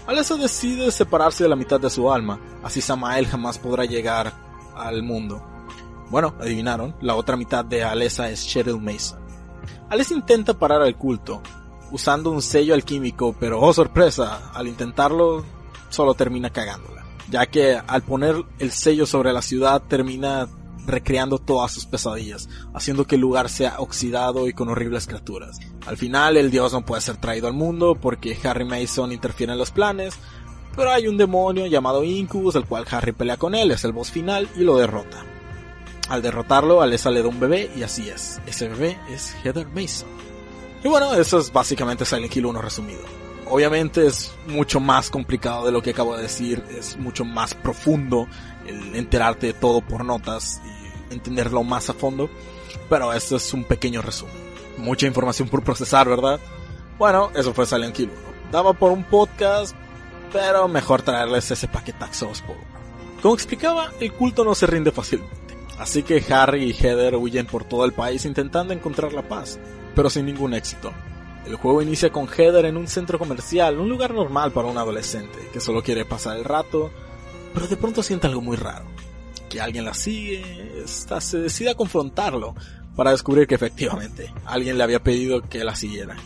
Alessa 0.08 0.36
decide 0.36 0.92
separarse 0.92 1.44
de 1.44 1.50
la 1.50 1.56
mitad 1.56 1.80
de 1.80 1.90
su 1.90 2.12
alma, 2.12 2.40
así 2.64 2.80
Samael 2.80 3.26
jamás 3.28 3.58
podrá 3.58 3.86
llegar 3.86 4.34
al 4.76 5.02
mundo. 5.02 5.44
Bueno, 6.10 6.36
adivinaron, 6.40 6.96
la 7.02 7.16
otra 7.16 7.36
mitad 7.36 7.66
de 7.66 7.84
Alessa 7.84 8.30
es 8.30 8.46
Cheryl 8.46 8.80
Mason. 8.80 9.20
Alice 9.90 10.14
intenta 10.14 10.54
parar 10.54 10.82
al 10.82 10.96
culto, 10.96 11.42
usando 11.92 12.30
un 12.30 12.42
sello 12.42 12.74
alquímico, 12.74 13.36
pero 13.40 13.60
oh 13.60 13.74
sorpresa, 13.74 14.52
al 14.54 14.68
intentarlo 14.68 15.44
solo 15.90 16.14
termina 16.14 16.52
cagándola, 16.52 17.04
ya 17.30 17.48
que 17.48 17.76
al 17.76 18.04
poner 18.04 18.36
el 18.60 18.72
sello 18.72 19.06
sobre 19.06 19.34
la 19.34 19.42
ciudad 19.42 19.82
termina 19.88 20.48
recreando 20.86 21.38
todas 21.40 21.72
sus 21.72 21.86
pesadillas, 21.86 22.50
haciendo 22.74 23.06
que 23.06 23.16
el 23.16 23.22
lugar 23.22 23.50
sea 23.50 23.80
oxidado 23.80 24.48
y 24.48 24.54
con 24.54 24.70
horribles 24.70 25.08
criaturas. 25.08 25.60
Al 25.86 25.98
final 25.98 26.38
el 26.38 26.52
dios 26.52 26.74
no 26.74 26.86
puede 26.86 27.02
ser 27.02 27.18
traído 27.18 27.48
al 27.48 27.54
mundo 27.54 27.96
porque 28.00 28.38
Harry 28.44 28.66
Mason 28.66 29.12
interfiere 29.12 29.54
en 29.54 29.60
los 29.60 29.72
planes, 29.72 30.16
pero 30.76 30.92
hay 30.92 31.08
un 31.08 31.18
demonio 31.18 31.68
llamado 31.68 32.04
Incubus, 32.04 32.56
el 32.56 32.66
cual 32.66 32.86
Harry 32.92 33.14
pelea 33.14 33.38
con 33.38 33.56
él, 33.56 33.72
es 33.72 33.84
el 33.86 33.94
boss 33.94 34.12
final 34.12 34.50
y 34.56 34.62
lo 34.62 34.78
derrota. 34.78 35.24
Al 36.10 36.22
derrotarlo, 36.22 36.82
Alessa 36.82 37.10
le 37.10 37.24
da 37.24 37.30
un 37.30 37.40
bebé 37.40 37.72
y 37.76 37.84
así 37.84 38.10
es. 38.10 38.40
Ese 38.46 38.68
bebé 38.68 38.98
es 39.10 39.36
Heather 39.44 39.68
Mason. 39.68 40.10
Y 40.84 40.88
bueno, 40.88 41.14
eso 41.16 41.40
es 41.40 41.52
básicamente 41.52 42.06
Silent 42.06 42.36
Hill 42.36 42.46
1 42.46 42.62
resumido. 42.62 43.02
Obviamente 43.48 44.06
es 44.06 44.32
mucho 44.48 44.80
más 44.80 45.10
complicado 45.10 45.66
de 45.66 45.72
lo 45.72 45.82
que 45.82 45.92
acabo 45.92 46.16
de 46.16 46.24
decir, 46.24 46.64
es 46.78 46.98
mucho 46.98 47.26
más 47.26 47.54
profundo 47.54 48.28
el 48.68 48.96
enterarte 48.96 49.48
de 49.48 49.54
todo 49.54 49.82
por 49.82 50.04
notas 50.04 50.62
entenderlo 51.10 51.64
más 51.64 51.90
a 51.90 51.94
fondo, 51.94 52.30
pero 52.90 53.14
esto 53.14 53.36
es 53.36 53.54
un 53.54 53.64
pequeño 53.64 54.02
resumen. 54.02 54.36
Mucha 54.78 55.08
información 55.08 55.48
por 55.48 55.64
procesar, 55.64 56.08
¿verdad? 56.08 56.40
Bueno, 56.98 57.32
eso 57.36 57.54
fue 57.54 57.66
Silent 57.66 58.00
Hill 58.00 58.12
1. 58.12 58.52
Daba 58.52 58.74
por 58.74 58.92
un 58.92 59.04
podcast, 59.04 59.76
pero 60.32 60.68
mejor 60.68 61.02
traerles 61.02 61.50
ese 61.52 61.68
paquetazo 61.68 62.32
por. 62.46 62.58
Como 63.22 63.34
explicaba, 63.34 63.92
el 64.00 64.14
culto 64.14 64.44
no 64.44 64.54
se 64.54 64.68
rinde 64.68 64.92
fácilmente. 64.92 65.36
Así 65.80 66.04
que 66.04 66.24
Harry 66.30 66.64
y 66.64 66.74
Heather 66.74 67.16
huyen 67.16 67.46
por 67.46 67.66
todo 67.66 67.86
el 67.86 67.94
país 67.94 68.26
intentando 68.26 68.74
encontrar 68.74 69.14
la 69.14 69.28
paz, 69.28 69.60
pero 69.94 70.10
sin 70.10 70.26
ningún 70.26 70.54
éxito. 70.54 70.92
El 71.46 71.56
juego 71.56 71.82
inicia 71.82 72.12
con 72.12 72.28
Heather 72.28 72.66
en 72.66 72.78
un 72.78 72.88
centro 72.88 73.20
comercial, 73.20 73.80
un 73.80 73.90
lugar 73.90 74.14
normal 74.14 74.52
para 74.52 74.68
un 74.68 74.78
adolescente 74.78 75.50
que 75.52 75.60
solo 75.60 75.84
quiere 75.84 76.06
pasar 76.06 76.38
el 76.38 76.44
rato, 76.44 76.92
pero 77.54 77.68
de 77.68 77.78
pronto 77.78 78.02
siente 78.02 78.28
algo 78.28 78.42
muy 78.42 78.58
raro. 78.58 78.86
Que 79.56 79.62
alguien 79.62 79.86
la 79.86 79.94
sigue, 79.94 80.84
hasta 80.84 81.22
se 81.22 81.38
decide 81.38 81.70
a 81.70 81.76
confrontarlo 81.76 82.56
para 82.94 83.12
descubrir 83.12 83.48
que 83.48 83.56
efectivamente 83.56 84.34
alguien 84.44 84.78
le 84.78 84.84
había 84.84 85.02
pedido 85.02 85.44
que 85.44 85.64
la 85.64 85.78
siguiera. 85.78 86.18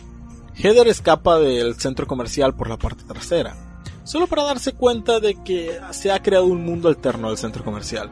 Heather 0.56 0.88
escapa 0.88 1.38
del 1.38 1.76
centro 1.76 2.08
comercial 2.08 2.56
por 2.56 2.68
la 2.68 2.76
parte 2.76 3.04
trasera, 3.04 3.54
solo 4.02 4.26
para 4.26 4.42
darse 4.42 4.72
cuenta 4.72 5.20
de 5.20 5.40
que 5.44 5.78
se 5.92 6.10
ha 6.10 6.20
creado 6.20 6.46
un 6.46 6.64
mundo 6.64 6.88
alterno 6.88 7.28
del 7.28 7.38
centro 7.38 7.62
comercial 7.62 8.10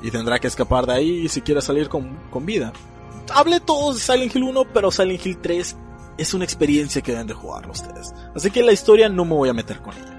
y 0.00 0.12
tendrá 0.12 0.38
que 0.38 0.46
escapar 0.46 0.86
de 0.86 0.92
ahí 0.92 1.28
si 1.28 1.40
quiere 1.40 1.60
salir 1.60 1.88
con, 1.88 2.16
vida. 2.46 2.72
Hablé 3.34 3.58
todos 3.58 3.96
de 3.96 4.00
Silent 4.00 4.36
Hill 4.36 4.44
1, 4.44 4.72
pero 4.72 4.92
Silent 4.92 5.26
Hill 5.26 5.38
3 5.42 5.76
es 6.18 6.34
una 6.34 6.44
experiencia 6.44 7.02
que 7.02 7.10
deben 7.10 7.26
de 7.26 7.34
jugarlo 7.34 7.72
ustedes. 7.72 8.14
Así 8.32 8.52
que 8.52 8.62
la 8.62 8.70
historia 8.70 9.08
no 9.08 9.24
me 9.24 9.34
voy 9.34 9.48
a 9.48 9.54
meter 9.54 9.82
con 9.82 9.92
ella. 9.96 10.11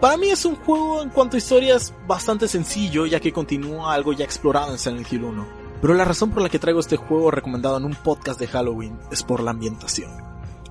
Para 0.00 0.16
mí 0.16 0.30
es 0.30 0.46
un 0.46 0.56
juego 0.56 1.02
en 1.02 1.10
cuanto 1.10 1.36
a 1.36 1.38
historias 1.38 1.92
bastante 2.06 2.48
sencillo, 2.48 3.04
ya 3.04 3.20
que 3.20 3.34
continúa 3.34 3.92
algo 3.92 4.14
ya 4.14 4.24
explorado 4.24 4.72
en 4.72 4.78
Silent 4.78 5.12
Hill 5.12 5.24
1. 5.24 5.46
Pero 5.82 5.92
la 5.92 6.06
razón 6.06 6.30
por 6.30 6.42
la 6.42 6.48
que 6.48 6.58
traigo 6.58 6.80
este 6.80 6.96
juego 6.96 7.30
recomendado 7.30 7.76
en 7.76 7.84
un 7.84 7.94
podcast 7.94 8.40
de 8.40 8.46
Halloween 8.46 8.98
es 9.12 9.22
por 9.22 9.42
la 9.42 9.50
ambientación. 9.50 10.10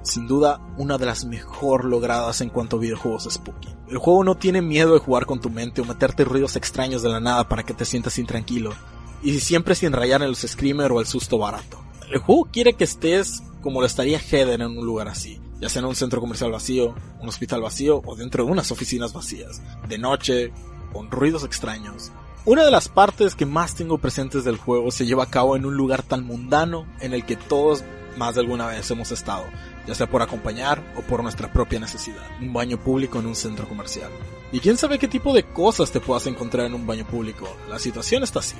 Sin 0.01 0.25
duda, 0.25 0.59
una 0.77 0.97
de 0.97 1.05
las 1.05 1.25
mejor 1.25 1.85
logradas 1.85 2.41
en 2.41 2.49
cuanto 2.49 2.77
a 2.77 2.79
videojuegos 2.79 3.27
spooky. 3.29 3.69
El 3.87 3.99
juego 3.99 4.23
no 4.23 4.33
tiene 4.33 4.63
miedo 4.63 4.93
de 4.93 4.99
jugar 4.99 5.27
con 5.27 5.39
tu 5.39 5.51
mente 5.51 5.81
o 5.81 5.85
meterte 5.85 6.25
ruidos 6.25 6.55
extraños 6.55 7.03
de 7.03 7.09
la 7.09 7.19
nada 7.19 7.47
para 7.47 7.61
que 7.61 7.75
te 7.75 7.85
sientas 7.85 8.17
intranquilo. 8.17 8.73
Y 9.21 9.41
siempre 9.41 9.75
sin 9.75 9.93
rayar 9.93 10.23
en 10.23 10.29
los 10.29 10.39
screamer 10.39 10.91
o 10.91 11.01
el 11.01 11.05
susto 11.05 11.37
barato. 11.37 11.79
El 12.11 12.17
juego 12.17 12.47
quiere 12.51 12.73
que 12.73 12.85
estés 12.85 13.43
como 13.61 13.79
lo 13.79 13.85
estaría 13.85 14.19
Heather 14.19 14.61
en 14.61 14.77
un 14.77 14.85
lugar 14.85 15.07
así, 15.07 15.39
ya 15.59 15.69
sea 15.69 15.81
en 15.81 15.87
un 15.87 15.95
centro 15.95 16.21
comercial 16.21 16.51
vacío, 16.51 16.95
un 17.21 17.29
hospital 17.29 17.61
vacío 17.61 18.01
o 18.05 18.15
dentro 18.15 18.45
de 18.45 18.51
unas 18.51 18.71
oficinas 18.71 19.13
vacías, 19.13 19.61
de 19.87 19.97
noche, 19.97 20.51
con 20.93 21.11
ruidos 21.11 21.43
extraños. 21.43 22.11
Una 22.45 22.63
de 22.63 22.71
las 22.71 22.87
partes 22.87 23.35
que 23.35 23.45
más 23.45 23.75
tengo 23.75 23.97
presentes 23.97 24.43
del 24.43 24.57
juego 24.57 24.91
se 24.91 25.05
lleva 25.05 25.23
a 25.23 25.29
cabo 25.29 25.55
en 25.55 25.65
un 25.65 25.75
lugar 25.75 26.03
tan 26.03 26.23
mundano 26.23 26.85
en 27.01 27.13
el 27.13 27.25
que 27.25 27.35
todos 27.35 27.83
más 28.17 28.35
de 28.35 28.41
alguna 28.41 28.67
vez 28.67 28.89
hemos 28.89 29.11
estado, 29.11 29.45
ya 29.85 29.93
sea 29.93 30.09
por 30.09 30.21
acompañar 30.21 30.81
o 30.97 31.01
por 31.01 31.21
nuestra 31.21 31.51
propia 31.51 31.79
necesidad, 31.79 32.23
un 32.41 32.53
baño 32.53 32.79
público 32.79 33.19
en 33.19 33.27
un 33.27 33.35
centro 33.35 33.67
comercial. 33.67 34.09
Y 34.51 34.61
quién 34.61 34.77
sabe 34.77 34.97
qué 34.97 35.07
tipo 35.07 35.33
de 35.33 35.43
cosas 35.43 35.91
te 35.91 35.99
puedas 35.99 36.25
encontrar 36.27 36.65
en 36.65 36.73
un 36.73 36.87
baño 36.87 37.05
público, 37.05 37.47
la 37.69 37.77
situación 37.77 38.23
está 38.23 38.39
así. 38.39 38.57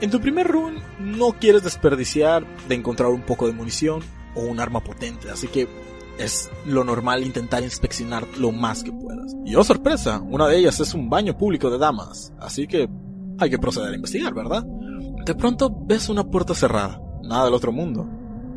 En 0.00 0.10
tu 0.10 0.20
primer 0.20 0.48
run 0.48 0.82
no 0.98 1.32
quieres 1.38 1.62
desperdiciar 1.62 2.44
de 2.68 2.74
encontrar 2.74 3.10
un 3.10 3.22
poco 3.22 3.46
de 3.46 3.52
munición, 3.52 4.02
o 4.34 4.42
un 4.42 4.60
arma 4.60 4.80
potente, 4.80 5.30
así 5.30 5.48
que 5.48 5.68
es 6.20 6.50
lo 6.66 6.84
normal 6.84 7.24
intentar 7.24 7.62
inspeccionar 7.62 8.26
lo 8.38 8.52
más 8.52 8.82
que 8.82 8.92
puedas. 8.92 9.34
Y 9.44 9.54
oh 9.54 9.64
sorpresa, 9.64 10.20
una 10.20 10.46
de 10.46 10.58
ellas 10.58 10.78
es 10.80 10.94
un 10.94 11.08
baño 11.08 11.36
público 11.36 11.70
de 11.70 11.78
damas, 11.78 12.32
así 12.38 12.66
que 12.66 12.88
hay 13.38 13.50
que 13.50 13.58
proceder 13.58 13.92
a 13.92 13.96
investigar, 13.96 14.34
¿verdad? 14.34 14.64
De 15.24 15.34
pronto 15.34 15.74
ves 15.86 16.08
una 16.08 16.24
puerta 16.24 16.54
cerrada, 16.54 17.00
nada 17.22 17.46
del 17.46 17.54
otro 17.54 17.72
mundo. 17.72 18.08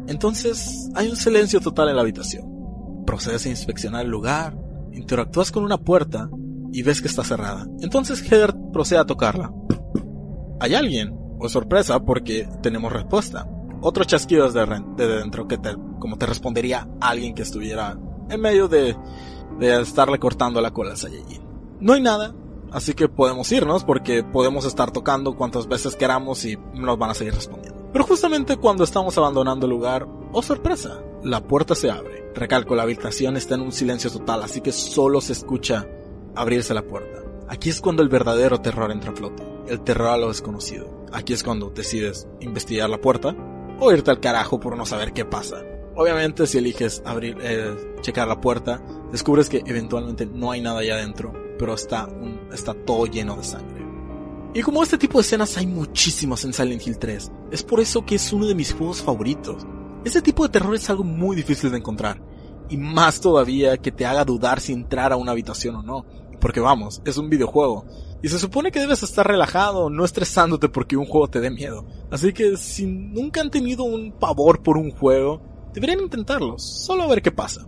Entonces 0.07 0.89
hay 0.95 1.07
un 1.09 1.15
silencio 1.15 1.61
total 1.61 1.89
en 1.89 1.95
la 1.95 2.01
habitación. 2.01 3.03
Procedes 3.05 3.45
a 3.45 3.49
inspeccionar 3.49 4.03
el 4.05 4.11
lugar, 4.11 4.57
interactúas 4.91 5.51
con 5.51 5.63
una 5.63 5.77
puerta 5.77 6.29
y 6.71 6.81
ves 6.83 7.01
que 7.01 7.07
está 7.07 7.23
cerrada. 7.23 7.65
Entonces 7.81 8.21
Heather 8.21 8.53
procede 8.71 8.99
a 8.99 9.05
tocarla. 9.05 9.53
Hay 10.59 10.75
alguien, 10.75 11.17
o 11.39 11.47
sorpresa 11.49 11.99
porque 12.03 12.47
tenemos 12.61 12.91
respuesta 12.91 13.47
otros 13.83 14.07
chasquidos 14.07 14.53
de, 14.53 14.65
de 14.95 15.07
dentro 15.07 15.47
que 15.47 15.57
te, 15.57 15.75
como 15.99 16.17
te 16.17 16.25
respondería 16.25 16.87
alguien 17.01 17.35
que 17.35 17.41
estuviera 17.41 17.97
en 18.29 18.41
medio 18.41 18.67
de, 18.67 18.95
de 19.59 19.81
estarle 19.81 20.19
cortando 20.19 20.61
la 20.61 20.71
cola 20.71 20.91
al 20.91 20.97
Saiyajin. 20.97 21.41
No 21.81 21.93
hay 21.93 22.01
nada, 22.01 22.33
así 22.71 22.93
que 22.93 23.09
podemos 23.09 23.51
irnos 23.51 23.83
porque 23.83 24.23
podemos 24.23 24.65
estar 24.65 24.91
tocando 24.91 25.35
cuantas 25.35 25.67
veces 25.67 25.97
queramos 25.97 26.45
y 26.45 26.57
nos 26.73 26.97
van 26.97 27.11
a 27.11 27.13
seguir 27.13 27.35
respondiendo. 27.35 27.89
Pero 27.91 28.05
justamente 28.05 28.57
cuando 28.57 28.85
estamos 28.85 29.17
abandonando 29.17 29.65
el 29.65 29.71
lugar, 29.71 30.07
oh 30.31 30.41
sorpresa, 30.41 31.01
la 31.21 31.41
puerta 31.45 31.75
se 31.75 31.91
abre. 31.91 32.31
Recalco, 32.33 32.75
la 32.75 32.83
habitación 32.83 33.35
está 33.37 33.55
en 33.55 33.61
un 33.61 33.71
silencio 33.73 34.09
total, 34.09 34.43
así 34.43 34.61
que 34.61 34.71
solo 34.71 35.19
se 35.19 35.33
escucha 35.33 35.85
abrirse 36.35 36.73
la 36.73 36.87
puerta. 36.87 37.19
Aquí 37.49 37.69
es 37.69 37.81
cuando 37.81 38.01
el 38.01 38.09
verdadero 38.09 38.61
terror 38.61 38.91
entra 38.91 39.11
a 39.11 39.15
flote, 39.15 39.43
el 39.67 39.81
terror 39.81 40.07
a 40.07 40.17
lo 40.17 40.29
desconocido. 40.29 41.05
Aquí 41.11 41.33
es 41.33 41.43
cuando 41.43 41.69
decides 41.69 42.27
investigar 42.39 42.89
la 42.89 42.99
puerta 42.99 43.35
o 43.83 43.91
irte 43.91 44.11
al 44.11 44.19
carajo 44.19 44.59
por 44.59 44.77
no 44.77 44.85
saber 44.85 45.13
qué 45.13 45.25
pasa. 45.25 45.57
Obviamente 45.95 46.47
si 46.47 46.57
eliges 46.57 47.01
abrir, 47.05 47.37
eh, 47.41 47.75
checar 48.01 48.27
la 48.27 48.41
puerta, 48.41 48.81
descubres 49.11 49.49
que 49.49 49.63
eventualmente 49.65 50.25
no 50.25 50.51
hay 50.51 50.61
nada 50.61 50.79
allá 50.79 50.95
adentro, 50.95 51.33
pero 51.59 51.75
está, 51.75 52.09
está 52.51 52.73
todo 52.73 53.05
lleno 53.05 53.35
de 53.35 53.43
sangre. 53.43 53.83
Y 54.55 54.61
como 54.61 54.83
este 54.83 54.97
tipo 54.97 55.17
de 55.17 55.23
escenas 55.23 55.57
hay 55.57 55.67
muchísimas 55.67 56.43
en 56.45 56.53
Silent 56.53 56.85
Hill 56.85 56.97
3, 56.97 57.31
es 57.51 57.63
por 57.63 57.79
eso 57.79 58.05
que 58.05 58.15
es 58.15 58.33
uno 58.33 58.47
de 58.47 58.55
mis 58.55 58.73
juegos 58.73 59.01
favoritos. 59.01 59.65
Este 60.05 60.21
tipo 60.21 60.43
de 60.43 60.49
terror 60.49 60.75
es 60.75 60.89
algo 60.89 61.03
muy 61.03 61.35
difícil 61.35 61.71
de 61.71 61.77
encontrar, 61.77 62.21
y 62.69 62.77
más 62.77 63.19
todavía 63.19 63.77
que 63.77 63.91
te 63.91 64.05
haga 64.05 64.25
dudar 64.25 64.59
si 64.59 64.73
entrar 64.73 65.11
a 65.11 65.17
una 65.17 65.31
habitación 65.31 65.75
o 65.75 65.83
no, 65.83 66.05
porque 66.39 66.59
vamos, 66.59 67.01
es 67.05 67.17
un 67.17 67.29
videojuego, 67.29 67.85
y 68.23 68.29
se 68.29 68.39
supone 68.39 68.71
que 68.71 68.79
debes 68.79 69.03
estar 69.03 69.27
relajado, 69.27 69.89
no 69.89 70.05
estresándote 70.05 70.69
porque 70.69 70.95
un 70.95 71.05
juego 71.05 71.27
te 71.27 71.41
dé 71.41 71.51
miedo. 71.51 71.85
Así 72.09 72.31
que 72.31 72.55
si 72.55 72.87
nunca 72.87 73.41
han 73.41 73.51
tenido 73.51 73.83
un 73.83 74.13
pavor 74.13 74.63
por 74.63 74.77
un 74.77 74.91
juego, 74.91 75.41
deberían 75.73 75.99
intentarlo, 75.99 76.57
solo 76.57 77.03
a 77.03 77.07
ver 77.07 77.21
qué 77.21 77.31
pasa. 77.31 77.67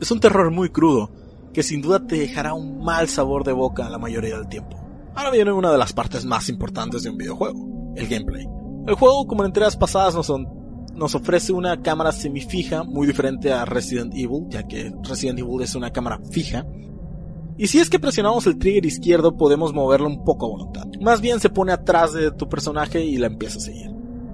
Es 0.00 0.12
un 0.12 0.20
terror 0.20 0.52
muy 0.52 0.70
crudo, 0.70 1.10
que 1.52 1.64
sin 1.64 1.82
duda 1.82 2.06
te 2.06 2.16
dejará 2.20 2.54
un 2.54 2.84
mal 2.84 3.08
sabor 3.08 3.42
de 3.42 3.50
boca 3.50 3.90
la 3.90 3.98
mayoría 3.98 4.36
del 4.36 4.46
tiempo. 4.46 4.78
Ahora 5.16 5.32
viene 5.32 5.50
una 5.50 5.72
de 5.72 5.78
las 5.78 5.92
partes 5.92 6.24
más 6.24 6.48
importantes 6.48 7.02
de 7.02 7.10
un 7.10 7.16
videojuego, 7.16 7.94
el 7.96 8.06
gameplay. 8.06 8.46
El 8.86 8.94
juego, 8.94 9.26
como 9.26 9.42
en 9.42 9.46
entregas 9.46 9.76
pasadas, 9.76 10.14
nos, 10.14 10.32
nos 10.94 11.16
ofrece 11.16 11.52
una 11.52 11.82
cámara 11.82 12.12
semifija, 12.12 12.84
muy 12.84 13.08
diferente 13.08 13.52
a 13.52 13.64
Resident 13.64 14.14
Evil, 14.14 14.46
ya 14.50 14.68
que 14.68 14.92
Resident 15.02 15.40
Evil 15.40 15.62
es 15.62 15.74
una 15.74 15.90
cámara 15.90 16.20
fija, 16.30 16.64
y 17.58 17.66
si 17.68 17.78
es 17.78 17.90
que 17.90 17.98
presionamos 17.98 18.46
el 18.46 18.58
trigger 18.58 18.84
izquierdo 18.84 19.36
podemos 19.36 19.72
moverlo 19.72 20.08
un 20.08 20.24
poco 20.24 20.46
a 20.46 20.50
voluntad. 20.50 20.86
Más 21.00 21.20
bien 21.20 21.40
se 21.40 21.50
pone 21.50 21.72
atrás 21.72 22.12
de 22.12 22.30
tu 22.30 22.48
personaje 22.48 23.04
y 23.04 23.16
la 23.16 23.26
empieza 23.26 23.58
a 23.58 23.62
seguir. 23.62 23.90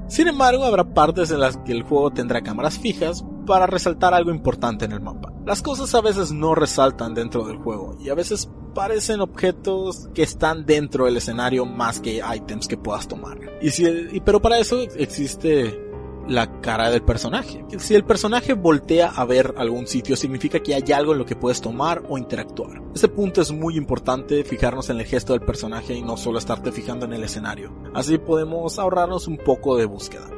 Sin 0.08 0.28
embargo, 0.28 0.64
habrá 0.64 0.92
partes 0.92 1.30
en 1.30 1.40
las 1.40 1.56
que 1.58 1.72
el 1.72 1.84
juego 1.84 2.10
tendrá 2.10 2.42
cámaras 2.42 2.78
fijas 2.78 3.24
para 3.46 3.66
resaltar 3.66 4.12
algo 4.12 4.30
importante 4.30 4.84
en 4.84 4.92
el 4.92 5.00
mapa. 5.00 5.32
Las 5.46 5.62
cosas 5.62 5.94
a 5.94 6.00
veces 6.00 6.32
no 6.32 6.54
resaltan 6.54 7.14
dentro 7.14 7.46
del 7.46 7.56
juego 7.56 7.96
y 7.98 8.10
a 8.10 8.14
veces 8.14 8.50
parecen 8.74 9.20
objetos 9.20 10.08
que 10.14 10.22
están 10.22 10.66
dentro 10.66 11.06
del 11.06 11.16
escenario 11.16 11.64
más 11.64 12.00
que 12.00 12.20
ítems 12.36 12.68
que 12.68 12.76
puedas 12.76 13.08
tomar. 13.08 13.38
Y 13.60 13.70
si, 13.70 14.20
pero 14.24 14.40
para 14.40 14.58
eso 14.58 14.80
existe 14.80 15.91
la 16.28 16.60
cara 16.60 16.90
del 16.90 17.02
personaje. 17.02 17.64
Si 17.78 17.94
el 17.94 18.04
personaje 18.04 18.54
voltea 18.54 19.08
a 19.08 19.24
ver 19.24 19.54
algún 19.56 19.86
sitio, 19.86 20.16
significa 20.16 20.60
que 20.60 20.74
hay 20.74 20.92
algo 20.92 21.12
en 21.12 21.18
lo 21.18 21.26
que 21.26 21.36
puedes 21.36 21.60
tomar 21.60 22.02
o 22.08 22.18
interactuar. 22.18 22.82
Este 22.94 23.08
punto 23.08 23.40
es 23.40 23.52
muy 23.52 23.76
importante, 23.76 24.44
fijarnos 24.44 24.90
en 24.90 25.00
el 25.00 25.06
gesto 25.06 25.32
del 25.32 25.42
personaje 25.42 25.94
y 25.94 26.02
no 26.02 26.16
solo 26.16 26.38
estarte 26.38 26.72
fijando 26.72 27.06
en 27.06 27.12
el 27.12 27.24
escenario. 27.24 27.72
Así 27.94 28.18
podemos 28.18 28.78
ahorrarnos 28.78 29.26
un 29.26 29.38
poco 29.38 29.76
de 29.76 29.86
búsqueda. 29.86 30.28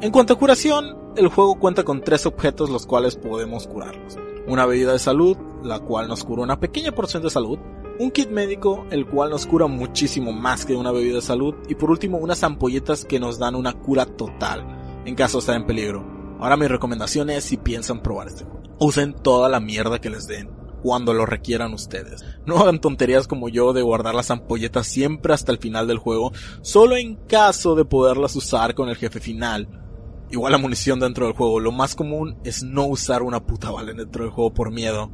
En 0.00 0.12
cuanto 0.12 0.34
a 0.34 0.38
curación, 0.38 0.96
el 1.16 1.28
juego 1.28 1.58
cuenta 1.58 1.82
con 1.82 2.02
tres 2.02 2.24
objetos 2.26 2.70
los 2.70 2.86
cuales 2.86 3.16
podemos 3.16 3.66
curarlos. 3.66 4.16
Una 4.46 4.64
bebida 4.64 4.92
de 4.92 4.98
salud, 4.98 5.36
la 5.62 5.80
cual 5.80 6.08
nos 6.08 6.24
cura 6.24 6.42
una 6.42 6.60
pequeña 6.60 6.92
porción 6.92 7.22
de 7.22 7.30
salud, 7.30 7.58
un 7.98 8.12
kit 8.12 8.30
médico, 8.30 8.86
el 8.90 9.06
cual 9.06 9.30
nos 9.30 9.46
cura 9.46 9.66
muchísimo 9.66 10.32
más 10.32 10.64
que 10.64 10.76
una 10.76 10.92
bebida 10.92 11.16
de 11.16 11.22
salud, 11.22 11.54
y 11.68 11.74
por 11.74 11.90
último 11.90 12.18
unas 12.18 12.44
ampolletas 12.44 13.04
que 13.04 13.18
nos 13.18 13.38
dan 13.40 13.56
una 13.56 13.72
cura 13.72 14.06
total, 14.06 14.87
en 15.08 15.14
caso 15.14 15.38
de 15.38 15.40
estar 15.40 15.56
en 15.56 15.66
peligro. 15.66 16.36
Ahora 16.38 16.56
mi 16.56 16.66
recomendación 16.66 17.30
es 17.30 17.44
si 17.44 17.56
piensan 17.56 18.02
probar 18.02 18.28
este 18.28 18.44
juego. 18.44 18.62
Usen 18.78 19.14
toda 19.14 19.48
la 19.48 19.60
mierda 19.60 20.00
que 20.00 20.10
les 20.10 20.26
den 20.26 20.50
cuando 20.82 21.12
lo 21.12 21.26
requieran 21.26 21.74
ustedes. 21.74 22.24
No 22.46 22.58
hagan 22.58 22.80
tonterías 22.80 23.26
como 23.26 23.48
yo 23.48 23.72
de 23.72 23.82
guardar 23.82 24.14
las 24.14 24.30
ampolletas 24.30 24.86
siempre 24.86 25.34
hasta 25.34 25.52
el 25.52 25.58
final 25.58 25.88
del 25.88 25.98
juego, 25.98 26.32
solo 26.62 26.96
en 26.96 27.16
caso 27.16 27.74
de 27.74 27.84
poderlas 27.84 28.36
usar 28.36 28.74
con 28.74 28.88
el 28.88 28.96
jefe 28.96 29.20
final. 29.20 29.68
Igual 30.30 30.52
la 30.52 30.58
munición 30.58 31.00
dentro 31.00 31.26
del 31.26 31.34
juego, 31.34 31.58
lo 31.58 31.72
más 31.72 31.94
común 31.94 32.38
es 32.44 32.62
no 32.62 32.86
usar 32.86 33.22
una 33.22 33.44
puta 33.44 33.70
bala 33.70 33.92
dentro 33.92 34.24
del 34.24 34.32
juego 34.32 34.52
por 34.52 34.70
miedo 34.70 35.10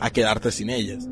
a 0.00 0.10
quedarte 0.10 0.52
sin 0.52 0.70
ellas. 0.70 1.08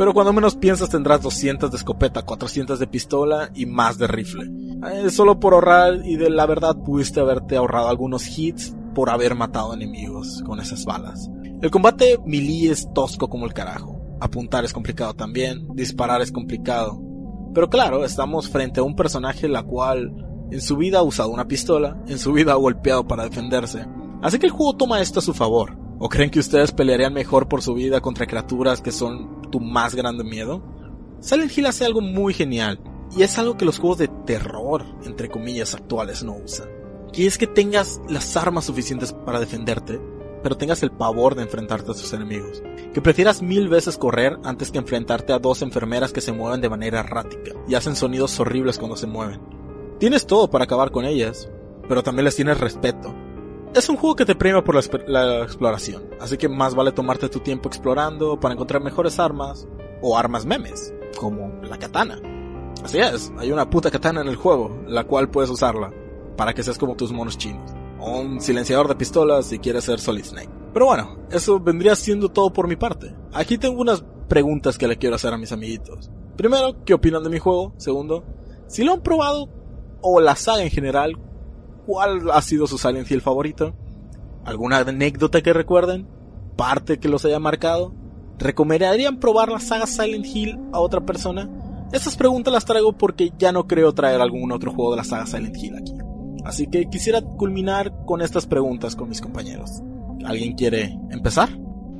Pero 0.00 0.14
cuando 0.14 0.32
menos 0.32 0.56
piensas 0.56 0.88
tendrás 0.88 1.20
200 1.20 1.70
de 1.70 1.76
escopeta, 1.76 2.22
400 2.22 2.78
de 2.78 2.86
pistola 2.86 3.50
y 3.54 3.66
más 3.66 3.98
de 3.98 4.06
rifle. 4.06 4.50
Eh, 4.90 5.10
solo 5.10 5.38
por 5.38 5.52
ahorrar 5.52 6.06
y 6.06 6.16
de 6.16 6.30
la 6.30 6.46
verdad 6.46 6.74
pudiste 6.74 7.20
haberte 7.20 7.58
ahorrado 7.58 7.88
algunos 7.88 8.26
hits 8.38 8.74
por 8.94 9.10
haber 9.10 9.34
matado 9.34 9.74
enemigos 9.74 10.42
con 10.46 10.58
esas 10.58 10.86
balas. 10.86 11.28
El 11.60 11.70
combate 11.70 12.18
melee 12.24 12.70
es 12.70 12.88
tosco 12.94 13.28
como 13.28 13.44
el 13.44 13.52
carajo. 13.52 14.00
Apuntar 14.22 14.64
es 14.64 14.72
complicado 14.72 15.12
también, 15.12 15.68
disparar 15.74 16.22
es 16.22 16.32
complicado. 16.32 16.98
Pero 17.52 17.68
claro, 17.68 18.02
estamos 18.02 18.48
frente 18.48 18.80
a 18.80 18.84
un 18.84 18.96
personaje 18.96 19.48
la 19.48 19.64
cual 19.64 20.14
en 20.50 20.62
su 20.62 20.78
vida 20.78 21.00
ha 21.00 21.02
usado 21.02 21.28
una 21.28 21.46
pistola, 21.46 22.02
en 22.06 22.18
su 22.18 22.32
vida 22.32 22.52
ha 22.52 22.56
golpeado 22.56 23.06
para 23.06 23.24
defenderse. 23.24 23.84
Así 24.22 24.38
que 24.38 24.46
el 24.46 24.52
juego 24.52 24.78
toma 24.78 25.02
esto 25.02 25.18
a 25.18 25.22
su 25.22 25.34
favor. 25.34 25.76
¿O 25.98 26.08
creen 26.08 26.30
que 26.30 26.40
ustedes 26.40 26.72
pelearían 26.72 27.12
mejor 27.12 27.48
por 27.48 27.60
su 27.60 27.74
vida 27.74 28.00
contra 28.00 28.26
criaturas 28.26 28.80
que 28.80 28.92
son 28.92 29.39
tu 29.50 29.60
más 29.60 29.94
grande 29.94 30.24
miedo? 30.24 30.62
Silent 31.20 31.56
Hill 31.56 31.66
hace 31.66 31.84
algo 31.84 32.00
muy 32.00 32.32
genial, 32.32 32.80
y 33.16 33.22
es 33.22 33.38
algo 33.38 33.56
que 33.56 33.64
los 33.64 33.78
juegos 33.78 33.98
de 33.98 34.08
terror, 34.08 34.84
entre 35.04 35.28
comillas, 35.28 35.74
actuales 35.74 36.22
no 36.22 36.36
usan. 36.36 36.68
Que 37.12 37.26
es 37.26 37.38
que 37.38 37.46
tengas 37.46 38.00
las 38.08 38.36
armas 38.36 38.64
suficientes 38.66 39.12
para 39.12 39.40
defenderte, 39.40 40.00
pero 40.42 40.56
tengas 40.56 40.82
el 40.82 40.90
pavor 40.90 41.34
de 41.34 41.42
enfrentarte 41.42 41.90
a 41.90 41.94
tus 41.94 42.12
enemigos. 42.12 42.62
Que 42.94 43.02
prefieras 43.02 43.42
mil 43.42 43.68
veces 43.68 43.98
correr 43.98 44.38
antes 44.44 44.70
que 44.70 44.78
enfrentarte 44.78 45.32
a 45.32 45.38
dos 45.38 45.62
enfermeras 45.62 46.12
que 46.12 46.20
se 46.20 46.32
mueven 46.32 46.60
de 46.60 46.70
manera 46.70 47.00
errática 47.00 47.52
y 47.68 47.74
hacen 47.74 47.96
sonidos 47.96 48.38
horribles 48.40 48.78
cuando 48.78 48.96
se 48.96 49.06
mueven. 49.06 49.40
Tienes 49.98 50.26
todo 50.26 50.48
para 50.48 50.64
acabar 50.64 50.90
con 50.90 51.04
ellas, 51.04 51.50
pero 51.88 52.02
también 52.02 52.24
les 52.24 52.36
tienes 52.36 52.58
respeto, 52.58 53.14
es 53.74 53.88
un 53.88 53.96
juego 53.96 54.16
que 54.16 54.24
te 54.24 54.34
premia 54.34 54.62
por 54.62 54.74
la, 54.74 54.82
la 55.06 55.42
exploración, 55.44 56.02
así 56.20 56.36
que 56.36 56.48
más 56.48 56.74
vale 56.74 56.92
tomarte 56.92 57.28
tu 57.28 57.40
tiempo 57.40 57.68
explorando 57.68 58.38
para 58.38 58.54
encontrar 58.54 58.82
mejores 58.82 59.18
armas 59.18 59.66
o 60.02 60.16
armas 60.16 60.46
memes, 60.46 60.92
como 61.16 61.60
la 61.62 61.78
katana. 61.78 62.20
Así 62.84 62.98
es, 62.98 63.32
hay 63.38 63.52
una 63.52 63.68
puta 63.68 63.90
katana 63.90 64.22
en 64.22 64.28
el 64.28 64.36
juego, 64.36 64.82
la 64.86 65.04
cual 65.04 65.30
puedes 65.30 65.50
usarla 65.50 65.92
para 66.36 66.54
que 66.54 66.62
seas 66.62 66.78
como 66.78 66.96
tus 66.96 67.12
monos 67.12 67.36
chinos. 67.36 67.70
O 68.00 68.20
un 68.20 68.40
silenciador 68.40 68.88
de 68.88 68.94
pistolas 68.94 69.46
si 69.46 69.58
quieres 69.58 69.84
ser 69.84 70.00
Solid 70.00 70.24
Snake. 70.24 70.48
Pero 70.72 70.86
bueno, 70.86 71.18
eso 71.30 71.60
vendría 71.60 71.94
siendo 71.94 72.30
todo 72.30 72.52
por 72.52 72.66
mi 72.66 72.76
parte. 72.76 73.14
Aquí 73.34 73.58
tengo 73.58 73.80
unas 73.80 74.02
preguntas 74.28 74.78
que 74.78 74.88
le 74.88 74.96
quiero 74.96 75.16
hacer 75.16 75.34
a 75.34 75.38
mis 75.38 75.52
amiguitos. 75.52 76.10
Primero, 76.36 76.82
¿qué 76.86 76.94
opinan 76.94 77.22
de 77.22 77.28
mi 77.28 77.38
juego? 77.38 77.74
Segundo, 77.76 78.24
si 78.66 78.84
lo 78.84 78.94
han 78.94 79.02
probado 79.02 79.50
o 80.00 80.20
la 80.20 80.36
saga 80.36 80.62
en 80.62 80.70
general, 80.70 81.18
¿cuál 81.90 82.30
ha 82.30 82.40
sido 82.40 82.68
su 82.68 82.78
Silent 82.78 83.10
Hill 83.10 83.20
favorito? 83.20 83.74
¿Alguna 84.44 84.78
anécdota 84.78 85.42
que 85.42 85.52
recuerden? 85.52 86.06
¿Parte 86.56 87.00
que 87.00 87.08
los 87.08 87.24
haya 87.24 87.40
marcado? 87.40 87.92
¿Recomendarían 88.38 89.18
probar 89.18 89.48
la 89.48 89.58
saga 89.58 89.88
Silent 89.88 90.24
Hill 90.24 90.56
a 90.72 90.78
otra 90.78 91.00
persona? 91.00 91.50
Estas 91.92 92.16
preguntas 92.16 92.52
las 92.52 92.64
traigo 92.64 92.92
porque 92.92 93.32
ya 93.36 93.50
no 93.50 93.66
creo 93.66 93.92
traer 93.92 94.20
algún 94.20 94.52
otro 94.52 94.72
juego 94.72 94.92
de 94.92 94.98
la 94.98 95.04
saga 95.04 95.26
Silent 95.26 95.56
Hill 95.56 95.78
aquí. 95.78 95.92
Así 96.44 96.68
que 96.68 96.88
quisiera 96.88 97.22
culminar 97.22 97.92
con 98.06 98.22
estas 98.22 98.46
preguntas 98.46 98.94
con 98.94 99.08
mis 99.08 99.20
compañeros. 99.20 99.82
¿Alguien 100.24 100.52
quiere 100.52 100.96
empezar? 101.10 101.48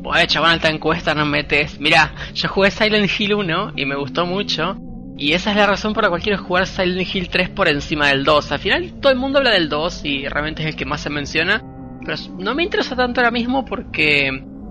Pues 0.05 0.29
chaval, 0.29 0.53
alta 0.53 0.71
encuesta 0.71 1.15
nos 1.15 1.27
metes. 1.27 1.81
Mira, 1.81 2.15
yo 2.33 2.49
jugué 2.49 2.71
Silent 2.71 3.11
Hill 3.19 3.35
1 3.35 3.73
y 3.75 3.87
me 3.87 3.97
gustó 3.97 4.25
mucho. 4.25 4.77
Y 5.21 5.35
esa 5.35 5.51
es 5.51 5.57
la 5.57 5.67
razón 5.67 5.93
por 5.93 6.03
la 6.03 6.09
cual 6.09 6.23
quiero 6.23 6.43
jugar 6.43 6.67
Silent 6.67 7.15
Hill 7.15 7.29
3 7.29 7.51
por 7.51 7.69
encima 7.69 8.09
del 8.09 8.25
2. 8.25 8.53
Al 8.53 8.59
final 8.59 8.95
todo 9.01 9.13
el 9.13 9.19
mundo 9.19 9.39
habla 9.39 9.51
del 9.51 9.69
2 9.69 10.05
y 10.07 10.27
realmente 10.27 10.63
es 10.63 10.69
el 10.69 10.77
que 10.77 10.87
más 10.87 11.03
se 11.03 11.11
menciona. 11.11 11.63
Pero 12.05 12.17
no 12.39 12.55
me 12.55 12.63
interesa 12.63 12.97
tanto 12.97 13.21
ahora 13.21 13.31
mismo 13.31 13.67
porque 13.67 14.31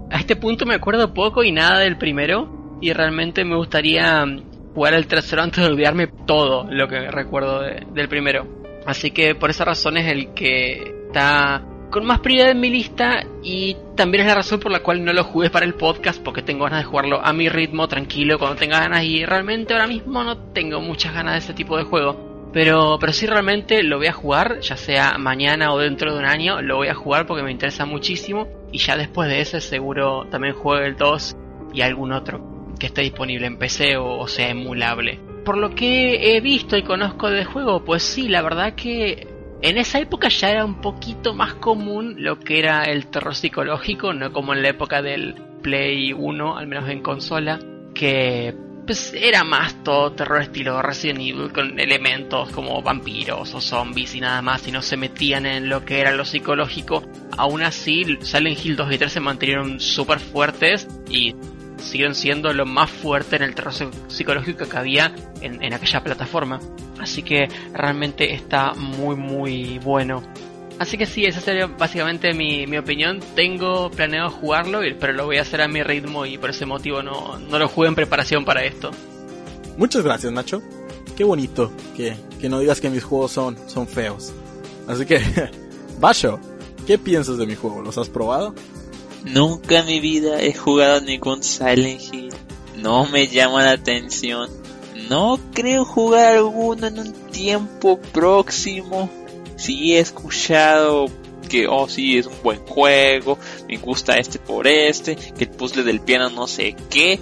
a 0.09 0.17
este 0.17 0.35
punto 0.35 0.65
me 0.65 0.73
acuerdo 0.73 1.13
poco 1.13 1.43
y 1.43 1.51
nada 1.51 1.77
del 1.79 1.97
primero. 1.99 2.77
Y 2.81 2.91
realmente 2.93 3.45
me 3.45 3.55
gustaría 3.57 4.25
jugar 4.73 4.95
el 4.95 5.05
tercero 5.05 5.43
antes 5.43 5.63
de 5.63 5.69
olvidarme 5.69 6.07
todo 6.25 6.65
lo 6.71 6.87
que 6.87 7.11
recuerdo 7.11 7.61
de- 7.61 7.85
del 7.93 8.09
primero. 8.09 8.47
Así 8.87 9.11
que 9.11 9.35
por 9.35 9.51
esa 9.51 9.65
razón 9.65 9.97
es 9.97 10.07
el 10.11 10.33
que 10.33 10.81
está 11.07 11.63
con 11.89 12.05
más 12.05 12.19
prioridad 12.19 12.51
en 12.51 12.59
mi 12.59 12.69
lista 12.69 13.25
y 13.43 13.75
también 13.95 14.21
es 14.21 14.27
la 14.27 14.35
razón 14.35 14.59
por 14.59 14.71
la 14.71 14.81
cual 14.81 15.03
no 15.03 15.13
lo 15.13 15.23
jugué 15.23 15.49
para 15.49 15.65
el 15.65 15.73
podcast 15.73 16.21
porque 16.21 16.41
tengo 16.41 16.65
ganas 16.65 16.81
de 16.81 16.85
jugarlo 16.85 17.19
a 17.23 17.33
mi 17.33 17.49
ritmo, 17.49 17.87
tranquilo, 17.87 18.37
cuando 18.37 18.57
tenga 18.57 18.79
ganas 18.79 19.03
y 19.03 19.25
realmente 19.25 19.73
ahora 19.73 19.87
mismo 19.87 20.23
no 20.23 20.37
tengo 20.37 20.81
muchas 20.81 21.13
ganas 21.13 21.33
de 21.33 21.39
ese 21.39 21.53
tipo 21.53 21.77
de 21.77 21.83
juego. 21.83 22.49
Pero, 22.51 22.97
pero 22.99 23.13
sí 23.13 23.27
realmente 23.27 23.83
lo 23.83 23.97
voy 23.97 24.07
a 24.07 24.13
jugar, 24.13 24.59
ya 24.61 24.75
sea 24.75 25.17
mañana 25.19 25.71
o 25.71 25.77
dentro 25.77 26.13
de 26.13 26.19
un 26.19 26.25
año, 26.25 26.61
lo 26.61 26.77
voy 26.77 26.87
a 26.87 26.95
jugar 26.95 27.27
porque 27.27 27.43
me 27.43 27.51
interesa 27.51 27.85
muchísimo 27.85 28.47
y 28.71 28.79
ya 28.79 28.97
después 28.97 29.29
de 29.29 29.41
ese 29.41 29.61
seguro 29.61 30.25
también 30.31 30.55
juegue 30.55 30.87
el 30.87 30.95
2 30.95 31.35
y 31.73 31.81
algún 31.81 32.11
otro 32.11 32.73
que 32.79 32.87
esté 32.87 33.01
disponible 33.01 33.45
en 33.45 33.57
PC 33.57 33.97
o, 33.97 34.17
o 34.17 34.27
sea 34.27 34.49
emulable. 34.49 35.19
Por 35.45 35.57
lo 35.57 35.75
que 35.75 36.35
he 36.35 36.41
visto 36.41 36.75
y 36.75 36.83
conozco 36.83 37.29
del 37.29 37.45
juego, 37.45 37.83
pues 37.83 38.01
sí, 38.01 38.27
la 38.27 38.41
verdad 38.41 38.73
que 38.73 39.27
en 39.61 39.77
esa 39.77 39.99
época 39.99 40.29
ya 40.29 40.51
era 40.51 40.65
un 40.65 40.81
poquito 40.81 41.33
más 41.33 41.55
común 41.55 42.15
lo 42.19 42.39
que 42.39 42.59
era 42.59 42.83
el 42.83 43.07
terror 43.07 43.35
psicológico, 43.35 44.13
no 44.13 44.31
como 44.31 44.53
en 44.53 44.61
la 44.61 44.69
época 44.69 45.01
del 45.01 45.35
Play 45.61 46.13
1, 46.13 46.57
al 46.57 46.67
menos 46.67 46.89
en 46.89 47.01
consola, 47.01 47.59
que 47.93 48.55
pues 48.89 49.13
era 49.13 49.43
más 49.43 49.83
todo 49.83 50.13
terror 50.13 50.41
estilo 50.41 50.81
Resident 50.81 51.19
Evil 51.19 51.53
con 51.53 51.79
elementos 51.79 52.49
como 52.49 52.81
vampiros 52.81 53.53
o 53.53 53.61
zombies 53.61 54.15
y 54.15 54.21
nada 54.21 54.41
más 54.41 54.67
y 54.67 54.71
no 54.71 54.81
se 54.81 54.97
metían 54.97 55.45
en 55.45 55.69
lo 55.69 55.85
que 55.85 55.99
era 55.99 56.11
lo 56.11 56.25
psicológico. 56.25 57.03
Aún 57.37 57.61
así, 57.61 58.17
Silent 58.21 58.65
Hill 58.65 58.75
2 58.75 58.93
y 58.93 58.97
3 58.97 59.11
se 59.11 59.19
mantuvieron 59.19 59.79
súper 59.79 60.19
fuertes 60.19 60.87
y 61.07 61.35
siguen 61.81 62.15
siendo 62.15 62.53
lo 62.53 62.65
más 62.65 62.89
fuerte 62.89 63.35
en 63.37 63.43
el 63.43 63.55
terror 63.55 63.73
psi- 63.73 63.89
psicológico 64.07 64.67
que 64.67 64.77
había 64.77 65.13
en, 65.41 65.63
en 65.63 65.73
aquella 65.73 66.03
plataforma. 66.03 66.59
Así 66.99 67.23
que 67.23 67.47
realmente 67.73 68.33
está 68.33 68.73
muy 68.73 69.15
muy 69.15 69.79
bueno. 69.79 70.21
Así 70.79 70.97
que 70.97 71.05
sí, 71.05 71.25
esa 71.25 71.41
sería 71.41 71.67
básicamente 71.67 72.33
mi, 72.33 72.65
mi 72.65 72.77
opinión. 72.77 73.19
Tengo 73.35 73.91
planeado 73.91 74.29
jugarlo, 74.29 74.79
pero 74.99 75.11
lo 75.13 75.25
voy 75.25 75.37
a 75.37 75.41
hacer 75.41 75.61
a 75.61 75.67
mi 75.67 75.83
ritmo 75.83 76.25
y 76.25 76.37
por 76.37 76.51
ese 76.51 76.65
motivo 76.65 77.01
no, 77.03 77.37
no 77.37 77.59
lo 77.59 77.67
jugué 77.67 77.89
en 77.89 77.95
preparación 77.95 78.45
para 78.45 78.63
esto. 78.63 78.91
Muchas 79.77 80.03
gracias, 80.03 80.31
Nacho. 80.31 80.61
Qué 81.17 81.23
bonito 81.25 81.71
que, 81.97 82.15
que 82.39 82.47
no 82.47 82.59
digas 82.59 82.79
que 82.79 82.89
mis 82.89 83.03
juegos 83.03 83.31
son, 83.33 83.57
son 83.67 83.87
feos. 83.87 84.31
Así 84.87 85.05
que, 85.05 85.21
Basho, 85.99 86.39
¿qué 86.87 86.97
piensas 86.97 87.37
de 87.37 87.45
mi 87.45 87.55
juego? 87.55 87.81
¿Los 87.81 87.97
has 87.97 88.07
probado? 88.09 88.55
Nunca 89.23 89.79
en 89.79 89.85
mi 89.85 89.99
vida 89.99 90.41
he 90.41 90.53
jugado 90.53 91.01
ningún 91.01 91.43
Silent 91.43 92.01
Hill. 92.13 92.33
No 92.77 93.05
me 93.05 93.27
llama 93.27 93.63
la 93.63 93.71
atención. 93.71 94.49
No 95.09 95.39
creo 95.53 95.85
jugar 95.85 96.37
alguno 96.37 96.87
en 96.87 96.99
un 96.99 97.13
tiempo 97.31 97.99
próximo. 97.99 99.09
Sí 99.57 99.95
he 99.95 99.99
escuchado 99.99 101.07
que, 101.49 101.67
oh 101.67 101.89
sí, 101.89 102.17
es 102.17 102.27
un 102.27 102.41
buen 102.41 102.59
juego. 102.59 103.37
Me 103.67 103.77
gusta 103.77 104.17
este 104.17 104.39
por 104.39 104.67
este. 104.67 105.15
Que 105.15 105.45
el 105.45 105.49
puzzle 105.49 105.83
del 105.83 105.99
piano 105.99 106.29
no 106.29 106.47
sé 106.47 106.75
qué. 106.89 107.19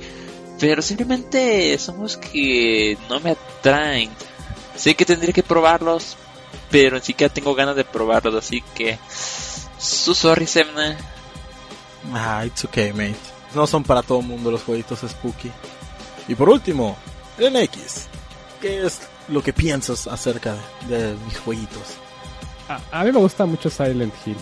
Pero 0.59 0.81
simplemente 0.81 1.77
son 1.79 2.01
los 2.01 2.17
que 2.17 2.97
no 3.09 3.19
me 3.19 3.31
atraen. 3.31 4.09
Sé 4.75 4.95
que 4.95 5.05
tendría 5.05 5.33
que 5.33 5.43
probarlos. 5.43 6.17
Pero 6.69 6.97
ni 6.97 7.03
siquiera 7.03 7.33
tengo 7.33 7.55
ganas 7.55 7.75
de 7.75 7.85
probarlos. 7.85 8.35
Así 8.35 8.61
que... 8.75 8.99
So 9.79 10.13
sorry, 10.13 10.45
Semna. 10.45 10.97
Ah, 12.13 12.45
it's 12.45 12.65
okay, 12.65 12.91
mate. 12.91 13.15
No 13.55 13.65
son 13.67 13.83
para 13.83 14.01
todo 14.01 14.19
el 14.19 14.27
mundo 14.27 14.51
los 14.51 14.63
jueguitos 14.63 14.99
spooky. 14.99 15.51
Y 16.27 16.35
por 16.35 16.49
último, 16.49 16.97
el 17.37 17.53
NX. 17.53 18.07
¿Qué 18.61 18.85
es 18.85 19.01
lo 19.27 19.41
que 19.43 19.53
piensas 19.53 20.07
acerca 20.07 20.55
de, 20.87 21.15
mis 21.25 21.37
jueguitos? 21.39 21.95
A, 22.67 23.01
a 23.01 23.03
mí 23.03 23.11
me 23.11 23.19
gusta 23.19 23.45
mucho 23.45 23.69
Silent 23.69 24.13
Hill. 24.25 24.37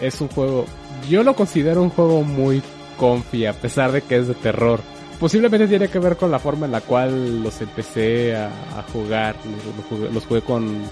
Es 0.00 0.20
un 0.20 0.28
juego, 0.28 0.64
yo 1.08 1.22
lo 1.22 1.34
considero 1.34 1.82
un 1.82 1.90
juego 1.90 2.22
muy 2.22 2.62
comfy 2.96 3.46
a 3.46 3.52
pesar 3.52 3.92
de 3.92 4.02
que 4.02 4.16
es 4.16 4.28
de 4.28 4.34
terror. 4.34 4.80
Posiblemente 5.18 5.68
tiene 5.68 5.88
que 5.88 5.98
ver 5.98 6.16
con 6.16 6.30
la 6.30 6.38
forma 6.38 6.66
en 6.66 6.72
la 6.72 6.80
cual 6.80 7.42
los 7.42 7.60
empecé 7.60 8.34
a, 8.34 8.50
jugar. 8.92 9.36
Los 9.76 9.86
jugué, 9.86 10.10
los 10.10 10.26
jugué 10.26 10.42
con, 10.42 10.82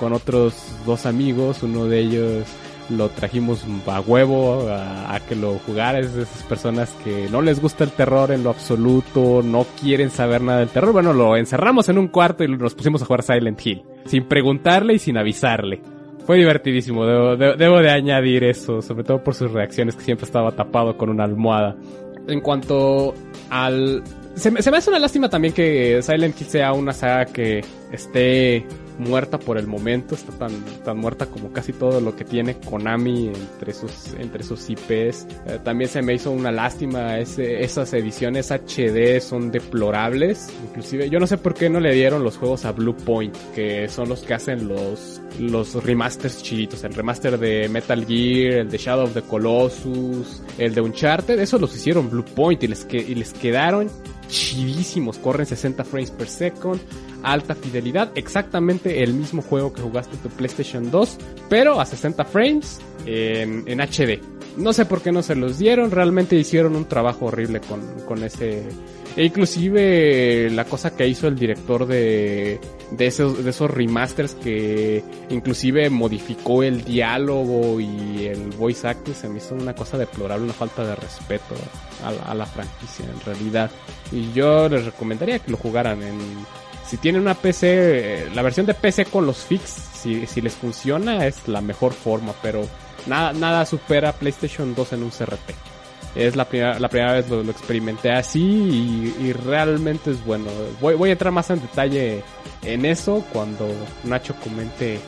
con 0.00 0.12
otros 0.12 0.54
dos 0.84 1.06
amigos. 1.06 1.62
Uno 1.62 1.84
de 1.84 2.00
ellos 2.00 2.44
lo 2.90 3.08
trajimos 3.10 3.64
a 3.86 4.00
huevo 4.00 4.68
a, 4.70 5.18
que 5.28 5.34
lo 5.34 5.58
jugara. 5.66 5.98
Es 5.98 6.14
de 6.14 6.22
esas 6.22 6.42
personas 6.44 6.90
que 7.04 7.28
no 7.30 7.42
les 7.42 7.60
gusta 7.60 7.84
el 7.84 7.90
terror 7.90 8.30
en 8.32 8.42
lo 8.44 8.50
absoluto, 8.50 9.42
no 9.42 9.66
quieren 9.80 10.10
saber 10.10 10.42
nada 10.42 10.60
del 10.60 10.68
terror. 10.68 10.92
Bueno, 10.92 11.12
lo 11.12 11.36
encerramos 11.36 11.88
en 11.88 11.98
un 11.98 12.08
cuarto 12.08 12.44
y 12.44 12.48
nos 12.48 12.74
pusimos 12.74 13.02
a 13.02 13.06
jugar 13.06 13.22
Silent 13.22 13.64
Hill. 13.64 13.82
Sin 14.06 14.24
preguntarle 14.26 14.94
y 14.94 14.98
sin 14.98 15.18
avisarle. 15.18 15.80
Fue 16.26 16.36
divertidísimo, 16.36 17.06
debo, 17.06 17.36
de, 17.36 17.56
debo 17.56 17.78
de 17.78 17.90
añadir 17.90 18.44
eso, 18.44 18.82
sobre 18.82 19.02
todo 19.02 19.22
por 19.22 19.34
sus 19.34 19.50
reacciones 19.50 19.96
que 19.96 20.02
siempre 20.02 20.26
estaba 20.26 20.52
tapado 20.52 20.96
con 20.96 21.08
una 21.08 21.24
almohada. 21.24 21.76
En 22.26 22.40
cuanto 22.40 23.14
al... 23.48 24.02
Se 24.34 24.50
me 24.50 24.58
hace 24.58 24.90
una 24.90 24.98
lástima 24.98 25.28
también 25.28 25.52
que 25.52 26.00
Silent 26.02 26.40
Hill 26.40 26.46
sea 26.46 26.72
una 26.72 26.92
saga 26.92 27.24
que 27.24 27.64
esté 27.90 28.66
muerta 28.98 29.38
por 29.38 29.58
el 29.58 29.66
momento, 29.66 30.14
está 30.14 30.32
tan, 30.32 30.52
tan 30.84 30.98
muerta 30.98 31.26
como 31.26 31.52
casi 31.52 31.72
todo 31.72 32.00
lo 32.00 32.16
que 32.16 32.24
tiene 32.24 32.58
Konami 32.58 33.28
entre 33.28 33.72
sus, 33.72 34.14
entre 34.18 34.42
sus 34.42 34.68
IPs. 34.68 35.26
Eh, 35.46 35.58
también 35.62 35.88
se 35.88 36.02
me 36.02 36.14
hizo 36.14 36.30
una 36.30 36.50
lástima, 36.50 37.18
esas 37.18 37.92
ediciones 37.92 38.50
HD 38.50 39.20
son 39.20 39.50
deplorables, 39.50 40.52
inclusive 40.68 41.08
yo 41.10 41.18
no 41.20 41.26
sé 41.26 41.38
por 41.38 41.54
qué 41.54 41.70
no 41.70 41.80
le 41.80 41.94
dieron 41.94 42.22
los 42.24 42.36
juegos 42.36 42.64
a 42.64 42.72
Blue 42.72 42.96
Point, 42.96 43.36
que 43.54 43.88
son 43.88 44.08
los 44.08 44.22
que 44.22 44.34
hacen 44.34 44.68
los, 44.68 45.20
los 45.38 45.82
remasters 45.84 46.42
chiditos, 46.42 46.84
el 46.84 46.94
remaster 46.94 47.38
de 47.38 47.68
Metal 47.68 48.04
Gear, 48.04 48.60
el 48.60 48.70
de 48.70 48.78
Shadow 48.78 49.04
of 49.04 49.14
the 49.14 49.22
Colossus, 49.22 50.42
el 50.58 50.74
de 50.74 50.80
Uncharted, 50.80 51.38
esos 51.38 51.60
los 51.60 51.74
hicieron 51.74 52.10
Blue 52.10 52.24
Point 52.24 52.62
y 52.64 52.68
les, 52.68 52.84
que, 52.84 52.98
y 52.98 53.14
les 53.14 53.32
quedaron 53.32 53.88
chidísimos, 54.28 55.18
corren 55.18 55.46
60 55.46 55.84
frames 55.84 56.10
per 56.10 56.28
second, 56.28 56.80
alta 57.22 57.54
fidelidad, 57.54 58.12
exactamente 58.14 59.02
el 59.02 59.14
mismo 59.14 59.42
juego 59.42 59.72
que 59.72 59.82
jugaste 59.82 60.16
tu 60.18 60.28
PlayStation 60.28 60.90
2, 60.90 61.18
pero 61.48 61.80
a 61.80 61.86
60 61.86 62.24
frames 62.24 62.80
en, 63.06 63.64
en 63.66 63.80
HD. 63.80 64.20
No 64.56 64.72
sé 64.72 64.86
por 64.86 65.02
qué 65.02 65.12
no 65.12 65.22
se 65.22 65.34
los 65.34 65.58
dieron, 65.58 65.90
realmente 65.90 66.36
hicieron 66.36 66.76
un 66.76 66.86
trabajo 66.86 67.26
horrible 67.26 67.60
con, 67.60 67.80
con 68.06 68.22
ese... 68.24 68.64
E 69.16 69.24
inclusive 69.24 70.50
la 70.50 70.64
cosa 70.64 70.94
que 70.94 71.08
hizo 71.08 71.26
el 71.26 71.36
director 71.36 71.86
de, 71.86 72.60
de, 72.90 73.06
esos, 73.06 73.44
de 73.44 73.50
esos 73.50 73.70
remasters 73.70 74.34
que 74.34 75.04
inclusive 75.28 75.90
modificó 75.90 76.62
el 76.62 76.84
diálogo 76.84 77.80
y 77.80 78.26
el 78.26 78.50
voice 78.50 78.86
acting 78.86 79.14
se 79.14 79.28
me 79.28 79.38
hizo 79.38 79.54
una 79.54 79.74
cosa 79.74 79.98
deplorable, 79.98 80.44
una 80.44 80.54
falta 80.54 80.84
de 80.84 80.94
respeto 80.94 81.54
a 82.04 82.34
la, 82.34 82.46
franquicia 82.46 83.04
en 83.04 83.20
realidad. 83.20 83.70
Y 84.12 84.32
yo 84.32 84.68
les 84.68 84.84
recomendaría 84.84 85.38
que 85.38 85.50
lo 85.50 85.56
jugaran 85.56 86.02
en 86.02 86.18
Si 86.86 86.96
tienen 86.96 87.22
una 87.22 87.34
PC, 87.34 87.66
eh, 87.68 88.30
la 88.34 88.42
versión 88.42 88.66
de 88.66 88.74
PC 88.74 89.06
con 89.06 89.26
los 89.26 89.38
fix, 89.38 89.68
si, 89.68 90.26
si 90.26 90.40
les 90.40 90.54
funciona, 90.54 91.26
es 91.26 91.46
la 91.48 91.60
mejor 91.60 91.92
forma, 91.92 92.32
pero 92.42 92.66
nada, 93.06 93.32
nada 93.32 93.66
supera 93.66 94.12
PlayStation 94.12 94.74
2 94.74 94.92
en 94.94 95.02
un 95.02 95.10
CRT. 95.10 95.77
Es 96.14 96.36
la 96.36 96.46
primera, 96.46 96.78
la 96.78 96.88
primera 96.88 97.12
vez 97.12 97.28
lo, 97.28 97.42
lo 97.42 97.50
experimenté 97.50 98.10
así 98.10 98.40
y, 99.20 99.32
realmente 99.32 100.10
es 100.10 100.24
bueno. 100.24 100.46
Voy, 100.80 100.94
voy 100.94 101.10
a 101.10 101.12
entrar 101.12 101.32
más 101.32 101.50
en 101.50 101.60
detalle 101.60 102.22
en 102.62 102.84
eso 102.84 103.24
cuando 103.32 103.68
Nacho 104.04 104.34
comente 104.42 104.98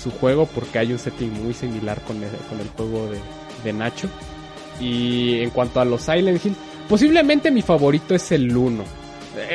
su 0.00 0.10
juego 0.10 0.46
porque 0.46 0.78
hay 0.78 0.92
un 0.92 0.98
setting 0.98 1.32
muy 1.42 1.54
similar 1.54 2.00
con 2.02 2.22
el, 2.22 2.30
con 2.48 2.60
el 2.60 2.68
juego 2.68 3.10
de, 3.10 3.18
de 3.64 3.72
Nacho. 3.72 4.08
Y 4.80 5.40
en 5.40 5.50
cuanto 5.50 5.80
a 5.80 5.84
los 5.84 6.02
Silent 6.02 6.44
Hill, 6.44 6.56
posiblemente 6.88 7.50
mi 7.50 7.62
favorito 7.62 8.14
es 8.14 8.32
el 8.32 8.56
1. 8.56 8.84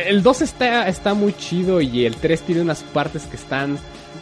El 0.07 0.23
2 0.23 0.41
está, 0.41 0.87
está 0.87 1.13
muy 1.13 1.33
chido 1.33 1.81
y 1.81 2.05
el 2.05 2.15
3 2.15 2.41
tiene 2.41 2.61
unas 2.61 2.81
partes 2.81 3.23
que 3.23 3.35
están 3.35 3.77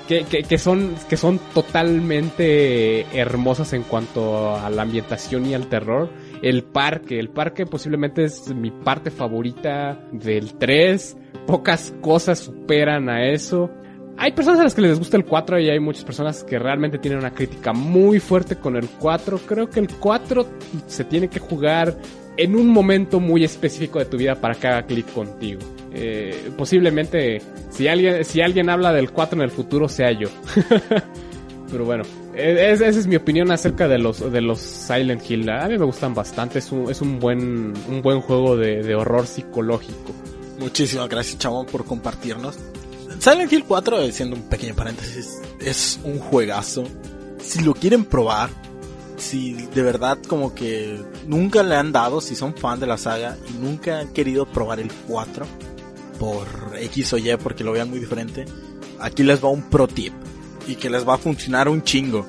que, 0.07 0.23
que, 0.26 0.43
que, 0.43 0.57
son, 0.57 0.95
que 1.10 1.18
son 1.18 1.39
totalmente 1.53 3.02
hermosas 3.18 3.73
en 3.73 3.84
cuanto 3.84 4.56
a 4.56 4.69
la 4.69 4.81
ambientación 4.81 5.45
y 5.45 5.53
al 5.53 5.68
terror. 5.68 6.10
El 6.45 6.61
parque, 6.61 7.17
el 7.17 7.30
parque 7.30 7.65
posiblemente 7.65 8.23
es 8.23 8.53
mi 8.53 8.69
parte 8.69 9.09
favorita 9.09 9.99
del 10.11 10.53
3. 10.59 11.17
Pocas 11.47 11.91
cosas 12.01 12.38
superan 12.38 13.09
a 13.09 13.31
eso. 13.31 13.72
Hay 14.15 14.34
personas 14.34 14.59
a 14.59 14.63
las 14.65 14.76
que 14.76 14.84
les 14.84 14.99
gusta 14.99 15.17
el 15.17 15.26
4 15.26 15.59
y 15.59 15.72
hay 15.72 15.80
muchas 15.80 16.05
personas 16.05 16.43
que 16.43 16.59
realmente 16.59 16.99
tienen 16.99 17.17
una 17.17 17.34
crítica 17.34 17.73
muy 17.73 18.19
fuerte 18.19 18.57
con 18.57 18.76
el 18.76 18.88
4. 18.88 19.39
Creo 19.39 19.72
que 19.72 19.80
el 19.80 19.88
4 19.89 20.45
se 20.85 21.03
tiene 21.05 21.30
que 21.30 21.39
jugar 21.39 21.97
en 22.38 22.55
un 22.55 22.69
momento 22.69 23.19
muy 23.19 23.43
específico 23.43 23.97
de 23.97 24.05
tu 24.05 24.15
vida 24.15 24.35
para 24.35 24.53
que 24.53 24.67
haga 24.67 24.85
clic 24.85 25.11
contigo. 25.13 25.61
Eh, 25.95 26.51
posiblemente 26.55 27.41
si 27.72 27.88
alguien, 27.88 28.23
si 28.23 28.41
alguien 28.41 28.69
habla 28.69 28.93
del 28.93 29.09
4 29.11 29.39
en 29.39 29.45
el 29.45 29.51
futuro 29.51 29.89
sea 29.89 30.11
yo. 30.11 30.30
Pero 31.70 31.86
bueno, 31.86 32.04
es, 32.36 32.82
esa 32.82 33.00
es 33.00 33.08
mi 33.08 33.16
opinión 33.16 33.52
acerca 33.52 33.88
de 33.88 33.98
los, 33.98 34.32
de 34.32 34.42
los 34.42 34.60
Silent 34.60 35.30
Hill. 35.30 35.50
A 35.50 35.68
mí 35.68 35.78
me 35.78 35.86
gustan 35.86 36.14
bastante, 36.14 36.60
es 36.60 36.72
un, 36.72 36.90
es 36.90 37.02
un, 37.02 37.20
buen, 37.20 37.74
un 37.90 38.02
buen 38.02 38.22
juego 38.22 38.56
de, 38.56 38.84
de 38.84 38.96
horror 38.96 39.28
psicológico. 39.28 40.14
Muchísimas 40.60 41.10
gracias, 41.10 41.40
chabón, 41.40 41.66
por 41.66 41.86
compartirnos. 41.86 42.56
Silent 43.20 43.52
Hill 43.52 43.66
4, 43.68 44.12
siendo 44.12 44.36
un 44.36 44.44
pequeño 44.44 44.76
paréntesis, 44.76 45.42
es 45.60 46.00
un 46.04 46.20
juegazo. 46.20 46.84
Si 47.40 47.62
lo 47.64 47.74
quieren 47.74 48.06
probar, 48.06 48.50
si 49.18 49.54
de 49.54 49.82
verdad 49.82 50.18
como 50.28 50.54
que 50.54 51.02
nunca 51.28 51.64
le 51.64 51.76
han 51.76 51.92
dado, 51.92 52.22
si 52.22 52.36
son 52.36 52.56
fan 52.56 52.80
de 52.80 52.88
la 52.88 52.98
saga 52.98 53.38
y 53.50 53.54
nunca 53.64 54.00
han 54.00 54.10
querido 54.10 54.46
probar 54.46 54.80
el 54.80 54.92
4 55.08 55.46
por 56.20 56.48
X 56.80 57.14
o 57.14 57.18
Y 57.18 57.36
porque 57.38 57.64
lo 57.64 57.72
vean 57.72 57.90
muy 57.90 58.00
diferente, 58.00 58.46
aquí 59.00 59.24
les 59.24 59.44
va 59.44 59.50
un 59.50 59.70
pro 59.70 59.88
tip 59.88 60.14
y 60.68 60.76
que 60.76 60.90
les 60.90 61.08
va 61.08 61.16
a 61.16 61.18
funcionar 61.18 61.70
un 61.70 61.84
chingo. 61.84 62.26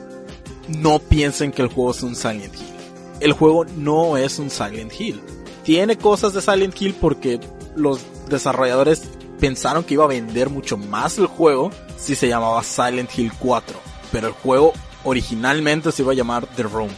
No 0.68 0.98
piensen 0.98 1.52
que 1.52 1.62
el 1.62 1.68
juego 1.68 1.92
es 1.92 2.02
un 2.02 2.16
Silent 2.16 2.54
Hill. 2.54 2.76
El 3.20 3.32
juego 3.32 3.64
no 3.76 4.16
es 4.16 4.38
un 4.38 4.50
Silent 4.50 4.92
Hill. 4.98 5.20
Tiene 5.62 5.96
cosas 5.96 6.32
de 6.32 6.42
Silent 6.42 6.80
Hill 6.80 6.94
porque 7.00 7.40
los 7.74 8.00
desarrolladores 8.28 9.02
pensaron 9.40 9.84
que 9.84 9.94
iba 9.94 10.04
a 10.04 10.08
vender 10.08 10.50
mucho 10.50 10.76
más 10.76 11.18
el 11.18 11.26
juego 11.26 11.70
si 11.96 12.14
se 12.14 12.28
llamaba 12.28 12.62
Silent 12.62 13.10
Hill 13.16 13.32
4. 13.38 13.78
Pero 14.12 14.28
el 14.28 14.32
juego 14.32 14.72
originalmente 15.04 15.92
se 15.92 16.02
iba 16.02 16.12
a 16.12 16.16
llamar 16.16 16.46
The 16.56 16.64
Room. 16.64 16.90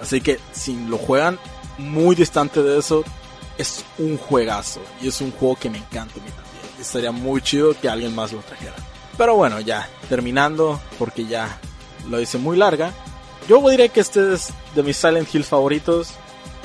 Así 0.00 0.20
que 0.20 0.38
si 0.52 0.76
lo 0.86 0.98
juegan 0.98 1.38
muy 1.78 2.14
distante 2.14 2.62
de 2.62 2.78
eso, 2.78 3.04
es 3.58 3.84
un 3.98 4.16
juegazo. 4.16 4.80
Y 5.02 5.08
es 5.08 5.20
un 5.20 5.32
juego 5.32 5.56
que 5.56 5.70
me 5.70 5.78
encanta 5.78 6.14
a 6.14 6.22
mí 6.22 6.30
también. 6.30 6.80
Estaría 6.80 7.12
muy 7.12 7.40
chido 7.40 7.78
que 7.78 7.88
alguien 7.88 8.14
más 8.14 8.32
lo 8.32 8.40
trajera. 8.40 8.74
Pero 9.16 9.34
bueno, 9.34 9.60
ya, 9.60 9.88
terminando, 10.08 10.80
porque 10.98 11.26
ya 11.26 11.58
lo 12.08 12.20
hice 12.20 12.38
muy 12.38 12.56
larga. 12.56 12.92
Yo 13.48 13.66
diré 13.68 13.88
que 13.88 14.00
este 14.00 14.34
es 14.34 14.50
de 14.74 14.82
mis 14.82 14.96
Silent 14.96 15.32
Hill 15.34 15.44
favoritos. 15.44 16.10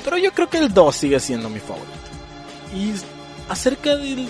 Pero 0.03 0.17
yo 0.17 0.31
creo 0.33 0.49
que 0.49 0.57
el 0.57 0.73
2 0.73 0.95
sigue 0.95 1.19
siendo 1.19 1.49
mi 1.49 1.59
favorito. 1.59 1.87
Y 2.75 2.93
acerca 3.49 3.95
del 3.95 4.27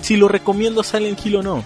si 0.00 0.16
lo 0.16 0.28
recomiendo 0.28 0.82
Silent 0.82 1.24
Hill 1.24 1.36
o 1.36 1.42
no. 1.42 1.64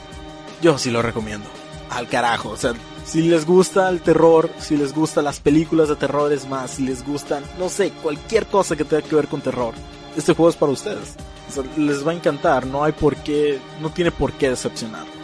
Yo 0.63 0.79
sí 0.79 0.91
lo 0.91 1.03
recomiendo. 1.03 1.47
Al 1.91 2.09
carajo, 2.09 2.51
o 2.51 2.57
sea, 2.57 2.75
si 3.05 3.23
les 3.23 3.47
gusta 3.47 3.89
el 3.89 4.01
terror, 4.01 4.51
si 4.59 4.77
les 4.77 4.93
gustan 4.93 5.25
las 5.25 5.39
películas 5.39 5.89
de 5.89 5.97
terror 5.97 6.33
es 6.33 6.49
más, 6.49 6.73
si 6.73 6.83
les 6.83 7.07
gustan, 7.07 7.45
no 7.59 7.69
sé, 7.69 7.91
cualquier 8.03 8.47
cosa 8.47 8.75
que 8.75 8.85
tenga 8.85 9.07
que 9.07 9.15
ver 9.15 9.29
con 9.29 9.41
terror, 9.41 9.73
este 10.17 10.35
juego 10.35 10.51
es 10.51 10.57
para 10.57 10.73
ustedes. 10.73 11.15
O 11.49 11.53
sea, 11.53 11.63
les 11.77 12.05
va 12.07 12.11
a 12.11 12.15
encantar, 12.15 12.67
no 12.67 12.83
hay 12.83 12.93
por 12.93 13.17
qué, 13.17 13.61
no 13.81 13.91
tiene 13.91 14.11
por 14.11 14.33
qué 14.33 14.51
decepcionarlos. 14.51 15.16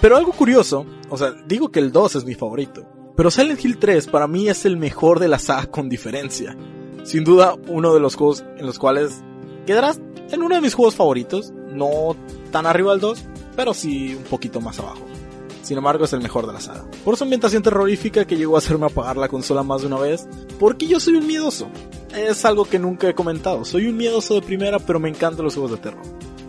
Pero 0.00 0.16
algo 0.16 0.32
curioso, 0.32 0.86
o 1.10 1.18
sea, 1.18 1.32
digo 1.46 1.70
que 1.70 1.78
el 1.78 1.92
2 1.92 2.16
es 2.16 2.24
mi 2.24 2.34
favorito, 2.34 2.86
pero 3.16 3.30
Silent 3.30 3.62
Hill 3.62 3.78
3 3.78 4.06
para 4.06 4.26
mí 4.26 4.48
es 4.48 4.64
el 4.64 4.78
mejor 4.78 5.18
de 5.18 5.28
la 5.28 5.38
saga 5.38 5.66
con 5.66 5.90
diferencia. 5.90 6.56
Sin 7.04 7.22
duda, 7.22 7.54
uno 7.68 7.92
de 7.92 8.00
los 8.00 8.16
juegos 8.16 8.44
en 8.56 8.64
los 8.64 8.78
cuales 8.78 9.22
quedarás 9.66 10.00
en 10.30 10.42
uno 10.42 10.54
de 10.54 10.62
mis 10.62 10.74
juegos 10.74 10.94
favoritos, 10.94 11.52
no 11.72 12.16
tan 12.50 12.64
arriba 12.64 12.92
del 12.92 13.00
2, 13.00 13.24
pero 13.56 13.74
sí 13.74 14.14
un 14.14 14.24
poquito 14.24 14.60
más 14.62 14.78
abajo. 14.78 15.04
Sin 15.62 15.76
embargo, 15.76 16.04
es 16.04 16.12
el 16.14 16.22
mejor 16.22 16.46
de 16.46 16.54
la 16.54 16.60
saga. 16.60 16.84
Por 17.04 17.16
su 17.16 17.24
ambientación 17.24 17.62
terrorífica 17.62 18.24
que 18.24 18.36
llegó 18.36 18.56
a 18.56 18.58
hacerme 18.58 18.86
apagar 18.86 19.18
la 19.18 19.28
consola 19.28 19.62
más 19.62 19.82
de 19.82 19.88
una 19.88 19.98
vez, 19.98 20.26
porque 20.58 20.86
yo 20.86 20.98
soy 20.98 21.16
un 21.16 21.26
miedoso. 21.26 21.68
Es 22.16 22.44
algo 22.44 22.64
que 22.64 22.78
nunca 22.78 23.08
he 23.08 23.14
comentado. 23.14 23.64
Soy 23.66 23.86
un 23.86 23.96
miedoso 23.96 24.34
de 24.34 24.42
primera, 24.42 24.78
pero 24.78 24.98
me 24.98 25.10
encantan 25.10 25.44
los 25.44 25.54
juegos 25.54 25.72
de 25.72 25.76
terror. 25.76 26.02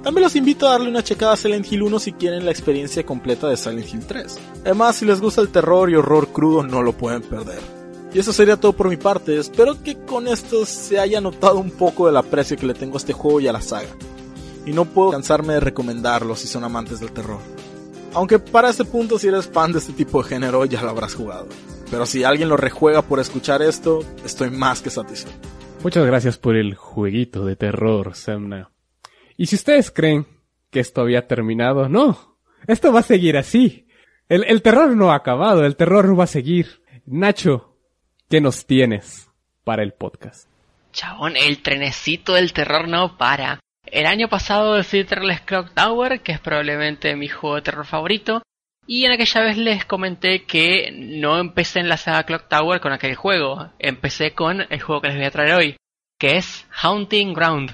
También 0.03 0.23
los 0.23 0.35
invito 0.35 0.67
a 0.67 0.71
darle 0.71 0.89
una 0.89 1.03
checada 1.03 1.33
a 1.33 1.37
Silent 1.37 1.71
Hill 1.71 1.83
1 1.83 1.99
si 1.99 2.13
quieren 2.13 2.43
la 2.43 2.51
experiencia 2.51 3.05
completa 3.05 3.47
de 3.47 3.55
Silent 3.55 3.93
Hill 3.93 4.05
3. 4.07 4.39
Además, 4.65 4.95
si 4.95 5.05
les 5.05 5.21
gusta 5.21 5.41
el 5.41 5.49
terror 5.49 5.91
y 5.91 5.95
horror 5.95 6.29
crudo, 6.29 6.63
no 6.63 6.81
lo 6.81 6.93
pueden 6.93 7.21
perder. 7.21 7.59
Y 8.13 8.19
eso 8.19 8.33
sería 8.33 8.57
todo 8.57 8.73
por 8.73 8.89
mi 8.89 8.97
parte. 8.97 9.37
Espero 9.37 9.81
que 9.83 9.97
con 9.97 10.27
esto 10.27 10.65
se 10.65 10.99
haya 10.99 11.21
notado 11.21 11.59
un 11.59 11.69
poco 11.69 12.07
del 12.07 12.17
aprecio 12.17 12.57
que 12.57 12.65
le 12.65 12.73
tengo 12.73 12.95
a 12.95 12.97
este 12.97 13.13
juego 13.13 13.39
y 13.39 13.47
a 13.47 13.53
la 13.53 13.61
saga. 13.61 13.89
Y 14.65 14.73
no 14.73 14.85
puedo 14.85 15.11
cansarme 15.11 15.53
de 15.53 15.59
recomendarlo 15.59 16.35
si 16.35 16.47
son 16.47 16.63
amantes 16.63 16.99
del 16.99 17.11
terror. 17.11 17.39
Aunque 18.13 18.39
para 18.39 18.69
este 18.69 18.85
punto 18.85 19.17
si 19.17 19.27
eres 19.27 19.47
fan 19.47 19.71
de 19.71 19.79
este 19.79 19.93
tipo 19.93 20.21
de 20.21 20.29
género 20.29 20.65
ya 20.65 20.81
lo 20.81 20.89
habrás 20.89 21.13
jugado. 21.13 21.47
Pero 21.89 22.05
si 22.05 22.23
alguien 22.23 22.49
lo 22.49 22.57
rejuega 22.57 23.01
por 23.01 23.19
escuchar 23.19 23.61
esto, 23.61 23.99
estoy 24.25 24.49
más 24.49 24.81
que 24.81 24.89
satisfecho. 24.89 25.37
Muchas 25.83 26.05
gracias 26.05 26.37
por 26.37 26.55
el 26.55 26.75
jueguito 26.75 27.45
de 27.45 27.55
terror, 27.55 28.15
Semna. 28.15 28.71
Y 29.41 29.47
si 29.47 29.55
ustedes 29.55 29.89
creen 29.89 30.27
que 30.69 30.79
esto 30.79 31.01
había 31.01 31.25
terminado, 31.25 31.89
no. 31.89 32.37
Esto 32.67 32.93
va 32.93 32.99
a 32.99 33.01
seguir 33.01 33.37
así. 33.37 33.87
El, 34.29 34.61
terror 34.61 34.95
no 34.95 35.11
ha 35.11 35.15
acabado, 35.15 35.65
el 35.65 35.75
terror 35.75 36.07
va 36.17 36.25
a 36.25 36.27
seguir. 36.27 36.83
Nacho, 37.07 37.75
¿qué 38.29 38.39
nos 38.39 38.67
tienes 38.67 39.31
para 39.63 39.81
el 39.81 39.93
podcast? 39.93 40.47
Chabón, 40.93 41.37
el 41.37 41.63
trenecito 41.63 42.33
del 42.33 42.53
terror 42.53 42.87
no 42.87 43.17
para. 43.17 43.59
El 43.87 44.05
año 44.05 44.29
pasado 44.29 44.75
decidí 44.75 45.05
traerles 45.05 45.41
Clock 45.41 45.73
Tower, 45.73 46.21
que 46.21 46.33
es 46.33 46.39
probablemente 46.39 47.15
mi 47.15 47.27
juego 47.27 47.55
de 47.55 47.63
terror 47.63 47.87
favorito. 47.87 48.43
Y 48.85 49.05
en 49.05 49.13
aquella 49.13 49.41
vez 49.41 49.57
les 49.57 49.85
comenté 49.85 50.43
que 50.43 50.91
no 50.93 51.39
empecé 51.39 51.79
en 51.79 51.89
la 51.89 51.97
saga 51.97 52.27
Clock 52.27 52.47
Tower 52.47 52.79
con 52.79 52.93
aquel 52.93 53.15
juego. 53.15 53.71
Empecé 53.79 54.33
con 54.35 54.61
el 54.69 54.81
juego 54.81 55.01
que 55.01 55.07
les 55.07 55.17
voy 55.17 55.25
a 55.25 55.31
traer 55.31 55.55
hoy, 55.55 55.77
que 56.19 56.37
es 56.37 56.67
Haunting 56.83 57.33
Ground. 57.33 57.73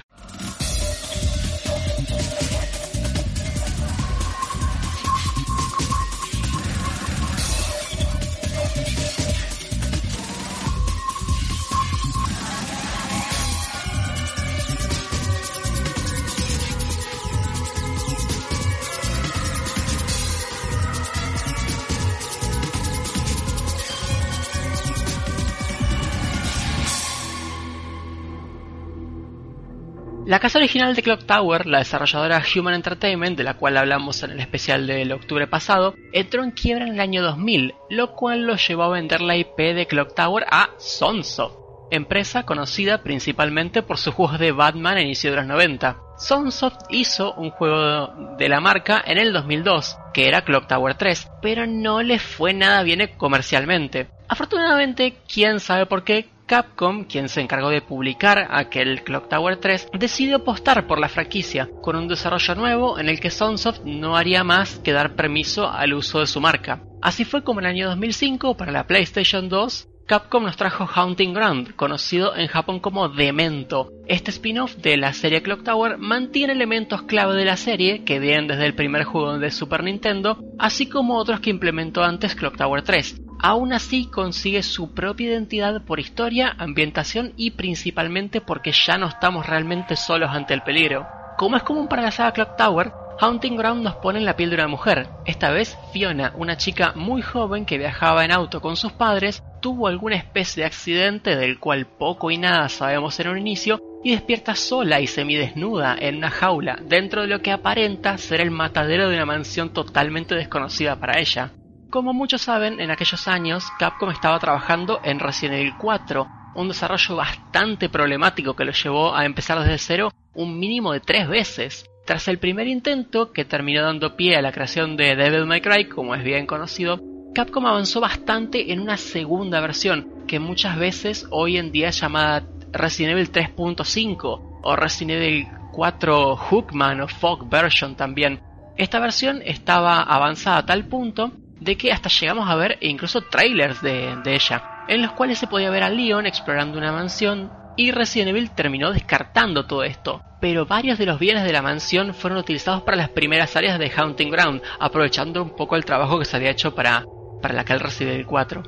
La 30.28 30.40
casa 30.40 30.58
original 30.58 30.94
de 30.94 31.02
Clock 31.02 31.24
Tower, 31.24 31.64
la 31.64 31.78
desarrolladora 31.78 32.42
Human 32.54 32.74
Entertainment, 32.74 33.34
de 33.34 33.44
la 33.44 33.54
cual 33.54 33.78
hablamos 33.78 34.22
en 34.22 34.32
el 34.32 34.40
especial 34.40 34.86
del 34.86 35.10
octubre 35.12 35.46
pasado, 35.46 35.94
entró 36.12 36.44
en 36.44 36.50
quiebra 36.50 36.84
en 36.86 36.92
el 36.92 37.00
año 37.00 37.22
2000, 37.22 37.74
lo 37.88 38.12
cual 38.12 38.42
lo 38.42 38.56
llevó 38.56 38.82
a 38.82 38.90
vender 38.90 39.22
la 39.22 39.38
IP 39.38 39.56
de 39.56 39.86
Clock 39.86 40.14
Tower 40.14 40.44
a 40.50 40.68
Sunsoft, 40.76 41.56
empresa 41.90 42.42
conocida 42.42 43.02
principalmente 43.02 43.80
por 43.80 43.96
sus 43.96 44.12
juegos 44.12 44.38
de 44.38 44.52
Batman 44.52 44.98
a 44.98 45.00
inicio 45.00 45.30
de 45.30 45.36
los 45.36 45.46
90. 45.46 45.96
Sunsoft 46.18 46.76
hizo 46.90 47.32
un 47.32 47.48
juego 47.48 48.36
de 48.36 48.50
la 48.50 48.60
marca 48.60 49.02
en 49.06 49.16
el 49.16 49.32
2002, 49.32 49.96
que 50.12 50.28
era 50.28 50.42
Clock 50.42 50.66
Tower 50.66 50.94
3, 50.94 51.26
pero 51.40 51.66
no 51.66 52.02
le 52.02 52.18
fue 52.18 52.52
nada 52.52 52.82
bien 52.82 53.00
comercialmente. 53.16 54.10
Afortunadamente, 54.28 55.16
quién 55.26 55.58
sabe 55.58 55.86
por 55.86 56.04
qué, 56.04 56.28
Capcom, 56.48 57.04
quien 57.04 57.28
se 57.28 57.42
encargó 57.42 57.68
de 57.68 57.82
publicar 57.82 58.48
aquel 58.50 59.04
Clock 59.04 59.28
Tower 59.28 59.58
3, 59.58 59.90
decidió 59.92 60.36
apostar 60.36 60.86
por 60.86 60.98
la 60.98 61.10
franquicia, 61.10 61.68
con 61.82 61.94
un 61.94 62.08
desarrollo 62.08 62.54
nuevo 62.54 62.98
en 62.98 63.10
el 63.10 63.20
que 63.20 63.30
Sunsoft 63.30 63.82
no 63.84 64.16
haría 64.16 64.42
más 64.44 64.78
que 64.78 64.92
dar 64.92 65.14
permiso 65.14 65.70
al 65.70 65.92
uso 65.92 66.20
de 66.20 66.26
su 66.26 66.40
marca. 66.40 66.82
Así 67.02 67.26
fue 67.26 67.44
como 67.44 67.60
en 67.60 67.66
el 67.66 67.72
año 67.72 67.88
2005, 67.88 68.56
para 68.56 68.72
la 68.72 68.86
PlayStation 68.86 69.50
2, 69.50 69.88
Capcom 70.08 70.42
nos 70.42 70.56
trajo 70.56 70.86
Haunting 70.86 71.34
Ground, 71.34 71.76
conocido 71.76 72.34
en 72.34 72.46
Japón 72.46 72.80
como 72.80 73.10
Demento. 73.10 73.92
Este 74.06 74.30
spin-off 74.30 74.74
de 74.76 74.96
la 74.96 75.12
serie 75.12 75.42
Clock 75.42 75.64
Tower 75.64 75.98
mantiene 75.98 76.54
elementos 76.54 77.02
clave 77.02 77.36
de 77.36 77.44
la 77.44 77.58
serie 77.58 78.04
que 78.04 78.18
vienen 78.18 78.48
desde 78.48 78.64
el 78.64 78.74
primer 78.74 79.04
juego 79.04 79.38
de 79.38 79.50
Super 79.50 79.84
Nintendo, 79.84 80.38
así 80.58 80.88
como 80.88 81.18
otros 81.18 81.40
que 81.40 81.50
implementó 81.50 82.02
antes 82.02 82.34
Clock 82.34 82.56
Tower 82.56 82.80
3. 82.80 83.20
Aún 83.38 83.74
así 83.74 84.06
consigue 84.06 84.62
su 84.62 84.94
propia 84.94 85.28
identidad 85.28 85.84
por 85.84 86.00
historia, 86.00 86.56
ambientación 86.58 87.34
y 87.36 87.50
principalmente 87.50 88.40
porque 88.40 88.72
ya 88.72 88.96
no 88.96 89.08
estamos 89.08 89.46
realmente 89.46 89.94
solos 89.94 90.30
ante 90.32 90.54
el 90.54 90.62
peligro. 90.62 91.06
Como 91.36 91.58
es 91.58 91.62
común 91.64 91.86
para 91.86 92.00
la 92.00 92.12
saga 92.12 92.32
Clock 92.32 92.56
Tower, 92.56 92.92
Haunting 93.20 93.56
Ground 93.56 93.82
nos 93.82 93.96
pone 93.96 94.20
en 94.20 94.24
la 94.24 94.36
piel 94.36 94.50
de 94.50 94.54
una 94.54 94.68
mujer. 94.68 95.08
Esta 95.24 95.50
vez, 95.50 95.76
Fiona, 95.92 96.32
una 96.36 96.56
chica 96.56 96.92
muy 96.94 97.20
joven 97.20 97.66
que 97.66 97.76
viajaba 97.76 98.24
en 98.24 98.30
auto 98.30 98.60
con 98.60 98.76
sus 98.76 98.92
padres, 98.92 99.42
tuvo 99.60 99.88
alguna 99.88 100.14
especie 100.14 100.62
de 100.62 100.68
accidente 100.68 101.34
del 101.34 101.58
cual 101.58 101.86
poco 101.86 102.30
y 102.30 102.38
nada 102.38 102.68
sabemos 102.68 103.18
en 103.18 103.28
un 103.28 103.38
inicio 103.38 103.80
y 104.04 104.12
despierta 104.12 104.54
sola 104.54 105.00
y 105.00 105.08
semidesnuda 105.08 105.96
en 105.98 106.18
una 106.18 106.30
jaula 106.30 106.78
dentro 106.80 107.22
de 107.22 107.26
lo 107.26 107.42
que 107.42 107.50
aparenta 107.50 108.16
ser 108.18 108.40
el 108.40 108.52
matadero 108.52 109.08
de 109.08 109.16
una 109.16 109.26
mansión 109.26 109.72
totalmente 109.72 110.36
desconocida 110.36 110.94
para 111.00 111.18
ella. 111.18 111.50
Como 111.90 112.12
muchos 112.12 112.42
saben, 112.42 112.78
en 112.78 112.92
aquellos 112.92 113.26
años 113.26 113.64
Capcom 113.80 114.10
estaba 114.10 114.38
trabajando 114.38 115.00
en 115.02 115.18
Resident 115.18 115.58
Evil 115.58 115.74
4, 115.76 116.28
un 116.54 116.68
desarrollo 116.68 117.16
bastante 117.16 117.88
problemático 117.88 118.54
que 118.54 118.64
lo 118.64 118.72
llevó 118.72 119.16
a 119.16 119.24
empezar 119.24 119.58
desde 119.58 119.78
cero 119.78 120.12
un 120.34 120.56
mínimo 120.60 120.92
de 120.92 121.00
tres 121.00 121.28
veces. 121.28 121.84
Tras 122.08 122.26
el 122.26 122.38
primer 122.38 122.66
intento, 122.66 123.32
que 123.32 123.44
terminó 123.44 123.82
dando 123.82 124.16
pie 124.16 124.34
a 124.34 124.40
la 124.40 124.50
creación 124.50 124.96
de 124.96 125.14
Devil 125.14 125.44
May 125.44 125.60
Cry, 125.60 125.90
como 125.90 126.14
es 126.14 126.24
bien 126.24 126.46
conocido, 126.46 127.02
Capcom 127.34 127.66
avanzó 127.66 128.00
bastante 128.00 128.72
en 128.72 128.80
una 128.80 128.96
segunda 128.96 129.60
versión, 129.60 130.24
que 130.26 130.40
muchas 130.40 130.78
veces 130.78 131.26
hoy 131.30 131.58
en 131.58 131.70
día 131.70 131.90
es 131.90 132.00
llamada 132.00 132.44
Resident 132.72 133.12
Evil 133.12 133.30
3.5 133.30 134.60
o 134.62 134.74
Resident 134.74 135.22
Evil 135.22 135.48
4 135.72 136.34
Hookman 136.34 137.02
o 137.02 137.08
Fog 137.08 137.46
Version 137.50 137.94
también. 137.94 138.40
Esta 138.78 139.00
versión 139.00 139.42
estaba 139.44 140.00
avanzada 140.00 140.56
a 140.56 140.64
tal 140.64 140.86
punto 140.86 141.32
de 141.60 141.76
que 141.76 141.92
hasta 141.92 142.08
llegamos 142.08 142.48
a 142.48 142.56
ver 142.56 142.78
incluso 142.80 143.20
trailers 143.20 143.82
de, 143.82 144.16
de 144.24 144.34
ella, 144.34 144.86
en 144.88 145.02
los 145.02 145.12
cuales 145.12 145.36
se 145.36 145.46
podía 145.46 145.68
ver 145.68 145.82
a 145.82 145.90
Leon 145.90 146.24
explorando 146.24 146.78
una 146.78 146.90
mansión 146.90 147.50
y 147.78 147.92
Resident 147.92 148.30
Evil 148.30 148.50
terminó 148.50 148.92
descartando 148.92 149.66
todo 149.66 149.84
esto, 149.84 150.20
pero 150.40 150.66
varios 150.66 150.98
de 150.98 151.06
los 151.06 151.20
bienes 151.20 151.44
de 151.44 151.52
la 151.52 151.62
mansión 151.62 152.12
fueron 152.12 152.40
utilizados 152.40 152.82
para 152.82 152.96
las 152.96 153.08
primeras 153.08 153.54
áreas 153.54 153.78
de 153.78 153.88
Haunting 153.88 154.30
Ground, 154.32 154.60
aprovechando 154.80 155.40
un 155.40 155.54
poco 155.54 155.76
el 155.76 155.84
trabajo 155.84 156.18
que 156.18 156.24
se 156.24 156.36
había 156.36 156.50
hecho 156.50 156.74
para, 156.74 157.04
para 157.40 157.54
la 157.54 157.64
que 157.64 157.78
Resident 157.78 158.14
Evil 158.14 158.26
4. 158.26 158.62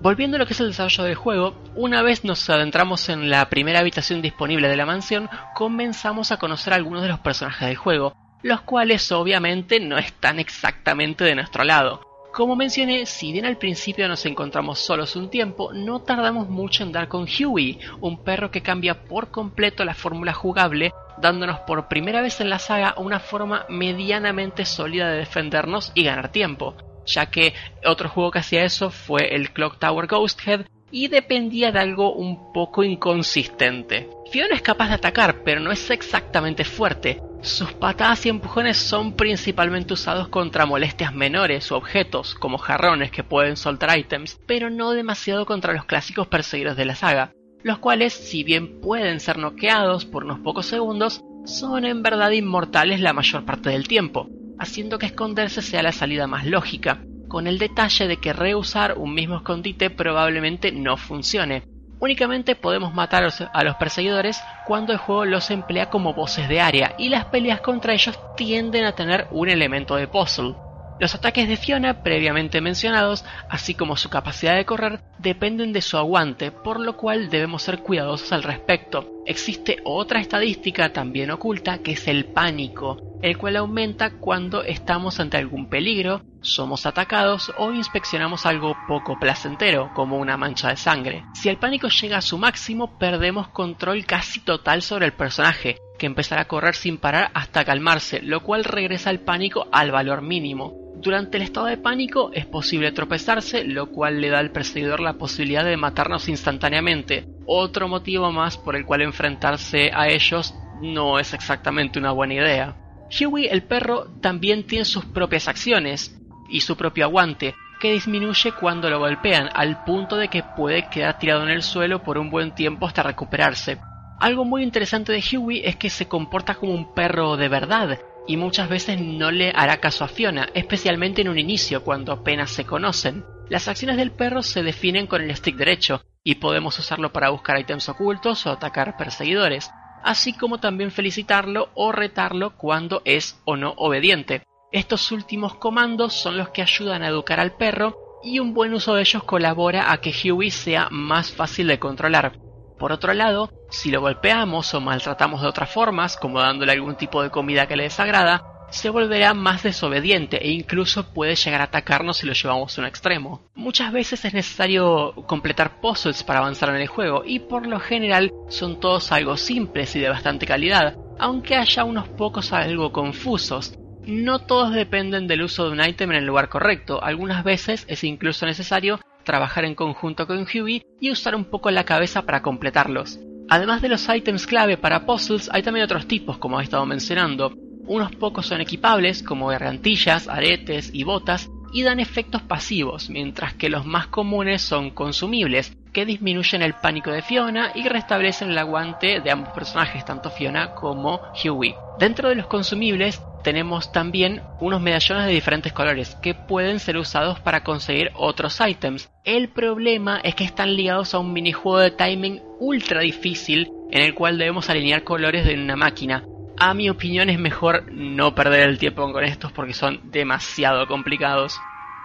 Volviendo 0.00 0.36
a 0.36 0.38
lo 0.38 0.46
que 0.46 0.54
es 0.54 0.60
el 0.60 0.68
desarrollo 0.68 1.04
del 1.04 1.14
juego, 1.14 1.62
una 1.74 2.00
vez 2.00 2.24
nos 2.24 2.48
adentramos 2.48 3.10
en 3.10 3.28
la 3.28 3.50
primera 3.50 3.80
habitación 3.80 4.22
disponible 4.22 4.68
de 4.68 4.76
la 4.76 4.86
mansión, 4.86 5.28
comenzamos 5.54 6.32
a 6.32 6.38
conocer 6.38 6.72
a 6.72 6.76
algunos 6.76 7.02
de 7.02 7.08
los 7.08 7.20
personajes 7.20 7.68
del 7.68 7.76
juego, 7.76 8.14
los 8.42 8.62
cuales 8.62 9.12
obviamente 9.12 9.78
no 9.78 9.98
están 9.98 10.38
exactamente 10.38 11.22
de 11.22 11.34
nuestro 11.34 11.64
lado. 11.64 12.13
Como 12.34 12.56
mencioné, 12.56 13.06
si 13.06 13.30
bien 13.30 13.46
al 13.46 13.58
principio 13.58 14.08
nos 14.08 14.26
encontramos 14.26 14.80
solos 14.80 15.14
un 15.14 15.30
tiempo, 15.30 15.72
no 15.72 16.02
tardamos 16.02 16.48
mucho 16.48 16.82
en 16.82 16.90
dar 16.90 17.06
con 17.06 17.28
Huey, 17.28 17.78
un 18.00 18.24
perro 18.24 18.50
que 18.50 18.60
cambia 18.60 19.04
por 19.04 19.30
completo 19.30 19.84
la 19.84 19.94
fórmula 19.94 20.32
jugable, 20.32 20.92
dándonos 21.16 21.60
por 21.60 21.86
primera 21.86 22.22
vez 22.22 22.40
en 22.40 22.50
la 22.50 22.58
saga 22.58 22.96
una 22.96 23.20
forma 23.20 23.66
medianamente 23.68 24.64
sólida 24.64 25.12
de 25.12 25.18
defendernos 25.18 25.92
y 25.94 26.02
ganar 26.02 26.32
tiempo, 26.32 26.74
ya 27.06 27.26
que 27.26 27.54
otro 27.86 28.08
juego 28.08 28.32
que 28.32 28.40
hacía 28.40 28.64
eso 28.64 28.90
fue 28.90 29.32
el 29.32 29.52
Clock 29.52 29.78
Tower 29.78 30.08
Ghost 30.08 30.40
Head 30.44 30.66
y 30.90 31.06
dependía 31.06 31.70
de 31.70 31.78
algo 31.78 32.14
un 32.14 32.52
poco 32.52 32.82
inconsistente. 32.82 34.08
Fiona 34.32 34.56
es 34.56 34.62
capaz 34.62 34.88
de 34.88 34.94
atacar, 34.94 35.44
pero 35.44 35.60
no 35.60 35.70
es 35.70 35.88
exactamente 35.88 36.64
fuerte, 36.64 37.20
sus 37.44 37.72
patadas 37.72 38.24
y 38.24 38.30
empujones 38.30 38.78
son 38.78 39.12
principalmente 39.12 39.92
usados 39.92 40.28
contra 40.28 40.66
molestias 40.66 41.14
menores 41.14 41.70
o 41.70 41.76
objetos, 41.76 42.34
como 42.34 42.58
jarrones 42.58 43.10
que 43.10 43.22
pueden 43.22 43.56
soltar 43.56 43.96
ítems, 43.98 44.40
pero 44.46 44.70
no 44.70 44.92
demasiado 44.92 45.44
contra 45.44 45.74
los 45.74 45.84
clásicos 45.84 46.26
perseguidos 46.26 46.76
de 46.76 46.86
la 46.86 46.94
saga, 46.94 47.32
los 47.62 47.78
cuales, 47.78 48.14
si 48.14 48.44
bien 48.44 48.80
pueden 48.80 49.20
ser 49.20 49.38
noqueados 49.38 50.06
por 50.06 50.24
unos 50.24 50.40
pocos 50.40 50.66
segundos, 50.66 51.22
son 51.44 51.84
en 51.84 52.02
verdad 52.02 52.30
inmortales 52.30 53.00
la 53.00 53.12
mayor 53.12 53.44
parte 53.44 53.70
del 53.70 53.88
tiempo, 53.88 54.28
haciendo 54.58 54.98
que 54.98 55.06
esconderse 55.06 55.60
sea 55.60 55.82
la 55.82 55.92
salida 55.92 56.26
más 56.26 56.46
lógica, 56.46 57.04
con 57.28 57.46
el 57.46 57.58
detalle 57.58 58.08
de 58.08 58.16
que 58.16 58.32
reusar 58.32 58.96
un 58.96 59.12
mismo 59.12 59.36
escondite 59.36 59.90
probablemente 59.90 60.72
no 60.72 60.96
funcione, 60.96 61.64
Únicamente 62.00 62.54
podemos 62.54 62.92
matar 62.92 63.28
a 63.52 63.64
los 63.64 63.76
perseguidores 63.76 64.42
cuando 64.66 64.92
el 64.92 64.98
juego 64.98 65.24
los 65.24 65.50
emplea 65.50 65.90
como 65.90 66.12
voces 66.12 66.48
de 66.48 66.60
área 66.60 66.94
y 66.98 67.08
las 67.08 67.26
peleas 67.26 67.60
contra 67.60 67.94
ellos 67.94 68.18
tienden 68.36 68.84
a 68.84 68.92
tener 68.92 69.26
un 69.30 69.48
elemento 69.48 69.96
de 69.96 70.08
puzzle. 70.08 70.54
Los 71.00 71.14
ataques 71.14 71.48
de 71.48 71.56
Fiona 71.56 72.04
previamente 72.04 72.60
mencionados, 72.60 73.24
así 73.50 73.74
como 73.74 73.96
su 73.96 74.10
capacidad 74.10 74.54
de 74.54 74.64
correr, 74.64 75.00
dependen 75.18 75.72
de 75.72 75.82
su 75.82 75.98
aguante, 75.98 76.52
por 76.52 76.78
lo 76.78 76.96
cual 76.96 77.30
debemos 77.30 77.62
ser 77.62 77.80
cuidadosos 77.80 78.32
al 78.32 78.44
respecto. 78.44 79.10
Existe 79.26 79.78
otra 79.84 80.20
estadística 80.20 80.92
también 80.92 81.32
oculta 81.32 81.78
que 81.78 81.92
es 81.92 82.06
el 82.06 82.26
pánico, 82.26 83.18
el 83.22 83.36
cual 83.36 83.56
aumenta 83.56 84.10
cuando 84.20 84.62
estamos 84.62 85.18
ante 85.18 85.36
algún 85.36 85.68
peligro, 85.68 86.22
somos 86.42 86.86
atacados 86.86 87.52
o 87.58 87.72
inspeccionamos 87.72 88.46
algo 88.46 88.76
poco 88.86 89.18
placentero, 89.18 89.90
como 89.94 90.18
una 90.18 90.36
mancha 90.36 90.68
de 90.68 90.76
sangre. 90.76 91.24
Si 91.34 91.48
el 91.48 91.56
pánico 91.56 91.88
llega 91.88 92.18
a 92.18 92.22
su 92.22 92.38
máximo, 92.38 92.98
perdemos 92.98 93.48
control 93.48 94.04
casi 94.06 94.40
total 94.40 94.82
sobre 94.82 95.06
el 95.06 95.12
personaje, 95.12 95.78
que 96.04 96.08
empezará 96.08 96.42
a 96.42 96.48
correr 96.48 96.74
sin 96.74 96.98
parar 96.98 97.30
hasta 97.32 97.64
calmarse, 97.64 98.20
lo 98.20 98.40
cual 98.40 98.64
regresa 98.64 99.08
el 99.08 99.20
pánico 99.20 99.68
al 99.72 99.90
valor 99.90 100.20
mínimo. 100.20 100.74
Durante 100.96 101.38
el 101.38 101.44
estado 101.44 101.64
de 101.64 101.78
pánico 101.78 102.30
es 102.34 102.44
posible 102.44 102.92
tropezarse, 102.92 103.64
lo 103.64 103.86
cual 103.86 104.20
le 104.20 104.28
da 104.28 104.38
al 104.38 104.50
perseguidor 104.50 105.00
la 105.00 105.14
posibilidad 105.14 105.64
de 105.64 105.78
matarnos 105.78 106.28
instantáneamente. 106.28 107.26
Otro 107.46 107.88
motivo 107.88 108.30
más 108.32 108.58
por 108.58 108.76
el 108.76 108.84
cual 108.84 109.00
enfrentarse 109.00 109.92
a 109.94 110.08
ellos 110.08 110.54
no 110.82 111.18
es 111.18 111.32
exactamente 111.32 111.98
una 111.98 112.12
buena 112.12 112.34
idea. 112.34 112.76
Huey 113.08 113.46
el 113.46 113.62
perro 113.62 114.08
también 114.20 114.66
tiene 114.66 114.84
sus 114.84 115.06
propias 115.06 115.48
acciones 115.48 116.20
y 116.50 116.60
su 116.60 116.76
propio 116.76 117.06
aguante, 117.06 117.54
que 117.80 117.92
disminuye 117.92 118.52
cuando 118.52 118.90
lo 118.90 118.98
golpean, 118.98 119.48
al 119.54 119.84
punto 119.84 120.18
de 120.18 120.28
que 120.28 120.42
puede 120.42 120.86
quedar 120.90 121.18
tirado 121.18 121.44
en 121.44 121.50
el 121.50 121.62
suelo 121.62 122.02
por 122.02 122.18
un 122.18 122.28
buen 122.28 122.54
tiempo 122.54 122.86
hasta 122.86 123.02
recuperarse. 123.02 123.78
Algo 124.24 124.46
muy 124.46 124.62
interesante 124.62 125.12
de 125.12 125.22
Huey 125.36 125.60
es 125.66 125.76
que 125.76 125.90
se 125.90 126.08
comporta 126.08 126.54
como 126.54 126.72
un 126.72 126.94
perro 126.94 127.36
de 127.36 127.48
verdad, 127.48 128.00
y 128.26 128.38
muchas 128.38 128.70
veces 128.70 128.98
no 128.98 129.30
le 129.30 129.52
hará 129.54 129.80
caso 129.80 130.02
a 130.02 130.08
Fiona, 130.08 130.48
especialmente 130.54 131.20
en 131.20 131.28
un 131.28 131.38
inicio, 131.38 131.84
cuando 131.84 132.10
apenas 132.10 132.50
se 132.50 132.64
conocen. 132.64 133.22
Las 133.50 133.68
acciones 133.68 133.98
del 133.98 134.12
perro 134.12 134.42
se 134.42 134.62
definen 134.62 135.06
con 135.06 135.20
el 135.20 135.36
stick 135.36 135.56
derecho, 135.56 136.00
y 136.22 136.36
podemos 136.36 136.78
usarlo 136.78 137.12
para 137.12 137.28
buscar 137.28 137.60
ítems 137.60 137.86
ocultos 137.90 138.46
o 138.46 138.50
atacar 138.52 138.96
perseguidores 138.96 139.70
así 140.02 140.32
como 140.32 140.56
también 140.56 140.90
felicitarlo 140.90 141.68
o 141.74 141.92
retarlo 141.92 142.56
cuando 142.56 143.02
es 143.04 143.38
o 143.44 143.56
no 143.56 143.74
obediente. 143.76 144.42
Estos 144.72 145.12
últimos 145.12 145.56
comandos 145.56 146.14
son 146.14 146.38
los 146.38 146.48
que 146.48 146.62
ayudan 146.62 147.02
a 147.02 147.08
educar 147.08 147.40
al 147.40 147.56
perro 147.56 148.20
y 148.22 148.38
un 148.38 148.54
buen 148.54 148.72
uso 148.72 148.94
de 148.94 149.02
ellos 149.02 149.22
colabora 149.24 149.92
a 149.92 149.98
que 149.98 150.14
Huey 150.32 150.50
sea 150.50 150.88
más 150.90 151.30
fácil 151.30 151.66
de 151.66 151.78
controlar. 151.78 152.43
Por 152.84 152.92
otro 152.92 153.14
lado, 153.14 153.50
si 153.70 153.90
lo 153.90 154.02
golpeamos 154.02 154.74
o 154.74 154.80
maltratamos 154.82 155.40
de 155.40 155.48
otras 155.48 155.70
formas, 155.70 156.18
como 156.18 156.40
dándole 156.40 156.72
algún 156.72 156.96
tipo 156.96 157.22
de 157.22 157.30
comida 157.30 157.66
que 157.66 157.76
le 157.76 157.84
desagrada, 157.84 158.44
se 158.68 158.90
volverá 158.90 159.32
más 159.32 159.62
desobediente 159.62 160.36
e 160.46 160.50
incluso 160.50 161.14
puede 161.14 161.34
llegar 161.34 161.62
a 161.62 161.64
atacarnos 161.64 162.18
si 162.18 162.26
lo 162.26 162.34
llevamos 162.34 162.76
a 162.76 162.82
un 162.82 162.86
extremo. 162.86 163.40
Muchas 163.54 163.90
veces 163.90 164.22
es 164.26 164.34
necesario 164.34 165.14
completar 165.26 165.80
puzzles 165.80 166.22
para 166.24 166.40
avanzar 166.40 166.68
en 166.68 166.82
el 166.82 166.86
juego 166.86 167.22
y 167.24 167.38
por 167.38 167.66
lo 167.66 167.80
general 167.80 168.34
son 168.50 168.78
todos 168.80 169.12
algo 169.12 169.38
simples 169.38 169.96
y 169.96 170.00
de 170.00 170.10
bastante 170.10 170.44
calidad, 170.44 170.94
aunque 171.18 171.56
haya 171.56 171.84
unos 171.84 172.06
pocos 172.10 172.52
algo 172.52 172.92
confusos. 172.92 173.78
No 174.04 174.40
todos 174.40 174.74
dependen 174.74 175.26
del 175.26 175.40
uso 175.40 175.64
de 175.64 175.70
un 175.72 175.82
ítem 175.82 176.10
en 176.10 176.18
el 176.18 176.26
lugar 176.26 176.50
correcto, 176.50 177.02
algunas 177.02 177.44
veces 177.44 177.86
es 177.88 178.04
incluso 178.04 178.44
necesario 178.44 179.00
trabajar 179.24 179.64
en 179.64 179.74
conjunto 179.74 180.26
con 180.26 180.46
Huey 180.46 180.82
y 181.00 181.10
usar 181.10 181.34
un 181.34 181.46
poco 181.46 181.70
la 181.70 181.84
cabeza 181.84 182.22
para 182.22 182.42
completarlos. 182.42 183.18
Además 183.48 183.82
de 183.82 183.88
los 183.88 184.08
ítems 184.08 184.46
clave 184.46 184.76
para 184.76 185.04
puzzles, 185.04 185.50
hay 185.52 185.62
también 185.62 185.84
otros 185.84 186.06
tipos, 186.06 186.38
como 186.38 186.60
he 186.60 186.64
estado 186.64 186.86
mencionando. 186.86 187.52
Unos 187.86 188.14
pocos 188.16 188.46
son 188.46 188.60
equipables, 188.60 189.22
como 189.22 189.48
gargantillas, 189.48 190.28
aretes 190.28 190.90
y 190.94 191.04
botas, 191.04 191.50
y 191.72 191.82
dan 191.82 192.00
efectos 192.00 192.40
pasivos, 192.40 193.10
mientras 193.10 193.54
que 193.54 193.68
los 193.68 193.84
más 193.84 194.06
comunes 194.06 194.62
son 194.62 194.90
consumibles, 194.90 195.76
que 195.92 196.06
disminuyen 196.06 196.62
el 196.62 196.74
pánico 196.74 197.10
de 197.10 197.20
Fiona 197.20 197.72
y 197.74 197.88
restablecen 197.88 198.50
el 198.50 198.58
aguante 198.58 199.20
de 199.20 199.30
ambos 199.30 199.52
personajes, 199.52 200.04
tanto 200.04 200.30
Fiona 200.30 200.74
como 200.74 201.20
Huey. 201.44 201.74
Dentro 201.98 202.28
de 202.28 202.36
los 202.36 202.46
consumibles 202.46 203.20
tenemos 203.44 203.92
también 203.92 204.42
unos 204.58 204.80
medallones 204.80 205.26
de 205.26 205.32
diferentes 205.32 205.72
colores 205.72 206.16
que 206.16 206.34
pueden 206.34 206.80
ser 206.80 206.96
usados 206.96 207.38
para 207.38 207.62
conseguir 207.62 208.10
otros 208.14 208.60
ítems. 208.66 209.08
El 209.22 209.50
problema 209.50 210.18
es 210.24 210.34
que 210.34 210.42
están 210.42 210.74
ligados 210.74 211.14
a 211.14 211.20
un 211.20 211.32
minijuego 211.32 211.78
de 211.78 211.92
timing 211.92 212.42
ultra 212.58 213.02
difícil 213.02 213.70
en 213.92 214.02
el 214.02 214.14
cual 214.14 214.38
debemos 214.38 214.68
alinear 214.70 215.04
colores 215.04 215.44
de 215.44 215.54
una 215.54 215.76
máquina. 215.76 216.24
A 216.58 216.72
mi 216.74 216.88
opinión 216.88 217.30
es 217.30 217.38
mejor 217.38 217.92
no 217.92 218.34
perder 218.34 218.68
el 218.68 218.78
tiempo 218.78 219.12
con 219.12 219.24
estos 219.24 219.52
porque 219.52 219.74
son 219.74 220.00
demasiado 220.10 220.86
complicados. 220.88 221.60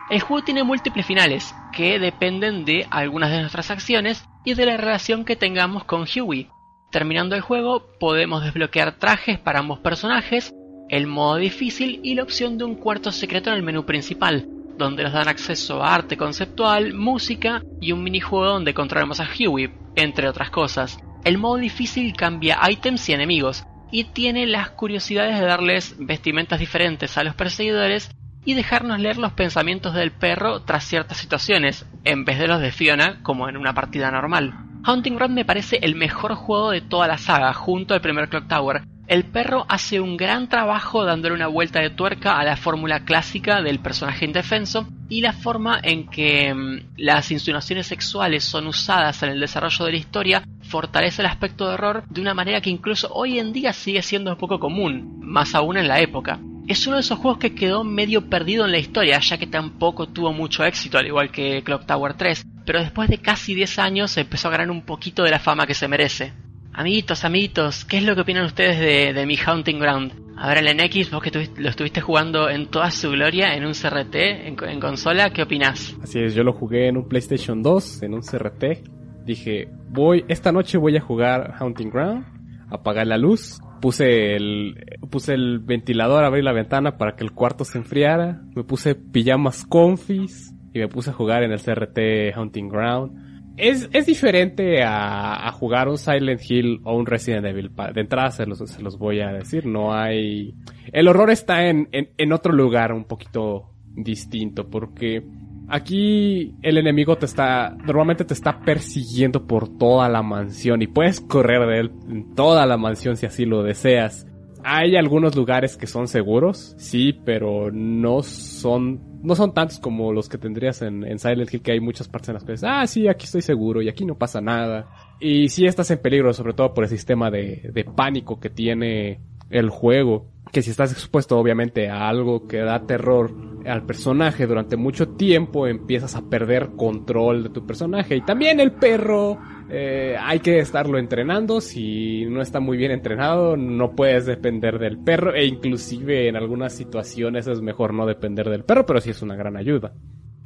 El 0.09 0.22
juego 0.22 0.43
tiene 0.43 0.64
múltiples 0.64 1.06
finales 1.06 1.56
que 1.72 2.00
dependen 2.00 2.66
de 2.66 2.85
algunas 2.92 3.32
de 3.32 3.40
nuestras 3.40 3.72
acciones 3.72 4.27
y 4.43 4.56
de 4.56 4.66
la 4.66 4.77
relación 4.77 5.24
que 5.24 5.35
tengamos 5.35 5.84
con 5.85 6.06
Huey. 6.14 6.50
Terminando 6.92 7.35
el 7.35 7.42
juego 7.42 7.85
podemos 8.00 8.43
desbloquear 8.43 8.93
trajes 8.93 9.38
para 9.38 9.59
ambos 9.59 9.80
personajes, 9.80 10.53
el 10.90 11.08
modo 11.08 11.38
difícil 11.38 12.00
y 12.03 12.16
la 12.16 12.24
opción 12.24 12.58
de 12.58 12.66
un 12.66 12.76
cuarto 12.76 13.11
secreto 13.11 13.50
en 13.50 13.58
el 13.58 13.64
menú 13.64 13.85
principal, 13.85 14.48
donde 14.77 15.03
nos 15.03 15.14
dan 15.14 15.27
acceso 15.27 15.84
a 15.84 15.93
arte 15.93 16.18
conceptual, 16.18 16.93
música 16.93 17.61
y 17.80 17.92
un 17.92 18.03
minijuego 18.03 18.45
donde 18.45 18.74
controlamos 18.74 19.19
a 19.19 19.27
Huey, 19.27 19.69
entre 19.95 20.27
otras 20.27 20.50
cosas. 20.50 21.00
El 21.24 21.38
modo 21.38 21.58
difícil 21.58 22.14
cambia 22.14 22.59
ítems 22.69 23.08
y 23.09 23.14
enemigos, 23.14 23.66
y 23.92 24.06
tiene 24.06 24.45
las 24.48 24.69
curiosidades 24.69 25.40
de 25.40 25.45
darles 25.45 25.95
vestimentas 26.00 26.59
diferentes 26.59 27.18
a 27.18 27.24
los 27.24 27.35
perseguidores 27.35 28.11
y 28.45 28.53
dejarnos 28.53 29.00
leer 29.00 29.18
los 29.18 29.34
pensamientos 29.34 29.93
del 29.93 30.11
perro 30.11 30.61
tras 30.61 30.85
ciertas 30.85 31.18
situaciones, 31.18 31.85
en 32.03 32.26
vez 32.26 32.40
de 32.40 32.48
los 32.48 32.61
de 32.61 32.72
Fiona 32.72 33.22
como 33.22 33.50
en 33.50 33.58
una 33.58 33.74
partida 33.74 34.11
normal. 34.11 34.53
Hunting 34.88 35.16
Ground 35.16 35.35
me 35.35 35.45
parece 35.45 35.80
el 35.82 35.95
mejor 35.95 36.35
juego 36.35 36.72
de 36.72 36.82
toda 36.82 37.08
la 37.08 37.18
saga, 37.18 37.53
junto 37.53 37.93
al 37.93 38.01
primer 38.01 38.30
Clock 38.30 38.48
Tower. 38.48 38.84
El 39.09 39.25
perro 39.25 39.65
hace 39.67 39.99
un 39.99 40.17
gran 40.17 40.49
trabajo 40.49 41.03
dándole 41.03 41.33
una 41.33 41.47
vuelta 41.47 41.81
de 41.81 41.89
tuerca 41.89 42.38
a 42.38 42.43
la 42.43 42.55
fórmula 42.55 43.05
clásica 43.05 43.63
del 43.63 43.79
personaje 43.79 44.23
indefenso 44.23 44.88
y 45.09 45.21
la 45.21 45.33
forma 45.33 45.79
en 45.81 46.07
que 46.07 46.53
mm, 46.53 46.93
las 46.97 47.31
insinuaciones 47.31 47.88
sexuales 47.88 48.43
son 48.43 48.67
usadas 48.67 49.23
en 49.23 49.29
el 49.29 49.39
desarrollo 49.39 49.85
de 49.85 49.91
la 49.93 49.97
historia 49.97 50.43
fortalece 50.61 51.23
el 51.23 51.25
aspecto 51.25 51.67
de 51.67 51.73
horror 51.73 52.03
de 52.07 52.21
una 52.21 52.35
manera 52.35 52.61
que 52.61 52.69
incluso 52.69 53.11
hoy 53.11 53.39
en 53.39 53.51
día 53.51 53.73
sigue 53.73 54.03
siendo 54.03 54.29
un 54.29 54.38
poco 54.38 54.59
común, 54.59 55.19
más 55.23 55.55
aún 55.55 55.77
en 55.77 55.88
la 55.88 56.01
época. 56.01 56.39
Es 56.67 56.85
uno 56.85 56.97
de 56.97 57.01
esos 57.01 57.17
juegos 57.17 57.39
que 57.39 57.55
quedó 57.55 57.83
medio 57.83 58.29
perdido 58.29 58.65
en 58.65 58.71
la 58.71 58.77
historia, 58.77 59.17
ya 59.17 59.39
que 59.39 59.47
tampoco 59.47 60.09
tuvo 60.09 60.33
mucho 60.33 60.63
éxito, 60.63 60.99
al 60.99 61.07
igual 61.07 61.31
que 61.31 61.63
Clock 61.63 61.88
Tower 61.88 62.13
3, 62.13 62.45
pero 62.63 62.79
después 62.79 63.09
de 63.09 63.17
casi 63.17 63.55
10 63.55 63.79
años 63.79 64.15
empezó 64.17 64.49
a 64.49 64.51
ganar 64.51 64.69
un 64.69 64.83
poquito 64.83 65.23
de 65.23 65.31
la 65.31 65.39
fama 65.39 65.65
que 65.65 65.73
se 65.73 65.88
merece. 65.88 66.31
Amiguitos, 66.80 67.25
amiguitos, 67.25 67.83
¿qué 67.83 67.98
es 67.98 68.06
lo 68.06 68.16
que 68.16 68.22
opinan 68.22 68.45
ustedes 68.45 68.80
de, 69.14 69.25
mi 69.25 69.35
Hunting 69.35 69.80
Ground? 69.80 70.14
A 70.38 70.48
ver, 70.48 70.59
el 70.59 70.77
NX, 70.77 71.11
vos 71.11 71.22
que 71.22 71.49
lo 71.58 71.67
estuviste 71.67 71.99
jugando 71.99 72.49
en 72.49 72.67
toda 72.67 72.90
su 72.90 73.11
gloria 73.11 73.53
en 73.53 73.66
un 73.66 73.74
CRT, 73.74 74.16
en, 74.16 74.80
consola, 74.80 75.30
¿qué 75.32 75.43
opinás? 75.43 75.98
Así 76.01 76.22
es, 76.22 76.33
yo 76.33 76.41
lo 76.45 76.53
jugué 76.53 76.88
en 76.88 76.95
un 76.95 77.09
PlayStation 77.09 77.61
2, 77.61 78.03
en 78.03 78.14
un 78.14 78.22
CRT. 78.22 79.25
Dije, 79.25 79.67
voy, 79.90 80.24
esta 80.30 80.53
noche 80.53 80.77
voy 80.77 80.95
a 80.95 81.01
jugar 81.01 81.56
Hunting 81.59 81.90
Ground, 81.90 82.24
apagar 82.72 83.08
la 83.08 83.17
luz, 83.17 83.59
puse 83.82 84.38
el, 84.38 84.77
puse 85.09 85.33
el 85.33 85.59
ventilador, 85.59 86.24
abrí 86.24 86.41
la 86.41 86.53
ventana 86.53 86.98
para 86.98 87.17
que 87.17 87.25
el 87.25 87.33
cuarto 87.33 87.66
se 87.66 87.77
enfriara, 87.77 88.41
me 88.56 88.64
puse 88.64 88.95
pijamas 88.95 89.66
confis 89.66 90.56
y 90.74 90.80
me 90.80 90.88
puse 90.88 91.09
a 91.09 91.14
jugar 91.14 91.43
en 91.43 91.51
el 91.51 91.59
CRT 91.59 92.38
Hunting 92.38 92.69
Ground 92.69 93.28
es, 93.59 93.89
es 93.93 94.05
diferente 94.05 94.83
a, 94.83 95.51
jugar 95.51 95.88
un 95.88 95.97
Silent 95.97 96.41
Hill 96.47 96.81
o 96.83 96.95
un 96.95 97.05
Resident 97.05 97.45
Evil. 97.45 97.71
De 97.93 98.01
entrada 98.01 98.31
se 98.31 98.45
los, 98.45 98.59
se 98.59 98.81
los 98.81 98.97
voy 98.97 99.21
a 99.21 99.31
decir. 99.31 99.65
No 99.65 99.93
hay... 99.93 100.53
El 100.91 101.07
horror 101.07 101.29
está 101.29 101.67
en, 101.67 101.89
en, 101.91 102.09
en 102.17 102.33
otro 102.33 102.53
lugar 102.53 102.93
un 102.93 103.05
poquito 103.05 103.69
distinto 103.95 104.69
porque 104.69 105.23
aquí 105.67 106.55
el 106.61 106.77
enemigo 106.77 107.17
te 107.17 107.25
está... 107.25 107.75
Normalmente 107.85 108.25
te 108.25 108.33
está 108.33 108.59
persiguiendo 108.61 109.45
por 109.45 109.77
toda 109.77 110.09
la 110.09 110.21
mansión 110.21 110.81
y 110.81 110.88
puedes 110.88 111.21
correr 111.21 111.67
de 111.67 111.79
él 111.79 111.91
en 112.09 112.35
toda 112.35 112.65
la 112.65 112.77
mansión 112.77 113.17
si 113.17 113.25
así 113.25 113.45
lo 113.45 113.63
deseas. 113.63 114.25
Hay 114.63 114.95
algunos 114.95 115.35
lugares 115.35 115.77
que 115.77 115.88
son 115.88 116.07
seguros, 116.07 116.75
sí, 116.77 117.13
pero 117.13 117.71
no 117.71 118.21
son 118.23 119.09
no 119.21 119.35
son 119.35 119.53
tantos 119.53 119.79
como 119.79 120.13
los 120.13 120.29
que 120.29 120.38
tendrías 120.38 120.81
en, 120.81 121.03
en, 121.03 121.19
Silent 121.19 121.53
Hill, 121.53 121.61
que 121.61 121.73
hay 121.73 121.79
muchas 121.79 122.07
partes 122.07 122.29
en 122.29 122.35
las 122.35 122.43
que 122.43 122.53
dices, 122.53 122.69
ah, 122.69 122.88
sí, 122.88 123.07
aquí 123.07 123.25
estoy 123.25 123.41
seguro 123.41 123.81
y 123.81 123.89
aquí 123.89 124.05
no 124.05 124.17
pasa 124.17 124.39
nada. 124.39 124.88
Y 125.19 125.49
sí 125.49 125.65
estás 125.65 125.91
en 125.91 126.01
peligro, 126.01 126.33
sobre 126.33 126.53
todo 126.53 126.73
por 126.73 126.85
el 126.85 126.89
sistema 126.89 127.29
de, 127.29 127.69
de 127.73 127.83
pánico 127.83 128.39
que 128.39 128.49
tiene 128.49 129.19
el 129.49 129.69
juego. 129.69 130.27
Que 130.51 130.61
si 130.61 130.71
estás 130.71 130.91
expuesto 130.91 131.38
obviamente 131.38 131.89
a 131.89 132.07
algo 132.07 132.47
que 132.47 132.57
da 132.57 132.85
terror 132.88 133.31
al 133.65 133.85
personaje 133.85 134.47
durante 134.47 134.77
mucho 134.77 135.09
tiempo, 135.09 135.67
empiezas 135.67 136.15
a 136.15 136.29
perder 136.29 136.69
control 136.75 137.43
de 137.43 137.49
tu 137.49 137.67
personaje. 137.67 138.15
Y 138.15 138.21
también 138.21 138.59
el 138.59 138.71
perro 138.71 139.38
eh, 139.69 140.15
hay 140.19 140.39
que 140.39 140.59
estarlo 140.59 140.98
entrenando. 140.98 141.61
Si 141.61 142.25
no 142.25 142.41
está 142.41 142.59
muy 142.59 142.77
bien 142.77 142.91
entrenado, 142.91 143.56
no 143.56 143.95
puedes 143.95 144.25
depender 144.25 144.80
del 144.80 144.98
perro. 144.98 145.33
E 145.35 145.45
inclusive 145.45 146.27
en 146.27 146.35
algunas 146.35 146.73
situaciones 146.73 147.48
es 147.48 147.61
mejor 147.61 147.93
no 147.93 148.06
depender 148.06 148.49
del 148.49 148.64
perro, 148.64 148.85
pero 148.85 148.99
sí 148.99 149.11
es 149.11 149.22
una 149.22 149.35
gran 149.35 149.57
ayuda. 149.57 149.93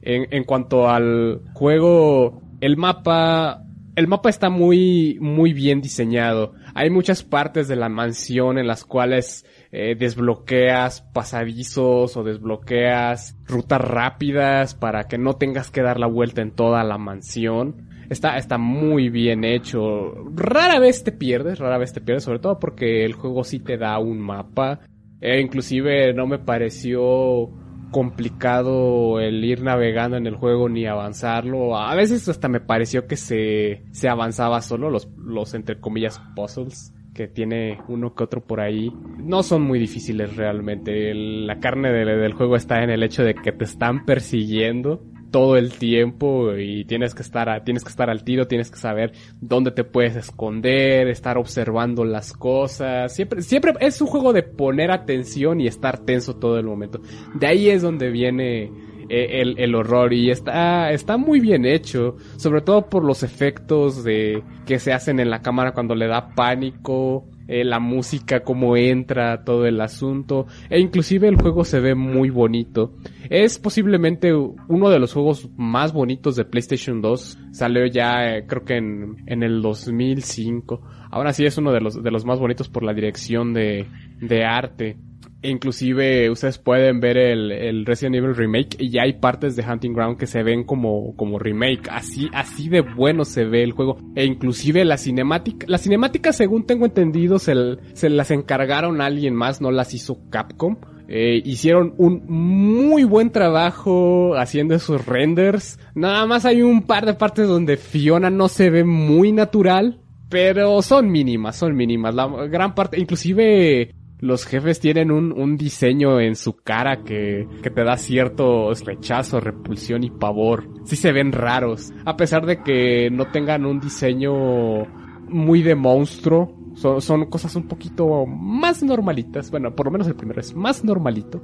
En, 0.05 0.43
cuanto 0.43 0.89
al 0.89 1.39
juego, 1.53 2.41
el 2.59 2.75
mapa, 2.75 3.63
el 3.95 4.09
mapa 4.09 4.29
está 4.29 4.49
muy, 4.49 5.17
muy 5.21 5.53
bien 5.53 5.79
diseñado. 5.79 6.55
Hay 6.75 6.89
muchas 6.89 7.23
partes 7.23 7.69
de 7.69 7.77
la 7.77 7.87
mansión 7.87 8.57
en 8.57 8.67
las 8.67 8.83
cuales 8.83 9.45
eh, 9.71 9.95
desbloqueas 9.97 11.03
pasadizos 11.13 12.17
o 12.17 12.23
desbloqueas 12.23 13.37
rutas 13.45 13.79
rápidas 13.79 14.75
para 14.75 15.05
que 15.05 15.17
no 15.17 15.37
tengas 15.37 15.71
que 15.71 15.81
dar 15.81 16.01
la 16.01 16.07
vuelta 16.07 16.41
en 16.41 16.51
toda 16.51 16.83
la 16.83 16.97
mansión. 16.97 17.92
Está, 18.09 18.37
está 18.37 18.57
muy 18.57 19.09
bien 19.09 19.43
hecho. 19.43 20.13
Rara 20.35 20.79
vez 20.79 21.03
te 21.03 21.11
pierdes, 21.11 21.59
rara 21.59 21.77
vez 21.77 21.93
te 21.93 22.01
pierdes, 22.01 22.23
sobre 22.23 22.39
todo 22.39 22.59
porque 22.59 23.05
el 23.05 23.13
juego 23.13 23.43
sí 23.43 23.59
te 23.59 23.77
da 23.77 23.99
un 23.99 24.19
mapa. 24.19 24.79
E 25.21 25.39
inclusive 25.39 26.13
no 26.13 26.27
me 26.27 26.39
pareció 26.39 27.49
complicado 27.91 29.19
el 29.19 29.45
ir 29.45 29.61
navegando 29.61 30.17
en 30.17 30.27
el 30.27 30.35
juego 30.35 30.67
ni 30.67 30.85
avanzarlo. 30.85 31.77
A 31.77 31.95
veces 31.95 32.27
hasta 32.27 32.49
me 32.49 32.59
pareció 32.59 33.07
que 33.07 33.15
se, 33.15 33.83
se 33.91 34.09
avanzaba 34.09 34.61
solo 34.61 34.89
los, 34.89 35.07
los 35.17 35.53
entre 35.53 35.79
comillas 35.79 36.21
puzzles 36.35 36.93
que 37.13 37.27
tiene 37.27 37.79
uno 37.87 38.13
que 38.15 38.23
otro 38.23 38.41
por 38.41 38.59
ahí. 38.59 38.91
No 39.17 39.43
son 39.43 39.61
muy 39.61 39.79
difíciles 39.79 40.35
realmente. 40.35 41.13
la 41.13 41.59
carne 41.59 41.91
del 41.91 42.33
juego 42.33 42.55
está 42.55 42.83
en 42.83 42.89
el 42.89 43.03
hecho 43.03 43.23
de 43.23 43.35
que 43.35 43.51
te 43.51 43.63
están 43.63 44.05
persiguiendo 44.05 45.01
todo 45.33 45.57
el 45.57 45.73
tiempo 45.73 46.55
y 46.55 46.85
tienes 46.85 47.15
que 47.15 47.23
estar 47.23 47.63
tienes 47.63 47.83
que 47.83 47.89
estar 47.89 48.07
al 48.07 48.23
tiro, 48.23 48.47
tienes 48.47 48.69
que 48.69 48.77
saber 48.77 49.13
dónde 49.41 49.71
te 49.71 49.83
puedes 49.83 50.15
esconder, 50.15 51.07
estar 51.07 51.39
observando 51.39 52.05
las 52.05 52.33
cosas. 52.33 53.11
Siempre 53.15 53.41
siempre 53.41 53.73
es 53.79 53.99
un 53.99 54.07
juego 54.07 54.31
de 54.31 54.43
poner 54.43 54.91
atención 54.91 55.59
y 55.59 55.65
estar 55.65 55.97
tenso 56.05 56.35
todo 56.35 56.59
el 56.59 56.67
momento. 56.67 57.01
De 57.33 57.47
ahí 57.47 57.67
es 57.67 57.81
donde 57.81 58.11
viene 58.11 58.65
eh, 59.09 59.41
el, 59.41 59.55
el, 59.57 59.73
horror 59.73 60.13
y 60.13 60.29
está, 60.29 60.91
está 60.91 61.17
muy 61.17 61.39
bien 61.39 61.65
hecho, 61.65 62.15
sobre 62.37 62.61
todo 62.61 62.87
por 62.87 63.03
los 63.03 63.23
efectos 63.23 64.03
de 64.03 64.43
que 64.67 64.77
se 64.77 64.93
hacen 64.93 65.19
en 65.19 65.31
la 65.31 65.41
cámara 65.41 65.73
cuando 65.73 65.95
le 65.95 66.05
da 66.05 66.29
pánico, 66.35 67.25
eh, 67.47 67.63
la 67.63 67.79
música, 67.79 68.43
cómo 68.43 68.77
entra, 68.77 69.43
todo 69.43 69.65
el 69.65 69.79
asunto, 69.81 70.47
e 70.69 70.79
inclusive 70.79 71.27
el 71.27 71.35
juego 71.35 71.65
se 71.65 71.79
ve 71.79 71.95
muy 71.95 72.29
bonito. 72.29 72.93
Es 73.29 73.59
posiblemente 73.59 74.33
uno 74.33 74.89
de 74.89 74.99
los 74.99 75.13
juegos 75.13 75.49
más 75.57 75.93
bonitos 75.93 76.35
de 76.35 76.45
PlayStation 76.45 77.01
2, 77.01 77.37
salió 77.51 77.85
ya 77.85 78.35
eh, 78.35 78.45
creo 78.47 78.63
que 78.63 78.77
en, 78.77 79.23
en 79.27 79.43
el 79.43 79.61
2005. 79.61 80.81
Ahora 81.11 81.33
sí 81.33 81.45
es 81.45 81.57
uno 81.57 81.71
de 81.71 81.81
los, 81.81 82.01
de 82.01 82.11
los 82.11 82.25
más 82.25 82.39
bonitos 82.39 82.69
por 82.69 82.83
la 82.83 82.93
dirección 82.93 83.53
de, 83.53 83.87
de 84.19 84.45
arte. 84.45 84.97
Inclusive 85.43 86.29
ustedes 86.29 86.57
pueden 86.57 87.01
ver 87.01 87.17
el, 87.17 87.51
el, 87.51 87.85
Resident 87.85 88.15
Evil 88.15 88.35
Remake 88.35 88.77
y 88.79 88.89
ya 88.89 89.03
hay 89.03 89.13
partes 89.13 89.55
de 89.55 89.63
Hunting 89.63 89.93
Ground 89.93 90.17
que 90.17 90.25
se 90.25 90.41
ven 90.41 90.63
como, 90.63 91.15
como 91.17 91.37
remake. 91.37 91.89
Así, 91.91 92.29
así 92.33 92.69
de 92.69 92.81
bueno 92.81 93.25
se 93.25 93.43
ve 93.43 93.63
el 93.63 93.73
juego. 93.73 93.97
E 94.15 94.23
inclusive 94.25 94.85
la 94.85 94.97
cinemática, 94.97 95.65
la 95.69 95.77
cinemática 95.77 96.31
según 96.31 96.65
tengo 96.65 96.85
entendido 96.85 97.39
se, 97.39 97.53
se 97.93 98.09
las 98.09 98.31
encargaron 98.31 99.01
a 99.01 99.05
alguien 99.05 99.35
más, 99.35 99.59
no 99.59 99.69
las 99.71 99.93
hizo 99.93 100.17
Capcom. 100.29 100.77
Eh, 101.09 101.41
hicieron 101.43 101.93
un 101.97 102.23
muy 102.27 103.03
buen 103.03 103.31
trabajo 103.31 104.35
haciendo 104.37 104.75
esos 104.75 105.05
renders. 105.05 105.77
Nada 105.93 106.25
más 106.25 106.45
hay 106.45 106.61
un 106.61 106.83
par 106.83 107.05
de 107.05 107.13
partes 107.13 107.47
donde 107.47 107.75
Fiona 107.75 108.29
no 108.29 108.47
se 108.47 108.69
ve 108.69 108.83
muy 108.83 109.31
natural. 109.31 109.99
Pero 110.29 110.81
son 110.81 111.11
mínimas, 111.11 111.57
son 111.57 111.75
mínimas. 111.75 112.15
La 112.15 112.25
gran 112.47 112.73
parte, 112.73 112.99
inclusive 112.99 113.93
los 114.23 114.45
jefes 114.45 114.79
tienen 114.79 115.11
un, 115.11 115.33
un 115.33 115.57
diseño 115.57 116.21
en 116.21 116.37
su 116.37 116.55
cara 116.55 117.03
que, 117.03 117.45
que 117.61 117.69
te 117.69 117.83
da 117.83 117.97
cierto 117.97 118.71
rechazo, 118.73 119.41
repulsión 119.41 120.05
y 120.05 120.11
pavor. 120.11 120.65
Sí 120.85 120.95
se 120.95 121.11
ven 121.11 121.33
raros. 121.33 121.91
A 122.05 122.15
pesar 122.15 122.45
de 122.45 122.63
que 122.63 123.09
no 123.11 123.29
tengan 123.31 123.65
un 123.65 123.81
diseño 123.81 124.85
muy 125.27 125.61
de 125.61 125.75
monstruo, 125.75 126.57
son, 126.75 127.01
son 127.01 127.25
cosas 127.25 127.53
un 127.57 127.67
poquito 127.67 128.25
más 128.25 128.81
normalitas. 128.81 129.51
Bueno, 129.51 129.75
por 129.75 129.87
lo 129.87 129.91
menos 129.91 130.07
el 130.07 130.15
primero 130.15 130.39
es 130.39 130.55
más 130.55 130.85
normalito. 130.85 131.43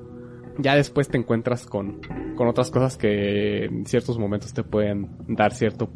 Ya 0.58 0.76
después 0.76 1.10
te 1.10 1.18
encuentras 1.18 1.66
con, 1.66 2.00
con 2.38 2.48
otras 2.48 2.72
cosas 2.72 2.96
que 2.96 3.66
en 3.66 3.86
ciertos 3.88 4.18
momentos 4.18 4.54
te 4.54 4.64
pueden 4.64 5.18
dar 5.28 5.54
cierto 5.54 5.92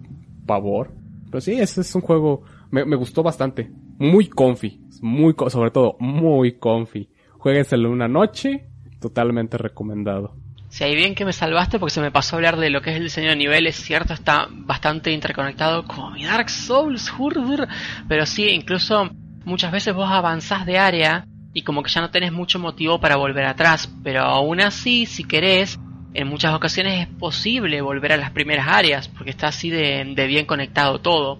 pavor. 0.46 0.92
Pero 1.28 1.40
sí, 1.40 1.54
ese 1.54 1.80
es 1.80 1.96
un 1.96 2.02
juego, 2.02 2.42
me, 2.72 2.84
me 2.84 2.98
gustó 2.98 3.24
bastante. 3.24 3.72
Muy 4.00 4.28
comfy, 4.28 4.83
muy, 5.04 5.36
sobre 5.50 5.70
todo, 5.70 5.98
muy 6.00 6.54
comfy. 6.54 7.10
Jueguenselo 7.38 7.92
una 7.92 8.08
noche, 8.08 8.70
totalmente 9.02 9.58
recomendado. 9.58 10.34
Si 10.70 10.86
hay 10.86 10.96
bien 10.96 11.14
que 11.14 11.26
me 11.26 11.34
salvaste 11.34 11.78
porque 11.78 11.94
se 11.94 12.02
me 12.02 12.10
pasó 12.10 12.36
a 12.36 12.38
hablar 12.38 12.58
de 12.58 12.70
lo 12.70 12.82
que 12.82 12.92
es 12.92 12.96
el 12.96 13.04
diseño 13.04 13.30
de 13.30 13.36
nivel, 13.36 13.68
es 13.68 13.76
cierto, 13.76 14.14
está 14.14 14.48
bastante 14.50 15.12
interconectado 15.12 15.86
con 15.86 16.14
mi 16.14 16.24
Dark 16.24 16.50
Souls, 16.50 17.10
jurr, 17.10 17.68
pero 18.08 18.26
sí, 18.26 18.48
incluso 18.48 19.10
muchas 19.44 19.74
veces 19.74 19.94
vos 19.94 20.10
avanzás 20.10 20.66
de 20.66 20.80
área 20.80 21.28
y 21.54 21.64
como 21.64 21.84
que 21.84 21.92
ya 21.92 22.00
no 22.00 22.10
tenés 22.10 22.32
mucho 22.32 22.58
motivo 22.58 23.00
para 23.00 23.18
volver 23.18 23.46
atrás, 23.46 23.94
pero 24.04 24.22
aún 24.22 24.62
así, 24.62 25.06
si 25.06 25.26
querés, 25.26 25.80
en 26.14 26.28
muchas 26.30 26.56
ocasiones 26.56 27.08
es 27.08 27.14
posible 27.16 27.82
volver 27.82 28.14
a 28.14 28.18
las 28.18 28.32
primeras 28.32 28.68
áreas, 28.70 29.10
porque 29.10 29.32
está 29.32 29.48
así 29.48 29.70
de 29.70 30.26
bien 30.28 30.46
conectado 30.46 31.00
todo. 31.00 31.40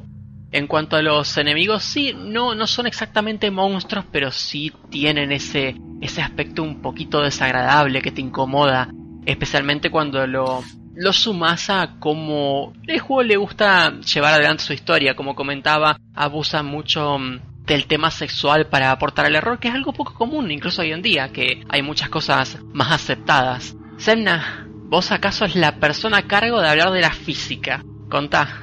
En 0.54 0.68
cuanto 0.68 0.96
a 0.96 1.02
los 1.02 1.36
enemigos, 1.38 1.84
sí, 1.84 2.14
no, 2.16 2.54
no 2.54 2.68
son 2.68 2.86
exactamente 2.86 3.50
monstruos, 3.50 4.06
pero 4.12 4.30
sí 4.30 4.72
tienen 4.92 5.32
ese, 5.32 5.76
ese 6.00 6.22
aspecto 6.22 6.62
un 6.62 6.80
poquito 6.80 7.22
desagradable 7.22 8.04
que 8.04 8.12
te 8.12 8.22
incomoda, 8.22 8.88
especialmente 9.26 9.90
cuando 9.90 10.28
lo, 10.28 10.64
lo 10.94 11.12
sumas 11.12 11.72
a 11.72 11.96
cómo 12.00 12.72
el 12.86 13.00
juego 13.00 13.24
le 13.24 13.38
gusta 13.38 14.00
llevar 14.02 14.36
adelante 14.36 14.64
su 14.64 14.74
historia. 14.74 15.16
Como 15.16 15.34
comentaba, 15.34 15.98
abusa 16.14 16.62
mucho 16.62 17.18
mm, 17.18 17.66
del 17.66 17.88
tema 17.88 18.12
sexual 18.12 18.68
para 18.68 18.92
aportar 18.92 19.26
el 19.26 19.36
error, 19.36 19.58
que 19.58 19.70
es 19.70 19.74
algo 19.74 19.92
poco 19.92 20.14
común, 20.14 20.52
incluso 20.52 20.84
hoy 20.84 20.92
en 20.92 21.02
día, 21.02 21.30
que 21.30 21.64
hay 21.68 21.82
muchas 21.82 22.10
cosas 22.10 22.60
más 22.74 22.92
aceptadas. 22.92 23.76
Semna, 23.98 24.68
vos 24.68 25.12
acaso 25.12 25.46
es 25.46 25.56
la 25.56 25.78
persona 25.78 26.18
a 26.18 26.28
cargo 26.28 26.62
de 26.62 26.70
hablar 26.70 26.92
de 26.92 27.02
la 27.02 27.12
física. 27.12 27.84
Contá. 28.08 28.63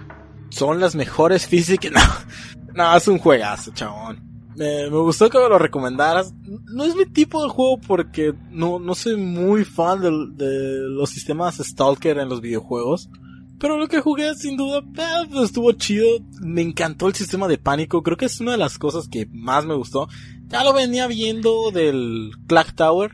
Son 0.51 0.81
las 0.81 0.95
mejores 0.95 1.47
físicas. 1.49 1.93
No, 1.93 2.01
no, 2.75 2.97
es 2.97 3.09
un 3.09 3.19
juegazo, 3.19 3.73
chabón. 3.73 4.29
Me, 4.57 4.91
me 4.91 4.99
gustó 4.99 5.31
que 5.31 5.39
me 5.39 5.49
lo 5.49 5.59
recomendaras. 5.59 6.35
No 6.73 6.85
es 6.85 6.95
mi 6.95 7.07
tipo 7.07 7.43
de 7.43 7.49
juego 7.49 7.79
porque 7.87 8.35
no, 8.51 8.79
no 8.79 8.95
soy 8.95 9.17
muy 9.17 9.65
fan 9.65 10.01
del- 10.01 10.37
de, 10.37 10.79
los 10.89 11.09
sistemas 11.11 11.57
Stalker 11.59 12.19
en 12.19 12.29
los 12.29 12.41
videojuegos. 12.41 13.09
Pero 13.59 13.77
lo 13.79 13.89
que 13.89 14.01
jugué 14.01 14.35
sin 14.35 14.57
duda 14.57 14.79
eh, 14.79 15.27
pues, 15.31 15.45
estuvo 15.45 15.71
chido. 15.73 16.07
Me 16.41 16.63
encantó 16.63 17.07
el 17.09 17.15
sistema 17.15 17.47
de 17.49 17.59
pánico. 17.59 18.03
Creo 18.03 18.17
que 18.17 18.25
es 18.27 18.41
una 18.41 18.53
de 18.53 18.59
las 18.59 18.77
cosas 18.79 19.07
que 19.09 19.27
más 19.33 19.65
me 19.67 19.75
gustó. 19.75 20.09
Ya 20.49 20.65
lo 20.65 20.73
venía 20.73 21.07
viendo 21.07 21.71
del 21.71 22.31
Clock 22.47 22.73
Tower. 22.75 23.13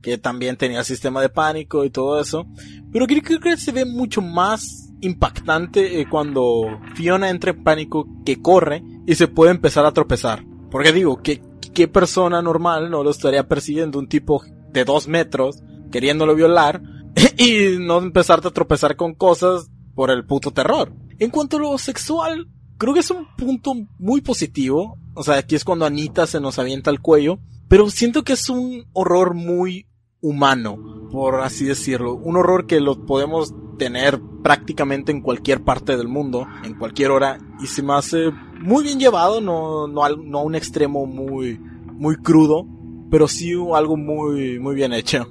Que 0.00 0.16
también 0.16 0.56
tenía 0.56 0.84
sistema 0.84 1.20
de 1.20 1.28
pánico 1.28 1.84
y 1.84 1.90
todo 1.90 2.20
eso. 2.20 2.46
Pero 2.92 3.06
creo 3.06 3.40
que 3.40 3.56
se 3.56 3.72
ve 3.72 3.84
mucho 3.84 4.22
más 4.22 4.87
impactante 5.00 6.00
eh, 6.00 6.06
cuando 6.08 6.80
Fiona 6.94 7.30
entra 7.30 7.50
en 7.52 7.62
pánico 7.62 8.06
que 8.24 8.40
corre 8.40 8.82
y 9.06 9.14
se 9.14 9.28
puede 9.28 9.50
empezar 9.50 9.86
a 9.86 9.92
tropezar. 9.92 10.44
Porque 10.70 10.92
digo, 10.92 11.22
¿qué, 11.22 11.42
qué 11.74 11.88
persona 11.88 12.42
normal 12.42 12.90
no 12.90 13.02
lo 13.02 13.10
estaría 13.10 13.48
persiguiendo 13.48 13.98
un 13.98 14.08
tipo 14.08 14.42
de 14.70 14.84
dos 14.84 15.08
metros 15.08 15.62
queriéndolo 15.90 16.34
violar 16.34 16.82
y 17.38 17.78
no 17.78 17.98
empezarte 17.98 18.48
a 18.48 18.52
tropezar 18.52 18.96
con 18.96 19.14
cosas 19.14 19.70
por 19.94 20.10
el 20.10 20.26
puto 20.26 20.50
terror? 20.50 20.92
En 21.18 21.30
cuanto 21.30 21.56
a 21.56 21.60
lo 21.60 21.78
sexual, 21.78 22.48
creo 22.76 22.94
que 22.94 23.00
es 23.00 23.10
un 23.10 23.26
punto 23.36 23.74
muy 23.98 24.20
positivo. 24.20 24.96
O 25.14 25.22
sea, 25.22 25.36
aquí 25.36 25.56
es 25.56 25.64
cuando 25.64 25.86
Anita 25.86 26.26
se 26.26 26.40
nos 26.40 26.58
avienta 26.58 26.90
al 26.90 27.00
cuello. 27.00 27.38
Pero 27.68 27.90
siento 27.90 28.24
que 28.24 28.32
es 28.32 28.48
un 28.48 28.86
horror 28.94 29.34
muy 29.34 29.87
humano, 30.20 31.08
por 31.10 31.40
así 31.40 31.64
decirlo. 31.64 32.14
Un 32.14 32.36
horror 32.36 32.66
que 32.66 32.80
lo 32.80 33.06
podemos 33.06 33.54
tener 33.78 34.20
prácticamente 34.42 35.12
en 35.12 35.22
cualquier 35.22 35.62
parte 35.62 35.96
del 35.96 36.08
mundo, 36.08 36.46
en 36.64 36.74
cualquier 36.74 37.10
hora, 37.10 37.38
y 37.62 37.66
se 37.66 37.82
me 37.82 37.94
hace 37.94 38.30
muy 38.60 38.82
bien 38.82 38.98
llevado, 38.98 39.40
no, 39.40 39.86
no, 39.86 40.08
no 40.08 40.38
a 40.38 40.42
un 40.42 40.54
extremo 40.54 41.06
muy, 41.06 41.58
muy 41.58 42.16
crudo, 42.16 42.66
pero 43.10 43.28
sí 43.28 43.52
algo 43.74 43.96
muy, 43.96 44.58
muy 44.58 44.74
bien 44.74 44.92
hecho. 44.92 45.26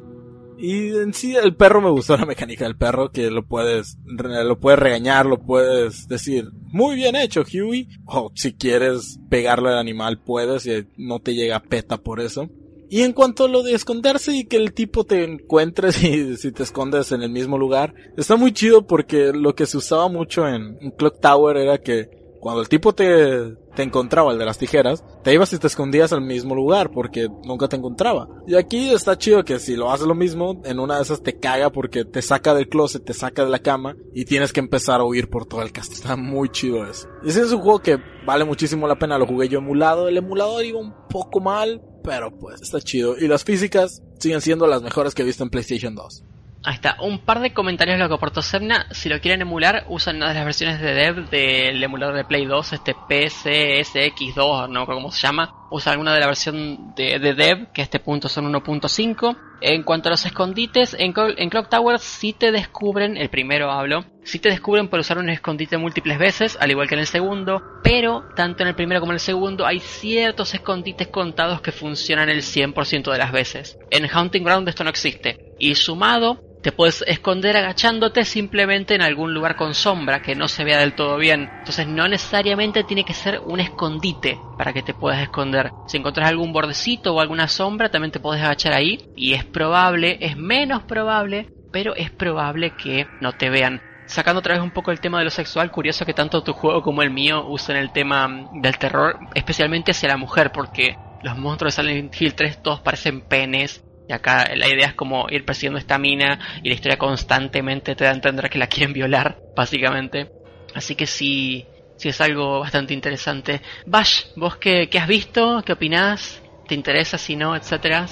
Y 0.60 0.90
en 0.90 1.14
sí 1.14 1.36
el 1.36 1.56
perro 1.56 1.82
me 1.82 1.92
gustó 1.92 2.18
la 2.18 2.26
mecánica 2.26 2.66
del 2.66 2.78
perro, 2.78 3.12
que 3.12 3.30
lo 3.30 3.46
puedes, 3.46 4.00
lo 4.06 4.60
puedes 4.60 4.80
regañar, 4.80 5.28
lo 5.28 5.38
puedes 5.38 6.08
decir, 6.08 6.50
muy 6.72 6.96
bien 6.96 7.16
hecho, 7.16 7.44
Huey. 7.44 7.88
O 8.06 8.32
si 8.34 8.54
quieres 8.54 9.20
pegarle 9.30 9.70
al 9.70 9.78
animal 9.78 10.20
puedes 10.20 10.66
y 10.66 10.88
no 10.98 11.20
te 11.20 11.36
llega 11.36 11.60
peta 11.60 11.98
por 11.98 12.20
eso. 12.20 12.50
Y 12.90 13.02
en 13.02 13.14
cuanto 13.14 13.46
a 13.46 13.48
lo 13.50 13.64
de 13.64 13.74
esconderse 13.74 14.36
y 14.36 14.46
que 14.46 14.58
el 14.58 14.74
tipo 14.74 15.04
te 15.04 15.24
encuentres 15.24 16.04
y 16.04 16.38
si 16.38 16.52
te 16.52 16.64
escondes 16.64 17.12
en 17.12 17.22
el 17.22 17.30
mismo 17.30 17.58
lugar, 17.58 17.94
está 18.16 18.36
muy 18.36 18.54
chido 18.54 18.88
porque 18.88 19.32
lo 19.34 19.56
que 19.56 19.66
se 19.66 19.78
usaba 19.78 20.08
mucho 20.08 20.48
en, 20.48 20.78
Clock 20.98 21.20
Tower 21.20 21.58
era 21.58 21.80
que 21.80 22.10
cuando 22.40 22.62
el 22.62 22.70
tipo 22.70 22.94
te, 22.94 23.56
te 23.76 23.84
encontraba, 23.84 24.32
el 24.32 24.38
de 24.38 24.46
las 24.46 24.58
tijeras, 24.58 25.04
te 25.24 25.34
ibas 25.34 25.52
y 25.54 25.58
te 25.58 25.68
escondías 25.68 26.14
al 26.14 26.22
mismo 26.22 26.56
lugar 26.56 26.92
porque 26.92 27.28
nunca 27.44 27.68
te 27.68 27.76
encontraba. 27.76 28.28
Y 28.48 28.56
aquí 28.56 28.90
está 28.90 29.18
chido 29.18 29.44
que 29.44 29.60
si 29.60 29.76
lo 29.76 29.92
haces 29.92 30.08
lo 30.08 30.16
mismo, 30.16 30.62
en 30.64 30.80
una 30.80 30.96
de 30.96 31.02
esas 31.02 31.22
te 31.22 31.40
caga 31.40 31.72
porque 31.72 32.06
te 32.06 32.22
saca 32.22 32.54
del 32.54 32.70
closet, 32.70 33.04
te 33.04 33.14
saca 33.14 33.44
de 33.44 33.50
la 33.50 33.60
cama 33.60 33.98
y 34.14 34.26
tienes 34.26 34.54
que 34.54 34.62
empezar 34.62 35.02
a 35.02 35.04
huir 35.04 35.30
por 35.30 35.46
todo 35.46 35.62
el 35.62 35.72
castillo. 35.72 36.02
Está 36.02 36.16
muy 36.16 36.50
chido 36.50 36.86
eso. 36.86 37.10
Y 37.24 37.30
ese 37.30 37.42
es 37.42 37.52
un 37.52 37.60
juego 37.60 37.80
que 37.80 37.98
vale 38.26 38.46
muchísimo 38.46 38.88
la 38.88 39.00
pena, 39.00 39.18
lo 39.18 39.26
jugué 39.26 39.50
yo 39.50 39.60
emulado. 39.60 40.08
El 40.08 40.18
emulador 40.18 40.64
iba 40.64 40.80
un 40.80 40.94
poco 41.10 41.40
mal, 41.40 41.82
pero 42.08 42.32
pues 42.32 42.62
está 42.62 42.80
chido. 42.80 43.18
Y 43.18 43.28
las 43.28 43.44
físicas 43.44 44.02
siguen 44.18 44.40
siendo 44.40 44.66
las 44.66 44.82
mejores 44.82 45.14
que 45.14 45.24
he 45.24 45.26
visto 45.26 45.44
en 45.44 45.50
PlayStation 45.50 45.94
2. 45.94 46.24
Ahí 46.68 46.74
está, 46.74 46.98
un 47.00 47.20
par 47.20 47.40
de 47.40 47.54
comentarios 47.54 47.98
lo 47.98 48.10
que 48.10 48.16
aportó 48.16 48.42
Semna. 48.42 48.88
Si 48.92 49.08
lo 49.08 49.22
quieren 49.22 49.42
emular, 49.42 49.86
usan 49.88 50.18
una 50.18 50.28
de 50.28 50.34
las 50.34 50.44
versiones 50.44 50.82
de 50.82 50.94
dev 50.94 51.30
del 51.30 51.82
emulador 51.82 52.14
de 52.14 52.26
Play 52.26 52.46
2, 52.46 52.74
este 52.74 52.94
PCSX2, 52.94 54.68
no 54.68 54.82
recuerdo 54.82 55.02
cómo 55.02 55.12
se 55.14 55.26
llama. 55.26 55.56
Usa 55.72 55.94
alguna 55.94 56.14
de 56.14 56.20
la 56.20 56.28
versión 56.28 56.94
de, 56.94 57.20
de 57.20 57.34
dev, 57.36 57.72
que 57.72 57.82
este 57.82 58.02
punto 58.02 58.28
son 58.28 58.52
1.5. 58.52 59.38
En 59.62 59.84
cuanto 59.84 60.10
a 60.10 60.12
los 60.12 60.26
escondites, 60.26 60.94
en, 61.00 61.14
en 61.38 61.50
Clock 61.50 61.70
Tower 61.70 62.00
sí 62.00 62.34
te 62.34 62.52
descubren, 62.52 63.16
el 63.16 63.30
primero 63.30 63.72
hablo, 63.72 64.04
sí 64.24 64.40
te 64.40 64.50
descubren 64.50 64.90
por 64.90 65.00
usar 65.00 65.20
un 65.20 65.30
escondite 65.30 65.78
múltiples 65.78 66.20
veces, 66.20 66.58
al 66.60 66.70
igual 66.70 66.90
que 66.90 66.96
en 66.96 67.00
el 67.00 67.08
segundo, 67.08 67.62
pero 67.82 68.26
tanto 68.36 68.64
en 68.64 68.70
el 68.70 68.76
primero 68.76 69.00
como 69.00 69.14
en 69.14 69.16
el 69.16 69.22
segundo 69.22 69.66
hay 69.66 69.80
ciertos 69.80 70.54
escondites 70.54 71.08
contados 71.08 71.62
que 71.62 71.72
funcionan 71.72 72.28
el 72.28 72.42
100% 72.42 73.10
de 73.10 73.18
las 73.18 73.32
veces. 73.32 73.80
En 73.90 74.06
Hunting 74.14 74.44
Ground 74.44 74.68
esto 74.68 74.84
no 74.84 74.90
existe. 74.90 75.47
Y 75.60 75.76
sumado, 75.76 76.40
te 76.62 76.72
puedes 76.72 77.04
esconder 77.08 77.56
agachándote 77.56 78.26
simplemente 78.26 78.96
en 78.96 79.02
algún 79.02 79.34
lugar 79.34 79.56
con 79.56 79.74
sombra 79.74 80.22
que 80.22 80.36
no 80.36 80.48
se 80.48 80.64
vea 80.64 80.80
del 80.80 80.96
todo 80.96 81.18
bien. 81.18 81.50
Entonces 81.60 81.88
no 81.88 82.08
necesariamente 82.08 82.84
tiene 82.84 83.06
que 83.06 83.14
ser 83.14 83.40
un 83.40 83.60
escondite 83.60 84.40
para 84.58 84.74
que 84.74 84.82
te 84.82 84.94
puedas 84.94 85.22
esconder. 85.22 85.72
Si 85.88 85.98
encontrás 85.98 86.30
algún 86.30 86.52
bordecito 86.52 87.14
o 87.14 87.22
alguna 87.22 87.48
sombra, 87.48 87.90
también 87.90 88.12
te 88.12 88.20
puedes 88.20 88.44
agachar 88.44 88.74
ahí. 88.74 89.00
Y 89.16 89.34
es 89.34 89.46
probable, 89.46 90.18
es 90.22 90.36
menos 90.36 90.84
probable, 90.84 91.50
pero 91.72 91.96
es 91.96 92.12
probable 92.12 92.76
que 92.76 93.08
no 93.22 93.34
te 93.34 93.50
vean. 93.50 93.82
Sacando 94.08 94.40
otra 94.40 94.56
vez 94.56 94.64
un 94.64 94.72
poco 94.72 94.92
el 94.92 95.02
tema 95.02 95.20
de 95.20 95.26
lo 95.26 95.30
sexual, 95.30 95.70
curioso 95.70 96.06
que 96.06 96.14
tanto 96.14 96.42
tu 96.42 96.54
juego 96.54 96.82
como 96.82 97.02
el 97.02 97.12
mío 97.12 97.46
usen 97.48 97.76
el 97.76 97.92
tema 97.92 98.50
del 98.54 98.78
terror, 98.78 99.20
especialmente 99.36 99.92
hacia 99.92 100.10
la 100.10 100.18
mujer, 100.18 100.52
porque 100.54 100.98
los 101.24 101.38
monstruos 101.38 101.76
de 101.76 101.84
Silent 101.84 102.22
Hill 102.22 102.34
3 102.34 102.64
todos 102.64 102.80
parecen 102.80 103.22
penes. 103.22 103.84
Y 104.08 104.14
acá 104.14 104.50
la 104.56 104.70
idea 104.70 104.88
es 104.88 104.94
como 104.94 105.28
ir 105.30 105.44
persiguiendo 105.46 105.80
esta 105.80 105.98
mina 105.98 106.40
y 106.64 106.70
la 106.70 106.76
historia 106.76 106.98
constantemente 106.98 107.96
te 107.96 108.06
da 108.06 108.12
a 108.12 108.14
entender 108.14 108.50
que 108.50 108.58
la 108.58 108.68
quieren 108.68 108.94
violar, 108.94 109.40
básicamente. 109.56 110.32
Así 110.74 110.96
que 110.96 111.08
sí, 111.08 111.66
sí 111.98 112.10
es 112.10 112.22
algo 112.22 112.60
bastante 112.60 112.94
interesante. 112.94 113.62
Bash, 113.86 114.28
¿vos 114.36 114.58
qué, 114.58 114.90
qué 114.90 115.00
has 115.00 115.08
visto? 115.08 115.62
¿Qué 115.66 115.74
opinás? 115.74 116.42
¿Te 116.68 116.76
interesa? 116.76 117.18
Si 117.18 117.36
no, 117.36 117.56
etcétera. 117.56 118.08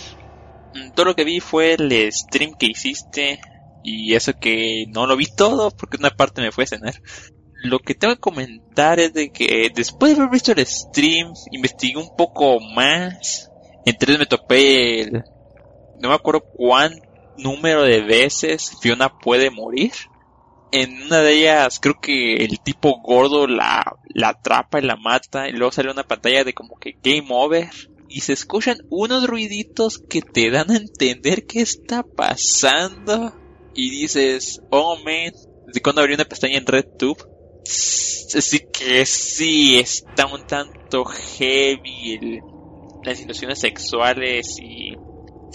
Mm, 0.73 0.91
Todo 0.93 1.05
lo 1.07 1.15
que 1.15 1.23
vi 1.23 1.39
fue 1.39 1.73
el 1.73 2.11
stream 2.11 2.53
que 2.57 2.67
hiciste 2.67 3.39
y 3.83 4.15
eso 4.15 4.33
que 4.33 4.85
no 4.89 5.05
lo 5.05 5.15
vi 5.15 5.27
todo 5.27 5.71
porque 5.71 5.97
una 5.97 6.09
parte 6.09 6.41
me 6.41 6.51
fue 6.51 6.63
a 6.63 6.67
cenar. 6.67 6.95
Lo 7.63 7.79
que 7.79 7.95
tengo 7.95 8.15
que 8.15 8.19
comentar 8.19 8.99
es 8.99 9.13
de 9.13 9.29
que 9.29 9.69
después 9.73 10.13
de 10.13 10.21
haber 10.21 10.31
visto 10.31 10.51
el 10.51 10.65
stream, 10.65 11.33
investigué 11.51 11.97
un 11.97 12.15
poco 12.15 12.59
más. 12.59 13.49
Entonces 13.85 14.19
me 14.19 14.25
topé 14.25 15.01
el... 15.01 15.23
No 15.99 16.09
me 16.09 16.15
acuerdo 16.15 16.41
cuán 16.41 16.93
número 17.37 17.83
de 17.83 18.01
veces 18.01 18.71
Fiona 18.81 19.17
puede 19.17 19.49
morir. 19.49 19.91
En 20.71 21.03
una 21.03 21.19
de 21.19 21.33
ellas 21.33 21.79
creo 21.79 21.99
que 22.01 22.35
el 22.35 22.59
tipo 22.59 22.99
gordo 23.01 23.47
la, 23.47 23.95
la 24.13 24.29
atrapa 24.29 24.79
y 24.79 24.83
la 24.83 24.97
mata 24.97 25.47
y 25.47 25.53
luego 25.53 25.71
sale 25.71 25.91
una 25.91 26.03
pantalla 26.03 26.43
de 26.43 26.53
como 26.53 26.77
que 26.77 26.97
game 27.01 27.27
over 27.29 27.69
y 28.09 28.21
se 28.21 28.33
escuchan 28.33 28.77
unos 28.89 29.27
ruiditos 29.27 29.99
que 29.99 30.21
te 30.21 30.49
dan 30.49 30.71
a 30.71 30.77
entender 30.77 31.45
qué 31.45 31.61
está 31.61 32.03
pasando 32.03 33.35
y 33.73 33.89
dices, 33.89 34.61
oh 34.69 34.95
man, 34.97 35.33
¿de 35.67 35.81
cuando 35.81 36.01
abrió 36.01 36.15
una 36.15 36.25
pestaña 36.25 36.57
en 36.57 36.65
RedTube? 36.65 37.17
Así 37.61 38.59
que 38.71 39.05
sí, 39.05 39.77
está 39.77 40.27
un 40.27 40.45
tanto 40.45 41.05
heavy 41.05 42.39
las 43.03 43.17
situaciones 43.17 43.59
sexuales 43.59 44.57
y... 44.61 44.95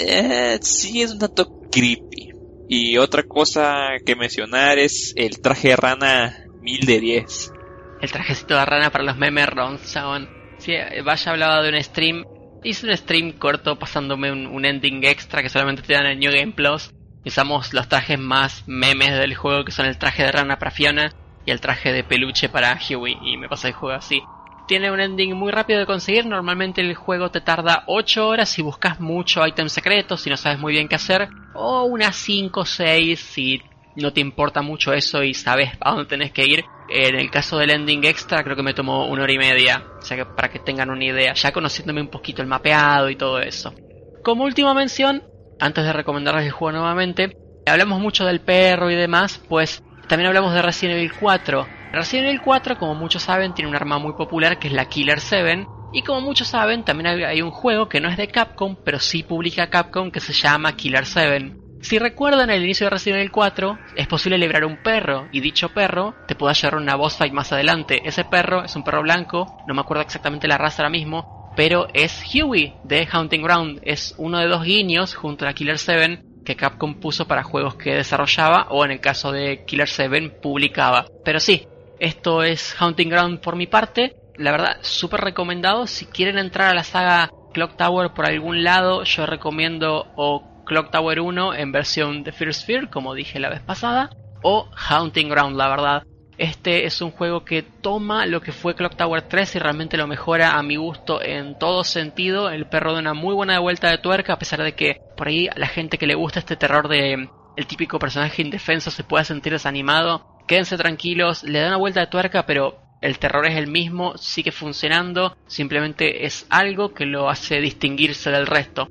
Eh, 0.07 0.59
sí, 0.63 1.03
es 1.03 1.13
un 1.13 1.19
tanto 1.19 1.61
creepy. 1.71 2.31
Y 2.69 2.99
otra 2.99 3.25
cosa 3.25 3.89
que 4.05 4.15
mencionar 4.15 4.79
es 4.79 5.13
el 5.17 5.41
traje 5.41 5.71
de 5.71 5.77
rana 5.77 6.45
mil 6.61 6.87
de 6.87 7.01
10. 7.01 7.53
El 8.01 8.13
trajecito 8.13 8.55
de 8.55 8.65
rana 8.65 8.91
para 8.91 9.05
los 9.05 9.17
memes 9.17 9.49
chabón. 9.93 10.29
Sí, 10.59 10.75
Vaya 11.05 11.33
hablaba 11.33 11.63
de 11.63 11.71
un 11.71 11.83
stream. 11.83 12.25
Hice 12.63 12.87
un 12.87 12.97
stream 12.97 13.33
corto 13.33 13.79
pasándome 13.79 14.31
un, 14.31 14.65
ending 14.65 15.05
extra 15.05 15.43
que 15.43 15.49
solamente 15.49 15.83
te 15.83 15.95
dan 15.95 16.07
en 16.07 16.19
New 16.21 16.33
Game 16.33 16.53
Plus. 16.53 16.91
Usamos 17.25 17.75
los 17.75 17.89
trajes 17.89 18.19
más 18.19 18.65
memes 18.67 19.19
del 19.19 19.35
juego 19.35 19.65
que 19.65 19.73
son 19.73 19.87
el 19.87 19.99
traje 19.99 20.23
de 20.23 20.33
rana 20.33 20.59
para 20.59 20.71
Fiona 20.71 21.13
y 21.45 21.51
el 21.51 21.61
traje 21.61 21.93
de 21.93 22.05
peluche 22.05 22.49
para 22.49 22.79
Huey. 22.79 23.17
Y 23.23 23.37
me 23.37 23.49
pasa 23.49 23.69
el 23.69 23.75
juego 23.75 23.97
así. 23.97 24.23
Tiene 24.71 24.93
un 24.93 25.01
ending 25.01 25.35
muy 25.35 25.51
rápido 25.51 25.81
de 25.81 25.85
conseguir. 25.85 26.27
Normalmente 26.27 26.81
el 26.81 26.95
juego 26.95 27.33
te 27.33 27.41
tarda 27.41 27.83
8 27.89 28.29
horas 28.29 28.49
si 28.49 28.63
buscas 28.63 29.01
mucho 29.01 29.45
item 29.45 29.69
secreto, 29.69 30.17
si 30.17 30.31
no 30.31 30.37
sabes 30.37 30.61
muy 30.61 30.75
bien 30.75 30.87
qué 30.87 30.95
hacer. 30.95 31.29
O 31.55 31.87
unas 31.87 32.15
5 32.15 32.61
o 32.61 32.65
6 32.65 33.19
si 33.19 33.61
no 33.97 34.13
te 34.13 34.21
importa 34.21 34.63
mucho 34.63 34.93
eso 34.93 35.25
y 35.25 35.35
sabes 35.35 35.73
a 35.81 35.91
dónde 35.91 36.05
tenés 36.05 36.31
que 36.31 36.47
ir. 36.47 36.65
En 36.89 37.17
el 37.17 37.33
caso 37.33 37.59
del 37.59 37.71
ending 37.71 38.05
extra 38.05 38.45
creo 38.45 38.55
que 38.55 38.63
me 38.63 38.73
tomó 38.73 39.09
una 39.09 39.25
hora 39.25 39.33
y 39.33 39.39
media, 39.39 39.83
o 39.99 40.03
sea 40.03 40.17
que 40.17 40.25
para 40.25 40.51
que 40.51 40.61
tengan 40.61 40.89
una 40.89 41.05
idea, 41.05 41.35
ya 41.35 41.51
conociéndome 41.51 42.03
un 42.03 42.09
poquito 42.09 42.41
el 42.41 42.47
mapeado 42.47 43.11
y 43.11 43.17
todo 43.17 43.41
eso. 43.41 43.75
Como 44.23 44.45
última 44.45 44.73
mención, 44.73 45.25
antes 45.59 45.85
de 45.85 45.93
recomendarles 45.93 46.45
el 46.45 46.53
juego 46.53 46.79
nuevamente, 46.79 47.37
hablamos 47.67 47.99
mucho 47.99 48.25
del 48.25 48.39
perro 48.39 48.89
y 48.89 48.95
demás, 48.95 49.43
pues 49.49 49.83
también 50.07 50.29
hablamos 50.29 50.55
de 50.55 50.63
Resident 50.63 50.99
Evil 50.99 51.13
4. 51.19 51.80
Resident 51.93 52.29
Evil 52.29 52.41
4, 52.43 52.79
como 52.79 52.95
muchos 52.95 53.23
saben, 53.23 53.55
tiene 53.55 53.69
un 53.69 53.77
arma 53.77 53.99
muy 53.99 54.13
popular 54.13 54.59
que 54.59 54.69
es 54.69 54.75
la 54.75 54.87
Killer 54.87 55.21
7. 55.21 55.67
Y 55.93 56.03
como 56.03 56.21
muchos 56.21 56.49
saben, 56.49 56.85
también 56.85 57.25
hay 57.25 57.43
un 57.43 57.51
juego 57.51 57.89
que 57.89 58.01
no 58.01 58.09
es 58.09 58.17
de 58.17 58.29
Capcom, 58.29 58.77
pero 58.85 59.01
sí 59.01 59.25
publica 59.25 59.71
Capcom 59.71 60.11
que 60.11 60.21
se 60.21 60.33
llama 60.33 60.77
Killer 60.77 61.05
7. 61.05 61.57
Si 61.83 61.99
recuerdan 61.99 62.51
el 62.51 62.63
inicio 62.63 62.87
de 62.87 62.91
Resident 62.91 63.21
Evil 63.21 63.33
4, 63.33 63.79
es 63.97 64.07
posible 64.07 64.39
liberar 64.39 64.67
un 64.67 64.83
perro, 64.83 65.29
y 65.33 65.41
dicho 65.41 65.71
perro 65.71 66.15
te 66.29 66.35
puede 66.35 66.55
llevar 66.55 66.77
una 66.77 66.95
boss 66.95 67.17
fight 67.17 67.33
más 67.33 67.53
adelante. 67.53 68.03
Ese 68.05 68.25
perro 68.25 68.63
es 68.63 68.77
un 68.77 68.85
perro 68.85 69.03
blanco, 69.03 69.63
no 69.67 69.75
me 69.75 69.81
acuerdo 69.81 70.03
exactamente 70.03 70.47
la 70.47 70.59
raza 70.59 70.83
ahora 70.83 70.91
mismo, 70.91 71.51
pero 71.57 71.89
es 71.95 72.23
Huey 72.33 72.75
de 72.85 73.09
Hunting 73.13 73.43
Ground. 73.43 73.81
Es 73.83 74.15
uno 74.19 74.39
de 74.39 74.47
dos 74.47 74.63
guiños 74.63 75.15
junto 75.15 75.49
a 75.49 75.55
Killer 75.55 75.79
7 75.79 76.23
que 76.45 76.57
Capcom 76.57 76.95
puso 77.01 77.27
para 77.27 77.43
juegos 77.43 77.75
que 77.75 77.95
desarrollaba 77.95 78.67
o 78.71 78.85
en 78.85 78.93
el 78.93 79.01
caso 79.01 79.33
de 79.33 79.65
Killer 79.65 79.89
7 79.89 80.31
publicaba. 80.43 81.07
Pero 81.25 81.41
sí, 81.41 81.67
esto 82.01 82.43
es 82.43 82.75
Hunting 82.81 83.09
Ground 83.09 83.41
por 83.41 83.57
mi 83.57 83.67
parte. 83.67 84.17
La 84.37 84.51
verdad, 84.51 84.79
súper 84.81 85.21
recomendado. 85.21 85.87
Si 85.87 86.07
quieren 86.07 86.39
entrar 86.39 86.71
a 86.71 86.75
la 86.75 86.83
saga 86.83 87.31
Clock 87.53 87.77
Tower 87.77 88.13
por 88.15 88.27
algún 88.27 88.65
lado, 88.65 89.05
yo 89.05 89.27
recomiendo 89.27 90.07
o 90.17 90.65
Clock 90.65 90.91
Tower 90.91 91.21
1 91.21 91.55
en 91.55 91.73
versión 91.73 92.23
de 92.23 92.33
First 92.33 92.67
Fear, 92.67 92.91
como 92.91 93.15
dije 93.15 93.39
la 93.39 93.51
vez 93.51 93.61
pasada, 93.61 94.11
o 94.43 94.69
Haunting 94.75 95.29
Ground, 95.29 95.57
la 95.57 95.69
verdad. 95.69 96.03
Este 96.39 96.87
es 96.87 97.03
un 97.03 97.11
juego 97.11 97.45
que 97.45 97.63
toma 97.63 98.25
lo 98.25 98.41
que 98.41 98.53
fue 98.53 98.75
Clock 98.75 98.97
Tower 98.97 99.21
3 99.21 99.57
y 99.57 99.59
realmente 99.59 99.99
lo 99.99 100.07
mejora 100.07 100.53
a 100.53 100.63
mi 100.63 100.77
gusto 100.77 101.21
en 101.21 101.59
todo 101.59 101.85
sentido. 101.85 102.49
El 102.49 102.67
perro 102.67 102.95
da 102.95 103.01
una 103.01 103.13
muy 103.13 103.35
buena 103.35 103.59
vuelta 103.59 103.91
de 103.91 103.99
tuerca, 103.99 104.33
a 104.33 104.39
pesar 104.39 104.63
de 104.63 104.73
que 104.73 105.03
por 105.19 105.29
ahí 105.29 105.51
la 105.55 105.67
gente 105.67 105.99
que 105.99 106.07
le 106.07 106.15
gusta 106.15 106.39
este 106.39 106.57
terror 106.57 106.89
de 106.89 107.29
el 107.57 107.67
típico 107.67 107.99
personaje 107.99 108.41
indefenso 108.41 108.91
se 108.91 109.05
pueda 109.05 109.23
sentir 109.23 109.53
desanimado. 109.53 110.30
Quédense 110.47 110.77
tranquilos, 110.77 111.45
le 111.45 111.61
da 111.61 111.69
una 111.69 111.77
vuelta 111.77 112.01
de 112.01 112.07
tuerca, 112.09 112.45
pero 112.47 112.79
el 113.01 113.19
terror 113.19 113.47
es 113.47 113.57
el 113.57 113.67
mismo, 113.67 114.17
sigue 114.17 114.53
funcionando, 114.53 115.37
simplemente 115.47 116.27
es 116.27 116.47
algo 116.51 116.93
que 116.93 117.07
lo 117.07 117.31
hace 117.31 117.61
distinguirse 117.61 118.31
del 118.31 118.47
resto. 118.47 118.89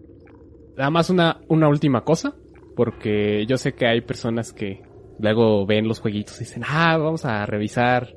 Nada 0.77 0.89
más 0.89 1.09
una, 1.09 1.37
una 1.47 1.67
última 1.67 2.01
cosa, 2.01 2.33
porque 2.75 3.45
yo 3.45 3.57
sé 3.57 3.73
que 3.73 3.87
hay 3.87 4.01
personas 4.01 4.53
que 4.53 4.81
luego 5.19 5.65
ven 5.65 5.87
los 5.87 5.99
jueguitos 5.99 6.37
y 6.37 6.45
dicen, 6.45 6.63
ah, 6.65 6.97
vamos 6.97 7.25
a 7.25 7.45
revisar 7.45 8.13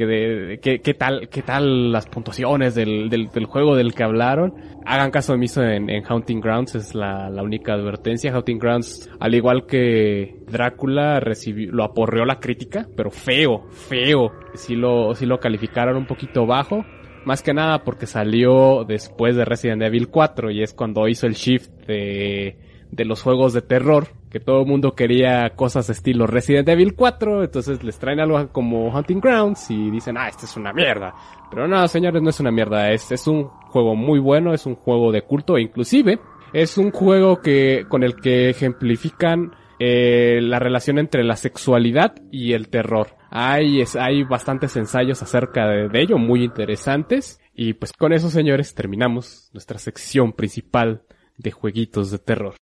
que 0.00 0.06
de, 0.06 0.60
qué, 0.60 0.94
tal, 0.94 1.28
qué 1.28 1.42
tal 1.42 1.92
las 1.92 2.06
puntuaciones 2.06 2.74
del, 2.74 3.10
del, 3.10 3.44
juego 3.44 3.76
del 3.76 3.92
que 3.92 4.02
hablaron. 4.02 4.54
Hagan 4.86 5.10
caso 5.10 5.34
omiso 5.34 5.62
en, 5.62 5.90
en 5.90 6.04
Haunting 6.06 6.40
Grounds, 6.40 6.74
es 6.74 6.94
la, 6.94 7.28
la, 7.28 7.42
única 7.42 7.74
advertencia. 7.74 8.32
Haunting 8.32 8.58
Grounds, 8.58 9.10
al 9.20 9.34
igual 9.34 9.66
que 9.66 10.38
Drácula, 10.50 11.20
recibió, 11.20 11.70
lo 11.70 11.84
aporreó 11.84 12.24
la 12.24 12.40
crítica, 12.40 12.88
pero 12.96 13.10
feo, 13.10 13.66
feo. 13.72 14.32
Si 14.54 14.74
lo, 14.74 15.14
si 15.14 15.26
lo 15.26 15.38
calificaron 15.38 15.98
un 15.98 16.06
poquito 16.06 16.46
bajo. 16.46 16.82
Más 17.26 17.42
que 17.42 17.52
nada 17.52 17.84
porque 17.84 18.06
salió 18.06 18.84
después 18.88 19.36
de 19.36 19.44
Resident 19.44 19.82
Evil 19.82 20.08
4 20.08 20.50
y 20.50 20.62
es 20.62 20.72
cuando 20.72 21.06
hizo 21.08 21.26
el 21.26 21.34
shift 21.34 21.70
de, 21.86 22.56
de 22.90 23.04
los 23.04 23.20
juegos 23.20 23.52
de 23.52 23.60
terror, 23.60 24.08
que 24.30 24.40
todo 24.40 24.60
el 24.60 24.66
mundo 24.66 24.94
quería 24.94 25.50
cosas 25.50 25.90
estilo 25.90 26.26
Resident 26.26 26.68
Evil 26.68 26.94
4, 26.94 27.44
entonces 27.44 27.82
les 27.82 27.98
traen 27.98 28.20
algo 28.20 28.48
como 28.52 28.88
Hunting 28.88 29.20
Grounds 29.20 29.70
y 29.70 29.90
dicen, 29.90 30.16
ah, 30.16 30.28
esto 30.28 30.46
es 30.46 30.56
una 30.56 30.72
mierda. 30.72 31.14
Pero 31.50 31.66
no, 31.66 31.86
señores, 31.88 32.22
no 32.22 32.30
es 32.30 32.40
una 32.40 32.52
mierda, 32.52 32.90
es, 32.90 33.10
es 33.10 33.26
un 33.26 33.44
juego 33.44 33.96
muy 33.96 34.20
bueno, 34.20 34.54
es 34.54 34.66
un 34.66 34.76
juego 34.76 35.10
de 35.10 35.22
culto 35.22 35.56
e 35.56 35.62
inclusive 35.62 36.20
es 36.52 36.78
un 36.78 36.90
juego 36.90 37.40
que, 37.40 37.86
con 37.88 38.02
el 38.02 38.16
que 38.16 38.50
ejemplifican 38.50 39.54
eh, 39.78 40.40
la 40.42 40.58
relación 40.58 40.98
entre 40.98 41.24
la 41.24 41.36
sexualidad 41.36 42.14
y 42.30 42.52
el 42.52 42.68
terror. 42.68 43.16
Hay, 43.30 43.80
es, 43.80 43.96
hay 43.96 44.24
bastantes 44.24 44.76
ensayos 44.76 45.22
acerca 45.22 45.66
de, 45.68 45.88
de 45.88 46.02
ello, 46.02 46.18
muy 46.18 46.44
interesantes. 46.44 47.40
Y 47.54 47.74
pues 47.74 47.92
con 47.92 48.12
eso, 48.12 48.30
señores, 48.30 48.74
terminamos 48.74 49.50
nuestra 49.52 49.78
sección 49.78 50.32
principal 50.32 51.02
de 51.36 51.50
jueguitos 51.50 52.10
de 52.10 52.18
terror. 52.18 52.54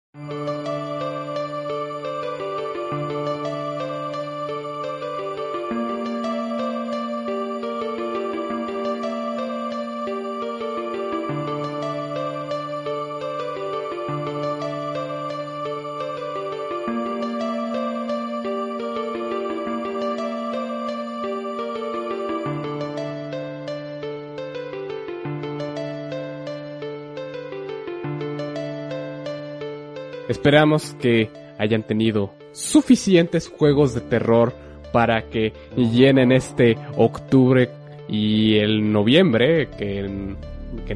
Esperamos 30.49 30.94
que 30.94 31.31
hayan 31.59 31.83
tenido 31.83 32.31
suficientes 32.52 33.49
juegos 33.49 33.93
de 33.93 34.01
terror 34.01 34.55
para 34.94 35.28
que 35.28 35.52
llenen 35.77 36.33
este 36.33 36.78
octubre 36.97 37.68
y 38.09 38.57
el 38.57 38.91
noviembre, 38.91 39.68
que 39.77 39.99
en, 39.99 40.39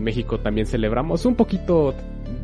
México 0.00 0.38
también 0.38 0.66
celebramos 0.66 1.26
un 1.26 1.34
poquito, 1.34 1.92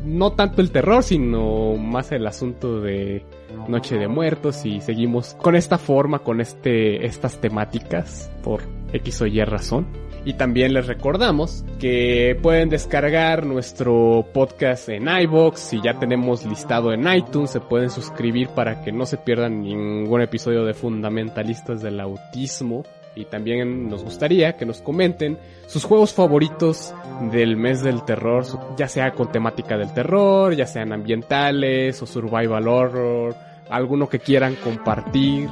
no 0.05 0.33
tanto 0.33 0.61
el 0.61 0.69
terror, 0.69 1.01
sino 1.01 1.77
más 1.77 2.11
el 2.11 2.27
asunto 2.27 2.79
de 2.79 3.23
Noche 3.67 3.97
de 3.97 4.07
Muertos 4.07 4.63
y 4.63 4.79
seguimos 4.79 5.33
con 5.33 5.55
esta 5.55 5.79
forma, 5.79 6.19
con 6.19 6.41
este, 6.41 7.07
estas 7.07 7.41
temáticas 7.41 8.29
por 8.43 8.61
X 8.93 9.23
o 9.23 9.25
Y 9.25 9.43
razón. 9.45 9.87
Y 10.25 10.33
también 10.33 10.73
les 10.73 10.85
recordamos 10.87 11.63
que 11.79 12.37
pueden 12.41 12.69
descargar 12.69 13.45
nuestro 13.45 14.25
podcast 14.33 14.89
en 14.89 15.07
iBox. 15.07 15.73
y 15.73 15.81
ya 15.81 15.97
tenemos 15.97 16.45
listado 16.45 16.91
en 16.91 17.07
iTunes, 17.11 17.51
se 17.51 17.61
pueden 17.61 17.89
suscribir 17.89 18.49
para 18.49 18.83
que 18.83 18.91
no 18.91 19.05
se 19.05 19.17
pierdan 19.17 19.61
ningún 19.61 20.21
episodio 20.21 20.65
de 20.65 20.73
Fundamentalistas 20.73 21.81
del 21.81 21.99
Autismo. 21.99 22.83
Y 23.15 23.25
también 23.25 23.89
nos 23.89 24.03
gustaría 24.03 24.55
que 24.55 24.65
nos 24.65 24.81
comenten 24.81 25.37
sus 25.67 25.83
juegos 25.83 26.13
favoritos 26.13 26.93
del 27.31 27.57
mes 27.57 27.81
del 27.81 28.05
terror, 28.05 28.45
ya 28.77 28.87
sea 28.87 29.11
con 29.11 29.31
temática 29.31 29.77
del 29.77 29.93
terror, 29.93 30.55
ya 30.55 30.65
sean 30.65 30.93
ambientales 30.93 32.01
o 32.01 32.05
survival 32.05 32.67
horror, 32.67 33.35
alguno 33.69 34.07
que 34.07 34.19
quieran 34.19 34.55
compartir 34.55 35.49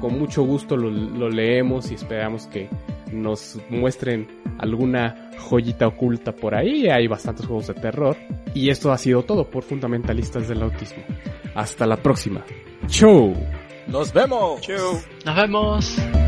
con 0.00 0.18
mucho 0.18 0.42
gusto 0.42 0.76
lo, 0.76 1.28
leemos 1.28 1.90
y 1.90 1.94
esperamos 1.94 2.46
que 2.46 2.68
nos 3.12 3.58
muestren 3.70 4.28
alguna 4.58 5.30
joyita 5.38 5.86
oculta 5.86 6.32
por 6.32 6.54
ahí. 6.54 6.88
Hay 6.88 7.06
bastantes 7.06 7.46
juegos 7.46 7.68
de 7.68 7.74
terror. 7.74 8.16
Y 8.54 8.70
esto 8.70 8.92
ha 8.92 8.98
sido 8.98 9.22
todo 9.22 9.48
por 9.48 9.62
Fundamentalistas 9.62 10.48
del 10.48 10.62
Autismo. 10.62 11.02
Hasta 11.54 11.86
la 11.86 11.96
próxima. 11.96 12.44
¡Chau! 12.86 13.34
¡Nos 13.86 14.12
vemos! 14.12 14.60
¡Chau! 14.60 15.00
¡Nos 15.24 15.36
vemos! 15.36 16.27